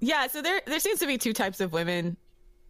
Yeah, 0.00 0.26
so 0.26 0.42
there 0.42 0.60
there 0.66 0.80
seems 0.80 0.98
to 1.00 1.06
be 1.06 1.16
two 1.16 1.32
types 1.32 1.60
of 1.60 1.72
women. 1.72 2.16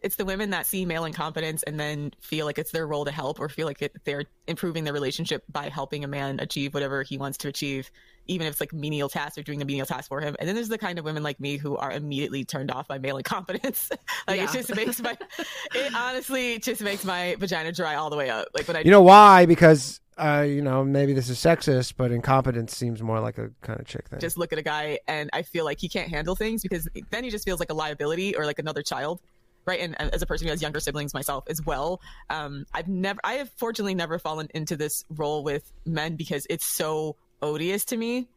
It's 0.07 0.15
the 0.15 0.25
women 0.25 0.51
that 0.51 0.67
see 0.67 0.87
male 0.87 1.05
incompetence 1.05 1.65
and 1.65 1.81
then 1.81 2.13
feel 2.21 2.47
like 2.47 2.61
it's 2.61 2.71
their 2.71 2.87
role 2.87 3.05
to 3.05 3.11
help 3.11 3.41
or 3.41 3.49
feel 3.49 3.67
like 3.67 3.83
it, 3.83 3.93
they're 4.05 4.23
improving 4.47 4.85
their 4.85 4.93
relationship 4.93 5.43
by 5.51 5.69
helping 5.69 6.05
a 6.05 6.07
man 6.07 6.39
achieve 6.39 6.75
whatever 6.75 7.03
he 7.03 7.19
wants 7.19 7.37
to 7.39 7.49
achieve, 7.49 7.91
even 8.29 8.47
if 8.47 8.53
it's 8.53 8.61
like 8.61 8.73
menial 8.73 9.09
tasks 9.09 9.37
or 9.37 9.43
doing 9.43 9.61
a 9.61 9.65
menial 9.65 9.85
task 9.85 10.07
for 10.07 10.21
him. 10.21 10.37
And 10.39 10.49
then 10.49 10.55
there's 10.55 10.69
the 10.69 10.79
kind 10.79 11.01
of 11.01 11.05
women 11.05 11.25
like 11.25 11.41
me 11.41 11.57
who 11.57 11.77
are 11.77 11.91
immediately 11.91 12.45
turned 12.45 12.71
off 12.71 12.87
by 12.87 12.99
male 12.99 13.17
incompetence. 13.17 13.91
like 14.29 14.41
it 14.41 14.53
just 14.53 14.77
makes 14.77 15.01
my, 15.01 15.19
it 15.75 15.93
honestly 15.93 16.61
just 16.61 16.83
makes 16.83 17.05
my 17.05 17.35
vagina 17.41 17.73
dry 17.73 17.97
all 17.97 18.09
the 18.09 18.17
way 18.17 18.31
up. 18.31 18.47
Like 18.55 18.69
when 18.69 18.77
I 18.77 18.83
You 18.83 18.93
know 18.93 19.03
why? 19.03 19.45
Because 19.45 20.01
uh, 20.19 20.47
you 20.49 20.63
know 20.63 20.85
maybe 20.85 21.15
this 21.15 21.29
is 21.29 21.37
sexist, 21.37 21.95
but 21.97 22.13
incompetence 22.13 22.77
seems 22.77 23.03
more 23.03 23.19
like 23.19 23.39
a 23.39 23.51
kind 23.63 23.81
of 23.81 23.87
chick 23.87 24.07
thing. 24.09 24.21
just 24.21 24.39
look 24.39 24.53
at 24.53 24.59
a 24.61 24.63
guy 24.63 25.01
and 25.09 25.31
I 25.33 25.43
feel 25.43 25.65
like 25.65 25.81
he 25.81 25.89
can't 25.89 26.09
handle 26.09 26.37
things 26.37 26.63
because 26.63 26.89
then 27.11 27.25
he 27.25 27.31
just 27.31 27.45
feels 27.45 27.59
like 27.59 27.71
a 27.71 27.75
liability 27.75 28.37
or 28.37 28.47
like 28.47 28.61
another 28.61 28.83
child. 28.83 29.21
Right. 29.67 29.81
And 29.81 30.01
as 30.01 30.23
a 30.23 30.27
person 30.27 30.47
who 30.47 30.53
has 30.53 30.63
younger 30.63 30.79
siblings 30.79 31.13
myself 31.13 31.45
as 31.49 31.61
well, 31.67 32.01
um, 32.31 32.67
I've 32.73 32.87
never, 32.87 33.19
I 33.25 33.35
have 33.35 33.51
fortunately 33.57 33.97
never 33.97 34.17
fallen 34.19 34.47
into 34.55 34.77
this 34.77 35.05
role 35.11 35.43
with 35.43 35.73
men 35.85 36.15
because 36.15 36.47
it's 36.49 36.65
so 36.65 37.17
odious 37.43 37.85
to 37.87 37.97
me. 37.97 38.29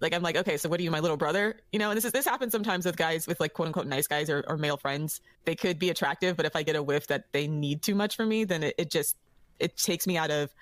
Like, 0.00 0.14
I'm 0.14 0.22
like, 0.22 0.36
okay, 0.36 0.56
so 0.56 0.70
what 0.70 0.80
are 0.80 0.82
you, 0.82 0.90
my 0.90 1.00
little 1.00 1.18
brother? 1.18 1.60
You 1.70 1.78
know, 1.78 1.90
and 1.90 1.96
this 1.96 2.06
is, 2.06 2.12
this 2.12 2.24
happens 2.24 2.52
sometimes 2.52 2.86
with 2.86 2.96
guys 2.96 3.26
with 3.26 3.40
like 3.40 3.52
quote 3.52 3.66
unquote 3.66 3.86
nice 3.86 4.06
guys 4.06 4.30
or, 4.30 4.42
or 4.48 4.56
male 4.56 4.78
friends. 4.78 5.20
They 5.44 5.54
could 5.54 5.78
be 5.78 5.90
attractive, 5.90 6.34
but 6.34 6.46
if 6.46 6.56
I 6.56 6.62
get 6.62 6.76
a 6.76 6.82
whiff 6.82 7.08
that 7.08 7.26
they 7.32 7.46
need 7.46 7.82
too 7.82 7.94
much 7.94 8.16
from 8.16 8.30
me, 8.30 8.44
then 8.44 8.62
it, 8.62 8.74
it 8.78 8.90
just, 8.90 9.16
it 9.58 9.76
takes 9.76 10.06
me 10.06 10.16
out 10.16 10.30
of 10.30 10.52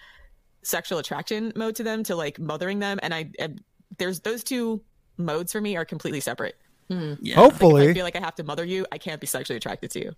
sexual 0.63 0.99
attraction 0.99 1.53
mode 1.55 1.77
to 1.77 1.85
them 1.85 2.03
to 2.05 2.17
like 2.17 2.41
mothering 2.41 2.81
them. 2.81 2.99
And 3.03 3.15
I, 3.15 3.31
and 3.39 3.63
there's 3.99 4.21
those 4.21 4.43
two 4.43 4.83
modes 5.17 5.53
for 5.53 5.61
me 5.61 5.77
are 5.77 5.85
completely 5.85 6.21
separate. 6.21 6.57
Yeah. 6.89 7.17
If 7.21 7.35
Hopefully, 7.35 7.89
I 7.89 7.95
feel 7.95 8.05
like 8.05 8.17
I 8.17 8.21
have 8.21 8.35
to 8.37 8.45
mother 8.45 8.65
you, 8.65 8.87
I 8.93 8.99
can't 8.99 9.21
be 9.21 9.27
sexually 9.27 9.57
attracted 9.57 9.91
to 9.93 10.01
you. 10.01 10.13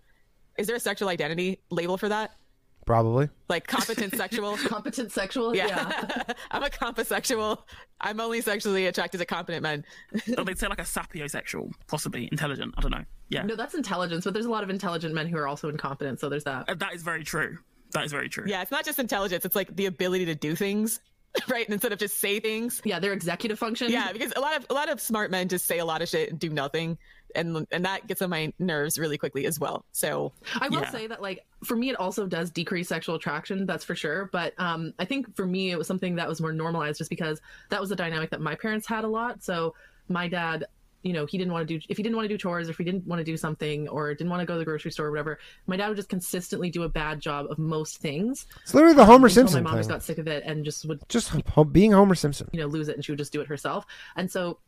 Is 0.58 0.66
there 0.66 0.76
a 0.76 0.80
sexual 0.80 1.08
identity 1.08 1.60
label 1.70 1.96
for 1.96 2.08
that? 2.08 2.32
probably. 2.84 3.28
Like 3.48 3.66
competent 3.66 4.14
sexual? 4.14 4.56
Competent 4.68 5.12
sexual? 5.12 5.54
Yeah. 5.54 5.90
I'm 6.50 6.62
a 6.62 6.68
composexual. 6.68 7.58
I'm 8.00 8.20
only 8.20 8.40
sexually 8.40 8.86
attracted 8.86 9.18
to 9.18 9.26
competent 9.26 9.62
men. 9.62 9.84
Or 10.38 10.44
they'd 10.44 10.58
say 10.58 10.68
like 10.68 10.80
a 10.80 10.84
sapiosexual, 10.84 11.72
possibly 11.86 12.28
intelligent. 12.30 12.74
I 12.76 12.80
don't 12.80 12.90
know. 12.90 13.04
Yeah, 13.28 13.42
No, 13.42 13.56
that's 13.56 13.74
intelligence, 13.74 14.24
but 14.24 14.34
there's 14.34 14.46
a 14.46 14.50
lot 14.50 14.62
of 14.62 14.70
intelligent 14.70 15.14
men 15.14 15.26
who 15.26 15.36
are 15.38 15.48
also 15.48 15.68
incompetent, 15.68 16.20
so 16.20 16.28
there's 16.28 16.44
that. 16.44 16.68
Uh, 16.68 16.74
that 16.74 16.94
is 16.94 17.02
very 17.02 17.24
true. 17.24 17.58
That 17.92 18.04
is 18.04 18.12
very 18.12 18.28
true. 18.28 18.44
Yeah, 18.46 18.62
it's 18.62 18.70
not 18.70 18.84
just 18.84 18.98
intelligence, 18.98 19.44
it's 19.44 19.56
like 19.56 19.74
the 19.74 19.86
ability 19.86 20.26
to 20.26 20.34
do 20.34 20.54
things, 20.54 21.00
right? 21.48 21.68
Instead 21.68 21.92
of 21.92 21.98
just 21.98 22.18
say 22.18 22.40
things. 22.40 22.80
Yeah, 22.84 22.98
their 23.00 23.12
executive 23.12 23.58
function. 23.58 23.90
Yeah, 23.90 24.12
because 24.12 24.32
a 24.36 24.40
lot 24.40 24.56
of 24.56 24.66
a 24.70 24.74
lot 24.74 24.88
of 24.88 25.00
smart 25.00 25.30
men 25.30 25.48
just 25.48 25.66
say 25.66 25.78
a 25.78 25.84
lot 25.84 26.02
of 26.02 26.08
shit 26.08 26.30
and 26.30 26.38
do 26.38 26.48
nothing. 26.50 26.98
And 27.34 27.66
and 27.72 27.84
that 27.84 28.06
gets 28.06 28.22
on 28.22 28.30
my 28.30 28.52
nerves 28.60 28.96
really 28.98 29.18
quickly 29.18 29.44
as 29.46 29.58
well. 29.58 29.84
So 29.90 30.32
I 30.60 30.68
will 30.68 30.82
Yeah. 30.82 30.90
say 30.90 31.06
that 31.08 31.20
like 31.20 31.44
for 31.64 31.76
me 31.76 31.90
it 31.90 31.96
also 31.96 32.26
does 32.28 32.50
decrease 32.50 32.88
sexual 32.88 33.16
attraction, 33.16 33.66
that's 33.66 33.84
for 33.84 33.96
sure. 33.96 34.28
But 34.32 34.54
um 34.58 34.94
I 35.00 35.04
think 35.04 35.34
for 35.34 35.44
me 35.46 35.72
it 35.72 35.78
was 35.78 35.88
something 35.88 36.14
that 36.16 36.28
was 36.28 36.40
more 36.40 36.52
normalized 36.52 36.98
just 36.98 37.10
because 37.10 37.40
that 37.70 37.80
was 37.80 37.90
a 37.90 37.96
dynamic 37.96 38.30
that 38.30 38.40
my 38.40 38.54
parents 38.54 38.86
had 38.86 39.02
a 39.02 39.08
lot. 39.08 39.42
So 39.42 39.74
my 40.08 40.28
dad, 40.28 40.66
you 41.04 41.12
know, 41.12 41.26
he 41.26 41.38
didn't 41.38 41.52
want 41.52 41.68
to 41.68 41.78
do 41.78 41.84
if 41.88 41.96
he 41.96 42.02
didn't 42.02 42.16
want 42.16 42.24
to 42.24 42.34
do 42.34 42.38
chores, 42.38 42.68
or 42.68 42.72
if 42.72 42.78
he 42.78 42.84
didn't 42.84 43.06
want 43.06 43.20
to 43.20 43.24
do 43.24 43.36
something 43.36 43.86
or 43.88 44.12
didn't 44.14 44.30
want 44.30 44.40
to 44.40 44.46
go 44.46 44.54
to 44.54 44.58
the 44.58 44.64
grocery 44.64 44.90
store 44.90 45.06
or 45.06 45.10
whatever, 45.10 45.38
my 45.66 45.76
dad 45.76 45.88
would 45.88 45.96
just 45.96 46.08
consistently 46.08 46.70
do 46.70 46.82
a 46.82 46.88
bad 46.88 47.20
job 47.20 47.46
of 47.50 47.58
most 47.58 47.98
things. 47.98 48.46
It's 48.62 48.74
literally 48.74 48.96
the 48.96 49.02
um, 49.02 49.08
Homer 49.08 49.26
until 49.26 49.42
Simpson 49.42 49.62
my 49.62 49.70
mom 49.70 49.78
just 49.78 49.90
got 49.90 50.02
sick 50.02 50.18
of 50.18 50.26
it 50.26 50.42
and 50.44 50.64
just 50.64 50.86
would 50.86 51.00
Just 51.08 51.32
being 51.72 51.92
Homer 51.92 52.14
Simpson. 52.14 52.48
you 52.52 52.60
know 52.60 52.66
lose 52.66 52.88
it 52.88 52.96
and 52.96 53.04
she 53.04 53.12
would 53.12 53.18
just 53.18 53.32
do 53.32 53.40
it 53.40 53.46
herself 53.46 53.84
and 54.16 54.30
so 54.30 54.58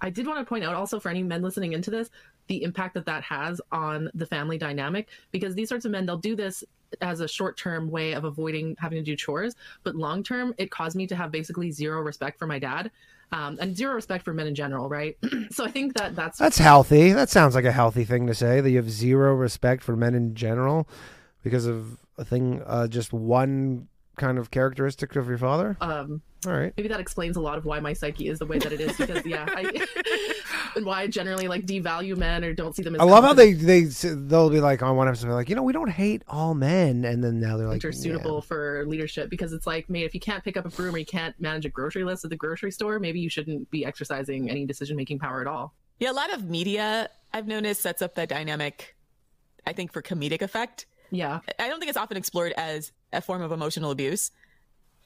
i 0.00 0.08
did 0.08 0.26
want 0.26 0.38
to 0.38 0.44
point 0.44 0.64
out 0.64 0.74
also 0.74 0.98
for 1.00 1.08
any 1.08 1.22
men 1.22 1.42
listening 1.42 1.72
into 1.72 1.90
this 1.90 2.08
the 2.46 2.62
impact 2.62 2.94
that 2.94 3.06
that 3.06 3.22
has 3.22 3.60
on 3.72 4.08
the 4.14 4.26
family 4.26 4.56
dynamic 4.58 5.08
because 5.32 5.54
these 5.54 5.68
sorts 5.68 5.84
of 5.84 5.90
men 5.90 6.06
they'll 6.06 6.16
do 6.16 6.34
this 6.36 6.64
as 7.00 7.20
a 7.20 7.28
short 7.28 7.56
term 7.56 7.90
way 7.90 8.12
of 8.12 8.24
avoiding 8.24 8.76
having 8.78 8.98
to 8.98 9.04
do 9.04 9.16
chores 9.16 9.54
but 9.82 9.94
long 9.94 10.22
term 10.22 10.54
it 10.58 10.70
caused 10.70 10.96
me 10.96 11.06
to 11.06 11.14
have 11.16 11.30
basically 11.30 11.70
zero 11.70 12.00
respect 12.00 12.38
for 12.38 12.46
my 12.46 12.58
dad 12.58 12.90
um, 13.32 13.58
and 13.60 13.76
zero 13.76 13.94
respect 13.94 14.24
for 14.24 14.32
men 14.32 14.46
in 14.46 14.54
general 14.54 14.88
right 14.88 15.16
so 15.50 15.64
i 15.64 15.70
think 15.70 15.94
that 15.94 16.16
that's 16.16 16.38
That's 16.38 16.58
healthy. 16.58 17.12
That 17.12 17.28
sounds 17.28 17.54
like 17.54 17.64
a 17.64 17.72
healthy 17.72 18.04
thing 18.04 18.26
to 18.26 18.34
say. 18.34 18.60
That 18.60 18.70
you 18.70 18.76
have 18.76 18.90
zero 18.90 19.34
respect 19.34 19.82
for 19.82 19.96
men 19.96 20.14
in 20.14 20.34
general 20.34 20.88
because 21.42 21.66
of 21.66 21.98
a 22.18 22.24
thing, 22.24 22.62
uh, 22.66 22.86
just 22.88 23.12
one 23.12 23.88
kind 24.20 24.38
of 24.38 24.50
characteristic 24.52 25.16
of 25.16 25.26
your 25.28 25.38
father. 25.38 25.76
um, 25.80 26.22
All 26.46 26.52
right. 26.52 26.72
maybe 26.76 26.88
that 26.88 27.00
explains 27.00 27.36
a 27.36 27.40
lot 27.40 27.58
of 27.58 27.64
why 27.64 27.80
my 27.80 27.92
psyche 27.92 28.28
is 28.28 28.38
the 28.38 28.46
way 28.46 28.58
that 28.58 28.72
it 28.72 28.80
is 28.80 28.96
because 28.96 29.26
yeah 29.26 29.46
I, 29.48 29.86
and 30.76 30.86
why 30.86 31.02
i 31.02 31.06
generally 31.08 31.48
like 31.48 31.66
devalue 31.66 32.16
men 32.16 32.44
or 32.44 32.52
don't 32.52 32.76
see 32.76 32.82
them 32.82 32.94
as 32.94 33.00
I 33.00 33.04
love 33.04 33.24
how 33.24 33.32
they 33.32 33.52
they 33.54 33.82
they'll 33.84 34.50
be 34.50 34.60
like 34.60 34.82
on 34.82 34.94
one 34.96 35.08
episode 35.08 35.30
like 35.32 35.48
you 35.48 35.56
know 35.56 35.62
we 35.64 35.72
don't 35.72 35.90
hate 35.90 36.22
all 36.28 36.54
men 36.54 37.04
and 37.04 37.24
then 37.24 37.40
now 37.40 37.56
they're 37.56 37.66
like 37.66 37.74
which 37.76 37.84
are 37.86 37.92
suitable 37.92 38.40
for 38.42 38.84
leadership 38.86 39.30
because 39.30 39.52
it's 39.52 39.66
like, 39.66 39.88
mate, 39.90 40.04
if 40.04 40.14
you 40.14 40.20
can't 40.20 40.44
pick 40.44 40.56
up 40.56 40.66
a 40.66 40.68
broom 40.68 40.94
or 40.94 40.98
you 40.98 41.06
can't 41.06 41.34
manage 41.40 41.64
a 41.64 41.68
grocery 41.70 42.04
list 42.04 42.24
at 42.24 42.30
the 42.30 42.36
grocery 42.36 42.70
store, 42.70 42.98
maybe 42.98 43.18
you 43.20 43.28
shouldn't 43.30 43.70
be 43.70 43.84
exercising 43.84 44.50
any 44.50 44.64
decision 44.66 44.96
making 44.96 45.18
power 45.18 45.40
at 45.40 45.46
all. 45.46 45.74
yeah, 45.98 46.10
a 46.10 46.12
lot 46.12 46.32
of 46.32 46.44
media 46.48 47.08
I've 47.32 47.46
noticed 47.46 47.80
sets 47.82 48.02
up 48.02 48.14
that 48.16 48.28
dynamic. 48.28 48.96
I 49.66 49.72
think 49.72 49.92
for 49.92 50.02
comedic 50.02 50.42
effect. 50.42 50.86
Yeah. 51.10 51.40
I 51.58 51.68
don't 51.68 51.78
think 51.78 51.88
it's 51.88 51.98
often 51.98 52.16
explored 52.16 52.52
as 52.56 52.92
a 53.12 53.20
form 53.20 53.42
of 53.42 53.52
emotional 53.52 53.90
abuse, 53.90 54.30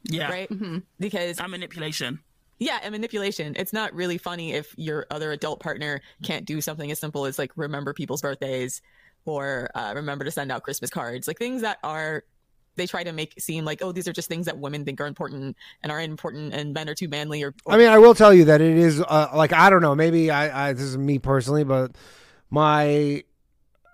Yeah. 0.04 0.30
right? 0.30 0.50
Because 0.98 1.38
And 1.38 1.50
manipulation. 1.50 2.20
Yeah, 2.58 2.78
and 2.82 2.92
manipulation. 2.92 3.54
It's 3.56 3.72
not 3.72 3.92
really 3.94 4.16
funny 4.18 4.52
if 4.52 4.72
your 4.76 5.06
other 5.10 5.32
adult 5.32 5.60
partner 5.60 6.00
can't 6.22 6.44
do 6.46 6.60
something 6.60 6.90
as 6.90 7.00
simple 7.00 7.26
as 7.26 7.38
like 7.38 7.50
remember 7.56 7.92
people's 7.92 8.22
birthdays 8.22 8.80
or 9.24 9.70
uh, 9.74 9.92
remember 9.96 10.24
to 10.24 10.30
send 10.30 10.52
out 10.52 10.62
Christmas 10.62 10.90
cards, 10.90 11.26
like 11.26 11.38
things 11.38 11.62
that 11.62 11.78
are 11.82 12.22
they 12.76 12.86
try 12.86 13.04
to 13.04 13.12
make 13.12 13.34
seem 13.40 13.64
like 13.64 13.82
oh 13.82 13.92
these 13.92 14.08
are 14.08 14.12
just 14.12 14.28
things 14.28 14.46
that 14.46 14.58
women 14.58 14.84
think 14.84 15.00
are 15.00 15.06
important 15.06 15.56
and 15.82 15.92
are 15.92 16.00
important 16.00 16.52
and 16.52 16.74
men 16.74 16.88
are 16.88 16.94
too 16.94 17.06
manly 17.08 17.40
or, 17.44 17.54
or 17.64 17.72
I 17.74 17.76
mean, 17.78 17.86
I 17.88 17.98
will 17.98 18.14
tell 18.14 18.34
you 18.34 18.46
that 18.46 18.60
it 18.60 18.76
is 18.76 19.00
uh, 19.00 19.28
like 19.34 19.52
I 19.52 19.70
don't 19.70 19.80
know. 19.82 19.94
Maybe 19.94 20.30
I, 20.30 20.70
I 20.70 20.72
this 20.72 20.82
is 20.82 20.96
me 20.98 21.18
personally, 21.18 21.62
but 21.64 21.96
my 22.50 23.22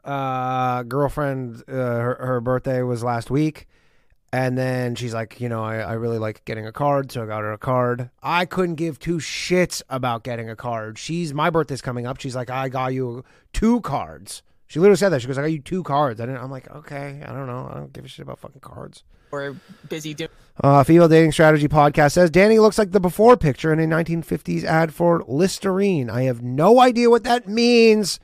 uh, 0.04 0.82
girlfriend, 0.84 1.62
uh, 1.68 1.72
her, 1.72 2.14
her 2.20 2.40
birthday 2.40 2.82
was 2.82 3.02
last 3.02 3.30
week, 3.30 3.66
and 4.32 4.56
then 4.56 4.94
she's 4.94 5.12
like, 5.14 5.40
you 5.40 5.48
know, 5.48 5.62
I, 5.64 5.78
I 5.78 5.92
really 5.94 6.18
like 6.18 6.44
getting 6.44 6.66
a 6.66 6.72
card, 6.72 7.10
so 7.12 7.22
I 7.22 7.26
got 7.26 7.40
her 7.42 7.52
a 7.52 7.58
card. 7.58 8.10
I 8.22 8.44
couldn't 8.46 8.76
give 8.76 8.98
two 8.98 9.16
shits 9.18 9.82
about 9.88 10.22
getting 10.24 10.48
a 10.48 10.56
card. 10.56 10.98
She's 10.98 11.34
my 11.34 11.50
birthday's 11.50 11.82
coming 11.82 12.06
up. 12.06 12.20
She's 12.20 12.36
like, 12.36 12.50
I 12.50 12.68
got 12.68 12.94
you 12.94 13.24
two 13.52 13.80
cards. 13.80 14.42
She 14.68 14.78
literally 14.78 14.98
said 14.98 15.08
that. 15.08 15.20
She 15.20 15.26
goes, 15.26 15.36
I 15.36 15.42
got 15.42 15.50
you 15.52 15.58
two 15.58 15.82
cards. 15.82 16.20
I 16.20 16.26
didn't. 16.26 16.40
I'm 16.40 16.50
like, 16.50 16.70
okay, 16.70 17.22
I 17.26 17.32
don't 17.32 17.48
know. 17.48 17.68
I 17.70 17.74
don't 17.74 17.92
give 17.92 18.04
a 18.04 18.08
shit 18.08 18.22
about 18.22 18.38
fucking 18.38 18.60
cards. 18.60 19.02
or 19.32 19.56
busy 19.88 20.14
doing 20.14 20.30
Uh, 20.62 20.84
Female 20.84 21.08
Dating 21.08 21.32
Strategy 21.32 21.66
Podcast 21.66 22.12
says 22.12 22.30
Danny 22.30 22.60
looks 22.60 22.78
like 22.78 22.92
the 22.92 23.00
before 23.00 23.36
picture 23.36 23.72
in 23.72 23.80
a 23.80 23.86
1950s 23.92 24.62
ad 24.62 24.94
for 24.94 25.24
Listerine. 25.26 26.08
I 26.08 26.22
have 26.22 26.40
no 26.40 26.78
idea 26.80 27.10
what 27.10 27.24
that 27.24 27.48
means, 27.48 28.20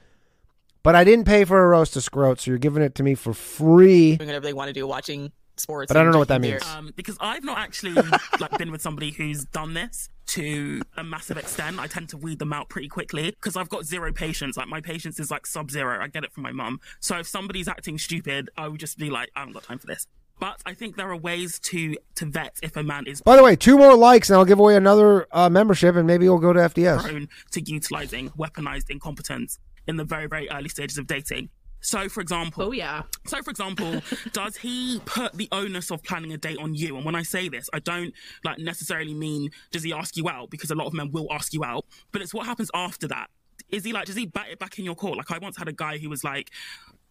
but 0.86 0.94
I 0.94 1.02
didn't 1.02 1.24
pay 1.24 1.44
for 1.44 1.64
a 1.64 1.66
roast 1.66 1.96
of 1.96 2.04
scrote, 2.04 2.38
so 2.38 2.52
you're 2.52 2.58
giving 2.58 2.80
it 2.80 2.94
to 2.94 3.02
me 3.02 3.16
for 3.16 3.34
free. 3.34 4.14
whatever 4.18 4.38
they 4.46 4.52
want 4.52 4.68
to 4.68 4.72
do, 4.72 4.86
watching 4.86 5.32
sports. 5.56 5.88
But 5.88 5.96
I 5.96 6.04
don't 6.04 6.12
know 6.12 6.20
what 6.20 6.28
that 6.28 6.40
means. 6.40 6.62
Um, 6.62 6.92
because 6.94 7.18
I've 7.20 7.42
not 7.42 7.58
actually 7.58 7.94
like 8.40 8.56
been 8.56 8.70
with 8.70 8.82
somebody 8.82 9.10
who's 9.10 9.44
done 9.46 9.74
this 9.74 10.08
to 10.26 10.82
a 10.96 11.02
massive 11.02 11.38
extent. 11.38 11.80
I 11.80 11.88
tend 11.88 12.10
to 12.10 12.16
weed 12.16 12.38
them 12.38 12.52
out 12.52 12.68
pretty 12.68 12.86
quickly 12.86 13.32
because 13.32 13.56
I've 13.56 13.68
got 13.68 13.84
zero 13.84 14.12
patience. 14.12 14.56
Like 14.56 14.68
my 14.68 14.80
patience 14.80 15.18
is 15.18 15.28
like 15.28 15.44
sub 15.44 15.72
zero. 15.72 16.00
I 16.00 16.06
get 16.06 16.22
it 16.22 16.32
from 16.32 16.44
my 16.44 16.52
mum. 16.52 16.78
So 17.00 17.18
if 17.18 17.26
somebody's 17.26 17.66
acting 17.66 17.98
stupid, 17.98 18.50
I 18.56 18.68
would 18.68 18.78
just 18.78 18.96
be 18.96 19.10
like, 19.10 19.28
I 19.34 19.40
haven't 19.40 19.54
got 19.54 19.64
time 19.64 19.80
for 19.80 19.88
this. 19.88 20.06
But 20.38 20.62
I 20.66 20.74
think 20.74 20.94
there 20.94 21.10
are 21.10 21.16
ways 21.16 21.58
to 21.60 21.96
to 22.14 22.26
vet 22.26 22.60
if 22.62 22.76
a 22.76 22.84
man 22.84 23.08
is 23.08 23.22
By 23.22 23.34
the 23.34 23.42
way, 23.42 23.56
two 23.56 23.76
more 23.76 23.96
likes 23.96 24.30
and 24.30 24.36
I'll 24.38 24.44
give 24.44 24.60
away 24.60 24.76
another 24.76 25.26
uh, 25.32 25.50
membership, 25.50 25.96
and 25.96 26.06
maybe 26.06 26.28
we'll 26.28 26.38
go 26.38 26.52
to 26.52 26.60
FDS. 26.60 27.02
prone 27.02 27.28
to 27.50 27.60
utilizing 27.60 28.30
weaponized 28.30 28.88
incompetence 28.88 29.58
in 29.86 29.96
the 29.96 30.04
very 30.04 30.26
very 30.26 30.48
early 30.50 30.68
stages 30.68 30.98
of 30.98 31.06
dating. 31.06 31.48
So, 31.80 32.08
for 32.08 32.20
example, 32.20 32.64
Oh, 32.64 32.72
yeah. 32.72 33.02
So, 33.26 33.40
for 33.42 33.50
example, 33.50 34.02
does 34.32 34.56
he 34.56 35.00
put 35.04 35.34
the 35.34 35.48
onus 35.52 35.92
of 35.92 36.02
planning 36.02 36.32
a 36.32 36.36
date 36.36 36.58
on 36.58 36.74
you? 36.74 36.96
And 36.96 37.04
when 37.04 37.14
I 37.14 37.22
say 37.22 37.48
this, 37.48 37.70
I 37.72 37.78
don't 37.78 38.12
like 38.44 38.58
necessarily 38.58 39.14
mean 39.14 39.50
does 39.70 39.84
he 39.84 39.92
ask 39.92 40.16
you 40.16 40.28
out 40.28 40.50
because 40.50 40.70
a 40.72 40.74
lot 40.74 40.86
of 40.86 40.94
men 40.94 41.12
will 41.12 41.28
ask 41.30 41.52
you 41.52 41.62
out, 41.64 41.84
but 42.10 42.22
it's 42.22 42.34
what 42.34 42.46
happens 42.46 42.70
after 42.74 43.06
that. 43.08 43.28
Is 43.68 43.84
he 43.84 43.92
like 43.92 44.06
does 44.06 44.16
he 44.16 44.26
bat 44.26 44.46
it 44.50 44.58
back 44.58 44.78
in 44.78 44.84
your 44.84 44.94
court? 44.94 45.16
Like 45.16 45.30
I 45.30 45.38
once 45.38 45.56
had 45.56 45.68
a 45.68 45.72
guy 45.72 45.98
who 45.98 46.08
was 46.08 46.24
like, 46.24 46.50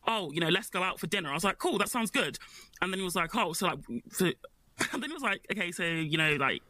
"Oh, 0.07 0.31
you 0.31 0.39
know, 0.41 0.49
let's 0.49 0.69
go 0.69 0.83
out 0.83 0.99
for 0.99 1.07
dinner." 1.07 1.29
I 1.29 1.33
was 1.33 1.43
like, 1.43 1.57
"Cool, 1.57 1.77
that 1.77 1.89
sounds 1.89 2.11
good," 2.11 2.37
and 2.81 2.91
then 2.91 2.99
he 2.99 3.05
was 3.05 3.15
like, 3.15 3.35
"Oh, 3.35 3.53
so 3.53 3.67
like," 3.67 3.79
so, 4.11 4.25
and 4.91 5.01
then 5.01 5.09
he 5.09 5.13
was 5.13 5.23
like, 5.23 5.45
"Okay, 5.51 5.71
so 5.71 5.83
you 5.83 6.17
know, 6.17 6.35
like, 6.35 6.61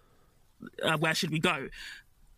uh, 0.83 0.97
where 0.97 1.13
should 1.13 1.31
we 1.31 1.39
go?" 1.39 1.69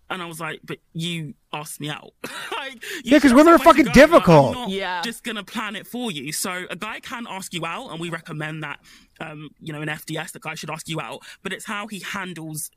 And 0.09 0.21
I 0.21 0.25
was 0.25 0.39
like, 0.39 0.61
but 0.63 0.77
you 0.93 1.33
asked 1.51 1.81
me 1.81 1.89
out. 1.89 2.13
like, 2.51 2.75
you 2.75 3.01
Yeah, 3.03 3.19
'cause 3.19 3.31
should 3.31 3.35
women 3.35 3.51
have 3.51 3.61
are 3.61 3.63
fucking 3.63 3.85
go. 3.87 3.91
Difficult. 3.91 4.55
I'm 4.55 4.61
not 4.61 4.69
Yeah. 4.69 5.01
just 5.01 5.23
gonna 5.23 5.43
plan 5.43 5.75
it 5.75 5.85
for 5.85 6.11
you. 6.11 6.31
So 6.31 6.65
a 6.69 6.75
guy 6.77 6.99
can 7.01 7.27
ask 7.29 7.53
you 7.53 7.65
out, 7.65 7.89
and 7.91 7.99
we 7.99 8.09
recommend 8.09 8.63
that. 8.63 8.79
Um, 9.19 9.49
you 9.59 9.73
know, 9.73 9.81
in 9.81 9.89
FDS, 9.89 10.31
the 10.31 10.39
guy 10.39 10.55
should 10.55 10.69
ask 10.69 10.87
you 10.87 11.01
out, 11.01 11.23
but 11.43 11.51
it's 11.51 11.65
how 11.65 11.87
he 11.87 11.99
handles 11.99 12.71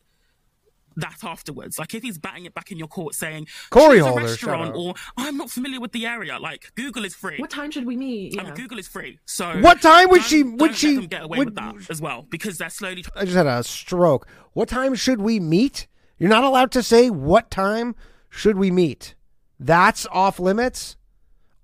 that 0.96 1.22
afterwards. 1.22 1.78
Like 1.78 1.94
if 1.94 2.02
he's 2.02 2.18
batting 2.18 2.46
it 2.46 2.52
back 2.55 2.72
in 2.72 2.78
your 2.78 2.88
court, 2.88 3.14
saying 3.14 3.46
Corey 3.70 3.98
"Choose 3.98 4.06
a 4.06 4.09
Holder, 4.09 4.24
restaurant," 4.24 4.70
out. 4.70 4.76
or 4.76 4.94
"I'm 5.16 5.36
not 5.36 5.48
familiar 5.50 5.78
with 5.80 5.92
the 5.92 6.05
area." 6.05 6.36
Like 6.40 6.72
Google 6.74 7.05
is 7.05 7.14
free. 7.14 7.38
What 7.38 7.48
time 7.50 7.70
should 7.70 7.86
we 7.86 7.96
meet? 7.96 8.38
I 8.40 8.42
mean, 8.42 8.55
Google 8.55 8.78
is 8.78 8.88
free. 8.88 9.20
So 9.24 9.60
What 9.60 9.80
time 9.80 10.10
would 10.10 10.24
she- 10.24 10.42
would 10.42 10.74
she- 10.74 11.06
get 11.06 11.22
away 11.22 11.38
would- 11.38 11.48
with 11.48 11.55
that 11.55 11.76
as 11.90 12.00
well 12.00 12.26
because 12.28 12.59
they're 12.59 12.70
slowly 12.70 13.05
I 13.14 13.24
just 13.24 13.36
had 13.36 13.46
a 13.46 13.62
stroke. 13.62 14.26
What 14.52 14.68
time 14.68 14.96
should 14.96 15.20
we 15.20 15.38
meet? 15.38 15.86
You're 16.20 16.28
not 16.28 16.44
allowed 16.44 16.70
to 16.72 16.82
say 16.82 17.10
what 17.10 17.51
time 17.51 17.97
should 18.28 18.56
we 18.56 18.70
meet. 18.70 19.14
That's 19.59 20.06
off 20.12 20.38
limits. 20.38 20.97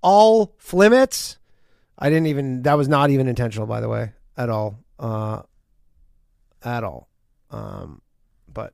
All 0.02 0.56
limits. 0.72 1.38
I 1.98 2.08
didn't 2.08 2.26
even. 2.26 2.62
That 2.62 2.76
was 2.76 2.88
not 2.88 3.10
even 3.10 3.28
intentional, 3.28 3.66
by 3.66 3.80
the 3.80 3.88
way, 3.88 4.12
at 4.36 4.48
all. 4.50 4.78
Uh, 4.98 5.42
at 6.64 6.82
all. 6.84 7.08
Um, 7.50 8.00
but 8.52 8.72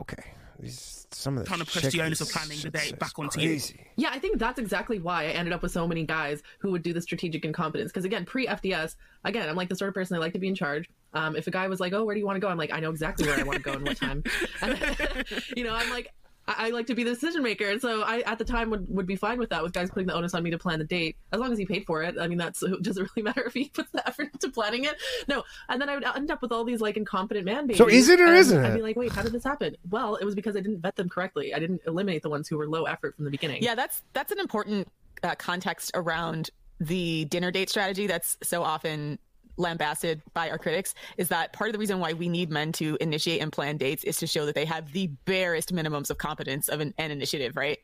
okay. 0.00 0.32
These, 0.58 1.06
some 1.10 1.36
of 1.36 1.44
the 1.44 1.48
Trying 1.48 1.60
to 1.60 1.66
push 1.66 1.82
shit 1.82 1.92
the 1.92 2.00
onus 2.00 2.22
of 2.22 2.30
planning 2.30 2.58
the 2.60 2.68
it's- 2.68 2.90
date 2.90 2.98
back 2.98 3.18
onto 3.18 3.40
you. 3.40 3.60
Yeah, 3.96 4.08
I 4.12 4.18
think 4.18 4.38
that's 4.38 4.58
exactly 4.58 4.98
why 4.98 5.24
I 5.24 5.28
ended 5.28 5.52
up 5.52 5.62
with 5.62 5.72
so 5.72 5.86
many 5.86 6.04
guys 6.04 6.42
who 6.60 6.70
would 6.72 6.82
do 6.82 6.94
the 6.94 7.02
strategic 7.02 7.44
incompetence. 7.44 7.92
Because 7.92 8.06
again, 8.06 8.24
pre 8.24 8.46
FDS, 8.46 8.96
again, 9.24 9.48
I'm 9.48 9.56
like 9.56 9.68
the 9.68 9.76
sort 9.76 9.88
of 9.88 9.94
person 9.94 10.16
I 10.16 10.20
like 10.20 10.32
to 10.32 10.38
be 10.38 10.48
in 10.48 10.54
charge. 10.54 10.88
Um, 11.16 11.34
if 11.34 11.46
a 11.46 11.50
guy 11.50 11.66
was 11.66 11.80
like, 11.80 11.92
"Oh, 11.94 12.04
where 12.04 12.14
do 12.14 12.20
you 12.20 12.26
want 12.26 12.36
to 12.36 12.40
go?" 12.40 12.48
I'm 12.48 12.58
like, 12.58 12.72
"I 12.72 12.80
know 12.80 12.90
exactly 12.90 13.26
where 13.26 13.38
I 13.38 13.42
want 13.42 13.56
to 13.56 13.62
go 13.62 13.72
and 13.72 13.86
what 13.86 13.96
time." 13.96 14.22
And, 14.60 14.78
you 15.56 15.64
know, 15.64 15.74
I'm 15.74 15.88
like, 15.90 16.12
I, 16.46 16.66
I 16.66 16.70
like 16.70 16.86
to 16.88 16.94
be 16.94 17.04
the 17.04 17.10
decision 17.10 17.42
maker, 17.42 17.68
and 17.68 17.80
so 17.80 18.02
I 18.02 18.20
at 18.20 18.38
the 18.38 18.44
time 18.44 18.70
would, 18.70 18.86
would 18.88 19.06
be 19.06 19.16
fine 19.16 19.38
with 19.38 19.50
that 19.50 19.62
with 19.62 19.72
guys 19.72 19.90
putting 19.90 20.06
the 20.06 20.14
onus 20.14 20.34
on 20.34 20.42
me 20.42 20.50
to 20.50 20.58
plan 20.58 20.78
the 20.78 20.84
date 20.84 21.16
as 21.32 21.40
long 21.40 21.52
as 21.52 21.58
he 21.58 21.64
paid 21.64 21.84
for 21.86 22.02
it. 22.02 22.16
I 22.20 22.28
mean, 22.28 22.38
that's 22.38 22.62
it 22.62 22.82
doesn't 22.82 23.10
really 23.16 23.24
matter 23.24 23.44
if 23.46 23.54
he 23.54 23.68
puts 23.68 23.90
the 23.92 24.06
effort 24.06 24.28
into 24.32 24.50
planning 24.50 24.84
it. 24.84 24.96
No, 25.26 25.42
and 25.68 25.80
then 25.80 25.88
I 25.88 25.94
would 25.94 26.04
end 26.04 26.30
up 26.30 26.42
with 26.42 26.52
all 26.52 26.64
these 26.64 26.80
like 26.80 26.96
incompetent 26.96 27.46
man 27.46 27.66
babies. 27.66 27.78
So 27.78 27.88
is 27.88 28.08
it 28.08 28.20
or 28.20 28.26
and 28.26 28.36
isn't 28.36 28.64
it? 28.64 28.68
I'd 28.68 28.74
be 28.74 28.82
like, 28.82 28.96
wait, 28.96 29.12
how 29.12 29.22
did 29.22 29.32
this 29.32 29.44
happen? 29.44 29.76
Well, 29.88 30.16
it 30.16 30.24
was 30.24 30.34
because 30.34 30.56
I 30.56 30.60
didn't 30.60 30.80
vet 30.80 30.96
them 30.96 31.08
correctly. 31.08 31.54
I 31.54 31.58
didn't 31.58 31.82
eliminate 31.86 32.22
the 32.22 32.30
ones 32.30 32.48
who 32.48 32.58
were 32.58 32.68
low 32.68 32.84
effort 32.84 33.16
from 33.16 33.24
the 33.24 33.30
beginning. 33.30 33.62
Yeah, 33.62 33.74
that's 33.74 34.02
that's 34.12 34.32
an 34.32 34.38
important 34.38 34.88
uh, 35.22 35.34
context 35.36 35.92
around 35.94 36.50
the 36.78 37.24
dinner 37.26 37.50
date 37.50 37.70
strategy 37.70 38.06
that's 38.06 38.36
so 38.42 38.62
often 38.62 39.18
lambasted 39.56 40.22
by 40.34 40.50
our 40.50 40.58
critics 40.58 40.94
is 41.16 41.28
that 41.28 41.52
part 41.52 41.68
of 41.68 41.72
the 41.72 41.78
reason 41.78 41.98
why 41.98 42.12
we 42.12 42.28
need 42.28 42.50
men 42.50 42.72
to 42.72 42.96
initiate 43.00 43.40
and 43.40 43.52
plan 43.52 43.76
dates 43.76 44.04
is 44.04 44.16
to 44.18 44.26
show 44.26 44.46
that 44.46 44.54
they 44.54 44.64
have 44.64 44.92
the 44.92 45.08
barest 45.24 45.74
minimums 45.74 46.10
of 46.10 46.18
competence 46.18 46.68
of 46.68 46.80
an, 46.80 46.94
an 46.98 47.10
initiative, 47.10 47.56
right? 47.56 47.78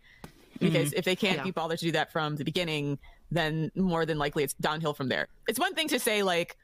Because 0.58 0.90
mm-hmm. 0.90 0.98
if 0.98 1.04
they 1.04 1.16
can't 1.16 1.38
Yeah. 1.38 1.44
be 1.44 1.50
bothered 1.50 1.78
to 1.78 1.86
do 1.86 1.92
that 1.92 2.12
from 2.12 2.36
the 2.36 2.44
beginning, 2.44 2.98
then 3.30 3.70
more 3.74 4.04
than 4.04 4.18
likely 4.18 4.44
it's 4.44 4.54
downhill 4.54 4.94
from 4.94 5.08
there. 5.08 5.28
It's 5.48 5.58
one 5.58 5.74
thing 5.74 5.88
to 5.88 5.98
say 5.98 6.22
like, 6.22 6.56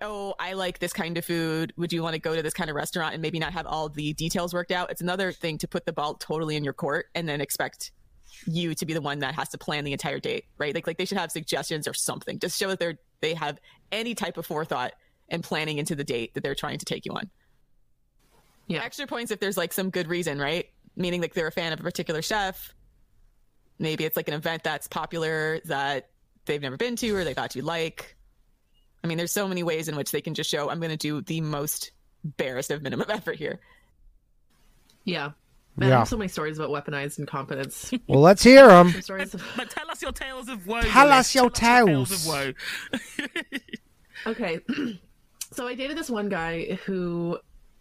oh, 0.00 0.34
I 0.38 0.52
like 0.52 0.78
this 0.78 0.92
kind 0.92 1.18
of 1.18 1.24
food. 1.24 1.72
Would 1.76 1.92
you 1.92 2.02
want 2.02 2.14
to 2.14 2.20
go 2.20 2.34
to 2.34 2.42
this 2.42 2.54
kind 2.54 2.70
of 2.70 2.76
restaurant 2.76 3.14
and 3.14 3.22
maybe 3.22 3.38
not 3.38 3.52
have 3.52 3.66
all 3.66 3.88
the 3.88 4.12
details 4.14 4.54
worked 4.54 4.70
out? 4.70 4.90
It's 4.90 5.00
another 5.00 5.32
thing 5.32 5.58
to 5.58 5.68
put 5.68 5.86
the 5.86 5.92
ball 5.92 6.14
totally 6.14 6.56
in 6.56 6.64
your 6.64 6.72
court 6.72 7.06
and 7.14 7.28
then 7.28 7.40
expect 7.40 7.90
you 8.46 8.74
to 8.74 8.86
be 8.86 8.92
the 8.94 9.00
one 9.00 9.18
that 9.18 9.34
has 9.34 9.48
to 9.50 9.58
plan 9.58 9.84
the 9.84 9.92
entire 9.92 10.20
date, 10.20 10.44
right? 10.58 10.74
Like, 10.74 10.86
like 10.86 10.98
they 10.98 11.04
should 11.04 11.18
have 11.18 11.32
suggestions 11.32 11.88
or 11.88 11.94
something. 11.94 12.38
Just 12.38 12.58
show 12.58 12.68
that 12.68 12.78
they're 12.78 12.98
they 13.20 13.34
have 13.34 13.58
any 13.92 14.14
type 14.14 14.36
of 14.36 14.46
forethought 14.46 14.92
and 15.28 15.42
planning 15.42 15.78
into 15.78 15.94
the 15.94 16.04
date 16.04 16.34
that 16.34 16.42
they're 16.42 16.54
trying 16.54 16.78
to 16.78 16.84
take 16.84 17.04
you 17.04 17.12
on. 17.12 17.30
Yeah. 18.66 18.82
Extra 18.82 19.06
points 19.06 19.30
if 19.30 19.40
there's 19.40 19.56
like 19.56 19.72
some 19.72 19.90
good 19.90 20.08
reason, 20.08 20.38
right? 20.38 20.66
Meaning 20.96 21.20
like 21.20 21.34
they're 21.34 21.46
a 21.46 21.52
fan 21.52 21.72
of 21.72 21.80
a 21.80 21.82
particular 21.82 22.22
chef. 22.22 22.74
Maybe 23.78 24.04
it's 24.04 24.16
like 24.16 24.28
an 24.28 24.34
event 24.34 24.62
that's 24.64 24.88
popular 24.88 25.60
that 25.66 26.10
they've 26.44 26.60
never 26.60 26.76
been 26.76 26.96
to 26.96 27.10
or 27.14 27.24
they 27.24 27.34
thought 27.34 27.54
you'd 27.54 27.64
like. 27.64 28.16
I 29.02 29.06
mean, 29.06 29.16
there's 29.16 29.32
so 29.32 29.48
many 29.48 29.62
ways 29.62 29.88
in 29.88 29.96
which 29.96 30.10
they 30.10 30.20
can 30.20 30.34
just 30.34 30.50
show 30.50 30.68
I'm 30.68 30.80
going 30.80 30.90
to 30.90 30.96
do 30.96 31.22
the 31.22 31.40
most 31.40 31.92
barest 32.24 32.70
of 32.70 32.82
minimum 32.82 33.06
effort 33.10 33.36
here. 33.36 33.60
Yeah. 35.04 35.30
Man, 35.78 35.92
I 35.92 35.98
have 36.00 36.08
so 36.08 36.16
many 36.16 36.28
stories 36.28 36.58
about 36.58 36.70
weaponized 36.70 37.18
incompetence. 37.18 37.92
Well, 38.08 38.20
let's 38.20 38.42
hear 38.42 38.66
them. 38.66 38.90
Stories 39.02 39.34
of- 39.34 39.44
But 39.56 39.70
tell 39.70 39.90
us 39.90 40.02
your 40.02 40.12
tales 40.12 40.48
of 40.48 40.66
woe. 40.66 40.82
Tell 40.82 41.10
us 41.12 41.34
your 41.34 41.50
tales 41.50 42.08
tales. 42.10 42.26
of 42.26 42.32
woe. 42.32 42.52
Okay. 44.26 44.60
so 45.52 45.66
I 45.66 45.74
dated 45.74 45.96
this 45.96 46.10
one 46.10 46.28
guy 46.28 46.78
who 46.84 47.38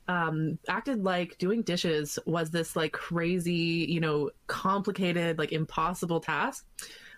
um 0.07 0.57
acted 0.69 1.03
like 1.03 1.37
doing 1.37 1.63
dishes 1.63 2.17
was 2.25 2.49
this 2.51 2.75
like 2.75 2.91
crazy, 2.93 3.85
you 3.89 3.99
know, 3.99 4.29
complicated, 4.47 5.37
like 5.37 5.51
impossible 5.51 6.19
task. 6.19 6.65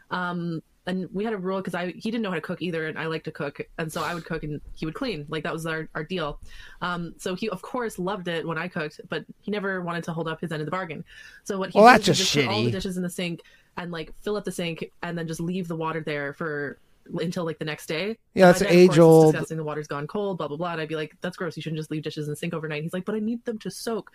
Um 0.09 0.61
and 0.89 1.07
we 1.13 1.23
had 1.23 1.33
a 1.33 1.37
rule 1.37 1.59
because 1.59 1.75
I 1.75 1.91
he 1.91 2.09
didn't 2.09 2.23
know 2.23 2.29
how 2.29 2.35
to 2.35 2.41
cook 2.41 2.63
either, 2.63 2.87
and 2.87 2.97
I 2.97 3.05
like 3.05 3.23
to 3.25 3.31
cook, 3.31 3.61
and 3.77 3.93
so 3.93 4.01
I 4.01 4.15
would 4.15 4.25
cook 4.25 4.43
and 4.43 4.59
he 4.73 4.87
would 4.87 4.95
clean. 4.95 5.25
Like 5.29 5.43
that 5.43 5.53
was 5.53 5.67
our, 5.67 5.87
our 5.93 6.03
deal. 6.03 6.39
Um, 6.81 7.13
so 7.17 7.35
he 7.35 7.47
of 7.49 7.61
course 7.61 7.99
loved 7.99 8.27
it 8.27 8.45
when 8.45 8.57
I 8.57 8.67
cooked, 8.67 8.99
but 9.07 9.23
he 9.39 9.51
never 9.51 9.81
wanted 9.81 10.03
to 10.05 10.13
hold 10.13 10.27
up 10.27 10.41
his 10.41 10.51
end 10.51 10.61
of 10.61 10.65
the 10.65 10.71
bargain. 10.71 11.05
So 11.43 11.59
what 11.59 11.69
he 11.69 11.79
Well, 11.79 11.85
did 11.85 11.99
that's 11.99 12.07
was 12.07 12.17
just 12.17 12.33
put 12.33 12.47
all 12.47 12.63
the 12.63 12.71
dishes 12.71 12.97
in 12.97 13.03
the 13.03 13.09
sink 13.09 13.41
and 13.77 13.91
like 13.91 14.11
fill 14.21 14.35
up 14.35 14.45
the 14.45 14.51
sink 14.51 14.91
and 15.03 15.15
then 15.15 15.27
just 15.27 15.39
leave 15.39 15.67
the 15.67 15.75
water 15.75 16.01
there 16.01 16.33
for 16.33 16.79
until 17.13 17.45
like 17.45 17.59
the 17.59 17.65
next 17.65 17.87
day. 17.87 18.17
Yeah, 18.33 18.47
that's 18.47 18.59
then, 18.59 18.69
course. 18.87 19.31
Disgusting. 19.31 19.57
The 19.57 19.63
water's 19.63 19.87
gone 19.87 20.07
cold. 20.07 20.37
Blah 20.37 20.47
blah 20.47 20.57
blah. 20.57 20.71
And 20.73 20.81
I'd 20.81 20.87
be 20.89 20.95
like, 20.95 21.15
"That's 21.21 21.35
gross. 21.37 21.55
You 21.57 21.61
shouldn't 21.63 21.77
just 21.79 21.91
leave 21.91 22.03
dishes 22.03 22.27
in 22.27 22.31
the 22.31 22.35
sink 22.35 22.53
overnight." 22.53 22.83
He's 22.83 22.93
like, 22.93 23.05
"But 23.05 23.15
I 23.15 23.19
need 23.19 23.43
them 23.45 23.57
to 23.59 23.71
soak." 23.71 24.11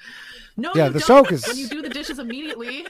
No, 0.56 0.72
Yeah, 0.74 0.86
you 0.86 0.92
the 0.92 0.98
don't. 1.00 1.06
soak 1.06 1.32
is- 1.32 1.46
when 1.46 1.56
you 1.56 1.68
do 1.68 1.82
the 1.82 1.88
dishes 1.88 2.18
immediately. 2.18 2.86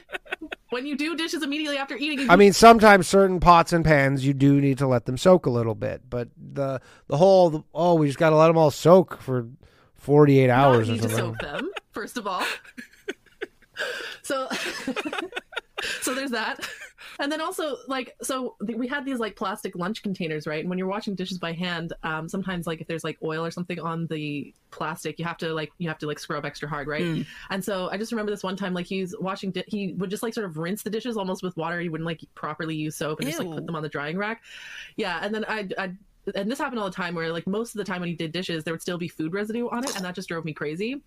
when 0.69 0.85
you 0.85 0.95
do 0.97 1.15
dishes 1.15 1.41
immediately 1.43 1.77
after 1.77 1.95
eating, 1.95 2.19
you 2.19 2.27
I 2.29 2.35
mean, 2.35 2.53
sometimes 2.53 3.07
certain 3.07 3.39
pots 3.39 3.71
and 3.73 3.85
pans 3.85 4.25
you 4.25 4.33
do 4.33 4.59
need 4.59 4.77
to 4.79 4.87
let 4.87 5.05
them 5.05 5.17
soak 5.17 5.45
a 5.45 5.49
little 5.49 5.75
bit, 5.75 6.01
but 6.09 6.29
the 6.37 6.81
the 7.07 7.17
whole 7.17 7.65
oh 7.73 7.95
we 7.95 8.07
just 8.07 8.19
got 8.19 8.31
to 8.31 8.35
let 8.35 8.47
them 8.47 8.57
all 8.57 8.71
soak 8.71 9.21
for 9.21 9.47
forty 9.95 10.39
eight 10.39 10.49
hours 10.49 10.89
or 10.89 10.93
need 10.93 11.01
to 11.03 11.09
something. 11.09 11.17
soak 11.33 11.39
them. 11.39 11.71
First 11.91 12.17
of 12.17 12.27
all, 12.27 12.43
so 14.21 14.47
so 16.01 16.13
there's 16.13 16.31
that, 16.31 16.59
and 17.19 17.31
then 17.31 17.41
also 17.41 17.77
like 17.87 18.15
so 18.21 18.55
th- 18.65 18.77
we 18.77 18.87
had 18.87 19.05
these 19.05 19.19
like 19.19 19.35
plastic 19.35 19.75
lunch 19.75 20.03
containers, 20.03 20.47
right? 20.47 20.59
And 20.61 20.69
when 20.69 20.77
you're 20.77 20.87
washing 20.87 21.15
dishes 21.15 21.37
by 21.37 21.53
hand, 21.53 21.93
um, 22.03 22.27
sometimes 22.29 22.67
like 22.67 22.81
if 22.81 22.87
there's 22.87 23.03
like 23.03 23.17
oil 23.23 23.45
or 23.45 23.51
something 23.51 23.79
on 23.79 24.07
the 24.07 24.53
plastic, 24.71 25.19
you 25.19 25.25
have 25.25 25.37
to 25.37 25.53
like 25.53 25.71
you 25.77 25.87
have 25.87 25.97
to 25.99 26.07
like 26.07 26.19
scrub 26.19 26.45
extra 26.45 26.67
hard, 26.67 26.87
right? 26.87 27.25
And 27.49 27.63
so 27.63 27.89
I 27.91 27.97
just 27.97 28.11
remember 28.11 28.31
this 28.31 28.43
one 28.43 28.55
time, 28.55 28.73
like 28.73 28.85
he's 28.85 29.15
washing, 29.19 29.51
di- 29.51 29.63
he 29.67 29.93
would 29.93 30.09
just 30.09 30.23
like 30.23 30.33
sort 30.33 30.45
of 30.45 30.57
rinse 30.57 30.83
the 30.83 30.89
dishes 30.89 31.17
almost 31.17 31.43
with 31.43 31.55
water. 31.57 31.79
He 31.79 31.89
wouldn't 31.89 32.05
like 32.05 32.21
properly 32.35 32.75
use 32.75 32.95
soap 32.95 33.19
and 33.19 33.27
just 33.29 33.39
like 33.39 33.49
put 33.55 33.65
them 33.65 33.75
on 33.75 33.83
the 33.83 33.89
drying 33.89 34.17
rack. 34.17 34.41
Yeah, 34.97 35.19
and 35.21 35.33
then 35.33 35.45
I, 35.47 35.67
I, 35.77 35.93
and 36.33 36.49
this 36.49 36.57
happened 36.57 36.79
all 36.79 36.85
the 36.89 36.95
time 36.95 37.13
where 37.13 37.31
like 37.31 37.45
most 37.45 37.75
of 37.75 37.77
the 37.77 37.83
time 37.83 37.99
when 37.99 38.09
he 38.09 38.15
did 38.15 38.31
dishes, 38.31 38.63
there 38.63 38.73
would 38.73 38.81
still 38.81 38.97
be 38.97 39.07
food 39.07 39.33
residue 39.33 39.67
on 39.69 39.83
it, 39.83 39.95
and 39.95 40.03
that 40.03 40.15
just 40.15 40.27
drove 40.27 40.45
me 40.45 40.53
crazy. 40.53 41.01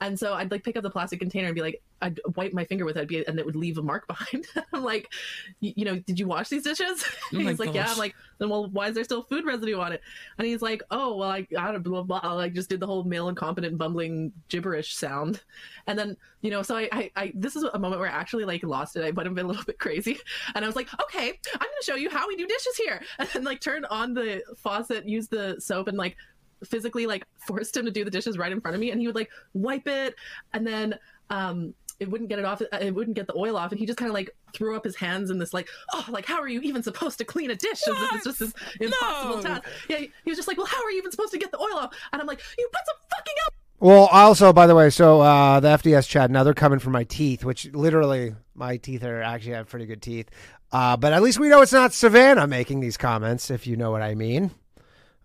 And 0.00 0.18
so 0.18 0.34
I'd 0.34 0.50
like 0.50 0.64
pick 0.64 0.76
up 0.76 0.82
the 0.82 0.90
plastic 0.90 1.20
container 1.20 1.46
and 1.46 1.54
be 1.54 1.60
like, 1.62 1.82
I'd 2.02 2.20
wipe 2.36 2.52
my 2.52 2.64
finger 2.64 2.84
with 2.84 2.96
it, 2.96 3.08
be, 3.08 3.26
and 3.26 3.38
it 3.38 3.46
would 3.46 3.56
leave 3.56 3.78
a 3.78 3.82
mark 3.82 4.06
behind. 4.08 4.46
I'm 4.72 4.82
like, 4.82 5.12
you 5.60 5.84
know, 5.84 5.98
did 6.00 6.18
you 6.18 6.26
wash 6.26 6.48
these 6.48 6.64
dishes? 6.64 7.04
Oh 7.34 7.38
he's 7.38 7.58
like, 7.58 7.74
yeah. 7.74 7.90
I'm 7.90 7.98
like, 7.98 8.14
then 8.38 8.48
well, 8.48 8.68
why 8.68 8.88
is 8.88 8.94
there 8.94 9.02
still 9.02 9.22
food 9.22 9.44
residue 9.44 9.78
on 9.78 9.92
it? 9.92 10.00
And 10.38 10.46
he's 10.46 10.62
like, 10.62 10.82
oh, 10.90 11.16
well, 11.16 11.30
I, 11.30 11.46
I 11.58 11.72
don't 11.72 11.82
blah 11.82 12.02
blah. 12.02 12.20
blah. 12.20 12.32
Like 12.32 12.52
just 12.52 12.68
did 12.68 12.80
the 12.80 12.86
whole 12.86 13.02
male 13.02 13.28
incompetent 13.28 13.76
bumbling 13.76 14.32
gibberish 14.48 14.94
sound, 14.94 15.42
and 15.86 15.98
then 15.98 16.16
you 16.42 16.50
know, 16.50 16.62
so 16.62 16.76
I, 16.76 16.88
I, 16.92 17.10
I 17.16 17.32
this 17.34 17.56
is 17.56 17.64
a 17.64 17.78
moment 17.78 18.00
where 18.00 18.10
I 18.10 18.12
actually 18.12 18.44
like 18.44 18.62
lost 18.62 18.96
it. 18.96 19.04
I 19.04 19.10
went 19.10 19.26
a 19.26 19.30
bit- 19.32 19.44
a 19.44 19.48
little 19.48 19.64
bit 19.66 19.78
crazy, 19.78 20.18
and 20.54 20.64
I 20.64 20.68
was 20.68 20.76
like, 20.76 20.88
okay, 21.02 21.28
I'm 21.28 21.58
gonna 21.58 21.82
show 21.82 21.96
you 21.96 22.10
how 22.10 22.28
we 22.28 22.36
do 22.36 22.46
dishes 22.46 22.76
here, 22.76 23.00
and 23.18 23.28
then 23.32 23.44
like 23.44 23.60
turn 23.60 23.84
on 23.86 24.14
the 24.14 24.42
faucet, 24.64 25.08
use 25.08 25.28
the 25.28 25.56
soap, 25.60 25.86
and 25.86 25.96
like 25.96 26.16
physically 26.64 27.06
like 27.06 27.24
forced 27.46 27.76
him 27.76 27.84
to 27.84 27.90
do 27.92 28.04
the 28.04 28.10
dishes 28.10 28.36
right 28.38 28.50
in 28.50 28.60
front 28.60 28.74
of 28.74 28.80
me, 28.80 28.90
and 28.90 29.00
he 29.00 29.06
would 29.06 29.14
like 29.14 29.30
wipe 29.52 29.86
it, 29.86 30.16
and 30.52 30.66
then 30.66 30.98
um 31.30 31.72
it 32.00 32.10
wouldn't 32.10 32.28
get 32.28 32.40
it 32.40 32.44
off 32.44 32.60
it 32.60 32.94
wouldn't 32.94 33.14
get 33.16 33.28
the 33.28 33.36
oil 33.36 33.56
off 33.56 33.70
and 33.70 33.78
he 33.78 33.86
just 33.86 33.96
kind 33.96 34.08
of 34.10 34.14
like 34.14 34.28
threw 34.52 34.74
up 34.76 34.84
his 34.84 34.96
hands 34.96 35.30
in 35.30 35.38
this 35.38 35.54
like 35.54 35.68
oh 35.94 36.04
like 36.08 36.26
how 36.26 36.40
are 36.40 36.48
you 36.48 36.60
even 36.62 36.82
supposed 36.82 37.18
to 37.18 37.24
clean 37.24 37.50
a 37.52 37.54
dish 37.54 37.80
As 37.86 37.88
if 37.88 38.14
it's 38.14 38.24
just 38.24 38.38
this 38.40 38.52
impossible 38.80 39.36
No. 39.36 39.42
task 39.42 39.62
yeah 39.88 39.98
he 39.98 40.10
was 40.26 40.36
just 40.36 40.48
like 40.48 40.58
well 40.58 40.66
how 40.66 40.82
are 40.84 40.90
you 40.90 40.98
even 40.98 41.12
supposed 41.12 41.32
to 41.32 41.38
get 41.38 41.52
the 41.52 41.58
oil 41.58 41.76
off 41.78 41.94
and 42.12 42.20
i'm 42.20 42.26
like 42.26 42.40
you 42.58 42.68
put 42.72 42.80
some 42.84 42.96
fucking 43.16 43.34
up 43.46 43.54
Well, 43.78 44.06
also, 44.06 44.52
by 44.52 44.66
the 44.66 44.74
way, 44.74 44.88
so 44.90 45.20
uh, 45.20 45.60
the 45.60 45.68
FDS 45.68 46.08
chat 46.08 46.30
now 46.30 46.42
they're 46.42 46.54
coming 46.54 46.78
for 46.78 46.90
my 46.90 47.04
teeth, 47.04 47.44
which 47.44 47.66
literally 47.74 48.34
my 48.54 48.76
teeth 48.78 49.04
are 49.04 49.20
actually 49.22 49.52
have 49.52 49.68
pretty 49.68 49.84
good 49.86 50.00
teeth. 50.00 50.30
Uh, 50.74 50.96
but 50.96 51.12
at 51.12 51.22
least 51.22 51.38
we 51.38 51.48
know 51.48 51.62
it's 51.62 51.72
not 51.72 51.92
Savannah 51.92 52.48
making 52.48 52.80
these 52.80 52.96
comments, 52.96 53.48
if 53.48 53.64
you 53.64 53.76
know 53.76 53.92
what 53.92 54.02
I 54.02 54.16
mean 54.16 54.50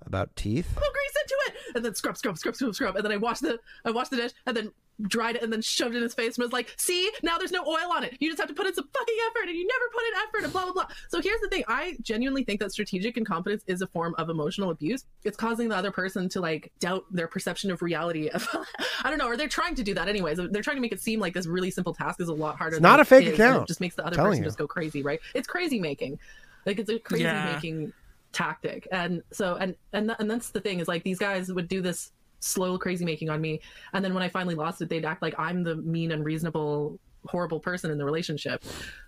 about 0.06 0.36
teeth. 0.36 0.68
grease 0.76 1.16
into 1.24 1.36
it 1.48 1.54
and 1.76 1.86
then 1.86 1.96
scrub 1.96 2.18
scrub 2.18 2.38
scrub 2.38 2.56
scrub 2.56 2.74
scrub 2.74 2.96
and 2.96 3.04
then 3.04 3.12
i 3.12 3.18
wash 3.18 3.40
the 3.40 3.60
i 3.86 3.92
wash 3.92 4.10
the 4.10 4.16
dish 4.16 4.32
and 4.46 4.56
then 4.56 4.72
dried 5.08 5.36
it 5.38 5.44
and 5.44 5.52
then 5.52 5.62
shoved 5.62 5.94
it 5.94 5.98
in 5.98 6.04
his 6.04 6.14
face 6.14 6.38
and 6.38 6.44
was 6.44 6.52
like, 6.52 6.74
see, 6.78 7.10
now 7.24 7.38
there's 7.38 7.52
no 7.52 7.64
oil 7.66 7.92
on 7.92 8.04
it. 8.04 8.18
You 8.20 8.30
just 8.30 8.40
have 8.40 8.50
to 8.50 8.54
put 8.54 8.68
in 8.68 8.74
some 8.74 8.88
fucking 8.94 9.16
effort 9.30 9.48
and 9.48 9.58
you 9.58 9.66
never 9.66 9.86
put 9.94 10.04
in 10.04 10.28
effort 10.28 10.44
and 10.44 10.54
blah, 10.54 10.64
blah, 10.66 10.74
blah. 10.74 10.96
So 11.10 11.22
here's 11.22 11.40
the 11.42 11.48
thing. 11.48 11.64
I 11.68 11.96
genuinely 12.02 12.44
think 12.44 12.60
that 12.60 12.72
strategic 12.72 13.16
incompetence 13.18 13.64
is 13.68 13.82
a 13.82 13.88
form 13.88 14.14
of 14.18 14.30
emotional 14.30 14.72
abuse. 14.72 15.06
It's 15.24 15.38
causing 15.38 15.70
the 15.70 15.76
other 15.76 15.92
person 15.92 16.28
to 16.30 16.42
like 16.42 16.72
doubt 16.80 17.06
their 17.12 17.28
perception 17.28 17.72
of 17.72 17.82
reality. 17.82 18.30
I 19.04 19.10
don't 19.10 19.18
know. 19.18 19.28
Or 19.28 19.38
they're 19.38 19.48
trying 19.48 19.76
to 19.76 19.84
do 19.84 19.94
that 19.94 20.08
anyways. 20.10 20.38
They're 20.52 20.62
trying 20.62 20.78
to 20.78 20.82
make 20.82 20.92
it 20.92 21.02
seem 21.02 21.20
like 21.20 21.34
this 21.34 21.48
really 21.48 21.72
simple 21.72 21.94
task 21.94 22.20
is 22.20 22.28
a 22.28 22.34
lot 22.34 22.58
harder. 22.58 22.76
It's 22.78 22.82
not 22.84 22.98
than 22.98 23.02
a 23.02 23.06
fake 23.06 23.26
it 23.28 23.34
is, 23.34 23.40
account. 23.40 23.64
It 23.64 23.68
just 23.68 23.82
makes 23.82 23.96
the 23.96 24.06
other 24.06 24.18
person 24.18 24.40
you. 24.40 24.44
just 24.48 24.58
go 24.58 24.68
crazy, 24.68 25.02
right? 25.02 25.20
It's 25.34 25.48
crazy 25.48 25.80
making. 25.80 26.20
Like 26.66 26.80
it's 26.80 26.90
a 26.90 27.00
crazy 27.00 27.24
Yeah. 27.24 27.54
making 27.54 27.94
tactic. 28.34 28.88
And 28.92 29.24
so, 29.32 29.56
and, 29.56 29.76
and, 29.94 30.08
th- 30.10 30.18
and 30.20 30.30
that's 30.30 30.50
the 30.52 30.60
thing 30.62 30.80
is 30.80 30.88
like 30.88 31.04
these 31.04 31.20
guys 31.20 31.52
would 31.52 31.68
do 31.68 31.82
this 31.82 32.12
slow 32.40 32.78
crazy 32.78 33.06
making 33.06 33.30
on 33.30 33.42
me 33.42 33.60
and 33.94 34.04
then 34.04 34.14
when 34.14 34.24
i 34.24 34.30
finally 34.30 34.56
lost 34.56 34.82
it 34.82 34.90
they'd 34.90 35.06
act 35.06 35.22
like 35.22 35.36
i'm 35.38 35.64
the 35.64 35.76
mean 35.78 36.12
unreasonable 36.12 37.00
horrible 37.26 37.60
person 37.60 37.92
in 37.92 37.98
the 37.98 38.06
relationship 38.06 38.64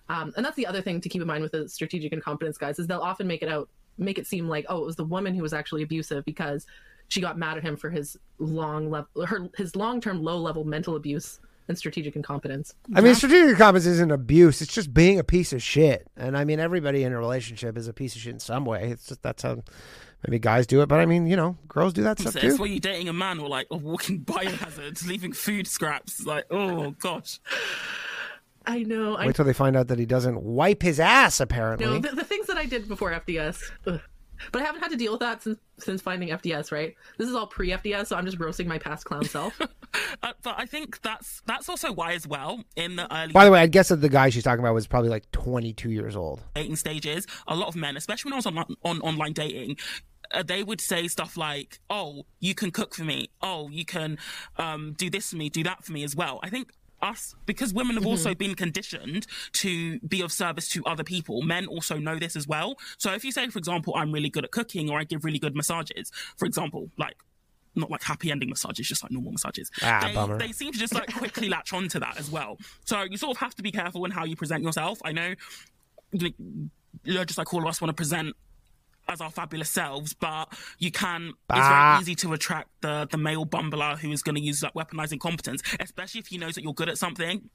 um, 0.09 0.33
and 0.35 0.45
that's 0.45 0.57
the 0.57 0.67
other 0.67 0.81
thing 0.81 0.99
to 0.99 1.07
keep 1.07 1.21
in 1.21 1.27
mind 1.27 1.41
with 1.41 1.53
the 1.53 1.67
strategic 1.69 2.11
incompetence 2.11 2.57
guys 2.57 2.77
is 2.77 2.87
they'll 2.87 2.99
often 2.99 3.25
make 3.25 3.41
it 3.41 3.49
out 3.49 3.69
make 3.97 4.17
it 4.17 4.27
seem 4.27 4.49
like 4.49 4.65
oh 4.69 4.79
it 4.79 4.85
was 4.85 4.95
the 4.95 5.03
woman 5.03 5.33
who 5.33 5.41
was 5.41 5.53
actually 5.53 5.83
abusive 5.83 6.25
because 6.25 6.65
she 7.07 7.21
got 7.21 7.37
mad 7.37 7.57
at 7.57 7.63
him 7.63 7.77
for 7.77 7.89
his 7.89 8.17
long 8.39 8.89
level 8.89 9.25
her 9.25 9.49
his 9.55 9.75
long-term 9.75 10.21
low 10.21 10.37
level 10.37 10.63
mental 10.65 10.95
abuse 10.95 11.39
and 11.67 11.77
strategic 11.77 12.15
incompetence 12.15 12.73
I 12.93 13.01
mean, 13.01 13.15
strategic 13.15 13.51
incompetence 13.51 13.85
isn't 13.85 14.11
abuse. 14.11 14.61
It's 14.61 14.73
just 14.73 14.93
being 14.93 15.19
a 15.19 15.23
piece 15.23 15.53
of 15.53 15.61
shit. 15.63 16.07
And 16.17 16.35
I 16.35 16.43
mean, 16.43 16.59
everybody 16.59 17.03
in 17.03 17.13
a 17.13 17.17
relationship 17.17 17.77
is 17.77 17.87
a 17.87 17.93
piece 17.93 18.15
of 18.15 18.21
shit 18.21 18.33
in 18.33 18.39
some 18.39 18.65
way. 18.65 18.89
It's 18.89 19.05
just 19.05 19.21
that's 19.21 19.43
how 19.43 19.63
maybe 20.25 20.39
guys 20.39 20.67
do 20.67 20.81
it. 20.81 20.87
But 20.87 20.99
I 20.99 21.05
mean, 21.05 21.27
you 21.27 21.35
know, 21.35 21.57
girls 21.67 21.93
do 21.93 22.03
that 22.03 22.19
stuff 22.19 22.33
So 22.33 22.39
it's 22.39 22.55
too. 22.55 22.61
where 22.61 22.69
you're 22.69 22.79
dating 22.79 23.09
a 23.09 23.13
man 23.13 23.39
or 23.39 23.47
like 23.49 23.67
a 23.71 23.77
walking 23.77 24.19
biohazard, 24.25 25.05
leaving 25.07 25.33
food 25.33 25.67
scraps. 25.67 26.25
Like, 26.25 26.45
oh 26.51 26.91
gosh. 26.99 27.39
i 28.65 28.83
know 28.83 29.15
i 29.15 29.25
Wait 29.25 29.35
till 29.35 29.45
they 29.45 29.53
find 29.53 29.75
out 29.75 29.87
that 29.87 29.97
he 29.99 30.05
doesn't 30.05 30.41
wipe 30.43 30.81
his 30.83 30.99
ass. 30.99 31.39
Apparently, 31.39 31.85
No, 31.85 31.99
the, 31.99 32.09
the 32.15 32.23
things 32.23 32.47
that 32.47 32.57
I 32.57 32.65
did 32.65 32.87
before 32.87 33.11
FDS. 33.11 33.61
ugh. 33.87 33.99
But 34.51 34.63
I 34.63 34.65
haven't 34.65 34.81
had 34.81 34.89
to 34.89 34.97
deal 34.97 35.11
with 35.11 35.19
that 35.19 35.43
since 35.43 35.59
since 35.77 36.01
finding 36.01 36.29
FDS, 36.29 36.71
right? 36.71 36.95
This 37.19 37.29
is 37.29 37.35
all 37.35 37.45
pre 37.45 37.69
FDS, 37.69 38.07
so 38.07 38.15
I'm 38.15 38.25
just 38.25 38.39
roasting 38.39 38.67
my 38.67 38.79
past 38.79 39.05
clown 39.05 39.25
self. 39.25 39.59
Uh, 40.23 40.31
but 40.41 40.55
I 40.57 40.65
think 40.65 41.01
that's 41.01 41.41
that's 41.45 41.67
also 41.67 41.91
why 41.91 42.13
as 42.13 42.25
well 42.25 42.63
in 42.77 42.95
the 42.95 43.13
early 43.13 43.33
By 43.33 43.43
the 43.43 43.51
way, 43.51 43.59
I 43.59 43.67
guess 43.67 43.89
that 43.89 43.97
the 43.97 44.07
guy 44.07 44.29
she's 44.29 44.43
talking 44.43 44.63
about 44.63 44.73
was 44.73 44.87
probably 44.87 45.09
like 45.09 45.29
22 45.31 45.89
years 45.91 46.15
old. 46.15 46.41
dating 46.55 46.77
stages, 46.77 47.27
a 47.45 47.55
lot 47.57 47.67
of 47.67 47.75
men, 47.75 47.97
especially 47.97 48.29
when 48.29 48.35
I 48.35 48.37
was 48.37 48.45
on 48.45 48.57
on 48.85 49.01
online 49.01 49.33
dating, 49.33 49.75
uh, 50.33 50.43
they 50.43 50.63
would 50.63 50.81
say 50.81 51.07
stuff 51.07 51.37
like, 51.37 51.79
"Oh, 51.89 52.25
you 52.39 52.55
can 52.55 52.71
cook 52.71 52.95
for 52.95 53.03
me. 53.03 53.29
Oh, 53.41 53.69
you 53.69 53.85
can 53.85 54.17
um, 54.57 54.93
do 54.97 55.09
this 55.09 55.29
for 55.31 55.37
me, 55.37 55.49
do 55.49 55.63
that 55.63 55.83
for 55.83 55.91
me 55.91 56.03
as 56.03 56.15
well." 56.15 56.39
I 56.43 56.49
think 56.49 56.71
us 57.01 57.33
because 57.47 57.73
women 57.73 57.95
have 57.95 58.05
also 58.05 58.35
been 58.35 58.53
conditioned 58.53 59.25
to 59.53 59.99
be 60.01 60.21
of 60.21 60.31
service 60.31 60.69
to 60.69 60.85
other 60.85 61.03
people 61.03 61.41
men 61.41 61.65
also 61.65 61.97
know 61.97 62.19
this 62.19 62.35
as 62.35 62.47
well 62.47 62.77
so 62.99 63.11
if 63.11 63.25
you 63.25 63.31
say 63.31 63.47
for 63.49 63.57
example 63.57 63.91
i'm 63.95 64.11
really 64.11 64.29
good 64.29 64.45
at 64.45 64.51
cooking 64.51 64.87
or 64.87 64.99
i 64.99 65.03
give 65.03 65.25
really 65.25 65.39
good 65.39 65.55
massages 65.55 66.11
for 66.37 66.45
example 66.45 66.91
like 66.99 67.15
not 67.75 67.89
like 67.89 68.03
happy 68.03 68.31
ending 68.31 68.49
massages, 68.49 68.87
just 68.87 69.03
like 69.03 69.11
normal 69.11 69.31
massages. 69.31 69.71
Ah, 69.81 70.01
they, 70.05 70.13
bummer. 70.13 70.37
they 70.37 70.51
seem 70.51 70.71
to 70.73 70.79
just 70.79 70.93
like 70.93 71.13
quickly 71.13 71.47
latch 71.55 71.73
onto 71.73 71.99
that 71.99 72.19
as 72.19 72.29
well. 72.29 72.57
So 72.85 73.03
you 73.03 73.17
sort 73.17 73.37
of 73.37 73.39
have 73.39 73.55
to 73.55 73.63
be 73.63 73.71
careful 73.71 74.03
in 74.05 74.11
how 74.11 74.25
you 74.25 74.35
present 74.35 74.63
yourself. 74.63 74.99
I 75.05 75.11
know, 75.11 75.35
you 76.11 76.33
know, 77.05 77.23
just 77.23 77.37
like 77.37 77.53
all 77.53 77.61
of 77.61 77.67
us 77.67 77.79
want 77.79 77.89
to 77.89 77.93
present 77.93 78.35
as 79.11 79.21
our 79.21 79.29
fabulous 79.29 79.69
selves, 79.69 80.13
but 80.13 80.45
you 80.79 80.91
can. 80.91 81.33
It's 81.49 81.67
very 81.67 81.99
easy 82.01 82.15
to 82.15 82.33
attract 82.33 82.69
the 82.81 83.07
the 83.11 83.17
male 83.17 83.45
bumbler 83.45 83.97
who 83.97 84.11
is 84.11 84.23
going 84.23 84.35
to 84.35 84.41
use 84.41 84.63
like 84.63 84.73
weaponizing 84.73 85.19
competence, 85.19 85.61
especially 85.79 86.19
if 86.19 86.27
he 86.27 86.37
knows 86.37 86.55
that 86.55 86.63
you're 86.63 86.73
good 86.73 86.89
at 86.89 86.97
something. 86.97 87.49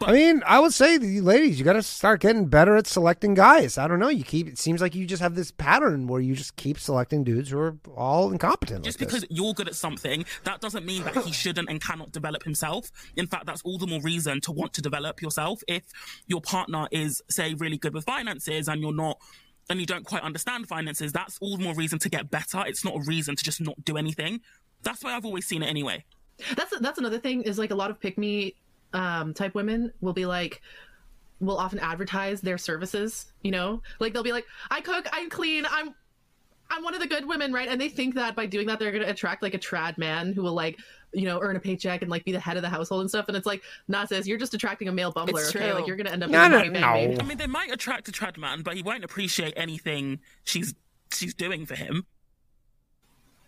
I 0.00 0.12
mean, 0.12 0.42
I 0.46 0.60
would 0.60 0.72
say, 0.72 0.98
you 0.98 1.22
ladies, 1.22 1.58
you 1.58 1.64
got 1.64 1.72
to 1.72 1.82
start 1.82 2.20
getting 2.20 2.46
better 2.46 2.76
at 2.76 2.86
selecting 2.86 3.34
guys. 3.34 3.76
I 3.78 3.88
don't 3.88 3.98
know. 3.98 4.08
You 4.08 4.24
keep. 4.24 4.46
It 4.46 4.58
seems 4.58 4.80
like 4.80 4.94
you 4.94 5.06
just 5.06 5.22
have 5.22 5.34
this 5.34 5.50
pattern 5.50 6.06
where 6.06 6.20
you 6.20 6.34
just 6.34 6.56
keep 6.56 6.78
selecting 6.78 7.24
dudes 7.24 7.50
who 7.50 7.58
are 7.58 7.76
all 7.96 8.30
incompetent. 8.30 8.84
Just 8.84 9.00
like 9.00 9.10
this. 9.10 9.22
because 9.22 9.36
you're 9.36 9.52
good 9.54 9.68
at 9.68 9.74
something, 9.74 10.24
that 10.44 10.60
doesn't 10.60 10.86
mean 10.86 11.02
that 11.04 11.16
he 11.16 11.32
shouldn't 11.32 11.68
and 11.68 11.80
cannot 11.80 12.12
develop 12.12 12.44
himself. 12.44 12.90
In 13.16 13.26
fact, 13.26 13.46
that's 13.46 13.62
all 13.62 13.78
the 13.78 13.86
more 13.86 14.00
reason 14.00 14.40
to 14.42 14.52
want 14.52 14.74
to 14.74 14.82
develop 14.82 15.20
yourself. 15.20 15.62
If 15.66 15.84
your 16.26 16.40
partner 16.40 16.86
is, 16.92 17.22
say, 17.28 17.54
really 17.54 17.78
good 17.78 17.94
with 17.94 18.04
finances 18.04 18.68
and 18.68 18.80
you're 18.80 18.94
not, 18.94 19.18
and 19.70 19.80
you 19.80 19.86
don't 19.86 20.04
quite 20.04 20.22
understand 20.22 20.68
finances, 20.68 21.12
that's 21.12 21.38
all 21.38 21.56
the 21.56 21.64
more 21.64 21.74
reason 21.74 21.98
to 22.00 22.08
get 22.08 22.30
better. 22.30 22.62
It's 22.66 22.84
not 22.84 22.96
a 22.96 23.00
reason 23.00 23.36
to 23.36 23.44
just 23.44 23.60
not 23.60 23.82
do 23.84 23.96
anything. 23.96 24.40
That's 24.82 25.02
why 25.02 25.14
I've 25.14 25.24
always 25.24 25.46
seen 25.46 25.62
it 25.62 25.66
anyway. 25.66 26.04
that's 26.56 26.78
that's 26.80 26.98
another 26.98 27.18
thing 27.18 27.42
is 27.42 27.58
like 27.58 27.70
a 27.70 27.74
lot 27.74 27.90
of 27.90 28.00
pick 28.00 28.18
me 28.18 28.54
um, 28.92 29.34
type 29.34 29.54
women 29.54 29.92
will 30.00 30.12
be 30.12 30.26
like 30.26 30.60
will 31.40 31.58
often 31.58 31.78
advertise 31.78 32.40
their 32.40 32.58
services 32.58 33.32
you 33.42 33.50
know 33.50 33.82
like 33.98 34.12
they'll 34.12 34.22
be 34.22 34.32
like 34.32 34.46
i 34.70 34.80
cook 34.80 35.06
i'm 35.12 35.28
clean 35.28 35.66
i'm 35.70 35.94
i'm 36.70 36.82
one 36.82 36.94
of 36.94 37.00
the 37.00 37.06
good 37.06 37.26
women 37.26 37.52
right 37.52 37.68
and 37.68 37.80
they 37.80 37.88
think 37.88 38.14
that 38.14 38.34
by 38.36 38.46
doing 38.46 38.66
that 38.66 38.78
they're 38.78 38.92
going 38.92 39.02
to 39.02 39.10
attract 39.10 39.42
like 39.42 39.54
a 39.54 39.58
trad 39.58 39.98
man 39.98 40.32
who 40.32 40.42
will 40.42 40.54
like 40.54 40.78
you 41.14 41.24
know 41.26 41.38
earn 41.42 41.56
a 41.56 41.60
paycheck 41.60 42.02
and 42.02 42.10
like 42.10 42.24
be 42.24 42.32
the 42.32 42.40
head 42.40 42.56
of 42.56 42.62
the 42.62 42.68
household 42.68 43.00
and 43.00 43.08
stuff 43.10 43.26
and 43.28 43.36
it's 43.36 43.46
like 43.46 43.62
nah 43.88 44.04
sis 44.04 44.26
you're 44.26 44.38
just 44.38 44.54
attracting 44.54 44.88
a 44.88 44.92
male 44.92 45.12
bumbler 45.12 45.40
It's 45.40 45.50
okay 45.54 45.66
true. 45.70 45.74
like 45.74 45.86
you're 45.86 45.96
going 45.96 46.06
to 46.06 46.12
end 46.12 46.22
up 46.24 46.30
No, 46.30 46.48
being 46.48 46.76
a 46.76 46.80
no, 46.80 46.80
no. 46.80 46.86
I 47.20 47.22
mean, 47.24 47.38
they 47.38 47.46
might 47.46 47.70
attract 47.72 48.08
a 48.08 48.12
trad 48.12 48.36
man, 48.36 48.62
but 48.62 48.74
he 48.76 48.82
won't 48.82 49.04
appreciate 49.04 49.54
anything 49.56 50.20
she's 50.44 50.74
she's 51.12 51.34
doing 51.34 51.66
for 51.66 51.74
him. 51.76 52.06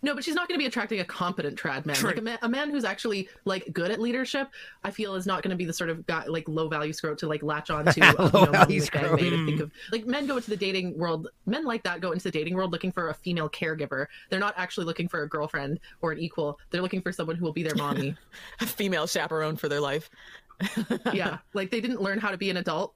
No, 0.01 0.13
but 0.13 0.23
she's 0.23 0.35
not 0.35 0.47
going 0.47 0.57
to 0.57 0.61
be 0.61 0.67
attracting 0.67 0.99
a 0.99 1.05
competent 1.05 1.57
trad 1.57 1.85
man. 1.85 1.95
True. 1.95 2.09
Like 2.09 2.19
a 2.19 2.21
man, 2.21 2.37
a 2.43 2.49
man 2.49 2.69
who's 2.69 2.83
actually 2.83 3.29
like 3.45 3.67
good 3.73 3.89
at 3.89 3.99
leadership. 3.99 4.49
I 4.83 4.91
feel 4.91 5.15
is 5.15 5.25
not 5.25 5.41
going 5.41 5.51
to 5.51 5.57
be 5.57 5.65
the 5.65 5.73
sort 5.73 5.89
of 5.89 6.05
guy 6.05 6.25
like 6.27 6.47
low 6.47 6.67
value 6.67 6.93
scrote 6.93 7.17
to 7.19 7.27
like 7.27 7.41
latch 7.41 7.69
on 7.69 7.85
to. 7.85 7.99
Low 8.17 8.25
you 8.25 8.45
know, 8.45 8.51
value 8.51 8.57
money 8.57 8.79
scrote. 8.79 9.19
Think 9.19 9.57
hmm. 9.57 9.63
of 9.63 9.71
like 9.91 10.05
men 10.05 10.27
go 10.27 10.37
into 10.37 10.49
the 10.49 10.57
dating 10.57 10.97
world. 10.97 11.29
Men 11.45 11.65
like 11.65 11.83
that 11.83 11.99
go 11.99 12.11
into 12.11 12.23
the 12.23 12.31
dating 12.31 12.55
world 12.55 12.71
looking 12.71 12.91
for 12.91 13.09
a 13.09 13.13
female 13.13 13.49
caregiver. 13.49 14.05
They're 14.29 14.39
not 14.39 14.53
actually 14.57 14.85
looking 14.85 15.07
for 15.07 15.23
a 15.23 15.29
girlfriend 15.29 15.79
or 16.01 16.11
an 16.11 16.19
equal. 16.19 16.59
They're 16.69 16.81
looking 16.81 17.01
for 17.01 17.11
someone 17.11 17.35
who 17.35 17.45
will 17.45 17.53
be 17.53 17.63
their 17.63 17.75
mommy. 17.75 18.15
A 18.61 18.65
female 18.65 19.07
chaperone 19.07 19.55
for 19.55 19.67
their 19.67 19.81
life. 19.81 20.09
yeah, 21.13 21.37
like 21.53 21.71
they 21.71 21.81
didn't 21.81 22.01
learn 22.01 22.19
how 22.19 22.31
to 22.31 22.37
be 22.37 22.49
an 22.49 22.57
adult. 22.57 22.93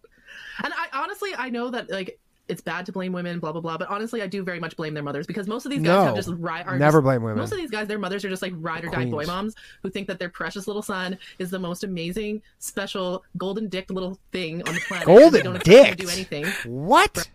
And 0.64 0.74
I 0.74 0.88
honestly, 0.94 1.32
I 1.36 1.50
know 1.50 1.70
that 1.72 1.90
like. 1.90 2.20
It's 2.52 2.62
bad 2.62 2.86
to 2.86 2.92
blame 2.92 3.14
women, 3.14 3.40
blah 3.40 3.52
blah 3.52 3.62
blah. 3.62 3.78
But 3.78 3.88
honestly, 3.90 4.22
I 4.22 4.28
do 4.28 4.44
very 4.44 4.60
much 4.60 4.76
blame 4.76 4.94
their 4.94 5.02
mothers 5.04 5.26
because 5.26 5.48
most 5.48 5.66
of 5.66 5.72
these 5.72 5.80
guys 5.82 5.88
No. 5.88 6.04
have 6.06 6.16
just 6.16 6.30
ri- 6.30 6.62
are 6.66 6.78
Never 6.78 7.00
just- 7.00 7.04
blame 7.06 7.24
women. 7.24 7.40
Most 7.40 7.52
of 7.52 7.58
these 7.58 7.72
guys, 7.72 7.88
their 7.88 7.98
mothers 7.98 8.24
are 8.26 8.30
just 8.30 8.42
like 8.42 8.54
ride 8.58 8.86
or 8.86 8.90
die 8.90 9.06
boy 9.06 9.26
moms 9.26 9.56
who 9.82 9.90
think 9.90 10.08
that 10.08 10.20
their 10.20 10.30
precious 10.30 10.68
little 10.68 10.82
son 10.84 11.18
is 11.40 11.50
the 11.50 11.60
most 11.60 11.84
amazing, 11.84 12.42
special, 12.60 13.24
golden 13.38 13.70
dicked 13.70 13.90
little 13.90 14.20
thing 14.32 14.62
on 14.68 14.76
the 14.76 14.82
planet. 14.82 15.08
Golden 15.08 15.32
dick. 15.32 15.44
don't 15.44 15.56
expect 15.56 15.78
him 15.78 15.84
to 15.86 15.96
dicked? 15.96 16.02
do 16.02 16.10
anything. 16.10 16.46
What? 16.72 17.30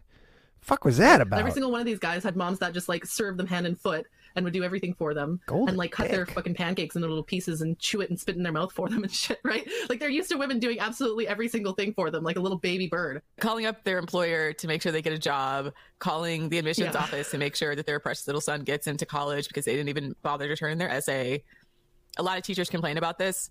Fuck 0.61 0.85
was 0.85 0.99
that 0.99 1.21
about? 1.21 1.39
Every 1.39 1.53
single 1.53 1.71
one 1.71 1.81
of 1.81 1.87
these 1.87 1.99
guys 2.01 2.25
had 2.25 2.37
moms 2.37 2.59
that 2.59 2.73
just 2.75 2.89
like 2.89 3.07
served 3.07 3.39
them 3.39 3.47
hand 3.47 3.67
and 3.67 3.81
foot 3.81 4.07
and 4.37 4.45
would 4.45 4.53
do 4.53 4.63
everything 4.63 4.95
for 4.95 5.15
them 5.15 5.41
Golden 5.47 5.71
and 5.71 5.79
like 5.79 5.91
cut 5.91 6.11
their 6.11 6.27
fucking 6.27 6.55
pancakes 6.55 6.95
into 6.95 7.09
little 7.09 7.25
pieces 7.25 7.63
and 7.63 7.79
chew 7.79 8.01
it 8.03 8.11
and 8.11 8.21
spit 8.21 8.37
in 8.37 8.43
their 8.43 8.53
mouth 8.53 8.71
for 8.73 8.89
them 8.89 9.03
and 9.03 9.13
shit, 9.13 9.41
right? 9.43 9.69
Like 9.89 9.99
they're 9.99 10.09
used 10.11 10.31
to 10.31 10.37
women 10.37 10.59
doing 10.61 10.79
absolutely 10.79 11.27
every 11.27 11.49
single 11.49 11.73
thing 11.73 11.93
for 11.95 12.11
them, 12.11 12.23
like 12.23 12.37
a 12.37 12.41
little 12.41 12.59
baby 12.59 12.87
bird. 12.87 13.23
Calling 13.41 13.67
up 13.67 13.83
their 13.85 13.99
employer 13.99 14.53
to 14.53 14.67
make 14.69 14.83
sure 14.83 14.93
they 14.93 15.03
get 15.03 15.13
a 15.13 15.19
job, 15.19 15.73
calling 15.99 16.49
the 16.51 16.59
admissions 16.59 16.95
Yeah. 16.95 17.01
office 17.03 17.31
to 17.31 17.39
make 17.39 17.57
sure 17.57 17.75
that 17.75 17.87
their 17.87 17.99
precious 17.99 18.27
little 18.27 18.41
son 18.41 18.63
gets 18.63 18.87
into 18.87 19.07
college 19.07 19.49
because 19.49 19.65
they 19.65 19.73
didn't 19.73 19.89
even 19.89 20.15
bother 20.23 20.47
to 20.49 20.57
turn 20.57 20.73
in 20.73 20.79
their 20.79 20.91
essay. 20.91 21.43
A 22.19 22.23
lot 22.23 22.39
of 22.39 22.45
teachers 22.45 22.69
complain 22.71 22.99
about 22.99 23.19
this. 23.19 23.51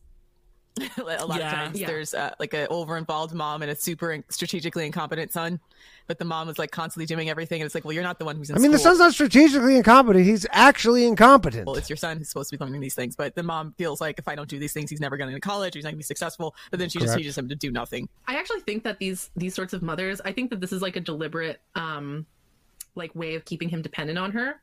a 0.98 1.26
lot 1.26 1.40
Yeah. 1.40 1.48
of 1.48 1.54
times 1.54 1.80
Yeah. 1.80 1.88
there's 1.88 2.14
uh, 2.14 2.34
like 2.40 2.54
an 2.54 2.68
over-involved 2.70 3.34
mom 3.34 3.62
and 3.62 3.72
a 3.72 3.76
super 3.76 4.24
strategically 4.30 4.86
incompetent 4.86 5.32
son, 5.32 5.60
but 6.08 6.20
the 6.20 6.26
mom 6.26 6.50
is 6.50 6.60
like 6.60 6.72
constantly 6.72 7.06
doing 7.06 7.30
everything, 7.30 7.62
and 7.62 7.66
it's 7.66 7.74
like, 7.76 7.86
well, 7.86 7.94
you're 7.94 8.04
not 8.04 8.20
the 8.20 8.26
one 8.26 8.36
who's 8.36 8.50
in 8.50 8.58
I 8.58 8.60
mean, 8.60 8.72
the 8.72 8.78
son's 8.80 9.00
not 9.00 9.14
strategically 9.14 9.78
incompetent. 9.78 10.26
He's 10.26 10.46
actually 10.52 11.06
incompetent. 11.06 11.66
well, 11.66 11.76
it's 11.76 11.90
your 11.90 11.96
son 11.98 12.18
who's 12.18 12.28
supposed 12.30 12.50
to 12.52 12.58
be 12.58 12.64
learning 12.64 12.82
these 12.82 12.94
things. 12.96 13.16
But 13.16 13.36
the 13.36 13.44
mom 13.44 13.74
feels 13.78 14.02
like 14.02 14.20
if 14.20 14.28
I 14.28 14.36
don't 14.36 14.50
do 14.50 14.60
these 14.60 14.74
things, 14.74 14.90
he's 14.90 15.00
never 15.00 15.16
going 15.18 15.34
to 15.34 15.40
college. 15.40 15.76
He's 15.76 15.84
not 15.84 15.90
going 15.92 15.96
to 15.96 16.00
be 16.00 16.04
successful. 16.04 16.56
But 16.72 16.80
then 16.80 16.90
she 16.90 17.00
just 17.00 17.16
teaches 17.16 17.38
him 17.38 17.48
to 17.50 17.56
do 17.56 17.72
nothing. 17.72 18.10
I 18.28 18.36
actually 18.36 18.60
think 18.62 18.84
that 18.84 19.00
these 19.00 19.30
these 19.38 19.56
sorts 19.56 19.74
of 19.74 19.82
mothers, 19.82 20.20
I 20.26 20.32
think 20.34 20.50
that 20.50 20.60
this 20.60 20.74
is 20.74 20.82
like 20.82 20.96
a 20.98 21.02
deliberate 21.02 21.62
um 21.76 22.26
like 22.96 23.14
way 23.16 23.36
of 23.36 23.46
keeping 23.46 23.70
him 23.70 23.82
dependent 23.82 24.18
on 24.20 24.32
her. 24.34 24.62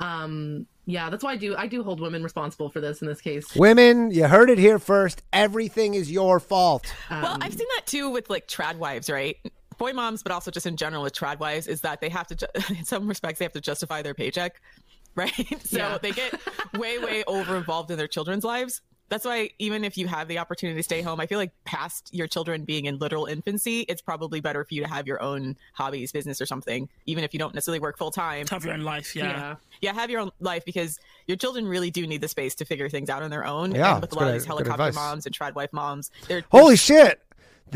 Um 0.00 0.66
yeah, 0.86 1.08
that's 1.08 1.24
why 1.24 1.32
I 1.32 1.36
do 1.36 1.56
I 1.56 1.66
do 1.66 1.82
hold 1.82 2.00
women 2.00 2.22
responsible 2.22 2.68
for 2.68 2.80
this 2.80 3.00
in 3.00 3.08
this 3.08 3.20
case. 3.20 3.54
Women, 3.56 4.10
you 4.10 4.26
heard 4.26 4.50
it 4.50 4.58
here 4.58 4.78
first. 4.78 5.22
Everything 5.32 5.94
is 5.94 6.10
your 6.10 6.40
fault. 6.40 6.92
well, 7.10 7.38
I've 7.40 7.54
seen 7.54 7.66
that 7.76 7.86
too 7.86 8.10
with 8.10 8.28
like 8.28 8.46
trad 8.48 8.76
wives, 8.76 9.08
right? 9.08 9.36
Boy 9.78 9.92
moms, 9.92 10.22
but 10.22 10.30
also 10.30 10.50
just 10.50 10.66
in 10.66 10.76
general 10.76 11.02
with 11.02 11.14
trad 11.14 11.38
wives, 11.40 11.66
is 11.66 11.80
that 11.80 12.00
they 12.00 12.08
have 12.08 12.26
to, 12.28 12.34
ju- 12.36 12.46
in 12.78 12.84
some 12.84 13.08
respects, 13.08 13.38
they 13.40 13.44
have 13.44 13.52
to 13.54 13.60
justify 13.60 14.02
their 14.02 14.14
paycheck, 14.14 14.60
right? 15.16 15.32
so 15.64 15.76
Yeah. 15.78 15.98
they 15.98 16.12
get 16.12 16.32
way, 16.76 16.98
way 16.98 17.24
over 17.26 17.56
involved 17.56 17.90
in 17.90 17.96
their 17.98 18.06
children's 18.06 18.44
lives. 18.44 18.82
That's 19.08 19.24
why 19.24 19.50
even 19.58 19.84
if 19.84 19.98
you 19.98 20.06
have 20.08 20.28
the 20.28 20.38
opportunity 20.38 20.78
to 20.78 20.82
stay 20.82 21.02
home, 21.02 21.20
I 21.20 21.26
feel 21.26 21.38
like 21.38 21.52
past 21.64 22.08
your 22.12 22.26
children 22.26 22.64
being 22.64 22.86
in 22.86 22.98
literal 22.98 23.26
infancy, 23.26 23.80
it's 23.80 24.02
probably 24.02 24.40
better 24.40 24.64
for 24.64 24.74
you 24.74 24.82
to 24.82 24.88
have 24.88 25.06
your 25.06 25.22
own 25.22 25.56
hobbies, 25.74 26.10
business, 26.10 26.40
or 26.40 26.46
something, 26.46 26.88
even 27.06 27.22
if 27.22 27.32
you 27.32 27.38
don't 27.38 27.54
necessarily 27.54 27.80
work 27.80 27.98
full 27.98 28.10
time. 28.10 28.46
Have 28.48 28.64
your 28.64 28.74
own 28.74 28.82
life, 28.82 29.14
yeah. 29.14 29.24
yeah. 29.24 29.54
Yeah, 29.80 29.92
have 29.92 30.10
your 30.10 30.20
own 30.20 30.30
life 30.40 30.64
because 30.64 30.98
your 31.26 31.36
children 31.36 31.66
really 31.66 31.90
do 31.90 32.06
need 32.06 32.20
the 32.20 32.28
space 32.28 32.54
to 32.56 32.64
figure 32.64 32.88
things 32.88 33.10
out 33.10 33.22
on 33.22 33.30
their 33.30 33.46
own. 33.46 33.74
Yeah, 33.74 33.92
and 33.92 34.00
with 34.00 34.12
a 34.12 34.14
lot 34.14 34.22
good- 34.22 34.28
of 34.28 34.34
these 34.34 34.46
helicopter 34.46 34.92
moms 34.92 35.26
and 35.26 35.36
trad 35.38 35.54
wife 35.54 35.72
moms, 35.72 36.10
they're 36.26 36.42
Holy 36.50 36.76
shit! 36.76 37.20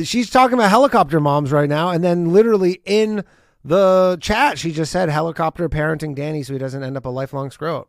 She's 0.05 0.30
talking 0.30 0.55
about 0.55 0.70
helicopter 0.70 1.20
moms 1.20 1.52
right 1.52 1.68
now, 1.68 1.90
and 1.90 2.02
then 2.05 2.32
literally 2.32 2.80
in 2.84 3.24
the 3.64 4.16
chat, 4.20 4.59
she 4.59 4.72
just 4.72 4.92
said 4.92 5.09
helicopter 5.09 5.68
parenting 5.68 6.14
Danny 6.14 6.42
so 6.42 6.52
he 6.52 6.59
doesn't 6.59 6.82
end 6.82 6.96
up 6.96 7.05
a 7.05 7.10
lifelong 7.10 7.50
scrote. 7.50 7.86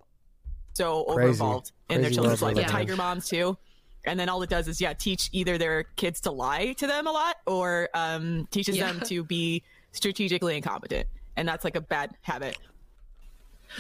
So 0.80 1.04
Crazy. 1.04 1.12
over 1.20 1.28
involved 1.28 1.72
in 1.90 2.02
their 2.02 2.10
children's 2.12 2.42
world 2.42 2.56
life. 2.56 2.66
The 2.66 2.72
live 2.74 2.82
in. 2.82 2.88
tiger 2.88 2.96
moms 2.96 3.28
too. 3.28 3.58
And 4.06 4.18
then 4.20 4.30
all 4.30 4.42
it 4.44 4.50
does 4.50 4.68
is 4.68 4.80
yeah, 4.80 4.94
teach 4.94 5.30
either 5.34 5.58
their 5.58 5.84
kids 5.96 6.22
to 6.22 6.32
lie 6.32 6.74
to 6.74 6.88
them 6.88 7.06
a 7.06 7.12
lot 7.12 7.36
or 7.46 7.90
um, 7.94 8.48
teaches 8.50 8.78
Yeah. 8.78 8.94
them 8.94 9.02
to 9.08 9.24
be 9.24 9.62
strategically 9.92 10.56
incompetent. 10.56 11.08
And 11.36 11.48
that's 11.48 11.64
like 11.64 11.76
a 11.76 11.82
bad 11.82 12.12
habit. 12.22 12.58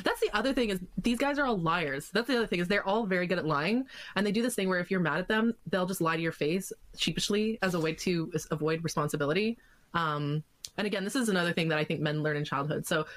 That's 0.03 0.19
the 0.19 0.29
other 0.33 0.53
thing 0.53 0.69
is 0.69 0.79
these 1.01 1.17
guys 1.17 1.39
are 1.39 1.45
all 1.45 1.57
liars. 1.57 2.11
That's 2.13 2.27
the 2.27 2.37
other 2.37 2.45
thing 2.47 2.59
is 2.59 2.67
they're 2.67 2.85
all 2.87 3.05
very 3.07 3.25
good 3.25 3.39
at 3.39 3.45
lying, 3.45 3.85
and 4.15 4.25
they 4.25 4.31
do 4.31 4.43
this 4.43 4.53
thing 4.55 4.69
where 4.69 4.79
if 4.79 4.91
you're 4.91 4.99
mad 4.99 5.19
at 5.19 5.27
them, 5.27 5.55
they'll 5.71 5.87
just 5.87 5.99
lie 5.99 6.15
to 6.15 6.21
your 6.21 6.31
face 6.31 6.71
sheepishly 6.95 7.57
as 7.63 7.73
a 7.73 7.79
way 7.79 7.93
to 7.93 8.31
avoid 8.51 8.83
responsibility. 8.83 9.57
Um, 9.95 10.43
and 10.77 10.85
again, 10.85 11.03
this 11.03 11.15
is 11.15 11.29
another 11.29 11.53
thing 11.53 11.69
that 11.69 11.79
I 11.79 11.83
think 11.83 12.01
men 12.01 12.21
learn 12.21 12.37
in 12.37 12.45
childhood. 12.45 12.85
So, 12.85 13.07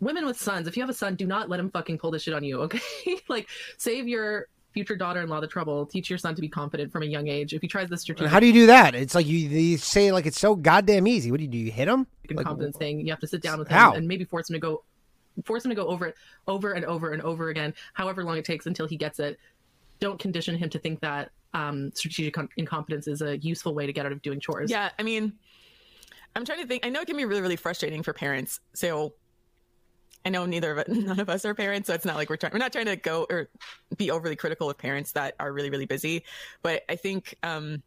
women 0.00 0.26
with 0.26 0.40
sons, 0.40 0.66
if 0.68 0.76
you 0.76 0.82
have 0.82 0.90
a 0.90 0.94
son, 0.94 1.14
do 1.14 1.26
not 1.26 1.48
let 1.48 1.60
him 1.60 1.70
fucking 1.70 1.98
pull 1.98 2.10
this 2.10 2.22
shit 2.22 2.34
on 2.34 2.44
you. 2.44 2.60
Okay, 2.62 2.80
like 3.28 3.48
save 3.78 4.08
your 4.08 4.48
future 4.72 4.96
daughter-in-law 4.96 5.40
the 5.40 5.46
trouble. 5.46 5.86
Teach 5.86 6.10
your 6.10 6.18
son 6.18 6.34
to 6.34 6.42
be 6.42 6.48
confident 6.50 6.92
from 6.92 7.02
a 7.02 7.06
young 7.06 7.28
age. 7.28 7.54
If 7.54 7.62
he 7.62 7.68
tries 7.68 7.88
this 7.88 8.00
And 8.00 8.00
strategic 8.00 8.30
how 8.30 8.40
do 8.40 8.46
you 8.46 8.52
do 8.52 8.66
that? 8.66 8.94
It's 8.94 9.14
like 9.14 9.26
you, 9.26 9.38
you 9.38 9.78
say 9.78 10.12
like 10.12 10.26
it's 10.26 10.38
so 10.38 10.54
goddamn 10.54 11.06
easy. 11.06 11.30
What 11.30 11.38
do 11.38 11.44
you 11.44 11.50
do? 11.50 11.56
You 11.56 11.70
hit 11.70 11.88
him? 11.88 12.06
and 12.28 12.36
Like, 12.36 12.46
confidence 12.46 12.76
thing. 12.76 13.00
You 13.00 13.10
have 13.10 13.20
to 13.20 13.26
sit 13.26 13.40
down 13.40 13.58
with 13.58 13.68
How? 13.68 13.92
him 13.92 13.98
and 13.98 14.08
maybe 14.08 14.24
force 14.24 14.50
him 14.50 14.54
to 14.54 14.60
go, 14.60 14.84
force 15.44 15.64
him 15.64 15.70
to 15.70 15.74
go 15.74 15.86
over 15.86 16.08
it, 16.08 16.14
over 16.46 16.72
and 16.72 16.84
over 16.84 17.12
and 17.12 17.22
over 17.22 17.48
again, 17.48 17.72
however 17.94 18.22
long 18.22 18.36
it 18.36 18.44
takes 18.44 18.66
until 18.66 18.86
he 18.86 18.98
gets 18.98 19.18
it. 19.18 19.38
Don't 19.98 20.18
condition 20.20 20.58
him 20.58 20.68
to 20.68 20.78
think 20.78 21.00
that 21.00 21.30
um, 21.54 21.90
strategic 21.94 22.34
con- 22.34 22.50
incompetence 22.58 23.08
is 23.08 23.22
a 23.22 23.38
useful 23.38 23.74
way 23.74 23.86
to 23.86 23.94
get 23.94 24.04
out 24.04 24.12
of 24.12 24.20
doing 24.20 24.40
chores. 24.40 24.70
Yeah, 24.70 24.90
I 24.98 25.02
mean, 25.02 25.32
I'm 26.34 26.44
trying 26.44 26.60
to 26.60 26.66
think. 26.66 26.84
I 26.84 26.90
know 26.90 27.00
it 27.00 27.06
can 27.06 27.16
be 27.16 27.24
really, 27.24 27.40
really 27.40 27.56
frustrating 27.56 28.02
for 28.02 28.12
parents. 28.12 28.60
So 28.74 29.14
I 30.26 30.28
know 30.28 30.44
neither 30.44 30.76
of 30.76 30.88
none 31.06 31.20
of 31.20 31.30
us 31.30 31.44
are 31.44 31.54
parents, 31.54 31.86
so 31.86 31.94
it's 31.94 32.04
not 32.04 32.16
like 32.16 32.28
we're 32.28 32.36
trying. 32.36 32.52
We're 32.52 32.58
not 32.58 32.72
trying 32.72 32.86
to 32.86 32.96
go 32.96 33.26
or 33.30 33.48
be 33.96 34.10
overly 34.10 34.34
critical 34.34 34.68
of 34.68 34.76
parents 34.76 35.12
that 35.12 35.36
are 35.38 35.52
really, 35.52 35.70
really 35.70 35.86
busy. 35.86 36.24
But 36.62 36.82
I 36.88 36.96
think 36.96 37.36
um, 37.44 37.80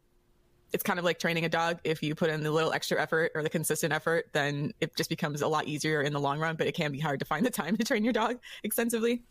it's 0.72 0.82
kind 0.82 0.98
of 0.98 1.04
like 1.04 1.18
training 1.18 1.44
a 1.44 1.50
dog. 1.50 1.80
If 1.84 2.02
you 2.02 2.14
put 2.14 2.30
in 2.30 2.42
the 2.42 2.50
little 2.50 2.72
extra 2.72 3.00
effort 3.00 3.32
or 3.34 3.42
the 3.42 3.50
consistent 3.50 3.92
effort, 3.92 4.30
then 4.32 4.72
it 4.80 4.96
just 4.96 5.10
becomes 5.10 5.42
a 5.42 5.48
lot 5.48 5.68
easier 5.68 6.00
in 6.00 6.14
the 6.14 6.20
long 6.20 6.40
run. 6.40 6.56
But 6.56 6.66
it 6.66 6.74
can 6.74 6.90
be 6.90 6.98
hard 6.98 7.20
to 7.20 7.26
find 7.26 7.44
the 7.44 7.50
time 7.50 7.76
to 7.76 7.84
train 7.84 8.04
your 8.04 8.14
dog 8.14 8.38
extensively. 8.64 9.22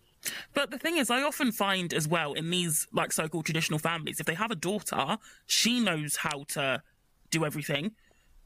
But 0.53 0.69
the 0.69 0.77
thing 0.77 0.97
is, 0.97 1.09
I 1.09 1.23
often 1.23 1.51
find 1.51 1.91
as 1.95 2.07
well 2.07 2.33
in 2.33 2.51
these 2.51 2.87
like 2.93 3.11
so-called 3.11 3.45
traditional 3.45 3.79
families, 3.79 4.19
if 4.19 4.27
they 4.27 4.35
have 4.35 4.51
a 4.51 4.55
daughter, 4.55 5.17
she 5.47 5.79
knows 5.79 6.17
how 6.17 6.43
to 6.49 6.83
do 7.31 7.43
everything. 7.43 7.91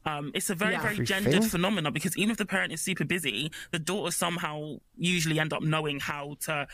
Um, 0.06 0.30
it's 0.34 0.50
a 0.50 0.54
very, 0.54 0.72
Yeah. 0.72 0.82
very 0.82 0.94
Everything? 0.94 1.22
gendered 1.22 1.44
phenomenon 1.50 1.92
because 1.92 2.16
even 2.16 2.30
if 2.30 2.36
the 2.36 2.44
parent 2.46 2.72
is 2.72 2.80
super 2.80 3.04
busy, 3.04 3.50
the 3.70 3.78
daughter 3.78 4.10
somehow 4.10 4.76
usually 4.96 5.38
end 5.38 5.52
up 5.52 5.62
knowing 5.62 6.00
how 6.00 6.36
to 6.42 6.66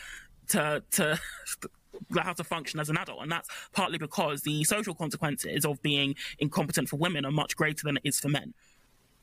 to 0.49 0.83
to 0.91 1.19
how 2.19 2.33
to 2.33 2.43
function 2.43 2.79
as 2.79 2.89
an 2.89 2.97
adult, 2.97 3.21
and 3.21 3.31
that's 3.31 3.49
partly 3.71 3.97
because 3.97 4.41
the 4.41 4.63
social 4.65 4.93
consequences 4.93 5.65
of 5.65 5.81
being 5.81 6.15
incompetent 6.39 6.89
for 6.89 6.97
women 6.97 7.25
are 7.25 7.31
much 7.31 7.55
greater 7.55 7.83
than 7.83 7.97
it 7.97 8.01
is 8.03 8.19
for 8.19 8.27
men. 8.29 8.53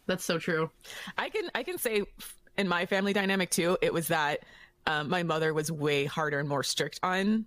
That's 0.06 0.24
so 0.24 0.39
true. 0.39 0.70
I 1.18 1.28
can 1.28 1.51
I 1.55 1.62
can 1.62 1.76
say 1.76 2.02
in 2.56 2.66
my 2.66 2.86
family 2.86 3.12
dynamic 3.12 3.51
too, 3.51 3.76
it 3.82 3.93
was 3.93 4.09
that 4.09 4.40
um, 4.86 5.10
my 5.10 5.22
mother 5.22 5.52
was 5.52 5.70
way 5.70 6.06
harder 6.06 6.39
and 6.40 6.48
more 6.48 6.62
strict 6.62 6.98
on 7.02 7.44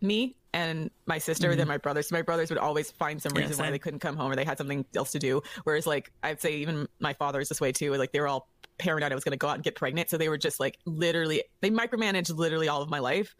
me 0.00 0.36
and 0.54 0.90
my 1.06 1.18
sister 1.18 1.50
than 1.50 1.60
mm-hmm. 1.60 1.68
my 1.68 1.76
brothers. 1.78 2.08
So 2.08 2.16
my 2.16 2.22
brothers 2.22 2.50
would 2.50 2.58
always 2.58 2.90
find 2.90 3.20
some 3.20 3.32
Yeah, 3.34 3.42
reason 3.42 3.58
why 3.58 3.70
they 3.70 3.78
couldn't 3.78 4.00
come 4.00 4.16
home 4.16 4.32
or 4.32 4.36
they 4.36 4.44
had 4.44 4.58
something 4.58 4.84
else 4.96 5.12
to 5.12 5.18
do. 5.18 5.42
Whereas 5.64 5.86
like 5.86 6.12
I'd 6.22 6.40
say 6.40 6.56
even 6.56 6.88
my 7.00 7.12
father 7.12 7.40
is 7.40 7.48
this 7.48 7.60
way 7.60 7.72
too. 7.72 7.94
Like 7.94 8.12
they 8.12 8.20
were 8.20 8.28
all 8.28 8.48
paranoid 8.78 9.12
I 9.12 9.14
was 9.14 9.24
going 9.24 9.32
to 9.32 9.38
go 9.38 9.48
out 9.48 9.56
and 9.56 9.64
get 9.64 9.74
pregnant, 9.74 10.08
so 10.08 10.16
they 10.16 10.28
were 10.28 10.38
just 10.38 10.60
like 10.60 10.78
literally 10.86 11.42
they 11.60 11.70
micromanaged 11.70 12.34
literally 12.36 12.68
all 12.68 12.82
of 12.82 12.88
my 12.88 12.98
life, 12.98 13.34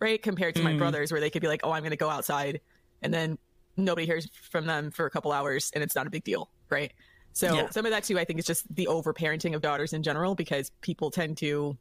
right? 0.00 0.22
Compared 0.22 0.54
to 0.56 0.62
my 0.62 0.70
mm-hmm. 0.70 0.78
brothers, 0.78 1.10
where 1.10 1.20
they 1.20 1.30
could 1.30 1.42
be 1.42 1.48
like, 1.48 1.62
"Oh, 1.64 1.72
I'm 1.72 1.82
going 1.82 1.90
to 1.90 1.96
go 1.96 2.10
outside," 2.10 2.60
and 3.02 3.12
then 3.12 3.38
nobody 3.76 4.06
hears 4.06 4.28
from 4.50 4.66
them 4.66 4.90
for 4.90 5.06
a 5.06 5.10
couple 5.10 5.32
hours, 5.32 5.70
and 5.74 5.82
it's 5.82 5.94
not 5.96 6.06
a 6.06 6.10
big 6.10 6.24
deal, 6.24 6.50
right? 6.70 6.92
So 7.32 7.54
Yeah. 7.54 7.70
some 7.70 7.84
of 7.84 7.90
that 7.90 8.04
too, 8.04 8.18
I 8.18 8.24
think, 8.24 8.38
is 8.38 8.46
just 8.46 8.72
the 8.74 8.86
over 8.86 9.12
parenting 9.12 9.54
of 9.54 9.60
daughters 9.60 9.92
in 9.92 10.02
general 10.02 10.34
because 10.34 10.70
people 10.82 11.10
tend 11.10 11.36
to 11.38 11.76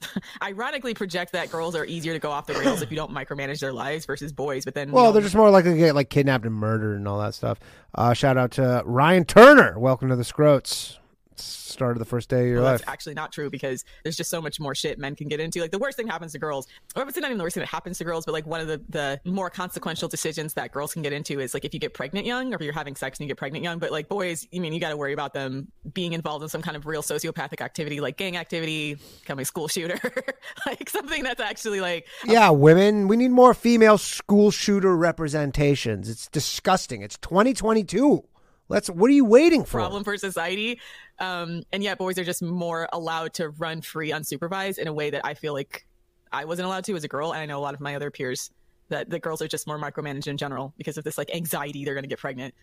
ironically 0.42 0.94
project 0.94 1.32
that 1.32 1.50
girls 1.50 1.74
are 1.74 1.84
easier 1.84 2.12
to 2.12 2.18
go 2.18 2.30
off 2.30 2.46
the 2.46 2.54
rails 2.54 2.82
if 2.82 2.90
you 2.90 2.96
don't 2.96 3.10
micromanage 3.10 3.60
their 3.60 3.72
lives 3.72 4.06
versus 4.06 4.32
boys. 4.32 4.64
But 4.64 4.74
then, 4.74 4.92
Well, 4.92 5.12
they're 5.12 5.22
just 5.22 5.34
more 5.34 5.50
likely 5.50 5.72
to 5.72 5.78
get 5.78 5.94
like 5.94 6.10
kidnapped 6.10 6.44
and 6.44 6.54
murdered 6.54 6.96
and 6.96 7.06
all 7.08 7.18
that 7.20 7.34
stuff. 7.34 7.58
Uh, 7.94 8.12
shout 8.12 8.36
out 8.36 8.52
to 8.52 8.82
Ryan 8.84 9.24
Turner. 9.24 9.78
Welcome 9.78 10.08
to 10.08 10.16
the 10.16 10.24
Scrotes. 10.24 10.98
Start 11.40 11.92
of 11.92 11.98
the 11.98 12.04
first 12.04 12.28
day 12.28 12.42
of 12.42 12.46
your 12.46 12.56
well, 12.62 12.72
life. 12.72 12.80
that's 12.80 12.90
actually 12.90 13.14
not 13.14 13.32
true 13.32 13.50
because 13.50 13.84
there's 14.02 14.16
just 14.16 14.30
so 14.30 14.40
much 14.40 14.60
more 14.60 14.74
shit 14.74 14.98
men 14.98 15.14
can 15.14 15.28
get 15.28 15.40
into. 15.40 15.60
Like 15.60 15.70
the 15.70 15.78
worst 15.78 15.96
thing 15.96 16.06
happens 16.06 16.32
to 16.32 16.38
girls, 16.38 16.66
or 16.94 17.02
it's 17.02 17.16
not 17.16 17.26
even 17.26 17.38
the 17.38 17.44
worst 17.44 17.54
thing 17.54 17.62
that 17.62 17.68
happens 17.68 17.98
to 17.98 18.04
girls, 18.04 18.24
but 18.24 18.32
like 18.32 18.46
one 18.46 18.60
of 18.60 18.68
the, 18.68 18.80
the 18.88 19.20
more 19.24 19.50
consequential 19.50 20.08
decisions 20.08 20.54
that 20.54 20.72
girls 20.72 20.92
can 20.92 21.02
get 21.02 21.12
into 21.12 21.40
is 21.40 21.54
like 21.54 21.64
if 21.64 21.74
you 21.74 21.80
get 21.80 21.94
pregnant 21.94 22.26
young 22.26 22.52
or 22.52 22.56
if 22.56 22.62
you're 22.62 22.72
having 22.72 22.96
sex 22.96 23.18
and 23.18 23.24
you 23.24 23.28
get 23.28 23.38
pregnant 23.38 23.64
young. 23.64 23.78
But 23.78 23.92
like 23.92 24.08
boys, 24.08 24.46
I 24.54 24.58
mean, 24.58 24.72
you 24.72 24.80
got 24.80 24.90
to 24.90 24.96
worry 24.96 25.12
about 25.12 25.34
them 25.34 25.68
being 25.92 26.12
involved 26.12 26.42
in 26.42 26.48
some 26.48 26.62
kind 26.62 26.76
of 26.76 26.86
real 26.86 27.02
sociopathic 27.02 27.60
activity 27.60 28.00
like 28.00 28.16
gang 28.16 28.36
activity, 28.36 28.96
becoming 29.20 29.42
a 29.42 29.46
school 29.46 29.68
shooter, 29.68 29.98
like 30.66 30.88
something 30.88 31.22
that's 31.22 31.40
actually 31.40 31.80
like 31.80 32.06
yeah, 32.24 32.50
women. 32.50 33.08
We 33.08 33.16
need 33.16 33.30
more 33.30 33.54
female 33.54 33.98
school 33.98 34.50
shooter 34.50 34.96
representations. 34.96 36.08
It's 36.08 36.28
disgusting. 36.28 37.02
It's 37.02 37.18
2022. 37.18 38.24
Let's. 38.68 38.90
What 38.90 39.08
are 39.10 39.14
you 39.14 39.24
waiting 39.24 39.64
for? 39.64 39.78
problem 39.78 40.04
for 40.04 40.16
society. 40.16 40.80
Um, 41.18 41.62
and 41.72 41.82
yet 41.82 41.98
boys 41.98 42.18
are 42.18 42.24
just 42.24 42.42
more 42.42 42.88
allowed 42.92 43.34
to 43.34 43.48
run 43.50 43.80
free 43.80 44.10
unsupervised 44.10 44.78
in 44.78 44.86
a 44.86 44.92
way 44.92 45.10
that 45.10 45.24
I 45.24 45.34
feel 45.34 45.52
like 45.54 45.86
I 46.32 46.44
wasn't 46.44 46.66
allowed 46.66 46.84
to 46.84 46.96
as 46.96 47.04
a 47.04 47.08
girl. 47.08 47.32
And 47.32 47.40
I 47.40 47.46
know 47.46 47.58
a 47.58 47.60
lot 47.60 47.74
of 47.74 47.80
my 47.80 47.94
other 47.96 48.10
peers 48.10 48.50
that 48.88 49.08
the 49.10 49.18
girls 49.18 49.40
are 49.42 49.48
just 49.48 49.66
more 49.66 49.78
micromanaged 49.78 50.26
in 50.26 50.36
general 50.36 50.74
because 50.76 50.98
of 50.98 51.04
this 51.04 51.16
like 51.18 51.34
anxiety 51.34 51.84
they're 51.84 51.94
going 51.94 52.04
to 52.04 52.08
get 52.08 52.18
pregnant. 52.18 52.54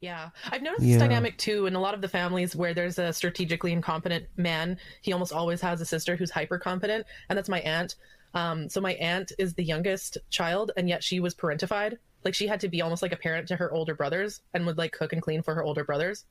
Yeah. 0.00 0.30
I've 0.50 0.62
noticed 0.62 0.84
Yeah. 0.84 0.94
this 0.94 1.02
dynamic 1.02 1.36
too 1.36 1.66
in 1.66 1.74
a 1.74 1.80
lot 1.80 1.94
of 1.94 2.00
the 2.00 2.08
families 2.08 2.56
where 2.56 2.72
there's 2.72 2.98
a 2.98 3.12
strategically 3.12 3.72
incompetent 3.72 4.26
man. 4.36 4.78
He 5.02 5.12
almost 5.12 5.32
always 5.32 5.60
has 5.60 5.80
a 5.80 5.84
sister 5.86 6.16
who's 6.16 6.30
hyper 6.30 6.58
competent, 6.58 7.06
and 7.28 7.36
that's 7.36 7.48
my 7.48 7.60
aunt. 7.60 7.96
Um, 8.32 8.68
so 8.68 8.80
my 8.80 8.94
aunt 8.94 9.32
is 9.38 9.54
the 9.54 9.64
youngest 9.64 10.16
child, 10.30 10.70
and 10.76 10.88
yet 10.88 11.04
she 11.04 11.20
was 11.20 11.34
parentified. 11.34 11.98
Like 12.24 12.34
she 12.34 12.46
had 12.46 12.60
to 12.60 12.68
be 12.68 12.80
almost 12.80 13.02
like 13.02 13.12
a 13.12 13.16
parent 13.16 13.48
to 13.48 13.56
her 13.56 13.70
older 13.72 13.94
brothers 13.94 14.40
and 14.54 14.64
would 14.66 14.78
like 14.78 14.92
cook 14.92 15.12
and 15.12 15.20
clean 15.20 15.42
for 15.42 15.54
her 15.54 15.62
older 15.62 15.84
brothers. 15.84 16.24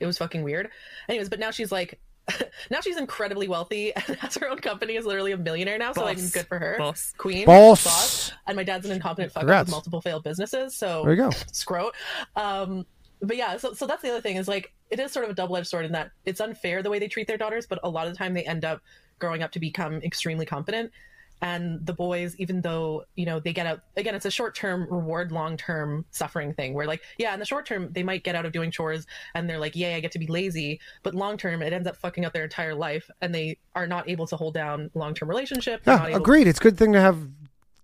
It 0.00 0.06
was 0.06 0.18
fucking 0.18 0.42
weird. 0.42 0.70
Anyways, 1.08 1.28
but 1.28 1.40
now 1.40 1.50
she's 1.50 1.72
like, 1.72 2.00
now 2.70 2.80
she's 2.80 2.96
incredibly 2.96 3.48
wealthy 3.48 3.94
and 3.96 4.16
has 4.16 4.34
her 4.36 4.48
own 4.48 4.58
company. 4.58 4.96
Is 4.96 5.06
literally 5.06 5.32
a 5.32 5.36
millionaire 5.36 5.78
now. 5.78 5.92
So 5.92 6.04
like, 6.04 6.18
Boss. 6.18 6.30
good 6.30 6.46
for 6.46 6.58
her. 6.58 6.76
Boss. 6.78 7.14
Queen. 7.16 7.46
Boss. 7.46 8.32
And 8.46 8.56
my 8.56 8.64
dad's 8.64 8.86
an 8.86 8.92
incompetent 8.92 9.32
fuck 9.32 9.44
with 9.44 9.70
multiple 9.70 10.00
failed 10.00 10.24
businesses. 10.24 10.74
So 10.74 11.02
There 11.04 11.14
you 11.14 11.22
go. 11.22 11.28
scrote. 11.52 11.92
Um, 12.36 12.86
but 13.20 13.36
yeah, 13.36 13.56
so 13.56 13.72
so 13.72 13.86
that's 13.86 14.02
the 14.02 14.10
other 14.10 14.20
thing 14.20 14.36
is 14.36 14.46
like 14.46 14.72
it 14.90 15.00
is 15.00 15.10
sort 15.10 15.24
of 15.24 15.30
a 15.30 15.34
double 15.34 15.56
edged 15.56 15.66
sword 15.66 15.84
in 15.84 15.92
that 15.92 16.12
it's 16.24 16.40
unfair 16.40 16.82
the 16.82 16.90
way 16.90 16.98
they 16.98 17.08
treat 17.08 17.26
their 17.26 17.36
daughters, 17.36 17.66
but 17.66 17.80
a 17.82 17.88
lot 17.88 18.06
of 18.06 18.12
the 18.12 18.18
time 18.18 18.34
they 18.34 18.44
end 18.44 18.64
up 18.64 18.80
growing 19.18 19.42
up 19.42 19.50
to 19.52 19.58
become 19.58 19.94
extremely 20.02 20.46
competent. 20.46 20.92
And 21.40 21.86
the 21.86 21.92
boys, 21.92 22.34
even 22.38 22.62
though 22.62 23.04
you 23.14 23.24
know 23.24 23.38
they 23.38 23.52
get 23.52 23.64
out 23.66 23.80
again, 23.96 24.14
it's 24.16 24.26
a 24.26 24.30
short 24.30 24.56
term 24.56 24.86
reward, 24.90 25.30
long 25.30 25.56
term 25.56 26.04
suffering 26.10 26.52
thing. 26.52 26.74
Where 26.74 26.86
like, 26.86 27.02
yeah, 27.16 27.32
in 27.32 27.38
the 27.38 27.46
short 27.46 27.64
term 27.64 27.92
they 27.92 28.02
might 28.02 28.24
get 28.24 28.34
out 28.34 28.44
of 28.44 28.50
doing 28.52 28.70
chores 28.72 29.06
and 29.34 29.48
they're 29.48 29.58
like, 29.60 29.76
yay, 29.76 29.94
I 29.94 30.00
get 30.00 30.10
to 30.12 30.18
be 30.18 30.26
lazy. 30.26 30.80
But 31.04 31.14
long 31.14 31.36
term, 31.36 31.62
it 31.62 31.72
ends 31.72 31.86
up 31.86 31.96
fucking 31.96 32.24
up 32.24 32.32
their 32.32 32.42
entire 32.44 32.74
life, 32.74 33.08
and 33.20 33.32
they 33.34 33.56
are 33.76 33.86
not 33.86 34.08
able 34.08 34.26
to 34.26 34.36
hold 34.36 34.54
down 34.54 34.90
long 34.94 35.14
term 35.14 35.28
relationship 35.28 35.82
Yeah, 35.86 35.96
not 35.96 36.08
able 36.08 36.16
agreed. 36.18 36.46
It's 36.48 36.58
a 36.58 36.62
good 36.62 36.76
thing 36.76 36.92
to 36.94 37.00
have 37.00 37.16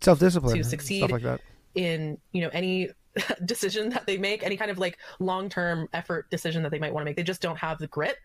self 0.00 0.18
discipline 0.18 0.56
To 0.56 0.64
succeed. 0.64 0.98
stuff 0.98 1.12
like 1.12 1.22
that. 1.22 1.40
in 1.76 2.18
you 2.32 2.42
know 2.42 2.50
any 2.52 2.88
decision 3.44 3.90
that 3.90 4.04
they 4.06 4.16
make 4.18 4.42
any 4.42 4.56
kind 4.56 4.72
of 4.72 4.78
like 4.78 4.98
long-term 5.20 5.88
effort 5.92 6.28
decision 6.30 6.64
that 6.64 6.70
they 6.72 6.80
might 6.80 6.92
want 6.92 7.02
to 7.02 7.04
make 7.04 7.14
they 7.16 7.22
just 7.22 7.40
don't 7.40 7.56
have 7.58 7.78
the 7.78 7.86
grit 7.86 8.16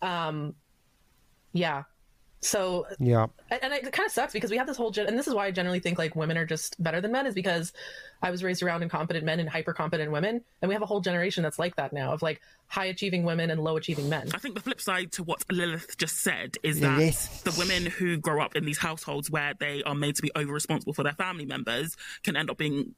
um 0.00 0.54
yeah 1.52 1.82
So 2.42 2.86
Yeah. 3.00 3.26
and, 3.50 3.60
and 3.62 3.72
it 3.72 3.92
kind 3.92 4.06
of 4.06 4.12
sucks 4.12 4.32
because 4.32 4.50
we 4.50 4.56
have 4.58 4.66
this 4.66 4.76
whole 4.76 4.90
gen- 4.90 5.06
and 5.06 5.18
this 5.18 5.26
is 5.26 5.34
why 5.34 5.46
I 5.46 5.50
generally 5.50 5.80
think 5.80 5.98
like 5.98 6.14
women 6.14 6.36
are 6.36 6.46
just 6.46 6.80
better 6.82 7.00
than 7.00 7.10
men 7.12 7.26
is 7.26 7.34
because 7.34 7.72
I 8.22 8.30
was 8.30 8.44
raised 8.44 8.62
around 8.62 8.82
incompetent 8.82 9.24
men 9.24 9.40
and 9.40 9.48
hyper 9.48 9.72
competent 9.72 10.10
women, 10.10 10.42
and 10.62 10.68
we 10.68 10.74
have 10.74 10.82
a 10.82 10.86
whole 10.86 11.00
generation 11.00 11.42
that's 11.42 11.58
like 11.58 11.76
that 11.76 11.92
now 11.92 12.12
of 12.12 12.22
like 12.22 12.40
high 12.68 12.86
achieving 12.86 13.24
women 13.24 13.50
and 13.50 13.62
low 13.62 13.76
achieving 13.76 14.08
men. 14.08 14.30
I 14.34 14.38
think 14.38 14.54
the 14.54 14.60
flip 14.60 14.80
side 14.80 15.12
to 15.12 15.22
what 15.22 15.44
Lilith 15.50 15.96
just 15.98 16.18
said 16.20 16.56
is 16.62 16.80
that 16.80 16.98
Lilith. 16.98 17.44
the 17.44 17.54
women 17.58 17.86
who 17.86 18.16
grow 18.16 18.42
up 18.42 18.56
in 18.56 18.64
these 18.64 18.78
households 18.78 19.30
where 19.30 19.54
they 19.58 19.82
are 19.84 19.94
made 19.94 20.16
to 20.16 20.22
be 20.22 20.30
over 20.34 20.52
responsible 20.52 20.92
for 20.92 21.02
their 21.02 21.12
family 21.14 21.46
members 21.46 21.96
can 22.22 22.36
end 22.36 22.50
up 22.50 22.56
being 22.58 22.94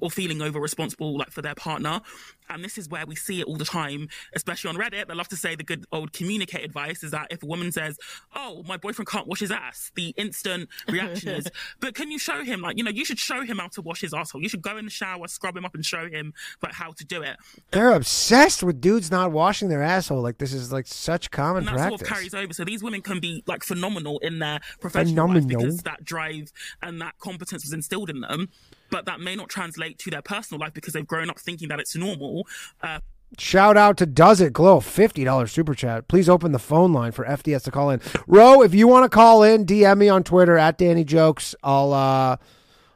or 0.00 0.10
feeling 0.10 0.42
over 0.42 0.60
responsible 0.60 1.18
like 1.18 1.30
for 1.30 1.42
their 1.42 1.54
partner. 1.54 2.00
And 2.48 2.64
this 2.64 2.78
is 2.78 2.88
where 2.88 3.06
we 3.06 3.14
see 3.14 3.40
it 3.40 3.46
all 3.46 3.56
the 3.56 3.64
time, 3.64 4.08
especially 4.34 4.70
on 4.70 4.76
Reddit. 4.76 5.06
They 5.06 5.14
love 5.14 5.28
to 5.28 5.36
say 5.36 5.54
the 5.54 5.62
good 5.62 5.84
old 5.92 6.12
communicate 6.12 6.64
advice 6.64 7.02
is 7.02 7.12
that 7.12 7.28
if 7.30 7.42
a 7.42 7.46
woman 7.46 7.70
says, 7.72 7.98
Oh, 8.34 8.64
my 8.66 8.76
boyfriend 8.76 9.08
can't 9.08 9.26
wash 9.26 9.40
his 9.40 9.50
ass, 9.50 9.92
the 9.94 10.14
instant 10.16 10.68
reaction 10.88 11.30
is, 11.30 11.48
But 11.80 11.94
can 11.94 12.10
you 12.10 12.18
show 12.18 12.42
him 12.42 12.60
like, 12.60 12.76
you 12.76 12.84
know, 12.84 12.90
you 12.90 13.04
should 13.04 13.18
show 13.18 13.42
him 13.42 13.58
how 13.58 13.68
to 13.68 13.82
wash 13.82 14.00
his 14.00 14.12
asshole. 14.12 14.42
You 14.42 14.48
should 14.48 14.62
go 14.62 14.76
in 14.76 14.84
the 14.84 14.90
shower, 14.90 15.28
scrub 15.28 15.56
him 15.56 15.64
up 15.64 15.74
and 15.74 15.84
show 15.84 16.08
him 16.08 16.32
like 16.62 16.72
how 16.72 16.92
to 16.92 17.04
do 17.04 17.22
it. 17.22 17.36
They're 17.70 17.92
obsessed 17.92 18.62
with 18.62 18.80
dudes 18.80 19.10
not 19.10 19.32
washing 19.32 19.68
their 19.68 19.82
asshole. 19.82 20.20
Like 20.20 20.38
this 20.38 20.52
is 20.52 20.72
like 20.72 20.86
such 20.86 21.30
common 21.30 21.68
and 21.68 21.68
that 21.68 21.74
practice. 21.74 22.00
sort 22.00 22.02
of 22.02 22.08
carries 22.08 22.34
over. 22.34 22.52
So 22.52 22.64
these 22.64 22.82
women 22.82 23.02
can 23.02 23.20
be 23.20 23.42
like 23.46 23.62
phenomenal 23.62 24.18
in 24.20 24.38
their 24.38 24.60
professional 24.80 25.28
life 25.28 25.46
because 25.46 25.78
that 25.82 26.04
drive 26.04 26.52
and 26.82 27.00
that 27.00 27.18
competence 27.18 27.64
was 27.64 27.72
instilled 27.72 28.10
in 28.10 28.20
them. 28.20 28.48
But 28.90 29.06
that 29.06 29.20
may 29.20 29.36
not 29.36 29.48
translate 29.48 29.98
to 30.00 30.10
their 30.10 30.22
personal 30.22 30.60
life 30.60 30.74
because 30.74 30.92
they've 30.94 31.06
grown 31.06 31.30
up 31.30 31.38
thinking 31.38 31.68
that 31.68 31.80
it's 31.80 31.96
normal. 31.96 32.46
Uh, 32.82 33.00
Shout 33.38 33.76
out 33.76 33.96
to 33.98 34.06
Does 34.06 34.40
It 34.40 34.52
Glow, 34.52 34.80
fifty 34.80 35.22
dollars 35.22 35.52
super 35.52 35.74
chat. 35.74 36.08
Please 36.08 36.28
open 36.28 36.50
the 36.50 36.58
phone 36.58 36.92
line 36.92 37.12
for 37.12 37.24
FDS 37.24 37.62
to 37.64 37.70
call 37.70 37.90
in. 37.90 38.00
Ro, 38.26 38.60
if 38.62 38.74
you 38.74 38.88
want 38.88 39.04
to 39.04 39.08
call 39.08 39.44
in, 39.44 39.64
DM 39.64 39.98
me 39.98 40.08
on 40.08 40.24
Twitter 40.24 40.58
at 40.58 40.78
Danny 40.78 41.04
Jokes. 41.04 41.54
I'll 41.62 41.92
uh, 41.92 42.36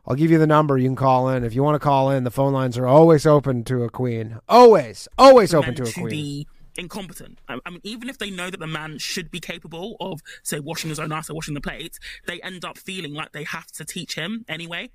I'll 0.07 0.17
give 0.17 0.33
you 0.33 0.39
the 0.39 0.47
number. 0.47 0.77
You 0.77 0.89
can 0.89 0.97
call 0.97 1.29
in 1.29 1.45
if 1.45 1.55
you 1.55 1.63
want 1.63 1.77
to 1.77 1.79
call 1.79 2.11
in. 2.11 2.25
The 2.25 2.33
phone 2.33 2.53
lines 2.53 2.77
are 2.77 2.87
always 2.87 3.27
open 3.27 3.63
to 3.65 3.85
a 3.85 3.91
queen. 3.91 4.39
Always, 4.49 5.07
always 5.17 5.55
open 5.55 5.77
to 5.77 5.85
a 5.85 5.93
queen. 5.93 6.05
to 6.07 6.11
be 6.11 6.47
incompetent. 6.77 7.39
I 7.49 7.59
mean, 7.71 7.81
even 7.85 8.09
if 8.09 8.19
they 8.19 8.31
know 8.31 8.51
that 8.51 8.59
the 8.61 8.67
man 8.67 8.99
should 8.99 9.31
be 9.31 9.39
capable 9.41 9.97
of, 10.01 10.21
say, 10.43 10.59
washing 10.59 10.91
his 10.91 10.99
own 10.99 11.13
ass 11.13 11.31
or 11.31 11.35
washing 11.35 11.55
the 11.55 11.61
plates, 11.61 12.01
they 12.27 12.41
end 12.43 12.65
up 12.65 12.77
feeling 12.77 13.15
like 13.15 13.31
they 13.33 13.45
have 13.45 13.69
to 13.73 13.85
teach 13.85 14.17
him 14.17 14.45
anyway. 14.49 14.91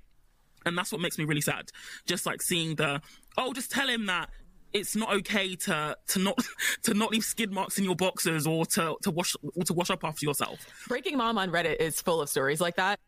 And 0.66 0.76
that's 0.76 0.92
what 0.92 1.00
makes 1.00 1.18
me 1.18 1.24
really 1.24 1.40
sad. 1.40 1.70
Just 2.06 2.26
like 2.26 2.42
seeing 2.42 2.76
the, 2.76 3.00
oh, 3.38 3.52
just 3.52 3.70
tell 3.70 3.88
him 3.88 4.06
that 4.06 4.30
it's 4.72 4.94
not 4.94 5.12
okay 5.12 5.56
to 5.56 5.96
to 6.06 6.18
not 6.18 6.38
to 6.82 6.94
not 6.94 7.10
leave 7.10 7.24
skid 7.24 7.50
marks 7.50 7.78
in 7.78 7.84
your 7.84 7.96
boxes 7.96 8.46
or 8.46 8.64
to 8.66 8.96
to 9.02 9.10
wash 9.10 9.34
or 9.56 9.64
to 9.64 9.72
wash 9.72 9.90
up 9.90 10.04
after 10.04 10.24
yourself. 10.24 10.58
Breaking 10.88 11.16
Mom 11.16 11.38
on 11.38 11.50
Reddit 11.50 11.76
is 11.80 12.00
full 12.00 12.20
of 12.20 12.28
stories 12.28 12.60
like 12.60 12.76
that. 12.76 13.00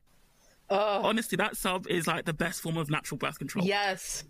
Honestly, 0.71 1.37
that 1.37 1.57
sub 1.57 1.87
is 1.89 2.07
like 2.07 2.25
the 2.25 2.33
best 2.33 2.63
form 2.63 2.79
of 2.79 2.91
natural 2.91 3.19
birth 3.19 3.39
control. 3.39 3.65
Yes. 3.65 4.25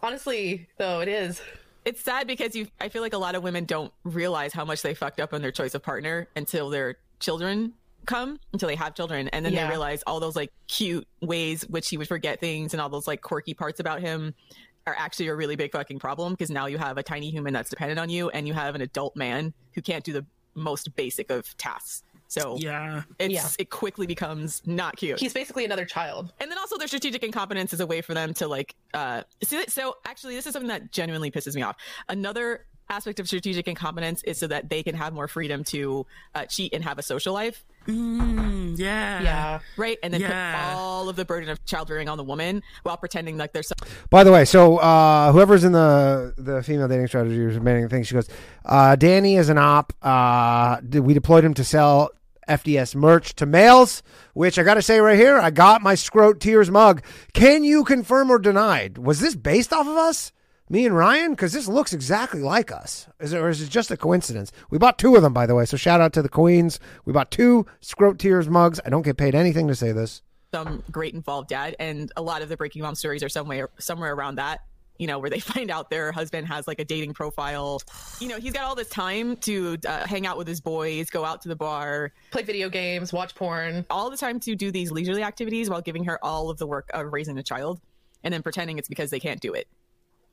Honestly, 0.00 0.68
though, 0.78 1.00
it 1.00 1.08
is. 1.08 1.42
It's 1.84 2.00
sad 2.00 2.26
because 2.26 2.56
you 2.56 2.68
I 2.80 2.88
feel 2.88 3.02
like 3.02 3.12
a 3.12 3.18
lot 3.18 3.34
of 3.34 3.42
women 3.42 3.64
don't 3.64 3.92
realize 4.02 4.52
how 4.52 4.64
much 4.64 4.82
they 4.82 4.94
fucked 4.94 5.20
up 5.20 5.32
on 5.34 5.42
their 5.42 5.52
choice 5.52 5.74
of 5.74 5.82
partner 5.82 6.28
until 6.34 6.70
their 6.70 6.96
children 7.20 7.74
come, 8.06 8.38
until 8.52 8.68
they 8.68 8.74
have 8.76 8.94
children, 8.94 9.28
and 9.28 9.44
then 9.44 9.52
Yeah. 9.52 9.64
they 9.64 9.70
realize 9.70 10.02
all 10.06 10.20
those 10.20 10.36
like 10.36 10.52
cute 10.68 11.06
ways 11.20 11.62
which 11.68 11.88
he 11.88 11.96
would 11.98 12.08
forget 12.08 12.40
things 12.40 12.72
and 12.74 12.80
all 12.80 12.88
those 12.88 13.06
like 13.06 13.20
quirky 13.22 13.54
parts 13.54 13.80
about 13.80 14.00
him 14.00 14.34
are 14.86 14.94
actually 14.98 15.26
a 15.26 15.34
really 15.34 15.56
big 15.56 15.72
fucking 15.72 15.98
problem 15.98 16.32
because 16.32 16.48
now 16.50 16.66
you 16.66 16.78
have 16.78 16.96
a 16.96 17.02
tiny 17.02 17.28
human 17.30 17.52
that's 17.52 17.68
dependent 17.68 17.98
on 17.98 18.08
you 18.08 18.30
and 18.30 18.46
you 18.46 18.54
have 18.54 18.74
an 18.76 18.80
adult 18.80 19.16
man 19.16 19.52
who 19.74 19.82
can't 19.82 20.04
do 20.04 20.12
the 20.12 20.24
most 20.54 20.94
basic 20.96 21.30
of 21.30 21.56
tasks. 21.58 22.02
So 22.28 22.56
Yeah. 22.58 23.02
it's 23.18 23.32
Yeah. 23.34 23.46
it 23.58 23.70
quickly 23.70 24.06
becomes 24.06 24.62
not 24.64 24.96
cute. 24.96 25.18
He's 25.20 25.32
basically 25.32 25.64
another 25.64 25.84
child. 25.84 26.32
and 26.40 26.50
then 26.50 26.58
also 26.58 26.76
their 26.78 26.88
strategic 26.88 27.22
incompetence 27.24 27.72
is 27.72 27.80
a 27.80 27.86
way 27.86 28.00
for 28.00 28.14
them 28.14 28.32
to 28.34 28.46
like 28.48 28.74
uh 28.94 29.22
so, 29.42 29.62
so 29.68 29.96
actually 30.04 30.34
this 30.36 30.46
is 30.46 30.52
something 30.52 30.68
that 30.68 30.92
genuinely 30.92 31.30
pisses 31.30 31.54
me 31.56 31.62
off 31.62 31.76
another 32.08 32.64
aspect 32.88 33.18
of 33.18 33.26
strategic 33.26 33.66
incompetence 33.66 34.22
is 34.22 34.38
so 34.38 34.46
that 34.46 34.68
they 34.70 34.82
can 34.84 34.94
have 34.94 35.12
more 35.12 35.26
freedom 35.26 35.64
to 35.64 36.06
uh, 36.36 36.44
cheat 36.46 36.72
and 36.72 36.84
have 36.84 36.98
a 36.98 37.02
social 37.02 37.34
life 37.34 37.64
Mm, 37.86 38.78
yeah. 38.78 39.22
Yeah. 39.22 39.58
right 39.76 39.98
and 40.02 40.12
then 40.12 40.20
Yeah. 40.20 40.52
put 40.70 40.76
all 40.76 41.08
of 41.08 41.16
the 41.16 41.24
burden 41.24 41.48
of 41.48 41.64
child 41.64 41.88
rearing 41.90 42.08
on 42.08 42.16
the 42.18 42.24
woman 42.24 42.62
while 42.82 42.96
pretending 42.96 43.36
like 43.36 43.52
there's 43.52 43.68
some 43.68 43.76
By 44.10 44.24
the 44.24 44.32
way, 44.32 44.44
so 44.44 44.78
uh, 44.78 45.32
whoever's 45.32 45.64
in 45.64 45.72
the 45.72 46.34
the 46.36 46.62
female 46.62 46.88
dating 46.88 47.06
strategy 47.08 47.40
or 47.40 47.48
remaining 47.48 47.88
thing, 47.88 48.02
she 48.02 48.14
goes, 48.14 48.28
uh, 48.64 48.96
Danny 48.96 49.36
is 49.36 49.48
an 49.48 49.58
op. 49.58 49.92
Uh, 50.02 50.78
we 50.92 51.14
deployed 51.14 51.44
him 51.44 51.54
to 51.54 51.64
sell 51.64 52.10
FDS 52.48 52.94
merch 52.94 53.34
to 53.36 53.46
males, 53.46 54.02
which 54.34 54.58
I 54.58 54.62
got 54.62 54.74
to 54.74 54.82
say 54.82 55.00
right 55.00 55.18
here, 55.18 55.36
I 55.38 55.50
got 55.50 55.82
my 55.82 55.94
Scrote 55.94 56.38
Tears 56.38 56.70
mug. 56.70 57.02
Can 57.32 57.64
you 57.64 57.82
confirm 57.84 58.30
or 58.30 58.38
deny? 58.38 58.90
Was 58.96 59.18
this 59.20 59.34
based 59.34 59.72
off 59.72 59.86
of 59.86 59.96
us? 59.96 60.32
Me 60.68 60.84
and 60.84 60.96
Ryan? 60.96 61.30
Because 61.30 61.52
this 61.52 61.68
looks 61.68 61.92
exactly 61.92 62.40
like 62.42 62.72
us. 62.72 63.06
Is 63.20 63.32
it, 63.32 63.38
or 63.38 63.48
is 63.48 63.62
it 63.62 63.70
just 63.70 63.90
a 63.92 63.96
coincidence? 63.96 64.50
We 64.68 64.78
bought 64.78 64.98
two 64.98 65.14
of 65.14 65.22
them, 65.22 65.32
by 65.32 65.46
the 65.46 65.54
way. 65.54 65.64
So 65.64 65.76
shout 65.76 66.00
out 66.00 66.12
to 66.14 66.22
the 66.22 66.28
queens. 66.28 66.80
We 67.04 67.12
bought 67.12 67.30
two 67.30 67.66
Scrote 67.80 68.18
Tears 68.18 68.48
mugs. 68.48 68.80
I 68.84 68.90
don't 68.90 69.02
get 69.02 69.16
paid 69.16 69.36
anything 69.36 69.68
to 69.68 69.76
say 69.76 69.92
this. 69.92 70.22
some 70.52 70.82
great 70.90 71.14
involved 71.14 71.48
dad 71.50 71.76
and 71.78 72.10
a 72.16 72.22
lot 72.22 72.42
of 72.42 72.48
the 72.48 72.56
breaking 72.56 72.82
mom 72.82 72.94
stories 72.96 73.22
are 73.22 73.28
somewhere 73.28 73.68
somewhere 73.78 74.12
around 74.14 74.36
that 74.36 74.60
you 74.98 75.06
know 75.06 75.18
where 75.18 75.28
they 75.28 75.40
find 75.54 75.70
out 75.70 75.90
their 75.90 76.10
husband 76.12 76.46
has 76.46 76.66
like 76.66 76.78
a 76.78 76.84
dating 76.84 77.12
profile 77.12 77.80
you 78.20 78.28
know 78.28 78.38
he's 78.38 78.52
got 78.52 78.62
all 78.64 78.74
this 78.74 78.88
time 78.88 79.36
to 79.36 79.76
uh, 79.86 80.06
hang 80.06 80.24
out 80.26 80.38
with 80.38 80.46
his 80.48 80.60
boys 80.60 81.10
go 81.10 81.24
out 81.24 81.42
to 81.42 81.48
the 81.48 81.56
bar 81.56 82.12
Play 82.30 82.42
video 82.44 82.68
games, 82.70 83.12
watch 83.12 83.34
porn. 83.34 83.84
all 83.90 84.08
the 84.08 84.16
time 84.16 84.40
to 84.40 84.54
do 84.54 84.70
these 84.70 84.90
leisurely 84.90 85.22
activities 85.22 85.68
while 85.68 85.82
giving 85.82 86.04
her 86.04 86.24
all 86.24 86.48
of 86.48 86.58
the 86.58 86.66
work 86.66 86.88
of 86.94 87.12
raising 87.12 87.36
a 87.38 87.42
child 87.42 87.80
and 88.24 88.32
then 88.32 88.42
pretending 88.42 88.78
it's 88.78 88.88
because 88.88 89.10
they 89.10 89.20
can't 89.20 89.40
do 89.40 89.52
it 89.52 89.66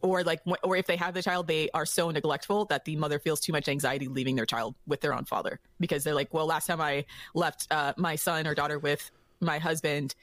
or 0.04 0.24
like 0.24 0.42
or 0.64 0.76
if 0.76 0.86
they 0.86 0.98
have 0.98 1.14
the 1.14 1.24
child 1.24 1.48
they 1.48 1.70
are 1.74 1.86
so 1.86 2.12
neglectful 2.12 2.66
that 2.66 2.86
the 2.86 2.96
mother 2.96 3.18
feels 3.18 3.40
too 3.40 3.52
much 3.52 3.68
anxiety 3.68 4.08
leaving 4.08 4.36
their 4.36 4.46
child 4.46 4.76
with 4.86 5.02
their 5.02 5.14
own 5.14 5.26
father 5.26 5.60
because 5.80 6.04
they're 6.04 6.14
like 6.14 6.34
well 6.34 6.46
last 6.46 6.68
time 6.68 6.82
i 6.82 7.06
left 7.34 7.68
uh, 7.72 7.94
my 7.98 8.16
son 8.16 8.46
or 8.46 8.54
daughter 8.54 8.78
with 8.78 9.10
my 9.40 9.58
husband 9.58 10.14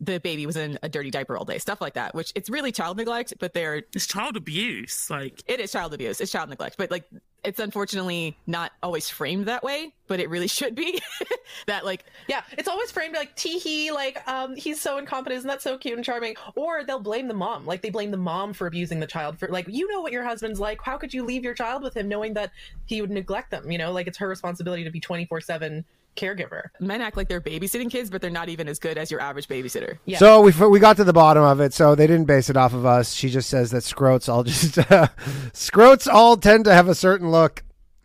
the 0.00 0.18
baby 0.20 0.46
was 0.46 0.56
in 0.56 0.78
a 0.82 0.88
dirty 0.88 1.10
diaper 1.10 1.36
all 1.36 1.44
day 1.44 1.58
stuff 1.58 1.80
like 1.80 1.94
that 1.94 2.14
which 2.14 2.32
it's 2.34 2.48
really 2.48 2.70
child 2.70 2.96
neglect 2.96 3.34
but 3.40 3.52
they're 3.52 3.82
It's 3.94 4.06
child 4.06 4.36
abuse. 4.36 5.10
Like, 5.10 5.42
it 5.46 5.60
is 5.60 5.72
child 5.72 5.92
abuse 5.94 6.20
it's 6.20 6.30
child 6.30 6.48
neglect 6.48 6.76
but 6.78 6.90
like 6.90 7.04
it's 7.44 7.60
unfortunately 7.60 8.36
not 8.46 8.72
always 8.82 9.08
framed 9.08 9.46
that 9.46 9.62
way 9.62 9.92
but 10.10 10.18
it 10.18 10.28
really 10.28 10.48
should 10.58 10.74
be 10.74 11.00
that 11.66 11.84
like 11.84 12.04
Yeah, 12.28 12.42
it's 12.58 12.68
always 12.68 12.90
framed 12.90 13.14
like 13.14 13.34
tee 13.36 13.58
hee, 13.58 13.92
like 13.92 14.20
um, 14.28 14.56
he's 14.56 14.80
so 14.80 14.98
incompetent, 14.98 15.38
isn't 15.38 15.48
that 15.48 15.62
so 15.62 15.78
cute 15.78 15.96
and 15.96 16.04
charming? 16.04 16.34
Or 16.56 16.84
they'll 16.84 16.98
blame 16.98 17.28
the 17.28 17.34
mom, 17.34 17.64
like 17.64 17.80
they 17.80 17.90
blame 17.90 18.10
the 18.10 18.16
mom 18.16 18.52
for 18.52 18.66
abusing 18.66 19.00
the 19.00 19.06
child. 19.06 19.38
For 19.38 19.48
like, 19.48 19.66
you 19.68 19.90
know 19.90 20.00
what 20.00 20.12
your 20.12 20.24
husband's 20.24 20.58
like. 20.60 20.80
How 20.82 20.98
could 20.98 21.14
you 21.14 21.24
leave 21.24 21.44
your 21.44 21.54
child 21.54 21.82
with 21.82 21.96
him, 21.96 22.08
knowing 22.08 22.34
that 22.34 22.50
he 22.86 23.00
would 23.00 23.10
neglect 23.10 23.52
them? 23.52 23.70
You 23.70 23.78
know, 23.78 23.92
like 23.92 24.08
it's 24.08 24.18
her 24.18 24.28
responsibility 24.28 24.84
to 24.84 24.90
be 24.90 25.00
twenty 25.00 25.26
four 25.26 25.40
seven 25.40 25.84
caregiver. 26.16 26.64
men 26.80 27.00
act 27.00 27.16
like 27.16 27.28
they're 27.28 27.40
babysitting 27.40 27.90
kids 27.90 28.10
but 28.10 28.20
they're 28.20 28.30
not 28.30 28.48
even 28.48 28.68
as 28.68 28.78
good 28.78 28.98
as 28.98 29.10
your 29.10 29.20
average 29.20 29.48
babysitter 29.48 29.98
Yeah. 30.04 30.18
So 30.18 30.40
we 30.42 30.52
we 30.68 30.78
got 30.80 30.96
to 30.96 31.04
the 31.04 31.12
bottom 31.12 31.42
of 31.42 31.60
it. 31.60 31.72
So 31.72 31.94
they 31.94 32.06
didn't 32.06 32.26
base 32.26 32.50
it 32.50 32.56
off 32.56 32.74
of 32.74 32.84
us. 32.84 33.12
She 33.14 33.30
just 33.30 33.48
says 33.48 33.70
that 33.70 33.82
scrotes 33.84 34.28
all 34.28 34.42
just 34.42 34.74
scrotes 35.52 36.06
all 36.12 36.36
tend 36.36 36.64
to 36.66 36.72
have 36.74 36.88
a 36.88 36.94
certain 36.94 37.30
look. 37.30 37.62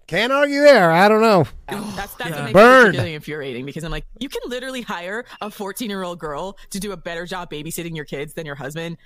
Can't 0.07 0.31
argue 0.31 0.61
there. 0.61 0.91
I 0.91 1.07
don't 1.07 1.21
know. 1.21 1.45
That's 1.67 2.13
that's 2.13 2.29
Yeah. 2.29 2.35
what 2.35 2.43
makes 2.43 2.53
Burned. 2.53 2.79
it 2.79 2.85
particularly 2.89 3.13
infuriating 3.15 3.65
because 3.65 3.83
I'm 3.83 3.89
like, 3.91 4.05
you 4.19 4.29
can 4.29 4.41
literally 4.45 4.81
hire 4.83 5.25
a 5.41 5.49
14 5.49 5.89
year 5.89 6.03
old 6.03 6.19
girl 6.19 6.57
to 6.69 6.79
do 6.79 6.91
a 6.91 6.97
better 6.97 7.25
job 7.25 7.49
babysitting 7.49 7.95
your 7.95 8.05
kids 8.05 8.35
than 8.35 8.45
your 8.45 8.53
husband. 8.53 8.97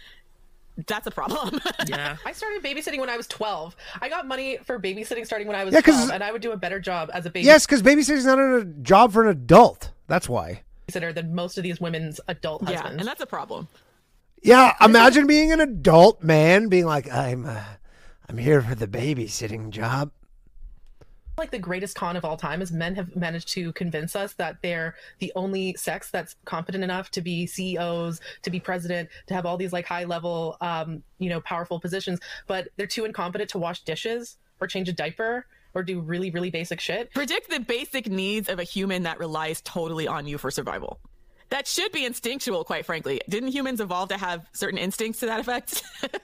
That's 0.88 1.08
a 1.08 1.12
problem. 1.12 1.60
yeah. 1.88 2.18
I 2.26 2.32
started 2.32 2.64
babysitting 2.64 3.00
when 3.00 3.10
I 3.10 3.18
was 3.18 3.28
twelve. 3.28 3.76
I 4.02 4.10
got 4.10 4.28
money 4.28 4.58
for 4.64 4.80
babysitting 4.80 5.26
starting 5.26 5.48
when 5.48 5.56
I 5.56 5.64
was 5.66 5.74
Yeah, 5.74 5.82
'cause- 5.82 5.96
twelve, 5.96 6.12
and 6.12 6.24
I 6.24 6.32
would 6.32 6.42
do 6.42 6.52
a 6.52 6.58
better 6.58 6.80
job 6.80 7.10
as 7.14 7.26
a 7.26 7.30
babysitter 7.30 7.44
Yes, 7.46 7.66
because 7.66 7.82
babysitting's 7.82 8.26
not 8.26 8.40
a 8.40 8.66
job 8.82 9.12
for 9.14 9.24
an 9.24 9.30
adult. 9.30 9.92
That's 10.08 10.28
why. 10.30 10.64
than 10.92 11.36
most 11.36 11.58
of 11.58 11.64
these 11.64 11.80
women's 11.80 12.20
adult 12.28 12.64
yeah, 12.64 12.78
husbands. 12.78 12.98
and 13.00 13.08
that's 13.08 13.22
a 13.22 13.26
problem. 13.28 13.68
Yeah, 14.42 14.74
imagine 14.82 15.28
being 15.28 15.52
an 15.52 15.60
adult 15.60 16.24
man 16.24 16.68
being 16.70 16.86
like, 16.86 17.12
I'm, 17.12 17.46
uh, 17.46 17.62
I'm 18.28 18.38
here 18.38 18.62
for 18.62 18.74
the 18.74 18.88
babysitting 18.88 19.70
job. 19.70 20.12
Like 21.40 21.52
the 21.52 21.58
greatest 21.60 21.96
con 21.96 22.16
of 22.16 22.24
all 22.26 22.38
time 22.38 22.62
is 22.62 22.72
men 22.72 22.94
have 22.96 23.16
managed 23.16 23.48
to 23.50 23.72
convince 23.74 24.16
us 24.16 24.34
that 24.34 24.58
they're 24.62 24.96
the 25.20 25.32
only 25.36 25.74
sex 25.76 26.12
that's 26.12 26.36
competent 26.46 26.84
enough 26.84 27.10
to 27.12 27.22
be 27.22 27.48
CEOs, 27.48 28.22
to 28.44 28.50
be 28.50 28.60
president, 28.60 29.10
to 29.28 29.34
have 29.34 29.46
all 29.46 29.58
these 29.58 29.74
like 29.74 29.86
high 29.86 30.04
level, 30.04 30.58
um, 30.62 31.02
you 31.18 31.30
know, 31.30 31.42
powerful 31.42 31.80
positions, 31.80 32.20
but 32.48 32.68
they're 32.78 32.86
too 32.88 33.06
incompetent 33.06 33.50
to 33.52 33.58
wash 33.58 33.82
dishes 33.82 34.38
or 34.62 34.68
change 34.68 34.88
a 34.90 34.94
diaper 34.94 35.46
or 35.74 35.84
do 35.84 36.00
really, 36.02 36.32
really 36.32 36.50
basic 36.50 36.80
shit. 36.80 37.12
Predict 37.14 37.50
the 37.50 37.60
basic 37.60 38.08
needs 38.08 38.50
of 38.50 38.60
a 38.60 38.64
human 38.64 39.04
that 39.04 39.20
relies 39.20 39.62
totally 39.62 40.08
on 40.08 40.28
you 40.28 40.38
for 40.38 40.52
survival. 40.52 41.00
That 41.50 41.68
should 41.68 41.92
be 41.92 42.06
instinctual, 42.06 42.64
quite 42.64 42.86
frankly. 42.86 43.22
Didn't 43.28 43.50
humans 43.50 43.80
evolve 43.82 44.10
to 44.10 44.18
have 44.18 44.46
certain 44.54 44.78
instincts 44.78 45.20
to 45.22 45.26
that 45.28 45.40
effect? 45.40 45.84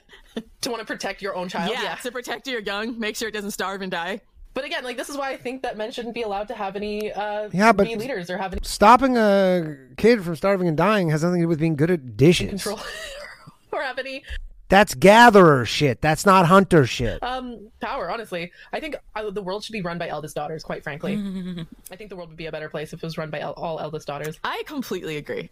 To 0.62 0.70
want 0.70 0.80
to 0.80 0.86
protect 0.86 1.22
your 1.22 1.34
own 1.34 1.48
child. 1.48 1.72
yeah, 1.72 1.82
Yeah. 1.82 1.94
to 1.94 2.12
protect 2.12 2.46
your 2.46 2.60
young, 2.60 2.98
make 3.00 3.16
sure 3.16 3.28
it 3.28 3.32
doesn't 3.32 3.52
starve 3.52 3.80
and 3.80 3.90
die. 3.90 4.20
But 4.56 4.64
again, 4.64 4.84
like 4.84 4.96
this 4.96 5.10
is 5.10 5.18
why 5.18 5.32
I 5.32 5.36
think 5.36 5.62
that 5.64 5.76
men 5.76 5.92
shouldn't 5.92 6.14
be 6.14 6.22
allowed 6.22 6.48
to 6.48 6.54
have 6.54 6.76
any 6.76 7.12
uh 7.12 7.50
Yeah, 7.52 7.72
but- 7.72 7.86
be 7.86 7.94
leaders 7.94 8.30
or 8.30 8.38
have 8.38 8.52
any 8.54 8.60
Stopping 8.64 9.16
a 9.18 9.76
kid 9.98 10.24
from 10.24 10.34
starving 10.34 10.66
and 10.66 10.76
dying 10.78 11.10
has 11.10 11.22
nothing 11.22 11.40
to 11.40 11.44
do 11.44 11.48
with 11.48 11.60
being 11.60 11.76
good 11.76 11.90
at 11.90 12.16
dishes. 12.16 12.48
control 12.48 12.80
or 13.72 13.82
have 13.82 13.98
any 13.98 14.24
That's 14.70 14.94
gatherer 14.94 15.66
shit. 15.66 16.00
That's 16.00 16.24
not 16.24 16.46
hunter 16.46 16.86
shit. 16.86 17.22
um 17.22 17.68
power 17.80 18.10
honestly 18.10 18.50
i 18.72 18.80
think 18.80 18.96
uh, 19.14 19.30
the 19.30 19.42
world 19.42 19.62
should 19.62 19.74
be 19.74 19.82
run 19.82 19.98
by 19.98 20.08
eldest 20.08 20.34
daughters 20.34 20.64
quite 20.64 20.82
frankly 20.82 21.14
i 21.92 21.96
think 21.96 22.08
the 22.10 22.16
world 22.16 22.30
would 22.30 22.38
be 22.38 22.46
a 22.46 22.52
better 22.52 22.68
place 22.70 22.92
if 22.94 23.00
it 23.02 23.06
was 23.06 23.18
run 23.18 23.28
by 23.30 23.38
el- 23.40 23.52
all 23.52 23.78
eldest 23.78 24.06
daughters 24.06 24.40
I 24.42 24.62
completely 24.66 25.18
agree. 25.18 25.50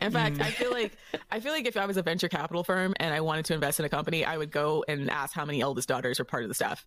In 0.00 0.10
fact, 0.10 0.38
I 0.40 0.50
feel 0.50 0.70
like 0.70 0.92
I 1.30 1.40
feel 1.40 1.52
like 1.52 1.66
if 1.66 1.76
I 1.78 1.86
was 1.86 1.96
a 1.96 2.02
venture 2.02 2.28
capital 2.28 2.62
firm 2.62 2.92
and 3.00 3.14
I 3.14 3.20
wanted 3.22 3.46
to 3.46 3.54
invest 3.54 3.78
in 3.80 3.86
a 3.86 3.88
company, 3.88 4.22
I 4.24 4.36
would 4.36 4.50
go 4.50 4.84
and 4.86 5.08
ask 5.10 5.32
how 5.32 5.46
many 5.46 5.62
eldest 5.62 5.88
daughters 5.88 6.20
are 6.20 6.24
part 6.24 6.42
of 6.42 6.48
the 6.50 6.54
staff. 6.54 6.84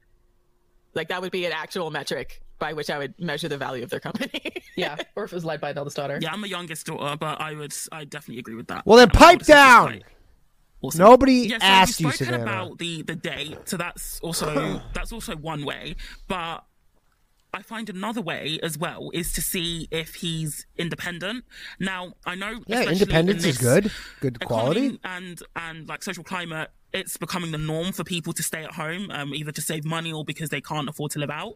Like 0.98 1.08
that 1.10 1.22
would 1.22 1.32
be 1.32 1.46
an 1.46 1.54
actual 1.54 1.92
metric 1.92 2.42
by 2.60 2.74
which 2.74 2.90
I 2.90 2.98
would 2.98 3.14
measure 3.20 3.48
the 3.48 3.58
value 3.58 3.84
of 3.84 3.90
their 3.92 4.00
company. 4.00 4.42
yeah 4.76 4.96
or 5.16 5.24
if 5.26 5.32
it 5.32 5.36
was 5.36 5.46
led 5.46 5.62
by 5.62 5.70
an 5.70 5.78
eldest 5.78 5.96
daughter 5.96 6.18
Yeah, 6.22 6.32
I'm 6.34 6.44
a 6.44 6.48
youngest 6.48 6.88
daughter, 6.88 7.16
but 7.16 7.40
I 7.40 7.54
would, 7.54 7.74
I 7.92 8.04
definitely 8.04 8.40
agree 8.40 8.56
with 8.56 8.68
that. 8.68 8.84
Well, 8.86 8.98
then 8.98 9.10
Yeah, 9.14 9.20
my 9.20 9.26
pipe 9.36 9.46
down. 9.46 9.88
great. 9.90 10.04
Awesome. 10.82 11.00
Nobody 11.00 11.34
yeah, 11.34 11.58
so 11.60 11.66
asked 11.66 12.00
you, 12.02 12.08
we've 12.08 12.16
Savannah. 12.16 12.44
about 12.44 12.78
the 12.78 13.02
the 13.02 13.16
date, 13.16 13.58
so 13.66 13.78
that's 13.78 14.20
also 14.22 14.82
that's 14.94 15.12
also 15.12 15.36
one 15.36 15.66
way. 15.66 15.96
But 16.28 16.64
I 17.58 17.64
find 17.64 17.90
another 17.90 18.22
way 18.22 18.60
as 18.62 18.78
well 18.78 19.10
is 19.16 19.34
to 19.34 19.42
see 19.42 19.88
if 19.90 20.14
he's 20.14 20.68
independent. 20.78 21.44
Now 21.80 22.14
I 22.24 22.36
know 22.36 22.62
Yeah, 22.68 22.84
independence 22.84 23.44
in 23.44 23.50
is 23.50 23.58
good. 23.58 23.92
Good 24.20 24.40
quality. 24.46 25.00
and 25.04 25.42
and 25.56 25.88
like 25.88 26.04
social 26.04 26.24
climate. 26.24 26.70
It's 26.94 27.18
becoming 27.18 27.52
the 27.52 27.58
norm 27.58 27.94
for 27.94 28.04
people 28.04 28.32
to 28.34 28.44
stay 28.44 28.64
at 28.64 28.74
home, 28.74 29.10
um, 29.10 29.34
either 29.34 29.52
to 29.52 29.62
save 29.62 29.86
money 29.86 30.14
or 30.14 30.24
because 30.24 30.50
they 30.52 30.62
can't 30.62 30.88
afford 30.88 31.12
to 31.12 31.20
live 31.20 31.32
out. 31.32 31.56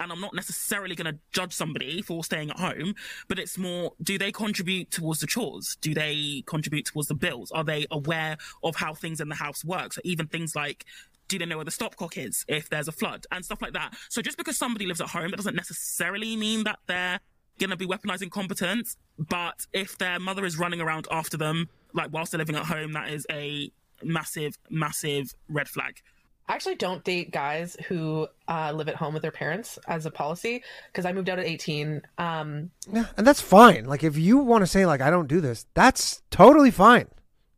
And 0.00 0.10
I'm 0.10 0.22
not 0.22 0.34
necessarily 0.34 0.94
going 0.94 1.12
to 1.12 1.20
judge 1.32 1.52
somebody 1.52 2.00
for 2.00 2.24
staying 2.24 2.50
at 2.50 2.58
home, 2.58 2.94
but 3.28 3.38
it's 3.38 3.58
more 3.58 3.92
do 4.02 4.16
they 4.16 4.32
contribute 4.32 4.90
towards 4.90 5.20
the 5.20 5.26
chores? 5.26 5.76
Do 5.82 5.92
they 5.92 6.44
contribute 6.46 6.86
towards 6.86 7.08
the 7.08 7.14
bills? 7.14 7.50
Are 7.52 7.62
they 7.62 7.86
aware 7.90 8.38
of 8.62 8.76
how 8.76 8.94
things 8.94 9.20
in 9.20 9.28
the 9.28 9.34
house 9.34 9.62
work? 9.66 9.92
So 9.92 10.00
even 10.02 10.28
things 10.28 10.56
like 10.56 10.86
do 11.32 11.38
they 11.38 11.46
know 11.46 11.56
where 11.56 11.64
the 11.64 11.70
stopcock 11.70 12.16
is 12.16 12.44
if 12.46 12.68
there's 12.68 12.88
a 12.88 12.92
flood 12.92 13.26
and 13.30 13.44
stuff 13.44 13.62
like 13.62 13.72
that? 13.72 13.94
So 14.08 14.22
just 14.22 14.36
because 14.36 14.56
somebody 14.58 14.86
lives 14.86 15.00
at 15.00 15.08
home, 15.08 15.30
that 15.30 15.36
doesn't 15.36 15.56
necessarily 15.56 16.36
mean 16.36 16.64
that 16.64 16.78
they're 16.86 17.20
going 17.58 17.70
to 17.70 17.76
be 17.76 17.86
weaponizing 17.86 18.30
competence. 18.30 18.96
But 19.18 19.66
if 19.72 19.98
their 19.98 20.18
mother 20.18 20.44
is 20.44 20.58
running 20.58 20.80
around 20.80 21.08
after 21.10 21.36
them, 21.36 21.68
like 21.94 22.12
whilst 22.12 22.32
they're 22.32 22.38
living 22.38 22.56
at 22.56 22.66
home, 22.66 22.92
that 22.92 23.08
is 23.10 23.26
a 23.30 23.70
massive, 24.02 24.58
massive 24.68 25.34
red 25.48 25.68
flag. 25.68 26.00
I 26.48 26.54
actually 26.54 26.74
don't 26.74 27.04
date 27.04 27.30
guys 27.30 27.76
who 27.86 28.26
uh, 28.48 28.72
live 28.74 28.88
at 28.88 28.96
home 28.96 29.14
with 29.14 29.22
their 29.22 29.30
parents 29.30 29.78
as 29.86 30.06
a 30.06 30.10
policy 30.10 30.62
because 30.88 31.06
I 31.06 31.12
moved 31.12 31.30
out 31.30 31.38
at 31.38 31.46
18. 31.46 32.02
Um, 32.18 32.70
Yeah, 32.92 33.06
and 33.16 33.26
that's 33.26 33.40
fine. 33.40 33.84
Like 33.86 34.02
if 34.02 34.18
you 34.18 34.38
want 34.38 34.62
to 34.62 34.66
say 34.66 34.84
like 34.84 35.00
I 35.00 35.08
don't 35.08 35.28
do 35.28 35.40
this, 35.40 35.66
that's 35.74 36.20
totally 36.30 36.70
fine. 36.70 37.06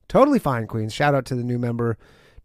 Totally 0.06 0.38
fine, 0.38 0.66
Queens. 0.66 0.92
Shout 0.92 1.14
out 1.14 1.24
to 1.26 1.34
the 1.34 1.42
new 1.42 1.58
member. 1.58 1.96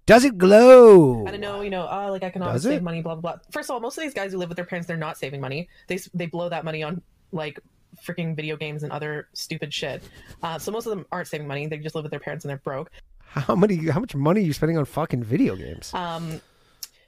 Does 0.10 0.26
it 0.26 0.40
glow? 0.40 1.28
I 1.28 1.32
don't 1.32 1.40
know, 1.40 1.62
you 1.62 1.70
know, 1.70 1.88
oh, 1.88 2.10
like 2.10 2.24
I 2.24 2.32
can 2.32 2.42
always 2.42 2.64
save 2.64 2.82
money, 2.82 3.04
blah 3.04 3.14
blah 3.14 3.36
blah. 3.36 3.42
First 3.52 3.70
of 3.70 3.76
all, 3.76 3.80
most 3.80 3.96
of 3.96 4.04
these 4.04 4.14
guys 4.16 4.32
who 4.32 4.40
live 4.40 4.50
with 4.50 4.56
their 4.56 4.66
parents, 4.66 4.88
they're 4.88 4.98
not 4.98 5.20
saving 5.20 5.40
money. 5.40 5.70
They 5.86 6.00
they 6.16 6.26
blow 6.26 6.50
that 6.50 6.66
money 6.66 6.82
on 6.82 7.04
like 7.32 7.60
freaking 8.04 8.36
video 8.36 8.58
games 8.58 8.82
and 8.82 8.92
other 8.92 9.28
stupid 9.34 9.72
shit. 9.72 10.02
Uh, 10.42 10.58
so 10.58 10.72
most 10.72 10.88
of 10.88 10.90
them 10.90 11.06
aren't 11.12 11.28
saving 11.28 11.48
money. 11.48 11.68
They 11.68 11.78
just 11.78 11.94
live 11.94 12.04
with 12.04 12.10
their 12.10 12.20
parents 12.20 12.44
and 12.44 12.50
they're 12.50 12.58
broke. 12.58 12.90
How 13.20 13.54
many? 13.54 13.88
How 13.88 14.00
much 14.00 14.16
money 14.16 14.42
are 14.42 14.46
you 14.46 14.54
spending 14.54 14.80
on 14.80 14.86
fucking 14.86 15.24
video 15.24 15.56
games? 15.56 15.94
Um, 15.94 16.42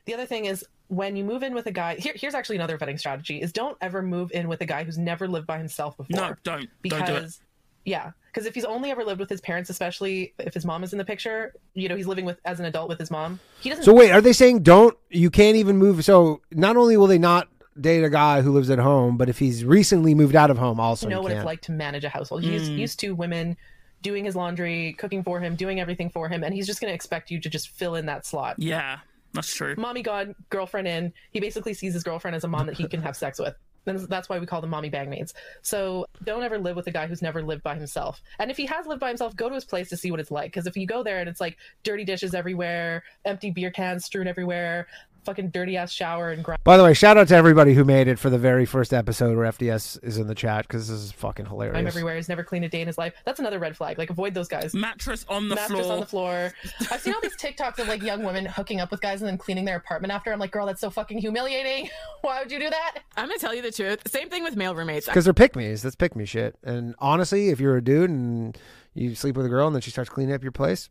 the 0.05 0.13
other 0.13 0.27
thing 0.27 0.45
is 0.45 0.63
when 0.87 1.15
you 1.15 1.23
move 1.23 1.41
in 1.41 1.55
with 1.55 1.65
a 1.65 1.71
guy. 1.71 1.95
Here, 1.95 2.13
here's 2.15 2.35
actually 2.35 2.57
another 2.57 2.77
vetting 2.77 2.99
strategy: 2.99 3.41
is 3.41 3.51
don't 3.51 3.77
ever 3.81 4.03
move 4.03 4.31
in 4.31 4.47
with 4.47 4.61
a 4.61 4.67
guy 4.67 4.83
who's 4.83 4.99
never 4.99 5.27
lived 5.27 5.47
by 5.47 5.57
himself 5.57 5.97
before. 5.97 6.15
No, 6.15 6.35
don't. 6.43 6.69
because 6.83 6.99
don't 6.99 7.07
do 7.07 7.25
it. 7.25 7.39
Yeah 7.85 8.11
because 8.27 8.45
if 8.45 8.53
he's 8.53 8.63
only 8.65 8.91
ever 8.91 9.03
lived 9.03 9.19
with 9.19 9.29
his 9.29 9.41
parents 9.41 9.69
especially 9.69 10.33
if 10.39 10.53
his 10.53 10.65
mom 10.65 10.83
is 10.83 10.91
in 10.93 10.97
the 10.97 11.05
picture 11.05 11.53
you 11.73 11.89
know 11.89 11.95
he's 11.95 12.07
living 12.07 12.25
with 12.25 12.39
as 12.45 12.59
an 12.59 12.65
adult 12.65 12.87
with 12.89 12.99
his 12.99 13.09
mom 13.11 13.39
he 13.59 13.69
doesn't 13.69 13.83
So 13.83 13.93
wait, 13.93 14.11
are 14.11 14.21
they 14.21 14.33
saying 14.33 14.63
don't? 14.63 14.97
You 15.09 15.29
can't 15.29 15.55
even 15.57 15.77
move. 15.77 16.03
So 16.05 16.41
not 16.51 16.77
only 16.77 16.97
will 16.97 17.07
they 17.07 17.17
not 17.19 17.47
date 17.79 18.03
a 18.03 18.09
guy 18.09 18.41
who 18.41 18.51
lives 18.51 18.69
at 18.69 18.79
home, 18.79 19.17
but 19.17 19.29
if 19.29 19.37
he's 19.39 19.63
recently 19.63 20.13
moved 20.15 20.35
out 20.35 20.49
of 20.51 20.57
home, 20.57 20.79
also 20.79 21.07
know 21.07 21.17
you 21.17 21.21
what 21.23 21.29
can't. 21.29 21.39
it's 21.39 21.45
like 21.45 21.61
to 21.61 21.71
manage 21.71 22.03
a 22.03 22.09
household 22.09 22.43
he's 22.43 22.69
Mm. 22.69 22.77
used 22.77 22.99
to 23.01 23.13
women 23.15 23.55
doing 24.01 24.25
his 24.25 24.35
laundry 24.35 24.93
cooking 24.97 25.23
for 25.23 25.39
him 25.39 25.55
doing 25.55 25.79
everything 25.79 26.09
for 26.09 26.27
him 26.27 26.43
and 26.43 26.53
he's 26.53 26.65
just 26.67 26.81
going 26.81 26.89
to 26.91 26.95
expect 26.95 27.29
you 27.31 27.39
to 27.39 27.49
just 27.49 27.69
fill 27.69 27.95
in 27.95 28.07
that 28.07 28.25
slot 28.25 28.55
Yeah, 28.57 28.99
that's 29.33 29.53
true. 29.53 29.75
mommy 29.77 30.01
gone 30.01 30.33
girlfriend 30.49 30.87
in 30.87 31.13
he 31.31 31.39
basically 31.39 31.73
sees 31.75 31.93
his 31.93 32.03
girlfriend 32.03 32.35
as 32.35 32.43
a 32.43 32.47
mom 32.47 32.65
that 32.67 32.77
he 32.77 32.87
can 32.87 33.01
have 33.03 33.15
sex 33.15 33.37
with 33.39 33.55
and 33.85 33.99
that's 34.07 34.29
why 34.29 34.39
we 34.39 34.45
call 34.45 34.61
them 34.61 34.69
mommy 34.69 34.89
bangmaids. 34.89 35.33
So 35.61 36.05
don't 36.23 36.43
ever 36.43 36.57
live 36.57 36.75
with 36.75 36.87
a 36.87 36.91
guy 36.91 37.07
who's 37.07 37.21
never 37.21 37.41
lived 37.41 37.63
by 37.63 37.75
himself. 37.75 38.21
And 38.39 38.51
if 38.51 38.57
he 38.57 38.65
has 38.67 38.85
lived 38.85 39.01
by 39.01 39.09
himself 39.09 39.35
go 39.35 39.49
to 39.49 39.55
his 39.55 39.65
place 39.65 39.89
to 39.89 39.97
see 39.97 40.11
what 40.11 40.19
it's 40.19 40.31
like. 40.31 40.51
Because 40.51 40.67
if 40.67 40.77
you 40.77 40.85
go 40.85 41.03
there 41.03 41.19
and 41.19 41.29
it's 41.29 41.41
like 41.41 41.57
dirty 41.83 42.03
dishes 42.03 42.33
everywhere 42.33 43.03
empty 43.25 43.51
beer 43.51 43.71
cans 43.71 44.05
strewn 44.05 44.27
everywhere 44.27 44.87
fucking 45.23 45.49
dirty 45.49 45.77
ass 45.77 45.91
shower 45.91 46.31
and 46.31 46.43
grind 46.43 46.59
By 46.63 46.77
the 46.77 46.83
way, 46.83 46.93
shout 46.93 47.17
out 47.17 47.27
to 47.29 47.35
everybody 47.35 47.73
who 47.73 47.83
made 47.83 48.07
it 48.07 48.19
for 48.19 48.29
the 48.29 48.37
very 48.37 48.65
first 48.65 48.93
episode 48.93 49.37
where 49.37 49.51
FDS 49.51 50.03
is 50.03 50.17
in 50.17 50.27
the 50.27 50.35
chat 50.35 50.67
because 50.67 50.87
this 50.87 50.99
is 50.99 51.11
fucking 51.11 51.45
hilarious. 51.45 51.77
I'm 51.77 51.87
everywhere. 51.87 52.15
He's 52.15 52.29
never 52.29 52.43
cleaned 52.43 52.65
a 52.65 52.69
day 52.69 52.81
in 52.81 52.87
his 52.87 52.97
life. 52.97 53.13
That's 53.25 53.39
another 53.39 53.59
red 53.59 53.77
flag. 53.77 53.97
Like 53.97 54.09
avoid 54.09 54.33
those 54.33 54.47
guys. 54.47 54.73
Mattress 54.73 55.25
on 55.29 55.49
the 55.49 55.55
floor. 55.55 55.67
Mattress 55.69 55.85
floor. 55.85 55.93
on 55.93 55.99
the 55.99 56.05
floor. 56.05 56.53
I've 56.91 57.01
seen 57.01 57.13
all 57.13 57.21
these 57.21 57.37
TikToks 57.37 57.79
of 57.79 57.87
like 57.87 58.01
young 58.01 58.23
women 58.23 58.45
hooking 58.45 58.79
up 58.79 58.91
with 58.91 59.01
guys 59.01 59.21
and 59.21 59.29
then 59.29 59.37
cleaning 59.37 59.65
their 59.65 59.77
apartment 59.77 60.11
after. 60.11 60.31
I'm 60.31 60.39
like, 60.39 60.51
girl, 60.51 60.65
that's 60.65 60.81
so 60.81 60.89
fucking 60.89 61.19
humiliating. 61.19 61.89
Why 62.21 62.41
would 62.41 62.51
you 62.51 62.59
do 62.59 62.69
that? 62.69 62.99
I'm 63.17 63.27
gonna 63.27 63.39
tell 63.39 63.53
you 63.53 63.61
the 63.61 63.71
truth. 63.71 64.01
Same 64.07 64.29
thing 64.29 64.43
with 64.43 64.55
male 64.55 64.75
roommates. 64.75 65.05
Because 65.05 65.25
they're 65.25 65.33
pick 65.33 65.55
me's. 65.55 65.81
That's 65.81 65.95
pick 65.95 66.15
me 66.15 66.25
shit. 66.25 66.55
And 66.63 66.95
honestly, 66.99 67.49
if 67.49 67.59
you're 67.59 67.77
a 67.77 67.83
dude 67.83 68.09
and 68.09 68.57
you 68.93 69.15
sleep 69.15 69.35
with 69.37 69.45
a 69.45 69.49
girl 69.49 69.67
and 69.67 69.75
then 69.75 69.81
she 69.81 69.91
starts 69.91 70.09
cleaning 70.09 70.33
up 70.33 70.43
your 70.43 70.51
place, 70.51 70.89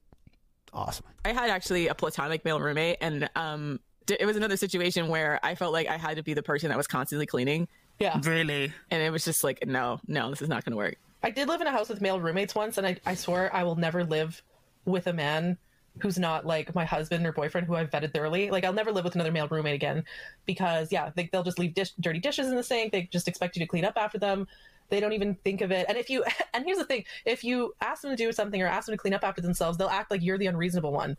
awesome. 0.73 1.07
I 1.25 1.33
had 1.33 1.51
actually 1.51 1.89
a 1.89 1.95
platonic 1.95 2.45
male 2.45 2.61
roommate, 2.61 2.99
and 3.01 3.29
um, 3.37 3.81
d- 3.81 3.90
it 4.11 4.25
was 4.27 4.37
another 4.37 4.57
situation 4.57 5.09
where 5.09 5.39
I 5.43 5.55
felt 5.55 5.73
like 5.73 5.87
I 5.89 5.97
had 5.97 6.17
to 6.17 6.23
be 6.23 6.35
the 6.35 6.43
person 6.43 6.69
that 6.69 6.77
was 6.79 6.87
constantly 6.87 7.27
cleaning, 7.27 7.69
Yeah. 7.99 8.21
Really? 8.25 8.73
and 8.91 9.03
it 9.03 9.11
was 9.11 9.25
just 9.25 9.45
like, 9.45 9.67
no, 9.67 10.01
no, 10.09 10.31
this 10.31 10.43
is 10.43 10.49
not 10.49 10.65
gonna 10.65 10.77
work. 10.77 10.97
I 11.23 11.31
did 11.31 11.49
live 11.49 11.61
in 11.61 11.67
a 11.67 11.71
house 11.71 11.89
with 11.89 12.01
male 12.01 12.19
roommates 12.21 12.55
once, 12.55 12.79
and 12.79 12.87
I, 12.87 12.97
I 13.05 13.15
swear 13.15 13.55
I 13.55 13.63
will 13.63 13.77
never 13.77 14.05
live 14.05 14.43
with 14.87 15.07
a 15.07 15.13
man 15.13 15.59
who's 16.01 16.19
not 16.19 16.47
like 16.47 16.75
my 16.75 16.85
husband 16.85 17.27
or 17.27 17.33
boyfriend 17.33 17.67
who 17.67 17.75
I've 17.75 17.91
vetted 17.91 18.15
thoroughly. 18.15 18.51
Like 18.51 18.65
I'll 18.65 18.73
never 18.73 18.93
live 18.93 19.05
with 19.05 19.17
another 19.17 19.33
male 19.33 19.49
roommate 19.49 19.75
again 19.75 20.05
because 20.47 20.93
yeah, 20.93 21.11
they, 21.15 21.29
they'll 21.31 21.43
just 21.43 21.59
leave 21.59 21.75
dish, 21.75 21.91
dirty 22.01 22.21
dishes 22.21 22.47
in 22.47 22.55
the 22.57 22.63
sink. 22.63 22.93
They 22.93 23.03
just 23.11 23.29
expect 23.29 23.57
you 23.57 23.61
to 23.61 23.67
clean 23.67 23.85
up 23.85 23.95
after 23.97 24.17
them. 24.19 24.47
They 24.89 25.01
don't 25.01 25.13
even 25.13 25.35
think 25.35 25.61
of 25.61 25.71
it. 25.73 25.87
And 25.89 25.99
if 25.99 26.09
you 26.09 26.25
and 26.55 26.65
here's 26.65 26.79
the 26.79 26.85
thing, 26.85 27.05
if 27.27 27.45
you 27.45 27.75
ask 27.81 28.03
them 28.03 28.13
to 28.13 28.17
do 28.17 28.33
something 28.33 28.63
or 28.63 28.67
ask 28.67 28.87
them 28.87 28.95
to 28.95 28.99
clean 28.99 29.15
up 29.15 29.25
after 29.25 29.43
themselves, 29.43 29.77
they'll 29.79 29.89
act 29.89 30.11
like 30.11 30.23
you're 30.23 30.39
the 30.39 30.47
unreasonable 30.47 30.93
one. 30.93 31.17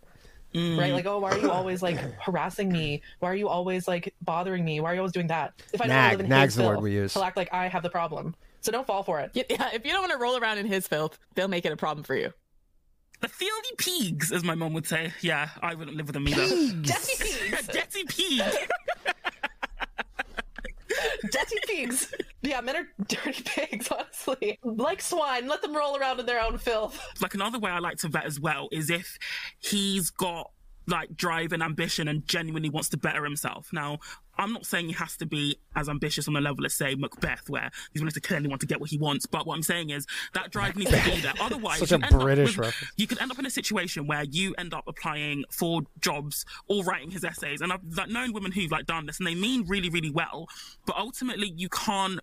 Right? 0.53 0.61
Mm. 0.61 0.93
Like, 0.93 1.05
oh, 1.05 1.19
why 1.19 1.31
are 1.31 1.37
you 1.37 1.49
always 1.49 1.81
like 1.81 1.97
harassing 2.21 2.71
me? 2.71 3.01
Why 3.19 3.29
are 3.31 3.35
you 3.35 3.47
always 3.47 3.87
like 3.87 4.13
bothering 4.21 4.65
me? 4.65 4.79
Why 4.81 4.91
are 4.91 4.93
you 4.95 4.99
always 4.99 5.13
doing 5.13 5.27
that? 5.27 5.53
If 5.73 5.81
I 5.81 5.85
don't 5.87 5.95
Nag. 5.95 6.11
live 6.11 6.19
in 6.21 6.29
Nag's 6.29 6.53
his 6.53 6.57
the 6.57 6.63
word 6.67 6.73
filth, 6.75 6.83
we 6.83 6.91
use. 6.93 7.13
he'll 7.13 7.23
act 7.23 7.37
like 7.37 7.53
I 7.53 7.67
have 7.67 7.83
the 7.83 7.89
problem. 7.89 8.35
So 8.59 8.71
don't 8.71 8.85
fall 8.85 9.01
for 9.03 9.19
it. 9.21 9.31
Yeah, 9.33 9.43
yeah, 9.49 9.69
if 9.73 9.85
you 9.85 9.91
don't 9.91 10.01
want 10.01 10.11
to 10.11 10.17
roll 10.19 10.37
around 10.37 10.57
in 10.59 10.65
his 10.67 10.87
filth, 10.87 11.17
they'll 11.35 11.47
make 11.47 11.65
it 11.65 11.71
a 11.71 11.77
problem 11.77 12.03
for 12.03 12.15
you. 12.15 12.33
The 13.21 13.27
fieldy 13.27 13.77
pigs, 13.77 14.31
as 14.31 14.43
my 14.43 14.55
mom 14.55 14.73
would 14.73 14.87
say. 14.87 15.13
Yeah, 15.21 15.49
I 15.61 15.73
wouldn't 15.75 15.95
live 15.95 16.07
with 16.07 16.13
them 16.15 16.27
either. 16.27 16.45
Dirty 16.81 17.13
pigs. 17.19 17.67
Dirty 17.67 18.03
pig. 18.07 18.41
Dirty 21.31 21.57
pigs. 21.67 22.13
Yeah, 22.41 22.61
men 22.61 22.75
are 22.75 22.87
dirty 23.07 23.43
pigs, 23.45 23.89
honestly. 23.91 24.59
Like 24.63 25.01
swine, 25.01 25.47
let 25.47 25.61
them 25.61 25.75
roll 25.75 25.97
around 25.97 26.19
in 26.19 26.25
their 26.25 26.41
own 26.41 26.57
filth. 26.57 26.99
like 27.21 27.33
another 27.33 27.59
way 27.59 27.71
I 27.71 27.79
like 27.79 27.97
to 27.97 28.07
vet 28.07 28.25
as 28.25 28.39
well 28.39 28.67
is 28.71 28.89
if 28.89 29.17
he's 29.59 30.09
got 30.09 30.51
like 30.87 31.15
drive 31.15 31.53
and 31.53 31.61
ambition 31.61 32.07
and 32.07 32.27
genuinely 32.27 32.69
wants 32.69 32.89
to 32.89 32.97
better 32.97 33.23
himself. 33.23 33.69
Now, 33.71 33.99
I'm 34.41 34.53
not 34.53 34.65
saying 34.65 34.87
he 34.87 34.93
has 34.93 35.15
to 35.17 35.25
be 35.25 35.57
as 35.75 35.87
ambitious 35.87 36.27
on 36.27 36.33
the 36.33 36.41
level 36.41 36.65
as 36.65 36.73
say 36.73 36.95
Macbeth, 36.95 37.49
where 37.49 37.69
he's 37.93 38.01
willing 38.01 38.13
to 38.13 38.19
kill 38.21 38.37
anyone 38.37 38.59
to 38.59 38.65
get 38.65 38.81
what 38.81 38.89
he 38.89 38.97
wants. 38.97 39.25
But 39.25 39.45
what 39.45 39.55
I'm 39.55 39.63
saying 39.63 39.91
is 39.91 40.05
that 40.33 40.51
drive 40.51 40.75
needs 40.75 40.91
to 40.91 41.03
be 41.05 41.21
there. 41.21 41.33
Otherwise, 41.39 41.79
Such 41.79 41.91
you 41.91 41.97
a 41.97 42.19
British 42.19 42.57
with- 42.57 42.67
reference. 42.67 42.91
you 42.97 43.07
could 43.07 43.21
end 43.21 43.31
up 43.31 43.39
in 43.39 43.45
a 43.45 43.49
situation 43.49 44.07
where 44.07 44.23
you 44.23 44.53
end 44.57 44.73
up 44.73 44.83
applying 44.87 45.45
for 45.51 45.81
jobs 45.99 46.45
or 46.67 46.83
writing 46.83 47.11
his 47.11 47.23
essays. 47.23 47.61
And 47.61 47.71
I've 47.71 47.81
like, 47.95 48.09
known 48.09 48.33
women 48.33 48.51
who've 48.51 48.71
like 48.71 48.85
done 48.85 49.05
this 49.05 49.19
and 49.19 49.27
they 49.27 49.35
mean 49.35 49.65
really, 49.67 49.89
really 49.89 50.09
well, 50.11 50.47
but 50.85 50.97
ultimately 50.97 51.53
you 51.55 51.69
can't 51.69 52.19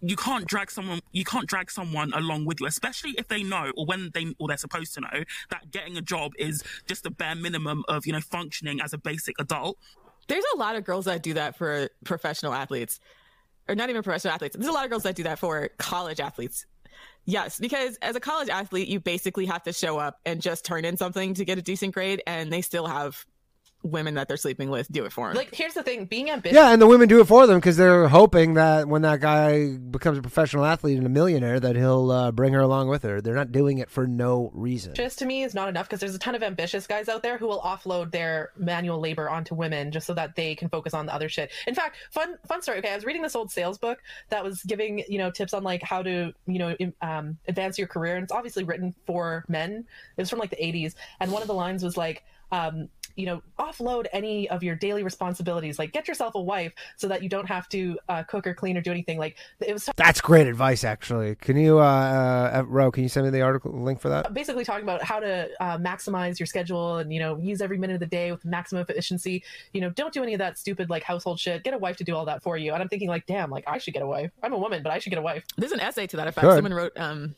you 0.00 0.14
can't 0.14 0.46
drag 0.46 0.70
someone 0.70 1.00
you 1.10 1.24
can't 1.24 1.48
drag 1.48 1.68
someone 1.72 2.12
along 2.14 2.44
with 2.44 2.60
you 2.60 2.66
especially 2.68 3.10
if 3.18 3.26
they 3.26 3.42
know 3.42 3.72
or 3.76 3.84
when 3.84 4.10
they 4.14 4.32
or 4.38 4.46
they're 4.46 4.56
supposed 4.56 4.94
to 4.94 5.00
know 5.00 5.24
that 5.50 5.72
getting 5.72 5.96
a 5.96 6.00
job 6.00 6.30
is 6.38 6.62
just 6.86 7.02
the 7.02 7.10
bare 7.10 7.34
minimum 7.34 7.82
of 7.88 8.06
you 8.06 8.12
know 8.12 8.20
functioning 8.20 8.80
as 8.80 8.92
a 8.92 8.98
basic 8.98 9.34
adult 9.40 9.76
There's 10.28 10.44
a 10.54 10.58
lot 10.58 10.76
of 10.76 10.84
girls 10.84 11.06
that 11.06 11.22
do 11.22 11.34
that 11.34 11.56
for 11.56 11.88
professional 12.04 12.52
athletes, 12.52 13.00
or 13.68 13.74
not 13.74 13.90
even 13.90 14.02
professional 14.02 14.34
athletes. 14.34 14.56
There's 14.56 14.68
a 14.68 14.72
lot 14.72 14.84
of 14.84 14.90
girls 14.90 15.02
that 15.02 15.16
do 15.16 15.24
that 15.24 15.38
for 15.38 15.68
college 15.78 16.20
athletes. 16.20 16.66
Yes, 17.24 17.58
because 17.58 17.96
as 18.02 18.16
a 18.16 18.20
college 18.20 18.48
athlete, 18.48 18.88
you 18.88 19.00
basically 19.00 19.46
have 19.46 19.62
to 19.64 19.72
show 19.72 19.98
up 19.98 20.20
and 20.24 20.40
just 20.40 20.64
turn 20.64 20.84
in 20.84 20.96
something 20.96 21.34
to 21.34 21.44
get 21.44 21.58
a 21.58 21.62
decent 21.62 21.94
grade, 21.94 22.22
and 22.26 22.52
they 22.52 22.62
still 22.62 22.86
have 22.86 23.24
women 23.82 24.14
that 24.14 24.28
they're 24.28 24.36
sleeping 24.36 24.70
with 24.70 24.90
do 24.90 25.04
it 25.04 25.12
for 25.12 25.28
them. 25.28 25.36
Like, 25.36 25.54
here's 25.54 25.74
the 25.74 25.82
thing: 25.82 26.06
being 26.06 26.30
ambitious. 26.30 26.56
Yeah, 26.56 26.72
and 26.72 26.80
the 26.80 26.86
women 26.86 27.08
do 27.08 27.20
it 27.20 27.26
for 27.26 27.46
them 27.46 27.58
because 27.58 27.76
they're 27.76 28.08
hoping 28.08 28.54
that 28.54 28.88
when 28.88 29.02
that 29.02 29.20
guy 29.20 29.76
becomes 29.76 30.18
a 30.18 30.22
professional 30.22 30.64
athlete 30.64 30.98
and 30.98 31.06
a 31.06 31.10
millionaire, 31.10 31.60
that 31.60 31.76
he'll 31.76 32.10
uh, 32.10 32.32
bring 32.32 32.52
her 32.52 32.60
along 32.60 32.88
with 32.88 33.02
her. 33.02 33.20
They're 33.20 33.34
not 33.34 33.52
doing 33.52 33.78
it 33.78 33.90
for 33.90 34.06
no 34.06 34.50
reason. 34.54 34.94
Just 34.94 35.18
to 35.20 35.26
me 35.26 35.42
is 35.42 35.54
not 35.54 35.68
enough 35.68 35.86
because 35.86 36.00
there's 36.00 36.14
a 36.14 36.18
ton 36.18 36.34
of 36.34 36.42
ambitious 36.42 36.86
guys 36.86 37.08
out 37.08 37.22
there 37.22 37.38
who 37.38 37.46
will 37.46 37.60
offload 37.60 38.10
their 38.10 38.50
manual 38.56 38.98
labor 39.00 39.28
onto 39.28 39.54
women 39.54 39.92
just 39.92 40.06
so 40.06 40.14
that 40.14 40.36
they 40.36 40.54
can 40.54 40.68
focus 40.68 40.94
on 40.94 41.06
the 41.06 41.14
other 41.14 41.28
shit. 41.28 41.50
In 41.66 41.74
fact, 41.74 41.96
fun 42.10 42.36
fun 42.46 42.62
story. 42.62 42.78
Okay, 42.78 42.92
I 42.92 42.94
was 42.94 43.04
reading 43.04 43.22
this 43.22 43.36
old 43.36 43.50
sales 43.50 43.78
book 43.78 43.98
that 44.30 44.44
was 44.44 44.62
giving 44.62 45.04
you 45.08 45.18
know 45.18 45.30
tips 45.30 45.54
on 45.54 45.62
like 45.62 45.82
how 45.82 46.02
to 46.02 46.32
you 46.46 46.58
know 46.58 46.76
um, 47.02 47.38
advance 47.46 47.78
your 47.78 47.88
career, 47.88 48.16
and 48.16 48.24
it's 48.24 48.32
obviously 48.32 48.64
written 48.64 48.94
for 49.06 49.44
men. 49.48 49.84
It 50.16 50.20
was 50.20 50.30
from 50.30 50.38
like 50.38 50.50
the 50.50 50.56
80s, 50.56 50.94
and 51.20 51.32
one 51.32 51.42
of 51.42 51.48
the 51.48 51.54
lines 51.54 51.82
was 51.82 51.96
like. 51.96 52.24
Um, 52.52 52.88
you 53.16 53.26
know, 53.26 53.42
offload 53.58 54.06
any 54.12 54.48
of 54.48 54.62
your 54.62 54.76
daily 54.76 55.02
responsibilities. 55.02 55.76
Like, 55.76 55.92
get 55.92 56.06
yourself 56.06 56.36
a 56.36 56.40
wife 56.40 56.72
so 56.96 57.08
that 57.08 57.20
you 57.20 57.28
don't 57.28 57.46
have 57.46 57.68
to 57.70 57.98
uh, 58.08 58.22
cook 58.22 58.46
or 58.46 58.54
clean 58.54 58.76
or 58.76 58.80
do 58.80 58.92
anything. 58.92 59.18
Like, 59.18 59.36
it 59.58 59.72
was 59.72 59.90
That's 59.96 60.20
great 60.20 60.46
advice, 60.46 60.84
actually. 60.84 61.34
Can 61.34 61.56
you, 61.56 61.80
uh, 61.80 61.82
uh, 61.82 62.62
Ro, 62.64 62.92
can 62.92 63.02
you 63.02 63.08
send 63.08 63.26
me 63.26 63.30
the 63.30 63.40
article 63.40 63.72
link 63.72 64.00
for 64.00 64.08
that? 64.08 64.32
basically 64.32 64.64
talking 64.64 64.84
about 64.84 65.02
how 65.02 65.18
to 65.18 65.48
uh, 65.60 65.76
maximize 65.78 66.38
your 66.38 66.46
schedule 66.46 66.98
and 66.98 67.12
you 67.12 67.18
know 67.18 67.36
use 67.38 67.60
every 67.60 67.76
minute 67.76 67.94
of 67.94 68.00
the 68.00 68.06
day 68.06 68.30
with 68.30 68.44
maximum 68.44 68.84
efficiency 68.88 69.42
you 69.72 69.80
know 69.80 69.90
don't 69.90 70.14
do 70.14 70.22
any 70.22 70.32
of 70.32 70.38
that 70.38 70.56
stupid 70.56 70.88
like 70.88 71.02
household 71.02 71.40
shit 71.40 71.64
get 71.64 71.74
a 71.74 71.78
wife 71.78 71.96
to 71.96 72.04
do 72.04 72.14
all 72.14 72.24
that 72.24 72.40
for 72.42 72.56
you 72.56 72.72
and 72.72 72.80
i'm 72.80 72.88
thinking 72.88 73.08
like 73.08 73.26
damn 73.26 73.50
like 73.50 73.64
i 73.66 73.78
should 73.78 73.94
get 73.94 74.02
a 74.02 74.06
wife 74.06 74.30
i'm 74.44 74.52
a 74.52 74.58
woman 74.58 74.80
but 74.82 74.92
i 74.92 74.98
should 74.98 75.10
get 75.10 75.18
a 75.18 75.22
wife 75.22 75.44
There's 75.56 75.72
an 75.72 75.80
essay 75.80 76.06
to 76.06 76.16
that 76.18 76.28
effect. 76.28 76.46
Someone 76.46 76.74
wrote 76.74 76.92
um, 76.96 77.34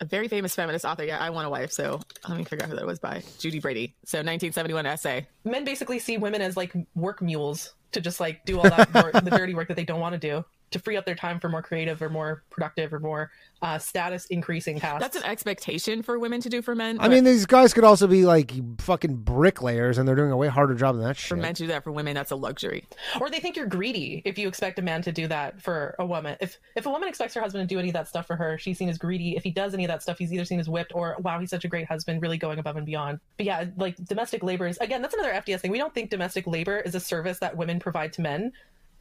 a 0.00 0.04
very 0.04 0.28
famous 0.28 0.54
feminist 0.54 0.84
author. 0.84 1.04
Yeah, 1.04 1.18
I 1.18 1.30
want 1.30 1.46
a 1.46 1.50
wife. 1.50 1.72
So 1.72 2.00
let 2.28 2.38
me 2.38 2.44
figure 2.44 2.64
out 2.64 2.70
who 2.70 2.76
that 2.76 2.86
was 2.86 2.98
by. 2.98 3.22
Judy 3.38 3.60
Brady. 3.60 3.94
So 4.04 4.18
1971 4.18 4.86
essay. 4.86 5.26
men 5.44 5.64
basically 5.64 5.98
see 5.98 6.16
women 6.18 6.40
as 6.40 6.56
like 6.56 6.74
work 6.94 7.22
mules 7.22 7.74
to 7.92 8.00
just 8.00 8.20
like 8.20 8.44
do 8.44 8.58
all 8.58 8.64
that 8.64 8.92
work, 8.94 9.12
the 9.12 9.30
dirty 9.36 9.54
work 9.54 9.68
that 9.68 9.76
they 9.76 9.84
don't 9.84 10.00
want 10.00 10.14
to 10.14 10.18
do 10.18 10.44
to 10.70 10.78
free 10.78 10.96
up 10.96 11.04
their 11.04 11.14
time 11.14 11.40
for 11.40 11.48
more 11.48 11.62
creative 11.62 12.00
or 12.00 12.08
more 12.08 12.42
productive 12.50 12.92
or 12.92 13.00
more 13.00 13.30
uh, 13.62 13.78
status 13.78 14.26
increasing 14.26 14.78
tasks 14.78 15.00
That's 15.00 15.16
an 15.16 15.24
expectation 15.24 16.02
for 16.02 16.18
women 16.18 16.40
to 16.40 16.48
do 16.48 16.62
for 16.62 16.74
men. 16.74 16.98
I 17.00 17.08
mean, 17.08 17.24
these 17.24 17.44
guys 17.44 17.74
could 17.74 17.84
also 17.84 18.06
be 18.06 18.24
like 18.24 18.52
fucking 18.80 19.16
bricklayers, 19.16 19.98
and 19.98 20.08
they're 20.08 20.14
doing 20.16 20.30
a 20.30 20.36
way 20.36 20.48
harder 20.48 20.74
job 20.74 20.96
than 20.96 21.04
that 21.04 21.16
for 21.16 21.36
men 21.36 21.54
to 21.54 21.64
do 21.64 21.66
that 21.68 21.84
for 21.84 21.92
women, 21.92 22.14
that's 22.14 22.30
a 22.30 22.36
luxury. 22.36 22.84
or 23.20 23.28
they 23.28 23.40
think 23.40 23.56
you're 23.56 23.66
greedy 23.66 24.22
if 24.24 24.38
you 24.38 24.48
expect 24.48 24.78
a 24.78 24.82
man 24.82 25.02
to 25.02 25.12
do 25.12 25.26
that 25.28 25.60
for 25.60 25.94
a 25.98 26.06
woman. 26.06 26.36
If 26.40 26.58
if 26.76 26.86
a 26.86 26.90
woman 26.90 27.08
expects 27.08 27.34
her 27.34 27.40
husband 27.40 27.68
to 27.68 27.74
do 27.74 27.78
any 27.78 27.88
of 27.88 27.94
that 27.94 28.08
stuff 28.08 28.26
for 28.26 28.36
her, 28.36 28.56
she's 28.56 28.78
seen 28.78 28.88
as 28.88 28.98
greedy. 28.98 29.36
If 29.36 29.42
he 29.42 29.50
does 29.50 29.74
any 29.74 29.84
of 29.84 29.88
that 29.88 30.02
stuff, 30.02 30.18
he's 30.18 30.32
either 30.32 30.44
seen 30.44 30.60
as 30.60 30.68
whipped 30.68 30.92
or 30.94 31.16
wow, 31.20 31.38
he's 31.38 31.50
such 31.50 31.64
a 31.64 31.68
great 31.68 31.86
husband, 31.86 32.22
really 32.22 32.38
going 32.38 32.58
above 32.58 32.76
and 32.76 32.86
beyond. 32.86 33.20
But 33.36 33.46
yeah, 33.46 33.66
like 33.76 33.96
domestic 33.96 34.42
labor 34.42 34.66
is 34.66 34.78
again, 34.78 35.02
that's 35.02 35.14
another 35.14 35.32
FDS 35.32 35.60
thing. 35.60 35.70
We 35.70 35.78
don't 35.78 35.92
think 35.92 36.10
domestic 36.10 36.46
labor 36.46 36.78
is 36.78 36.94
a 36.94 37.00
service 37.00 37.38
that 37.40 37.56
women 37.56 37.78
provide 37.78 38.12
to 38.14 38.22
men. 38.22 38.52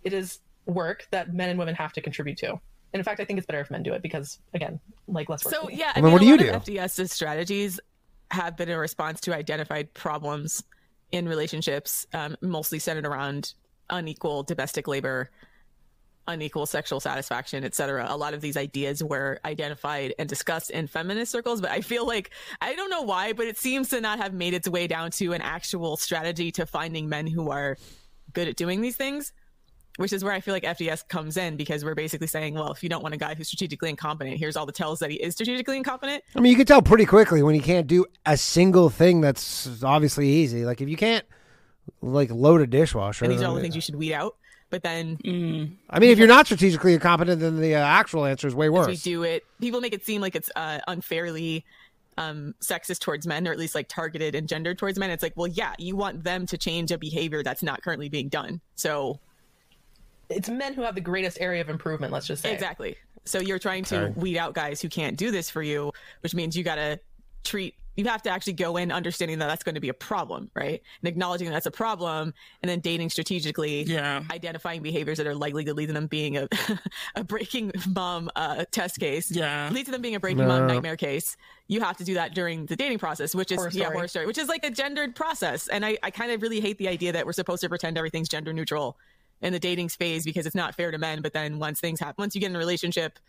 It 0.04 0.14
is 0.14 0.40
work 0.65 1.07
that 1.11 1.34
men 1.34 1.49
and 1.49 1.60
women 1.60 1.76
have 1.76 1.94
to 1.94 2.02
contribute 2.02 2.38
to. 2.40 2.52
And 2.52 2.99
in 2.99 3.03
fact, 3.03 3.19
I 3.19 3.26
think 3.26 3.38
it's 3.38 3.45
better 3.45 3.60
if 3.60 3.69
men 3.69 3.84
do 3.84 3.94
it 3.94 4.02
because 4.02 4.40
again, 4.53 4.80
like 5.07 5.30
less 5.30 5.45
work. 5.45 5.53
So 5.53 5.69
yeah, 5.69 5.91
I 5.95 6.02
mean, 6.02 6.06
mean, 6.06 6.14
what 6.14 6.22
a 6.22 6.26
do 6.26 6.44
you 6.44 6.53
lot 6.53 6.65
do? 6.65 6.73
FDS's 6.73 7.11
strategies 7.11 7.80
have 8.31 8.57
been 8.57 8.69
a 8.69 8.77
response 8.77 9.22
to 9.22 9.36
identified 9.36 9.94
problems 9.94 10.64
in 11.11 11.27
relationships, 11.27 12.06
um, 12.14 12.38
mostly 12.41 12.80
centered 12.80 13.06
around 13.06 13.53
unequal 13.90 14.44
domestic 14.44 14.88
labor, 14.88 15.30
unequal 16.27 16.65
sexual 16.65 16.99
satisfaction, 16.99 17.64
etc. 17.64 18.06
A 18.07 18.15
lot 18.15 18.34
of 18.34 18.41
these 18.41 18.56
ideas 18.56 19.03
were 19.03 19.40
identified 19.44 20.14
and 20.19 20.30
discussed 20.30 20.69
in 20.69 20.88
feminist 20.88 21.31
circles, 21.31 21.60
but 21.61 21.72
I 21.72 21.81
feel 21.81 22.06
like 22.06 22.31
I 22.61 22.76
don't 22.76 22.90
know 22.90 23.02
why, 23.02 23.34
but 23.34 23.48
it 23.48 23.57
seems 23.57 23.90
to 23.90 24.02
not 24.02 24.19
have 24.19 24.34
made 24.34 24.53
its 24.53 24.68
way 24.68 24.88
down 24.88 25.11
to 25.11 25.34
an 25.34 25.41
actual 25.41 25.98
strategy 25.98 26.52
to 26.53 26.65
finding 26.65 27.10
men 27.10 27.27
who 27.27 27.49
are 27.49 27.77
good 28.34 28.48
at 28.48 28.56
doing 28.56 28.81
these 28.81 28.95
things. 28.95 29.34
Which 30.00 30.14
is 30.14 30.24
where 30.24 30.32
I 30.32 30.40
feel 30.40 30.54
like 30.54 30.64
FDS 30.64 31.10
comes 31.10 31.36
in 31.36 31.58
because 31.58 31.84
we're 31.84 31.94
basically 31.94 32.28
saying, 32.28 32.54
well, 32.54 32.72
if 32.72 32.82
you 32.82 32.88
don't 32.88 33.04
want 33.04 33.14
a 33.14 33.18
guy 33.18 33.36
who's 33.36 33.48
strategically 33.48 33.90
incompetent, 33.90 34.38
here's 34.38 34.56
all 34.56 34.66
the 34.66 34.72
tells 34.72 35.00
that 35.00 35.12
he 35.12 35.18
is 35.18 35.34
strategically 35.34 35.76
incompetent. 35.76 36.24
I 36.38 36.40
mean, 36.40 36.52
you 36.52 36.56
can 36.56 36.66
tell 36.66 36.82
pretty 36.82 37.06
quickly 37.06 37.44
when 37.44 37.54
he 37.54 37.60
can't 37.60 37.86
do 37.86 38.06
a 38.26 38.38
single 38.38 38.90
thing 38.90 39.20
that's 39.20 39.84
obviously 39.84 40.30
easy. 40.30 40.64
Like 40.64 40.80
if 40.80 40.88
you 40.88 40.96
can't 40.96 41.26
like 42.02 42.32
load 42.32 42.62
a 42.62 42.68
dishwasher. 42.68 43.26
And 43.26 43.34
these 43.34 43.42
are 43.42 43.48
all 43.48 43.56
the 43.56 43.62
things 43.62 43.76
you 43.76 43.82
should 43.82 43.96
weed 43.96 44.14
out. 44.14 44.38
But 44.70 44.84
then 44.84 45.18
I 45.90 46.00
mean, 46.00 46.12
if 46.12 46.18
you're 46.18 46.30
not 46.30 46.46
strategically 46.46 46.94
incompetent, 46.94 47.42
then 47.42 47.60
the 47.60 47.76
uh, 47.76 47.80
actual 47.80 48.26
answer 48.26 48.48
is 48.48 48.56
way 48.56 48.68
as 48.68 48.72
we 48.72 48.78
worse. 48.78 49.04
do 49.04 49.24
it, 49.24 49.44
people 49.60 49.82
make 49.82 49.94
it 49.94 50.06
seem 50.06 50.22
like 50.22 50.36
it's 50.36 50.50
uh, 50.56 50.80
unfairly 50.88 51.66
um, 52.18 52.56
sexist 52.62 53.00
towards 53.00 53.28
men, 53.28 53.46
or 53.48 53.52
at 53.52 53.58
least 53.58 53.76
like 53.76 53.90
targeted 53.90 54.34
and 54.34 54.48
gendered 54.48 54.78
towards 54.78 54.98
men. 54.98 55.10
It's 55.10 55.24
like, 55.24 55.34
well, 55.36 55.48
yeah, 55.48 55.74
you 55.78 55.98
want 55.98 56.24
them 56.24 56.46
to 56.46 56.58
change 56.58 56.92
a 56.92 56.98
behavior 56.98 57.44
that's 57.44 57.64
not 57.64 57.82
currently 57.82 58.08
being 58.08 58.30
done. 58.30 58.62
So 58.76 59.20
it's 60.30 60.50
men 60.50 60.74
who 60.74 60.82
have 60.84 60.96
the 60.96 61.02
greatest 61.02 61.38
area 61.42 61.62
of 61.62 61.70
improvement, 61.70 62.14
let's 62.14 62.28
just 62.28 62.42
say. 62.44 62.54
Exactly. 62.54 62.96
So 63.26 63.40
you're 63.40 63.60
trying 63.60 63.84
to 63.86 64.14
weed 64.16 64.38
out 64.38 64.54
guys 64.54 64.82
who 64.82 64.90
can't 64.90 65.18
do 65.18 65.32
this 65.32 65.50
for 65.50 65.62
you, 65.62 65.92
which 66.22 66.34
means 66.34 66.56
you 66.56 66.64
got 66.64 66.76
to 66.76 67.00
treat, 67.44 67.76
you 67.96 68.06
have 68.06 68.22
to 68.22 68.30
actually 68.30 68.54
go 68.54 68.78
in 68.78 68.92
understanding 68.92 69.40
that 69.40 69.48
that's 69.48 69.64
going 69.64 69.76
to 69.76 69.82
be 69.82 69.90
a 69.90 69.94
problem, 69.94 70.50
right? 70.56 70.82
And 71.02 71.08
acknowledging 71.08 71.48
that 71.48 71.54
that's 71.54 71.66
a 71.66 71.72
problem 71.72 72.34
and 72.64 72.70
then 72.70 72.80
dating 72.80 73.10
strategically, 73.10 73.84
Yeah. 73.84 74.24
identifying 74.32 74.82
behaviors 74.82 75.18
that 75.18 75.28
are 75.28 75.36
likely 75.36 75.66
to 75.66 75.74
lead 75.74 75.88
to 75.88 75.94
them 75.94 76.08
being 76.08 76.38
a, 76.38 76.48
a 77.16 77.24
breaking 77.26 77.74
mom 77.90 78.30
uh, 78.38 78.64
test 78.72 79.00
case, 79.00 79.30
Yeah. 79.32 79.70
lead 79.72 79.86
to 79.86 79.92
them 79.92 80.02
being 80.02 80.16
a 80.16 80.20
breaking 80.20 80.48
mom 80.48 80.66
nightmare 80.68 80.96
case. 80.96 81.36
You 81.68 81.82
have 81.82 81.98
to 81.98 82.04
do 82.04 82.14
that 82.16 82.34
during 82.34 82.66
the 82.68 82.76
dating 82.76 83.00
process, 83.00 83.36
which 83.36 83.52
is, 83.52 83.58
Horror 83.58 83.70
yeah, 83.74 83.84
story. 83.84 83.96
horror 83.96 84.08
story, 84.08 84.26
which 84.28 84.38
is 84.38 84.48
like 84.48 84.64
a 84.64 84.72
gendered 84.72 85.14
process. 85.16 85.68
And 85.68 85.86
I, 85.86 85.98
I 86.02 86.10
kind 86.10 86.32
of 86.32 86.42
really 86.42 86.62
hate 86.62 86.78
the 86.78 86.88
idea 86.88 87.12
that 87.12 87.26
we're 87.26 87.34
supposed 87.34 87.62
to 87.64 87.70
pretend 87.70 87.98
everything's 87.98 88.30
gender 88.30 88.54
neutral 88.54 88.98
in 89.41 89.53
the 89.53 89.60
dating 89.60 89.90
phase 89.90 90.24
because 90.24 90.45
it's 90.45 90.56
not 90.56 90.76
fair 90.76 90.91
to 90.91 90.98
men. 90.98 91.22
But 91.22 91.34
then 91.34 91.60
once 91.60 91.80
things 91.80 91.99
happen, 91.99 92.16
once 92.18 92.36
you 92.36 92.41
get 92.41 92.49
in 92.49 92.56
a 92.56 92.60
relationship, 92.60 93.20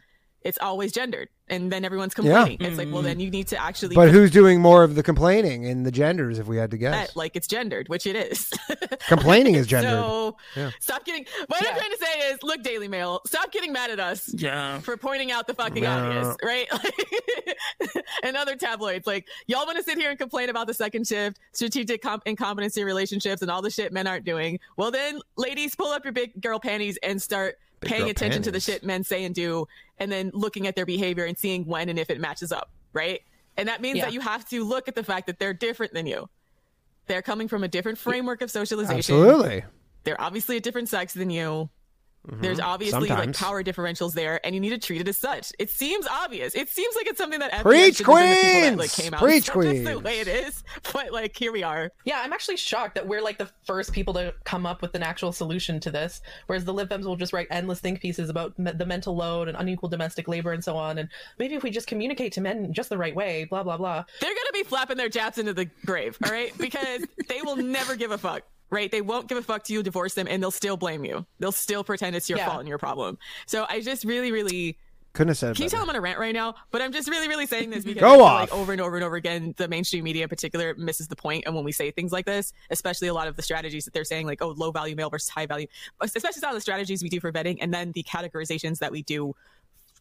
it's 0.42 0.58
always 0.60 0.92
gendered, 0.92 1.28
and 1.48 1.70
then 1.70 1.84
everyone's 1.84 2.14
complaining. 2.14 2.56
It's 2.60 2.78
like, 2.78 2.90
well, 2.90 3.02
mm. 3.02 3.06
then 3.06 3.20
you 3.20 3.30
need 3.30 3.48
to 3.48 3.62
actually 3.62 3.94
But 3.94 4.10
who's 4.10 4.30
doing 4.30 4.60
more 4.60 4.82
of 4.82 4.94
the 4.94 5.02
complaining 5.02 5.64
in 5.64 5.82
the 5.82 5.90
genders? 5.90 6.38
If 6.38 6.46
we 6.46 6.56
had 6.56 6.70
to 6.70 6.78
guess, 6.78 7.08
that 7.08 7.16
like 7.16 7.36
it's 7.36 7.46
gendered, 7.46 7.88
which 7.88 8.06
it 8.06 8.16
is. 8.16 8.50
complaining 9.08 9.54
is 9.54 9.66
gendered. 9.66 9.90
so 9.90 10.36
Yeah. 10.56 10.70
stop 10.80 11.04
getting. 11.04 11.26
What 11.48 11.62
Yeah. 11.62 11.70
I'm 11.70 11.76
trying 11.76 11.90
to 11.90 11.98
say 11.98 12.18
is, 12.30 12.42
look, 12.42 12.62
Daily 12.62 12.88
Mail, 12.88 13.20
stop 13.26 13.52
getting 13.52 13.72
mad 13.72 13.90
at 13.90 14.00
us 14.00 14.32
Yeah. 14.32 14.78
for 14.80 14.96
pointing 14.96 15.30
out 15.30 15.46
the 15.46 15.54
fucking 15.54 15.82
Yeah. 15.82 15.96
obvious, 15.96 16.36
right? 16.42 16.68
and 18.22 18.36
other 18.36 18.56
tabloids, 18.56 19.06
like 19.06 19.26
y'all 19.46 19.66
want 19.66 19.76
to 19.78 19.84
sit 19.84 19.98
here 19.98 20.10
and 20.10 20.18
complain 20.18 20.48
about 20.48 20.66
the 20.66 20.74
second 20.74 21.06
shift, 21.06 21.38
strategic 21.52 22.02
comp- 22.02 22.22
incompetency 22.26 22.84
relationships, 22.84 23.42
and 23.42 23.50
all 23.50 23.62
the 23.62 23.70
shit 23.70 23.92
men 23.92 24.06
aren't 24.06 24.24
doing. 24.24 24.58
Well, 24.76 24.90
then, 24.90 25.20
ladies, 25.36 25.74
pull 25.74 25.88
up 25.92 26.04
your 26.04 26.12
big 26.12 26.40
girl 26.40 26.58
panties 26.58 26.98
and 27.02 27.20
start 27.20 27.58
Big 27.80 27.90
paying 27.90 28.02
girl 28.02 28.10
attention 28.10 28.42
to 28.42 28.50
the 28.50 28.60
shit 28.60 28.84
men 28.84 29.04
say 29.04 29.24
and 29.24 29.34
do, 29.34 29.66
and 30.00 30.10
then 30.10 30.30
looking 30.34 30.66
at 30.66 30.74
their 30.74 30.86
behavior 30.86 31.24
and 31.26 31.38
seeing 31.38 31.64
when 31.66 31.88
and 31.88 31.98
if 31.98 32.10
it 32.10 32.18
matches 32.18 32.50
up, 32.50 32.70
right? 32.92 33.20
And 33.56 33.68
that 33.68 33.80
means 33.82 33.98
Yeah. 33.98 34.06
that 34.06 34.12
you 34.14 34.20
have 34.20 34.48
to 34.48 34.64
look 34.64 34.88
at 34.88 34.94
the 34.94 35.04
fact 35.04 35.26
that 35.26 35.38
they're 35.38 35.52
different 35.54 35.92
than 35.92 36.06
you. 36.06 36.28
They're 37.06 37.22
coming 37.22 37.46
from 37.48 37.62
a 37.62 37.68
different 37.68 37.98
framework 37.98 38.40
of 38.40 38.50
socialization 38.50 38.98
Absolutely. 38.98 39.64
they're 40.04 40.20
obviously 40.20 40.56
a 40.56 40.60
different 40.60 40.88
sex 40.88 41.12
than 41.12 41.28
you. 41.30 41.68
Mm-hmm. 42.28 42.42
There's 42.42 42.60
obviously 42.60 43.08
like 43.08 43.34
power 43.34 43.62
differentials 43.62 44.12
there, 44.12 44.44
and 44.44 44.54
you 44.54 44.60
need 44.60 44.70
to 44.70 44.78
treat 44.78 45.00
it 45.00 45.08
as 45.08 45.16
such. 45.16 45.52
It 45.58 45.70
seems 45.70 46.06
obvious. 46.06 46.54
It 46.54 46.68
seems 46.68 46.94
like 46.94 47.06
it's 47.06 47.16
something 47.16 47.40
that 47.40 47.50
FDR 47.50 47.62
Preach, 47.62 47.96
should 47.96 48.06
have 48.06 48.16
been 48.16 48.62
the 48.62 48.70
that, 48.70 48.78
like 48.78 48.92
came 48.92 49.14
out. 49.14 49.20
Preach, 49.20 49.48
It's 49.48 49.54
not 49.54 49.94
the 49.94 49.98
way 50.00 50.20
it 50.20 50.28
is, 50.28 50.62
but 50.92 51.12
like 51.12 51.34
here 51.34 51.50
we 51.50 51.62
are. 51.62 51.90
Yeah, 52.04 52.20
I'm 52.22 52.32
actually 52.34 52.58
shocked 52.58 52.96
that 52.96 53.06
we're 53.06 53.22
like 53.22 53.38
the 53.38 53.48
first 53.64 53.92
people 53.92 54.12
to 54.14 54.34
come 54.44 54.66
up 54.66 54.82
with 54.82 54.94
an 54.94 55.02
actual 55.02 55.32
solution 55.32 55.80
to 55.80 55.90
this, 55.90 56.20
whereas 56.46 56.64
the 56.66 56.74
Lib 56.74 56.90
Fems 56.90 57.04
will 57.04 57.16
just 57.16 57.32
write 57.32 57.46
endless 57.50 57.80
think 57.80 58.00
pieces 58.02 58.28
about 58.28 58.58
me- 58.58 58.72
the 58.72 58.86
mental 58.86 59.16
load 59.16 59.48
and 59.48 59.56
unequal 59.56 59.88
domestic 59.88 60.28
labor 60.28 60.52
and 60.52 60.62
so 60.62 60.76
on. 60.76 60.98
And 60.98 61.08
maybe 61.38 61.54
if 61.54 61.62
we 61.62 61.70
just 61.70 61.86
communicate 61.86 62.32
to 62.34 62.42
men 62.42 62.72
just 62.74 62.90
the 62.90 62.98
right 62.98 63.14
way, 63.14 63.44
blah 63.44 63.62
blah 63.62 63.78
blah. 63.78 64.04
They're 64.20 64.34
gonna 64.34 64.52
be 64.52 64.62
flapping 64.62 64.98
their 64.98 65.08
japs 65.08 65.38
into 65.38 65.54
the 65.54 65.70
grave, 65.86 66.18
all 66.22 66.30
right? 66.30 66.56
Because 66.58 67.02
they 67.28 67.40
will 67.40 67.56
never 67.56 67.96
give 67.96 68.10
a 68.10 68.18
fuck. 68.18 68.42
Right? 68.70 68.90
They 68.90 69.00
won't 69.00 69.28
give 69.28 69.36
a 69.36 69.42
fuck 69.42 69.64
to 69.64 69.72
you, 69.72 69.82
divorce 69.82 70.14
them, 70.14 70.26
and 70.30 70.40
they'll 70.42 70.50
still 70.52 70.76
blame 70.76 71.04
you. 71.04 71.26
They'll 71.40 71.50
still 71.52 71.82
pretend 71.82 72.14
it's 72.16 72.28
your 72.28 72.38
Yeah. 72.38 72.46
fault 72.46 72.60
and 72.60 72.68
your 72.68 72.78
problem. 72.78 73.18
So 73.46 73.66
I 73.68 73.80
just 73.80 74.04
really, 74.04 74.30
really 74.30 74.78
Couldn't 75.12 75.30
have 75.30 75.38
said 75.38 75.50
it 75.50 75.56
Can 75.56 75.64
you 75.64 75.70
tell 75.70 75.82
I'm 75.82 75.88
on 75.88 75.96
a 75.96 76.00
rant 76.00 76.20
right 76.20 76.32
now? 76.32 76.54
But 76.70 76.80
I'm 76.80 76.92
just 76.92 77.10
really, 77.10 77.26
really 77.26 77.46
saying 77.46 77.70
this 77.70 77.84
because 77.84 78.00
Go 78.00 78.22
I 78.22 78.28
off. 78.30 78.40
like 78.42 78.52
over 78.54 78.70
and 78.70 78.80
over 78.80 78.94
and 78.94 79.04
over 79.04 79.16
again, 79.16 79.54
the 79.56 79.66
mainstream 79.66 80.04
media 80.04 80.22
in 80.22 80.28
particular 80.28 80.72
misses 80.76 81.08
the 81.08 81.16
point. 81.16 81.42
And 81.46 81.54
when 81.56 81.64
we 81.64 81.72
say 81.72 81.90
things 81.90 82.12
like 82.12 82.26
this, 82.26 82.52
especially 82.70 83.08
a 83.08 83.14
lot 83.14 83.26
of 83.26 83.34
the 83.34 83.42
strategies 83.42 83.84
that 83.86 83.92
they're 83.92 84.04
saying, 84.04 84.26
like, 84.26 84.40
oh, 84.40 84.50
low 84.50 84.70
value 84.70 84.94
male 84.94 85.10
versus 85.10 85.28
high 85.30 85.46
value, 85.46 85.66
especially 86.00 86.40
some 86.40 86.50
of 86.50 86.54
the 86.54 86.60
strategies 86.60 87.02
we 87.02 87.08
do 87.08 87.18
for 87.18 87.32
vetting 87.32 87.58
and 87.60 87.74
then 87.74 87.90
the 87.90 88.04
categorizations 88.04 88.78
that 88.78 88.92
we 88.92 89.02
do 89.02 89.34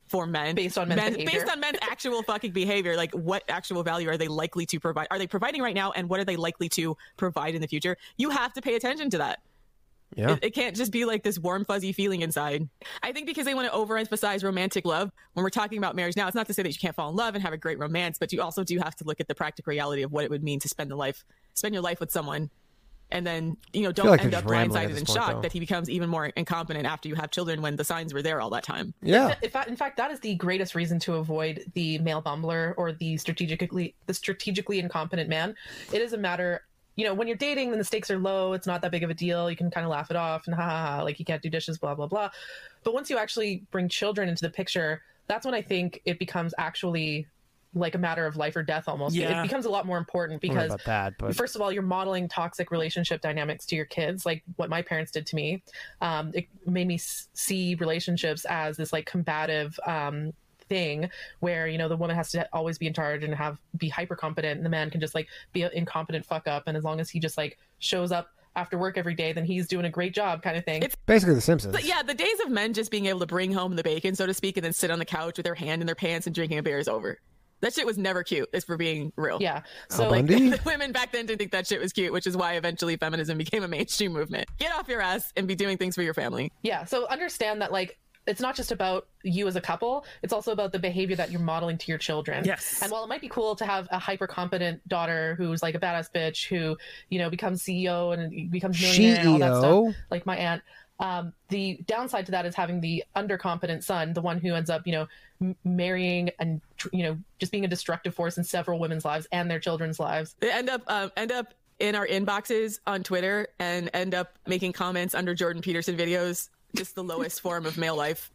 for 0.09 0.25
men 0.25 0.55
Based 0.55 0.77
on 0.77 0.89
men's 0.89 1.15
behavior. 1.17 1.39
based 1.39 1.51
on 1.51 1.59
men's 1.59 1.77
actual 1.81 2.23
fucking 2.23 2.51
behavior 2.51 2.95
like 2.95 3.11
what 3.13 3.43
actual 3.47 3.83
value 3.83 4.09
are 4.09 4.17
they 4.17 4.27
likely 4.27 4.65
to 4.65 4.79
provide 4.79 5.07
are 5.11 5.17
they 5.19 5.27
providing 5.27 5.61
right 5.61 5.75
now 5.75 5.91
and 5.91 6.09
what 6.09 6.19
are 6.19 6.25
they 6.25 6.35
likely 6.35 6.67
to 6.69 6.97
provide 7.15 7.55
in 7.55 7.61
the 7.61 7.67
future 7.67 7.95
you 8.17 8.29
have 8.29 8.51
to 8.53 8.61
pay 8.61 8.75
attention 8.75 9.09
to 9.11 9.19
that 9.19 9.39
Yeah. 10.15 10.31
it, 10.33 10.39
it 10.41 10.53
can't 10.55 10.75
just 10.75 10.91
be 10.91 11.05
like 11.05 11.21
this 11.21 11.37
warm, 11.37 11.63
fuzzy 11.65 11.91
feeling 11.93 12.23
inside. 12.23 12.67
I 13.03 13.11
think 13.11 13.27
because 13.27 13.45
they 13.45 13.53
want 13.53 13.71
to 13.71 13.77
overemphasize 13.77 14.43
romantic 14.43 14.83
love 14.83 15.11
when 15.33 15.43
we're 15.43 15.51
talking 15.51 15.77
about 15.77 15.95
marriage 15.95 16.15
now, 16.17 16.25
it's 16.27 16.33
not 16.35 16.47
to 16.47 16.53
say 16.55 16.63
that 16.63 16.73
you 16.73 16.79
can't 16.79 16.95
fall 16.95 17.11
in 17.11 17.15
love 17.15 17.35
and 17.35 17.43
have 17.43 17.53
a 17.53 17.57
great 17.57 17.77
romance, 17.77 18.17
but 18.17 18.33
you 18.33 18.41
also 18.41 18.63
do 18.63 18.79
have 18.79 18.95
to 18.95 19.03
look 19.03 19.19
at 19.19 19.27
the 19.27 19.35
practical 19.35 19.69
reality 19.69 20.01
of 20.01 20.11
what 20.11 20.23
it 20.23 20.31
would 20.31 20.43
mean 20.43 20.59
to 20.61 20.67
spend 20.67 20.89
the 20.89 20.95
life, 20.95 21.23
spend 21.53 21.75
your 21.75 21.83
life 21.83 21.99
with 21.99 22.09
someone 22.11 22.49
and 23.11 23.25
then 23.25 23.57
you 23.73 23.81
know 23.81 23.91
don't 23.91 24.07
like 24.07 24.21
end 24.21 24.33
up 24.33 24.43
just 24.43 24.51
rambling 24.51 24.83
at 24.83 24.89
blindsided 24.89 24.97
and 24.97 25.07
shocked 25.07 25.33
though. 25.35 25.41
that 25.41 25.51
he 25.51 25.59
becomes 25.59 25.89
even 25.89 26.09
more 26.09 26.27
incompetent 26.27 26.85
after 26.85 27.09
you 27.09 27.15
have 27.15 27.31
children 27.31 27.61
when 27.61 27.75
the 27.75 27.83
signs 27.83 28.13
were 28.13 28.21
there 28.21 28.41
all 28.41 28.49
that 28.51 28.63
time. 28.63 28.93
Yeah. 29.01 29.35
In 29.41 29.49
fact, 29.49 29.69
in 29.69 29.75
fact, 29.75 29.97
that 29.97 30.11
is 30.11 30.19
the 30.19 30.35
greatest 30.35 30.75
reason 30.75 30.99
to 30.99 31.15
avoid 31.15 31.65
the 31.73 31.97
male 31.99 32.21
bumbler 32.21 32.73
or 32.77 32.91
the 32.91 33.17
strategically 33.17 33.95
the 34.05 34.13
strategically 34.13 34.79
incompetent 34.79 35.29
man. 35.29 35.55
It 35.91 36.01
is 36.01 36.13
a 36.13 36.17
matter, 36.17 36.65
you 36.95 37.05
know, 37.05 37.13
when 37.13 37.27
you're 37.27 37.37
dating, 37.37 37.69
then 37.69 37.79
the 37.79 37.85
stakes 37.85 38.11
are 38.11 38.19
low. 38.19 38.53
It's 38.53 38.67
not 38.67 38.81
that 38.81 38.91
big 38.91 39.03
of 39.03 39.09
a 39.09 39.15
deal. 39.15 39.49
You 39.49 39.57
can 39.57 39.71
kind 39.71 39.85
of 39.85 39.91
laugh 39.91 40.11
it 40.11 40.17
off 40.17 40.45
and 40.47 40.55
ha 40.55 40.63
ha 40.63 40.97
ha, 40.97 41.03
like 41.03 41.19
you 41.19 41.25
can't 41.25 41.41
do 41.41 41.49
dishes, 41.49 41.77
blah 41.77 41.95
blah 41.95 42.07
blah. 42.07 42.29
But 42.83 42.93
once 42.93 43.09
you 43.09 43.17
actually 43.17 43.63
bring 43.71 43.89
children 43.89 44.29
into 44.29 44.41
the 44.41 44.49
picture, 44.49 45.01
that's 45.27 45.45
when 45.45 45.55
I 45.55 45.61
think 45.61 46.01
it 46.05 46.19
becomes 46.19 46.53
actually 46.57 47.27
like 47.73 47.93
a 47.93 47.97
matter 47.99 48.25
of 48.25 48.35
life 48.35 48.55
or 48.55 48.63
death 48.63 48.87
almost. 48.87 49.15
Yeah. 49.15 49.39
It 49.39 49.43
becomes 49.43 49.65
a 49.65 49.69
lot 49.69 49.85
more 49.85 49.97
important 49.97 50.41
I 50.43 50.47
don't 50.47 50.55
know 50.55 50.63
because 50.63 50.83
that, 50.85 51.13
but 51.19 51.35
first 51.35 51.55
of 51.55 51.61
all 51.61 51.71
you're 51.71 51.83
modeling 51.83 52.27
toxic 52.27 52.71
relationship 52.71 53.21
dynamics 53.21 53.65
to 53.67 53.75
your 53.75 53.85
kids 53.85 54.25
like 54.25 54.43
what 54.55 54.69
my 54.69 54.81
parents 54.81 55.11
did 55.11 55.27
to 55.27 55.35
me 55.35 55.61
um, 56.01 56.31
it 56.33 56.47
made 56.65 56.87
me 56.87 56.97
see 56.97 57.75
relationships 57.75 58.45
as 58.45 58.77
this 58.77 58.91
like 58.91 59.05
combative 59.05 59.79
um, 59.85 60.33
thing 60.67 61.09
where 61.41 61.67
you 61.67 61.77
know 61.77 61.87
the 61.87 61.97
woman 61.97 62.15
has 62.15 62.31
to 62.31 62.47
always 62.53 62.77
be 62.79 62.87
in 62.87 62.93
charge 62.93 63.23
and 63.23 63.35
have 63.35 63.59
be 63.77 63.87
hyper 63.89 64.15
competent 64.15 64.57
and 64.57 64.65
the 64.65 64.69
man 64.69 64.89
can 64.89 64.99
just 64.99 65.13
like 65.13 65.27
be 65.53 65.61
an 65.61 65.71
incompetent 65.73 66.25
fuck 66.25 66.47
up 66.47 66.63
and 66.65 66.75
as 66.75 66.83
long 66.83 66.99
as 66.99 67.09
he 67.09 67.19
just 67.19 67.37
like 67.37 67.57
shows 67.77 68.11
up 68.11 68.29
after 68.55 68.79
work 68.79 68.97
every 68.97 69.13
day 69.13 69.31
then 69.31 69.45
he's 69.45 69.67
doing 69.67 69.85
a 69.85 69.89
great 69.91 70.13
job 70.13 70.41
kind 70.41 70.57
of 70.57 70.65
thing 70.65 70.77
It's- 70.81 70.97
basically 71.05 71.35
The 71.35 71.41
Simpsons. 71.41 71.71
But 71.73 71.85
yeah, 71.85 72.01
the 72.01 72.13
days 72.15 72.39
of 72.43 72.49
men 72.51 72.73
just 72.73 72.89
being 72.89 73.05
able 73.05 73.19
to 73.19 73.25
bring 73.27 73.51
home 73.51 73.75
the 73.75 73.83
bacon, 73.83 74.15
so 74.15 74.25
to 74.25 74.33
speak, 74.33 74.57
and 74.57 74.65
then 74.65 74.73
sit 74.73 74.89
on 74.91 74.99
the 74.99 75.05
couch 75.05 75.37
with 75.37 75.43
their 75.43 75.55
hand 75.55 75.81
in 75.81 75.85
their 75.85 75.95
pants 75.95 76.25
and 76.27 76.35
drinking 76.35 76.57
a 76.57 76.63
beer 76.63 76.79
is 76.79 76.87
over. 76.87 77.19
That 77.61 77.73
shit 77.73 77.85
was 77.85 77.97
never 77.97 78.23
cute. 78.23 78.49
If 78.53 78.67
we're 78.67 78.77
being 78.77 79.11
real. 79.15 79.37
yeah 79.41 79.61
Al 79.91 79.97
so 79.97 80.09
like 80.09 80.27
the 80.27 80.59
women 80.65 80.91
back 80.91 81.11
then 81.11 81.25
didn't 81.25 81.39
think 81.39 81.51
that 81.51 81.67
shit 81.67 81.79
was 81.79 81.93
cute, 81.93 82.13
which 82.13 82.27
is 82.27 82.37
why 82.37 82.53
eventually 82.53 82.95
feminism 82.97 83.37
became 83.37 83.63
a 83.63 83.67
mainstream 83.67 84.13
movement. 84.13 84.47
Get 84.57 84.73
off 84.73 84.87
your 84.87 85.01
ass 85.01 85.31
and 85.35 85.47
be 85.47 85.55
doing 85.55 85.77
things 85.77 85.95
for 85.95 86.03
your 86.03 86.13
family. 86.13 86.51
Yeah. 86.61 86.85
So 86.85 87.07
understand 87.07 87.61
that 87.61 87.71
like 87.71 87.97
it's 88.29 88.41
not 88.41 88.55
just 88.55 88.71
about 88.71 89.07
you 89.23 89.47
as 89.47 89.55
a 89.55 89.61
couple, 89.61 90.05
it's 90.21 90.31
also 90.31 90.51
about 90.51 90.71
the 90.71 90.79
behavior 90.79 91.15
that 91.15 91.31
you're 91.31 91.41
modeling 91.41 91.77
to 91.79 91.87
your 91.87 91.97
children. 91.97 92.45
Yes. 92.45 92.79
And 92.81 92.91
while 92.91 93.03
it 93.03 93.07
might 93.07 93.21
be 93.21 93.29
cool 93.29 93.55
to 93.55 93.65
have 93.65 93.87
a 93.91 93.97
hyper 93.97 94.27
competent 94.27 94.87
daughter 94.87 95.35
who's 95.35 95.63
like 95.63 95.73
a 95.73 95.79
badass 95.79 96.11
bitch 96.13 96.47
who, 96.47 96.77
you 97.09 97.17
know, 97.17 97.29
becomes 97.29 97.63
CEO 97.63 98.13
and 98.13 98.51
becomes 98.51 98.79
millionaire 98.79 99.19
and 99.19 99.29
all 99.29 99.39
that 99.39 99.51
CEO? 99.51 99.91
stuff, 99.91 100.03
like 100.11 100.25
my 100.25 100.37
aunt, 100.37 100.61
um, 100.99 101.33
the 101.47 101.79
downside 101.87 102.25
to 102.25 102.31
that 102.33 102.45
is 102.45 102.55
having 102.55 102.81
the 102.81 103.03
undercompetent 103.15 103.83
son, 103.83 104.13
the 104.13 104.21
one 104.21 104.37
who 104.39 104.53
ends 104.53 104.69
up, 104.69 104.85
you 104.85 104.91
know, 104.91 105.07
m- 105.41 105.55
marrying 105.63 106.29
and 106.39 106.61
you 106.91 107.03
know 107.03 107.17
just 107.39 107.51
being 107.51 107.63
a 107.65 107.67
destructive 107.67 108.13
force 108.13 108.37
in 108.37 108.43
several 108.43 108.79
women's 108.79 109.05
lives 109.05 109.27
and 109.31 109.49
their 109.49 109.59
children's 109.59 109.99
lives. 109.99 110.35
They 110.39 110.51
end 110.51 110.69
up 110.69 110.81
um, 110.87 111.11
end 111.15 111.31
up 111.31 111.53
in 111.79 111.95
our 111.95 112.05
inboxes 112.05 112.79
on 112.85 113.03
Twitter 113.03 113.47
and 113.59 113.89
end 113.93 114.13
up 114.13 114.37
making 114.45 114.73
comments 114.73 115.15
under 115.15 115.33
Jordan 115.33 115.61
Peterson 115.61 115.95
videos. 115.95 116.49
Just 116.75 116.95
the 116.95 117.03
lowest 117.03 117.39
form 117.41 117.65
of 117.65 117.77
male 117.77 117.95
life. 117.95 118.31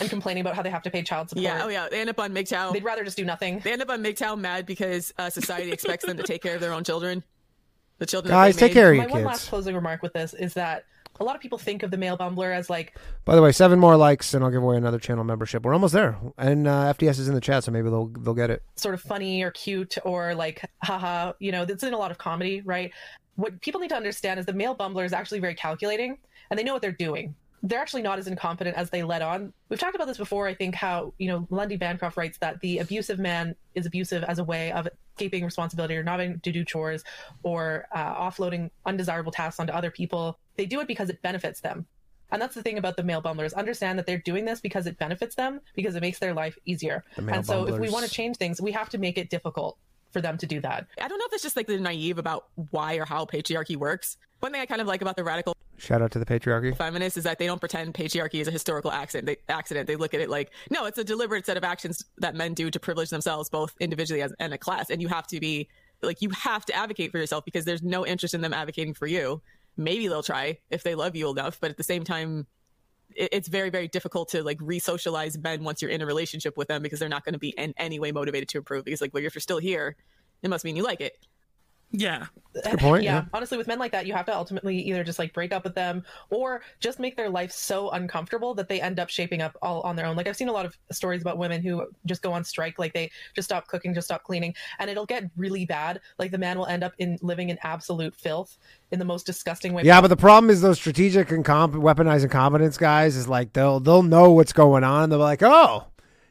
and 0.00 0.08
complaining 0.10 0.42
about 0.42 0.54
how 0.54 0.62
they 0.62 0.70
have 0.70 0.82
to 0.82 0.90
pay 0.90 1.02
child 1.02 1.30
support. 1.30 1.42
Yeah. 1.42 1.62
Oh 1.64 1.68
yeah. 1.68 1.88
They 1.90 2.00
end 2.00 2.10
up 2.10 2.20
on 2.20 2.32
MGTOW. 2.32 2.72
They'd 2.74 2.84
rather 2.84 3.02
just 3.04 3.16
do 3.16 3.24
nothing. 3.24 3.60
They 3.60 3.72
end 3.72 3.82
up 3.82 3.88
on 3.90 4.02
MGTOW 4.04 4.38
mad 4.38 4.66
because 4.66 5.12
uh, 5.18 5.30
society 5.30 5.72
expects 5.72 6.04
them 6.04 6.18
to 6.18 6.22
take 6.22 6.42
care 6.42 6.54
of 6.54 6.60
their 6.60 6.72
own 6.72 6.84
children. 6.84 7.24
The 7.98 8.06
children. 8.06 8.30
Guys, 8.30 8.56
take 8.56 8.72
care 8.72 8.90
of 8.90 8.96
your 8.96 9.04
My 9.04 9.08
your 9.08 9.22
one 9.22 9.24
last 9.24 9.48
closing 9.48 9.74
remark 9.74 10.02
with 10.02 10.12
this 10.12 10.34
is 10.34 10.54
that 10.54 10.84
a 11.20 11.24
lot 11.24 11.36
of 11.36 11.42
people 11.42 11.58
think 11.58 11.82
of 11.82 11.90
the 11.90 11.96
male 11.96 12.16
bumbler 12.18 12.54
as 12.54 12.68
like 12.68 12.98
By 13.24 13.36
the 13.36 13.42
way, 13.42 13.52
seven 13.52 13.78
more 13.78 13.96
likes, 13.96 14.34
and 14.34 14.44
I'll 14.44 14.50
give 14.50 14.62
away 14.62 14.76
another 14.76 14.98
channel 14.98 15.24
membership. 15.24 15.64
We're 15.64 15.74
almost 15.74 15.94
there, 15.94 16.18
and 16.38 16.66
uh, 16.66 16.92
FDS 16.94 17.18
is 17.20 17.28
in 17.28 17.34
the 17.34 17.40
chat, 17.40 17.64
so 17.64 17.70
maybe 17.72 17.88
they'll 17.88 18.08
they'll 18.08 18.34
get 18.34 18.50
it. 18.50 18.62
sort 18.76 18.94
of 18.94 19.00
funny 19.00 19.42
or 19.42 19.50
cute 19.50 19.96
or 20.04 20.34
like 20.34 20.68
haha 20.82 21.32
you 21.38 21.52
know 21.52 21.62
it's 21.62 21.82
in 21.82 21.94
a 21.94 21.98
lot 21.98 22.10
of 22.10 22.18
comedy 22.18 22.62
right? 22.64 22.92
What 23.36 23.60
people 23.60 23.80
need 23.80 23.88
to 23.88 23.96
understand 23.96 24.38
is 24.38 24.46
the 24.46 24.52
male 24.52 24.76
bumbler 24.76 25.04
is 25.04 25.12
actually 25.12 25.40
very 25.40 25.54
calculating 25.54 26.18
and 26.50 26.58
they 26.58 26.62
know 26.62 26.72
what 26.72 26.82
they're 26.82 26.92
doing. 26.92 27.34
They're 27.62 27.80
actually 27.80 28.02
not 28.02 28.18
as 28.18 28.26
incompetent 28.26 28.76
as 28.76 28.90
they 28.90 29.02
let 29.02 29.22
on. 29.22 29.52
We've 29.70 29.78
talked 29.78 29.96
about 29.96 30.06
this 30.06 30.18
before 30.18 30.46
i 30.46 30.54
think 30.54 30.74
how 30.74 31.14
you 31.18 31.28
know 31.28 31.46
lundy 31.50 31.76
bancroft 31.76 32.16
writes 32.16 32.38
that 32.38 32.60
the 32.60 32.78
abusive 32.78 33.18
man 33.18 33.56
is 33.74 33.86
abusive 33.86 34.22
as 34.24 34.38
a 34.38 34.44
way 34.44 34.70
of 34.72 34.86
escaping 35.16 35.44
responsibility 35.44 35.96
or 35.96 36.02
not 36.02 36.20
having 36.20 36.40
to 36.40 36.52
do 36.52 36.64
chores 36.64 37.04
or 37.42 37.86
uh, 37.92 38.14
offloading 38.14 38.70
undesirable 38.84 39.32
tasks 39.32 39.58
onto 39.60 39.72
other 39.72 39.90
people 39.90 40.38
they 40.56 40.66
do 40.66 40.80
it 40.80 40.88
because 40.88 41.10
it 41.10 41.20
benefits 41.22 41.60
them 41.60 41.86
and 42.34 42.42
that's 42.42 42.54
the 42.56 42.62
thing 42.62 42.78
about 42.78 42.96
the 42.96 43.04
male 43.04 43.20
bumblers. 43.20 43.52
Understand 43.52 43.96
that 43.98 44.06
they're 44.06 44.18
doing 44.18 44.44
this 44.44 44.60
because 44.60 44.86
it 44.86 44.98
benefits 44.98 45.36
them, 45.36 45.60
because 45.76 45.94
it 45.94 46.00
makes 46.00 46.18
their 46.18 46.34
life 46.34 46.58
easier. 46.64 47.04
The 47.16 47.32
And 47.32 47.46
so 47.46 47.68
if 47.68 47.78
we 47.78 47.88
want 47.90 48.04
to 48.06 48.10
change 48.10 48.38
things, 48.38 48.60
we 48.60 48.72
have 48.72 48.88
to 48.90 48.98
make 48.98 49.18
it 49.18 49.30
difficult 49.30 49.78
for 50.10 50.20
them 50.20 50.36
to 50.38 50.46
do 50.46 50.60
that. 50.60 50.86
I 51.00 51.06
don't 51.06 51.18
know 51.18 51.26
if 51.26 51.32
it's 51.32 51.44
just 51.44 51.56
like 51.56 51.68
they're 51.68 51.78
naive 51.78 52.18
about 52.18 52.46
why 52.70 52.96
or 52.96 53.04
how 53.04 53.24
patriarchy 53.24 53.76
works. 53.76 54.16
One 54.40 54.50
thing 54.50 54.60
I 54.60 54.66
kind 54.66 54.80
of 54.80 54.88
like 54.88 55.00
about 55.00 55.16
the 55.16 55.24
radical 55.24 55.54
Shout 55.76 56.02
out 56.02 56.12
to 56.12 56.18
the 56.18 56.26
patriarchy. 56.26 56.76
feminists 56.76 57.16
is 57.16 57.24
that 57.24 57.38
they 57.38 57.46
don't 57.46 57.60
pretend 57.60 57.94
patriarchy 57.94 58.40
is 58.40 58.48
a 58.48 58.50
historical 58.50 58.92
accident. 58.92 59.26
They, 59.26 59.36
accident. 59.48 59.86
They 59.86 59.96
look 59.96 60.14
at 60.14 60.20
it 60.20 60.28
like, 60.28 60.50
no, 60.70 60.86
it's 60.86 60.98
a 60.98 61.04
deliberate 61.04 61.46
set 61.46 61.56
of 61.56 61.64
actions 61.64 62.04
that 62.18 62.34
men 62.34 62.54
do 62.54 62.70
to 62.70 62.78
privilege 62.78 63.10
themselves, 63.10 63.48
both 63.48 63.74
individually 63.80 64.22
as, 64.22 64.32
and 64.38 64.54
a 64.54 64.58
class. 64.58 64.90
And 64.90 65.02
you 65.02 65.08
have 65.08 65.26
to 65.28 65.40
be 65.40 65.68
like, 66.02 66.22
you 66.22 66.30
have 66.30 66.64
to 66.66 66.74
advocate 66.74 67.10
for 67.10 67.18
yourself 67.18 67.44
because 67.44 67.64
there's 67.64 67.82
no 67.82 68.06
interest 68.06 68.34
in 68.34 68.40
them 68.40 68.52
advocating 68.52 68.94
for 68.94 69.06
you. 69.06 69.40
Maybe 69.76 70.08
they'll 70.08 70.22
try 70.22 70.58
if 70.70 70.82
they 70.82 70.94
love 70.94 71.16
you 71.16 71.30
enough, 71.30 71.58
but 71.60 71.70
at 71.70 71.76
the 71.76 71.82
same 71.82 72.04
time, 72.04 72.46
it, 73.14 73.30
it's 73.32 73.48
very, 73.48 73.70
very 73.70 73.88
difficult 73.88 74.30
to 74.30 74.42
like 74.42 74.58
re-socialize 74.60 75.36
men 75.38 75.64
once 75.64 75.82
you're 75.82 75.90
in 75.90 76.02
a 76.02 76.06
relationship 76.06 76.56
with 76.56 76.68
them 76.68 76.82
because 76.82 76.98
they're 76.98 77.08
not 77.08 77.24
going 77.24 77.32
to 77.32 77.38
be 77.38 77.50
in 77.50 77.74
any 77.76 77.98
way 77.98 78.12
motivated 78.12 78.48
to 78.50 78.58
improve. 78.58 78.84
Because 78.84 79.00
like, 79.00 79.12
well, 79.12 79.24
if 79.24 79.34
you're 79.34 79.40
still 79.40 79.58
here, 79.58 79.96
it 80.42 80.48
must 80.48 80.64
mean 80.64 80.76
you 80.76 80.82
like 80.82 81.00
it. 81.00 81.18
Yeah. 81.96 82.26
Good 82.54 82.78
point. 82.78 83.02
yeah, 83.02 83.14
Yeah. 83.16 83.24
honestly, 83.32 83.58
with 83.58 83.66
men 83.66 83.78
like 83.78 83.92
that, 83.92 84.06
you 84.06 84.12
have 84.14 84.26
to 84.26 84.34
ultimately 84.34 84.78
either 84.78 85.02
just 85.02 85.18
like 85.18 85.32
break 85.32 85.52
up 85.52 85.64
with 85.64 85.74
them 85.74 86.04
or 86.30 86.62
just 86.80 87.00
make 87.00 87.16
their 87.16 87.28
life 87.28 87.50
so 87.50 87.90
uncomfortable 87.90 88.54
that 88.54 88.68
they 88.68 88.80
end 88.80 88.98
up 89.00 89.08
shaping 89.10 89.42
up 89.42 89.56
all 89.62 89.80
on 89.82 89.96
their 89.96 90.06
own. 90.06 90.16
Like 90.16 90.28
I've 90.28 90.36
seen 90.36 90.48
a 90.48 90.52
lot 90.52 90.64
of 90.66 90.76
stories 90.92 91.22
about 91.22 91.36
women 91.38 91.62
who 91.62 91.86
just 92.06 92.22
go 92.22 92.32
on 92.32 92.44
strike, 92.44 92.78
like 92.78 92.92
they 92.92 93.10
just 93.34 93.46
stop 93.48 93.66
cooking, 93.68 93.92
just 93.94 94.06
stop 94.06 94.22
cleaning, 94.24 94.54
and 94.78 94.88
it'll 94.90 95.06
get 95.06 95.24
really 95.36 95.66
bad. 95.66 96.00
Like 96.18 96.30
the 96.30 96.38
man 96.38 96.58
will 96.58 96.66
end 96.66 96.84
up 96.84 96.92
in 96.98 97.18
living 97.22 97.48
in 97.48 97.58
absolute 97.62 98.14
filth 98.14 98.56
in 98.92 98.98
the 98.98 99.04
most 99.04 99.26
disgusting 99.26 99.72
way. 99.72 99.82
Yeah, 99.84 100.00
but 100.00 100.08
the 100.08 100.16
problem 100.16 100.50
is 100.50 100.60
those 100.60 100.78
strategic 100.78 101.30
and 101.32 101.44
comp- 101.44 101.74
weaponized 101.74 102.22
incompetence 102.24 102.76
guys 102.78 103.16
is 103.16 103.26
like 103.28 103.52
they'll 103.52 103.80
they'll 103.80 104.02
know 104.04 104.30
what's 104.32 104.52
going 104.52 104.84
on. 104.84 105.10
They'll 105.10 105.18
be 105.20 105.24
like, 105.24 105.42
oh, 105.42 105.86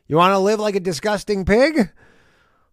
you 0.08 0.16
want 0.18 0.34
to 0.34 0.40
live 0.40 0.60
like 0.60 0.76
a 0.76 0.80
disgusting 0.80 1.44
pig? 1.46 1.90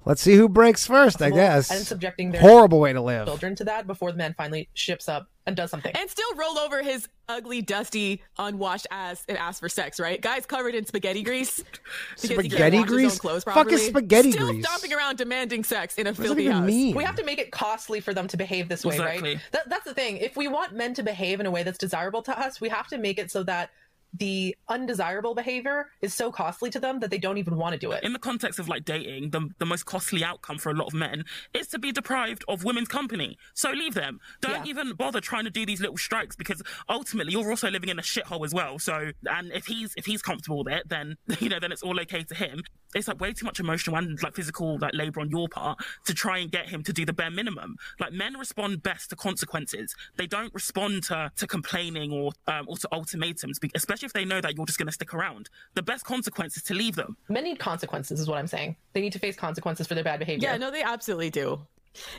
Let's 0.06 0.22
see 0.22 0.34
who 0.34 0.48
breaks 0.48 0.86
first. 0.86 1.20
I 1.20 1.30
guess. 1.30 1.70
and 1.70 1.86
subjecting 1.86 2.30
their 2.30 2.40
Horrible 2.40 2.80
way 2.80 2.92
to 2.92 3.00
live. 3.02 3.26
children 3.26 3.54
to 3.56 3.64
that 3.64 3.86
before 3.86 4.10
the 4.12 4.18
man 4.18 4.34
finally 4.36 4.68
ships 4.74 5.08
up 5.08 5.28
and 5.46 5.54
does 5.54 5.70
something. 5.70 5.92
and 5.94 6.08
still 6.08 6.34
roll 6.36 6.58
over 6.58 6.82
his 6.82 7.06
ugly, 7.28 7.60
dusty, 7.60 8.22
unwashed 8.38 8.86
ass 8.90 9.24
and 9.28 9.36
ask 9.36 9.60
for 9.60 9.68
sex, 9.68 10.00
right? 10.00 10.20
Guys 10.20 10.46
covered 10.46 10.74
in 10.74 10.86
spaghetti 10.86 11.22
grease. 11.22 11.62
because 12.20 12.22
he 12.22 12.28
can't 12.28 12.46
Spaghetti 12.50 12.76
his 12.78 12.82
own 12.84 12.88
grease? 12.88 13.18
Clothes 13.18 13.44
Fuck 13.44 13.72
is 13.72 13.86
spaghetti 13.86 14.32
still 14.32 14.48
grease? 14.48 14.64
stomping 14.66 14.92
around 14.94 15.16
demanding 15.18 15.64
sex 15.64 15.96
in 15.96 16.06
a 16.06 16.10
What 16.10 16.16
filthy 16.18 16.44
even 16.44 16.56
house. 16.56 16.66
mean? 16.66 16.96
we 16.96 17.04
have 17.04 17.16
to 17.16 17.24
make 17.24 17.38
it 17.38 17.50
costly 17.52 18.00
for 18.00 18.14
them 18.14 18.26
to 18.28 18.36
behave 18.36 18.68
this 18.68 18.84
way, 18.84 18.94
Exactly. 18.96 19.34
right? 19.34 19.42
That, 19.52 19.68
that's 19.68 19.84
the 19.84 19.94
thing. 19.94 20.16
If 20.16 20.36
we 20.36 20.48
want 20.48 20.72
men 20.74 20.94
to 20.94 21.02
behave 21.02 21.40
in 21.40 21.46
a 21.46 21.50
way 21.50 21.62
that's 21.62 21.78
desirable 21.78 22.22
to 22.22 22.38
us, 22.38 22.60
we 22.60 22.68
have 22.70 22.86
to 22.88 22.98
make 22.98 23.18
it 23.18 23.30
so 23.30 23.42
that 23.44 23.70
the 24.14 24.56
undesirable 24.68 25.34
behavior 25.34 25.86
is 26.02 26.12
so 26.14 26.32
costly 26.32 26.70
to 26.70 26.80
them 26.80 27.00
that 27.00 27.10
they 27.10 27.18
don't 27.18 27.38
even 27.38 27.56
want 27.56 27.72
to 27.74 27.78
do 27.78 27.92
it. 27.92 28.02
in 28.02 28.12
the 28.12 28.18
context 28.18 28.58
of 28.58 28.68
like 28.68 28.84
dating, 28.84 29.30
the, 29.30 29.48
the 29.58 29.66
most 29.66 29.84
costly 29.86 30.24
outcome 30.24 30.58
for 30.58 30.70
a 30.70 30.74
lot 30.74 30.86
of 30.86 30.94
men 30.94 31.24
is 31.54 31.68
to 31.68 31.78
be 31.78 31.92
deprived 31.92 32.44
of 32.48 32.64
women's 32.64 32.88
company. 32.88 33.38
So 33.54 33.70
leave 33.70 33.94
them. 33.94 34.18
Don't 34.40 34.66
Yeah. 34.66 34.70
even 34.70 34.94
bother 34.94 35.20
trying 35.20 35.44
to 35.44 35.50
do 35.50 35.64
these 35.64 35.80
little 35.80 35.96
strikes 35.96 36.34
because 36.36 36.62
ultimately 36.88 37.32
you're 37.32 37.48
also 37.50 37.70
living 37.70 37.88
in 37.88 37.98
a 37.98 38.02
shithole 38.02 38.44
as 38.44 38.52
well. 38.52 38.78
So 38.78 39.12
and 39.30 39.52
if 39.52 39.66
he's 39.66 39.94
if 39.96 40.06
he's 40.06 40.22
comfortable 40.22 40.64
with 40.64 40.72
it, 40.74 40.88
then 40.88 41.16
you 41.40 41.48
know 41.48 41.60
then 41.60 41.70
it's 41.72 41.82
all 41.82 41.98
okay 42.00 42.22
to 42.24 42.34
him. 42.34 42.62
It's 42.94 43.06
like 43.06 43.20
way 43.20 43.32
too 43.32 43.44
much 43.46 43.60
emotional 43.60 43.96
and 43.96 44.20
like 44.20 44.34
physical 44.34 44.76
like 44.78 44.94
labor 44.94 45.20
on 45.20 45.30
your 45.30 45.48
part 45.48 45.78
to 46.06 46.14
try 46.14 46.38
and 46.38 46.50
get 46.50 46.68
him 46.68 46.82
to 46.82 46.92
do 46.92 47.06
the 47.06 47.12
bare 47.12 47.30
minimum. 47.30 47.76
Like 48.00 48.12
men 48.12 48.36
respond 48.36 48.82
best 48.82 49.10
to 49.10 49.16
consequences. 49.16 49.94
They 50.16 50.26
don't 50.26 50.52
respond 50.52 51.04
to 51.04 51.30
to 51.36 51.46
complaining 51.46 52.10
or 52.12 52.32
um, 52.48 52.66
or 52.68 52.76
to 52.78 52.88
ultimatums, 52.90 53.58
be- 53.60 53.70
especially 54.00 54.20
if 54.20 54.28
they 54.28 54.34
know 54.34 54.40
that 54.40 54.56
you're 54.56 54.66
just 54.66 54.78
going 54.78 54.86
to 54.86 54.92
stick 54.92 55.14
around. 55.14 55.48
The 55.74 55.82
best 55.82 56.04
consequence 56.04 56.56
is 56.56 56.62
to 56.64 56.74
leave 56.74 56.96
them. 56.96 57.16
Men 57.28 57.44
need 57.44 57.58
consequences, 57.58 58.20
is 58.20 58.28
what 58.28 58.38
I'm 58.38 58.46
saying. 58.46 58.76
They 58.92 59.00
need 59.00 59.12
to 59.12 59.18
face 59.18 59.36
consequences 59.36 59.86
for 59.86 59.94
their 59.94 60.04
bad 60.04 60.18
behavior. 60.18 60.48
Yeah, 60.48 60.56
no, 60.56 60.70
they 60.70 60.82
absolutely 60.82 61.30
do. 61.30 61.60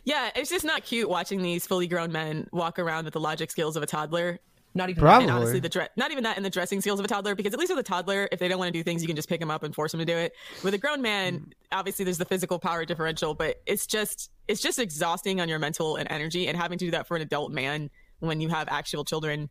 Yeah, 0.04 0.30
it's 0.36 0.50
just 0.50 0.66
not 0.66 0.84
cute 0.84 1.10
watching 1.10 1.42
these 1.42 1.66
fully 1.66 1.88
grown 1.88 2.12
men 2.12 2.48
walk 2.52 2.78
around 2.78 3.06
with 3.06 3.14
the 3.14 3.20
logic 3.20 3.50
skills 3.50 3.76
of 3.76 3.84
a 3.84 3.86
toddler. 3.86 4.40
Not 4.74 4.90
even 4.90 5.02
Probably. 5.02 5.28
And 5.28 5.34
honestly, 5.34 5.60
the 5.60 5.70
dre- 5.70 5.90
not 5.98 6.12
even 6.12 6.24
that 6.24 6.38
in 6.38 6.44
the 6.44 6.50
dressing 6.50 6.80
skills 6.80 7.00
of 7.00 7.06
a 7.06 7.08
toddler, 7.08 7.36
because 7.36 7.54
at 7.54 7.60
least 7.60 7.72
with 7.72 7.80
a 7.80 7.84
toddler, 7.84 8.30
if 8.32 8.40
they 8.40 8.48
don't 8.48 8.58
want 8.58 8.72
to 8.72 8.78
do 8.78 8.84
things, 8.84 9.02
you 9.02 9.08
can 9.08 9.18
just 9.18 9.28
pick 9.28 9.40
them 9.40 9.52
up 9.52 9.64
and 9.64 9.76
force 9.76 9.92
them 9.92 10.00
to 10.00 10.06
do 10.06 10.16
it. 10.16 10.34
With 10.64 10.74
a 10.74 10.78
grown 10.78 11.02
man, 11.02 11.52
obviously 11.74 12.06
there's 12.06 12.18
the 12.18 12.26
physical 12.26 12.58
power 12.58 12.86
differential, 12.86 13.34
but 13.34 13.62
it's 13.66 13.86
just 13.86 14.32
it's 14.48 14.62
just 14.62 14.80
exhausting 14.80 15.42
on 15.42 15.50
your 15.50 15.60
mental 15.60 15.98
and 15.98 16.10
energy, 16.10 16.48
and 16.48 16.58
having 16.58 16.78
to 16.78 16.86
do 16.86 16.92
that 16.92 17.08
for 17.08 17.18
an 17.18 17.22
adult 17.22 17.52
man 17.52 17.90
when 18.20 18.40
you 18.40 18.48
have 18.48 18.68
actual 18.70 19.04
children 19.04 19.50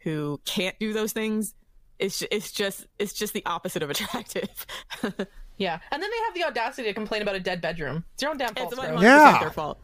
who 0.00 0.38
can't 0.44 0.78
do 0.78 0.92
those 0.92 1.12
things. 1.12 1.54
It's 1.98 2.20
ju- 2.20 2.28
it's 2.30 2.52
just 2.52 2.86
it's 2.98 3.12
just 3.12 3.32
the 3.32 3.44
opposite 3.46 3.82
of 3.82 3.90
attractive. 3.90 4.66
Yeah. 5.58 5.80
And 5.90 6.00
then 6.00 6.08
they 6.08 6.16
have 6.24 6.34
the 6.34 6.44
audacity 6.44 6.86
to 6.86 6.94
complain 6.94 7.20
about 7.20 7.34
a 7.34 7.40
dead 7.40 7.60
bedroom. 7.60 8.04
It's 8.14 8.22
your 8.22 8.30
own 8.30 8.38
damn 8.38 8.54
fault, 8.54 8.72
it's 8.72 8.80
bro. 8.80 9.00
Yeah. 9.00 9.38
their 9.40 9.50
fault. 9.50 9.80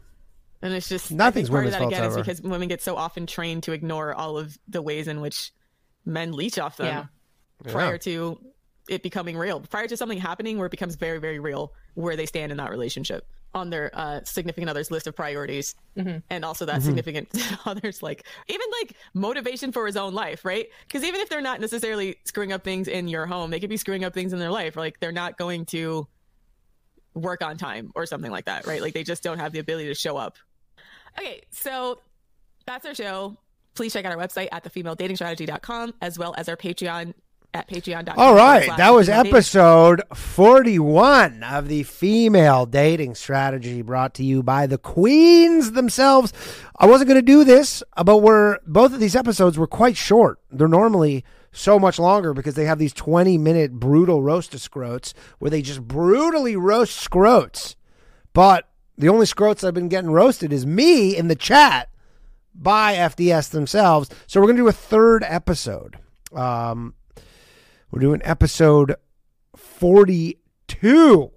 And 0.61 0.73
it's 0.73 0.87
just 0.87 1.11
I 1.11 1.15
Nothing's 1.15 1.49
think 1.49 1.53
part 1.53 1.65
of 1.65 1.71
that 1.73 1.79
fault 1.79 1.91
again 1.91 2.05
is 2.05 2.15
because 2.15 2.41
women 2.41 2.69
get 2.69 2.81
so 2.81 2.95
often 2.95 3.27
trained 3.27 3.63
to 3.63 3.73
ignore 3.73 4.13
all 4.13 4.37
of 4.37 4.57
the 4.69 4.81
ways 4.81 5.09
in 5.09 5.19
which 5.19 5.51
men 6.05 6.31
leech 6.31 6.57
off 6.57 6.77
them 6.77 6.87
Yeah. 7.65 7.69
prior 7.71 7.91
Yeah. 7.91 7.97
to 7.97 8.39
it 8.87 9.03
becoming 9.03 9.35
real. 9.37 9.59
Prior 9.59 9.85
to 9.87 9.97
something 9.97 10.17
happening 10.17 10.57
where 10.57 10.67
it 10.67 10.71
becomes 10.71 10.95
very, 10.95 11.17
very 11.19 11.39
real 11.39 11.73
where 11.95 12.15
they 12.15 12.25
stand 12.25 12.53
in 12.53 12.57
that 12.59 12.69
relationship 12.71 13.27
on 13.55 13.69
their 13.69 13.89
uh, 13.93 14.19
significant 14.25 14.69
other's 14.69 14.91
list 14.91 15.07
of 15.07 15.15
priorities. 15.15 15.75
And 16.29 16.45
also 16.45 16.65
that 16.65 16.83
significant 16.83 17.29
other's 17.65 18.03
like 18.03 18.27
even 18.47 18.67
like 18.81 18.95
motivation 19.13 19.71
for 19.71 19.87
his 19.87 19.95
own 19.95 20.13
life, 20.13 20.43
right? 20.43 20.67
Because 20.85 21.03
even 21.03 21.21
if 21.21 21.29
they're 21.29 21.41
not 21.41 21.61
necessarily 21.61 22.17
screwing 22.25 22.51
up 22.51 22.63
things 22.63 22.87
in 22.89 23.07
your 23.07 23.25
home, 23.25 23.49
they 23.49 23.59
could 23.59 23.69
be 23.69 23.77
screwing 23.77 24.03
up 24.03 24.13
things 24.13 24.33
in 24.33 24.39
their 24.39 24.51
life. 24.51 24.75
Like 24.75 24.99
they're 24.99 25.13
not 25.13 25.37
going 25.37 25.65
to 25.67 26.05
work 27.13 27.41
on 27.41 27.57
time 27.57 27.91
or 27.95 28.05
something 28.05 28.29
like 28.29 28.45
that, 28.45 28.67
right? 28.67 28.81
Like 28.81 28.93
they 28.93 29.03
just 29.03 29.23
don't 29.23 29.39
have 29.39 29.53
the 29.53 29.59
ability 29.59 29.87
to 29.87 29.95
show 29.95 30.17
up. 30.17 30.37
Okay, 31.17 31.41
so 31.49 31.99
that's 32.65 32.85
our 32.85 32.93
show. 32.93 33.37
Please 33.73 33.93
check 33.93 34.05
out 34.05 34.11
our 34.11 34.17
website 34.17 34.49
at 34.51 34.65
thefemaledatingstrategy.com 34.65 35.93
as 36.01 36.19
well 36.19 36.35
as 36.37 36.49
our 36.49 36.57
Patreon 36.57 37.13
at 37.55 37.69
patreon.com. 37.69 38.17
All 38.17 38.35
right, 38.35 38.69
that 38.77 38.93
was 38.93 39.07
episode 39.07 40.01
41 40.13 41.43
of 41.43 41.67
the 41.67 41.83
female 41.83 42.65
dating 42.65 43.15
strategy 43.15 43.81
brought 43.81 44.13
to 44.15 44.23
you 44.23 44.43
by 44.43 44.67
the 44.67 44.77
queens 44.77 45.71
themselves. 45.71 46.33
I 46.77 46.85
wasn't 46.85 47.07
going 47.07 47.19
to 47.19 47.25
do 47.25 47.43
this, 47.43 47.81
uh, 47.95 48.03
but 48.03 48.17
we're 48.17 48.59
both 48.65 48.93
of 48.93 48.99
these 48.99 49.15
episodes 49.15 49.57
were 49.57 49.67
quite 49.67 49.95
short. 49.97 50.39
They're 50.51 50.67
normally 50.67 51.23
so 51.51 51.79
much 51.79 51.97
longer 51.97 52.33
because 52.33 52.55
they 52.55 52.65
have 52.65 52.79
these 52.79 52.93
20 52.93 53.37
minute 53.37 53.73
brutal 53.73 54.21
roast 54.21 54.53
of 54.53 54.59
scrotes 54.59 55.13
where 55.39 55.49
they 55.49 55.61
just 55.61 55.87
brutally 55.87 56.55
roast 56.55 57.09
scrotes. 57.09 57.75
But 58.33 58.67
the 58.97 59.09
only 59.09 59.25
scrotes 59.25 59.65
I've 59.65 59.73
been 59.73 59.87
getting 59.87 60.11
roasted 60.11 60.51
is 60.51 60.65
me 60.65 61.15
in 61.15 61.29
the 61.29 61.35
chat 61.35 61.89
by 62.53 62.95
FDS 62.95 63.51
themselves. 63.51 64.09
So 64.27 64.39
we're 64.39 64.47
going 64.47 64.57
to 64.57 64.63
do 64.63 64.67
a 64.67 64.73
third 64.73 65.23
episode. 65.25 65.97
Um, 66.33 66.95
we're 67.95 68.01
doing 68.01 68.21
episode 68.25 68.95
42 69.55 71.31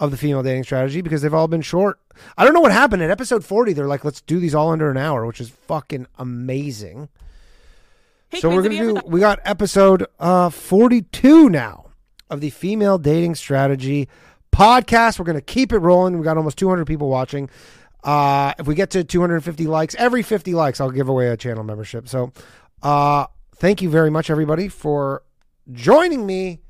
of 0.00 0.10
the 0.10 0.16
female 0.16 0.42
dating 0.42 0.64
strategy 0.64 1.00
because 1.02 1.22
they've 1.22 1.32
all 1.32 1.46
been 1.46 1.62
short. 1.62 2.00
I 2.36 2.44
don't 2.44 2.52
know 2.52 2.60
what 2.60 2.72
happened 2.72 3.00
at 3.00 3.10
episode 3.10 3.44
40. 3.44 3.74
They're 3.74 3.86
like, 3.86 4.04
let's 4.04 4.20
do 4.20 4.40
these 4.40 4.56
all 4.56 4.70
under 4.70 4.90
an 4.90 4.96
hour, 4.96 5.24
which 5.24 5.40
is 5.40 5.50
fucking 5.50 6.08
amazing. 6.18 7.08
Hey, 8.30 8.40
so 8.40 8.50
we're 8.50 8.62
going 8.62 8.76
to 8.76 9.00
do, 9.00 9.06
we 9.06 9.20
got 9.20 9.38
episode 9.44 10.04
uh, 10.18 10.50
42 10.50 11.48
now 11.48 11.90
of 12.28 12.40
the 12.40 12.50
female 12.50 12.98
dating 12.98 13.36
strategy 13.36 14.08
podcast. 14.50 15.20
We're 15.20 15.26
going 15.26 15.38
to 15.38 15.42
keep 15.42 15.72
it 15.72 15.78
rolling. 15.78 16.18
We 16.18 16.24
got 16.24 16.36
almost 16.36 16.58
200 16.58 16.86
people 16.86 17.08
watching. 17.08 17.48
Uh, 18.02 18.52
if 18.58 18.66
we 18.66 18.74
get 18.74 18.90
to 18.90 19.04
250 19.04 19.68
likes, 19.68 19.94
every 19.94 20.24
50 20.24 20.54
likes, 20.54 20.80
I'll 20.80 20.90
give 20.90 21.08
away 21.08 21.28
a 21.28 21.36
channel 21.36 21.62
membership. 21.62 22.08
So, 22.08 22.32
uh, 22.82 23.26
thank 23.56 23.82
you 23.82 23.90
very 23.90 24.10
much, 24.10 24.30
everybody, 24.30 24.68
for 24.68 25.22
joining 25.72 26.26
me 26.26 26.60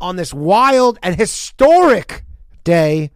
on 0.00 0.16
this 0.16 0.34
wild 0.34 0.98
and 1.02 1.16
historic 1.16 2.24
day 2.64 3.10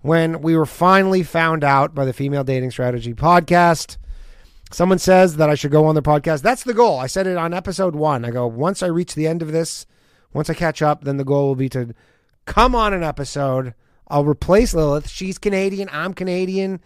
when 0.00 0.42
we 0.42 0.56
were 0.56 0.66
finally 0.66 1.22
found 1.22 1.64
out 1.64 1.94
by 1.94 2.04
the 2.04 2.12
Female 2.12 2.44
Dating 2.44 2.70
Strategy 2.70 3.14
podcast. 3.14 3.96
Someone 4.70 4.98
says 4.98 5.36
that 5.36 5.48
I 5.48 5.54
should 5.54 5.70
go 5.70 5.86
on 5.86 5.94
their 5.94 6.02
podcast. 6.02 6.42
That's 6.42 6.64
the 6.64 6.74
goal. 6.74 6.98
I 6.98 7.06
said 7.06 7.26
it 7.26 7.36
on 7.36 7.54
episode 7.54 7.94
one. 7.94 8.24
I 8.24 8.30
go, 8.30 8.46
once 8.46 8.82
I 8.82 8.86
reach 8.86 9.14
the 9.14 9.26
end 9.26 9.40
of 9.40 9.52
this, 9.52 9.86
once 10.32 10.50
I 10.50 10.54
catch 10.54 10.82
up, 10.82 11.04
then 11.04 11.16
the 11.16 11.24
goal 11.24 11.46
will 11.46 11.54
be 11.54 11.68
to 11.70 11.94
come 12.44 12.74
on 12.74 12.92
an 12.92 13.04
episode. 13.04 13.74
I'll 14.08 14.24
replace 14.24 14.74
Lilith. 14.74 15.08
She's 15.08 15.38
Canadian. 15.38 15.88
I'm 15.92 16.12
Canadian. 16.12 16.80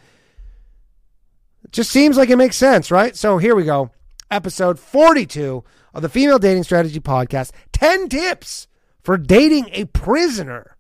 It 1.65 1.73
just 1.73 1.91
seems 1.91 2.17
like 2.17 2.31
it 2.31 2.37
makes 2.37 2.57
sense, 2.57 2.91
right? 2.91 3.17
So 3.17 3.39
here 3.39 3.57
we 3.57 3.65
go. 3.65 3.91
Episode 4.31 4.79
42 4.79 5.65
of 5.95 6.03
the 6.03 6.09
Female 6.09 6.39
Dating 6.39 6.63
Strategy 6.63 7.01
Podcast 7.01 7.53
10 7.73 8.09
tips 8.09 8.69
for 9.01 9.17
dating 9.17 9.69
a 9.73 9.87
prisoner. 9.87 10.77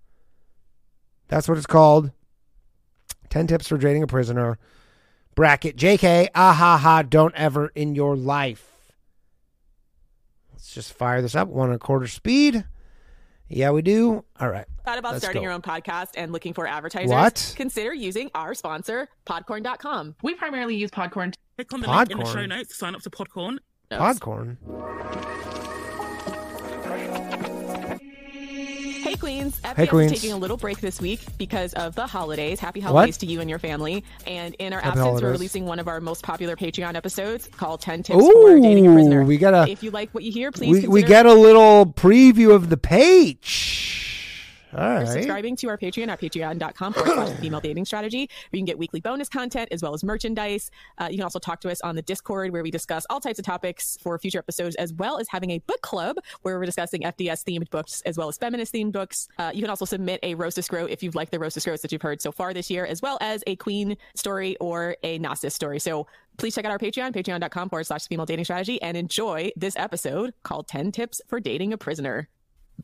That's 1.28 1.48
what 1.48 1.56
it's 1.56 1.66
called. 1.66 2.12
10 3.30 3.46
tips 3.46 3.68
for 3.68 3.78
dating 3.78 4.02
a 4.02 4.06
prisoner. 4.06 4.58
Bracket 5.34 5.76
JK, 5.76 6.28
ah 6.34 6.52
ha 6.52 6.76
ha, 6.76 7.02
don't 7.02 7.34
ever 7.34 7.68
in 7.68 7.94
your 7.94 8.16
life. 8.16 8.92
Let's 10.52 10.74
just 10.74 10.92
fire 10.92 11.22
this 11.22 11.34
up. 11.36 11.48
One 11.48 11.68
and 11.68 11.76
a 11.76 11.78
quarter 11.78 12.08
speed. 12.08 12.64
Yeah, 13.48 13.70
we 13.70 13.82
do. 13.82 14.24
All 14.40 14.48
right. 14.50 14.66
thought 14.84 14.98
about 14.98 15.12
Let's 15.12 15.24
starting 15.24 15.40
go. 15.40 15.44
your 15.44 15.52
own 15.52 15.62
podcast 15.62 16.10
and 16.16 16.32
looking 16.32 16.52
for 16.52 16.66
advertisers? 16.66 17.10
What? 17.10 17.54
Consider 17.56 17.94
using 17.94 18.30
our 18.34 18.54
sponsor, 18.54 19.08
podcorn.com. 19.26 20.16
We 20.22 20.34
primarily 20.34 20.76
use 20.76 20.90
Podcorn 20.90 21.34
Click 21.56 21.72
on 21.72 21.80
the 21.80 21.88
link 21.88 22.10
in 22.10 22.18
the 22.18 22.24
Podcorn. 22.24 22.32
show 22.32 22.46
notes 22.46 22.68
to 22.68 22.74
sign 22.74 22.94
up 22.94 23.00
to 23.02 23.10
Podcorn. 23.10 23.58
Podcorn. 23.90 24.58
Queens, 29.18 29.60
FDS 29.60 29.76
Hey, 29.76 29.86
Queens. 29.86 30.12
is 30.12 30.20
taking 30.20 30.34
a 30.34 30.38
little 30.38 30.56
break 30.56 30.80
this 30.80 31.00
week 31.00 31.20
because 31.38 31.72
of 31.74 31.94
the 31.94 32.06
holidays. 32.06 32.60
Happy 32.60 32.80
holidays 32.80 33.16
to 33.18 33.26
you 33.26 33.40
and 33.40 33.50
your 33.50 33.58
family. 33.58 34.04
And 34.26 34.54
in 34.58 34.72
our 34.72 34.80
Happy 34.80 34.88
absence, 34.90 35.04
holidays. 35.04 35.22
we're 35.22 35.32
releasing 35.32 35.66
one 35.66 35.78
of 35.78 35.88
our 35.88 36.00
most 36.00 36.22
popular 36.22 36.56
Patreon 36.56 36.94
episodes 36.94 37.48
called 37.48 37.80
10 37.80 38.04
Tips 38.04 38.26
for 38.26 38.58
Dating 38.60 38.86
a 38.86 38.92
Prisoner. 38.92 39.22
Ooh, 39.22 39.26
we 39.26 39.36
got 39.38 39.54
a 39.54 39.70
if 39.70 39.82
you 39.82 39.90
like 39.90 40.10
what 40.12 40.24
you 40.24 40.32
hear, 40.32 40.50
please 40.50 40.82
we, 40.82 40.88
we 40.88 41.02
get 41.02 41.26
a 41.26 41.34
little 41.34 41.86
preview 41.86 42.54
of 42.54 42.68
the 42.70 42.76
page. 42.76 44.17
All 44.76 44.80
right. 44.80 45.08
subscribing 45.08 45.56
to 45.56 45.68
our 45.68 45.78
Patreon 45.78 46.08
at 46.08 46.20
patreon.com 46.20 46.92
forward 46.92 47.12
slash 47.12 47.36
female 47.38 47.60
dating 47.60 47.84
strategy, 47.84 48.28
where 48.50 48.58
you 48.58 48.58
can 48.58 48.64
get 48.66 48.78
weekly 48.78 49.00
bonus 49.00 49.28
content 49.28 49.68
as 49.72 49.82
well 49.82 49.94
as 49.94 50.04
merchandise. 50.04 50.70
Uh, 50.98 51.08
you 51.10 51.16
can 51.16 51.24
also 51.24 51.38
talk 51.38 51.60
to 51.62 51.70
us 51.70 51.80
on 51.80 51.96
the 51.96 52.02
Discord, 52.02 52.52
where 52.52 52.62
we 52.62 52.70
discuss 52.70 53.06
all 53.08 53.20
types 53.20 53.38
of 53.38 53.44
topics 53.44 53.96
for 54.02 54.18
future 54.18 54.38
episodes, 54.38 54.76
as 54.76 54.92
well 54.92 55.18
as 55.18 55.28
having 55.28 55.50
a 55.50 55.58
book 55.60 55.80
club 55.82 56.16
where 56.42 56.58
we're 56.58 56.66
discussing 56.66 57.02
FDS 57.02 57.44
themed 57.44 57.70
books 57.70 58.02
as 58.02 58.18
well 58.18 58.28
as 58.28 58.36
feminist 58.36 58.74
themed 58.74 58.92
books. 58.92 59.28
Uh, 59.38 59.50
you 59.54 59.62
can 59.62 59.70
also 59.70 59.84
submit 59.84 60.20
a 60.22 60.34
roast 60.34 60.58
scrote 60.58 60.90
if 60.90 61.02
you've 61.02 61.14
liked 61.14 61.32
the 61.32 61.38
roast 61.38 61.58
scrotes 61.58 61.80
that 61.82 61.92
you've 61.92 62.02
heard 62.02 62.20
so 62.20 62.32
far 62.32 62.52
this 62.52 62.70
year, 62.70 62.84
as 62.84 63.00
well 63.00 63.18
as 63.20 63.42
a 63.46 63.56
queen 63.56 63.96
story 64.14 64.56
or 64.56 64.96
a 65.02 65.18
Gnosis 65.18 65.54
story. 65.54 65.78
So 65.78 66.06
please 66.36 66.54
check 66.54 66.64
out 66.64 66.70
our 66.70 66.78
Patreon, 66.78 67.12
patreon.com 67.12 67.68
forward 67.68 67.84
slash 67.84 68.06
female 68.06 68.26
dating 68.26 68.44
strategy, 68.44 68.80
and 68.82 68.96
enjoy 68.96 69.50
this 69.56 69.76
episode 69.76 70.34
called 70.42 70.68
10 70.68 70.92
Tips 70.92 71.20
for 71.26 71.40
Dating 71.40 71.72
a 71.72 71.78
Prisoner. 71.78 72.28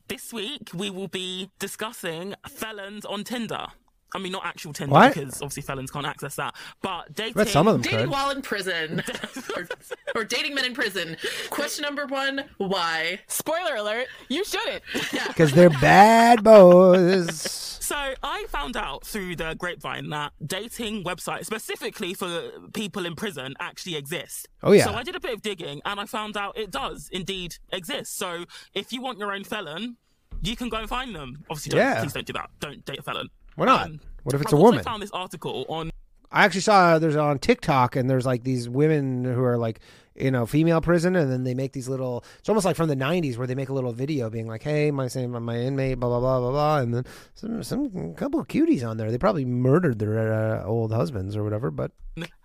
This 0.07 0.31
week 0.33 0.69
we 0.73 0.89
will 0.89 1.07
be 1.07 1.49
discussing 1.59 2.35
felons 2.47 3.05
on 3.05 3.23
Tinder. 3.23 3.67
I 4.13 4.17
mean, 4.19 4.31
not 4.31 4.45
actual 4.45 4.71
Tinder 4.71 4.93
What? 4.93 5.13
because 5.13 5.41
obviously 5.41 5.63
felons 5.63 5.91
can't 5.91 6.05
access 6.05 6.35
that. 6.35 6.55
But 6.81 7.13
dating. 7.13 7.33
But 7.33 7.49
some 7.49 7.67
of 7.67 7.73
them 7.73 7.81
Dating 7.81 7.99
could. 8.01 8.09
while 8.11 8.29
in 8.29 8.41
prison. 8.41 9.03
or, 9.57 9.67
or 10.15 10.23
dating 10.23 10.55
men 10.55 10.63
in 10.63 10.73
prison. 10.73 11.17
Question 11.49 11.83
number 11.83 12.05
one 12.05 12.45
why? 12.57 13.19
Spoiler 13.27 13.75
alert, 13.75 14.07
you 14.29 14.45
shouldn't. 14.45 14.83
Because 15.27 15.51
they're 15.53 15.69
bad 15.69 16.43
boys. 16.45 17.74
So 17.85 17.95
I 18.23 18.45
found 18.49 18.75
out 18.75 19.05
through 19.05 19.35
the 19.35 19.53
grapevine 19.53 20.09
that 20.09 20.33
dating 20.43 21.03
websites, 21.03 21.45
specifically 21.45 22.15
for 22.15 22.49
people 22.73 23.05
in 23.05 23.13
prison, 23.15 23.53
actually 23.59 23.95
exist. 23.95 24.47
Oh, 24.63 24.71
yeah. 24.71 24.85
So 24.85 24.93
I 24.95 25.03
did 25.03 25.15
a 25.15 25.19
bit 25.19 25.33
of 25.35 25.43
digging 25.43 25.81
and 25.85 25.99
I 25.99 26.05
found 26.07 26.35
out 26.35 26.57
it 26.57 26.71
does 26.71 27.09
indeed 27.11 27.57
exist. 27.71 28.17
So 28.17 28.45
if 28.73 28.91
you 28.91 29.03
want 29.03 29.19
your 29.19 29.31
own 29.31 29.43
felon, 29.43 29.97
you 30.41 30.55
can 30.55 30.69
go 30.69 30.77
and 30.77 30.89
find 30.89 31.13
them. 31.15 31.43
Obviously, 31.47 31.71
don't, 31.71 31.79
Yeah. 31.79 32.01
please 32.01 32.13
don't 32.13 32.25
do 32.25 32.33
that. 32.33 32.49
Don't 32.59 32.83
date 32.85 32.97
a 32.97 33.03
felon. 33.03 33.29
Why 33.55 33.65
not? 33.67 33.85
Um, 33.85 33.99
What 34.23 34.33
if 34.33 34.41
it's 34.41 34.51
I've 34.51 34.59
a 34.59 34.61
woman? 34.63 34.83
found 34.83 35.03
this 35.03 35.11
article 35.11 35.65
on 35.69 35.91
I 36.31 36.43
actually 36.43 36.61
saw 36.61 36.97
there's 36.97 37.15
on 37.15 37.37
TikTok 37.37 37.95
and 37.95 38.09
there's 38.09 38.25
like 38.25 38.43
these 38.43 38.67
women 38.67 39.23
who 39.25 39.43
are 39.43 39.57
like 39.59 39.79
in 40.15 40.33
know, 40.33 40.45
female 40.45 40.81
prison 40.81 41.15
and 41.15 41.31
then 41.31 41.43
they 41.43 41.53
make 41.53 41.73
these 41.73 41.89
little 41.89 42.23
it's 42.39 42.47
almost 42.47 42.65
like 42.65 42.75
from 42.75 42.87
the 42.87 42.95
90s 42.95 43.37
where 43.37 43.47
they 43.47 43.55
make 43.55 43.69
a 43.69 43.73
little 43.73 43.91
video 43.91 44.29
being 44.29 44.47
like 44.47 44.63
hey 44.63 44.91
my 44.91 45.07
same 45.07 45.31
my 45.43 45.57
inmate 45.57 45.99
blah 45.99 46.09
blah 46.09 46.19
blah 46.19 46.39
blah 46.39 46.51
blah 46.51 46.77
and 46.79 46.93
then 46.93 47.05
some 47.33 47.63
some 47.63 48.13
couple 48.15 48.39
of 48.39 48.47
cuties 48.47 48.87
on 48.87 48.97
there 48.97 49.11
they 49.11 49.17
probably 49.17 49.45
murdered 49.45 49.99
their 49.99 50.33
uh, 50.33 50.63
old 50.63 50.93
husbands 50.93 51.35
or 51.35 51.43
whatever 51.43 51.69
but 51.69 51.91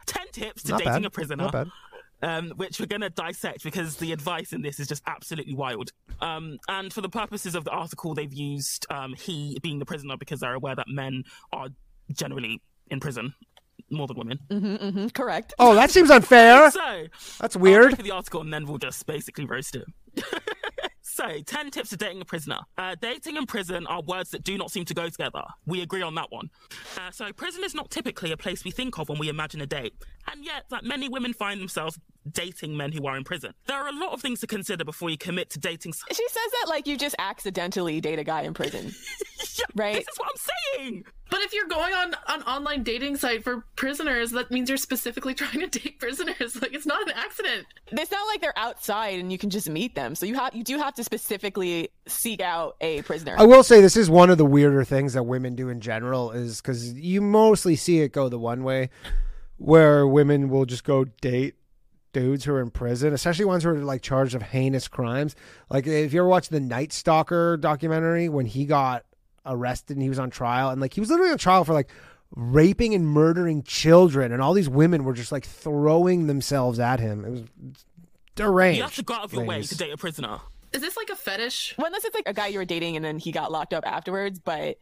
10 0.07 0.27
tips 0.33 0.63
to 0.65 0.73
not 0.73 0.79
dating 0.79 0.93
bad 0.93 1.05
a 1.05 1.11
prisoner. 1.11 1.45
not 1.45 1.53
bad 1.53 1.69
um, 2.23 2.51
which 2.57 2.79
we're 2.79 2.87
going 2.87 3.01
to 3.01 3.11
dissect 3.11 3.63
because 3.65 3.97
the 3.97 4.13
advice 4.13 4.53
in 4.53 4.61
this 4.61 4.79
is 4.79 4.87
just 4.87 5.03
absolutely 5.07 5.55
wild. 5.55 5.91
Um, 6.21 6.59
and 6.69 6.93
for 6.93 7.01
the 7.01 7.09
purposes 7.09 7.55
of 7.55 7.65
the 7.65 7.71
article, 7.71 8.13
they've 8.13 8.31
used 8.31 8.87
um, 8.91 9.15
he 9.15 9.59
being 9.63 9.79
the 9.79 9.87
prisoner 9.87 10.19
because 10.19 10.41
they're 10.41 10.53
aware 10.53 10.75
that 10.75 10.87
men 10.87 11.25
are 11.51 11.69
generally 12.13 12.61
in 12.91 13.01
prison 13.01 13.33
more 13.91 14.07
than 14.07 14.17
women. 14.17 14.39
hmm 14.51 15.09
correct. 15.09 15.55
oh 15.59 15.75
that 15.75 15.91
seems 15.91 16.11
unfair 16.11 16.71
So 16.81 17.07
that's 17.39 17.57
I'll 17.57 17.63
weird 17.63 17.97
for 17.97 18.03
the 18.03 18.11
article 18.11 18.41
and 18.41 18.53
then 18.53 18.67
we'll 18.67 18.79
just 18.79 19.07
basically 19.07 19.45
roast 19.45 19.77
it. 19.77 19.85
so, 21.03 21.41
10 21.45 21.71
tips 21.71 21.91
to 21.91 21.97
dating 21.97 22.21
a 22.21 22.25
prisoner. 22.25 22.59
Uh, 22.79 22.95
dating 23.01 23.37
and 23.37 23.47
prison 23.47 23.87
are 23.87 24.03
words 24.03 24.31
that 24.31 24.43
do 24.43 24.57
not 24.59 24.71
seem 24.71 24.85
to 24.87 24.95
go 24.95 25.09
together. 25.09 25.43
We 25.67 25.83
agree 25.83 26.03
on 26.03 26.15
that 26.17 26.31
one. 26.31 26.51
Uh, 26.97 27.11
so, 27.11 27.33
prison 27.33 27.63
is 27.65 27.75
not 27.75 27.91
typically 27.91 28.33
a 28.33 28.37
place 28.37 28.65
we 28.65 28.71
think 28.71 28.99
of 28.99 29.09
when 29.09 29.19
we 29.19 29.29
imagine 29.29 29.61
a 29.61 29.67
date. 29.67 29.95
And 30.31 30.45
yet, 30.45 30.65
that 30.71 30.85
many 30.85 31.09
women 31.09 31.33
find 31.33 31.61
themselves 31.61 31.99
dating 32.31 32.77
men 32.77 32.93
who 32.93 33.07
are 33.07 33.17
in 33.17 33.25
prison. 33.25 33.55
There 33.67 33.77
are 33.77 33.89
a 33.89 33.93
lot 33.93 34.13
of 34.13 34.21
things 34.21 34.41
to 34.41 34.47
consider 34.47 34.85
before 34.85 35.11
you 35.11 35.19
commit 35.19 35.51
to 35.51 35.59
dating. 35.59 35.93
She 35.93 36.29
says 36.29 36.53
that 36.61 36.67
like 36.69 36.87
you 36.87 36.97
just 36.97 37.17
accidentally 37.19 38.01
date 38.01 38.19
a 38.19 38.25
guy 38.25 38.43
in 38.43 38.55
prison. 38.55 38.93
Yeah, 39.59 39.65
Right. 39.75 39.95
This 39.95 40.07
is 40.07 40.19
what 40.19 40.29
I'm 40.29 40.85
lying. 40.85 41.05
But 41.31 41.41
if 41.41 41.53
you're 41.53 41.67
going 41.67 41.95
on 41.95 42.15
an 42.29 42.43
online 42.43 42.83
dating 42.83 43.17
site 43.17 43.43
for 43.43 43.65
prisoners, 43.77 44.33
that 44.33 44.51
means 44.51 44.69
you're 44.69 44.79
specifically 44.79 45.33
trying 45.41 45.61
to 45.61 45.67
date 45.67 45.99
prisoners. 45.99 46.61
Like 46.61 46.75
it's 46.75 46.87
not 46.87 47.03
an 47.09 47.15
accident. 47.17 47.67
It's 47.91 48.11
not 48.11 48.27
like 48.27 48.41
they're 48.41 48.59
outside 48.59 49.19
and 49.19 49.33
you 49.33 49.39
can 49.39 49.51
just 49.51 49.69
meet 49.69 49.95
them. 49.95 50.15
So 50.15 50.27
you 50.27 50.35
have 50.35 50.55
you 50.55 50.63
do 50.63 50.79
have 50.79 50.95
to 50.95 51.05
specifically 51.05 51.91
seek 52.07 52.41
out 52.41 52.77
a 52.81 53.03
prisoner. 53.03 53.37
I 53.39 53.45
will 53.45 53.63
say 53.63 53.81
this 53.81 53.97
is 53.97 54.11
one 54.11 54.31
of 54.31 54.39
the 54.39 54.45
weirder 54.47 54.85
things 54.85 55.15
that 55.15 55.23
women 55.23 55.55
do 55.55 55.69
in 55.69 55.81
general 55.81 56.33
is 56.33 56.61
because 56.61 56.93
you 56.95 57.21
mostly 57.21 57.77
see 57.77 58.01
it 58.01 58.13
go 58.13 58.29
the 58.29 58.39
one 58.39 58.63
way, 58.65 58.91
where 59.57 60.07
women 60.07 60.49
will 60.49 60.67
just 60.67 60.85
go 60.85 61.05
date 61.05 61.55
dudes 62.13 62.45
who 62.45 62.53
are 62.53 62.61
in 62.61 62.71
prison, 62.71 63.13
especially 63.13 63.45
ones 63.45 63.65
who 63.65 63.71
are 63.71 63.79
like 63.79 64.03
charged 64.03 64.35
of 64.35 64.43
heinous 64.43 64.89
crimes. 64.89 65.37
Like 65.69 65.87
if 65.87 66.13
you 66.13 66.21
ever 66.21 66.29
watched 66.29 66.51
the 66.51 66.61
Night 66.61 66.93
Stalker 66.93 67.57
documentary 67.57 68.29
when 68.29 68.47
he 68.47 68.65
got 68.65 69.05
arrested 69.47 69.97
and 69.97 70.03
he 70.03 70.09
was 70.09 70.19
on 70.19 70.31
trial, 70.31 70.71
and 70.71 70.81
like 70.81 70.95
he 70.95 71.01
was 71.01 71.11
literally 71.11 71.33
on 71.33 71.39
trial 71.39 71.65
for 71.65 71.73
like 71.73 71.91
raping 72.35 72.95
and 72.95 73.07
murdering 73.07 73.63
children, 73.63 74.33
and 74.33 74.43
all 74.43 74.55
these 74.55 74.69
women 74.69 75.05
were 75.05 75.15
just 75.15 75.33
like 75.33 75.45
throwing 75.45 76.27
themselves 76.27 76.79
at 76.79 77.01
him. 77.01 77.25
It 77.25 77.31
was 77.31 77.43
deranged. 78.35 78.77
You 78.79 78.83
have 78.85 78.95
to 78.97 79.03
go 79.03 79.15
out 79.15 79.25
of 79.25 79.33
your 79.33 79.45
way 79.45 79.63
to 79.63 79.77
date 79.77 79.93
a 79.93 79.97
prisoner. 79.97 80.41
Is 80.73 80.81
this 80.81 80.97
like 80.97 81.11
a 81.11 81.17
fetish? 81.17 81.75
well, 81.77 81.87
unless 81.87 82.05
it's 82.05 82.15
like 82.15 82.29
a 82.29 82.33
guy 82.33 82.47
you 82.47 82.59
were 82.59 82.65
dating 82.65 82.95
and 82.95 83.05
then 83.05 83.19
he 83.19 83.33
got 83.33 83.51
locked 83.51 83.75
up 83.75 83.85
afterwards, 83.87 84.39
but 84.39 84.79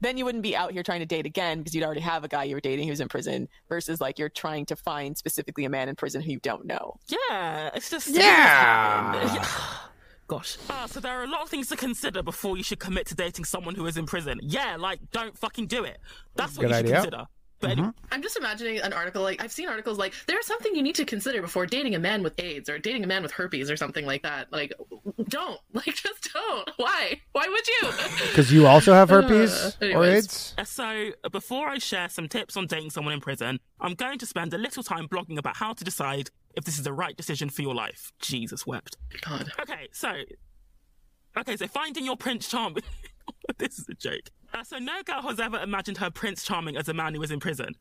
then 0.00 0.16
you 0.18 0.24
wouldn't 0.24 0.42
be 0.42 0.54
out 0.56 0.72
here 0.72 0.82
trying 0.82 1.00
to 1.00 1.06
date 1.06 1.26
again 1.26 1.58
because 1.58 1.74
you'd 1.74 1.84
already 1.84 2.00
have 2.00 2.24
a 2.24 2.28
guy 2.28 2.44
you 2.44 2.54
were 2.54 2.60
dating 2.60 2.88
who's 2.88 3.00
in 3.00 3.08
prison 3.08 3.48
versus 3.68 4.00
like 4.00 4.18
you're 4.18 4.28
trying 4.28 4.66
to 4.66 4.76
find 4.76 5.16
specifically 5.16 5.64
a 5.64 5.70
man 5.70 5.88
in 5.88 5.96
prison 5.96 6.20
who 6.22 6.32
you 6.32 6.40
don't 6.40 6.66
know. 6.66 6.96
Yeah, 7.08 7.70
it's 7.74 7.90
just 7.90 8.08
Yeah. 8.08 9.44
Gosh. 10.28 10.56
Ah, 10.68 10.86
so 10.86 10.98
there 10.98 11.12
are 11.12 11.22
a 11.22 11.28
lot 11.28 11.42
of 11.42 11.48
things 11.48 11.68
to 11.68 11.76
consider 11.76 12.20
before 12.20 12.56
you 12.56 12.64
should 12.64 12.80
commit 12.80 13.06
to 13.06 13.14
dating 13.14 13.44
someone 13.44 13.76
who 13.76 13.86
is 13.86 13.96
in 13.96 14.06
prison. 14.06 14.40
Yeah, 14.42 14.76
like 14.76 14.98
don't 15.12 15.38
fucking 15.38 15.68
do 15.68 15.84
it. 15.84 15.98
That's 16.34 16.56
what 16.56 16.62
Good 16.62 16.70
you 16.70 16.76
should 16.76 16.84
idea. 16.86 16.94
consider. 16.96 17.26
But 17.58 17.70
anyway, 17.70 17.88
I'm 18.12 18.22
just 18.22 18.36
imagining 18.36 18.78
an 18.80 18.92
article 18.92 19.22
like 19.22 19.42
I've 19.42 19.50
seen 19.50 19.66
articles 19.68 19.96
like 19.96 20.12
there's 20.26 20.46
something 20.46 20.74
you 20.76 20.82
need 20.82 20.94
to 20.96 21.06
consider 21.06 21.40
before 21.40 21.64
dating 21.64 21.94
a 21.94 21.98
man 21.98 22.22
with 22.22 22.38
AIDS 22.38 22.68
or 22.68 22.78
dating 22.78 23.02
a 23.02 23.06
man 23.06 23.22
with 23.22 23.32
herpes 23.32 23.70
or 23.70 23.76
something 23.78 24.04
like 24.04 24.22
that. 24.24 24.52
Like, 24.52 24.72
don't. 25.28 25.58
Like, 25.72 25.94
just 25.94 26.30
don't. 26.34 26.70
Why? 26.76 27.20
Why 27.32 27.46
would 27.48 27.66
you? 27.68 27.92
Because 28.28 28.52
you 28.52 28.66
also 28.66 28.92
have 28.92 29.08
herpes 29.08 29.76
Uh, 29.80 29.92
or. 29.94 30.04
AIDS? 30.04 30.54
So, 30.64 31.10
uh, 31.24 31.28
before 31.30 31.68
I 31.68 31.78
share 31.78 32.08
some 32.08 32.28
tips 32.28 32.56
on 32.56 32.66
dating 32.66 32.90
someone 32.90 33.14
in 33.14 33.20
prison, 33.20 33.58
I'm 33.80 33.94
going 33.94 34.18
to 34.18 34.26
spend 34.26 34.52
a 34.54 34.58
little 34.58 34.82
time 34.82 35.06
blogging 35.08 35.38
about 35.38 35.56
how 35.56 35.72
to 35.74 35.84
decide 35.84 36.30
if 36.54 36.64
this 36.64 36.76
is 36.78 36.84
the 36.84 36.92
right 36.92 37.16
decision 37.16 37.48
for 37.50 37.62
your 37.62 37.74
life. 37.74 38.12
Jesus 38.20 38.66
wept. 38.66 38.96
God. 39.22 39.50
Okay, 39.60 39.88
so, 39.92 40.12
okay, 41.38 41.56
so 41.56 41.66
finding 41.66 42.04
your 42.04 42.16
Prince 42.16 42.48
Charming. 42.48 42.82
this 43.58 43.78
is 43.78 43.88
a 43.88 43.94
joke. 43.94 44.30
Uh, 44.54 44.64
so, 44.64 44.78
no 44.78 45.02
girl 45.04 45.22
has 45.22 45.40
ever 45.40 45.58
imagined 45.58 45.98
her 45.98 46.10
Prince 46.10 46.44
Charming 46.44 46.76
as 46.76 46.88
a 46.88 46.94
man 46.94 47.14
who 47.14 47.20
was 47.20 47.30
in 47.30 47.40
prison. 47.40 47.74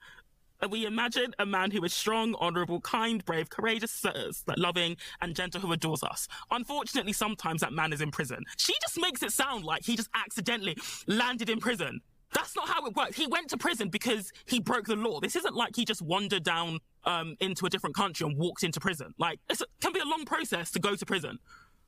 Uh, 0.61 0.67
We 0.69 0.85
imagine 0.85 1.33
a 1.39 1.45
man 1.45 1.71
who 1.71 1.83
is 1.83 1.93
strong, 1.93 2.35
honourable, 2.35 2.81
kind, 2.81 3.23
brave, 3.25 3.49
courageous, 3.49 4.03
uh, 4.05 4.31
loving, 4.57 4.97
and 5.21 5.35
gentle 5.35 5.61
who 5.61 5.71
adores 5.71 6.03
us. 6.03 6.27
Unfortunately, 6.51 7.13
sometimes 7.13 7.61
that 7.61 7.73
man 7.73 7.93
is 7.93 8.01
in 8.01 8.11
prison. 8.11 8.43
She 8.57 8.73
just 8.81 8.99
makes 8.99 9.21
it 9.23 9.31
sound 9.31 9.63
like 9.65 9.83
he 9.83 9.95
just 9.95 10.09
accidentally 10.13 10.77
landed 11.07 11.49
in 11.49 11.59
prison. 11.59 12.01
That's 12.33 12.55
not 12.55 12.67
how 12.67 12.85
it 12.85 12.95
works. 12.95 13.15
He 13.15 13.27
went 13.27 13.49
to 13.51 13.57
prison 13.57 13.87
because 13.89 14.31
he 14.45 14.59
broke 14.59 14.87
the 14.87 14.95
law. 14.95 15.19
This 15.21 15.35
isn't 15.37 15.55
like 15.55 15.75
he 15.75 15.85
just 15.85 16.01
wandered 16.01 16.43
down 16.43 16.79
um, 17.05 17.35
into 17.39 17.65
a 17.65 17.69
different 17.69 17.95
country 17.95 18.27
and 18.27 18.37
walked 18.37 18.63
into 18.63 18.79
prison. 18.79 19.13
Like, 19.17 19.39
it 19.49 19.61
can 19.79 19.93
be 19.93 19.99
a 19.99 20.05
long 20.05 20.25
process 20.25 20.71
to 20.71 20.79
go 20.79 20.95
to 20.95 21.05
prison. 21.05 21.39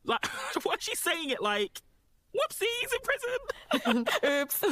Like, 0.06 0.26
why 0.64 0.76
is 0.76 0.84
she 0.84 0.96
saying 0.96 1.32
it 1.32 1.42
like, 1.42 1.82
whoopsie, 2.38 2.66
he's 2.82 2.94
in 2.94 3.00
prison? 3.04 4.06
Oops. 4.42 4.64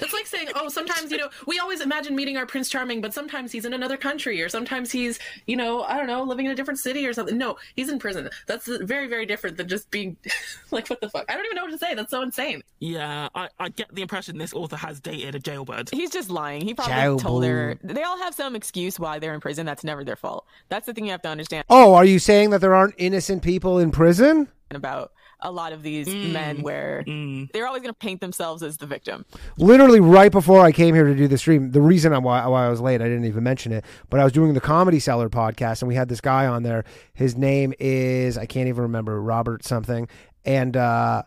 It's 0.00 0.12
like 0.12 0.26
saying, 0.26 0.48
oh, 0.56 0.68
sometimes, 0.68 1.12
you 1.12 1.18
know, 1.18 1.28
we 1.46 1.58
always 1.60 1.80
imagine 1.80 2.16
meeting 2.16 2.36
our 2.36 2.46
Prince 2.46 2.68
Charming, 2.68 3.00
but 3.00 3.14
sometimes 3.14 3.52
he's 3.52 3.64
in 3.64 3.72
another 3.72 3.96
country 3.96 4.42
or 4.42 4.48
sometimes 4.48 4.90
he's, 4.90 5.18
you 5.46 5.56
know, 5.56 5.82
I 5.84 5.96
don't 5.96 6.08
know, 6.08 6.22
living 6.24 6.46
in 6.46 6.52
a 6.52 6.54
different 6.54 6.80
city 6.80 7.06
or 7.06 7.12
something. 7.12 7.38
No, 7.38 7.56
he's 7.76 7.88
in 7.88 7.98
prison. 8.00 8.28
That's 8.46 8.66
very, 8.66 9.06
very 9.06 9.24
different 9.24 9.56
than 9.56 9.68
just 9.68 9.90
being 9.90 10.16
like, 10.72 10.88
what 10.88 11.00
the 11.00 11.08
fuck? 11.08 11.24
I 11.28 11.34
don't 11.34 11.44
even 11.44 11.54
know 11.56 11.62
what 11.62 11.70
to 11.70 11.78
say. 11.78 11.94
That's 11.94 12.10
so 12.10 12.22
insane. 12.22 12.62
yeah, 12.80 13.28
I, 13.34 13.48
I 13.60 13.68
get 13.68 13.94
the 13.94 14.02
impression 14.02 14.36
this 14.36 14.52
author 14.52 14.76
has 14.76 15.00
dated 15.00 15.36
a 15.36 15.38
jailbird. 15.38 15.90
He's 15.90 16.10
just 16.10 16.28
lying. 16.28 16.62
He 16.62 16.74
probably 16.74 16.94
Ciao, 16.94 17.16
told 17.16 17.44
her. 17.44 17.78
They 17.82 18.02
all 18.02 18.18
have 18.18 18.34
some 18.34 18.56
excuse 18.56 18.98
why 18.98 19.20
they're 19.20 19.34
in 19.34 19.40
prison. 19.40 19.64
That's 19.64 19.84
never 19.84 20.02
their 20.04 20.16
fault. 20.16 20.44
That's 20.68 20.86
the 20.86 20.92
thing 20.92 21.04
you 21.06 21.12
have 21.12 21.22
to 21.22 21.28
understand 21.28 21.64
Oh, 21.70 21.94
are 21.94 22.04
you 22.04 22.18
saying 22.18 22.50
that 22.50 22.60
there 22.60 22.74
aren't 22.74 22.94
innocent 22.98 23.42
people 23.42 23.78
in 23.78 23.90
prison? 23.92 24.48
about 24.70 25.12
a 25.44 25.52
lot 25.52 25.72
of 25.72 25.82
these 25.82 26.08
men 26.08 26.62
where 26.62 27.04
they're 27.06 27.66
always 27.66 27.82
going 27.82 27.92
to 27.92 27.98
paint 27.98 28.20
themselves 28.20 28.62
as 28.62 28.78
the 28.78 28.86
victim. 28.86 29.24
Literally, 29.58 30.00
right 30.00 30.32
before 30.32 30.60
I 30.60 30.72
came 30.72 30.94
here 30.94 31.04
to 31.04 31.14
do 31.14 31.28
the 31.28 31.38
stream, 31.38 31.70
the 31.70 31.82
reason 31.82 32.12
why, 32.22 32.46
why 32.46 32.66
I 32.66 32.68
was 32.70 32.80
late, 32.80 33.00
I 33.00 33.04
didn't 33.04 33.26
even 33.26 33.44
mention 33.44 33.70
it, 33.70 33.84
but 34.10 34.18
I 34.18 34.24
was 34.24 34.32
doing 34.32 34.54
the 34.54 34.60
Comedy 34.60 34.98
Cellar 34.98 35.28
podcast, 35.28 35.82
and 35.82 35.88
we 35.88 35.94
had 35.94 36.08
this 36.08 36.20
guy 36.20 36.46
on 36.46 36.62
there. 36.62 36.84
His 37.12 37.36
name 37.36 37.74
is 37.78 38.38
I 38.38 38.46
can't 38.46 38.68
even 38.68 38.82
remember 38.82 39.20
Robert 39.20 39.64
something, 39.64 40.08
and 40.44 40.76
uh, 40.76 41.22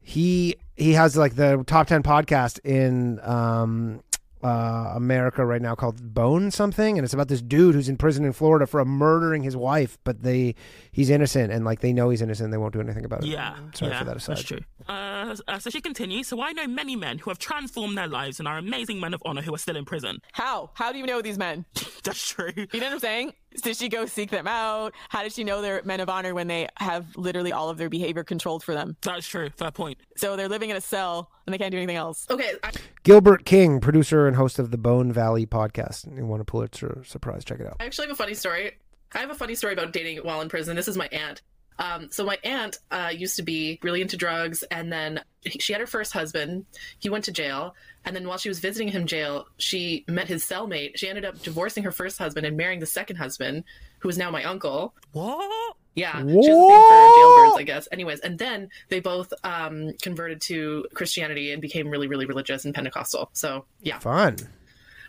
he 0.00 0.56
he 0.76 0.92
has 0.92 1.16
like 1.16 1.36
the 1.36 1.64
top 1.66 1.86
ten 1.86 2.02
podcast 2.02 2.60
in 2.64 3.20
um, 3.20 4.02
uh, 4.42 4.92
America 4.96 5.44
right 5.44 5.62
now 5.62 5.74
called 5.74 6.14
Bone 6.14 6.50
something, 6.50 6.98
and 6.98 7.04
it's 7.04 7.14
about 7.14 7.28
this 7.28 7.40
dude 7.40 7.74
who's 7.74 7.88
in 7.88 7.96
prison 7.96 8.24
in 8.24 8.32
Florida 8.32 8.66
for 8.66 8.84
murdering 8.84 9.42
his 9.42 9.56
wife, 9.56 9.98
but 10.04 10.22
they 10.22 10.54
he's 10.92 11.10
innocent, 11.10 11.52
and 11.52 11.64
like 11.64 11.80
they 11.80 11.92
know 11.92 12.10
he's 12.10 12.22
innocent, 12.22 12.50
they 12.50 12.58
won't 12.58 12.72
do 12.72 12.80
anything 12.80 13.04
about 13.04 13.24
it. 13.24 13.28
Yeah, 13.28 13.56
sorry 13.74 13.92
yeah, 13.92 13.98
for 13.98 14.04
that 14.04 14.16
aside. 14.16 14.36
That's 14.36 14.46
true. 14.46 14.60
Uh, 14.88 15.36
uh, 15.48 15.58
so 15.58 15.70
she 15.70 15.80
continues. 15.80 16.28
So 16.28 16.40
I 16.40 16.52
know 16.52 16.66
many 16.66 16.96
men 16.96 17.18
who 17.18 17.30
have 17.30 17.38
transformed 17.38 17.96
their 17.96 18.06
lives 18.06 18.38
and 18.38 18.46
are 18.46 18.58
amazing 18.58 19.00
men 19.00 19.14
of 19.14 19.22
honor 19.24 19.42
who 19.42 19.54
are 19.54 19.58
still 19.58 19.76
in 19.76 19.84
prison. 19.84 20.18
How? 20.32 20.70
How 20.74 20.92
do 20.92 20.98
you 20.98 21.06
know 21.06 21.22
these 21.22 21.38
men? 21.38 21.64
That's 22.04 22.28
true. 22.28 22.52
You 22.56 22.80
know 22.80 22.86
what 22.86 22.92
I'm 22.94 22.98
saying? 23.00 23.32
Did 23.62 23.76
she 23.76 23.88
go 23.88 24.06
seek 24.06 24.30
them 24.30 24.46
out? 24.46 24.94
How 25.10 25.22
did 25.22 25.32
she 25.32 25.44
know 25.44 25.60
they're 25.60 25.82
men 25.84 26.00
of 26.00 26.08
honor 26.08 26.34
when 26.34 26.46
they 26.46 26.68
have 26.78 27.14
literally 27.16 27.52
all 27.52 27.68
of 27.68 27.76
their 27.76 27.90
behavior 27.90 28.24
controlled 28.24 28.64
for 28.64 28.74
them? 28.74 28.96
That's 29.02 29.26
true. 29.26 29.50
Fair 29.50 29.70
point. 29.70 29.98
So 30.16 30.36
they're 30.36 30.48
living 30.48 30.70
in 30.70 30.76
a 30.76 30.80
cell 30.80 31.30
and 31.46 31.52
they 31.52 31.58
can't 31.58 31.70
do 31.70 31.76
anything 31.76 31.96
else. 31.96 32.26
Okay. 32.30 32.54
I, 32.62 32.72
Gilbert 33.02 33.44
King, 33.44 33.80
producer 33.80 34.26
and 34.26 34.36
host 34.36 34.58
of 34.58 34.70
the 34.70 34.78
Bone 34.78 35.12
Valley 35.12 35.44
podcast. 35.44 36.16
You 36.16 36.24
want 36.24 36.40
to 36.40 36.44
pull 36.44 36.62
it 36.62 36.72
to 36.72 36.86
a 36.86 36.88
Pulitzer 36.92 37.10
surprise? 37.10 37.44
Check 37.44 37.60
it 37.60 37.66
out. 37.66 37.76
I 37.80 37.84
actually 37.84 38.06
have 38.06 38.12
a 38.12 38.16
funny 38.16 38.34
story. 38.34 38.72
I 39.14 39.18
have 39.18 39.30
a 39.30 39.34
funny 39.34 39.54
story 39.54 39.72
about 39.72 39.92
dating 39.92 40.18
while 40.18 40.40
in 40.40 40.48
prison. 40.48 40.76
This 40.76 40.88
is 40.88 40.96
my 40.96 41.08
aunt. 41.08 41.42
Um, 41.78 42.08
so 42.10 42.24
my 42.24 42.38
aunt 42.44 42.78
uh, 42.90 43.10
used 43.14 43.36
to 43.36 43.42
be 43.42 43.78
really 43.82 44.02
into 44.02 44.16
drugs, 44.16 44.62
and 44.64 44.92
then 44.92 45.20
she 45.58 45.72
had 45.72 45.80
her 45.80 45.86
first 45.86 46.12
husband. 46.12 46.66
He 46.98 47.08
went 47.08 47.24
to 47.24 47.32
jail, 47.32 47.74
and 48.04 48.14
then 48.14 48.28
while 48.28 48.38
she 48.38 48.48
was 48.48 48.60
visiting 48.60 48.88
him 48.88 49.06
jail, 49.06 49.46
she 49.56 50.04
met 50.06 50.28
his 50.28 50.44
cellmate. 50.44 50.96
She 50.96 51.08
ended 51.08 51.24
up 51.24 51.40
divorcing 51.42 51.82
her 51.84 51.92
first 51.92 52.18
husband 52.18 52.46
and 52.46 52.56
marrying 52.56 52.80
the 52.80 52.86
second 52.86 53.16
husband, 53.16 53.64
who 54.00 54.08
is 54.08 54.18
now 54.18 54.30
my 54.30 54.44
uncle. 54.44 54.94
What? 55.12 55.76
Yeah, 55.94 56.18
she 56.18 56.24
was 56.24 56.46
for 56.46 57.56
jailbirds, 57.56 57.60
I 57.60 57.64
guess. 57.64 57.88
Anyways, 57.92 58.20
and 58.20 58.38
then 58.38 58.70
they 58.88 59.00
both 59.00 59.32
um, 59.44 59.92
converted 60.00 60.40
to 60.42 60.86
Christianity 60.94 61.52
and 61.52 61.60
became 61.60 61.88
really, 61.88 62.08
really 62.08 62.24
religious 62.24 62.64
and 62.64 62.74
Pentecostal. 62.74 63.28
So 63.34 63.66
yeah, 63.82 63.98
Fun. 63.98 64.36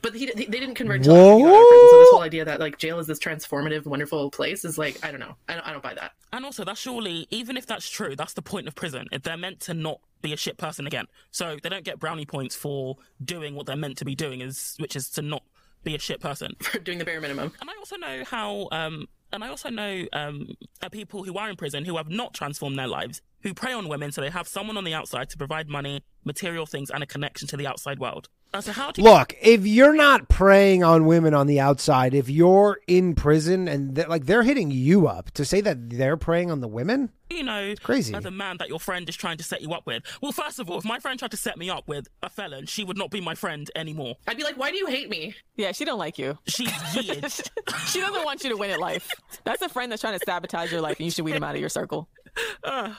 But 0.04 0.14
he, 0.14 0.26
they 0.28 0.46
didn't 0.46 0.76
convert 0.76 1.02
to 1.04 1.12
after 1.12 1.38
he 1.38 1.42
got 1.44 1.56
out 1.56 1.62
of 1.62 1.68
prison. 1.68 1.90
So 1.90 2.00
this 2.00 2.10
whole 2.12 2.22
idea 2.22 2.46
that 2.46 2.60
like 2.60 2.78
jail 2.78 3.00
is 3.00 3.08
this 3.08 3.20
transformative, 3.20 3.86
wonderful 3.86 4.30
place 4.30 4.66
is 4.66 4.78
like 4.78 5.04
I 5.04 5.10
don't 5.10 5.20
know. 5.20 5.36
I 5.48 5.54
don't, 5.56 5.68
I 5.68 5.72
don't 5.72 5.82
buy 5.82 5.96
that. 5.96 6.12
And 6.32 6.46
also, 6.46 6.64
that's 6.64 6.80
surely, 6.80 7.28
even 7.32 7.58
if 7.58 7.66
that's 7.66 7.90
true, 7.90 8.16
that's 8.16 8.34
the 8.34 8.42
point 8.42 8.68
of 8.68 8.76
prison. 8.76 9.08
If 9.12 9.24
They're 9.24 9.38
meant 9.38 9.62
to 9.62 9.74
not 9.74 10.02
be 10.22 10.34
a 10.34 10.38
shit 10.38 10.58
person 10.58 10.86
again. 10.86 11.06
So 11.32 11.58
they 11.62 11.70
don't 11.70 11.86
get 11.86 12.00
brownie 12.00 12.26
points 12.26 12.56
for 12.56 12.98
doing 13.24 13.56
what 13.56 13.66
they're 13.66 13.76
meant 13.76 13.98
to 13.98 14.06
be 14.06 14.16
doing, 14.16 14.42
is 14.42 14.76
which 14.80 14.96
is 14.96 15.10
to 15.12 15.22
not 15.22 15.44
be 15.84 15.96
a 15.96 16.00
shit 16.00 16.20
person. 16.20 16.56
For 16.60 16.80
doing 16.80 16.98
the 16.98 17.04
bare 17.04 17.20
minimum. 17.20 17.52
And 17.60 17.70
I 17.70 17.74
also 17.78 17.98
know 17.98 18.24
how, 18.26 18.70
um, 18.72 19.08
and 19.34 19.44
I 19.44 19.50
also 19.50 19.70
know 19.70 20.06
um, 20.14 20.48
uh, 20.82 20.88
people 20.88 21.24
who 21.26 21.38
are 21.38 21.50
in 21.50 21.58
prison 21.58 21.84
who 21.84 21.98
have 21.98 22.10
not 22.10 22.34
transformed 22.34 22.80
their 22.80 22.88
lives, 22.88 23.22
who 23.42 23.54
prey 23.54 23.74
on 23.74 23.90
women 23.90 24.12
so 24.14 24.22
they 24.22 24.30
have 24.30 24.48
someone 24.48 24.78
on 24.78 24.86
the 24.86 24.94
outside 24.94 25.30
to 25.32 25.38
provide 25.38 25.68
money, 25.68 26.02
material 26.24 26.66
things, 26.66 26.90
and 26.90 27.04
a 27.04 27.06
connection 27.06 27.50
to 27.50 27.58
the 27.58 27.68
outside 27.68 28.00
world. 28.00 28.30
So 28.62 28.72
how 28.72 28.92
do 28.92 29.02
you 29.02 29.10
Look, 29.10 29.36
if 29.42 29.66
you're 29.66 29.96
not 29.96 30.30
preying 30.30 30.84
on 30.84 31.06
women 31.06 31.34
on 31.34 31.48
the 31.48 31.60
outside, 31.60 32.14
if 32.14 32.30
you're 32.30 32.80
in 32.88 33.16
prison 33.16 33.68
and 33.68 33.96
they're, 33.96 34.08
like 34.08 34.28
they're 34.28 34.44
hitting 34.44 34.70
you 34.70 35.08
up 35.08 35.32
to 35.32 35.44
say 35.44 35.60
that 35.62 35.90
they're 35.90 36.18
preying 36.18 36.52
on 36.52 36.60
the 36.60 36.68
women, 36.68 37.10
you 37.32 37.44
know, 37.44 37.74
crazy. 37.82 38.14
as 38.14 38.26
a 38.26 38.32
man 38.32 38.58
that 38.58 38.70
your 38.70 38.80
friend 38.80 39.10
is 39.10 39.16
trying 39.16 39.38
to 39.38 39.44
set 39.44 39.62
you 39.62 39.74
up 39.74 39.88
with? 39.88 40.04
Well, 40.22 40.32
first 40.32 40.60
of 40.60 40.70
all, 40.70 40.78
if 40.78 40.86
my 40.86 41.00
friend 41.00 41.18
tried 41.18 41.32
to 41.32 41.38
set 41.38 41.58
me 41.58 41.72
up 41.72 41.88
with 41.88 42.08
a 42.22 42.30
felon, 42.30 42.68
she 42.68 42.84
would 42.84 42.98
not 42.98 43.10
be 43.10 43.22
my 43.22 43.34
friend 43.34 43.70
anymore. 43.76 44.18
I'd 44.28 44.38
be 44.38 44.44
like, 44.44 44.58
why 44.58 44.70
do 44.70 44.78
you 44.78 44.86
hate 44.86 45.10
me? 45.10 45.34
Yeah, 45.56 45.72
she 45.72 45.84
don't 45.84 46.00
like 46.00 46.20
you. 46.20 46.38
She's 46.46 46.72
weird. 46.96 47.32
she 47.88 48.00
doesn't 48.00 48.24
want 48.24 48.44
you 48.44 48.52
to 48.52 48.58
win 48.58 48.70
at 48.70 48.80
life. 48.80 49.10
That's 49.46 49.64
a 49.64 49.70
friend 49.70 49.92
that's 49.92 50.02
trying 50.02 50.20
to 50.20 50.26
sabotage 50.26 50.72
your 50.72 50.82
life 50.82 50.98
and 50.98 51.06
you 51.06 51.12
should 51.12 51.26
weed 51.26 51.36
him 51.36 51.44
out 51.44 51.56
of 51.56 51.60
your 51.62 51.70
circle. 51.70 52.08
uh, 52.64 52.94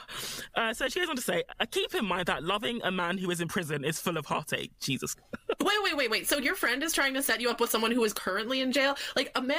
uh, 0.55 0.73
so 0.73 0.87
she 0.87 0.99
goes 0.99 1.09
on 1.09 1.15
to 1.15 1.21
say, 1.21 1.43
uh, 1.59 1.65
keep 1.69 1.93
in 1.95 2.05
mind 2.05 2.27
that 2.27 2.43
loving 2.43 2.81
a 2.83 2.91
man 2.91 3.17
who 3.17 3.29
is 3.31 3.41
in 3.41 3.47
prison 3.47 3.83
is 3.83 3.99
full 3.99 4.17
of 4.17 4.25
heartache. 4.25 4.71
Jesus. 4.79 5.15
Wait, 5.61 5.77
wait, 5.83 5.97
wait, 5.97 6.11
wait. 6.11 6.27
So 6.27 6.37
your 6.37 6.53
friend 6.53 6.83
is 6.83 6.93
trying 6.93 7.13
to 7.15 7.23
set 7.23 7.41
you 7.41 7.49
up 7.49 7.59
with 7.59 7.69
someone 7.69 7.91
who 7.91 8.03
is 8.03 8.13
currently 8.13 8.61
in 8.61 8.71
jail? 8.71 8.95
Like 9.15 9.31
a 9.35 9.41
man 9.41 9.57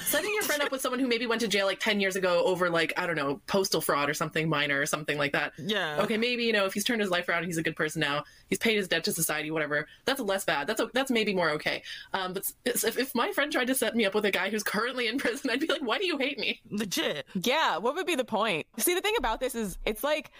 setting 0.00 0.30
your 0.34 0.42
friend 0.42 0.60
up 0.60 0.70
with 0.70 0.80
someone 0.80 0.98
who 0.98 1.06
maybe 1.06 1.26
went 1.26 1.40
to 1.42 1.48
jail 1.48 1.66
like 1.66 1.80
10 1.80 2.00
years 2.00 2.16
ago 2.16 2.42
over 2.44 2.68
like, 2.68 2.92
I 2.96 3.06
don't 3.06 3.16
know, 3.16 3.40
postal 3.46 3.80
fraud 3.80 4.10
or 4.10 4.14
something 4.14 4.48
minor 4.48 4.80
or 4.80 4.86
something 4.86 5.16
like 5.16 5.32
that. 5.32 5.52
Yeah. 5.56 6.02
Okay, 6.02 6.16
maybe, 6.16 6.44
you 6.44 6.52
know, 6.52 6.66
if 6.66 6.74
he's 6.74 6.84
turned 6.84 7.00
his 7.00 7.10
life 7.10 7.28
around, 7.28 7.44
he's 7.44 7.56
a 7.56 7.62
good 7.62 7.76
person 7.76 8.00
now. 8.00 8.24
He's 8.48 8.58
paid 8.58 8.76
his 8.76 8.88
debt 8.88 9.04
to 9.04 9.12
society, 9.12 9.50
whatever. 9.50 9.86
That's 10.04 10.20
less 10.20 10.44
bad. 10.44 10.66
That's 10.66 10.82
that's 10.92 11.10
maybe 11.10 11.34
more 11.34 11.50
okay. 11.50 11.82
Um, 12.12 12.32
but 12.32 12.50
if, 12.64 12.98
if 12.98 13.14
my 13.14 13.32
friend 13.32 13.50
tried 13.50 13.68
to 13.68 13.74
set 13.74 13.94
me 13.96 14.04
up 14.04 14.14
with 14.14 14.24
a 14.24 14.30
guy 14.30 14.50
who's 14.50 14.62
currently 14.62 15.08
in 15.08 15.18
prison, 15.18 15.50
I'd 15.50 15.60
be 15.60 15.66
like, 15.66 15.82
why 15.82 15.98
do 15.98 16.06
you 16.06 16.18
hate 16.18 16.38
me? 16.38 16.60
Legit. 16.70 17.26
Yeah, 17.34 17.78
what 17.78 17.94
would 17.94 18.06
be 18.06 18.14
the 18.14 18.24
point? 18.24 18.66
See, 18.78 18.94
the 18.94 19.00
thing 19.00 19.14
about 19.18 19.40
this 19.40 19.54
is 19.54 19.78
it's 19.84 20.04
like 20.04 20.30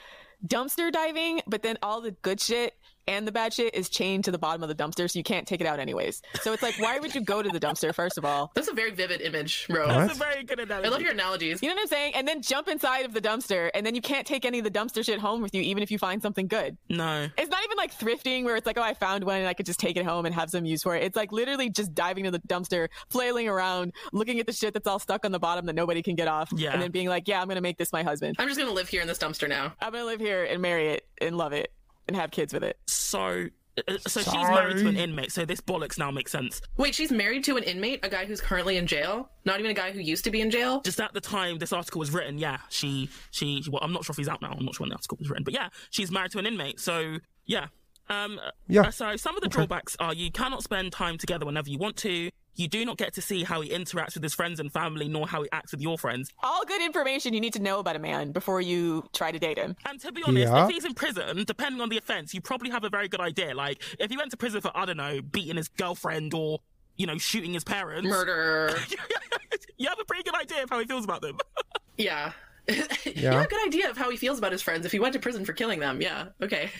dumpster 0.46 0.92
diving, 0.92 1.40
but 1.46 1.62
then 1.62 1.78
all 1.82 2.00
the 2.00 2.12
good 2.12 2.40
shit 2.40 2.74
and 3.08 3.26
the 3.26 3.32
bad 3.32 3.52
shit 3.52 3.74
is 3.74 3.88
chained 3.88 4.24
to 4.24 4.30
the 4.30 4.38
bottom 4.38 4.62
of 4.62 4.68
the 4.68 4.74
dumpster, 4.74 5.10
so 5.10 5.18
you 5.18 5.22
can't 5.22 5.46
take 5.46 5.60
it 5.60 5.66
out 5.66 5.78
anyways. 5.78 6.22
So 6.42 6.52
it's 6.52 6.62
like, 6.62 6.78
why 6.78 6.98
would 6.98 7.14
you 7.14 7.20
go 7.20 7.42
to 7.42 7.48
the 7.48 7.60
dumpster, 7.60 7.94
first 7.94 8.18
of 8.18 8.24
all? 8.24 8.52
That's 8.54 8.68
a 8.68 8.72
very 8.74 8.90
vivid 8.92 9.20
image, 9.20 9.66
Ro. 9.70 9.86
What? 9.86 9.94
That's 10.06 10.14
a 10.14 10.18
very 10.18 10.44
good 10.44 10.58
analogy. 10.60 10.86
I 10.86 10.90
love 10.90 11.00
your 11.02 11.12
analogies. 11.12 11.62
You 11.62 11.68
know 11.68 11.74
what 11.76 11.82
I'm 11.82 11.88
saying? 11.88 12.12
And 12.14 12.26
then 12.26 12.42
jump 12.42 12.68
inside 12.68 13.04
of 13.04 13.12
the 13.12 13.20
dumpster, 13.20 13.70
and 13.74 13.84
then 13.86 13.94
you 13.94 14.00
can't 14.02 14.26
take 14.26 14.44
any 14.44 14.58
of 14.58 14.64
the 14.64 14.70
dumpster 14.70 15.04
shit 15.04 15.18
home 15.18 15.42
with 15.42 15.54
you, 15.54 15.62
even 15.62 15.82
if 15.82 15.90
you 15.90 15.98
find 15.98 16.20
something 16.22 16.46
good. 16.48 16.76
No. 16.88 17.28
It's 17.38 17.50
not 17.50 17.64
even 17.64 17.76
like 17.76 17.96
thrifting 17.98 18.44
where 18.44 18.56
it's 18.56 18.66
like, 18.66 18.78
oh, 18.78 18.82
I 18.82 18.94
found 18.94 19.24
one 19.24 19.38
and 19.38 19.48
I 19.48 19.54
could 19.54 19.66
just 19.66 19.80
take 19.80 19.96
it 19.96 20.04
home 20.04 20.26
and 20.26 20.34
have 20.34 20.50
some 20.50 20.64
use 20.64 20.82
for 20.82 20.96
it. 20.96 21.02
It's 21.04 21.16
like 21.16 21.32
literally 21.32 21.70
just 21.70 21.94
diving 21.94 22.24
to 22.24 22.30
the 22.30 22.40
dumpster, 22.40 22.88
flailing 23.10 23.48
around, 23.48 23.92
looking 24.12 24.40
at 24.40 24.46
the 24.46 24.52
shit 24.52 24.74
that's 24.74 24.86
all 24.86 24.98
stuck 24.98 25.24
on 25.24 25.32
the 25.32 25.38
bottom 25.38 25.66
that 25.66 25.74
nobody 25.74 26.02
can 26.02 26.14
get 26.16 26.28
off, 26.28 26.50
Yeah. 26.54 26.72
and 26.72 26.82
then 26.82 26.90
being 26.90 27.08
like, 27.08 27.28
yeah, 27.28 27.40
I'm 27.40 27.48
gonna 27.48 27.60
make 27.60 27.78
this 27.78 27.92
my 27.92 28.02
husband. 28.02 28.36
I'm 28.38 28.48
just 28.48 28.58
gonna 28.58 28.72
live 28.72 28.88
here 28.88 29.00
in 29.00 29.06
this 29.08 29.18
dumpster 29.18 29.48
now. 29.48 29.74
I'm 29.80 29.92
gonna 29.92 30.04
live 30.04 30.20
here 30.20 30.44
and 30.44 30.60
marry 30.60 30.88
it 30.88 31.06
and 31.20 31.36
love 31.36 31.52
it 31.52 31.72
and 32.08 32.16
have 32.16 32.30
kids 32.30 32.52
with 32.52 32.62
it. 32.64 32.78
So. 32.86 33.46
uh, 33.88 33.98
So 34.06 34.20
she's 34.22 34.32
married 34.32 34.78
to 34.78 34.88
an 34.88 34.96
inmate, 34.96 35.32
so 35.32 35.44
this 35.44 35.60
bollocks 35.60 35.98
now 35.98 36.10
makes 36.10 36.32
sense. 36.32 36.62
Wait, 36.78 36.94
she's 36.94 37.10
married 37.10 37.44
to 37.44 37.56
an 37.56 37.62
inmate, 37.62 38.00
a 38.04 38.08
guy 38.08 38.24
who's 38.24 38.40
currently 38.40 38.76
in 38.78 38.86
jail? 38.86 39.28
Not 39.44 39.58
even 39.58 39.70
a 39.70 39.74
guy 39.74 39.90
who 39.92 40.00
used 40.00 40.24
to 40.24 40.30
be 40.30 40.40
in 40.40 40.50
jail? 40.50 40.80
Just 40.80 41.00
at 41.00 41.12
the 41.12 41.20
time 41.20 41.58
this 41.58 41.72
article 41.72 41.98
was 41.98 42.10
written, 42.10 42.38
yeah, 42.38 42.58
she, 42.70 43.10
she, 43.32 43.62
well, 43.70 43.80
I'm 43.82 43.92
not 43.92 44.04
sure 44.04 44.14
if 44.14 44.16
he's 44.18 44.28
out 44.28 44.40
now. 44.40 44.52
I'm 44.58 44.64
not 44.64 44.74
sure 44.74 44.84
when 44.84 44.90
the 44.90 44.94
article 44.96 45.18
was 45.20 45.28
written, 45.28 45.44
but 45.44 45.52
yeah, 45.54 45.68
she's 45.90 46.10
married 46.10 46.30
to 46.32 46.38
an 46.38 46.46
inmate. 46.46 46.80
So 46.80 47.18
yeah, 47.44 47.66
um, 48.08 48.40
Yeah. 48.68 48.82
uh, 48.82 48.90
So 48.90 49.16
some 49.16 49.36
of 49.36 49.42
the 49.42 49.48
drawbacks 49.48 49.96
are 50.00 50.14
you 50.14 50.30
cannot 50.30 50.62
spend 50.62 50.92
time 50.92 51.18
together 51.18 51.44
whenever 51.44 51.68
you 51.68 51.78
want 51.78 51.96
to. 51.98 52.30
You 52.56 52.68
do 52.68 52.84
not 52.84 52.96
get 52.96 53.12
to 53.14 53.22
see 53.22 53.44
how 53.44 53.60
he 53.60 53.68
interacts 53.70 54.14
with 54.14 54.22
his 54.22 54.34
friends 54.34 54.58
and 54.60 54.72
family, 54.72 55.08
nor 55.08 55.28
how 55.28 55.42
he 55.42 55.48
acts 55.52 55.72
with 55.72 55.80
your 55.82 55.98
friends. 55.98 56.32
All 56.42 56.64
good 56.64 56.80
information 56.82 57.34
you 57.34 57.40
need 57.40 57.52
to 57.52 57.60
know 57.62 57.78
about 57.78 57.96
a 57.96 57.98
man 57.98 58.32
before 58.32 58.60
you 58.62 59.04
try 59.12 59.30
to 59.30 59.38
date 59.38 59.58
him. 59.58 59.76
And 59.84 60.00
to 60.00 60.10
be 60.10 60.22
honest, 60.24 60.52
Yeah. 60.52 60.64
if 60.64 60.70
he's 60.70 60.84
in 60.86 60.94
prison, 60.94 61.44
depending 61.46 61.80
on 61.82 61.90
the 61.90 61.98
offence, 61.98 62.32
you 62.34 62.40
probably 62.40 62.70
have 62.70 62.82
a 62.84 62.88
very 62.88 63.08
good 63.08 63.20
idea. 63.20 63.54
Like, 63.54 63.82
if 63.98 64.10
he 64.10 64.16
went 64.16 64.30
to 64.30 64.36
prison 64.36 64.60
for, 64.62 64.70
I 64.74 64.86
don't 64.86 64.96
know, 64.96 65.20
beating 65.22 65.56
his 65.56 65.68
girlfriend 65.68 66.32
or, 66.34 66.60
you 66.96 67.06
know, 67.06 67.18
shooting 67.18 67.52
his 67.52 67.62
parents, 67.62 68.08
Murder. 68.08 68.74
you 69.76 69.88
have 69.88 69.98
a 70.00 70.04
pretty 70.04 70.22
good 70.22 70.34
idea 70.34 70.62
of 70.62 70.70
how 70.70 70.78
he 70.78 70.86
feels 70.86 71.04
about 71.04 71.20
them. 71.22 71.38
Yeah. 71.98 72.32
yeah. 72.68 72.82
you 73.04 73.26
have 73.28 73.44
a 73.44 73.48
good 73.48 73.66
idea 73.66 73.88
of 73.88 73.96
how 73.96 74.10
he 74.10 74.16
feels 74.18 74.38
about 74.38 74.52
his 74.52 74.60
friends 74.60 74.84
if 74.84 74.92
he 74.92 74.98
went 74.98 75.14
to 75.14 75.18
prison 75.18 75.44
for 75.46 75.52
killing 75.54 75.78
them. 75.80 76.00
Yeah. 76.02 76.26
Okay. 76.42 76.70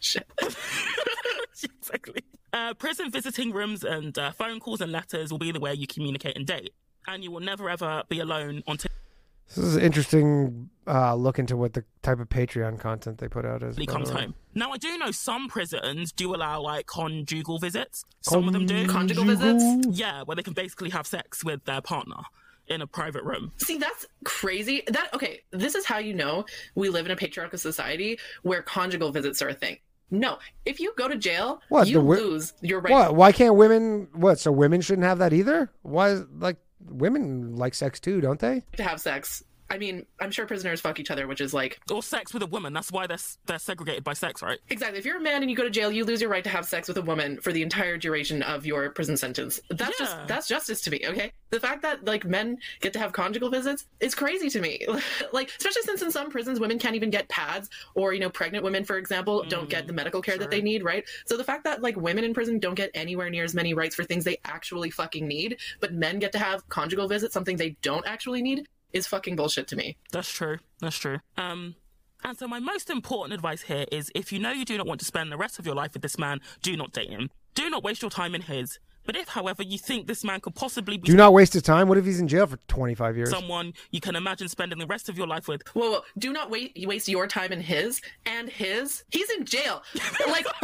Shit. 0.00 0.26
exactly. 1.62 2.22
Uh, 2.52 2.74
prison 2.74 3.10
visiting 3.10 3.52
rooms 3.52 3.84
and 3.84 4.16
uh, 4.18 4.30
phone 4.32 4.60
calls 4.60 4.80
and 4.80 4.92
letters 4.92 5.30
will 5.30 5.38
be 5.38 5.52
the 5.52 5.60
way 5.60 5.74
you 5.74 5.86
communicate 5.86 6.36
and 6.36 6.46
date. 6.46 6.72
And 7.06 7.22
you 7.22 7.30
will 7.30 7.40
never 7.40 7.68
ever 7.68 8.02
be 8.08 8.18
alone 8.20 8.62
until 8.66 8.90
This 9.48 9.58
is 9.58 9.76
an 9.76 9.82
interesting 9.82 10.70
uh, 10.86 11.14
look 11.14 11.38
into 11.38 11.56
what 11.56 11.72
the 11.74 11.84
type 12.02 12.18
of 12.18 12.28
Patreon 12.28 12.80
content 12.80 13.18
they 13.18 13.28
put 13.28 13.44
out 13.44 13.62
is. 13.62 13.76
he 13.76 13.86
comes 13.86 14.10
home. 14.10 14.34
Now, 14.54 14.72
I 14.72 14.78
do 14.78 14.96
know 14.98 15.10
some 15.10 15.48
prisons 15.48 16.12
do 16.12 16.34
allow 16.34 16.60
like 16.62 16.86
conjugal 16.86 17.58
visits. 17.58 18.04
Some 18.22 18.46
of 18.46 18.52
them 18.52 18.66
do. 18.66 18.86
Conjugal 18.86 19.24
visits? 19.24 19.86
yeah, 19.90 20.22
where 20.22 20.34
they 20.34 20.42
can 20.42 20.54
basically 20.54 20.90
have 20.90 21.06
sex 21.06 21.44
with 21.44 21.64
their 21.64 21.80
partner 21.80 22.22
in 22.68 22.82
a 22.82 22.86
private 22.86 23.22
room. 23.22 23.52
See, 23.58 23.78
that's 23.78 24.06
crazy. 24.24 24.82
That 24.88 25.12
okay, 25.14 25.42
this 25.50 25.74
is 25.74 25.84
how 25.84 25.98
you 25.98 26.14
know 26.14 26.44
we 26.74 26.88
live 26.88 27.06
in 27.06 27.12
a 27.12 27.16
patriarchal 27.16 27.58
society 27.58 28.18
where 28.42 28.62
conjugal 28.62 29.12
visits 29.12 29.42
are 29.42 29.48
a 29.48 29.54
thing. 29.54 29.78
No, 30.10 30.38
if 30.64 30.78
you 30.80 30.92
go 30.96 31.08
to 31.08 31.16
jail, 31.16 31.60
What, 31.68 31.88
you 31.88 31.94
wi- 31.96 32.18
lose 32.18 32.52
your 32.60 32.80
right. 32.80 32.92
What? 32.92 33.14
Why 33.16 33.32
can't 33.32 33.56
women? 33.56 34.08
What? 34.12 34.38
So 34.38 34.52
women 34.52 34.80
shouldn't 34.80 35.06
have 35.06 35.18
that 35.18 35.32
either? 35.32 35.70
Why? 35.82 36.20
Like 36.38 36.58
women 36.88 37.56
like 37.56 37.74
sex 37.74 37.98
too, 37.98 38.20
don't 38.20 38.38
they? 38.38 38.62
to 38.76 38.82
have 38.84 39.00
sex. 39.00 39.42
I 39.68 39.78
mean, 39.78 40.06
I'm 40.20 40.30
sure 40.30 40.46
prisoners 40.46 40.80
fuck 40.80 41.00
each 41.00 41.10
other, 41.10 41.26
which 41.26 41.40
is 41.40 41.52
like 41.52 41.80
Or 41.90 42.02
sex 42.02 42.32
with 42.32 42.42
a 42.42 42.46
woman. 42.46 42.72
That's 42.72 42.92
why 42.92 43.06
they're, 43.06 43.18
they're 43.46 43.58
segregated 43.58 44.04
by 44.04 44.12
sex, 44.12 44.42
right? 44.42 44.58
exactly. 44.70 44.98
If 44.98 45.04
you're 45.04 45.16
a 45.16 45.20
man 45.20 45.42
and 45.42 45.50
you 45.50 45.56
go 45.56 45.64
to 45.64 45.70
jail, 45.70 45.90
you 45.90 46.04
lose 46.04 46.20
your 46.20 46.30
right 46.30 46.44
to 46.44 46.50
have 46.50 46.66
sex 46.66 46.88
with 46.88 46.96
a 46.98 47.02
woman 47.02 47.40
for 47.40 47.52
the 47.52 47.62
entire 47.62 47.96
duration 47.96 48.42
of 48.42 48.64
your 48.64 48.90
prison 48.90 49.16
sentence. 49.16 49.60
That's 49.70 49.98
Yeah. 49.98 50.06
just 50.06 50.28
that's 50.28 50.48
justice 50.48 50.80
to 50.82 50.90
me. 50.90 51.00
Okay, 51.04 51.32
the 51.50 51.60
fact 51.60 51.82
that 51.82 52.04
like 52.04 52.24
men 52.24 52.58
get 52.80 52.92
to 52.92 52.98
have 52.98 53.12
conjugal 53.12 53.50
visits 53.50 53.86
is 54.00 54.14
crazy 54.14 54.48
to 54.50 54.60
me. 54.60 54.86
like, 55.32 55.50
especially 55.58 55.82
since 55.82 56.02
in 56.02 56.10
some 56.10 56.30
prisons 56.30 56.60
women 56.60 56.78
can't 56.78 56.94
even 56.94 57.10
get 57.10 57.28
pads, 57.28 57.68
or 57.94 58.12
you 58.12 58.20
know, 58.20 58.30
pregnant 58.30 58.64
women, 58.64 58.84
for 58.84 58.98
example, 58.98 59.44
don't 59.48 59.68
get 59.68 59.86
the 59.86 59.92
mm, 59.92 59.96
medical 59.96 60.22
care 60.22 60.38
that 60.38 60.50
they 60.50 60.62
need. 60.62 60.84
Right. 60.84 61.04
So 61.26 61.36
the 61.36 61.44
fact 61.44 61.64
that 61.64 61.82
like 61.82 61.96
women 61.96 62.24
in 62.24 62.34
prison 62.34 62.58
don't 62.58 62.74
get 62.74 62.90
anywhere 62.94 63.30
near 63.30 63.44
as 63.44 63.54
many 63.54 63.74
rights 63.74 63.94
for 63.94 64.04
things 64.04 64.24
they 64.24 64.38
actually 64.44 64.90
fucking 64.90 65.26
need, 65.26 65.58
but 65.80 65.92
men 65.92 66.18
get 66.18 66.32
to 66.32 66.38
have 66.38 66.68
conjugal 66.68 67.08
visits, 67.08 67.34
something 67.34 67.56
they 67.56 67.76
don't 67.82 68.06
actually 68.06 68.42
need, 68.42 68.66
is 68.96 69.06
fucking 69.06 69.36
bullshit 69.36 69.68
to 69.68 69.76
me. 69.76 69.96
That's 70.12 70.30
true. 70.30 70.58
That's 70.80 70.96
true. 70.98 71.18
Um, 71.36 71.74
and 72.24 72.36
so 72.36 72.48
my 72.48 72.58
most 72.58 72.90
important 72.90 73.34
advice 73.34 73.62
here 73.62 73.84
is 73.92 74.10
if 74.14 74.32
you 74.32 74.38
know 74.38 74.50
you 74.50 74.64
do 74.64 74.76
not 74.76 74.86
want 74.86 75.00
to 75.00 75.06
spend 75.06 75.30
the 75.30 75.36
rest 75.36 75.58
of 75.58 75.66
your 75.66 75.74
life 75.74 75.92
with 75.92 76.02
this 76.02 76.18
man, 76.18 76.40
do 76.62 76.76
not 76.76 76.92
date 76.92 77.10
him. 77.10 77.30
Do 77.54 77.70
not 77.70 77.84
waste 77.84 78.02
your 78.02 78.10
time 78.10 78.34
in 78.34 78.42
his. 78.42 78.78
But 79.04 79.14
if, 79.14 79.28
however, 79.28 79.62
you 79.62 79.78
think 79.78 80.08
this 80.08 80.24
man 80.24 80.40
could 80.40 80.56
possibly 80.56 80.96
be 80.96 81.06
Do 81.06 81.14
not 81.16 81.32
waste 81.32 81.52
his 81.52 81.62
time. 81.62 81.86
What 81.88 81.96
if 81.96 82.04
he's 82.04 82.18
in 82.18 82.26
jail 82.26 82.44
for 82.48 82.58
twenty 82.66 82.96
five 82.96 83.16
years? 83.16 83.30
someone 83.30 83.72
you 83.92 84.00
can 84.00 84.16
imagine 84.16 84.48
spending 84.48 84.80
the 84.80 84.86
rest 84.86 85.08
of 85.08 85.16
your 85.16 85.28
life 85.28 85.46
with, 85.46 85.62
Whoa, 85.74 85.90
whoa, 85.92 86.00
do 86.18 86.32
not 86.32 86.50
wait, 86.50 86.72
waste 86.88 87.06
your 87.08 87.28
time 87.28 87.52
in 87.52 87.60
his 87.60 88.00
and 88.24 88.48
his. 88.48 89.04
He's 89.12 89.30
in 89.30 89.44
jail. 89.44 89.84
like, 90.26 90.44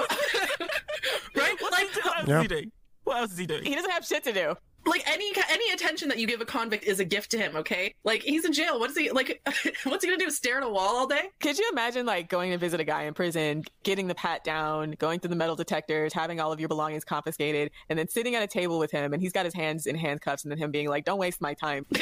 right? 1.37 1.55
What's 1.61 1.79
Like, 1.79 2.05
what 2.05 2.19
else 2.19 2.29
Yeah. 2.29 2.37
is 2.39 2.43
he 2.43 2.49
doing? 2.49 2.73
What 3.05 3.17
else 3.19 3.33
is 3.33 3.39
he 3.39 3.47
doing? 3.47 3.65
He 3.65 3.75
doesn't 3.77 3.91
have 3.91 4.05
shit 4.05 4.25
to 4.25 4.33
do. 4.33 4.55
Like 4.85 5.03
any 5.07 5.33
any 5.51 5.73
attention 5.73 6.09
that 6.09 6.19
you 6.19 6.27
give 6.27 6.41
a 6.41 6.45
convict 6.45 6.85
is 6.85 7.01
a 7.01 7.05
gift 7.05 7.31
to 7.33 7.39
him. 7.39 7.57
Okay, 7.57 7.95
like 8.05 8.23
he's 8.23 8.45
in 8.45 8.53
jail. 8.53 8.81
What 8.81 8.91
is 8.91 8.97
he 8.97 9.11
like? 9.11 9.41
What's 9.85 10.05
he 10.05 10.11
gonna 10.11 10.19
do? 10.19 10.31
Stare 10.31 10.59
at 10.59 10.63
a 10.63 10.69
wall 10.69 10.97
all 10.97 11.07
day? 11.07 11.31
Could 11.41 11.59
you 11.59 11.69
imagine 11.73 12.07
like 12.07 12.29
going 12.29 12.51
to 12.51 12.59
visit 12.59 12.81
a 12.81 12.85
guy 12.85 13.03
in 13.03 13.15
prison, 13.15 13.65
getting 13.83 14.09
the 14.09 14.15
pat 14.15 14.45
down, 14.45 14.93
going 14.93 15.21
through 15.21 15.31
the 15.31 15.37
metal 15.37 15.57
detectors, 15.57 16.13
having 16.13 16.41
all 16.41 16.53
of 16.53 16.61
your 16.61 16.69
belongings 16.69 17.05
confiscated, 17.05 17.71
and 17.89 17.99
then 17.99 18.09
sitting 18.09 18.35
at 18.35 18.43
a 18.43 18.47
table 18.47 18.79
with 18.79 18.91
him 18.91 19.13
and 19.13 19.23
he's 19.23 19.33
got 19.33 19.45
his 19.45 19.55
hands 19.55 19.87
in 19.87 19.97
handcuffs 19.97 20.45
and 20.45 20.51
then 20.51 20.59
him 20.59 20.71
being 20.71 20.89
like, 20.89 21.05
Don't 21.05 21.19
waste 21.19 21.41
my 21.41 21.55
time. 21.55 21.87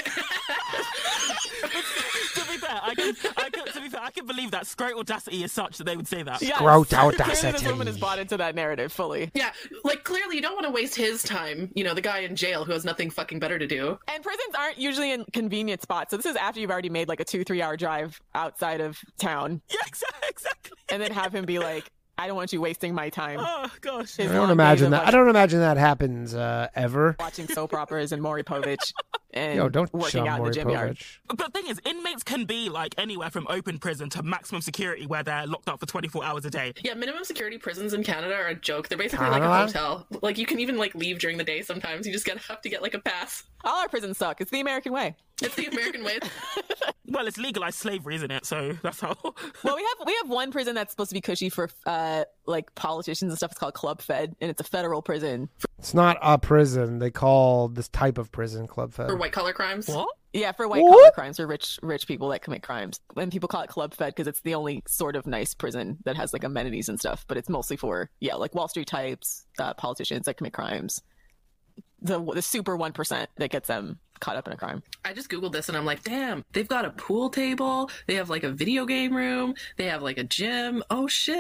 to 2.71 2.75
fair, 2.75 2.81
I 2.83 2.95
can, 2.95 3.15
I 3.37 3.51
can, 3.51 3.67
to 3.75 3.81
be 3.81 3.89
fair, 3.89 4.01
I 4.03 4.11
can 4.11 4.27
believe 4.27 4.51
that. 4.53 4.73
Great 4.77 4.95
audacity 4.95 5.43
is 5.45 5.53
such 5.53 5.79
that 5.79 5.85
they 5.85 5.97
would 5.97 6.09
say 6.09 6.23
that. 6.23 6.41
Yes. 6.43 6.59
Gross 6.59 6.89
Clearly 6.91 7.17
this 7.17 7.45
audacity. 7.45 7.71
woman 7.71 7.87
has 7.87 7.99
bought 7.99 8.19
into 8.19 8.37
that 8.37 8.55
narrative 8.55 8.93
fully. 8.93 9.31
Yeah, 9.35 9.51
like 9.85 10.05
clearly 10.05 10.37
you 10.37 10.43
don't 10.43 10.55
want 10.55 10.67
to 10.67 10.73
waste 10.73 10.95
his 10.97 11.23
time. 11.23 11.71
You 11.75 11.85
know, 11.85 11.95
the 11.95 12.01
guy 12.01 12.19
in 12.21 12.37
jail 12.37 12.65
who 12.65 12.73
has 12.73 12.85
nothing 12.85 13.11
fucking 13.11 13.39
better 13.41 13.59
to 13.59 13.67
do. 13.67 13.99
And 14.09 14.23
prisons 14.23 14.55
aren't 14.59 14.79
usually 14.79 15.13
in 15.13 15.25
convenient 15.33 15.83
spots. 15.83 16.11
So 16.11 16.17
this 16.17 16.27
is 16.27 16.37
after 16.37 16.61
you've 16.61 16.71
already 16.71 16.91
made 16.91 17.09
like 17.09 17.21
a 17.21 17.25
two, 17.25 17.45
three 17.45 17.61
hour 17.63 17.77
drive 17.77 18.21
outside 18.35 18.81
of 18.81 18.99
town 19.19 19.61
Yeah, 19.71 19.77
exactly. 19.87 20.29
exactly. 20.29 20.79
and 20.91 21.03
then 21.03 21.13
have 21.13 21.35
him 21.35 21.45
be 21.45 21.59
like, 21.59 21.91
I 22.19 22.27
don't 22.27 22.37
want 22.37 22.53
you 22.53 22.61
wasting 22.61 22.95
my 22.95 23.09
time. 23.09 23.39
Oh 23.41 23.67
gosh. 23.81 24.17
His 24.17 24.31
I 24.31 24.35
don't 24.35 24.51
imagine 24.51 24.91
that. 24.91 24.99
like, 25.05 25.09
I 25.09 25.11
don't 25.11 25.29
imagine 25.31 25.61
that 25.61 25.79
happens 25.79 26.35
uh, 26.35 26.69
ever. 26.75 27.17
watching 27.19 27.49
soap 27.49 27.73
operas 27.73 28.13
and 28.13 28.21
Maury 28.23 28.45
Povich 28.45 28.93
and 29.35 29.57
Yo, 29.57 29.69
don't 29.69 29.93
working 29.93 30.25
shove 30.25 30.27
out 30.27 30.41
in 30.41 30.47
the 30.47 30.51
gym 30.53 30.69
yard. 30.69 30.99
But 31.29 31.39
the 31.39 31.51
thing 31.51 31.69
is, 31.69 31.81
inmates 31.85 32.23
can 32.23 32.45
be 32.45 32.69
like 32.69 32.95
anywhere 32.99 33.31
from 33.31 33.47
open 33.49 33.79
prison 33.79 34.09
to 34.11 34.23
maximum 34.23 34.61
security 34.61 35.07
where 35.07 35.23
they're 35.23 35.47
locked 35.47 35.69
up 35.69 35.81
for 35.81 35.87
24 35.87 36.25
hours 36.25 36.45
a 36.45 36.51
day. 36.51 36.73
Yeah, 36.83 36.95
minimum 36.95 37.25
security 37.25 37.59
prisons 37.59 37.95
in 37.95 38.03
Canada 38.03 38.35
are 38.35 38.49
a 38.49 38.55
joke. 38.55 38.89
They're 38.89 38.99
basically 38.99 39.29
like 39.29 39.43
a 39.43 39.67
hotel. 39.67 40.07
Like 40.23 40.39
you 40.39 40.47
can 40.47 40.61
even 40.61 40.77
like 40.77 40.95
leave 40.95 41.19
during 41.19 41.39
the 41.39 41.45
day 41.45 41.63
sometimes. 41.63 42.07
You 42.07 42.13
just 42.13 42.27
gotta 42.27 42.41
have 42.41 42.61
to 42.63 42.69
get 42.69 42.83
like 42.83 42.95
a 42.95 43.01
pass. 43.01 43.45
All 43.65 43.81
our 43.81 43.89
prisons 43.89 44.19
suck. 44.19 44.41
It's 44.41 44.51
the 44.51 44.61
American 44.61 44.93
way. 44.93 45.17
It's 45.43 45.55
the 45.55 45.67
American 45.67 46.05
way. 46.05 46.19
Well, 47.11 47.27
it's 47.27 47.39
legalized 47.39 47.77
slavery, 47.77 48.15
isn't 48.15 48.31
it? 48.31 48.47
So 48.47 48.79
that's 48.83 49.01
how. 49.01 49.17
Well, 49.65 49.75
we 49.75 49.83
have 49.83 50.07
we 50.07 50.15
have 50.23 50.31
one 50.31 50.53
prison 50.53 50.77
that's 50.77 50.93
supposed 50.93 51.11
to 51.11 51.15
be 51.15 51.21
cushy 51.21 51.49
for 51.49 51.69
uh 51.85 52.25
like 52.51 52.75
politicians 52.75 53.31
and 53.31 53.39
stuff. 53.39 53.53
It's 53.53 53.61
called 53.61 53.75
Club 53.75 54.01
Fed, 54.03 54.35
and 54.41 54.51
it's 54.51 54.61
a 54.61 54.65
federal 54.65 55.03
prison. 55.03 55.49
It's 55.79 55.95
not 55.95 56.19
a 56.21 56.39
prison. 56.39 56.99
They 56.99 57.11
call 57.11 57.69
this 57.69 57.89
type 57.89 58.19
of 58.19 58.31
prison 58.33 58.67
club 58.67 58.93
fed. 58.93 59.09
For 59.09 59.17
white 59.17 59.33
collar 59.33 59.53
crimes. 59.53 59.89
what? 59.89 60.09
Yeah, 60.33 60.53
for 60.53 60.69
white 60.69 60.83
What? 60.83 60.93
collar 60.93 61.11
crimes, 61.13 61.39
for 61.39 61.47
rich 61.47 61.79
rich 61.83 62.07
people 62.07 62.29
that 62.29 62.43
commit 62.43 62.63
crimes. 62.63 63.01
And 63.17 63.33
people 63.33 63.49
call 63.49 63.63
it 63.63 63.69
Club 63.71 63.95
Fed 63.95 64.15
because 64.15 64.27
it's 64.29 64.41
the 64.43 64.55
only 64.55 64.83
sort 64.87 65.17
of 65.17 65.27
nice 65.27 65.55
prison 65.55 65.99
that 66.05 66.17
has 66.17 66.33
like 66.33 66.45
amenities 66.45 66.89
and 66.89 66.99
stuff. 67.01 67.25
But 67.27 67.37
it's 67.39 67.49
mostly 67.49 67.77
for 67.77 68.11
yeah, 68.21 68.35
like 68.37 68.55
Wall 68.55 68.69
Street 68.69 68.87
types, 68.87 69.47
uh, 69.59 69.75
politicians 69.75 70.27
that 70.27 70.35
commit 70.37 70.53
crimes. 70.53 71.03
The 72.03 72.23
the 72.23 72.43
super 72.43 72.77
one 72.77 72.93
percent 72.93 73.29
that 73.37 73.51
gets 73.51 73.67
them 73.69 73.99
caught 74.21 74.37
up 74.37 74.47
in 74.47 74.53
a 74.53 74.57
crime. 74.57 74.83
I 75.05 75.13
just 75.13 75.29
googled 75.31 75.53
this 75.53 75.69
and 75.69 75.77
I'm 75.77 75.85
like, 75.85 76.03
damn, 76.05 76.45
they've 76.53 76.69
got 76.69 76.85
a 76.85 76.91
pool 76.91 77.31
table. 77.31 77.91
They 78.07 78.15
have 78.15 78.31
like 78.31 78.45
a 78.45 78.51
video 78.51 78.85
game 78.87 79.15
room. 79.15 79.55
They 79.77 79.87
have 79.87 80.03
like 80.03 80.19
a 80.19 80.25
gym. 80.25 80.83
Oh 80.91 81.07
shit, 81.09 81.37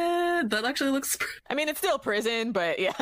that 0.51 0.65
actually 0.65 0.91
looks. 0.91 1.17
I 1.51 1.55
mean, 1.55 1.69
it's 1.69 1.79
still 1.79 1.99
prison, 1.99 2.53
but 2.53 2.79
yeah, 2.79 2.93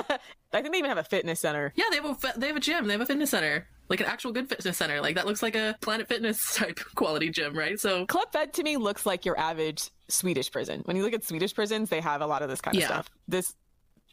I 0.53 0.61
think 0.63 0.73
they 0.73 0.79
even 0.79 0.89
have 0.91 0.99
a 0.99 1.05
fitness 1.05 1.41
center. 1.41 1.73
Yeah, 1.77 1.85
they 1.91 1.97
have 1.97 2.05
a 2.07 2.39
they 2.39 2.47
have 2.49 2.57
a 2.57 2.61
gym. 2.61 2.87
They 2.87 2.93
have 2.93 3.01
a 3.01 3.07
fitness 3.07 3.31
center, 3.31 3.69
like 3.89 4.01
an 4.01 4.07
actual 4.07 4.33
good 4.33 4.49
fitness 4.49 4.77
center. 4.77 5.01
Like 5.01 5.15
that 5.15 5.27
looks 5.27 5.43
like 5.43 5.55
a 5.55 5.77
Planet 5.81 6.09
Fitness 6.09 6.55
type 6.57 6.81
quality 6.95 7.31
gym, 7.31 7.57
right? 7.57 7.79
So 7.79 8.07
Club 8.07 8.33
Fed 8.33 8.53
to 8.55 8.63
me 8.63 8.77
looks 8.77 9.07
like 9.07 9.25
your 9.25 9.39
average 9.39 9.91
Swedish 10.09 10.51
prison. 10.51 10.83
When 10.87 10.97
you 10.97 11.03
look 11.03 11.13
at 11.13 11.25
Swedish 11.25 11.55
prisons, 11.55 11.91
they 11.91 12.01
have 12.01 12.21
a 12.21 12.27
lot 12.27 12.43
of 12.43 12.49
this 12.49 12.61
kind 12.61 12.77
of 12.77 12.81
Yeah. 12.81 12.87
stuff. 12.89 13.11
This 13.29 13.55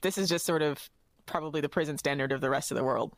this 0.02 0.18
is 0.18 0.30
just 0.30 0.46
sort 0.46 0.62
of 0.62 0.90
probably 1.26 1.62
the 1.62 1.70
prison 1.70 1.98
standard 1.98 2.32
of 2.32 2.42
the 2.42 2.50
rest 2.50 2.70
of 2.70 2.78
the 2.78 2.84
world. 2.84 3.14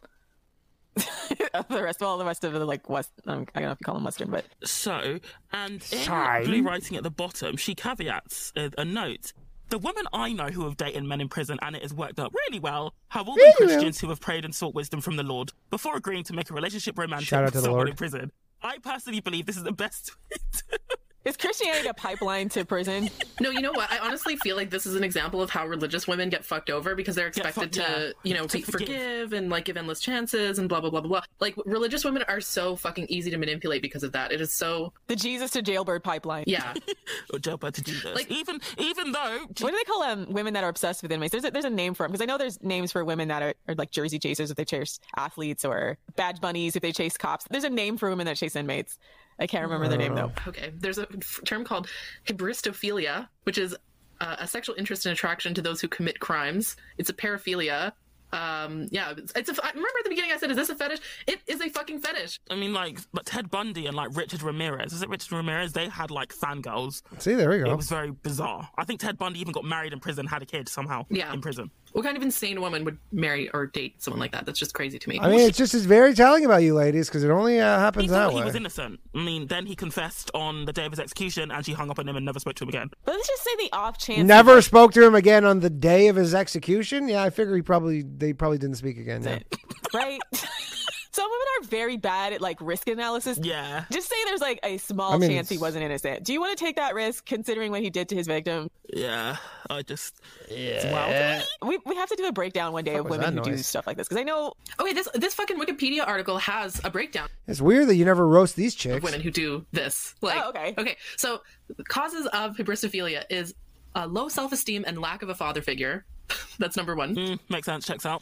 Of 1.53 1.67
the 1.69 1.83
rest, 1.83 2.01
well, 2.01 2.17
the 2.17 2.25
rest 2.25 2.43
of 2.43 2.53
the 2.53 2.65
like 2.65 2.89
West. 2.89 3.11
um, 3.25 3.45
I 3.55 3.59
don't 3.61 3.67
know 3.69 3.71
if 3.73 3.79
you 3.79 3.85
call 3.85 3.95
them 3.95 4.03
Western, 4.03 4.29
but 4.31 4.45
So, 4.63 5.19
and 5.51 5.83
in 5.91 6.43
blue 6.45 6.63
writing 6.63 6.97
at 6.97 7.03
the 7.03 7.11
bottom, 7.11 7.55
she 7.57 7.75
caveats 7.75 8.51
a, 8.55 8.71
a 8.77 8.85
note. 8.85 9.33
The 9.69 9.77
women 9.79 10.05
I 10.13 10.31
know 10.31 10.47
who 10.47 10.63
have 10.63 10.77
dated 10.77 11.03
men 11.03 11.19
in 11.19 11.27
prison 11.27 11.59
and 11.61 11.75
it 11.75 11.81
has 11.81 11.93
worked 11.93 12.19
out 12.19 12.33
really 12.47 12.59
well 12.59 12.93
have 13.09 13.27
all 13.27 13.35
been 13.35 13.51
Really. 13.59 13.73
Christians 13.73 13.99
who 13.99 14.07
have 14.09 14.21
prayed 14.21 14.45
and 14.45 14.55
sought 14.55 14.73
wisdom 14.73 15.01
from 15.01 15.17
the 15.17 15.23
Lord 15.23 15.51
before 15.69 15.97
agreeing 15.97 16.23
to 16.25 16.33
make 16.33 16.49
a 16.49 16.53
relationship 16.53 16.97
romantic 16.97 17.27
Shout 17.27 17.39
out 17.41 17.45
with 17.47 17.53
to 17.55 17.57
the 17.59 17.63
someone 17.63 17.79
Lord. 17.79 17.89
in 17.89 17.95
prison. 17.95 18.31
I 18.61 18.77
personally 18.79 19.19
believe 19.19 19.45
this 19.45 19.57
is 19.57 19.63
the 19.63 19.73
best. 19.73 20.11
is 21.27 21.37
Christianity 21.37 21.87
a 21.87 21.93
pipeline 21.93 22.49
to 22.49 22.65
prison? 22.65 23.09
no, 23.39 23.49
you 23.51 23.61
know 23.61 23.71
what? 23.71 23.91
I 23.91 23.99
honestly 23.99 24.35
feel 24.37 24.55
like 24.55 24.69
this 24.69 24.85
is 24.85 24.95
an 24.95 25.03
example 25.03 25.41
of 25.41 25.49
how 25.49 25.67
religious 25.67 26.07
women 26.07 26.29
get 26.29 26.43
fucked 26.45 26.69
over 26.69 26.95
because 26.95 27.15
they're 27.15 27.27
expected 27.27 27.53
fucked, 27.61 27.73
to, 27.73 27.81
yeah. 27.81 28.11
you 28.23 28.33
know, 28.33 28.47
To 28.47 28.61
forgive. 28.61 28.87
forgive 28.87 29.33
and 29.33 29.49
like 29.49 29.65
give 29.65 29.77
endless 29.77 29.99
chances 29.99 30.57
and 30.59 30.67
blah 30.69 30.79
blah 30.81 30.89
blah 30.89 31.01
blah 31.01 31.09
blah. 31.09 31.21
Like 31.39 31.55
religious 31.65 32.03
women 32.05 32.23
are 32.27 32.41
so 32.41 32.75
fucking 32.75 33.07
easy 33.09 33.29
to 33.31 33.37
manipulate 33.37 33.81
because 33.81 34.03
of 34.03 34.13
that. 34.13 34.31
It 34.31 34.41
is 34.41 34.53
so 34.53 34.93
The 35.07 35.15
Jesus 35.15 35.51
to 35.51 35.61
jailbird 35.61 36.03
pipeline. 36.03 36.45
yeah. 36.47 36.73
or 37.33 37.39
jailbird 37.39 37.73
to 37.75 37.83
Jesus. 37.83 38.15
Like- 38.15 38.31
even 38.31 38.59
even 38.77 39.11
though 39.11 39.39
What 39.59 39.71
do 39.71 39.71
they 39.71 39.83
call 39.83 40.03
um, 40.03 40.31
women 40.31 40.53
that 40.53 40.63
are 40.63 40.69
obsessed 40.69 41.01
with 41.03 41.11
inmates? 41.11 41.31
There's 41.31 41.45
a, 41.45 41.51
there's 41.51 41.65
a 41.65 41.69
name 41.69 41.93
for 41.93 42.03
them 42.03 42.11
because 42.11 42.21
I 42.21 42.25
know 42.25 42.37
there's 42.37 42.61
names 42.63 42.91
for 42.91 43.03
women 43.03 43.27
that 43.27 43.43
are, 43.43 43.53
are 43.67 43.75
like 43.75 43.91
jersey 43.91 44.19
chasers 44.19 44.49
if 44.49 44.57
they 44.57 44.65
chase 44.65 44.99
athletes 45.17 45.65
or 45.65 45.97
badge 46.15 46.39
bunnies 46.39 46.75
if 46.75 46.81
they 46.81 46.91
chase 46.91 47.17
cops. 47.17 47.45
There's 47.49 47.63
a 47.63 47.69
name 47.69 47.97
for 47.97 48.09
women 48.09 48.25
that 48.27 48.37
chase 48.37 48.55
inmates. 48.55 48.97
I 49.39 49.47
can't 49.47 49.63
remember 49.63 49.87
their 49.87 49.97
name 49.97 50.15
though. 50.15 50.31
Okay, 50.47 50.71
there's 50.77 50.97
a 50.97 51.07
f- 51.13 51.39
term 51.45 51.63
called 51.63 51.87
hybristophilia, 52.27 53.27
which 53.43 53.57
is 53.57 53.75
uh, 54.21 54.35
a 54.39 54.47
sexual 54.47 54.75
interest 54.77 55.05
and 55.05 55.13
attraction 55.13 55.53
to 55.53 55.61
those 55.61 55.81
who 55.81 55.87
commit 55.87 56.19
crimes. 56.19 56.75
It's 56.97 57.09
a 57.09 57.13
paraphilia. 57.13 57.91
Um, 58.33 58.89
yeah, 58.91 59.13
it's, 59.15 59.31
it's 59.37 59.49
a. 59.49 59.53
I 59.63 59.69
remember 59.69 59.87
at 59.99 60.03
the 60.03 60.09
beginning 60.09 60.31
I 60.33 60.37
said, 60.37 60.51
"Is 60.51 60.57
this 60.57 60.67
a 60.69 60.75
fetish?" 60.75 60.99
It 61.27 61.39
is 61.47 61.61
a 61.61 61.69
fucking 61.69 61.99
fetish. 62.01 62.41
I 62.49 62.55
mean, 62.55 62.73
like, 62.73 62.99
but 63.13 63.25
Ted 63.25 63.49
Bundy 63.49 63.85
and 63.85 63.95
like 63.95 64.09
Richard 64.17 64.41
Ramirez, 64.43 64.91
is 64.91 65.01
it 65.01 65.07
Richard 65.07 65.31
Ramirez? 65.31 65.71
They 65.71 65.87
had 65.87 66.11
like 66.11 66.33
fangirls. 66.35 67.03
See, 67.19 67.35
there 67.35 67.49
we 67.49 67.59
go. 67.59 67.71
It 67.71 67.77
was 67.77 67.87
very 67.87 68.11
bizarre. 68.11 68.67
I 68.77 68.83
think 68.83 68.99
Ted 68.99 69.17
Bundy 69.17 69.39
even 69.39 69.53
got 69.53 69.63
married 69.63 69.93
in 69.93 70.01
prison, 70.01 70.25
had 70.27 70.41
a 70.41 70.45
kid 70.45 70.67
somehow 70.67 71.05
Yeah. 71.09 71.31
in 71.31 71.39
prison. 71.39 71.71
What 71.93 72.03
kind 72.03 72.15
of 72.17 72.23
insane 72.23 72.61
woman 72.61 72.83
would 72.85 72.97
marry 73.11 73.49
or 73.51 73.65
date 73.65 74.01
someone 74.01 74.19
like 74.19 74.31
that? 74.31 74.45
That's 74.45 74.59
just 74.59 74.73
crazy 74.73 74.99
to 74.99 75.09
me. 75.09 75.19
I 75.19 75.29
mean, 75.29 75.39
it's 75.41 75.57
just 75.57 75.73
it's 75.73 75.85
very 75.85 76.13
telling 76.13 76.45
about 76.45 76.63
you 76.63 76.75
ladies 76.75 77.07
because 77.07 77.23
it 77.23 77.29
only 77.29 77.59
uh, 77.59 77.79
happens 77.79 78.11
thought 78.11 78.27
that 78.27 78.33
he 78.33 78.39
way. 78.39 78.45
was 78.45 78.55
innocent. 78.55 78.99
I 79.15 79.19
mean, 79.19 79.47
then 79.47 79.65
he 79.65 79.75
confessed 79.75 80.29
on 80.33 80.65
the 80.65 80.73
day 80.73 80.85
of 80.85 80.91
his 80.91 80.99
execution, 80.99 81.51
and 81.51 81.65
she 81.65 81.73
hung 81.73 81.89
up 81.89 81.99
on 81.99 82.07
him 82.07 82.15
and 82.15 82.25
never 82.25 82.39
spoke 82.39 82.55
to 82.55 82.63
him 82.63 82.69
again. 82.69 82.89
But 83.03 83.15
let's 83.15 83.27
just 83.27 83.43
say 83.43 83.51
the 83.57 83.69
off 83.73 83.97
chance. 83.97 84.27
Never 84.27 84.61
spoke 84.61 84.93
to 84.93 85.03
him 85.03 85.15
again 85.15 85.45
on 85.45 85.59
the 85.59 85.69
day 85.69 86.07
of 86.07 86.15
his 86.15 86.35
execution. 86.35 87.07
Yeah, 87.07 87.23
I 87.23 87.29
figure 87.29 87.55
he 87.55 87.61
probably 87.61 88.03
they 88.03 88.33
probably 88.33 88.57
didn't 88.57 88.77
speak 88.77 88.97
again. 88.97 89.23
Yeah. 89.23 89.39
right? 89.93 90.21
Some 91.17 91.31
women 91.31 91.47
are 91.59 91.65
very 91.67 91.97
bad 91.97 92.33
at 92.33 92.41
like 92.41 92.59
risk 92.61 92.87
analysis. 92.87 93.39
Yeah. 93.41 93.85
Just 93.91 94.07
say 94.07 94.15
there's 94.25 94.39
like 94.39 94.59
a 94.63 94.77
small 94.77 95.13
I 95.13 95.17
mean, 95.17 95.31
chance 95.31 95.49
he 95.49 95.57
wasn't 95.57 95.83
innocent. 95.83 96.23
Do 96.23 96.31
you 96.31 96.39
want 96.39 96.55
to 96.55 96.63
take 96.63 96.75
that 96.75 96.93
risk 96.93 97.25
considering 97.25 97.71
what 97.71 97.81
he 97.81 97.89
did 97.89 98.09
to 98.09 98.15
his 98.15 98.27
victim? 98.27 98.69
Yeah, 98.93 99.37
I 99.67 99.81
just 99.81 100.21
Yeah. 100.51 101.41
We, 101.63 101.79
we 101.87 101.95
have 101.95 102.09
to 102.09 102.15
do 102.15 102.27
a 102.27 102.31
breakdown 102.31 102.71
one 102.71 102.83
day 102.83 102.95
of 102.95 103.09
women 103.09 103.33
who 103.33 103.41
that 103.41 103.49
do 103.49 103.57
stuff 103.57 103.87
like 103.87 103.97
this 103.97 104.07
because 104.07 104.21
I 104.21 104.25
know 104.25 104.53
okay, 104.79 104.93
this 104.93 105.09
this 105.15 105.33
fucking 105.33 105.57
Wikipedia 105.59 106.05
article 106.07 106.37
has 106.37 106.79
a 106.83 106.91
breakdown 106.91 107.29
It's 107.47 107.61
weird 107.61 107.87
that 107.87 107.95
you 107.95 108.05
never 108.05 108.27
roast 108.27 108.55
these 108.55 108.75
chicks. 108.75 109.03
women 109.03 109.19
who 109.21 109.31
do 109.31 109.65
this. 109.71 110.13
Like, 110.21 110.39
Oh, 110.43 110.49
okay. 110.49 110.75
okay. 110.77 110.97
So, 111.15 111.41
causes 111.87 112.27
of 112.27 112.55
hybristophilia 112.57 113.23
is 113.31 113.55
uh, 113.95 114.05
low 114.05 114.29
self 114.29 114.51
esteem 114.51 114.83
and 114.85 115.01
lack 115.01 115.23
of 115.23 115.29
a 115.29 115.35
father 115.35 115.63
figure. 115.63 116.05
That's 116.59 116.77
number 116.77 116.95
one. 116.95 117.15
mm, 117.15 117.39
makes 117.49 117.65
sense. 117.65 117.87
Checks 117.87 118.05
out. 118.05 118.21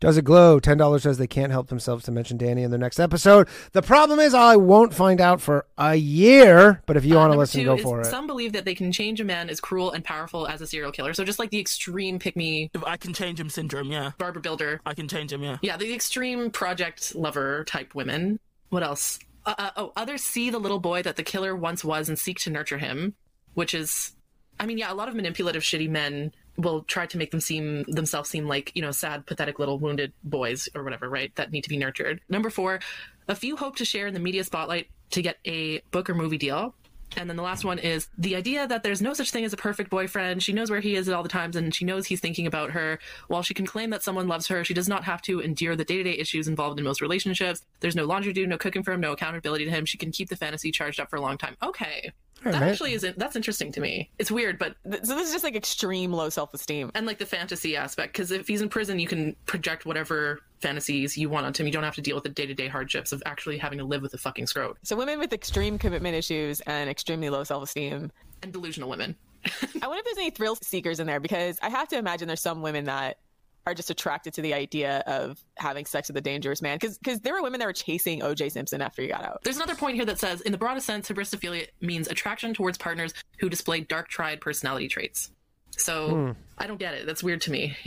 Does 0.00 0.16
it 0.16 0.24
glow? 0.24 0.60
Ten 0.60 0.76
dollars 0.78 1.02
says 1.02 1.18
they 1.18 1.26
can't 1.26 1.52
help 1.52 1.68
themselves 1.68 2.04
to 2.04 2.12
mention 2.12 2.36
Danny 2.36 2.62
in 2.62 2.70
their 2.70 2.78
next 2.78 2.98
episode. 3.00 3.48
The 3.72 3.82
problem 3.82 4.20
is 4.20 4.34
I 4.34 4.56
won't 4.56 4.94
find 4.94 5.20
out 5.20 5.40
for 5.40 5.66
a 5.78 5.94
year. 5.94 6.82
But 6.86 6.96
if 6.96 7.04
you 7.04 7.16
Uh, 7.16 7.20
want 7.20 7.32
to 7.32 7.38
listen, 7.38 7.60
two 7.60 7.66
go 7.66 7.76
for 7.76 8.00
it. 8.00 8.06
Some 8.06 8.26
believe 8.26 8.52
that 8.52 8.64
they 8.64 8.74
can 8.74 8.92
change 8.92 9.20
a 9.20 9.24
man 9.24 9.48
as 9.48 9.60
cruel 9.60 9.90
and 9.92 10.04
powerful 10.04 10.46
as 10.46 10.60
a 10.60 10.66
serial 10.66 10.92
killer. 10.92 11.14
So 11.14 11.24
just 11.24 11.38
like 11.38 11.50
the 11.50 11.60
extreme 11.60 12.18
pick 12.18 12.36
me 12.36 12.70
I 12.86 12.96
can 12.96 13.12
change 13.14 13.38
him 13.40 13.48
syndrome, 13.48 13.90
yeah. 13.90 14.12
Barbara 14.18 14.42
Builder. 14.42 14.80
I 14.84 14.94
can 14.94 15.08
change 15.08 15.32
him, 15.32 15.42
yeah. 15.42 15.58
Yeah, 15.62 15.76
the 15.76 15.92
extreme 15.94 16.50
project 16.50 17.14
lover 17.14 17.64
type 17.64 17.94
women. 17.94 18.38
What 18.70 18.82
else? 18.82 19.18
Uh, 19.44 19.54
uh, 19.58 19.70
oh, 19.76 19.92
others 19.96 20.22
see 20.22 20.50
the 20.50 20.58
little 20.58 20.78
boy 20.78 21.02
that 21.02 21.16
the 21.16 21.22
killer 21.22 21.54
once 21.56 21.84
was 21.84 22.08
and 22.08 22.18
seek 22.18 22.38
to 22.40 22.50
nurture 22.50 22.78
him, 22.78 23.14
which 23.54 23.74
is, 23.74 24.12
I 24.60 24.66
mean, 24.66 24.78
yeah, 24.78 24.92
a 24.92 24.94
lot 24.94 25.08
of 25.08 25.14
manipulative, 25.14 25.62
shitty 25.62 25.90
men 25.90 26.32
will 26.56 26.82
try 26.82 27.06
to 27.06 27.18
make 27.18 27.30
them 27.30 27.40
seem 27.40 27.84
themselves 27.84 28.30
seem 28.30 28.46
like 28.46 28.72
you 28.74 28.82
know 28.82 28.90
sad, 28.90 29.26
pathetic 29.26 29.58
little 29.58 29.78
wounded 29.78 30.12
boys 30.24 30.68
or 30.74 30.82
whatever, 30.82 31.08
right? 31.08 31.34
That 31.36 31.52
need 31.52 31.62
to 31.62 31.70
be 31.70 31.78
nurtured. 31.78 32.20
Number 32.28 32.50
four, 32.50 32.80
a 33.28 33.34
few 33.34 33.56
hope 33.56 33.76
to 33.76 33.84
share 33.84 34.06
in 34.06 34.14
the 34.14 34.20
media 34.20 34.44
spotlight 34.44 34.88
to 35.10 35.22
get 35.22 35.38
a 35.46 35.80
book 35.90 36.10
or 36.10 36.14
movie 36.14 36.38
deal. 36.38 36.74
And 37.16 37.28
then 37.28 37.36
the 37.36 37.42
last 37.42 37.64
one 37.64 37.78
is 37.78 38.08
the 38.16 38.36
idea 38.36 38.66
that 38.66 38.82
there's 38.82 39.02
no 39.02 39.12
such 39.12 39.30
thing 39.30 39.44
as 39.44 39.52
a 39.52 39.56
perfect 39.56 39.90
boyfriend. 39.90 40.42
She 40.42 40.52
knows 40.52 40.70
where 40.70 40.80
he 40.80 40.96
is 40.96 41.08
at 41.08 41.14
all 41.14 41.22
the 41.22 41.28
times 41.28 41.56
and 41.56 41.74
she 41.74 41.84
knows 41.84 42.06
he's 42.06 42.20
thinking 42.20 42.46
about 42.46 42.70
her. 42.70 42.98
While 43.28 43.42
she 43.42 43.54
can 43.54 43.66
claim 43.66 43.90
that 43.90 44.02
someone 44.02 44.28
loves 44.28 44.46
her, 44.46 44.64
she 44.64 44.74
does 44.74 44.88
not 44.88 45.04
have 45.04 45.20
to 45.22 45.40
endure 45.40 45.76
the 45.76 45.84
day 45.84 45.98
to 45.98 46.04
day 46.04 46.18
issues 46.18 46.48
involved 46.48 46.78
in 46.78 46.84
most 46.84 47.00
relationships. 47.00 47.64
There's 47.80 47.96
no 47.96 48.04
laundry 48.04 48.32
do, 48.32 48.46
no 48.46 48.56
cooking 48.56 48.82
for 48.82 48.92
him, 48.92 49.00
no 49.00 49.12
accountability 49.12 49.66
to 49.66 49.70
him. 49.70 49.84
She 49.84 49.98
can 49.98 50.10
keep 50.10 50.28
the 50.28 50.36
fantasy 50.36 50.72
charged 50.72 51.00
up 51.00 51.10
for 51.10 51.16
a 51.16 51.20
long 51.20 51.38
time. 51.38 51.56
Okay. 51.62 52.12
All 52.44 52.52
that 52.52 52.60
right. 52.60 52.70
actually 52.70 52.92
isn't, 52.94 53.18
that's 53.18 53.36
interesting 53.36 53.70
to 53.72 53.80
me. 53.80 54.10
It's 54.18 54.30
weird, 54.30 54.58
but, 54.58 54.74
th- 54.90 55.04
so 55.04 55.14
this 55.14 55.26
is 55.28 55.32
just 55.32 55.44
like 55.44 55.54
extreme 55.56 56.12
low 56.12 56.28
self 56.28 56.52
esteem. 56.54 56.90
and 56.94 57.06
like 57.06 57.18
the 57.18 57.26
fantasy 57.26 57.76
aspect, 57.76 58.12
because 58.12 58.30
if 58.30 58.48
he's 58.48 58.60
in 58.62 58.68
prison, 58.68 58.98
you 58.98 59.06
can 59.06 59.36
project 59.46 59.86
whatever 59.86 60.40
fantasies 60.60 61.16
you 61.18 61.28
want 61.28 61.44
onto 61.46 61.62
him. 61.62 61.66
You 61.66 61.72
don't 61.72 61.82
have 61.84 61.94
to 61.96 62.00
deal 62.00 62.14
with 62.14 62.24
the 62.24 62.30
day 62.30 62.46
to 62.46 62.54
day 62.54 62.68
hardships 62.68 63.12
of 63.12 63.22
actually 63.26 63.58
having 63.58 63.78
to 63.78 63.84
live 63.84 64.02
with 64.02 64.14
a 64.14 64.18
fucking 64.18 64.46
scrote 64.46 64.76
So 64.82 64.96
women 64.96 65.18
with 65.18 65.32
extreme 65.32 65.78
commitment 65.78 66.14
issues 66.14 66.60
and 66.62 66.88
extremely 66.88 67.30
low 67.30 67.44
self 67.44 67.64
esteem. 67.64 68.10
and 68.42 68.52
delusional 68.52 68.88
women. 68.88 69.16
I 69.82 69.88
wonder 69.88 69.98
if 69.98 70.04
there's 70.04 70.18
any 70.18 70.30
thrill 70.30 70.56
seekers 70.62 71.00
in 71.00 71.06
there 71.08 71.18
because 71.20 71.58
I 71.62 71.68
have 71.68 71.88
to 71.88 71.98
imagine 71.98 72.28
there's 72.28 72.40
some 72.40 72.62
women 72.62 72.84
that 72.84 73.18
are 73.66 73.74
just 73.74 73.90
attracted 73.90 74.34
to 74.34 74.42
the 74.42 74.54
idea 74.54 75.02
of 75.06 75.42
having 75.56 75.86
sex 75.86 76.08
with 76.08 76.16
a 76.16 76.20
dangerous 76.20 76.62
man. 76.62 76.76
Because 76.80 76.98
because 76.98 77.20
there 77.20 77.34
were 77.34 77.42
women 77.42 77.60
that 77.60 77.66
were 77.66 77.72
chasing 77.72 78.20
OJ 78.20 78.52
Simpson 78.52 78.82
after 78.82 79.02
he 79.02 79.08
got 79.08 79.24
out. 79.24 79.42
There's 79.42 79.56
another 79.56 79.74
point 79.74 79.96
here 79.96 80.04
that 80.06 80.18
says, 80.18 80.40
in 80.40 80.52
the 80.52 80.58
broadest 80.58 80.86
sense, 80.86 81.08
hybristophilia 81.08 81.68
means 81.80 82.08
attraction 82.08 82.54
towards 82.54 82.78
partners 82.78 83.14
who 83.38 83.48
display 83.48 83.80
dark 83.80 84.08
triad 84.08 84.40
personality 84.40 84.88
traits. 84.88 85.30
So 85.78 86.08
hmm. 86.08 86.30
I 86.58 86.66
don't 86.66 86.78
get 86.78 86.94
it. 86.94 87.06
That's 87.06 87.22
weird 87.22 87.40
to 87.42 87.50
me. 87.50 87.76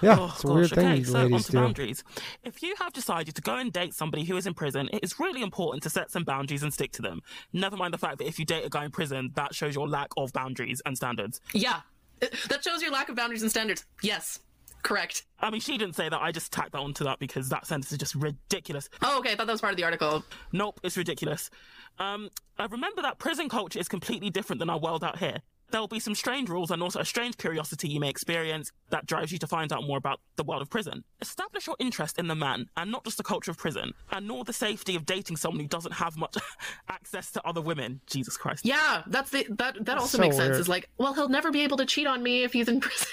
Yeah, 0.00 0.16
Oh, 0.18 0.30
it's 0.32 0.44
a 0.44 0.48
oh, 0.48 0.54
weird 0.54 0.70
gosh, 0.70 0.76
thing 0.76 0.92
okay, 0.92 1.02
so 1.02 1.12
ladies 1.18 1.32
onto 1.32 1.52
do. 1.52 1.58
boundaries. 1.58 2.04
If 2.44 2.62
you 2.62 2.74
have 2.78 2.92
decided 2.92 3.34
to 3.34 3.42
go 3.42 3.56
and 3.56 3.72
date 3.72 3.92
somebody 3.92 4.22
who 4.24 4.36
is 4.36 4.46
in 4.46 4.54
prison, 4.54 4.88
it 4.92 5.02
is 5.02 5.18
really 5.18 5.42
important 5.42 5.82
to 5.82 5.90
set 5.90 6.12
some 6.12 6.22
boundaries 6.22 6.62
and 6.62 6.72
stick 6.72 6.92
to 6.92 7.02
them. 7.02 7.20
Never 7.52 7.76
mind 7.76 7.92
the 7.92 7.98
fact 7.98 8.18
that 8.18 8.28
if 8.28 8.38
you 8.38 8.44
date 8.44 8.64
a 8.64 8.68
guy 8.70 8.84
in 8.84 8.92
prison, 8.92 9.32
that 9.34 9.56
shows 9.56 9.74
your 9.74 9.88
lack 9.88 10.10
of 10.16 10.32
boundaries 10.32 10.80
and 10.86 10.96
standards. 10.96 11.40
yeah, 11.52 11.80
that 12.20 12.62
shows 12.62 12.80
your 12.80 12.92
lack 12.92 13.08
of 13.08 13.16
boundaries 13.16 13.42
and 13.42 13.50
standards. 13.50 13.84
Yes, 14.02 14.38
correct. 14.82 15.24
I 15.40 15.50
mean, 15.50 15.60
she 15.60 15.78
didn't 15.78 15.94
say 15.96 16.08
that. 16.08 16.20
I 16.20 16.32
just 16.32 16.52
tacked 16.52 16.72
that 16.72 16.78
onto 16.78 17.04
that 17.04 17.18
because 17.18 17.48
that 17.50 17.66
sentence 17.66 17.92
is 17.92 17.98
just 17.98 18.14
ridiculous. 18.14 18.88
Oh, 19.02 19.18
okay. 19.18 19.32
I 19.32 19.36
thought 19.36 19.46
that 19.46 19.52
was 19.52 19.60
part 19.60 19.72
of 19.72 19.76
the 19.76 19.84
article. 19.84 20.24
Nope, 20.52 20.80
it's 20.82 20.96
ridiculous. 20.96 21.50
Um, 21.98 22.28
I 22.58 22.66
remember 22.66 23.02
that 23.02 23.18
prison 23.18 23.48
culture 23.48 23.78
is 23.78 23.88
completely 23.88 24.30
different 24.30 24.60
than 24.60 24.70
our 24.70 24.78
world 24.78 25.04
out 25.04 25.18
here. 25.18 25.38
There 25.70 25.80
will 25.80 25.88
be 25.88 26.00
some 26.00 26.14
strange 26.14 26.48
rules 26.48 26.70
and 26.70 26.82
also 26.82 27.00
a 27.00 27.04
strange 27.04 27.36
curiosity 27.36 27.88
you 27.88 28.00
may 28.00 28.08
experience 28.08 28.72
that 28.90 29.06
drives 29.06 29.32
you 29.32 29.38
to 29.38 29.46
find 29.46 29.72
out 29.72 29.84
more 29.86 29.98
about 29.98 30.20
the 30.36 30.44
world 30.44 30.62
of 30.62 30.70
prison. 30.70 31.04
Establish 31.20 31.66
your 31.66 31.76
interest 31.78 32.18
in 32.18 32.26
the 32.26 32.34
man 32.34 32.66
and 32.76 32.90
not 32.90 33.04
just 33.04 33.18
the 33.18 33.22
culture 33.22 33.50
of 33.50 33.58
prison, 33.58 33.92
and 34.10 34.26
nor 34.26 34.44
the 34.44 34.52
safety 34.52 34.96
of 34.96 35.04
dating 35.04 35.36
someone 35.36 35.60
who 35.60 35.66
doesn't 35.68 35.92
have 35.92 36.16
much 36.16 36.36
access 36.88 37.30
to 37.32 37.46
other 37.46 37.60
women. 37.60 38.00
Jesus 38.06 38.36
Christ. 38.36 38.64
Yeah, 38.64 39.02
that's 39.06 39.30
the 39.30 39.46
that 39.50 39.84
that 39.84 39.98
also 39.98 40.16
so 40.16 40.22
makes 40.22 40.36
sense. 40.36 40.48
weird. 40.50 40.60
Is 40.60 40.68
like, 40.68 40.88
well, 40.98 41.12
he'll 41.14 41.28
never 41.28 41.50
be 41.50 41.62
able 41.62 41.76
to 41.78 41.86
cheat 41.86 42.06
on 42.06 42.22
me 42.22 42.44
if 42.44 42.52
he's 42.52 42.68
in 42.68 42.80
prison. 42.80 43.06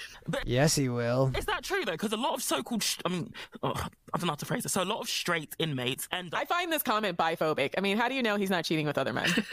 Yes, 0.45 0.75
he 0.75 0.89
will. 0.89 1.31
Is 1.37 1.45
that 1.45 1.63
true 1.63 1.85
though? 1.85 1.91
Because 1.91 2.13
a 2.13 2.17
lot 2.17 2.33
of 2.33 2.41
so-called, 2.41 2.81
sh- 2.81 2.97
I 3.05 3.09
mean, 3.09 3.31
oh, 3.61 3.73
I 3.75 4.17
don't 4.17 4.25
know 4.25 4.31
how 4.31 4.35
to 4.35 4.45
phrase 4.45 4.65
it. 4.65 4.69
So 4.69 4.81
a 4.81 4.83
lot 4.85 4.99
of 5.01 5.07
straight 5.07 5.55
inmates 5.59 6.07
end 6.11 6.33
up 6.33 6.39
I 6.39 6.45
find 6.45 6.71
this 6.71 6.81
comment 6.83 7.17
biphobic. 7.17 7.73
I 7.77 7.81
mean, 7.81 7.97
how 7.97 8.07
do 8.07 8.15
you 8.15 8.23
know 8.23 8.35
he's 8.35 8.49
not 8.49 8.65
cheating 8.65 8.87
with 8.87 8.97
other 8.97 9.13
men? 9.13 9.29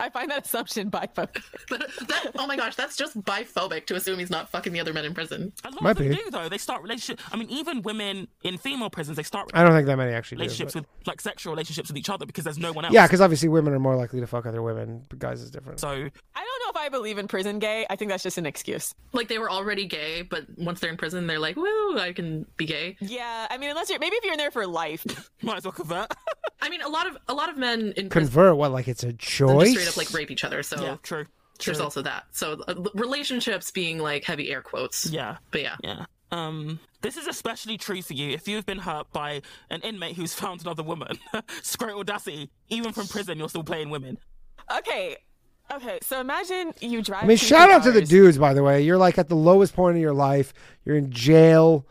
I 0.00 0.06
I 0.10 0.10
find 0.10 0.30
that 0.30 0.44
assumption 0.44 0.90
biphobic. 0.90 1.40
that, 1.68 2.32
oh 2.36 2.46
my 2.46 2.56
gosh, 2.56 2.74
that's 2.74 2.96
just 2.96 3.20
biphobic 3.22 3.86
to 3.86 3.94
assume 3.94 4.18
he's 4.18 4.30
not 4.30 4.48
fucking 4.48 4.72
the 4.72 4.80
other 4.80 4.92
men 4.92 5.04
in 5.04 5.14
prison. 5.14 5.52
A 5.64 5.70
lot 5.70 5.82
Might 5.82 5.90
of 5.92 5.96
them 5.98 6.08
be. 6.08 6.14
do 6.16 6.30
though. 6.30 6.48
They 6.48 6.58
start 6.58 6.82
relationships. 6.82 7.22
I 7.32 7.36
mean, 7.36 7.48
even 7.50 7.82
women 7.82 8.26
in 8.42 8.58
female 8.58 8.90
prisons, 8.90 9.16
they 9.16 9.22
start 9.22 9.50
I 9.54 9.62
don't 9.62 9.72
think 9.72 9.86
that 9.86 9.96
many 9.96 10.12
actually 10.12 10.38
do. 10.38 10.42
relationships 10.42 10.74
but- 10.74 10.80
with 10.98 11.06
like 11.06 11.20
sexual 11.20 11.52
relationships 11.52 11.88
with 11.88 11.96
each 11.96 12.10
other 12.10 12.26
because 12.26 12.42
there's 12.44 12.58
no 12.58 12.72
one 12.72 12.84
else. 12.84 12.92
Yeah, 12.94 13.06
because 13.06 13.20
obviously 13.20 13.48
women 13.48 13.72
are 13.72 13.78
more 13.78 13.94
likely 13.96 14.18
to 14.20 14.26
fuck 14.26 14.46
other 14.46 14.62
women. 14.62 15.04
But 15.08 15.20
guys 15.20 15.40
is 15.42 15.50
different. 15.52 15.78
So 15.78 15.88
I 15.88 15.94
don't 15.94 16.06
know 16.06 16.70
if 16.70 16.76
I 16.76 16.88
believe 16.88 17.18
in 17.18 17.28
prison 17.28 17.58
gay. 17.60 17.86
I 17.88 17.94
think 17.96 18.10
that's 18.10 18.22
just 18.24 18.38
an 18.38 18.46
excuse. 18.46 18.92
Like 19.12 19.28
they 19.28 19.38
were 19.38 19.50
already 19.50 19.86
gay, 19.86 20.22
but 20.22 20.44
once 20.58 20.80
they're 20.80 20.90
in 20.90 20.96
prison, 20.96 21.26
they're 21.28 21.38
like, 21.38 21.56
"Woo, 21.56 21.98
I 21.98 22.12
can 22.12 22.46
be 22.56 22.66
gay." 22.66 22.96
Yeah, 23.00 23.46
I 23.50 23.58
mean, 23.58 23.70
unless 23.70 23.90
you're 23.90 23.98
maybe 23.98 24.16
if 24.16 24.24
you're 24.24 24.32
in 24.34 24.38
there 24.38 24.50
for 24.50 24.66
life. 24.66 25.04
might 25.42 25.58
as 25.58 25.64
well 25.64 25.72
convert. 25.72 26.10
I 26.62 26.68
mean, 26.68 26.82
a 26.82 26.88
lot 26.88 27.06
of 27.06 27.16
a 27.28 27.34
lot 27.34 27.48
of 27.48 27.56
men 27.56 27.92
in 27.96 28.08
prison 28.08 28.10
Convert 28.32 28.56
what? 28.56 28.70
Like 28.72 28.88
it's 28.88 29.02
a 29.04 29.12
choice? 29.14 29.89
Straight 29.90 30.04
up 30.04 30.08
like 30.08 30.18
rape 30.18 30.30
each 30.30 30.44
other. 30.44 30.62
So 30.62 30.82
yeah, 30.82 30.96
true. 31.02 31.26
there's 31.64 31.80
also 31.80 32.02
that. 32.02 32.24
So 32.32 32.62
uh, 32.68 32.74
relationships 32.94 33.70
being 33.70 33.98
like 33.98 34.24
heavy 34.24 34.50
air 34.50 34.62
quotes. 34.62 35.06
Yeah. 35.06 35.36
But 35.50 35.62
yeah. 35.62 35.76
Yeah. 35.82 36.04
Um, 36.32 36.78
this 37.00 37.16
is 37.16 37.26
especially 37.26 37.76
true 37.76 38.02
for 38.02 38.14
you 38.14 38.30
if 38.30 38.46
you've 38.46 38.66
been 38.66 38.78
hurt 38.78 39.10
by 39.12 39.42
an 39.68 39.80
inmate 39.80 40.16
who's 40.16 40.34
found 40.40 40.62
another 40.62 40.82
woman. 40.82 41.18
Great 41.78 41.94
audacity. 41.94 42.50
Even 42.68 42.92
from 42.92 43.08
prison, 43.08 43.38
you're 43.38 43.48
still 43.48 43.64
playing 43.64 43.90
women. 43.90 44.18
Okay, 44.76 45.16
okay. 45.72 45.98
So 46.02 46.20
imagine 46.20 46.72
you 46.80 47.02
drive. 47.02 47.24
I 47.24 47.26
mean, 47.26 47.38
two 47.38 47.46
shout 47.46 47.70
out 47.70 47.82
to 47.84 47.92
the 47.92 48.02
dudes, 48.02 48.38
by 48.38 48.54
the 48.54 48.62
way. 48.62 48.82
You're 48.82 48.98
like 48.98 49.18
at 49.18 49.28
the 49.28 49.34
lowest 49.34 49.74
point 49.74 49.96
of 49.96 50.00
your 50.00 50.12
life. 50.12 50.52
You're 50.84 50.96
in 50.96 51.10
jail, 51.10 51.86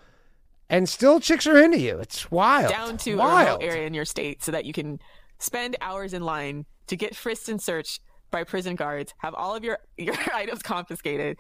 and 0.70 0.88
still 0.88 1.20
chicks 1.20 1.46
are 1.46 1.62
into 1.62 1.80
you. 1.80 2.00
It's 2.00 2.32
wild. 2.32 2.72
down 2.72 2.98
to 3.00 3.14
a 3.14 3.18
wild. 3.18 3.62
remote 3.62 3.74
area 3.74 3.88
in 3.88 3.94
your 3.94 4.06
state 4.06 4.42
so 4.42 4.54
that 4.54 4.64
you 4.64 4.72
can 4.72 5.00
spend 5.40 5.76
hours 5.82 6.14
in 6.14 6.22
line 6.24 6.66
to 6.90 6.96
get 6.96 7.16
frisked 7.16 7.50
and 7.50 7.62
searched 7.62 8.02
by 8.32 8.44
prison 8.44 8.76
guards, 8.76 9.14
have 9.20 9.34
all 9.34 9.56
of 9.56 9.64
your, 9.64 9.80
your 9.98 10.16
items 10.34 10.62
confiscated, 10.62 11.38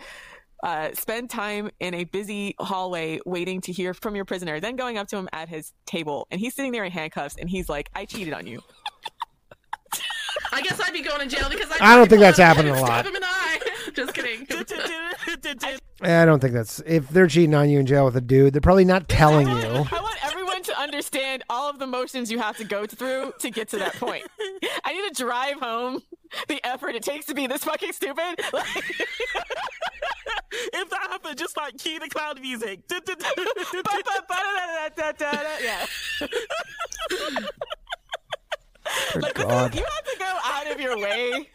uh, 0.64 0.90
spend 0.94 1.30
time 1.30 1.70
in 1.80 1.94
a 1.94 2.04
busy 2.06 2.56
hallway 2.60 3.20
waiting 3.26 3.62
to 3.62 3.72
hear 3.72 3.94
from 3.94 4.16
your 4.16 4.26
prisoner, 4.26 4.60
then 4.60 4.76
going 4.76 4.98
up 4.98 5.08
to 5.08 5.18
him 5.18 5.30
at 5.32 5.50
his 5.50 5.74
table. 5.86 6.28
And 6.32 6.40
he's 6.40 6.56
sitting 6.56 6.72
there 6.72 6.84
in 6.84 6.92
handcuffs 6.92 7.36
and 7.40 7.50
he's 7.50 7.70
like, 7.70 7.90
I 7.96 8.06
cheated 8.06 8.34
on 8.34 8.48
you. 8.48 8.62
I 10.52 10.62
guess 10.62 10.80
I'd 10.82 10.94
be 10.94 11.02
going 11.02 11.28
to 11.28 11.36
jail 11.36 11.50
because 11.50 11.70
I 11.80 11.96
don't 11.96 12.10
think 12.10 12.22
that's 12.22 12.38
happening 12.38 12.74
a 12.74 12.82
lot. 12.82 13.06
him 13.06 13.16
in 13.16 13.22
the 13.22 13.28
eye. 13.28 13.60
Just 13.94 14.14
kidding. 14.14 14.48
I 16.02 16.26
don't 16.26 16.40
think 16.40 16.54
that's 16.54 16.80
if 16.86 17.10
they're 17.10 17.28
cheating 17.28 17.54
on 17.54 17.70
you 17.70 17.80
in 17.80 17.86
jail 17.86 18.06
with 18.06 18.16
a 18.16 18.22
dude. 18.22 18.54
They're 18.54 18.62
probably 18.62 18.86
not 18.86 19.10
telling 19.10 19.48
you. 19.48 19.54
I 19.56 19.72
want 19.82 19.94
everyone 19.94 20.12
to 20.12 20.19
understand 20.80 21.44
all 21.50 21.70
of 21.70 21.80
the 21.80 21.88
motions 21.88 22.32
you 22.32 22.40
have 22.40 22.58
to 22.58 22.64
go 22.64 22.86
through 22.86 23.34
to 23.40 23.50
get 23.50 23.70
to 23.70 23.78
that 23.80 23.96
point. 23.96 24.26
I 24.86 24.94
need 24.94 25.14
to 25.14 25.24
drive 25.24 25.60
home 25.60 26.02
the 26.48 26.66
effort 26.66 26.96
it 26.96 27.04
takes 27.04 27.26
to 27.28 27.34
be 27.34 27.48
this 27.48 27.64
fucking 27.64 27.94
stupid. 27.94 28.40
Like, 30.52 30.70
if 30.74 30.90
that 30.90 31.00
happened, 31.12 31.38
just 31.38 31.56
like 31.58 31.78
cue 31.78 32.00
the 32.00 32.10
cloud 32.10 32.42
music. 32.42 32.80
yeah. 32.90 33.00
Good 39.14 39.22
Like, 39.22 39.36
God. 39.36 39.76
you 39.76 39.84
have 39.84 40.04
to 40.06 40.16
go 40.20 40.34
out 40.44 40.72
of 40.72 40.80
your 40.80 40.98
way 40.98 41.48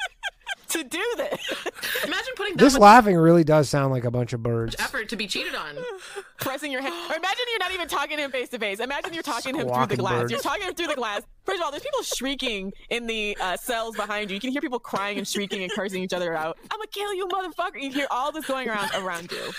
to 0.74 0.84
do 0.84 1.02
this. 1.16 1.40
Imagine 2.04 2.32
putting 2.36 2.56
This 2.56 2.76
laughing 2.78 3.16
really 3.16 3.44
does 3.44 3.68
sound 3.68 3.92
like 3.92 4.04
a 4.04 4.10
bunch 4.10 4.32
of 4.32 4.42
birds. 4.42 4.76
effort 4.78 5.08
to 5.08 5.16
be 5.16 5.26
cheated 5.26 5.54
on. 5.54 5.76
Pressing 6.38 6.70
your 6.70 6.82
hand. 6.82 6.94
Or 7.10 7.16
imagine 7.16 7.44
you're 7.50 7.58
not 7.58 7.72
even 7.72 7.88
talking 7.88 8.16
to 8.18 8.24
him 8.24 8.30
face 8.30 8.48
to 8.50 8.58
face. 8.58 8.80
Imagine 8.80 9.14
you're 9.14 9.22
talking 9.22 9.54
to 9.54 9.60
him 9.60 9.68
through 9.68 9.86
the 9.86 9.96
glass. 9.96 10.20
birds. 10.22 10.32
You're 10.32 10.40
talking 10.40 10.62
to 10.62 10.68
him 10.68 10.74
through 10.74 10.88
the 10.88 10.94
glass. 10.94 11.22
First 11.44 11.60
of 11.60 11.64
all, 11.64 11.70
there's 11.70 11.82
people 11.82 12.02
shrieking 12.02 12.72
in 12.90 13.06
the 13.06 13.36
uh, 13.40 13.56
cells 13.56 13.96
behind 13.96 14.30
you. 14.30 14.34
You 14.34 14.40
can 14.40 14.50
hear 14.50 14.60
people 14.60 14.78
crying 14.78 15.16
and 15.16 15.26
shrieking 15.26 15.62
and 15.62 15.72
cursing 15.72 16.02
each 16.02 16.12
other 16.12 16.34
out. 16.34 16.58
I'm 16.70 16.78
gonna 16.78 16.86
kill 16.88 17.14
you, 17.14 17.26
motherfucker. 17.28 17.80
You 17.80 17.90
hear 17.90 18.06
all 18.10 18.32
this 18.32 18.46
going 18.46 18.68
around 18.68 18.90
around 18.96 19.30
you. 19.30 19.52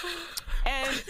And 0.66 1.04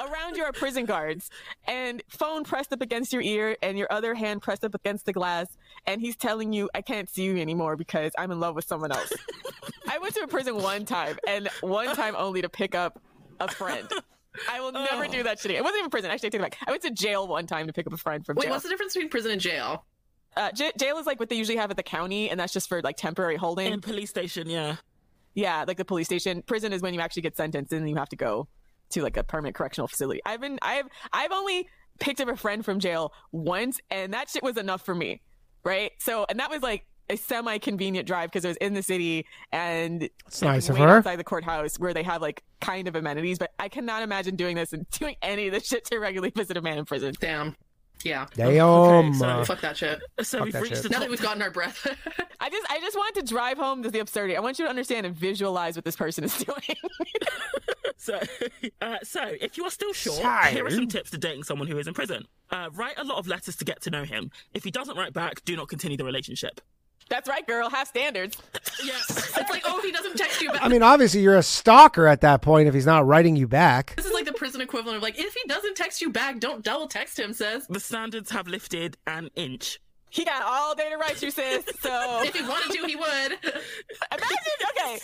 around 0.00 0.36
you 0.36 0.44
are 0.44 0.52
prison 0.52 0.84
guards 0.84 1.30
and 1.66 2.02
phone 2.08 2.44
pressed 2.44 2.72
up 2.72 2.80
against 2.80 3.12
your 3.12 3.22
ear 3.22 3.56
and 3.62 3.78
your 3.78 3.90
other 3.90 4.14
hand 4.14 4.42
pressed 4.42 4.64
up 4.64 4.74
against 4.74 5.06
the 5.06 5.12
glass 5.12 5.56
and 5.86 6.00
he's 6.00 6.16
telling 6.16 6.52
you 6.52 6.68
i 6.74 6.82
can't 6.82 7.08
see 7.08 7.24
you 7.24 7.38
anymore 7.38 7.76
because 7.76 8.12
i'm 8.18 8.30
in 8.30 8.38
love 8.38 8.54
with 8.54 8.66
someone 8.66 8.92
else. 8.92 9.12
I 9.88 9.98
went 9.98 10.14
to 10.14 10.20
a 10.20 10.26
prison 10.26 10.56
one 10.56 10.84
time 10.84 11.16
and 11.26 11.48
one 11.60 11.94
time 11.94 12.14
only 12.16 12.42
to 12.42 12.48
pick 12.48 12.74
up 12.74 13.00
a 13.40 13.48
friend. 13.48 13.88
I 14.50 14.60
will 14.60 14.72
never 14.72 15.06
do 15.06 15.22
that 15.22 15.38
shit 15.38 15.52
again. 15.52 15.60
It 15.60 15.64
wasn't 15.64 15.78
even 15.80 15.90
prison. 15.90 16.10
Actually 16.10 16.26
i 16.26 16.30
take 16.30 16.40
it 16.40 16.42
back. 16.42 16.58
I 16.66 16.70
went 16.70 16.82
to 16.82 16.90
jail 16.90 17.26
one 17.26 17.46
time 17.46 17.66
to 17.66 17.72
pick 17.72 17.86
up 17.86 17.92
a 17.92 17.96
friend 17.96 18.24
from 18.26 18.36
Wait, 18.36 18.44
jail. 18.44 18.52
what's 18.52 18.64
the 18.64 18.68
difference 18.68 18.94
between 18.94 19.08
prison 19.08 19.32
and 19.32 19.40
jail? 19.40 19.84
uh, 20.36 20.52
j- 20.52 20.72
jail 20.78 20.98
is 20.98 21.06
like 21.06 21.18
what 21.18 21.30
they 21.30 21.36
usually 21.36 21.56
have 21.56 21.70
at 21.70 21.76
the 21.76 21.82
county 21.82 22.28
and 22.28 22.38
that's 22.38 22.52
just 22.52 22.68
for 22.68 22.82
like 22.82 22.96
temporary 22.96 23.36
holding. 23.36 23.72
In 23.72 23.80
police 23.80 24.10
station, 24.10 24.50
yeah. 24.50 24.76
yeah, 25.34 25.64
like 25.66 25.78
the 25.78 25.84
police 25.84 26.06
station. 26.06 26.42
Prison 26.42 26.72
is 26.72 26.82
when 26.82 26.92
you 26.92 27.00
actually 27.00 27.22
get 27.22 27.36
sentenced 27.36 27.72
and 27.72 27.82
then 27.82 27.88
you 27.88 27.96
have 27.96 28.10
to 28.10 28.16
go 28.16 28.46
to 28.90 29.02
like 29.02 29.16
a 29.16 29.24
permanent 29.24 29.54
correctional 29.56 29.88
facility. 29.88 30.20
I've 30.24 30.40
been 30.40 30.58
I've 30.62 30.86
I've 31.12 31.32
only 31.32 31.68
picked 31.98 32.20
up 32.20 32.28
a 32.28 32.36
friend 32.36 32.64
from 32.64 32.78
jail 32.80 33.12
once 33.32 33.80
and 33.90 34.12
that 34.14 34.28
shit 34.30 34.42
was 34.42 34.56
enough 34.56 34.84
for 34.84 34.94
me. 34.94 35.22
Right? 35.64 35.92
So 35.98 36.26
and 36.28 36.38
that 36.40 36.50
was 36.50 36.62
like 36.62 36.86
a 37.08 37.16
semi 37.16 37.58
convenient 37.58 38.06
drive 38.06 38.30
because 38.30 38.44
it 38.44 38.48
was 38.48 38.56
in 38.56 38.74
the 38.74 38.82
city 38.82 39.26
and 39.52 40.08
It's 40.26 40.42
nice 40.42 40.68
of 40.68 40.76
wait 40.76 40.82
her. 40.84 40.98
outside 40.98 41.16
the 41.16 41.24
courthouse 41.24 41.78
where 41.78 41.94
they 41.94 42.02
have 42.02 42.20
like 42.20 42.42
kind 42.60 42.88
of 42.88 42.96
amenities, 42.96 43.38
but 43.38 43.52
I 43.58 43.68
cannot 43.68 44.02
imagine 44.02 44.34
doing 44.36 44.56
this 44.56 44.72
and 44.72 44.88
doing 44.98 45.16
any 45.22 45.46
of 45.46 45.52
this 45.52 45.66
shit 45.66 45.84
to 45.86 45.98
regularly 45.98 46.32
visit 46.34 46.56
a 46.56 46.62
man 46.62 46.78
in 46.78 46.84
prison. 46.84 47.14
Damn. 47.20 47.54
Yeah. 48.04 48.26
Damn. 48.34 49.14
so- 49.14 49.26
uh, 49.26 49.44
Fuck 49.44 49.60
that 49.62 49.76
shit. 49.76 50.00
So 50.22 50.38
Fuck 50.38 50.44
we've 50.46 50.54
reached 50.60 50.74
shit. 50.76 50.82
the 50.84 50.88
Now 50.90 51.00
that 51.00 51.10
we've 51.10 51.20
gotten 51.20 51.42
our 51.42 51.50
breath. 51.50 51.86
I 52.40 52.50
just 52.50 52.70
I 52.70 52.78
just 52.80 52.96
want 52.96 53.14
to 53.16 53.22
drive 53.22 53.58
home 53.58 53.82
to 53.82 53.90
the 53.90 53.98
absurdity. 54.00 54.36
I 54.36 54.40
want 54.40 54.58
you 54.58 54.64
to 54.64 54.68
understand 54.70 55.06
and 55.06 55.14
visualize 55.16 55.76
what 55.76 55.84
this 55.84 55.96
person 55.96 56.22
is 56.24 56.36
doing. 56.44 56.76
So, 57.98 58.20
uh, 58.82 58.96
so 59.02 59.22
if 59.40 59.56
you 59.56 59.64
are 59.64 59.70
still 59.70 59.92
sure, 59.92 60.20
Tired. 60.20 60.52
here 60.52 60.66
are 60.66 60.70
some 60.70 60.86
tips 60.86 61.10
to 61.10 61.18
dating 61.18 61.42
someone 61.44 61.66
who 61.66 61.76
is 61.78 61.88
in 61.88 61.94
prison. 61.94 62.26
Uh, 62.50 62.68
write 62.74 62.98
a 62.98 63.04
lot 63.04 63.18
of 63.18 63.26
letters 63.26 63.56
to 63.56 63.64
get 63.64 63.80
to 63.82 63.90
know 63.90 64.04
him. 64.04 64.30
If 64.54 64.62
he 64.64 64.70
doesn't 64.70 64.96
write 64.96 65.12
back, 65.12 65.42
do 65.44 65.56
not 65.56 65.68
continue 65.68 65.96
the 65.96 66.04
relationship. 66.04 66.60
That's 67.08 67.28
right, 67.28 67.46
girl. 67.46 67.70
Have 67.70 67.86
standards. 67.88 68.36
yes. 68.84 69.36
It's 69.36 69.50
like, 69.50 69.62
oh, 69.64 69.80
he 69.82 69.92
doesn't 69.92 70.16
text 70.16 70.40
you 70.42 70.50
back. 70.50 70.62
I 70.62 70.68
mean, 70.68 70.82
obviously, 70.82 71.20
you're 71.20 71.36
a 71.36 71.42
stalker 71.42 72.06
at 72.06 72.20
that 72.22 72.42
point 72.42 72.68
if 72.68 72.74
he's 72.74 72.86
not 72.86 73.06
writing 73.06 73.36
you 73.36 73.46
back. 73.46 73.94
this 73.96 74.06
is 74.06 74.12
like 74.12 74.24
the 74.24 74.32
prison 74.32 74.60
equivalent 74.60 74.96
of 74.96 75.02
like, 75.02 75.18
if 75.18 75.32
he 75.34 75.48
doesn't 75.48 75.76
text 75.76 76.00
you 76.02 76.10
back, 76.10 76.40
don't 76.40 76.64
double 76.64 76.88
text 76.88 77.18
him, 77.18 77.32
says. 77.32 77.66
The 77.68 77.80
standards 77.80 78.30
have 78.30 78.48
lifted 78.48 78.96
an 79.06 79.30
inch. 79.36 79.80
He 80.10 80.24
got 80.24 80.42
all 80.42 80.74
day 80.74 80.88
to 80.90 80.96
write 80.96 81.20
you, 81.22 81.30
sis. 81.30 81.64
So 81.80 82.22
If 82.24 82.34
he 82.34 82.42
wanted 82.42 82.72
to, 82.72 82.86
he 82.86 82.96
would. 82.96 83.06
imagine, 83.42 84.56
okay, 84.70 84.98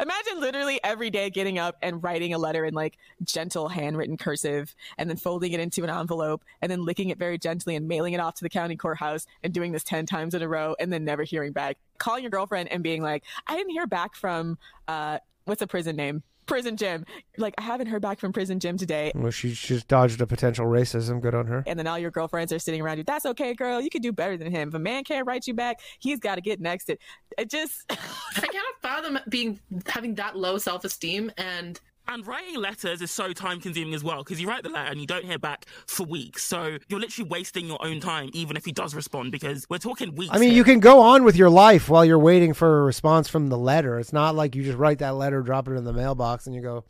imagine 0.00 0.40
literally 0.40 0.80
every 0.82 1.10
day 1.10 1.30
getting 1.30 1.58
up 1.58 1.76
and 1.82 2.02
writing 2.02 2.34
a 2.34 2.38
letter 2.38 2.64
in 2.64 2.74
like 2.74 2.98
gentle 3.22 3.68
handwritten 3.68 4.16
cursive, 4.16 4.74
and 4.98 5.08
then 5.08 5.16
folding 5.16 5.52
it 5.52 5.60
into 5.60 5.84
an 5.84 5.90
envelope, 5.90 6.44
and 6.62 6.70
then 6.70 6.84
licking 6.84 7.10
it 7.10 7.18
very 7.18 7.38
gently 7.38 7.76
and 7.76 7.88
mailing 7.88 8.14
it 8.14 8.20
off 8.20 8.34
to 8.34 8.44
the 8.44 8.50
county 8.50 8.76
courthouse, 8.76 9.26
and 9.42 9.52
doing 9.52 9.72
this 9.72 9.84
ten 9.84 10.06
times 10.06 10.34
in 10.34 10.42
a 10.42 10.48
row, 10.48 10.74
and 10.78 10.92
then 10.92 11.04
never 11.04 11.22
hearing 11.22 11.52
back. 11.52 11.76
Calling 11.98 12.22
your 12.22 12.30
girlfriend 12.30 12.70
and 12.70 12.82
being 12.82 13.02
like, 13.02 13.24
"I 13.46 13.56
didn't 13.56 13.70
hear 13.70 13.86
back 13.86 14.14
from 14.14 14.58
uh, 14.88 15.18
what's 15.44 15.62
a 15.62 15.66
prison 15.66 15.96
name." 15.96 16.22
Prison 16.46 16.76
Jim. 16.76 17.04
Like, 17.38 17.54
I 17.58 17.62
haven't 17.62 17.88
heard 17.88 18.02
back 18.02 18.18
from 18.18 18.32
Prison 18.32 18.58
Jim 18.60 18.76
today. 18.78 19.12
Well, 19.14 19.30
she 19.30 19.52
just 19.52 19.88
dodged 19.88 20.20
a 20.20 20.26
potential 20.26 20.66
racism. 20.66 21.20
Good 21.20 21.34
on 21.34 21.46
her. 21.46 21.62
and 21.66 21.78
then 21.78 21.86
all 21.86 21.98
your 21.98 22.10
girlfriends 22.10 22.52
are 22.52 22.58
sitting 22.58 22.80
around 22.80 22.98
you. 22.98 23.04
That's 23.04 23.26
okay, 23.26 23.54
girl. 23.54 23.80
You 23.80 23.90
can 23.90 24.02
do 24.02 24.12
better 24.12 24.36
than 24.36 24.50
him. 24.50 24.68
If 24.68 24.74
a 24.74 24.78
man 24.78 25.04
can't 25.04 25.26
write 25.26 25.46
you 25.46 25.54
back, 25.54 25.80
he's 25.98 26.18
got 26.18 26.36
to 26.36 26.40
get 26.40 26.60
next. 26.60 26.88
It, 26.88 27.00
it 27.36 27.50
just, 27.50 27.84
I 27.90 27.96
cannot 28.40 28.64
fathom 28.82 29.18
being 29.28 29.60
having 29.86 30.14
that 30.16 30.36
low 30.36 30.58
self 30.58 30.84
esteem 30.84 31.30
and 31.36 31.80
And 32.08 32.26
writing 32.26 32.56
letters 32.56 33.02
is 33.02 33.10
so 33.10 33.32
time 33.32 33.60
consuming 33.60 33.94
as 33.94 34.04
well 34.04 34.22
because 34.22 34.40
you 34.40 34.48
write 34.48 34.62
the 34.62 34.68
letter 34.68 34.90
and 34.90 35.00
you 35.00 35.06
don't 35.06 35.24
hear 35.24 35.38
back 35.38 35.66
for 35.86 36.04
weeks. 36.04 36.44
So 36.44 36.78
you're 36.88 37.00
literally 37.00 37.28
wasting 37.28 37.66
your 37.66 37.84
own 37.84 38.00
time, 38.00 38.30
even 38.32 38.56
if 38.56 38.64
he 38.64 38.72
does 38.72 38.94
respond, 38.94 39.32
because 39.32 39.66
we're 39.68 39.78
talking 39.78 40.14
weeks. 40.14 40.32
I 40.32 40.38
mean, 40.38 40.50
here. 40.50 40.58
you 40.58 40.64
can 40.64 40.80
go 40.80 41.00
on 41.00 41.24
with 41.24 41.36
your 41.36 41.50
life 41.50 41.88
while 41.88 42.04
you're 42.04 42.18
waiting 42.18 42.54
for 42.54 42.80
a 42.80 42.84
response 42.84 43.28
from 43.28 43.48
the 43.48 43.58
letter. 43.58 43.98
It's 43.98 44.12
not 44.12 44.34
like 44.34 44.54
you 44.54 44.62
just 44.62 44.78
write 44.78 45.00
that 45.00 45.16
letter, 45.16 45.42
drop 45.42 45.68
it 45.68 45.72
in 45.72 45.84
the 45.84 45.92
mailbox, 45.92 46.46
and 46.46 46.54
you 46.54 46.62
go, 46.62 46.84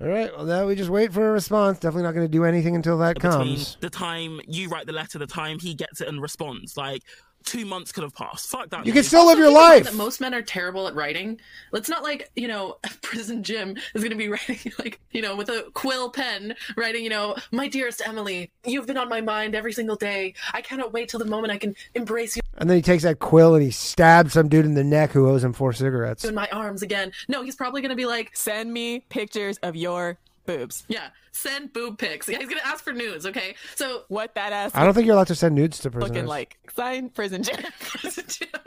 all 0.00 0.08
right, 0.08 0.36
well, 0.36 0.46
now 0.46 0.66
we 0.66 0.74
just 0.74 0.90
wait 0.90 1.12
for 1.12 1.28
a 1.28 1.32
response. 1.32 1.78
Definitely 1.78 2.04
not 2.04 2.14
going 2.14 2.26
to 2.26 2.32
do 2.32 2.44
anything 2.44 2.74
until 2.74 2.98
that 2.98 3.14
between 3.14 3.32
comes. 3.32 3.76
the 3.80 3.90
time 3.90 4.40
you 4.48 4.68
write 4.68 4.86
the 4.86 4.92
letter, 4.92 5.18
the 5.18 5.26
time 5.26 5.60
he 5.60 5.74
gets 5.74 6.00
it 6.00 6.08
and 6.08 6.20
responds. 6.20 6.76
Like 6.76 7.02
two 7.44 7.64
months 7.64 7.92
could 7.92 8.02
have 8.02 8.14
passed. 8.14 8.48
Fuck 8.50 8.70
that. 8.70 8.80
You 8.80 8.92
dude. 8.92 8.94
can 8.94 9.04
still 9.04 9.26
live 9.26 9.38
your 9.38 9.48
Keep 9.48 9.56
in 9.56 9.62
mind 9.62 9.74
life. 9.74 9.84
That 9.84 9.94
most 9.94 10.20
men 10.20 10.34
are 10.34 10.42
terrible 10.42 10.88
at 10.88 10.94
writing. 10.94 11.40
It's 11.72 11.88
not 11.88 12.02
like 12.02 12.30
you 12.36 12.48
know, 12.48 12.78
prison 13.02 13.42
Jim 13.42 13.76
is 13.94 14.02
going 14.02 14.10
to 14.10 14.16
be 14.16 14.28
writing 14.28 14.72
like 14.78 15.00
you 15.10 15.22
know 15.22 15.36
with 15.36 15.48
a 15.48 15.70
quill 15.74 16.10
pen, 16.10 16.54
writing 16.76 17.04
you 17.04 17.10
know, 17.10 17.36
my 17.50 17.68
dearest 17.68 18.02
Emily, 18.06 18.50
you've 18.64 18.86
been 18.86 18.96
on 18.96 19.08
my 19.08 19.20
mind 19.20 19.54
every 19.54 19.72
single 19.72 19.96
day. 19.96 20.34
I 20.52 20.60
cannot 20.62 20.92
wait 20.92 21.08
till 21.08 21.18
the 21.18 21.26
moment 21.26 21.52
I 21.52 21.58
can 21.58 21.74
embrace 21.94 22.36
you 22.36 22.42
And 22.58 22.68
then 22.68 22.76
he 22.76 22.82
takes 22.82 23.02
that 23.02 23.18
quill 23.18 23.54
and 23.54 23.62
he 23.64 23.70
stabs 23.70 24.34
some 24.34 24.48
dude 24.48 24.64
in 24.64 24.74
the 24.74 24.84
neck 24.84 25.10
who 25.12 25.28
owes 25.28 25.44
him 25.44 25.52
four 25.52 25.72
cigarettes. 25.72 26.24
in 26.24 26.34
my 26.34 26.48
arms 26.52 26.82
again. 26.82 27.12
No, 27.28 27.42
he's 27.42 27.56
probably 27.56 27.80
going 27.80 27.90
to 27.90 27.96
be 27.96 28.06
like, 28.06 28.34
send 28.36 28.72
me 28.72 29.00
pictures 29.08 29.58
of 29.58 29.76
your 29.76 30.18
boobs. 30.46 30.84
yeah, 30.88 31.08
send 31.32 31.72
boob 31.72 31.98
pics. 31.98 32.28
Yeah, 32.28 32.38
he's 32.38 32.48
going 32.48 32.60
to 32.60 32.66
ask 32.66 32.82
for 32.84 32.92
news. 32.92 33.26
Okay, 33.26 33.54
so 33.76 34.02
What 34.08 34.34
that 34.34 34.52
ass 34.52 34.72
I 34.74 34.84
don't 34.84 34.94
think 34.94 35.06
you're 35.06 35.14
allowed 35.14 35.28
to 35.28 35.34
send 35.34 35.54
nudes 35.54 35.78
to 35.80 35.90
prisoners. 35.90 36.10
looking 36.10 36.26
like. 36.26 36.58
Sign 36.74 37.08
Prison 37.10 37.42
Jim. 37.42 37.56
prison 37.80 38.24
Jim. 38.28 38.48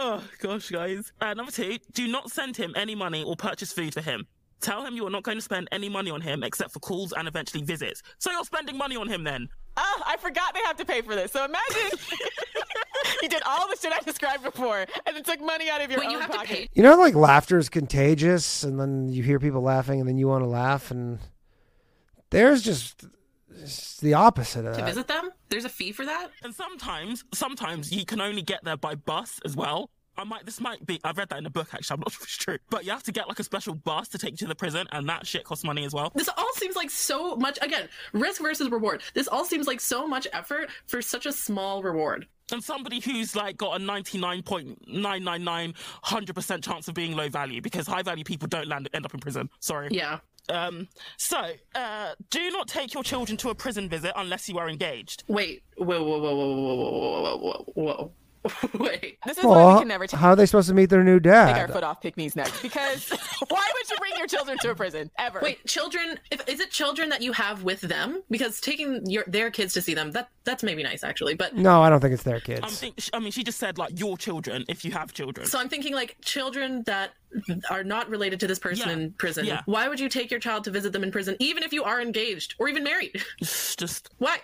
Oh 0.00 0.22
gosh, 0.40 0.68
guys. 0.70 1.12
Uh, 1.20 1.34
number 1.34 1.50
two, 1.50 1.78
do 1.92 2.06
not 2.06 2.30
send 2.30 2.56
him 2.56 2.72
any 2.76 2.94
money 2.94 3.24
or 3.24 3.34
purchase 3.34 3.72
food 3.72 3.92
for 3.92 4.00
him. 4.00 4.28
Tell 4.60 4.84
him 4.84 4.94
you 4.94 5.04
are 5.06 5.10
not 5.10 5.24
going 5.24 5.38
to 5.38 5.42
spend 5.42 5.68
any 5.72 5.88
money 5.88 6.08
on 6.10 6.20
him 6.20 6.44
except 6.44 6.72
for 6.72 6.78
calls 6.78 7.12
and 7.12 7.26
eventually 7.26 7.64
visits. 7.64 8.02
So 8.18 8.30
you're 8.30 8.44
spending 8.44 8.76
money 8.76 8.96
on 8.96 9.08
him 9.08 9.24
then. 9.24 9.48
Oh, 9.80 10.02
I 10.06 10.16
forgot 10.16 10.54
they 10.54 10.60
have 10.64 10.76
to 10.78 10.84
pay 10.84 11.02
for 11.02 11.14
this. 11.14 11.30
So 11.32 11.44
imagine 11.44 11.98
you 13.22 13.28
did 13.28 13.42
all 13.46 13.68
the 13.68 13.76
shit 13.80 13.92
I 13.92 14.00
described 14.00 14.42
before, 14.42 14.78
and 15.06 15.16
it 15.16 15.24
took 15.24 15.40
money 15.40 15.70
out 15.70 15.80
of 15.80 15.90
your 15.90 16.00
Wait, 16.00 16.06
own 16.06 16.12
you 16.12 16.18
have 16.18 16.30
to 16.32 16.36
pocket. 16.36 16.50
pay 16.50 16.68
You 16.74 16.82
know, 16.82 16.96
like 16.96 17.14
laughter 17.14 17.58
is 17.58 17.68
contagious, 17.68 18.64
and 18.64 18.78
then 18.80 19.08
you 19.08 19.22
hear 19.22 19.38
people 19.38 19.60
laughing, 19.62 20.00
and 20.00 20.08
then 20.08 20.18
you 20.18 20.26
want 20.26 20.42
to 20.42 20.48
laugh, 20.48 20.90
and 20.90 21.20
there's 22.30 22.62
just 22.62 23.04
it's 23.50 23.98
the 23.98 24.14
opposite 24.14 24.60
of 24.60 24.64
that. 24.66 24.72
to 24.74 24.80
that. 24.82 24.86
visit 24.86 25.08
them? 25.08 25.30
There's 25.48 25.64
a 25.64 25.68
fee 25.68 25.92
for 25.92 26.04
that? 26.04 26.28
And 26.42 26.54
sometimes, 26.54 27.24
sometimes 27.34 27.92
you 27.92 28.04
can 28.04 28.20
only 28.20 28.42
get 28.42 28.64
there 28.64 28.76
by 28.76 28.94
bus 28.94 29.40
as 29.44 29.56
well. 29.56 29.90
I 30.18 30.24
might, 30.24 30.44
this 30.44 30.60
might 30.60 30.84
be, 30.84 31.00
I've 31.04 31.16
read 31.16 31.28
that 31.28 31.38
in 31.38 31.46
a 31.46 31.50
book 31.50 31.68
actually, 31.72 31.94
I'm 31.94 32.00
not 32.00 32.10
sure 32.10 32.18
if 32.22 32.24
it's 32.24 32.36
true. 32.36 32.58
But 32.70 32.84
you 32.84 32.90
have 32.90 33.04
to 33.04 33.12
get 33.12 33.28
like 33.28 33.38
a 33.38 33.44
special 33.44 33.74
bus 33.74 34.08
to 34.08 34.18
take 34.18 34.32
you 34.32 34.36
to 34.38 34.46
the 34.46 34.54
prison, 34.54 34.88
and 34.90 35.08
that 35.08 35.26
shit 35.26 35.44
costs 35.44 35.64
money 35.64 35.84
as 35.84 35.94
well. 35.94 36.10
This 36.14 36.28
all 36.36 36.52
seems 36.54 36.74
like 36.74 36.90
so 36.90 37.36
much 37.36 37.58
again, 37.62 37.88
risk 38.12 38.42
versus 38.42 38.68
reward. 38.68 39.02
This 39.14 39.28
all 39.28 39.44
seems 39.44 39.68
like 39.68 39.80
so 39.80 40.08
much 40.08 40.26
effort 40.32 40.70
for 40.86 41.00
such 41.00 41.24
a 41.24 41.32
small 41.32 41.82
reward. 41.82 42.26
And 42.50 42.64
somebody 42.64 42.98
who's 42.98 43.36
like 43.36 43.56
got 43.56 43.80
a 43.80 43.84
99.999 43.84 45.74
100% 46.04 46.64
chance 46.64 46.88
of 46.88 46.94
being 46.94 47.14
low 47.14 47.28
value 47.28 47.60
because 47.60 47.86
high 47.86 48.02
value 48.02 48.24
people 48.24 48.48
don't 48.48 48.66
land 48.66 48.88
end 48.92 49.04
up 49.04 49.14
in 49.14 49.20
prison. 49.20 49.50
Sorry. 49.60 49.88
Yeah. 49.92 50.18
Um, 50.48 50.88
so, 51.18 51.52
uh, 51.74 52.14
do 52.30 52.50
not 52.50 52.68
take 52.68 52.94
your 52.94 53.02
children 53.02 53.36
to 53.38 53.50
a 53.50 53.54
prison 53.54 53.86
visit 53.88 54.12
unless 54.16 54.48
you 54.48 54.56
are 54.58 54.68
engaged. 54.68 55.24
Wait, 55.28 55.62
whoa, 55.76 56.02
whoa, 56.02 56.18
whoa, 56.18 56.34
whoa, 56.34 56.54
whoa, 56.54 56.74
whoa, 56.74 57.36
whoa, 57.36 57.36
whoa, 57.36 57.64
whoa. 57.74 58.12
Wait. 58.78 59.18
This 59.26 59.38
is 59.38 59.44
why 59.44 59.74
we 59.74 59.78
can 59.80 59.88
never 59.88 60.06
take 60.06 60.18
how 60.18 60.30
are 60.30 60.36
they 60.36 60.46
supposed 60.46 60.68
to 60.68 60.74
meet 60.74 60.86
their 60.90 61.04
new 61.04 61.20
dad? 61.20 61.52
take 61.52 61.62
our 61.62 61.68
foot 61.68 61.84
off 61.84 62.00
Pick 62.00 62.16
Me's 62.16 62.34
neck. 62.36 62.50
Because 62.62 63.10
why 63.48 63.70
would 63.74 63.90
you 63.90 63.96
bring 63.98 64.12
your 64.16 64.26
children 64.26 64.58
to 64.58 64.70
a 64.70 64.74
prison 64.74 65.10
ever? 65.18 65.40
Wait, 65.42 65.64
children 65.66 66.18
if, 66.30 66.46
is 66.48 66.60
it 66.60 66.70
children 66.70 67.08
that 67.10 67.22
you 67.22 67.32
have 67.32 67.62
with 67.62 67.80
them? 67.80 68.22
Because 68.30 68.60
taking 68.60 69.08
your 69.08 69.24
their 69.26 69.50
kids 69.50 69.74
to 69.74 69.82
see 69.82 69.94
them, 69.94 70.10
that 70.12 70.28
that's 70.44 70.62
maybe 70.62 70.82
nice 70.82 71.04
actually. 71.04 71.34
But 71.34 71.54
No, 71.54 71.82
I 71.82 71.90
don't 71.90 72.00
think 72.00 72.14
it's 72.14 72.22
their 72.22 72.36
I'm 72.36 72.40
kids. 72.40 72.78
think, 72.78 72.98
I 73.12 73.18
mean, 73.18 73.32
she 73.32 73.44
just 73.44 73.58
said 73.58 73.78
like 73.78 73.98
your 73.98 74.16
children 74.16 74.64
if 74.68 74.84
you 74.84 74.92
have 74.92 75.12
children. 75.12 75.46
so 75.46 75.58
I'm 75.58 75.68
thinking 75.68 75.94
like 75.94 76.16
children 76.22 76.82
that 76.86 77.10
are 77.70 77.84
not 77.84 78.08
related 78.08 78.40
to 78.40 78.46
this 78.46 78.58
person 78.58 78.88
Yeah. 78.88 78.94
in 78.94 79.12
prison. 79.12 79.44
Yeah. 79.44 79.60
Why 79.66 79.88
would 79.88 80.00
you 80.00 80.08
take 80.08 80.30
your 80.30 80.40
child 80.40 80.64
to 80.64 80.70
visit 80.70 80.92
them 80.92 81.02
in 81.02 81.10
prison, 81.12 81.36
even 81.38 81.62
if 81.62 81.72
you 81.72 81.84
are 81.84 82.00
engaged 82.00 82.54
or 82.58 82.68
even 82.68 82.82
married? 82.84 83.22
just 83.40 84.08
Why? 84.18 84.38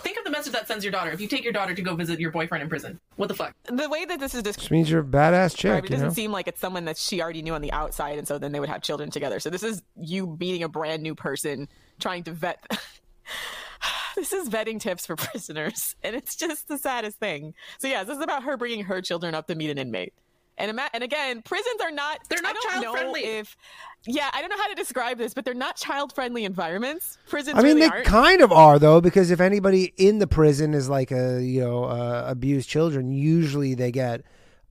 Think 0.00 0.18
of 0.18 0.24
the 0.24 0.30
message 0.30 0.52
that 0.52 0.66
sends 0.68 0.84
your 0.84 0.92
daughter 0.92 1.10
if 1.10 1.20
you 1.20 1.28
take 1.28 1.44
your 1.44 1.52
daughter 1.52 1.74
to 1.74 1.82
go 1.82 1.94
visit 1.94 2.18
your 2.18 2.30
boyfriend 2.30 2.62
in 2.62 2.68
prison. 2.68 2.98
What 3.16 3.28
the 3.28 3.34
fuck? 3.34 3.54
the 3.64 3.88
way 3.88 4.04
that 4.04 4.18
this 4.20 4.34
is 4.34 4.42
described. 4.42 4.64
Which 4.64 4.70
means 4.70 4.90
you're 4.90 5.00
a 5.00 5.04
badass 5.04 5.54
It 5.54 5.58
chick, 5.58 5.82
you 5.84 5.88
doesn't 5.90 6.08
know? 6.08 6.12
seem 6.14 6.32
like 6.32 6.48
it's 6.48 6.60
someone 6.60 6.86
that 6.86 6.96
she 6.98 7.20
already 7.22 7.42
knew 7.42 7.54
on 7.54 7.60
the 7.62 7.72
outside, 7.72 8.18
and 8.18 8.26
so 8.26 8.38
then 8.38 8.52
they 8.52 8.60
would 8.60 8.68
have 8.68 8.82
children 8.82 9.10
together. 9.10 9.38
So 9.40 9.50
this 9.50 9.62
is 9.62 9.82
you 9.96 10.36
meeting 10.40 10.62
a 10.62 10.68
brand 10.68 11.02
new 11.02 11.14
person, 11.14 11.68
trying 12.00 12.24
to 12.24 12.32
vet. 12.32 12.64
this 14.16 14.32
is 14.32 14.48
vetting 14.48 14.80
tips 14.80 15.06
for 15.06 15.16
prisoners, 15.16 15.94
and 16.02 16.14
it's 16.16 16.36
just 16.36 16.68
the 16.68 16.78
saddest 16.78 17.18
thing. 17.18 17.54
So 17.78 17.88
yes, 17.88 18.06
this 18.06 18.16
is 18.16 18.22
about 18.22 18.42
her 18.44 18.56
bringing 18.56 18.84
her 18.84 19.00
children 19.02 19.34
up 19.34 19.46
to 19.48 19.54
meet 19.54 19.70
an 19.70 19.78
inmate. 19.78 20.14
And 20.58 20.70
ima- 20.70 20.90
and 20.92 21.02
again, 21.02 21.42
prisons 21.42 21.80
are 21.82 21.90
not. 21.90 22.20
They're 22.28 22.42
not 22.42 22.50
I 22.50 22.52
don't 22.52 22.76
know 22.76 22.82
child-friendly. 22.82 23.24
If 23.24 23.56
yeah, 24.04 24.28
I 24.32 24.40
don't 24.40 24.50
know 24.50 24.58
how 24.58 24.68
to 24.68 24.74
describe 24.74 25.16
this, 25.16 25.32
but 25.32 25.44
they're 25.44 25.54
not 25.54 25.76
child 25.76 26.14
friendly 26.14 26.44
environments. 26.44 27.18
Prisons 27.28 27.56
I 27.56 27.62
mean, 27.62 27.76
really 27.76 27.80
they 27.80 27.86
aren't. 27.88 28.04
kind 28.06 28.42
of 28.42 28.52
are 28.52 28.78
though, 28.78 29.00
because 29.00 29.30
if 29.30 29.40
anybody 29.40 29.94
in 29.96 30.18
the 30.18 30.26
prison 30.26 30.74
is 30.74 30.88
like 30.88 31.10
a 31.10 31.42
you 31.42 31.62
know 31.62 31.84
uh, 31.84 32.24
abused 32.26 32.68
children, 32.68 33.12
usually 33.12 33.74
they 33.74 33.90
get 33.90 34.22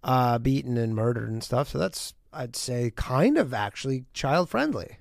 uh, 0.03 0.38
beaten 0.38 0.78
and 0.78 0.95
murdered 0.95 1.30
and 1.30 1.44
stuff. 1.44 1.70
So 1.70 1.78
that's 1.78 2.14
I'd 2.32 2.56
say 2.56 2.91
kind 2.95 3.38
of 3.38 3.53
actually 3.53 4.06
child 4.14 4.49
friendly. 4.49 4.98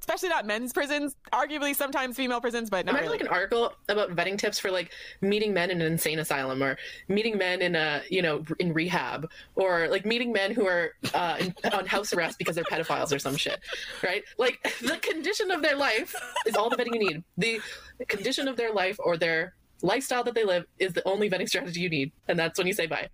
Especially 0.00 0.30
not 0.30 0.46
men's 0.46 0.72
prisons. 0.72 1.14
Arguably, 1.32 1.76
sometimes 1.76 2.16
female 2.16 2.40
prisons, 2.40 2.70
but 2.70 2.86
not 2.86 2.92
Imagine 2.92 3.10
really. 3.10 3.18
like 3.18 3.28
an 3.28 3.34
article 3.34 3.72
about 3.88 4.10
vetting 4.10 4.38
tips 4.38 4.58
for 4.58 4.70
like 4.70 4.92
meeting 5.20 5.52
men 5.52 5.70
in 5.70 5.80
an 5.80 5.92
insane 5.92 6.18
asylum 6.18 6.62
or 6.62 6.76
meeting 7.08 7.36
men 7.36 7.60
in 7.60 7.76
a 7.76 8.02
you 8.08 8.22
know 8.22 8.42
in 8.58 8.72
rehab 8.72 9.30
or 9.56 9.88
like 9.88 10.06
meeting 10.06 10.32
men 10.32 10.52
who 10.52 10.66
are 10.66 10.92
uh, 11.14 11.36
in, 11.38 11.54
on 11.72 11.86
house 11.86 12.12
arrest 12.12 12.38
because 12.38 12.54
they're 12.54 12.64
pedophiles 12.64 13.14
or 13.14 13.18
some 13.18 13.36
shit, 13.36 13.60
right? 14.02 14.22
Like 14.38 14.58
the 14.80 14.96
condition 14.96 15.50
of 15.50 15.62
their 15.62 15.76
life 15.76 16.14
is 16.46 16.56
all 16.56 16.70
the 16.70 16.76
vetting 16.76 16.94
you 16.94 17.00
need. 17.00 17.24
The 17.36 17.60
condition 18.06 18.48
of 18.48 18.56
their 18.56 18.72
life 18.72 18.96
or 18.98 19.16
their 19.16 19.54
lifestyle 19.82 20.24
that 20.24 20.34
they 20.34 20.44
live 20.44 20.66
is 20.78 20.92
the 20.94 21.06
only 21.06 21.28
vetting 21.28 21.48
strategy 21.48 21.80
you 21.80 21.90
need, 21.90 22.12
and 22.26 22.38
that's 22.38 22.58
when 22.58 22.66
you 22.66 22.72
say 22.72 22.86
bye. 22.86 23.08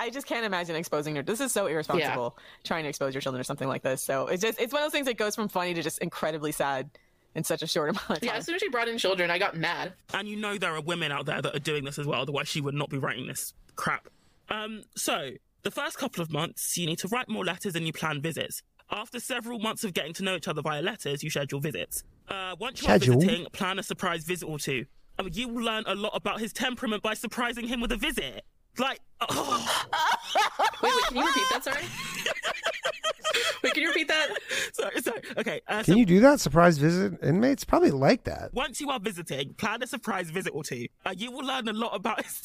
I 0.00 0.10
just 0.10 0.26
can't 0.26 0.44
imagine 0.44 0.76
exposing 0.76 1.14
your. 1.14 1.22
This 1.22 1.40
is 1.40 1.52
so 1.52 1.66
irresponsible 1.66 2.36
trying 2.64 2.84
to 2.84 2.88
expose 2.88 3.14
your 3.14 3.20
children 3.20 3.40
to 3.40 3.44
something 3.44 3.68
like 3.68 3.82
this. 3.82 4.02
So 4.02 4.26
it's 4.26 4.42
just 4.42 4.60
it's 4.60 4.72
one 4.72 4.82
of 4.82 4.86
those 4.86 4.92
things 4.92 5.06
that 5.06 5.16
goes 5.18 5.34
from 5.34 5.48
funny 5.48 5.74
to 5.74 5.82
just 5.82 5.98
incredibly 5.98 6.52
sad 6.52 6.90
in 7.34 7.44
such 7.44 7.62
a 7.62 7.66
short 7.66 7.90
amount 7.90 8.10
of 8.10 8.20
time. 8.20 8.28
Yeah, 8.28 8.36
as 8.36 8.46
soon 8.46 8.54
as 8.54 8.60
she 8.60 8.68
brought 8.68 8.88
in 8.88 8.98
children, 8.98 9.30
I 9.30 9.38
got 9.38 9.56
mad. 9.56 9.92
and 10.14 10.26
you 10.26 10.36
know 10.36 10.58
there 10.58 10.74
are 10.74 10.80
women 10.80 11.12
out 11.12 11.26
there 11.26 11.40
that 11.42 11.54
are 11.54 11.60
doing 11.60 11.84
this 11.84 11.98
as 11.98 12.06
well. 12.06 12.22
Otherwise, 12.22 12.48
she 12.48 12.60
would 12.60 12.74
not 12.74 12.88
be 12.90 12.98
writing 12.98 13.26
this 13.26 13.52
crap. 13.76 14.08
Um, 14.48 14.82
so 14.96 15.30
the 15.62 15.70
first 15.70 15.98
couple 15.98 16.22
of 16.22 16.32
months, 16.32 16.76
you 16.78 16.86
need 16.86 16.98
to 17.00 17.08
write 17.08 17.28
more 17.28 17.44
letters 17.44 17.76
and 17.76 17.86
you 17.86 17.92
plan 17.92 18.20
visits. 18.20 18.62
After 18.90 19.20
several 19.20 19.60
months 19.60 19.84
of 19.84 19.94
getting 19.94 20.12
to 20.14 20.24
know 20.24 20.34
each 20.34 20.48
other 20.48 20.62
via 20.62 20.82
letters, 20.82 21.22
you 21.22 21.30
schedule 21.30 21.60
visits. 21.60 22.02
Uh, 22.28 22.56
once 22.58 22.82
you 22.82 22.88
are 22.88 22.98
visiting, 22.98 23.46
plan 23.52 23.78
a 23.78 23.82
surprise 23.82 24.24
visit 24.24 24.46
or 24.46 24.58
two. 24.58 24.86
I 25.18 25.22
mean, 25.22 25.34
you 25.34 25.48
will 25.48 25.62
learn 25.62 25.84
a 25.86 25.94
lot 25.94 26.12
about 26.14 26.40
his 26.40 26.52
temperament 26.52 27.02
by 27.02 27.14
surprising 27.14 27.68
him 27.68 27.80
with 27.80 27.92
a 27.92 27.96
visit. 27.96 28.44
Like, 28.78 29.00
oh, 29.28 29.84
Wait, 30.82 30.92
wait, 30.94 31.04
can 31.08 31.16
you 31.16 31.26
repeat 31.26 31.44
that? 31.50 31.64
Sorry. 31.64 31.82
wait, 33.62 33.74
can 33.74 33.82
you 33.82 33.88
repeat 33.88 34.08
that? 34.08 34.28
sorry, 34.72 35.02
sorry. 35.02 35.20
Okay, 35.36 35.60
uh, 35.68 35.82
Can 35.82 35.94
so 35.94 35.98
you 35.98 36.06
do 36.06 36.20
that? 36.20 36.40
Surprise 36.40 36.78
visit 36.78 37.18
inmates 37.22 37.64
probably 37.64 37.90
like 37.90 38.24
that. 38.24 38.54
once 38.54 38.80
you 38.80 38.88
are 38.90 38.98
visiting, 39.00 39.52
plan 39.54 39.82
a 39.82 39.86
surprise 39.86 40.30
visit 40.30 40.52
or 40.54 40.64
two. 40.64 40.86
Uh, 41.04 41.12
you 41.16 41.30
will 41.30 41.44
learn 41.44 41.68
a 41.68 41.72
lot 41.72 41.94
about 41.94 42.24
his. 42.24 42.40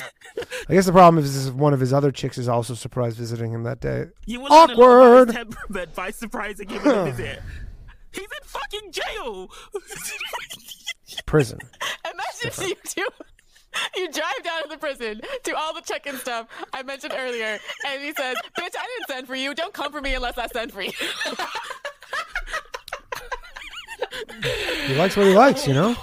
I 0.68 0.74
guess 0.74 0.86
the 0.86 0.92
problem 0.92 1.24
is, 1.24 1.36
is 1.36 1.52
one 1.52 1.74
of 1.74 1.80
his 1.80 1.94
other 1.94 2.12
chicks 2.12 2.38
is 2.38 2.50
also 2.50 2.74
surprise 2.74 3.16
visiting 3.16 3.52
him 3.54 3.64
that 3.64 3.80
day. 3.80 4.08
You 4.26 4.42
will 4.42 4.50
learn 4.50 4.72
a 4.72 4.74
lot 4.74 4.74
about 4.74 4.82
Awkward. 4.82 5.28
his 5.28 5.36
temperament 5.36 5.96
by 5.96 6.12
surprising 6.12 6.68
him 6.70 6.84
with 6.84 6.96
a 6.96 7.06
visit. 7.12 7.42
He's 8.12 8.24
in 8.24 8.28
fucking 8.44 8.92
jail. 8.92 9.50
Prison. 11.26 11.60
Imagine 12.44 12.70
you 12.70 12.76
do. 12.96 13.08
You 13.96 14.12
drive 14.12 14.44
down 14.44 14.64
to 14.64 14.70
the 14.70 14.78
prison, 14.78 15.22
do 15.44 15.56
all 15.56 15.74
the 15.74 15.82
check-in 15.82 16.18
stuff 16.18 16.48
I 16.74 16.84
mentioned 16.84 17.14
earlier, 17.18 17.60
and 17.88 18.02
he 18.02 18.14
says, 18.14 18.36
"Bitch, 18.58 18.76
I 18.78 18.86
didn't 18.88 19.08
send 19.08 19.28
for 19.28 19.36
you. 19.36 19.54
Don't 19.54 19.74
come 19.74 19.92
for 19.92 20.02
me 20.02 20.14
unless 20.16 20.38
I 20.38 20.48
send 20.48 20.72
for 20.74 20.82
you." 20.82 20.92
He 24.88 24.96
likes 24.96 25.16
what 25.18 25.28
he 25.28 25.34
likes, 25.34 25.68
you 25.68 25.74
know. 25.74 25.96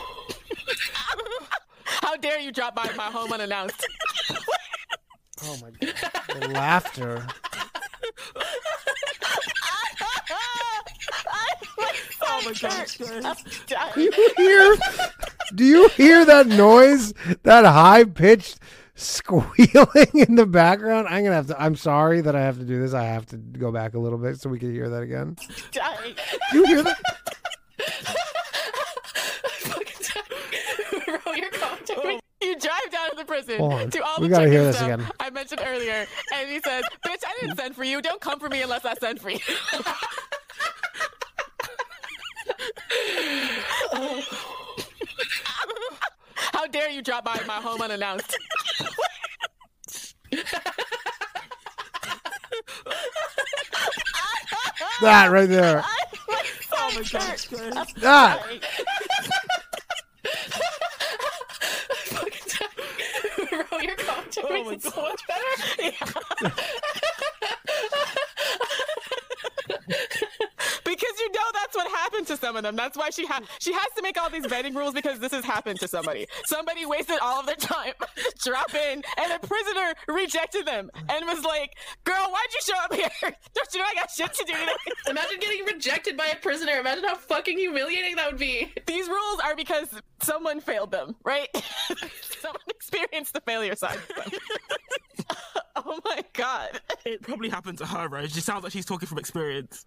How 1.85 2.17
dare 2.17 2.41
you 2.41 2.53
drop 2.53 2.75
by 2.75 2.91
my 2.97 3.05
home 3.05 3.33
unannounced? 3.33 3.87
Oh 5.45 5.59
my 5.63 5.71
god, 5.71 5.95
the 6.41 6.49
laughter. 6.49 7.27
oh 12.23 12.43
my 12.45 12.53
gosh, 12.53 12.99
guys. 12.99 13.45
Do 13.95 14.01
you 14.03 14.13
hear? 14.37 14.77
Do 15.55 15.65
you 15.65 15.89
hear 15.89 16.25
that 16.25 16.47
noise? 16.47 17.13
That 17.43 17.65
high 17.65 18.05
pitched 18.05 18.59
squealing 18.95 20.11
in 20.15 20.35
the 20.37 20.47
background. 20.47 21.09
I'm 21.09 21.25
gonna 21.25 21.37
have 21.37 21.49
to. 21.49 21.61
I'm 21.61 21.77
sorry 21.77 22.21
that 22.23 22.35
I 22.37 22.41
have 22.41 22.59
to 22.59 22.65
do 22.65 22.81
this. 22.81 22.95
I 22.95 23.05
have 23.05 23.27
to 23.27 23.37
go 23.37 23.73
back 23.73 23.95
a 23.95 23.99
little 23.99 24.19
bit 24.19 24.41
so 24.41 24.49
we 24.51 24.59
can 24.59 24.73
hear 24.73 24.89
that 24.89 25.03
again. 25.03 25.37
Do 25.73 26.59
you 26.59 26.67
hear 26.67 26.83
that? 26.83 26.99
Bro, 31.07 31.35
you're 31.35 31.51
commentary. 31.51 32.21
You 32.47 32.59
drive 32.59 32.91
down 32.91 33.11
to 33.11 33.17
the 33.17 33.25
prison, 33.25 33.59
to 33.59 33.63
on. 33.65 33.89
do 33.91 34.03
all 34.03 34.21
We 34.21 34.29
the 34.29 34.35
gotta 34.35 34.49
hear 34.51 34.65
this 34.65 34.77
stuff 34.77 34.93
again. 34.95 35.11
I 35.21 35.31
mentioned 35.31 35.63
earlier, 35.65 36.07
and 36.35 36.49
he 36.51 36.61
says, 36.61 36.85
"Bitch, 37.07 37.23
I 37.27 37.37
didn't 37.41 37.57
send 37.57 37.77
for 37.77 37.85
you. 37.85 38.03
Don't 38.03 38.21
come 38.21 38.41
for 38.41 38.49
me 38.49 38.63
unless 38.63 38.85
I 38.85 38.95
send 38.95 39.21
for 39.21 39.31
you." 39.31 39.39
How 46.37 46.67
dare 46.67 46.91
you 46.91 47.03
drop 47.03 47.25
by 47.25 47.41
my 47.47 47.55
home 47.57 47.81
unannounced? 47.83 48.37
That 55.01 55.31
right 55.31 55.49
there. 55.49 55.85
Oh 56.75 56.93
my 56.97 57.03
gosh. 57.05 57.47
That 57.97 58.43
grow 63.53 63.79
your 63.81 63.97
coach 63.97 64.35
to 64.35 64.47
oh, 64.47 64.53
make 64.53 64.73
it 64.73 64.83
so 64.83 65.03
much 65.03 65.23
better. 65.27 65.93
Yeah. 66.43 66.51
Because 70.85 71.13
you 71.21 71.33
know 71.33 71.41
that's 71.53 71.75
what 71.75 71.87
happened 71.89 72.27
to 72.29 72.37
some 72.37 72.57
of 72.57 72.63
them. 72.63 72.77
That's 72.77 72.97
why 72.97 73.11
she 73.11 73.27
has 73.27 73.45
she 73.59 73.73
has 73.73 73.87
to 73.97 74.03
make 74.03 74.21
all 74.21 74.31
these 74.31 74.45
vetting 74.45 74.75
rules 74.75 74.95
because 74.95 75.19
this 75.19 75.33
has 75.33 75.45
happened 75.45 75.81
to 75.81 75.89
somebody. 75.89 76.27
Somebody 76.45 76.87
wasted 76.87 77.19
all 77.21 77.41
of 77.41 77.47
their 77.47 77.57
time 77.57 77.95
drop 78.45 78.75
in, 78.75 79.03
and 79.19 79.33
a 79.33 79.39
prisoner 79.47 79.95
rejected 80.09 80.67
them 80.67 80.91
and 81.09 81.27
was 81.27 81.45
like, 81.45 81.75
"Girl, 82.05 82.27
why'd 82.31 82.53
you 82.53 82.61
show 82.63 82.79
up 82.83 82.95
here? 82.95 83.09
Don't 83.55 83.75
you 83.75 83.81
know 83.81 83.87
I 83.87 83.95
got 83.95 84.11
shit 84.11 84.33
to 84.35 84.45
do 84.45 84.53
today?" 84.53 84.73
Imagine 85.09 85.41
getting 85.41 85.65
rejected 85.65 86.17
by 86.17 86.27
a 86.27 86.37
prisoner. 86.37 86.73
Imagine 86.73 87.05
how 87.05 87.15
fucking 87.17 87.59
humiliating 87.59 88.17
that 88.17 88.31
would 88.31 88.41
be. 88.41 88.73
These 88.87 89.09
rules 89.09 89.41
are 89.45 89.57
because 89.57 89.89
someone 90.21 90.61
failed 90.61 90.91
them, 90.91 91.15
right? 91.25 91.49
someone 92.41 92.61
experienced 92.69 93.35
the 93.35 93.41
failure 93.41 93.77
side. 93.77 93.99
of 93.99 94.09
them. 94.31 94.41
oh 95.77 96.01
my 96.05 96.23
god. 96.33 96.81
It 97.05 97.23
probably 97.23 97.49
happened 97.49 97.79
to 97.79 97.87
her, 97.87 98.09
Rose. 98.09 98.33
She 98.33 98.41
sounds 98.41 98.65
like 98.65 98.73
she's 98.73 98.87
talking 98.87 99.07
from 99.07 99.19
experience. 99.19 99.87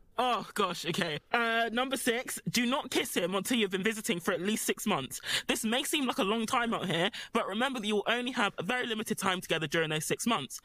oh 0.17 0.45
gosh, 0.53 0.85
okay. 0.85 1.19
Uh, 1.31 1.69
number 1.71 1.97
six, 1.97 2.39
do 2.49 2.65
not 2.65 2.91
kiss 2.91 3.15
him 3.15 3.35
until 3.35 3.57
you've 3.57 3.71
been 3.71 3.83
visiting 3.83 4.19
for 4.19 4.33
at 4.33 4.41
least 4.41 4.65
six 4.65 4.85
months. 4.85 5.21
This 5.47 5.63
may 5.63 5.83
seem 5.83 6.07
like 6.07 6.17
a 6.17 6.23
long 6.23 6.45
time 6.45 6.73
out 6.73 6.85
here, 6.87 7.09
but 7.33 7.47
remember 7.47 7.79
that 7.79 7.87
you'll 7.87 8.03
only 8.07 8.31
have 8.31 8.53
a 8.57 8.63
very 8.63 8.85
limited 8.87 9.17
time 9.17 9.41
together 9.41 9.67
during 9.67 9.89
those 9.89 10.05
six 10.05 10.25
months. 10.27 10.61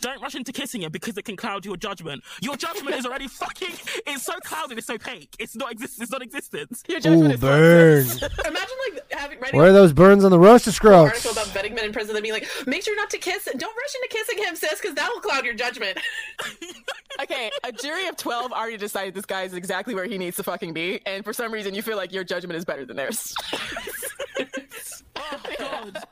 Don't 0.00 0.20
rush 0.22 0.34
into 0.34 0.52
kissing 0.52 0.82
him 0.82 0.92
because 0.92 1.16
it 1.16 1.24
can 1.24 1.36
cloud 1.36 1.64
your 1.64 1.76
judgment. 1.76 2.22
Your 2.40 2.56
judgment 2.56 2.96
is 2.96 3.06
already 3.06 3.28
fucking. 3.28 3.74
It's 4.06 4.22
so 4.22 4.34
clouded. 4.40 4.78
It's 4.78 4.90
opaque. 4.90 5.34
It's 5.38 5.56
not 5.56 5.72
exist. 5.72 6.00
It's 6.00 6.10
not 6.10 6.22
existence. 6.22 6.82
Your 6.88 7.00
judgment 7.00 7.30
Ooh, 7.30 7.34
is 7.34 7.40
burn. 7.40 8.04
Imagine 8.46 8.76
like 8.92 9.12
having 9.12 9.40
writing 9.40 9.58
Where 9.58 9.70
are 9.70 9.72
those 9.72 9.92
burns 9.92 10.24
on 10.24 10.30
the 10.30 10.38
roaster 10.38 10.70
article 10.92 11.32
about 11.32 11.46
vetting 11.46 11.74
men 11.74 11.86
in 11.86 11.92
prison 11.92 12.14
and 12.16 12.22
being 12.22 12.34
like, 12.34 12.48
make 12.66 12.82
sure 12.82 12.96
not 12.96 13.10
to 13.10 13.18
kiss. 13.18 13.44
Don't 13.44 13.60
rush 13.60 13.94
into 13.94 14.08
kissing 14.10 14.44
him, 14.44 14.56
sis, 14.56 14.80
because 14.80 14.94
that 14.94 15.10
will 15.12 15.20
cloud 15.20 15.44
your 15.44 15.54
judgment. 15.54 15.98
Okay, 17.20 17.50
a 17.64 17.72
jury 17.72 18.06
of 18.06 18.16
12 18.16 18.52
already 18.52 18.76
decided 18.88 19.14
this 19.14 19.26
guy 19.26 19.42
is 19.42 19.54
exactly 19.54 19.94
where 19.94 20.06
he 20.06 20.16
needs 20.18 20.36
to 20.38 20.42
fucking 20.42 20.72
be, 20.72 21.00
and 21.06 21.24
for 21.24 21.32
some 21.32 21.52
reason 21.52 21.74
you 21.74 21.82
feel 21.82 21.96
like 21.96 22.10
your 22.12 22.24
judgment 22.24 22.56
is 22.56 22.64
better 22.64 22.84
than 22.84 22.96
theirs. 22.96 23.34
Oh 25.30 25.40
god. 25.58 26.04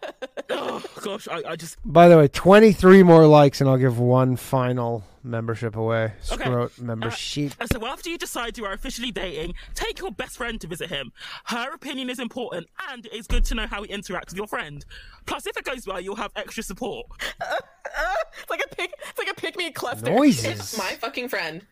oh 0.50 0.84
gosh, 1.00 1.28
I, 1.28 1.42
I 1.50 1.56
just. 1.56 1.78
By 1.84 2.08
the 2.08 2.18
way, 2.18 2.28
23 2.28 3.02
more 3.02 3.26
likes, 3.26 3.60
and 3.60 3.70
I'll 3.70 3.78
give 3.78 3.98
one 3.98 4.36
final 4.36 5.04
membership 5.22 5.76
away. 5.76 6.12
Okay. 6.30 6.66
Membership. 6.80 7.52
Uh, 7.60 7.66
So 7.66 7.86
after 7.86 8.10
you 8.10 8.18
decide 8.18 8.58
you 8.58 8.64
are 8.64 8.72
officially 8.72 9.10
dating, 9.10 9.54
take 9.74 10.00
your 10.00 10.10
best 10.12 10.36
friend 10.36 10.60
to 10.60 10.66
visit 10.66 10.90
him. 10.90 11.12
Her 11.46 11.72
opinion 11.72 12.10
is 12.10 12.18
important, 12.18 12.66
and 12.90 13.08
it's 13.12 13.26
good 13.26 13.44
to 13.46 13.54
know 13.54 13.66
how 13.66 13.84
he 13.84 13.88
interacts 13.88 14.30
with 14.30 14.36
your 14.36 14.46
friend. 14.46 14.84
Plus, 15.24 15.46
if 15.46 15.56
it 15.56 15.64
goes 15.64 15.86
well, 15.86 16.00
you'll 16.00 16.16
have 16.16 16.32
extra 16.36 16.62
support. 16.62 17.06
it's 17.40 18.50
like 18.50 18.62
a 18.64 18.74
pick 18.74 18.92
it's 19.08 19.18
like 19.18 19.30
a 19.30 19.34
pick 19.34 19.56
me 19.56 19.70
cluster. 19.70 20.10
Noises. 20.10 20.76
My 20.76 20.92
fucking 20.94 21.28
friend 21.28 21.62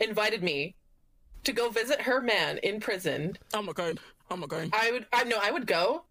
invited 0.00 0.42
me 0.42 0.74
to 1.44 1.52
go 1.52 1.70
visit 1.70 2.02
her 2.02 2.20
man 2.20 2.58
in 2.58 2.80
prison. 2.80 3.38
I'm 3.54 3.66
not 3.66 3.74
going. 3.74 3.98
I'm 4.30 4.40
not 4.40 4.48
going. 4.48 4.70
I 4.72 4.90
would, 4.92 5.06
I 5.12 5.24
know, 5.24 5.38
I 5.40 5.50
would 5.50 5.66
go 5.66 6.04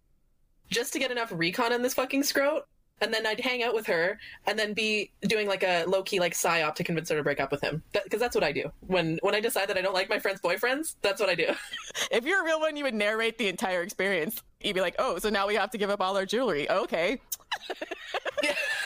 just 0.70 0.92
to 0.92 0.98
get 0.98 1.10
enough 1.10 1.32
recon 1.32 1.72
on 1.72 1.82
this 1.82 1.94
fucking 1.94 2.22
scrote, 2.22 2.62
and 3.00 3.12
then 3.12 3.26
I'd 3.26 3.40
hang 3.40 3.62
out 3.62 3.74
with 3.74 3.86
her, 3.86 4.18
and 4.46 4.58
then 4.58 4.74
be 4.74 5.10
doing 5.22 5.48
like 5.48 5.62
a 5.62 5.84
low 5.84 6.02
key 6.02 6.20
like 6.20 6.34
psyop 6.34 6.74
to 6.76 6.84
convince 6.84 7.08
her 7.08 7.16
to 7.16 7.22
break 7.22 7.40
up 7.40 7.50
with 7.50 7.60
him. 7.62 7.82
Because 7.92 8.20
that's 8.20 8.34
what 8.34 8.44
I 8.44 8.52
do 8.52 8.70
when 8.86 9.18
when 9.22 9.34
I 9.34 9.40
decide 9.40 9.68
that 9.68 9.78
I 9.78 9.82
don't 9.82 9.94
like 9.94 10.08
my 10.08 10.18
friend's 10.18 10.40
boyfriends. 10.40 10.96
That's 11.02 11.20
what 11.20 11.28
I 11.28 11.34
do. 11.34 11.46
If 12.10 12.24
you're 12.24 12.40
a 12.40 12.44
real 12.44 12.60
one, 12.60 12.76
you 12.76 12.84
would 12.84 12.94
narrate 12.94 13.36
the 13.38 13.48
entire 13.48 13.82
experience. 13.82 14.42
You'd 14.60 14.74
be 14.74 14.80
like, 14.80 14.96
"Oh, 14.98 15.18
so 15.18 15.28
now 15.28 15.46
we 15.46 15.54
have 15.54 15.70
to 15.70 15.78
give 15.78 15.90
up 15.90 16.00
all 16.00 16.16
our 16.16 16.26
jewelry." 16.26 16.68
Okay. 16.70 17.20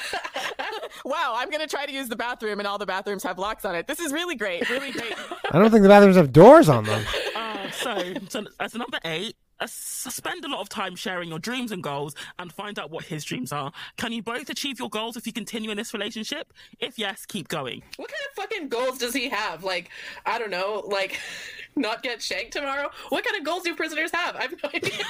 wow, 1.05 1.35
I'm 1.37 1.51
gonna 1.51 1.67
try 1.67 1.87
to 1.87 1.93
use 1.93 2.09
the 2.09 2.17
bathroom, 2.17 2.59
and 2.59 2.67
all 2.67 2.79
the 2.79 2.87
bathrooms 2.87 3.23
have 3.23 3.39
locks 3.39 3.65
on 3.65 3.75
it. 3.75 3.87
This 3.87 4.01
is 4.01 4.13
really 4.13 4.35
great, 4.35 4.69
really 4.71 4.91
great. 4.91 5.15
I 5.51 5.59
don't 5.59 5.71
think 5.71 5.83
the 5.83 5.89
bathrooms 5.89 6.17
have 6.17 6.33
doors 6.33 6.69
on 6.69 6.85
them. 6.85 7.05
Uh, 7.35 7.71
so, 7.71 8.15
so 8.29 8.45
as 8.61 8.75
number 8.75 8.99
eight, 9.05 9.37
uh, 9.61 9.67
spend 9.69 10.45
a 10.45 10.49
lot 10.49 10.61
of 10.61 10.69
time 10.69 10.97
sharing 10.97 11.29
your 11.29 11.39
dreams 11.39 11.73
and 11.73 11.83
goals 11.83 12.15
and 12.39 12.53
find 12.53 12.79
out 12.79 12.91
what 12.91 13.05
his 13.05 13.25
dreams 13.25 13.53
are. 13.53 13.73
Can 13.97 14.13
you 14.13 14.23
both 14.23 14.51
achieve 14.51 14.79
your 14.79 14.89
goals 14.89 15.17
if 15.17 15.27
you 15.27 15.33
continue 15.33 15.71
in 15.71 15.77
this 15.77 15.95
relationship? 15.95 16.53
If 16.81 16.99
yes, 16.99 17.25
keep 17.27 17.49
going. 17.49 17.83
What 17.97 18.11
kind 18.11 18.23
of 18.29 18.35
fucking 18.37 18.69
goals 18.69 18.99
does 18.99 19.15
he 19.15 19.29
have? 19.29 19.63
Like, 19.65 19.91
I 20.27 20.39
don't 20.39 20.51
know, 20.51 20.83
like 20.87 21.19
not 21.77 22.03
get 22.03 22.21
shanked 22.21 22.53
tomorrow. 22.53 22.91
What 23.11 23.25
kind 23.25 23.37
of 23.37 23.45
goals 23.45 23.63
do 23.63 23.75
prisoners 23.75 24.11
have? 24.13 24.37
I 24.37 24.43
have 24.43 24.55
no 24.63 24.71
idea. 24.75 25.05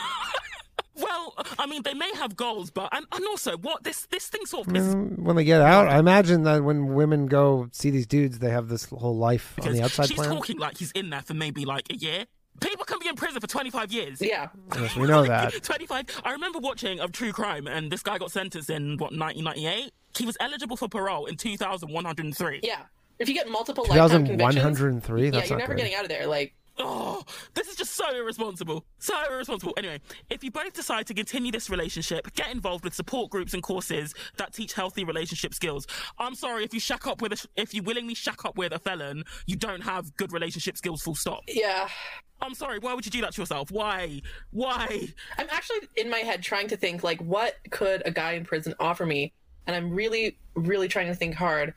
Well, 0.96 1.34
I 1.58 1.66
mean, 1.66 1.82
they 1.82 1.94
may 1.94 2.10
have 2.16 2.36
goals, 2.36 2.70
but 2.70 2.88
and, 2.92 3.04
and 3.12 3.24
also 3.26 3.56
what 3.58 3.82
this 3.82 4.06
this 4.06 4.28
thing 4.28 4.46
sort 4.46 4.68
of 4.68 4.76
is 4.76 4.94
When 4.94 5.34
they 5.36 5.44
get 5.44 5.60
out, 5.60 5.88
I 5.88 5.98
imagine 5.98 6.44
that 6.44 6.62
when 6.62 6.94
women 6.94 7.26
go 7.26 7.68
see 7.72 7.90
these 7.90 8.06
dudes, 8.06 8.38
they 8.38 8.50
have 8.50 8.68
this 8.68 8.84
whole 8.86 9.16
life 9.16 9.54
on 9.62 9.72
the 9.72 9.82
outside 9.82 10.06
she's 10.08 10.16
plan. 10.16 10.30
talking 10.30 10.58
like 10.58 10.78
he's 10.78 10.92
in 10.92 11.10
there 11.10 11.22
for 11.22 11.34
maybe 11.34 11.64
like 11.64 11.90
a 11.90 11.96
year. 11.96 12.26
People 12.60 12.84
can 12.84 13.00
be 13.00 13.08
in 13.08 13.16
prison 13.16 13.40
for 13.40 13.48
25 13.48 13.90
years. 13.92 14.22
yeah, 14.22 14.46
Yes, 14.76 14.94
we 14.94 15.08
know 15.08 15.24
that. 15.24 15.52
25. 15.64 16.22
I 16.24 16.30
remember 16.30 16.60
watching 16.60 17.00
of 17.00 17.10
true 17.10 17.32
crime, 17.32 17.66
and 17.66 17.90
this 17.90 18.00
guy 18.04 18.16
got 18.18 18.30
sentenced 18.30 18.70
in 18.70 18.92
what 18.98 19.10
1998. 19.10 19.92
He 20.16 20.24
was 20.24 20.36
eligible 20.38 20.76
for 20.76 20.88
parole 20.88 21.26
in 21.26 21.36
2103. 21.36 22.60
yeah. 22.62 22.82
If 23.18 23.28
you 23.28 23.34
get 23.34 23.48
multiple 23.48 23.84
lifetime 23.88 24.26
convictions, 24.26 24.54
2103? 24.78 25.30
yeah, 25.30 25.44
you're 25.44 25.56
never 25.58 25.74
good. 25.74 25.82
getting 25.82 25.94
out 25.94 26.02
of 26.02 26.08
there. 26.08 26.26
Like, 26.26 26.52
Oh, 26.78 27.22
this 27.54 27.68
is 27.68 27.76
just 27.76 27.94
so 27.94 28.08
irresponsible. 28.14 28.84
So 28.98 29.14
irresponsible. 29.30 29.74
Anyway, 29.76 30.00
if 30.28 30.42
you 30.42 30.50
both 30.50 30.72
decide 30.72 31.06
to 31.06 31.14
continue 31.14 31.52
this 31.52 31.70
relationship, 31.70 32.32
get 32.34 32.50
involved 32.50 32.84
with 32.84 32.94
support 32.94 33.30
groups 33.30 33.54
and 33.54 33.62
courses 33.62 34.12
that 34.38 34.52
teach 34.52 34.72
healthy 34.72 35.04
relationship 35.04 35.54
skills. 35.54 35.86
I'm 36.18 36.34
sorry 36.34 36.64
if 36.64 36.74
you 36.74 36.80
shack 36.80 37.06
up 37.06 37.22
with 37.22 37.32
a, 37.32 37.46
if 37.60 37.74
you 37.74 37.82
willingly 37.82 38.14
shack 38.14 38.44
up 38.44 38.58
with 38.58 38.72
a 38.72 38.78
felon, 38.78 39.24
you 39.46 39.56
don't 39.56 39.82
have 39.82 40.16
good 40.16 40.32
relationship 40.32 40.76
skills. 40.76 41.02
Full 41.02 41.14
stop. 41.14 41.42
yeah. 41.46 41.88
I'm 42.42 42.54
sorry. 42.54 42.78
Why 42.78 42.92
would 42.92 43.06
you 43.06 43.12
do 43.12 43.20
that 43.22 43.32
to 43.34 43.40
yourself? 43.40 43.70
Why? 43.70 44.20
Why? 44.50 45.08
I'm 45.38 45.46
actually 45.50 45.78
in 45.96 46.10
my 46.10 46.18
head 46.18 46.42
trying 46.42 46.68
to 46.68 46.76
think 46.76 47.02
like 47.02 47.20
what 47.20 47.54
could 47.70 48.02
a 48.04 48.10
guy 48.10 48.32
in 48.32 48.44
prison 48.44 48.74
offer 48.80 49.06
me, 49.06 49.32
and 49.66 49.74
I'm 49.74 49.90
really, 49.94 50.36
really 50.54 50.88
trying 50.88 51.06
to 51.06 51.14
think 51.14 51.36
hard 51.36 51.72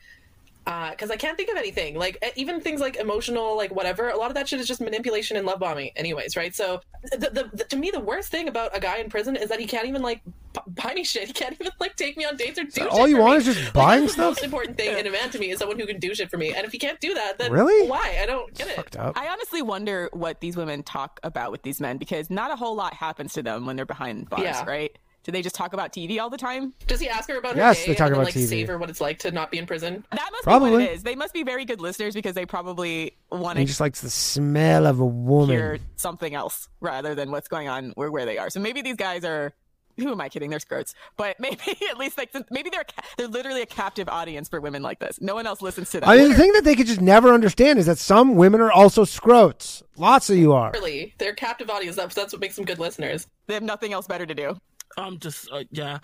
Uh, 0.68 0.89
because 0.91 1.10
I 1.10 1.15
can't 1.15 1.38
think 1.38 1.49
of 1.49 1.56
anything. 1.56 1.95
Like 1.95 2.22
even 2.35 2.60
things 2.60 2.81
like 2.81 2.98
emotional, 2.98 3.56
like 3.56 3.73
whatever. 3.73 4.10
A 4.10 4.18
lot 4.18 4.30
of 4.30 4.35
that 4.35 4.49
shit 4.49 4.60
is 4.60 4.68
just 4.68 4.81
manipulation 4.81 5.38
and 5.38 5.45
love 5.48 5.60
bombing, 5.60 5.91
anyways, 5.95 6.35
right? 6.35 6.53
So 6.53 6.81
the, 7.11 7.18
the, 7.31 7.49
the 7.53 7.64
to 7.64 7.77
me 7.77 7.89
the 7.89 8.02
worst 8.02 8.30
thing 8.30 8.49
about 8.49 8.76
a 8.76 8.80
guy 8.81 8.98
in 8.98 9.10
prison 9.10 9.38
is 9.38 9.48
that 9.49 9.61
he 9.61 9.65
can't 9.65 9.88
even 9.88 10.02
like 10.02 10.22
b- 10.26 10.60
buy 10.68 10.94
me 10.94 11.06
shit. 11.06 11.27
He 11.27 11.34
can't 11.34 11.53
even 11.53 11.72
like 11.80 11.95
take 11.95 12.18
me 12.18 12.26
on 12.26 12.35
dates 12.35 12.60
or 12.60 12.65
do. 12.65 12.72
shit 12.72 12.88
all 12.88 13.07
you 13.07 13.15
for 13.15 13.22
want 13.22 13.45
me. 13.45 13.49
is 13.49 13.56
just 13.56 13.65
Like, 13.68 13.73
buying 13.73 14.02
that's 14.02 14.15
The 14.15 14.22
stuff? 14.23 14.30
most 14.31 14.44
important 14.44 14.76
thing 14.77 14.98
in 14.98 15.07
a 15.07 15.11
man 15.11 15.30
to 15.30 15.39
me 15.39 15.52
is 15.52 15.60
someone 15.60 15.80
who 15.80 15.88
can 15.88 15.99
do 15.99 16.14
shit 16.14 16.30
for 16.30 16.38
me. 16.38 16.53
And 16.53 16.65
if 16.65 16.73
he 16.73 16.77
can't 16.80 16.99
do 16.99 17.14
that, 17.14 17.38
then 17.38 17.52
Really? 17.53 17.88
why? 17.88 18.19
I 18.22 18.26
don't 18.26 18.53
get 18.53 18.68
it. 18.68 18.76
Fucked 18.76 18.98
up. 18.98 19.18
I 19.18 19.30
honestly 19.30 19.61
wonder 19.61 20.10
what 20.11 20.41
these 20.41 20.57
women 20.57 20.84
talk 20.84 21.22
about 21.23 21.52
with 21.53 21.61
these 21.64 21.80
men 21.80 21.98
because 21.98 22.30
not 22.30 22.52
a 22.52 22.57
whole 22.57 22.76
lot 22.76 22.94
happens 22.94 23.31
to 23.34 23.41
them 23.41 23.65
when 23.65 23.77
they're 23.77 23.85
behind 23.85 24.30
bars, 24.30 24.41
Yeah. 24.44 24.65
right? 24.65 24.98
Do 25.27 25.33
they 25.33 25.41
just 25.41 25.55
talk 25.55 25.73
about 25.73 25.91
TV 25.91 26.19
all 26.21 26.29
the 26.29 26.37
time? 26.37 26.73
Does 26.87 27.01
he 27.01 27.09
ask 27.09 27.27
her 27.29 27.37
about 27.37 27.57
Yes, 27.57 27.79
her 27.79 27.85
day 27.87 27.91
they 27.91 27.95
talk 27.95 28.07
and 28.07 28.15
then, 28.15 28.21
about 28.21 28.33
like 28.33 28.33
TV. 28.33 28.47
savor 28.47 28.77
what 28.77 28.89
it's 28.89 29.01
like 29.01 29.19
to 29.19 29.31
not 29.31 29.51
be 29.51 29.57
in 29.57 29.65
prison? 29.67 30.05
That 30.11 30.29
must 30.31 30.43
be 30.43 30.43
Probably. 30.43 30.71
what 30.71 30.81
it 30.83 30.91
is. 30.91 31.03
They 31.03 31.15
must 31.15 31.33
be 31.33 31.43
very 31.43 31.65
good 31.65 31.81
listeners 31.81 32.13
because 32.15 32.33
they 32.33 32.45
probably 32.45 33.17
want 33.29 33.57
to. 33.57 33.59
He 33.59 33.65
to 33.65 33.67
just 33.67 33.81
likes 33.81 33.99
the 33.99 34.09
smell 34.09 34.85
of 34.87 35.01
a 35.01 35.05
woman. 35.05 35.55
hear 35.57 35.79
something 35.97 36.33
else 36.33 36.69
rather 36.79 37.13
than 37.13 37.29
what's 37.31 37.49
going 37.49 37.67
on 37.67 37.91
where 37.95 38.09
where 38.09 38.25
they 38.25 38.37
are. 38.37 38.49
So 38.49 38.61
maybe 38.61 38.81
these 38.81 38.95
guys 38.95 39.25
are. 39.25 39.53
Who 39.97 40.11
am 40.11 40.21
I 40.21 40.29
kidding? 40.29 40.51
They're 40.51 40.59
skirts, 40.59 40.93
but 41.17 41.37
maybe 41.41 41.57
at 41.89 41.97
least 41.97 42.17
like 42.19 42.29
maybe 42.51 42.69
they're 42.69 42.83
ca- 42.85 43.01
they're 43.17 43.27
literally 43.27 43.63
a 43.63 43.65
captive 43.65 44.07
audience 44.07 44.47
for 44.47 44.61
women 44.61 44.81
like 44.83 44.99
this. 44.99 45.19
No 45.19 45.33
one 45.35 45.45
else 45.47 45.59
listens 45.61 45.89
to 45.89 45.99
them. 45.99 46.07
I 46.07 46.17
mean, 46.17 46.29
the 46.29 46.35
thing 46.35 46.53
that 46.53 46.63
they 46.63 46.75
could 46.75 46.85
just 46.87 47.01
never 47.01 47.33
understand 47.33 47.79
is 47.79 47.87
that 47.87 47.97
some 47.97 48.35
women 48.35 48.61
are 48.61 48.71
also 48.71 49.03
scrotes. 49.05 49.81
Lots 49.97 50.29
of 50.29 50.37
you 50.37 50.53
are. 50.53 50.69
Really, 50.71 51.15
they're 51.17 51.33
captive 51.33 51.69
audience. 51.71 51.95
That's 51.97 52.13
that's 52.15 52.31
what 52.31 52.39
makes 52.39 52.55
them 52.55 52.63
good 52.65 52.77
listeners. 52.79 53.27
they 53.47 53.55
have 53.55 53.63
nothing 53.63 53.91
else 53.91 54.05
better 54.07 54.25
to 54.27 54.35
do. 54.35 54.55
I'm 54.98 55.19
just, 55.19 55.52
uh, 55.52 55.64
yeah. 55.72 55.99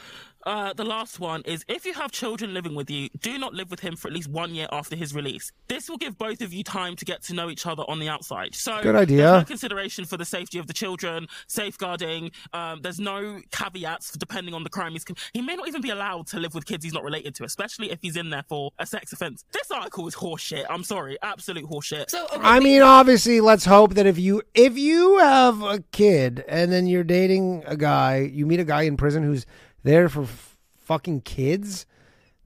Uh, 0.45 0.73
the 0.73 0.83
last 0.83 1.19
one 1.19 1.41
is 1.45 1.63
if 1.67 1.85
you 1.85 1.93
have 1.93 2.11
children 2.11 2.53
living 2.53 2.75
with 2.75 2.89
you, 2.89 3.09
do 3.21 3.37
not 3.37 3.53
live 3.53 3.71
with 3.71 3.79
him 3.79 3.95
for 3.95 4.07
at 4.07 4.13
least 4.13 4.29
one 4.29 4.53
year 4.53 4.67
after 4.71 4.95
his 4.95 5.15
release. 5.15 5.51
This 5.67 5.89
will 5.89 5.97
give 5.97 6.17
both 6.17 6.41
of 6.41 6.53
you 6.53 6.63
time 6.63 6.95
to 6.97 7.05
get 7.05 7.23
to 7.23 7.33
know 7.33 7.49
each 7.49 7.65
other 7.65 7.83
on 7.87 7.99
the 7.99 8.09
outside. 8.09 8.53
So, 8.55 8.81
Good 8.81 8.95
idea. 8.95 9.23
No 9.23 9.43
consideration 9.43 10.05
for 10.05 10.17
the 10.17 10.25
safety 10.25 10.59
of 10.59 10.67
the 10.67 10.73
children, 10.73 11.27
safeguarding. 11.47 12.31
Um, 12.51 12.81
there's 12.81 12.99
no 12.99 13.41
caveats 13.51 14.11
depending 14.17 14.53
on 14.53 14.63
the 14.63 14.69
crime 14.69 14.91
he's. 14.91 15.05
Com- 15.05 15.15
he 15.33 15.41
may 15.41 15.55
not 15.55 15.67
even 15.67 15.81
be 15.81 15.89
allowed 15.91 16.27
to 16.27 16.39
live 16.39 16.53
with 16.53 16.65
kids 16.65 16.83
he's 16.83 16.93
not 16.93 17.03
related 17.03 17.35
to, 17.35 17.43
especially 17.45 17.91
if 17.91 17.99
he's 18.01 18.17
in 18.17 18.29
there 18.29 18.43
for 18.47 18.71
a 18.79 18.85
sex 18.85 19.13
offense. 19.13 19.45
This 19.51 19.71
article 19.71 20.07
is 20.07 20.15
horseshit. 20.15 20.65
I'm 20.69 20.83
sorry, 20.83 21.17
absolute 21.21 21.65
horseshit. 21.65 22.09
So 22.09 22.25
okay, 22.25 22.37
I 22.41 22.59
mean, 22.59 22.81
obviously, 22.81 23.39
let's 23.39 23.65
hope 23.65 23.93
that 23.93 24.05
if 24.05 24.17
you 24.19 24.41
if 24.53 24.77
you 24.77 25.17
have 25.19 25.61
a 25.61 25.79
kid 25.91 26.43
and 26.47 26.71
then 26.71 26.87
you're 26.87 27.03
dating 27.03 27.63
a 27.65 27.77
guy, 27.77 28.29
you 28.31 28.45
meet 28.45 28.59
a 28.59 28.65
guy 28.65 28.83
in 28.83 28.97
prison 28.97 29.23
who's 29.23 29.45
there 29.83 30.09
for 30.09 30.23
f- 30.23 30.57
fucking 30.79 31.21
kids. 31.21 31.85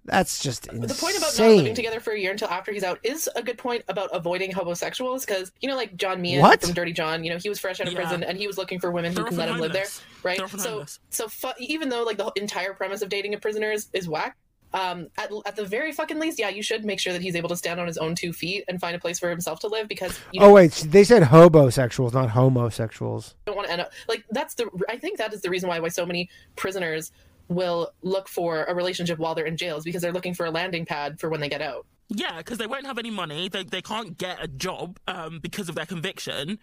That's 0.06 0.42
just 0.42 0.68
insane. 0.68 0.88
the 0.88 0.94
point 0.94 1.18
about 1.18 1.38
not 1.38 1.48
living 1.50 1.76
together 1.76 2.00
for 2.00 2.14
a 2.14 2.20
year 2.20 2.32
until 2.32 2.48
after 2.48 2.72
he's 2.72 2.84
out 2.84 2.98
is 3.04 3.30
a 3.36 3.44
good 3.44 3.58
point 3.58 3.84
about 3.90 4.10
avoiding 4.14 4.52
homosexuals 4.54 5.26
because 5.26 5.52
you 5.60 5.68
know, 5.68 5.76
like 5.76 5.98
John 5.98 6.22
Meehan 6.22 6.42
What? 6.42 6.62
from 6.62 6.72
Dirty 6.72 6.94
John, 6.94 7.26
you 7.26 7.30
know, 7.30 7.38
he 7.38 7.50
was 7.50 7.60
fresh 7.60 7.82
out 7.82 7.88
of 7.88 7.94
Yeah. 7.94 8.00
prison 8.00 8.24
and 8.24 8.38
he 8.38 8.48
was 8.48 8.58
looking 8.58 8.80
for 8.80 8.90
women 8.90 9.12
who 9.12 9.16
They're 9.16 9.26
can 9.26 9.36
let 9.38 9.50
him 9.50 9.60
live 9.60 9.74
there, 9.74 9.88
right? 10.24 10.38
They're 10.38 10.48
So, 10.48 10.86
so 11.10 11.28
fu- 11.28 11.50
even 11.60 11.90
though 11.90 12.04
like 12.04 12.16
the 12.18 12.32
entire 12.38 12.74
premise 12.74 13.02
of 13.02 13.10
dating 13.10 13.34
a 13.34 13.38
prisoner 13.38 13.70
is, 13.70 13.88
is 13.92 14.08
whack, 14.08 14.38
um, 14.74 15.08
at, 15.18 15.30
at 15.46 15.56
the 15.58 15.66
very 15.66 15.92
fucking 15.92 16.20
least, 16.20 16.40
yeah, 16.40 16.50
you 16.50 16.64
should 16.64 16.86
make 16.86 17.02
sure 17.02 17.12
that 17.12 17.22
he's 17.22 17.36
able 17.36 17.50
to 17.50 17.56
stand 17.58 17.78
on 17.80 17.88
his 17.88 17.98
own 17.98 18.16
two 18.16 18.32
feet 18.32 18.64
and 18.70 18.80
find 18.80 18.96
a 18.96 19.00
place 19.00 19.20
for 19.20 19.30
himself 19.30 19.60
to 19.62 19.68
live 19.68 19.90
because 19.90 20.18
you 20.32 20.40
Oh 20.42 20.54
wait, 20.54 20.72
they 20.88 21.04
said 21.04 21.24
hobosexuals, 21.24 22.14
not 22.14 22.30
homosexuals. 22.30 23.36
don't 23.46 23.56
want 23.58 23.68
to 23.68 23.72
end 23.74 23.82
up 23.82 23.92
like 24.08 24.24
that's 24.32 24.56
the. 24.56 24.70
I 24.88 24.96
think 24.98 25.18
that 25.18 25.34
is 25.34 25.42
the 25.42 25.50
reason 25.50 25.68
why 25.68 25.80
why 25.80 25.88
so 25.90 26.06
many 26.06 26.30
prisoners 26.56 27.12
will 27.50 27.92
look 28.02 28.28
for 28.28 28.64
a 28.66 28.74
relationship 28.76 29.20
while 29.20 29.36
they're 29.36 29.46
in 29.46 29.58
jails 29.58 29.84
because 29.84 30.02
they're 30.02 30.12
looking 30.14 30.34
for 30.34 30.46
a 30.46 30.52
landing 30.52 30.86
pad 30.86 31.20
for 31.20 31.30
when 31.30 31.40
they 31.40 31.50
get 31.50 31.62
out. 31.62 31.86
Yeah, 32.10 32.38
because 32.38 32.58
they 32.58 32.68
won't 32.68 32.86
have 32.86 32.98
any 32.98 33.12
money. 33.12 33.50
They 33.50 33.64
they 33.64 33.82
can't 33.82 34.18
get 34.18 34.42
a 34.42 34.48
job 34.48 35.00
um, 35.08 35.40
because 35.40 35.68
of 35.70 35.76
their 35.76 35.86
conviction. 35.86 36.60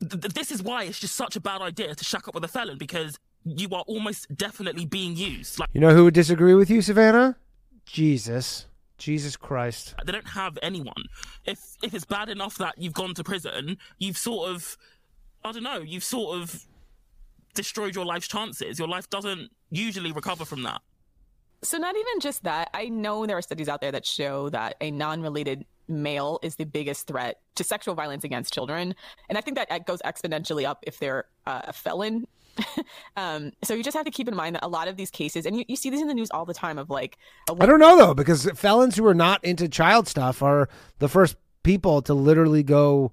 Th- 0.00 0.20
th- 0.22 0.34
this 0.34 0.50
is 0.50 0.62
why 0.62 0.84
it's 0.84 0.98
just 0.98 1.14
such 1.14 1.36
a 1.36 1.40
bad 1.40 1.60
idea 1.60 1.94
to 1.94 2.04
shack 2.04 2.28
up 2.28 2.34
with 2.34 2.44
a 2.44 2.48
felon 2.48 2.78
because 2.78 3.18
you 3.44 3.68
are 3.72 3.84
almost 3.86 4.34
definitely 4.34 4.86
being 4.86 5.16
used. 5.16 5.58
Like 5.58 5.68
You 5.72 5.80
know 5.80 5.94
who 5.94 6.04
would 6.04 6.14
disagree 6.14 6.54
with 6.54 6.70
you, 6.70 6.80
Savannah? 6.82 7.36
Jesus, 7.84 8.66
Jesus 8.98 9.36
Christ. 9.36 9.94
they 10.04 10.12
don't 10.12 10.28
have 10.28 10.58
anyone. 10.62 11.04
If 11.44 11.58
if 11.82 11.94
it's 11.94 12.04
bad 12.04 12.28
enough 12.28 12.58
that 12.58 12.74
you've 12.78 12.92
gone 12.94 13.14
to 13.14 13.24
prison, 13.24 13.78
you've 13.98 14.18
sort 14.18 14.50
of 14.50 14.76
I 15.44 15.52
don't 15.52 15.62
know, 15.62 15.78
you've 15.78 16.04
sort 16.04 16.38
of 16.40 16.66
destroyed 17.58 17.96
your 17.96 18.04
life's 18.04 18.28
chances. 18.28 18.78
Your 18.78 18.86
life 18.86 19.10
doesn't 19.10 19.50
usually 19.68 20.12
recover 20.12 20.44
from 20.44 20.62
that. 20.62 20.80
So 21.64 21.76
not 21.76 21.96
even 21.96 22.20
just 22.20 22.44
that. 22.44 22.70
I 22.72 22.88
know 22.88 23.26
there 23.26 23.36
are 23.36 23.42
studies 23.42 23.68
out 23.68 23.80
there 23.80 23.90
that 23.90 24.06
show 24.06 24.48
that 24.50 24.76
a 24.80 24.92
non-related 24.92 25.66
male 25.88 26.38
is 26.40 26.54
the 26.54 26.64
biggest 26.64 27.08
threat 27.08 27.40
to 27.56 27.64
sexual 27.64 27.96
violence 27.96 28.22
against 28.22 28.54
children, 28.54 28.94
and 29.28 29.36
I 29.36 29.40
think 29.40 29.56
that 29.56 29.86
goes 29.86 30.00
exponentially 30.04 30.64
up 30.64 30.84
if 30.86 31.00
they're 31.00 31.24
uh, 31.46 31.62
a 31.64 31.72
felon. 31.72 32.28
um, 33.16 33.50
so 33.64 33.74
you 33.74 33.82
just 33.82 33.96
have 33.96 34.04
to 34.04 34.12
keep 34.12 34.28
in 34.28 34.36
mind 34.36 34.54
that 34.54 34.64
a 34.64 34.68
lot 34.68 34.86
of 34.86 34.96
these 34.96 35.10
cases, 35.10 35.46
and 35.46 35.56
you, 35.56 35.64
you 35.66 35.74
see 35.74 35.90
these 35.90 36.00
in 36.00 36.06
the 36.06 36.14
news 36.14 36.30
all 36.30 36.44
the 36.44 36.54
time, 36.54 36.78
of 36.78 36.90
like 36.90 37.18
a 37.50 37.56
I 37.58 37.66
don't 37.66 37.80
know 37.80 37.96
though, 37.96 38.14
because 38.14 38.48
felons 38.54 38.94
who 38.94 39.04
are 39.06 39.14
not 39.14 39.42
into 39.44 39.68
child 39.68 40.06
stuff 40.06 40.42
are 40.44 40.68
the 41.00 41.08
first 41.08 41.34
people 41.64 42.02
to 42.02 42.14
literally 42.14 42.62
go, 42.62 43.12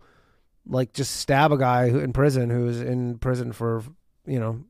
like, 0.68 0.94
just 0.94 1.16
stab 1.16 1.52
a 1.52 1.58
guy 1.58 1.90
who, 1.90 1.98
in 1.98 2.14
prison 2.14 2.52
who's 2.52 2.80
in 2.80 3.18
prison 3.18 3.52
for, 3.52 3.84
you 4.26 4.40
know, 4.40 4.64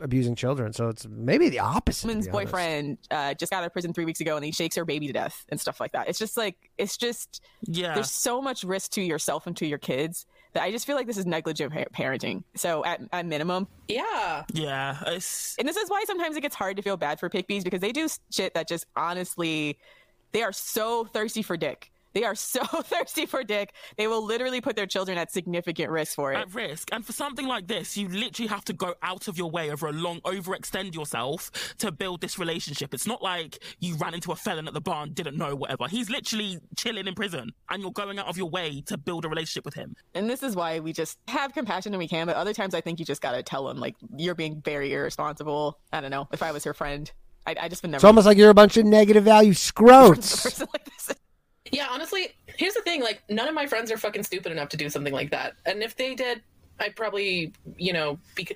abusing 0.00 0.34
children. 0.34 0.72
So 0.72 0.88
it's 0.88 1.06
maybe 1.08 1.48
the 1.48 1.60
opposite. 1.60 2.06
woman's 2.06 2.28
boyfriend 2.28 2.98
uh, 3.10 3.34
just 3.34 3.50
got 3.50 3.58
out 3.62 3.66
of 3.66 3.72
prison 3.72 3.92
three 3.94 4.04
weeks 4.04 4.20
ago, 4.20 4.36
and 4.36 4.44
he 4.44 4.52
shakes 4.52 4.76
her 4.76 4.84
baby 4.84 5.06
to 5.06 5.12
death 5.12 5.44
and 5.48 5.60
stuff 5.60 5.80
like 5.80 5.92
that. 5.92 6.08
It's 6.08 6.18
just 6.18 6.36
like 6.36 6.56
it's 6.78 6.96
just 6.96 7.42
Yeah. 7.62 7.94
there's 7.94 8.10
so 8.10 8.40
much 8.42 8.62
risk 8.64 8.92
to 8.92 9.02
yourself 9.02 9.46
and 9.46 9.56
to 9.56 9.66
your 9.66 9.78
kids 9.78 10.26
that 10.52 10.62
I 10.62 10.70
just 10.70 10.86
feel 10.86 10.96
like 10.96 11.06
this 11.06 11.18
is 11.18 11.26
negligent 11.26 11.72
parenting. 11.92 12.42
So 12.56 12.84
at, 12.84 13.00
at 13.12 13.26
minimum, 13.26 13.68
Yeah, 13.88 14.44
Yeah. 14.52 14.96
It's 15.06 15.54
and 15.58 15.68
this 15.68 15.76
is 15.76 15.88
why 15.90 16.02
sometimes 16.06 16.36
it 16.36 16.40
gets 16.40 16.54
hard 16.54 16.76
to 16.76 16.82
feel 16.82 16.96
bad 16.96 17.18
for 17.20 17.28
pickbees 17.28 17.62
because 17.64 17.80
they 17.80 17.92
do 17.92 18.08
shit 18.30 18.54
that 18.54 18.68
just 18.68 18.86
honestly, 18.96 19.78
they 20.32 20.42
are 20.42 20.52
so 20.52 21.04
thirsty 21.06 21.42
for 21.42 21.56
dick. 21.56 21.90
They 22.16 22.24
are 22.24 22.34
so 22.34 22.64
thirsty 22.64 23.26
for 23.26 23.44
dick. 23.44 23.74
They 23.98 24.06
will 24.06 24.24
literally 24.24 24.62
put 24.62 24.74
their 24.74 24.86
children 24.86 25.18
at 25.18 25.30
significant 25.30 25.90
risk 25.90 26.14
for 26.14 26.32
it. 26.32 26.38
at 26.38 26.54
risk. 26.54 26.88
And 26.90 27.04
for 27.04 27.12
something 27.12 27.46
like 27.46 27.66
this, 27.66 27.94
you 27.94 28.08
literally 28.08 28.48
have 28.48 28.64
to 28.64 28.72
go 28.72 28.94
out 29.02 29.28
of 29.28 29.36
your 29.36 29.50
way 29.50 29.70
over 29.70 29.88
a 29.88 29.92
long, 29.92 30.22
overextend 30.22 30.94
yourself 30.94 31.50
to 31.76 31.92
build 31.92 32.22
this 32.22 32.38
relationship. 32.38 32.94
It's 32.94 33.06
not 33.06 33.22
like 33.22 33.62
you 33.80 33.96
ran 33.96 34.14
into 34.14 34.32
a 34.32 34.34
felon 34.34 34.66
at 34.66 34.72
the 34.72 34.80
bar 34.80 35.02
and 35.02 35.14
didn't 35.14 35.36
know 35.36 35.54
whatever. 35.54 35.88
He's 35.88 36.08
literally 36.08 36.58
chilling 36.74 37.06
in 37.06 37.14
prison 37.14 37.52
and 37.68 37.82
you're 37.82 37.92
going 37.92 38.18
out 38.18 38.28
of 38.28 38.38
your 38.38 38.48
way 38.48 38.80
to 38.86 38.96
build 38.96 39.26
a 39.26 39.28
relationship 39.28 39.66
with 39.66 39.74
him. 39.74 39.94
And 40.14 40.30
this 40.30 40.42
is 40.42 40.56
why 40.56 40.80
we 40.80 40.94
just 40.94 41.18
have 41.28 41.52
compassion 41.52 41.92
and 41.92 41.98
we 41.98 42.08
can, 42.08 42.26
but 42.26 42.36
other 42.36 42.54
times 42.54 42.72
I 42.72 42.80
think 42.80 42.98
you 42.98 43.04
just 43.04 43.20
gotta 43.20 43.42
tell 43.42 43.66
them 43.66 43.76
like 43.76 43.94
you're 44.16 44.34
being 44.34 44.62
very 44.62 44.90
irresponsible. 44.94 45.78
I 45.92 46.00
don't 46.00 46.10
know. 46.10 46.28
If 46.32 46.42
I 46.42 46.52
was 46.52 46.64
her 46.64 46.72
friend, 46.72 47.12
I, 47.46 47.56
I 47.60 47.68
just 47.68 47.82
would 47.82 47.90
never. 47.90 47.98
It's 47.98 48.04
almost 48.04 48.26
like 48.26 48.38
you're 48.38 48.48
a 48.48 48.54
bunch 48.54 48.78
of 48.78 48.86
negative 48.86 49.24
value 49.24 49.52
scrotes. 49.52 50.60
like 50.72 50.84
this. 50.86 51.14
Yeah. 51.72 51.88
Honestly, 51.90 52.28
here's 52.46 52.74
the 52.74 52.82
thing: 52.82 53.02
like, 53.02 53.22
none 53.28 53.48
of 53.48 53.54
my 53.54 53.66
friends 53.66 53.90
are 53.90 53.96
fucking 53.96 54.22
stupid 54.22 54.52
enough 54.52 54.68
to 54.70 54.76
do 54.76 54.88
something 54.88 55.12
like 55.12 55.30
that. 55.30 55.54
And 55.64 55.82
if 55.82 55.96
they 55.96 56.14
did, 56.14 56.42
I'd 56.78 56.96
probably, 56.96 57.52
you 57.76 57.92
know, 57.92 58.18
be. 58.34 58.48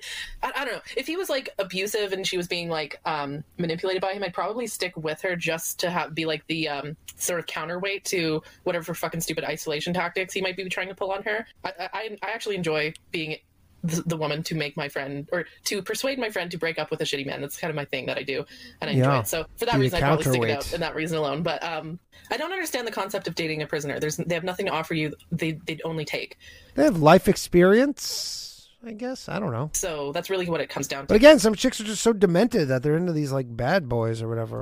I, 0.43 0.51
I 0.55 0.65
don't 0.65 0.75
know. 0.75 0.81
If 0.95 1.07
he 1.07 1.17
was 1.17 1.29
like 1.29 1.49
abusive 1.59 2.13
and 2.13 2.25
she 2.25 2.37
was 2.37 2.47
being 2.47 2.69
like 2.69 2.99
um, 3.05 3.43
manipulated 3.57 4.01
by 4.01 4.13
him, 4.13 4.23
I'd 4.23 4.33
probably 4.33 4.67
stick 4.67 4.95
with 4.95 5.21
her 5.21 5.35
just 5.35 5.79
to 5.79 5.89
have 5.89 6.13
be 6.13 6.25
like 6.25 6.45
the 6.47 6.69
um, 6.69 6.97
sort 7.15 7.39
of 7.39 7.45
counterweight 7.47 8.05
to 8.05 8.41
whatever 8.63 8.93
fucking 8.93 9.21
stupid 9.21 9.43
isolation 9.43 9.93
tactics 9.93 10.33
he 10.33 10.41
might 10.41 10.57
be 10.57 10.67
trying 10.69 10.89
to 10.89 10.95
pull 10.95 11.11
on 11.11 11.23
her. 11.23 11.45
I, 11.63 11.71
I, 11.93 12.17
I 12.21 12.31
actually 12.31 12.55
enjoy 12.55 12.93
being 13.11 13.37
the, 13.83 14.03
the 14.03 14.17
woman 14.17 14.43
to 14.43 14.55
make 14.55 14.77
my 14.77 14.87
friend 14.89 15.27
or 15.31 15.45
to 15.65 15.81
persuade 15.81 16.19
my 16.19 16.29
friend 16.29 16.51
to 16.51 16.57
break 16.57 16.77
up 16.77 16.91
with 16.91 17.01
a 17.01 17.03
shitty 17.03 17.25
man. 17.25 17.41
That's 17.41 17.57
kind 17.57 17.69
of 17.69 17.75
my 17.75 17.85
thing 17.85 18.05
that 18.07 18.17
I 18.17 18.23
do, 18.23 18.45
and 18.79 18.89
I 18.89 18.93
enjoy 18.93 19.19
it. 19.19 19.27
So 19.27 19.45
for 19.57 19.65
that 19.65 19.75
Be 19.75 19.81
reason, 19.81 19.97
I 19.97 20.07
probably 20.07 20.23
stick 20.23 20.43
it 20.43 20.51
out 20.51 20.73
in 20.73 20.81
that 20.81 20.95
reason 20.95 21.17
alone. 21.17 21.43
But 21.43 21.63
um, 21.63 21.99
I 22.29 22.37
don't 22.37 22.51
understand 22.51 22.87
the 22.87 22.91
concept 22.91 23.27
of 23.27 23.35
dating 23.35 23.61
a 23.61 23.67
prisoner. 23.67 23.99
There's 23.99 24.17
they 24.17 24.35
have 24.35 24.43
nothing 24.43 24.67
to 24.67 24.71
offer 24.71 24.93
you. 24.93 25.13
They 25.31 25.53
they'd 25.53 25.81
only 25.83 26.05
take. 26.05 26.37
They 26.75 26.83
have 26.83 26.99
life 26.99 27.27
experience, 27.27 28.69
I 28.85 28.91
guess. 28.93 29.27
I 29.27 29.39
don't 29.39 29.51
know. 29.51 29.69
So 29.73 30.11
that's 30.11 30.29
really 30.29 30.47
what 30.49 30.61
it 30.61 30.69
comes 30.69 30.87
down 30.87 31.03
to. 31.03 31.07
But 31.07 31.15
again, 31.15 31.39
some 31.39 31.55
chicks 31.55 31.79
are 31.81 31.83
just 31.83 32.03
so 32.03 32.13
demented 32.13 32.67
that 32.69 32.83
they're 32.83 32.97
into 32.97 33.13
these 33.13 33.31
like 33.31 33.55
bad 33.55 33.89
boys 33.89 34.21
or 34.21 34.27
whatever, 34.27 34.61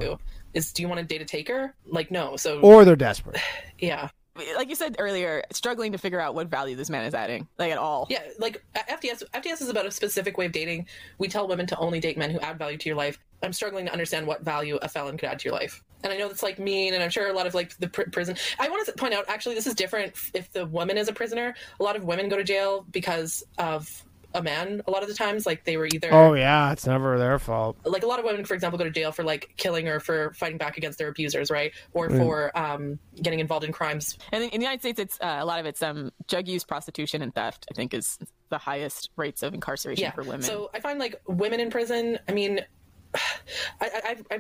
Is 0.54 0.72
do 0.72 0.82
you 0.82 0.88
want 0.88 1.00
to 1.00 1.06
date 1.06 1.22
a 1.22 1.26
taker? 1.26 1.76
Like 1.86 2.10
no. 2.10 2.38
So 2.38 2.60
or 2.62 2.86
they're 2.86 2.96
desperate. 2.96 3.40
yeah, 3.80 4.10
Like 4.56 4.70
you 4.70 4.76
said 4.76 4.96
earlier, 5.00 5.44
struggling 5.52 5.92
to 5.92 5.98
figure 5.98 6.20
out 6.20 6.36
what 6.36 6.48
value 6.48 6.76
this 6.76 6.90
man 6.90 7.06
is 7.06 7.14
adding, 7.14 7.48
like 7.58 7.72
at 7.72 7.78
all. 7.78 8.08
yeah. 8.10 8.24
Like 8.38 8.64
FDS 8.76 9.24
FDS 9.34 9.62
is 9.62 9.70
about 9.70 9.86
a 9.86 9.92
specific 9.92 10.38
way 10.38 10.46
of 10.46 10.52
dating. 10.52 10.88
We 11.18 11.28
tell 11.28 11.48
women 11.48 11.68
to 11.68 11.78
only 11.78 12.00
date 12.00 12.18
men 12.18 12.30
who 12.32 12.40
add 12.40 12.58
value 12.58 12.78
to 12.78 12.90
your 12.90 12.96
life. 12.96 13.20
I'm 13.42 13.54
struggling 13.54 13.86
to 13.86 13.92
understand 13.92 14.28
what 14.28 14.42
value 14.42 14.78
a 14.82 14.90
felon 14.90 15.18
could 15.18 15.30
add 15.30 15.40
to 15.40 15.46
your 15.46 15.54
life. 15.56 15.82
And 16.04 16.14
I 16.14 16.18
know 16.18 16.28
that's 16.28 16.44
like 16.44 16.60
mean, 16.60 16.94
and 16.94 17.04
I'm 17.04 17.10
sure 17.10 17.28
a 17.30 17.34
lot 17.34 17.48
of 17.48 17.54
like 17.54 17.78
the 17.78 17.88
pr- 17.88 18.10
prison. 18.12 18.36
I 18.58 18.70
want 18.70 18.86
to 18.86 18.94
point 18.94 19.14
out 19.14 19.26
actually, 19.28 19.56
this 19.56 19.68
is 19.68 19.76
different. 19.76 20.14
If 20.34 20.52
the 20.52 20.66
woman 20.66 20.98
is 20.98 21.08
a 21.08 21.14
prisoner, 21.14 21.56
a 21.80 21.84
lot 21.84 21.96
of 21.96 22.04
women 22.06 22.30
go 22.30 22.38
to 22.38 22.44
jail 22.44 22.86
because 22.92 23.44
of 23.58 24.06
a 24.34 24.44
man. 24.44 24.82
A 24.88 24.92
lot 24.92 25.02
of 25.02 25.10
the 25.10 25.16
times, 25.16 25.46
like 25.46 25.64
they 25.66 25.78
were 25.78 25.88
either 25.88 26.14
Oh 26.14 26.34
yeah, 26.34 26.72
it's 26.72 26.86
never 26.86 27.18
their 27.18 27.40
fault. 27.40 27.78
like 27.86 28.04
a 28.04 28.08
lot 28.08 28.20
of 28.20 28.26
women, 28.26 28.46
for 28.46 28.54
example, 28.54 28.78
go 28.78 28.84
to 28.84 28.92
jail 28.92 29.12
for 29.12 29.24
like 29.24 29.54
killing 29.58 29.88
or 29.88 30.00
for 30.00 30.34
fighting 30.34 30.58
back 30.58 30.78
against 30.78 30.98
their 31.00 31.08
abusers, 31.08 31.50
right? 31.50 31.72
Or 31.94 32.10
for 32.10 32.56
um, 32.58 33.00
getting 33.22 33.40
involved 33.40 33.66
in 33.66 33.72
crimes. 33.72 34.18
And 34.32 34.44
in 34.44 34.50
the 34.52 34.58
United 34.58 34.82
States, 34.82 35.00
it's 35.00 35.20
uh, 35.22 35.38
a 35.40 35.46
lot 35.46 35.60
of 35.60 35.66
it's 35.66 35.82
um, 35.82 36.12
drug 36.28 36.48
use, 36.48 36.64
prostitution, 36.64 37.22
and 37.22 37.34
theft. 37.34 37.66
I 37.72 37.74
think 37.74 37.94
is 37.94 38.20
the 38.50 38.58
highest 38.58 39.10
rates 39.16 39.44
of 39.44 39.54
incarceration 39.54 40.04
Yeah. 40.04 40.12
for 40.12 40.24
women. 40.24 40.42
So 40.44 40.70
I 40.74 40.80
find 40.80 41.00
like 41.00 41.22
women 41.28 41.60
in 41.60 41.70
prison. 41.70 42.20
I 42.28 42.32
mean, 42.34 42.62
I, 43.16 43.20
I, 43.82 44.16
I, 44.32 44.36
I 44.36 44.40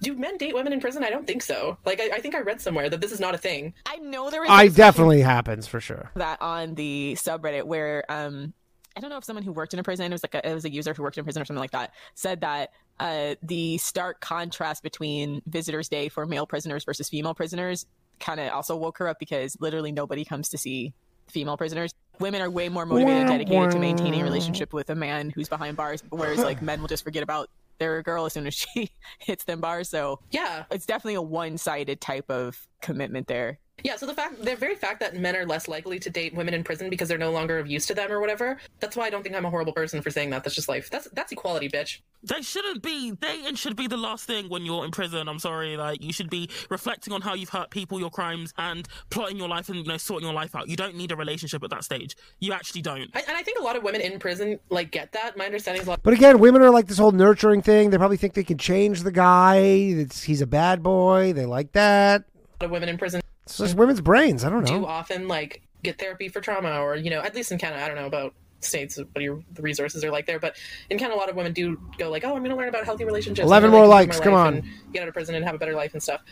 do 0.00 0.14
men 0.14 0.36
date 0.36 0.54
women 0.54 0.72
in 0.72 0.80
prison? 0.80 1.02
I 1.04 1.10
don't 1.10 1.26
think 1.26 1.42
so. 1.42 1.78
Like 1.86 2.00
I, 2.00 2.16
I 2.16 2.20
think 2.20 2.34
I 2.34 2.40
read 2.40 2.60
somewhere 2.60 2.90
that 2.90 3.00
this 3.00 3.12
is 3.12 3.20
not 3.20 3.34
a 3.34 3.38
thing. 3.38 3.72
I 3.86 3.96
know 3.96 4.28
there 4.30 4.44
is. 4.44 4.50
I 4.50 4.68
definitely 4.68 5.22
happens 5.22 5.66
for 5.66 5.80
sure. 5.80 6.10
that 6.16 6.42
on 6.42 6.74
the 6.74 7.14
subreddit 7.18 7.64
where 7.64 8.04
um 8.10 8.52
I 8.96 9.00
don't 9.00 9.10
know 9.10 9.16
if 9.18 9.24
someone 9.24 9.42
who 9.42 9.52
worked 9.52 9.72
in 9.74 9.80
a 9.80 9.82
prison, 9.82 10.06
it 10.06 10.10
was 10.14 10.22
like 10.22 10.34
a, 10.34 10.48
it 10.48 10.54
was 10.54 10.64
a 10.64 10.70
user 10.72 10.94
who 10.94 11.02
worked 11.02 11.16
in 11.16 11.22
a 11.22 11.24
prison 11.24 11.42
or 11.42 11.44
something 11.44 11.60
like 11.60 11.72
that, 11.72 11.92
said 12.14 12.40
that 12.42 12.70
uh, 13.00 13.34
the 13.42 13.76
stark 13.78 14.20
contrast 14.20 14.82
between 14.82 15.42
visitors' 15.46 15.88
day 15.88 16.08
for 16.08 16.26
male 16.26 16.46
prisoners 16.46 16.84
versus 16.84 17.08
female 17.08 17.34
prisoners 17.34 17.86
kind 18.20 18.38
of 18.38 18.52
also 18.52 18.76
woke 18.76 18.98
her 18.98 19.08
up 19.08 19.18
because 19.18 19.56
literally 19.60 19.90
nobody 19.90 20.24
comes 20.24 20.48
to 20.50 20.58
see 20.58 20.92
female 21.28 21.56
prisoners. 21.56 21.92
Women 22.20 22.40
are 22.40 22.50
way 22.50 22.68
more 22.68 22.86
motivated 22.86 23.22
and 23.22 23.28
dedicated 23.28 23.72
to 23.72 23.78
maintaining 23.80 24.20
a 24.20 24.24
relationship 24.24 24.72
with 24.72 24.88
a 24.90 24.94
man 24.94 25.30
who's 25.30 25.48
behind 25.48 25.76
bars, 25.76 26.02
whereas 26.10 26.38
like 26.38 26.62
men 26.62 26.80
will 26.80 26.86
just 26.88 27.02
forget 27.02 27.24
about 27.24 27.50
their 27.78 28.00
girl 28.02 28.24
as 28.24 28.32
soon 28.32 28.46
as 28.46 28.54
she 28.54 28.90
hits 29.18 29.42
them 29.42 29.60
bars. 29.60 29.88
So 29.88 30.20
Yeah. 30.30 30.64
it's 30.70 30.86
definitely 30.86 31.14
a 31.14 31.22
one-sided 31.22 32.00
type 32.00 32.30
of 32.30 32.68
commitment 32.80 33.26
there. 33.26 33.58
Yeah, 33.82 33.96
so 33.96 34.06
the 34.06 34.14
fact, 34.14 34.42
the 34.42 34.56
very 34.56 34.76
fact 34.76 35.00
that 35.00 35.14
men 35.16 35.36
are 35.36 35.44
less 35.44 35.68
likely 35.68 35.98
to 35.98 36.08
date 36.08 36.34
women 36.34 36.54
in 36.54 36.64
prison 36.64 36.88
because 36.88 37.08
they're 37.08 37.18
no 37.18 37.32
longer 37.32 37.58
of 37.58 37.66
use 37.66 37.84
to 37.86 37.94
them 37.94 38.10
or 38.10 38.20
whatever, 38.20 38.56
that's 38.80 38.96
why 38.96 39.04
I 39.04 39.10
don't 39.10 39.22
think 39.22 39.34
I'm 39.34 39.44
a 39.44 39.50
horrible 39.50 39.72
person 39.72 40.00
for 40.00 40.10
saying 40.10 40.30
that. 40.30 40.42
That's 40.44 40.54
just 40.54 40.68
life. 40.68 40.88
That's 40.90 41.08
that's 41.10 41.32
equality, 41.32 41.68
bitch. 41.68 41.98
They 42.22 42.40
shouldn't 42.40 42.82
be. 42.82 43.12
Dating 43.12 43.56
should 43.56 43.76
be 43.76 43.86
the 43.86 43.98
last 43.98 44.24
thing 44.24 44.48
when 44.48 44.64
you're 44.64 44.84
in 44.86 44.90
prison. 44.90 45.28
I'm 45.28 45.38
sorry. 45.38 45.76
Like 45.76 46.02
you 46.02 46.14
should 46.14 46.30
be 46.30 46.48
reflecting 46.70 47.12
on 47.12 47.20
how 47.20 47.34
you've 47.34 47.50
hurt 47.50 47.68
people, 47.70 48.00
your 48.00 48.08
crimes, 48.10 48.54
and 48.56 48.88
plotting 49.10 49.36
your 49.36 49.48
life 49.48 49.68
and 49.68 49.78
you 49.78 49.84
know 49.84 49.98
sorting 49.98 50.26
your 50.26 50.34
life 50.34 50.54
out. 50.54 50.68
You 50.68 50.76
don't 50.76 50.94
need 50.94 51.12
a 51.12 51.16
relationship 51.16 51.62
at 51.62 51.68
that 51.70 51.84
stage. 51.84 52.16
You 52.38 52.54
actually 52.54 52.80
don't. 52.80 53.10
I, 53.12 53.20
and 53.28 53.36
I 53.36 53.42
think 53.42 53.58
a 53.58 53.62
lot 53.62 53.76
of 53.76 53.82
women 53.82 54.00
in 54.00 54.18
prison 54.18 54.58
like 54.70 54.92
get 54.92 55.12
that. 55.12 55.36
My 55.36 55.44
understanding 55.44 55.82
is 55.82 55.86
a 55.86 55.90
lot 55.90 56.02
But 56.02 56.14
again, 56.14 56.38
women 56.38 56.62
are 56.62 56.70
like 56.70 56.86
this 56.86 56.96
whole 56.96 57.12
nurturing 57.12 57.60
thing. 57.60 57.90
They 57.90 57.98
probably 57.98 58.16
think 58.16 58.32
they 58.32 58.44
can 58.44 58.56
change 58.56 59.02
the 59.02 59.12
guy. 59.12 59.56
It's, 59.58 60.22
he's 60.22 60.40
a 60.40 60.46
bad 60.46 60.82
boy. 60.82 61.34
They 61.34 61.44
like 61.44 61.72
that. 61.72 62.24
of 62.60 62.70
women 62.70 62.88
in 62.88 62.96
prison 62.96 63.20
It's 63.46 63.58
just 63.58 63.76
women's 63.76 64.00
brains. 64.00 64.44
I 64.44 64.50
don't 64.50 64.64
do 64.66 64.80
know. 64.80 64.86
often 64.86 65.28
like 65.28 65.62
get 65.82 65.98
therapy 65.98 66.28
for 66.28 66.40
trauma 66.40 66.80
or 66.80 66.96
you 66.96 67.10
know 67.10 67.20
at 67.20 67.34
least 67.34 67.52
in 67.52 67.58
canada 67.58 67.84
i 67.84 67.86
don't 67.86 67.96
know 67.98 68.06
about 68.06 68.32
states 68.60 68.98
what 69.12 69.22
your 69.22 69.42
the 69.52 69.60
resources 69.60 70.02
are 70.02 70.10
like 70.10 70.24
there 70.24 70.40
but 70.40 70.56
in 70.88 70.98
canada 70.98 71.14
a 71.14 71.20
lot 71.20 71.28
of 71.28 71.36
women 71.36 71.52
do 71.52 71.78
go 71.98 72.08
like 72.10 72.24
oh 72.24 72.28
i'm 72.34 72.38
going 72.38 72.48
to 72.50 72.56
learn 72.56 72.70
about 72.70 72.86
healthy 72.86 73.04
relationships 73.04 73.44
11 73.44 73.70
more 73.70 73.86
like, 73.86 74.08
likes, 74.08 74.18
come 74.18 74.32
on. 74.32 74.66
get 74.94 75.02
out 75.02 75.08
of 75.08 75.12
prison 75.12 75.34
and 75.34 75.44
have 75.44 75.54
a 75.54 75.58
better 75.58 75.74
life 75.74 75.92
and 75.92 76.02
stuff 76.02 76.22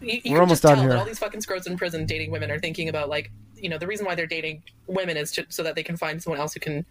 you, 0.00 0.20
you 0.24 0.32
We're 0.32 0.40
almost 0.40 0.62
done 0.62 0.78
here. 0.78 0.88
that 0.88 0.98
all 0.98 1.04
these 1.04 1.18
fucking 1.18 1.40
scrotes 1.40 1.66
in 1.66 1.76
prison 1.76 2.06
dating 2.06 2.30
women 2.30 2.50
are 2.50 2.58
thinking 2.58 2.88
about 2.88 3.10
like 3.10 3.30
you 3.54 3.68
know 3.68 3.76
the 3.76 3.86
reason 3.86 4.06
why 4.06 4.14
they're 4.14 4.26
dating 4.26 4.62
women 4.86 5.18
is 5.18 5.30
to, 5.32 5.44
so 5.50 5.62
that 5.62 5.74
they 5.74 5.82
can 5.82 5.98
find 5.98 6.22
someone 6.22 6.40
else 6.40 6.54
who 6.54 6.60
can 6.60 6.86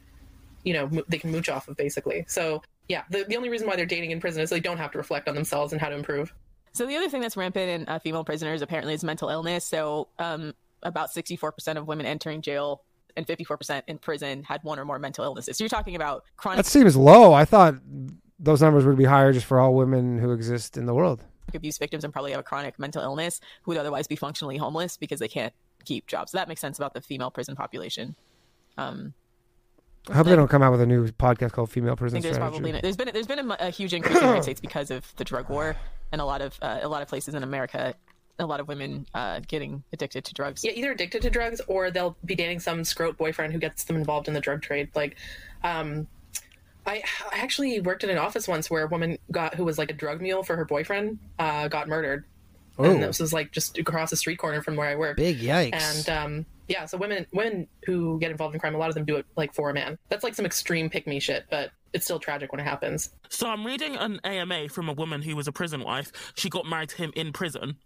you 0.63 0.73
know 0.73 0.87
mo- 0.89 1.03
they 1.09 1.17
can 1.17 1.31
mooch 1.31 1.49
off 1.49 1.67
of 1.67 1.75
basically 1.75 2.23
so 2.27 2.61
yeah 2.87 3.01
the, 3.09 3.23
the 3.27 3.35
only 3.35 3.49
reason 3.49 3.67
why 3.67 3.75
they're 3.75 3.85
dating 3.87 4.11
in 4.11 4.19
prison 4.19 4.43
is 4.43 4.51
they 4.51 4.59
don't 4.59 4.77
have 4.77 4.91
to 4.91 4.99
reflect 4.99 5.27
on 5.27 5.33
themselves 5.33 5.73
and 5.73 5.81
how 5.81 5.89
to 5.89 5.95
improve 5.95 6.33
So 6.75 6.85
the 6.85 6.97
other 6.97 7.07
thing 7.07 7.21
that's 7.21 7.37
rampant 7.37 7.69
in 7.69 7.87
uh, 7.87 7.99
female 7.99 8.25
prisoners 8.25 8.61
apparently 8.61 8.93
is 8.93 9.01
mental 9.01 9.29
illness. 9.29 9.63
So 9.63 10.09
um, 10.19 10.53
about 10.83 11.09
64% 11.09 11.77
of 11.77 11.87
women 11.87 12.05
entering 12.05 12.41
jail 12.41 12.83
and 13.15 13.25
54% 13.25 13.83
in 13.87 13.97
prison 13.97 14.43
had 14.43 14.61
one 14.61 14.77
or 14.77 14.83
more 14.83 14.99
mental 14.99 15.23
illnesses. 15.23 15.57
So 15.57 15.63
you're 15.63 15.69
talking 15.69 15.95
about 15.95 16.25
chronic 16.35 16.57
That 16.57 16.69
seems 16.69 16.97
low. 16.97 17.31
I 17.31 17.45
thought 17.45 17.75
those 18.37 18.61
numbers 18.61 18.85
would 18.85 18.97
be 18.97 19.05
higher 19.05 19.31
just 19.31 19.45
for 19.45 19.57
all 19.57 19.73
women 19.73 20.19
who 20.19 20.33
exist 20.33 20.75
in 20.75 20.85
the 20.85 20.93
world. 20.93 21.23
abuse 21.53 21.77
victims 21.77 22.03
and 22.03 22.11
probably 22.11 22.31
have 22.31 22.41
a 22.41 22.43
chronic 22.43 22.77
mental 22.77 23.01
illness 23.01 23.39
who 23.61 23.71
would 23.71 23.77
otherwise 23.77 24.07
be 24.07 24.17
functionally 24.17 24.57
homeless 24.57 24.97
because 24.97 25.21
they 25.21 25.29
can't 25.29 25.53
keep 25.85 26.07
jobs. 26.07 26.33
So 26.33 26.39
that 26.39 26.49
makes 26.49 26.59
sense 26.59 26.77
about 26.77 26.93
the 26.93 26.99
female 26.99 27.31
prison 27.31 27.55
population. 27.55 28.17
Um, 28.77 29.13
I 30.09 30.15
hope 30.15 30.27
they 30.27 30.35
don't 30.35 30.49
come 30.49 30.61
out 30.61 30.73
with 30.73 30.81
a 30.81 30.85
new 30.85 31.07
podcast 31.07 31.53
called 31.53 31.71
Female 31.71 31.93
I 31.93 32.09
think 32.09 32.21
there's 32.21 32.35
Strategy. 32.35 32.59
probably 32.59 32.81
there's 32.81 32.97
been 32.97 33.09
there's 33.11 33.25
been 33.27 33.39
a, 33.39 33.57
a 33.61 33.69
huge 33.69 33.93
increase 33.93 34.17
in 34.17 34.19
the 34.21 34.27
United 34.27 34.43
States 34.43 34.59
because 34.59 34.91
of 34.91 35.15
the 35.15 35.23
drug 35.23 35.49
war 35.49 35.75
and 36.11 36.21
a 36.21 36.25
lot 36.25 36.41
of 36.41 36.57
uh, 36.61 36.79
a 36.81 36.87
lot 36.87 37.01
of 37.01 37.07
places 37.07 37.33
in 37.35 37.43
America, 37.43 37.93
a 38.39 38.45
lot 38.45 38.59
of 38.59 38.67
women 38.67 39.05
uh, 39.13 39.39
getting 39.47 39.83
addicted 39.93 40.23
to 40.25 40.33
drugs. 40.33 40.63
yeah, 40.63 40.71
either 40.75 40.91
addicted 40.91 41.21
to 41.21 41.29
drugs 41.29 41.61
or 41.67 41.91
they'll 41.91 42.15
be 42.25 42.35
dating 42.35 42.59
some 42.59 42.81
scrote 42.81 43.17
boyfriend 43.17 43.53
who 43.53 43.59
gets 43.59 43.83
them 43.85 43.95
involved 43.95 44.27
in 44.27 44.33
the 44.33 44.41
drug 44.41 44.61
trade. 44.61 44.89
Like, 44.95 45.15
um, 45.63 46.07
I, 46.85 47.01
I 47.31 47.37
actually 47.39 47.79
worked 47.81 48.03
in 48.03 48.09
an 48.09 48.17
office 48.17 48.47
once 48.47 48.69
where 48.69 48.83
a 48.83 48.87
woman 48.87 49.17
got 49.31 49.55
who 49.55 49.65
was 49.65 49.77
like 49.77 49.89
a 49.89 49.93
drug 49.93 50.21
mule 50.21 50.43
for 50.43 50.55
her 50.55 50.65
boyfriend 50.65 51.17
uh, 51.39 51.67
got 51.67 51.87
murdered, 51.87 52.25
and 52.77 52.87
Oh. 53.03 53.07
this 53.07 53.19
was 53.19 53.33
like 53.33 53.51
just 53.51 53.77
across 53.77 54.09
the 54.11 54.15
street 54.17 54.37
corner 54.37 54.61
from 54.61 54.75
where 54.75 54.87
I 54.89 54.95
work. 54.95 55.17
Big 55.17 55.39
yikes. 55.39 55.73
And 55.73 56.09
um, 56.09 56.45
yeah, 56.67 56.85
so 56.85 56.97
women 56.97 57.25
women 57.33 57.67
who 57.85 58.19
get 58.19 58.29
involved 58.31 58.53
in 58.53 58.59
crime, 58.59 58.75
a 58.75 58.77
lot 58.77 58.89
of 58.89 58.95
them 58.95 59.05
do 59.05 59.15
it 59.15 59.25
like 59.35 59.53
for 59.53 59.69
a 59.69 59.73
man. 59.73 59.97
That's 60.09 60.23
like 60.23 60.35
some 60.35 60.45
extreme 60.45 60.89
pick 60.89 61.07
me 61.07 61.19
shit, 61.19 61.45
but 61.49 61.71
it's 61.95 62.05
still 62.05 62.19
tragic 62.19 62.51
when 62.51 62.59
it 62.59 62.65
happens. 62.65 63.09
So 63.29 63.47
I'm 63.47 63.65
reading 63.65 63.95
an 63.95 64.19
AMA 64.25 64.69
from 64.69 64.89
a 64.89 64.93
woman 64.93 65.21
who 65.21 65.35
was 65.35 65.47
a 65.47 65.51
prison 65.51 65.81
wife. 65.81 66.11
She 66.35 66.49
got 66.49 66.65
married 66.65 66.89
to 66.89 66.97
him 66.97 67.13
in 67.15 67.31
prison. 67.31 67.77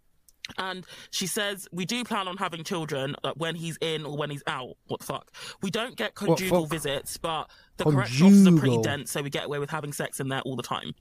And 0.58 0.84
she 1.12 1.28
says, 1.28 1.68
We 1.72 1.86
do 1.86 2.04
plan 2.04 2.28
on 2.28 2.38
having 2.38 2.64
children 2.64 3.16
uh, 3.24 3.34
when 3.36 3.54
he's 3.54 3.78
in 3.82 4.04
or 4.04 4.18
when 4.18 4.32
he's 4.32 4.42
out. 4.48 4.78
What 4.88 5.02
the 5.02 5.06
fuck? 5.06 5.32
We 5.62 5.70
don't 5.70 5.96
get 5.96 6.16
conjugal 6.16 6.66
visits, 6.66 7.18
but 7.18 7.52
the 7.78 7.84
correctional 7.84 8.30
officers 8.30 8.48
are 8.48 8.58
pretty 8.58 8.82
dense, 8.82 9.12
so 9.12 9.22
we 9.22 9.30
get 9.30 9.46
away 9.46 9.60
with 9.60 9.70
having 9.70 9.94
sex 9.94 10.20
in 10.20 10.28
there 10.28 10.42
all 10.42 10.56
the 10.56 10.64
time. 10.64 10.96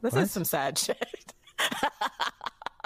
This 0.00 0.14
is 0.14 0.30
some 0.30 0.44
sad 0.44 0.78
shit. 0.78 1.34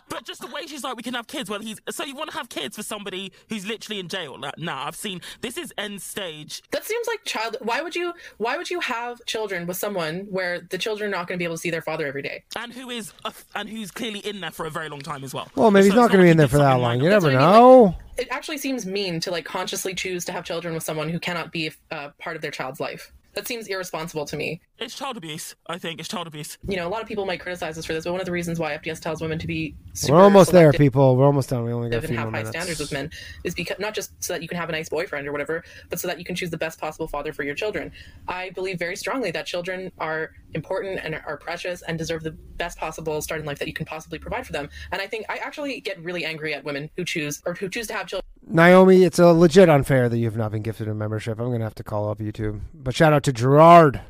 But 0.09 0.25
just 0.25 0.41
the 0.41 0.47
way 0.47 0.67
she's 0.67 0.85
like, 0.85 0.97
we 0.97 1.03
can 1.03 1.15
have 1.15 1.27
kids. 1.27 1.51
Well, 1.51 1.61
he's 1.61 1.81
so 1.91 2.05
you 2.05 2.15
want 2.15 2.31
to 2.31 2.37
have 2.37 2.49
kids 2.49 2.77
for 2.77 2.83
somebody 2.83 3.33
who's 3.49 3.67
literally 3.67 4.01
in 4.01 4.09
jail? 4.09 4.39
Like, 4.39 4.59
nah, 4.59 4.87
I've 4.87 4.97
seen 4.97 5.21
this 5.41 5.57
is 5.57 5.73
end 5.79 6.01
stage. 6.03 6.63
That 6.71 6.85
seems 6.85 7.07
like 7.07 7.25
child. 7.25 7.57
Why 7.61 7.81
would 7.81 7.95
you? 7.95 8.13
Why 8.39 8.57
would 8.57 8.71
you 8.71 8.81
have 8.81 9.25
children 9.27 9.67
with 9.67 9.77
someone 9.77 10.27
where 10.31 10.61
the 10.61 10.79
children 10.79 11.09
are 11.09 11.17
not 11.17 11.29
going 11.29 11.37
to 11.37 11.39
be 11.39 11.45
able 11.45 11.57
to 11.57 11.61
see 11.61 11.71
their 11.71 11.83
father 11.83 12.07
every 12.07 12.23
day? 12.23 12.45
and 12.57 12.73
who 12.73 12.91
is 12.91 13.13
a, 13.25 13.33
and 13.55 13.69
who's 13.69 13.91
clearly 13.91 14.21
in 14.21 14.41
there 14.41 14.51
for 14.51 14.67
a 14.67 14.71
very 14.71 14.89
long 14.89 15.01
time 15.01 15.25
as 15.25 15.33
well. 15.33 15.49
well, 15.55 15.71
maybe 15.71 15.85
So 15.85 15.91
he's 15.91 15.97
not 15.97 16.09
going 16.09 16.21
to 16.21 16.25
be 16.25 16.31
in 16.31 16.37
there 16.37 16.49
for 16.49 16.59
that 16.59 16.75
long. 16.75 17.01
You 17.01 17.09
never 17.09 17.29
what 17.29 17.37
I 17.37 17.39
mean, 17.39 17.53
know. 17.53 17.97
It 18.17 18.29
actually 18.31 18.59
seems 18.59 18.85
mean 18.85 19.21
to 19.21 19.31
like 19.31 19.45
consciously 19.45 19.95
choose 19.95 20.25
to 20.27 20.33
have 20.33 20.45
children 20.45 20.75
with 20.75 20.83
someone 20.83 21.09
who 21.09 21.21
cannot 21.21 21.53
be 21.53 21.71
uh, 21.91 22.11
part 22.19 22.37
of 22.37 22.43
their 22.43 22.51
child's 22.51 22.81
life. 22.81 23.13
That 23.39 23.47
seems 23.47 23.69
irresponsible 23.69 24.25
to 24.25 24.37
me. 24.37 24.61
It's 24.79 24.97
child 24.97 25.17
abuse. 25.17 25.55
I 25.69 25.79
think 25.79 26.01
it's 26.01 26.09
child 26.09 26.27
abuse. 26.27 26.59
You 26.67 26.75
know, 26.75 26.89
a 26.89 26.91
lot 26.91 27.03
of 27.03 27.07
people 27.07 27.25
might 27.25 27.39
criticize 27.39 27.79
us 27.79 27.85
for 27.85 27.93
this, 27.93 28.03
but 28.03 28.11
one 28.11 28.21
of 28.21 28.27
the 28.27 28.33
reasons 28.33 28.59
why 28.59 28.77
FDS 28.77 28.99
tells 28.99 29.21
women 29.21 29.39
to 29.39 29.47
be 29.47 29.77
super 29.93 30.15
We're 30.15 30.23
almost 30.25 30.51
there, 30.51 30.73
people. 30.73 31.17
We're 31.17 31.27
almost 31.27 31.51
done. 31.51 31.63
We 31.63 31.73
only 31.73 31.89
got 31.89 32.03
a 32.03 32.09
few 32.09 32.17
have 32.17 32.25
more 32.25 32.33
high 32.33 32.39
minutes. 32.39 32.51
standards 32.51 32.81
with 32.81 32.91
men 32.91 33.13
is 33.45 33.55
because 33.55 33.79
not 33.79 33.95
just 33.95 34.11
so 34.19 34.33
that 34.33 34.43
you 34.43 34.49
can 34.49 34.59
have 34.59 34.69
a 34.71 34.73
nice 34.73 34.89
boyfriend 34.89 35.29
or 35.29 35.31
whatever, 35.31 35.63
but 35.89 36.01
so 36.01 36.09
that 36.09 36.19
you 36.19 36.25
can 36.25 36.35
choose 36.35 36.51
the 36.51 36.59
best 36.59 36.81
possible 36.81 37.07
father 37.07 37.33
for 37.33 37.45
your 37.45 37.55
children. 37.55 37.93
I 38.27 38.51
believe 38.51 38.77
very 38.77 38.97
strongly 38.97 39.31
that 39.31 39.47
children 39.47 39.93
are 39.99 40.33
important 40.55 40.99
and 41.05 41.15
are 41.15 41.37
precious 41.37 41.83
and 41.83 41.97
deserve 41.97 42.25
the 42.25 42.33
best 42.33 42.77
possible 42.77 43.23
start 43.23 43.41
in 43.41 43.47
life 43.47 43.61
that 43.61 43.69
you 43.69 43.75
can 43.75 43.87
possibly 43.87 44.19
provide 44.19 44.49
for 44.49 44.53
them. 44.53 44.69
And 44.91 45.01
I 45.01 45.07
think 45.07 45.27
I 45.29 45.37
actually 45.37 45.81
get 45.81 46.03
really 46.03 46.25
angry 46.25 46.55
at 46.55 46.65
women 46.65 46.91
who 46.97 47.05
choose 47.05 47.41
or 47.47 47.55
who 47.55 47.69
choose 47.69 47.87
to 47.87 47.95
have 47.95 48.09
children 48.09 48.25
Naomi, 48.51 49.05
it's 49.05 49.19
a 49.19 49.27
legit 49.33 49.69
unfair 49.69 50.09
that 50.09 50.17
you 50.19 50.25
have 50.25 50.37
not 50.37 50.51
been 50.53 50.63
gifted 50.63 50.89
a 50.89 50.95
membership. 50.95 51.39
I'm 51.39 51.47
going 51.49 51.59
to 51.59 51.65
have 51.65 51.75
to 51.77 51.85
call 51.85 52.11
up 52.11 52.19
YouTube. 52.19 52.61
But 52.75 52.95
shout 52.95 53.13
out 53.13 53.23
to 53.25 53.33
Gerard. 53.33 54.01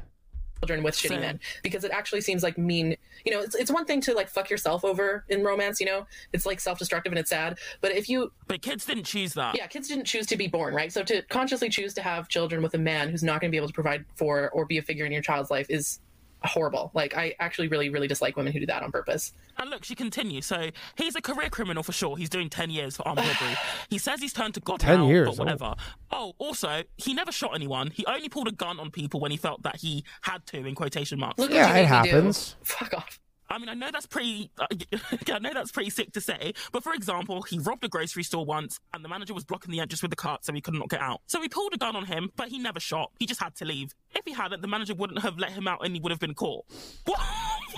children 0.60 0.82
with 0.82 0.94
shitty 0.96 1.20
men 1.20 1.38
because 1.62 1.84
it 1.84 1.90
actually 1.92 2.20
seems 2.20 2.42
like 2.42 2.58
mean 2.58 2.96
you 3.24 3.32
know 3.32 3.40
it's, 3.40 3.54
it's 3.54 3.70
one 3.70 3.84
thing 3.84 4.00
to 4.00 4.12
like 4.12 4.28
fuck 4.28 4.50
yourself 4.50 4.84
over 4.84 5.24
in 5.28 5.44
romance 5.44 5.78
you 5.78 5.86
know 5.86 6.04
it's 6.32 6.44
like 6.46 6.58
self-destructive 6.58 7.12
and 7.12 7.18
it's 7.18 7.30
sad 7.30 7.56
but 7.80 7.92
if 7.92 8.08
you 8.08 8.32
But 8.48 8.60
kids 8.60 8.84
didn't 8.84 9.04
choose 9.04 9.34
that. 9.34 9.54
yeah 9.56 9.68
kids 9.68 9.86
didn't 9.86 10.06
choose 10.06 10.26
to 10.26 10.36
be 10.36 10.48
born 10.48 10.74
right 10.74 10.92
so 10.92 11.04
to 11.04 11.22
consciously 11.22 11.68
choose 11.68 11.94
to 11.94 12.02
have 12.02 12.28
children 12.28 12.60
with 12.60 12.74
a 12.74 12.78
man 12.78 13.08
who's 13.08 13.22
not 13.22 13.40
going 13.40 13.50
to 13.50 13.52
be 13.52 13.56
able 13.56 13.68
to 13.68 13.72
provide 13.72 14.04
for 14.16 14.50
or 14.50 14.66
be 14.66 14.78
a 14.78 14.82
figure 14.82 15.06
in 15.06 15.12
your 15.12 15.22
child's 15.22 15.48
life 15.48 15.66
is 15.70 16.00
horrible 16.44 16.90
like 16.94 17.16
i 17.16 17.34
actually 17.40 17.66
really 17.68 17.88
really 17.88 18.06
dislike 18.06 18.36
women 18.36 18.52
who 18.52 18.60
do 18.60 18.66
that 18.66 18.82
on 18.82 18.92
purpose 18.92 19.32
And 19.60 19.70
look, 19.70 19.84
she 19.84 19.96
continues. 19.96 20.46
So 20.46 20.70
he's 20.96 21.16
a 21.16 21.20
career 21.20 21.50
criminal 21.50 21.82
for 21.82 21.90
sure. 21.90 22.16
He's 22.16 22.28
doing 22.30 22.48
10 22.48 22.70
years 22.70 22.96
for 22.96 23.08
armed 23.08 23.18
robbery. 23.18 23.56
He 23.90 23.98
says 23.98 24.20
he's 24.20 24.32
turned 24.32 24.54
to 24.54 24.60
God 24.60 24.78
10 24.78 25.00
now, 25.00 25.08
years, 25.08 25.30
but 25.30 25.38
whatever. 25.38 25.74
Oh. 26.12 26.34
also, 26.38 26.84
he 26.96 27.12
never 27.12 27.32
shot 27.32 27.56
anyone. 27.56 27.90
He 27.90 28.06
only 28.06 28.28
pulled 28.28 28.46
a 28.46 28.52
gun 28.52 28.78
on 28.78 28.92
people 28.92 29.18
when 29.18 29.32
he 29.32 29.36
felt 29.36 29.64
that 29.64 29.76
he 29.76 30.04
had 30.22 30.46
to, 30.46 30.64
in 30.64 30.76
quotation 30.76 31.18
marks. 31.18 31.40
Look 31.40 31.50
Yeah, 31.50 31.62
what 31.66 31.70
it 31.70 31.74
made 31.74 31.82
do. 31.82 31.86
happens. 31.88 32.54
fuck 32.62 32.94
off 32.94 33.18
I 33.50 33.58
mean, 33.58 33.68
I 33.68 33.74
know 33.74 33.90
that's 33.90 34.06
pretty. 34.06 34.50
Uh, 34.58 34.66
I 35.32 35.38
know 35.38 35.52
that's 35.54 35.72
pretty 35.72 35.90
sick 35.90 36.12
to 36.12 36.20
say, 36.20 36.52
but 36.72 36.82
for 36.82 36.92
example, 36.92 37.42
he 37.42 37.58
robbed 37.58 37.82
a 37.84 37.88
grocery 37.88 38.22
store 38.22 38.44
once, 38.44 38.78
and 38.92 39.04
the 39.04 39.08
manager 39.08 39.32
was 39.34 39.44
blocking 39.44 39.72
the 39.72 39.80
entrance 39.80 40.02
with 40.02 40.10
the 40.10 40.16
cart, 40.16 40.44
so 40.44 40.52
he 40.52 40.60
could 40.60 40.74
not 40.74 40.88
get 40.90 41.00
out. 41.00 41.22
So 41.26 41.40
he 41.40 41.48
pulled 41.48 41.72
a 41.74 41.78
gun 41.78 41.96
on 41.96 42.04
him, 42.06 42.30
but 42.36 42.48
he 42.48 42.58
never 42.58 42.78
shot. 42.80 43.10
He 43.18 43.26
just 43.26 43.42
had 43.42 43.54
to 43.56 43.64
leave. 43.64 43.94
If 44.14 44.24
he 44.26 44.32
hadn't, 44.32 44.60
the 44.62 44.68
manager 44.68 44.94
wouldn't 44.94 45.20
have 45.20 45.38
let 45.38 45.52
him 45.52 45.66
out, 45.66 45.84
and 45.84 45.94
he 45.94 46.00
would 46.00 46.10
have 46.12 46.20
been 46.20 46.34
caught. 46.34 46.64
What? 47.06 47.20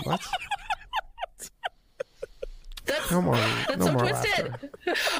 What? 0.03 0.21
that's 2.85 3.05
Come 3.07 3.29
on. 3.29 3.35
That's 3.67 3.77
no 3.77 3.85
so 3.85 3.93
twisted. 3.93 4.49
laughter. 4.49 4.69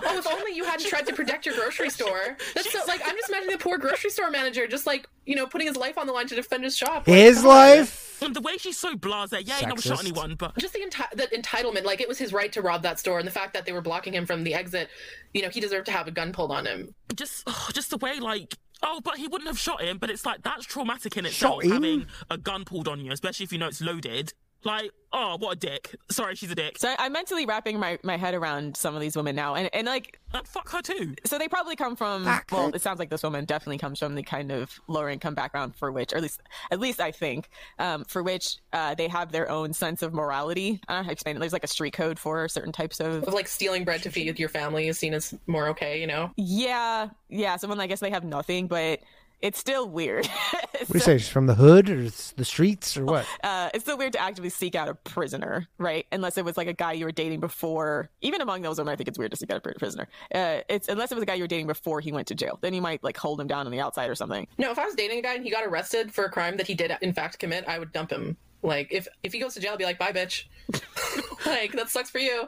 oh, 0.06 0.18
if 0.18 0.28
only 0.28 0.56
you 0.56 0.64
hadn't 0.66 0.88
tried 0.88 1.06
to 1.08 1.14
protect 1.14 1.46
your 1.46 1.56
grocery 1.56 1.90
store. 1.98 2.36
That's 2.56 2.72
so 2.72 2.80
like 2.88 3.02
I'm 3.06 3.16
just 3.16 3.30
imagining 3.30 3.56
the 3.58 3.64
poor 3.64 3.78
grocery 3.78 4.10
store 4.10 4.32
manager 4.32 4.68
just 4.68 4.86
like 4.86 5.08
you 5.26 5.36
know 5.36 5.46
putting 5.46 5.68
his 5.68 5.78
life 5.78 5.98
on 5.98 6.08
the 6.08 6.14
line 6.14 6.28
to 6.28 6.36
defend 6.36 6.64
his 6.64 6.76
shop. 6.76 7.08
Like, 7.08 7.16
His 7.18 7.38
come 7.38 7.46
on. 7.48 7.50
life? 7.56 8.11
And 8.22 8.36
the 8.36 8.42
way 8.42 8.58
she's 8.58 8.78
so 8.78 8.96
blasé, 8.96 9.42
yeah, 9.46 9.56
he 9.56 9.66
never 9.66 9.82
shot 9.82 10.00
anyone, 10.02 10.36
but 10.36 10.56
Just 10.58 10.74
the, 10.74 10.80
enti- 10.80 11.10
the 11.12 11.28
entitlement, 11.36 11.84
like 11.84 12.02
it 12.02 12.08
was 12.08 12.18
his 12.18 12.32
right 12.34 12.52
to 12.54 12.62
rob 12.62 12.84
that 12.84 13.00
store, 13.00 13.18
and 13.20 13.28
the 13.28 13.32
fact 13.32 13.54
that 13.54 13.66
they 13.66 13.72
were 13.72 13.82
blocking 13.82 14.14
him 14.14 14.26
from 14.26 14.44
the 14.44 14.54
exit, 14.54 14.90
you 15.34 15.42
know, 15.42 15.50
he 15.50 15.60
deserved 15.60 15.88
to 15.88 15.92
have 15.92 16.08
a 16.08 16.12
gun 16.12 16.32
pulled 16.32 16.52
on 16.52 16.66
him. 16.66 16.94
just 17.16 17.44
oh, 17.48 17.70
just 17.74 17.90
the 17.90 17.98
way 17.98 18.20
like 18.20 18.56
oh 18.84 19.00
but 19.04 19.18
he 19.18 19.28
wouldn't 19.28 19.48
have 19.48 19.60
shot 19.60 19.82
him 19.82 19.98
but 19.98 20.10
it's 20.10 20.26
like 20.26 20.42
that's 20.42 20.66
traumatic 20.66 21.16
in 21.18 21.26
itself 21.26 21.64
having 21.64 22.06
a 22.30 22.38
gun 22.38 22.66
pulled 22.66 22.88
on 22.88 23.00
you 23.00 23.12
especially 23.12 23.44
if 23.44 23.52
you 23.52 23.60
know 23.60 23.68
it's 23.68 23.82
loaded 23.82 24.34
like 24.64 24.92
oh 25.14 25.36
what 25.40 25.58
a 25.58 25.60
dick. 25.60 25.96
Sorry 26.10 26.36
she's 26.36 26.52
a 26.52 26.56
dick. 26.56 26.78
So 26.80 26.88
I, 26.90 26.96
I'm 27.00 27.12
mentally 27.12 27.46
wrapping 27.46 27.80
my, 27.80 28.00
my 28.04 28.16
head 28.18 28.34
around 28.34 28.78
some 28.78 28.96
of 28.96 29.02
these 29.02 29.16
women 29.16 29.36
now, 29.36 29.56
and 29.56 29.70
and 29.74 29.86
like 29.88 30.20
and 30.34 30.48
fuck 30.48 30.70
her 30.72 30.82
too. 30.82 31.16
so 31.26 31.38
they 31.38 31.48
probably 31.48 31.76
come 31.76 31.96
from 31.96 32.24
Fuck 32.26 32.46
well 32.52 32.70
her. 32.70 32.76
it 32.76 32.82
sounds 32.82 33.00
like 33.00 33.10
this 33.10 33.24
woman 33.24 33.44
definitely 33.46 33.78
comes 33.78 34.00
from 34.00 34.16
the 34.16 34.24
kind 34.24 34.52
of 34.52 34.80
lower 34.88 35.10
income 35.10 35.36
background 35.36 35.76
for 35.76 35.92
which 35.92 36.14
or 36.14 36.18
at 36.18 36.22
least 36.24 36.42
at 36.72 36.80
least 36.80 37.02
i 37.02 37.12
think 37.12 37.50
um, 37.80 38.06
for 38.06 38.24
which 38.24 38.56
uh, 38.72 38.96
they 38.96 39.08
have 39.10 39.32
their 39.34 39.50
own 39.50 39.74
sense 39.74 40.02
of 40.02 40.14
morality. 40.14 40.80
I 40.88 40.94
don't 40.94 41.00
know 41.00 41.04
how 41.04 41.08
to 41.10 41.12
explain 41.14 41.36
it. 41.36 41.40
There's 41.40 41.54
like 41.54 41.64
a 41.66 41.68
street 41.68 41.94
code 41.94 42.18
for 42.18 42.48
certain 42.48 42.72
types 42.72 43.00
of 43.02 43.24
Of 43.24 43.34
like 43.34 43.48
stealing 43.48 43.84
bread 43.84 44.04
to 44.04 44.12
feed 44.12 44.40
your 44.40 44.50
family 44.50 44.88
is 44.88 44.98
seen 44.98 45.14
as 45.14 45.34
more 45.48 45.68
okay, 45.70 46.00
you 46.00 46.08
know. 46.08 46.32
yeah. 46.38 47.10
Yeah. 47.30 47.56
Someone 47.58 47.80
i 47.82 47.88
guess 47.88 48.00
they 48.00 48.10
have 48.12 48.24
nothing 48.24 48.68
but 48.68 49.00
it's 49.42 49.60
still 49.60 49.88
weird 49.90 50.28
What 50.72 50.88
do 50.88 50.94
you 50.96 51.00
say? 51.00 51.18
She's 51.20 51.28
from 51.30 51.46
the 51.46 51.54
hood 51.54 51.90
or 51.90 52.02
it's 52.02 52.32
the 52.32 52.46
streets 52.46 52.98
or 52.98 53.06
what? 53.06 53.26
uh, 53.44 53.70
it's 53.74 53.84
still 53.84 53.98
weird 53.98 54.14
to 54.14 54.20
actively 54.20 54.50
seek 54.50 54.74
out 54.74 54.90
a 54.90 54.96
prisoner, 54.96 55.68
right? 55.78 56.08
Unless 56.12 56.38
it 56.40 56.46
was 56.46 56.58
like 56.58 56.68
a 56.68 56.74
guy 56.74 56.94
you 56.94 57.06
were 57.06 57.12
dating 57.12 57.40
before. 57.40 58.10
Even 58.22 58.42
among 58.42 58.64
those 58.64 58.80
women, 58.80 58.92
I 58.92 58.96
think 58.96 59.08
it's 59.08 59.20
weird 59.20 59.30
to 59.32 59.38
seek 59.38 59.52
out 59.52 59.58
a 59.66 59.74
prisoner. 59.78 60.08
Uh, 60.34 60.62
it's 60.70 60.88
unless 60.88 61.12
it 61.12 61.16
was 61.16 61.22
a 61.22 61.26
guy 61.26 61.36
you 61.36 61.44
were 61.44 61.48
dating 61.48 61.68
before 61.68 62.00
he 62.02 62.12
went 62.12 62.28
to 62.30 62.36
jail. 62.36 62.58
Then 62.62 62.74
you 62.74 62.82
might 62.82 63.04
like 63.04 63.16
hold 63.16 63.40
him 63.40 63.46
down 63.48 63.68
on 63.68 63.72
the 63.72 63.80
outside 63.80 64.10
or 64.10 64.16
something. 64.16 64.48
No, 64.58 64.72
if 64.72 64.80
I 64.80 64.86
was 64.86 64.96
dating 64.96 65.20
a 65.20 65.22
guy 65.22 65.36
and 65.36 65.44
he 65.44 65.52
got 65.52 65.64
arrested 65.66 66.12
for 66.12 66.26
a 66.26 66.32
crime 66.32 66.58
that 66.58 66.66
he 66.66 66.74
did 66.74 66.92
in 67.02 67.14
fact 67.14 67.38
commit, 67.38 67.64
I 67.68 67.78
would 67.78 67.92
dump 67.92 68.12
him. 68.12 68.38
Like 68.64 68.88
if 68.92 69.08
if 69.22 69.34
he 69.34 69.40
goes 69.40 69.54
to 69.54 69.60
jail, 69.60 69.74
I'd 69.74 69.78
be 69.80 69.86
like, 69.86 70.00
bye, 70.00 70.12
bitch. 70.12 70.46
like 71.46 71.74
that 71.74 71.90
sucks 71.90 72.10
for 72.10 72.20
you. 72.20 72.48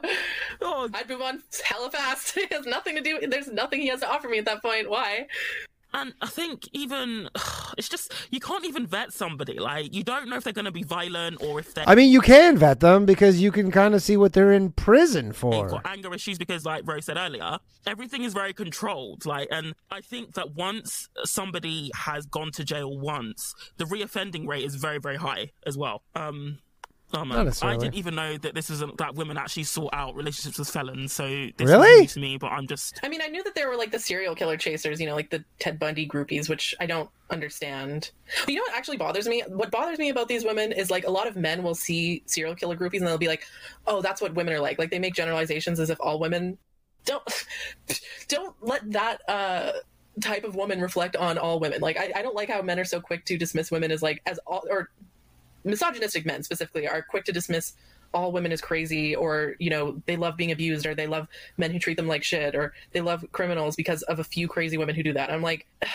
oh 0.60 0.88
I'd 0.92 1.08
move 1.08 1.22
on 1.22 1.42
hella 1.64 1.90
fast. 1.90 2.36
it 2.36 2.52
has 2.52 2.66
nothing 2.66 2.96
to 2.96 3.00
do. 3.00 3.20
There's 3.28 3.48
nothing 3.48 3.80
he 3.80 3.88
has 3.88 4.00
to 4.00 4.10
offer 4.10 4.28
me 4.28 4.38
at 4.38 4.44
that 4.46 4.60
point. 4.62 4.90
Why? 4.90 5.26
And 5.94 6.12
i 6.20 6.26
think 6.26 6.68
even 6.72 7.28
it's 7.78 7.88
just 7.88 8.12
you 8.30 8.40
can't 8.40 8.64
even 8.64 8.86
vet 8.86 9.12
somebody. 9.12 9.58
Like 9.58 9.94
you 9.94 10.02
don't 10.02 10.28
know 10.28 10.36
if 10.36 10.44
they're 10.44 10.52
going 10.52 10.64
to 10.64 10.72
be 10.72 10.82
violent 10.82 11.42
or 11.42 11.60
if 11.60 11.74
they're 11.74 11.88
I 11.88 11.94
mean, 11.94 12.10
you 12.10 12.20
can 12.20 12.56
vet 12.58 12.80
them 12.80 13.06
because 13.06 13.40
you 13.40 13.50
can 13.52 13.70
kind 13.70 13.94
of 13.94 14.02
see 14.02 14.16
what 14.16 14.32
they're 14.32 14.52
in 14.52 14.70
prison 14.70 15.32
for. 15.32 15.68
got 15.68 15.86
anger 15.86 16.12
issues 16.14 16.38
because 16.38 16.64
like 16.64 16.82
rose 16.86 17.06
said 17.06 17.16
earlier 17.16 17.58
everything 17.86 18.24
is 18.24 18.32
very 18.32 18.52
controlled. 18.52 19.26
Like 19.26 19.48
and 19.50 19.74
i 19.90 20.00
think 20.00 20.34
that 20.34 20.54
once 20.54 21.08
somebody 21.24 21.90
has 21.94 22.26
gone 22.26 22.50
to 22.52 22.64
jail 22.64 22.96
once 22.98 23.54
the 23.76 23.84
reoffending 23.84 24.46
rate 24.46 24.64
is 24.64 24.74
very 24.76 24.98
very 24.98 25.16
high 25.16 25.50
as 25.66 25.76
well. 25.76 26.02
Um 26.14 26.58
Oh 27.12 27.22
Not 27.22 27.28
man, 27.28 27.52
I 27.62 27.76
didn't 27.76 27.94
even 27.94 28.16
know 28.16 28.36
that 28.38 28.54
this 28.54 28.70
isn't 28.70 28.98
that 28.98 29.14
women 29.14 29.36
actually 29.36 29.64
sort 29.64 29.94
out 29.94 30.16
relationships 30.16 30.58
with 30.58 30.68
felons. 30.68 31.12
So 31.12 31.28
this 31.56 31.68
Really? 31.70 31.88
is 31.88 32.00
new 32.00 32.06
to 32.08 32.20
me, 32.20 32.38
but 32.38 32.50
I'm 32.50 32.66
just 32.66 32.98
I 33.04 33.08
mean, 33.08 33.20
I 33.22 33.28
knew 33.28 33.42
that 33.44 33.54
there 33.54 33.68
were 33.68 33.76
like 33.76 33.92
the 33.92 34.00
serial 34.00 34.34
killer 34.34 34.56
chasers, 34.56 35.00
you 35.00 35.06
know, 35.06 35.14
like 35.14 35.30
the 35.30 35.44
Ted 35.60 35.78
Bundy 35.78 36.08
groupies, 36.08 36.48
which 36.48 36.74
I 36.80 36.86
don't 36.86 37.08
understand. 37.30 38.10
But 38.40 38.48
you 38.48 38.56
know 38.56 38.62
what 38.62 38.74
actually 38.74 38.96
bothers 38.96 39.28
me? 39.28 39.44
What 39.46 39.70
bothers 39.70 39.98
me 39.98 40.08
about 40.08 40.26
these 40.26 40.44
women 40.44 40.72
is 40.72 40.90
like 40.90 41.06
a 41.06 41.10
lot 41.10 41.28
of 41.28 41.36
men 41.36 41.62
will 41.62 41.74
see 41.76 42.22
serial 42.26 42.54
killer 42.56 42.76
groupies 42.76 42.98
and 42.98 43.06
they'll 43.06 43.18
be 43.18 43.28
like, 43.28 43.44
"Oh, 43.86 44.00
that's 44.00 44.20
what 44.20 44.34
women 44.34 44.52
are 44.54 44.60
like." 44.60 44.78
Like 44.78 44.90
they 44.90 44.98
make 44.98 45.14
generalizations 45.14 45.78
as 45.78 45.90
if 45.90 45.98
all 46.00 46.18
women 46.18 46.58
don't 47.04 47.46
don't 48.28 48.56
let 48.60 48.90
that 48.90 49.20
uh 49.28 49.72
type 50.20 50.44
of 50.44 50.54
woman 50.54 50.80
reflect 50.80 51.16
on 51.16 51.38
all 51.38 51.60
women. 51.60 51.80
Like 51.80 51.96
I, 51.96 52.12
I 52.16 52.22
don't 52.22 52.34
like 52.34 52.48
how 52.48 52.62
men 52.62 52.78
are 52.78 52.84
so 52.84 53.00
quick 53.00 53.24
to 53.26 53.36
dismiss 53.36 53.70
women 53.70 53.90
as 53.90 54.02
like 54.02 54.22
as 54.26 54.38
all 54.46 54.64
or 54.70 54.90
misogynistic 55.64 56.26
men 56.26 56.42
specifically 56.42 56.86
are 56.86 57.02
quick 57.02 57.24
to 57.24 57.32
dismiss 57.32 57.74
all 58.12 58.30
women 58.30 58.52
as 58.52 58.60
crazy 58.60 59.16
or 59.16 59.56
you 59.58 59.70
know 59.70 60.00
they 60.06 60.16
love 60.16 60.36
being 60.36 60.52
abused 60.52 60.86
or 60.86 60.94
they 60.94 61.06
love 61.06 61.26
men 61.56 61.72
who 61.72 61.78
treat 61.78 61.96
them 61.96 62.06
like 62.06 62.22
shit 62.22 62.54
or 62.54 62.72
they 62.92 63.00
love 63.00 63.24
criminals 63.32 63.74
because 63.74 64.02
of 64.02 64.20
a 64.20 64.24
few 64.24 64.46
crazy 64.46 64.78
women 64.78 64.94
who 64.94 65.02
do 65.02 65.12
that 65.12 65.30
i'm 65.30 65.42
like 65.42 65.66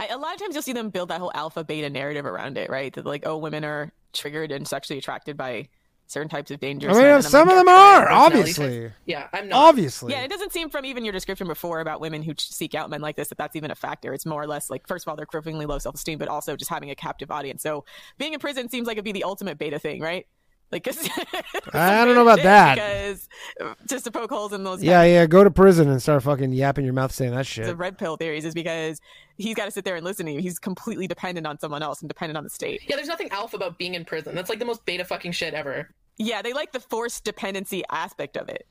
I, 0.00 0.06
a 0.08 0.18
lot 0.18 0.34
of 0.34 0.40
times 0.40 0.54
you'll 0.54 0.62
see 0.62 0.72
them 0.72 0.90
build 0.90 1.08
that 1.08 1.20
whole 1.20 1.32
alpha 1.34 1.64
beta 1.64 1.90
narrative 1.90 2.24
around 2.24 2.56
it, 2.56 2.70
right? 2.70 2.92
That 2.92 3.04
like, 3.04 3.26
oh, 3.26 3.36
women 3.36 3.64
are 3.64 3.92
triggered 4.12 4.52
and 4.52 4.66
sexually 4.66 4.98
attracted 4.98 5.36
by 5.36 5.68
certain 6.08 6.28
types 6.28 6.50
of 6.50 6.58
dangers. 6.58 6.90
I 6.90 6.94
mean, 6.98 7.04
And 7.06 7.14
I'm 7.16 7.22
some 7.22 7.48
of 7.48 7.54
them 7.56 7.66
they're 7.66 8.10
obviously, 8.10 8.90
yeah 9.06 9.28
i'm 9.32 9.48
not 9.48 9.56
obviously. 9.68 10.12
Yeah, 10.12 10.22
it 10.22 10.30
doesn't 10.30 10.52
seem 10.52 10.70
from 10.70 10.84
even 10.84 11.04
your 11.04 11.12
description 11.12 11.46
before 11.46 11.80
about 11.80 12.00
women 12.00 12.22
who 12.22 12.32
seek 12.38 12.74
out 12.74 12.90
men 12.90 13.00
like 13.00 13.14
this 13.16 13.28
that 13.28 13.38
that's 13.38 13.54
even 13.56 13.70
a 13.70 13.74
factor. 13.76 14.12
It's 14.14 14.26
more 14.26 14.42
or 14.42 14.46
less 14.46 14.70
like, 14.70 14.88
first 14.88 15.06
of 15.06 15.10
all, 15.10 15.16
they're 15.16 15.26
cripplingly 15.26 15.66
low 15.68 15.78
self 15.78 15.94
esteem, 15.94 16.18
but 16.18 16.28
also 16.28 16.56
just 16.56 16.70
having 16.70 16.90
a 16.90 16.94
captive 16.94 17.30
audience. 17.30 17.62
So 17.62 17.84
being 18.16 18.32
in 18.32 18.40
prison 18.40 18.68
seems 18.68 18.86
like 18.86 18.94
it'd 18.96 19.04
be 19.04 19.12
the 19.12 19.24
ultimate 19.24 19.58
beta 19.58 19.78
thing, 19.78 20.00
right? 20.00 20.26
Like, 20.70 20.84
'cause 20.84 20.98
I 21.72 22.04
don't 22.04 22.14
know 22.14 22.20
about 22.22 22.42
that. 22.42 22.74
Because 22.74 23.26
just 23.86 24.04
to 24.04 24.10
poke 24.10 24.28
holes 24.30 24.52
in 24.52 24.64
those 24.64 24.82
yeah, 24.82 25.02
yeah. 25.02 25.24
Go 25.24 25.42
to 25.42 25.50
prison 25.50 25.88
and 25.88 26.00
start 26.02 26.22
fucking 26.22 26.52
yapping 26.52 26.84
your 26.84 26.92
mouth 26.92 27.10
saying 27.10 27.32
that 27.34 27.46
shit. 27.46 27.64
the 27.64 27.74
red 27.74 27.96
pill 27.96 28.16
theories 28.18 28.44
is 28.44 28.52
because 28.52 29.00
he's 29.38 29.54
got 29.54 29.64
to 29.64 29.70
sit 29.70 29.86
there 29.86 29.96
and 29.96 30.04
listen 30.04 30.26
to 30.26 30.32
you. 30.32 30.40
He's 30.40 30.58
completely 30.58 31.06
dependent 31.06 31.46
on 31.46 31.58
someone 31.58 31.82
else 31.82 32.02
and 32.02 32.08
dependent 32.08 32.36
on 32.36 32.44
the 32.44 32.50
state. 32.50 32.82
yeah 32.86 32.96
there's 32.96 33.08
nothing 33.08 33.30
alpha 33.30 33.56
about 33.56 33.78
being 33.78 33.94
in 33.94 34.04
prison 34.04 34.34
that's 34.34 34.50
like 34.50 34.58
the 34.58 34.64
most 34.66 34.84
beta 34.84 35.06
fucking 35.06 35.32
shit 35.32 35.54
ever 35.54 35.88
Yeah, 36.18 36.42
they 36.42 36.52
like 36.52 36.72
the 36.72 36.80
forced 36.80 37.24
dependency 37.24 37.82
aspect 37.90 38.36
of 38.36 38.48
it. 38.48 38.66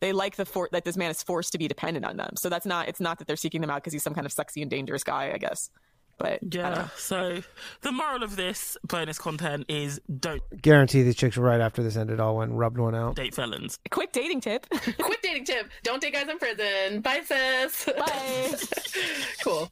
They 0.00 0.12
like 0.12 0.36
the 0.36 0.44
for 0.44 0.68
that 0.72 0.84
this 0.84 0.96
man 0.96 1.10
is 1.10 1.22
forced 1.22 1.52
to 1.52 1.58
be 1.58 1.68
dependent 1.68 2.04
on 2.04 2.16
them. 2.16 2.34
So 2.36 2.48
that's 2.48 2.66
not 2.66 2.88
it's 2.88 3.00
not 3.00 3.18
that 3.18 3.26
they're 3.26 3.36
seeking 3.36 3.60
them 3.60 3.70
out 3.70 3.76
because 3.76 3.92
he's 3.92 4.02
some 4.02 4.14
kind 4.14 4.26
of 4.26 4.32
sexy 4.32 4.62
and 4.62 4.70
dangerous 4.70 5.02
guy, 5.02 5.32
I 5.34 5.38
guess. 5.38 5.70
But 6.18 6.38
yeah. 6.54 6.88
So 6.96 7.42
the 7.82 7.92
moral 7.92 8.22
of 8.22 8.36
this 8.36 8.76
bonus 8.84 9.18
content 9.18 9.66
is 9.68 10.00
don't 10.20 10.40
Guarantee 10.62 11.02
these 11.02 11.16
chicks 11.16 11.36
right 11.36 11.60
after 11.60 11.82
this 11.82 11.96
ended 11.96 12.20
all 12.20 12.36
went 12.36 12.50
and 12.50 12.58
rubbed 12.58 12.78
one 12.78 12.94
out. 12.94 13.16
date 13.16 13.34
felons. 13.34 13.78
quick 13.90 14.12
dating 14.12 14.40
tip. 14.40 14.66
quick 14.98 15.22
dating 15.22 15.44
tip 15.44 15.70
don't 15.82 16.00
date 16.00 16.12
guys 16.14 16.28
in 16.28 16.38
prison 16.38 17.00
bye 17.02 17.20
sis 17.24 17.86
Bye. 17.98 18.54
cool 19.44 19.70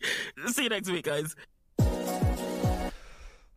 See 0.48 0.64
you 0.64 0.68
next 0.68 0.90
week, 0.90 1.04
guys. 1.04 1.34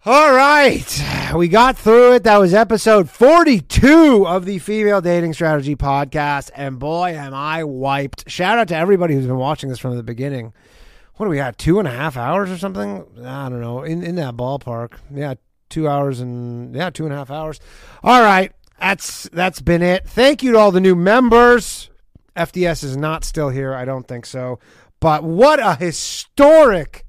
All 0.10 0.34
right. 0.34 1.04
We 1.36 1.50
got 1.50 1.78
through 1.78 2.14
it. 2.14 2.24
That 2.24 2.38
was 2.38 2.54
episode 2.54 3.10
42 3.10 4.26
of 4.26 4.46
the 4.46 4.58
Female 4.58 5.02
Dating 5.02 5.34
Strategy 5.34 5.76
Podcast. 5.76 6.50
And 6.56 6.80
boy, 6.80 7.10
am 7.10 7.34
I 7.34 7.66
wiped. 7.66 8.32
Shout 8.32 8.58
out 8.58 8.70
to 8.70 8.76
everybody 8.78 9.16
who's 9.16 9.28
been 9.28 9.36
watching 9.36 9.68
this 9.68 9.80
from 9.80 9.98
the 9.98 10.04
beginning. 10.04 10.54
What 11.16 11.26
do 11.26 11.30
we 11.30 11.36
got? 11.36 11.58
Two 11.58 11.80
and 11.80 11.90
a 11.90 11.92
half 11.92 12.16
hours 12.16 12.50
or 12.50 12.58
something? 12.58 13.06
I 13.26 13.50
don't 13.50 13.60
know. 13.60 13.84
In, 13.84 14.02
in 14.02 14.16
that 14.16 14.38
ballpark. 14.38 14.94
Yeah, 15.14 15.34
two 15.68 15.90
hours 15.90 16.22
and, 16.22 16.74
yeah, 16.74 16.90
two 16.90 17.04
and 17.04 17.14
a 17.14 17.18
half 17.18 17.30
hours. 17.30 17.60
All 18.02 18.22
right. 18.22 18.54
That's 18.80 19.28
That's 19.34 19.60
been 19.60 19.82
it. 19.82 20.08
Thank 20.08 20.42
you 20.42 20.54
to 20.54 20.58
all 20.58 20.72
the 20.72 20.80
new 20.80 20.96
members. 20.96 21.90
FDS 22.34 22.82
is 22.86 22.96
not 22.96 23.26
still 23.26 23.50
here. 23.50 23.74
I 23.74 23.84
don't 23.84 24.08
think 24.08 24.26
so. 24.26 24.60
But 25.02 25.26
what 25.26 25.60
a 25.60 25.76
historic 25.76 27.04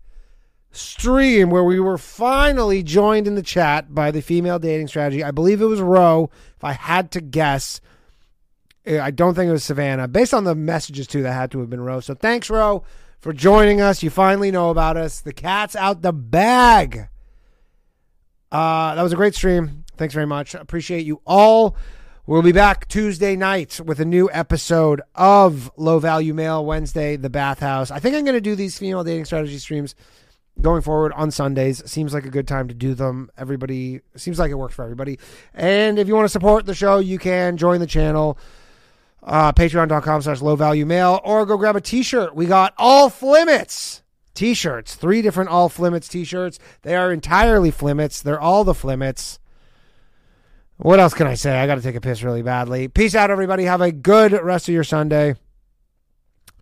stream 0.70 1.50
where 1.50 1.64
we 1.64 1.80
were 1.80 1.98
finally 1.98 2.82
joined 2.82 3.26
in 3.26 3.34
the 3.34 3.42
chat 3.42 3.94
by 3.94 4.10
the 4.10 4.22
female 4.22 4.58
dating 4.58 4.88
strategy. 4.88 5.24
I 5.24 5.30
believe 5.30 5.60
it 5.60 5.66
was 5.66 5.80
Roe. 5.80 6.30
If 6.56 6.64
I 6.64 6.72
had 6.72 7.10
to 7.12 7.20
guess, 7.20 7.80
Eh, 8.88 8.98
I 8.98 9.10
don't 9.10 9.34
think 9.34 9.50
it 9.50 9.52
was 9.52 9.64
Savannah. 9.64 10.08
Based 10.08 10.32
on 10.32 10.44
the 10.44 10.54
messages 10.54 11.06
too, 11.06 11.22
that 11.22 11.32
had 11.32 11.50
to 11.50 11.60
have 11.60 11.68
been 11.68 11.80
Roe. 11.80 12.00
So 12.00 12.14
thanks, 12.14 12.48
Roe, 12.48 12.84
for 13.20 13.34
joining 13.34 13.82
us. 13.82 14.02
You 14.02 14.08
finally 14.08 14.50
know 14.50 14.70
about 14.70 14.96
us. 14.96 15.20
The 15.20 15.32
cat's 15.32 15.76
out 15.76 16.00
the 16.00 16.12
bag. 16.12 17.08
Uh, 18.50 18.94
that 18.94 19.02
was 19.02 19.12
a 19.12 19.16
great 19.16 19.34
stream. 19.34 19.84
Thanks 19.98 20.14
very 20.14 20.26
much. 20.26 20.54
Appreciate 20.54 21.04
you 21.04 21.20
all. 21.26 21.76
We'll 22.26 22.42
be 22.42 22.52
back 22.52 22.88
Tuesday 22.88 23.36
night 23.36 23.78
with 23.84 24.00
a 24.00 24.04
new 24.04 24.30
episode 24.32 25.02
of 25.14 25.70
Low 25.76 25.98
Value 25.98 26.32
Mail 26.32 26.64
Wednesday, 26.64 27.16
The 27.16 27.30
Bathhouse. 27.30 27.90
I 27.90 27.98
think 27.98 28.16
I'm 28.16 28.24
going 28.24 28.34
to 28.34 28.40
do 28.40 28.54
these 28.54 28.78
female 28.78 29.04
dating 29.04 29.26
strategy 29.26 29.58
streams 29.58 29.94
going 30.60 30.82
forward 30.82 31.12
on 31.12 31.30
Sundays. 31.30 31.88
Seems 31.90 32.12
like 32.12 32.24
a 32.24 32.30
good 32.30 32.48
time 32.48 32.68
to 32.68 32.74
do 32.74 32.94
them. 32.94 33.30
Everybody 33.36 34.00
seems 34.16 34.38
like 34.38 34.50
it 34.50 34.54
works 34.54 34.74
for 34.74 34.82
everybody. 34.82 35.18
And 35.54 35.98
if 35.98 36.08
you 36.08 36.14
want 36.14 36.24
to 36.24 36.30
support 36.30 36.66
the 36.66 36.74
show, 36.74 36.98
you 36.98 37.18
can 37.18 37.56
join 37.56 37.80
the 37.80 37.86
channel. 37.86 38.38
Uh, 39.22 39.52
Patreon.com 39.52 40.22
slash 40.22 40.40
low 40.40 40.56
value 40.56 40.86
mail 40.86 41.20
or 41.24 41.44
go 41.44 41.56
grab 41.56 41.76
a 41.76 41.80
t 41.80 42.02
shirt. 42.02 42.34
We 42.34 42.46
got 42.46 42.74
all 42.78 43.10
Flimmits 43.10 44.02
t 44.34 44.54
shirts, 44.54 44.94
three 44.94 45.22
different 45.22 45.50
all 45.50 45.68
Flimmits 45.68 46.08
t 46.08 46.24
shirts. 46.24 46.58
They 46.82 46.94
are 46.96 47.12
entirely 47.12 47.72
Flimmits. 47.72 48.22
They're 48.22 48.40
all 48.40 48.64
the 48.64 48.72
Flimmits. 48.72 49.38
What 50.76 51.00
else 51.00 51.12
can 51.12 51.26
I 51.26 51.34
say? 51.34 51.58
I 51.58 51.66
got 51.66 51.74
to 51.74 51.82
take 51.82 51.96
a 51.96 52.00
piss 52.00 52.22
really 52.22 52.42
badly. 52.42 52.86
Peace 52.86 53.16
out, 53.16 53.32
everybody. 53.32 53.64
Have 53.64 53.80
a 53.80 53.90
good 53.90 54.32
rest 54.32 54.68
of 54.68 54.74
your 54.74 54.84
Sunday. 54.84 55.34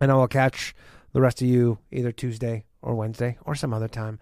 And 0.01 0.11
I 0.11 0.15
will 0.15 0.27
catch 0.27 0.75
the 1.13 1.21
rest 1.21 1.41
of 1.41 1.47
you 1.47 1.77
either 1.91 2.11
Tuesday 2.11 2.65
or 2.87 2.95
Wednesday 2.95 3.37
or 3.45 3.53
some 3.53 3.73
other 3.73 3.89
time. 3.89 4.17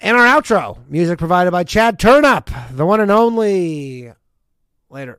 And 0.00 0.16
our 0.16 0.40
outro 0.40 0.78
music 0.88 1.18
provided 1.18 1.50
by 1.50 1.64
Chad 1.64 1.98
Turnup, 1.98 2.76
the 2.76 2.86
one 2.86 3.00
and 3.00 3.10
only. 3.10 4.12
Later. 4.88 5.18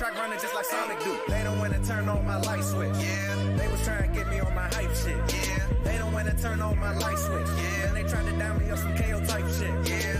track 0.00 0.16
running 0.16 0.38
just 0.38 0.54
like 0.54 0.64
Sonic 0.64 0.98
do. 1.04 1.14
They 1.28 1.42
don't 1.44 1.58
wanna 1.58 1.78
turn 1.84 2.08
on 2.08 2.24
my 2.24 2.40
light 2.40 2.64
switch. 2.64 2.96
Yeah. 2.96 3.34
They 3.58 3.68
was 3.68 3.84
trying 3.84 4.08
to 4.08 4.16
get 4.16 4.28
me 4.30 4.40
on 4.40 4.54
my 4.54 4.66
hype 4.72 4.94
shit. 4.96 5.18
Yeah. 5.28 5.66
They 5.84 5.98
don't 5.98 6.10
wanna 6.14 6.34
turn 6.40 6.62
on 6.62 6.78
my 6.78 6.96
light 6.96 7.18
switch. 7.18 7.46
Yeah. 7.46 7.88
And 7.88 7.96
they 7.96 8.04
tried 8.04 8.24
to 8.24 8.32
down 8.38 8.58
me 8.60 8.70
on 8.70 8.78
some 8.78 8.96
KO 8.96 9.20
type 9.26 9.44
shit. 9.58 9.74
Yeah. 9.86 10.19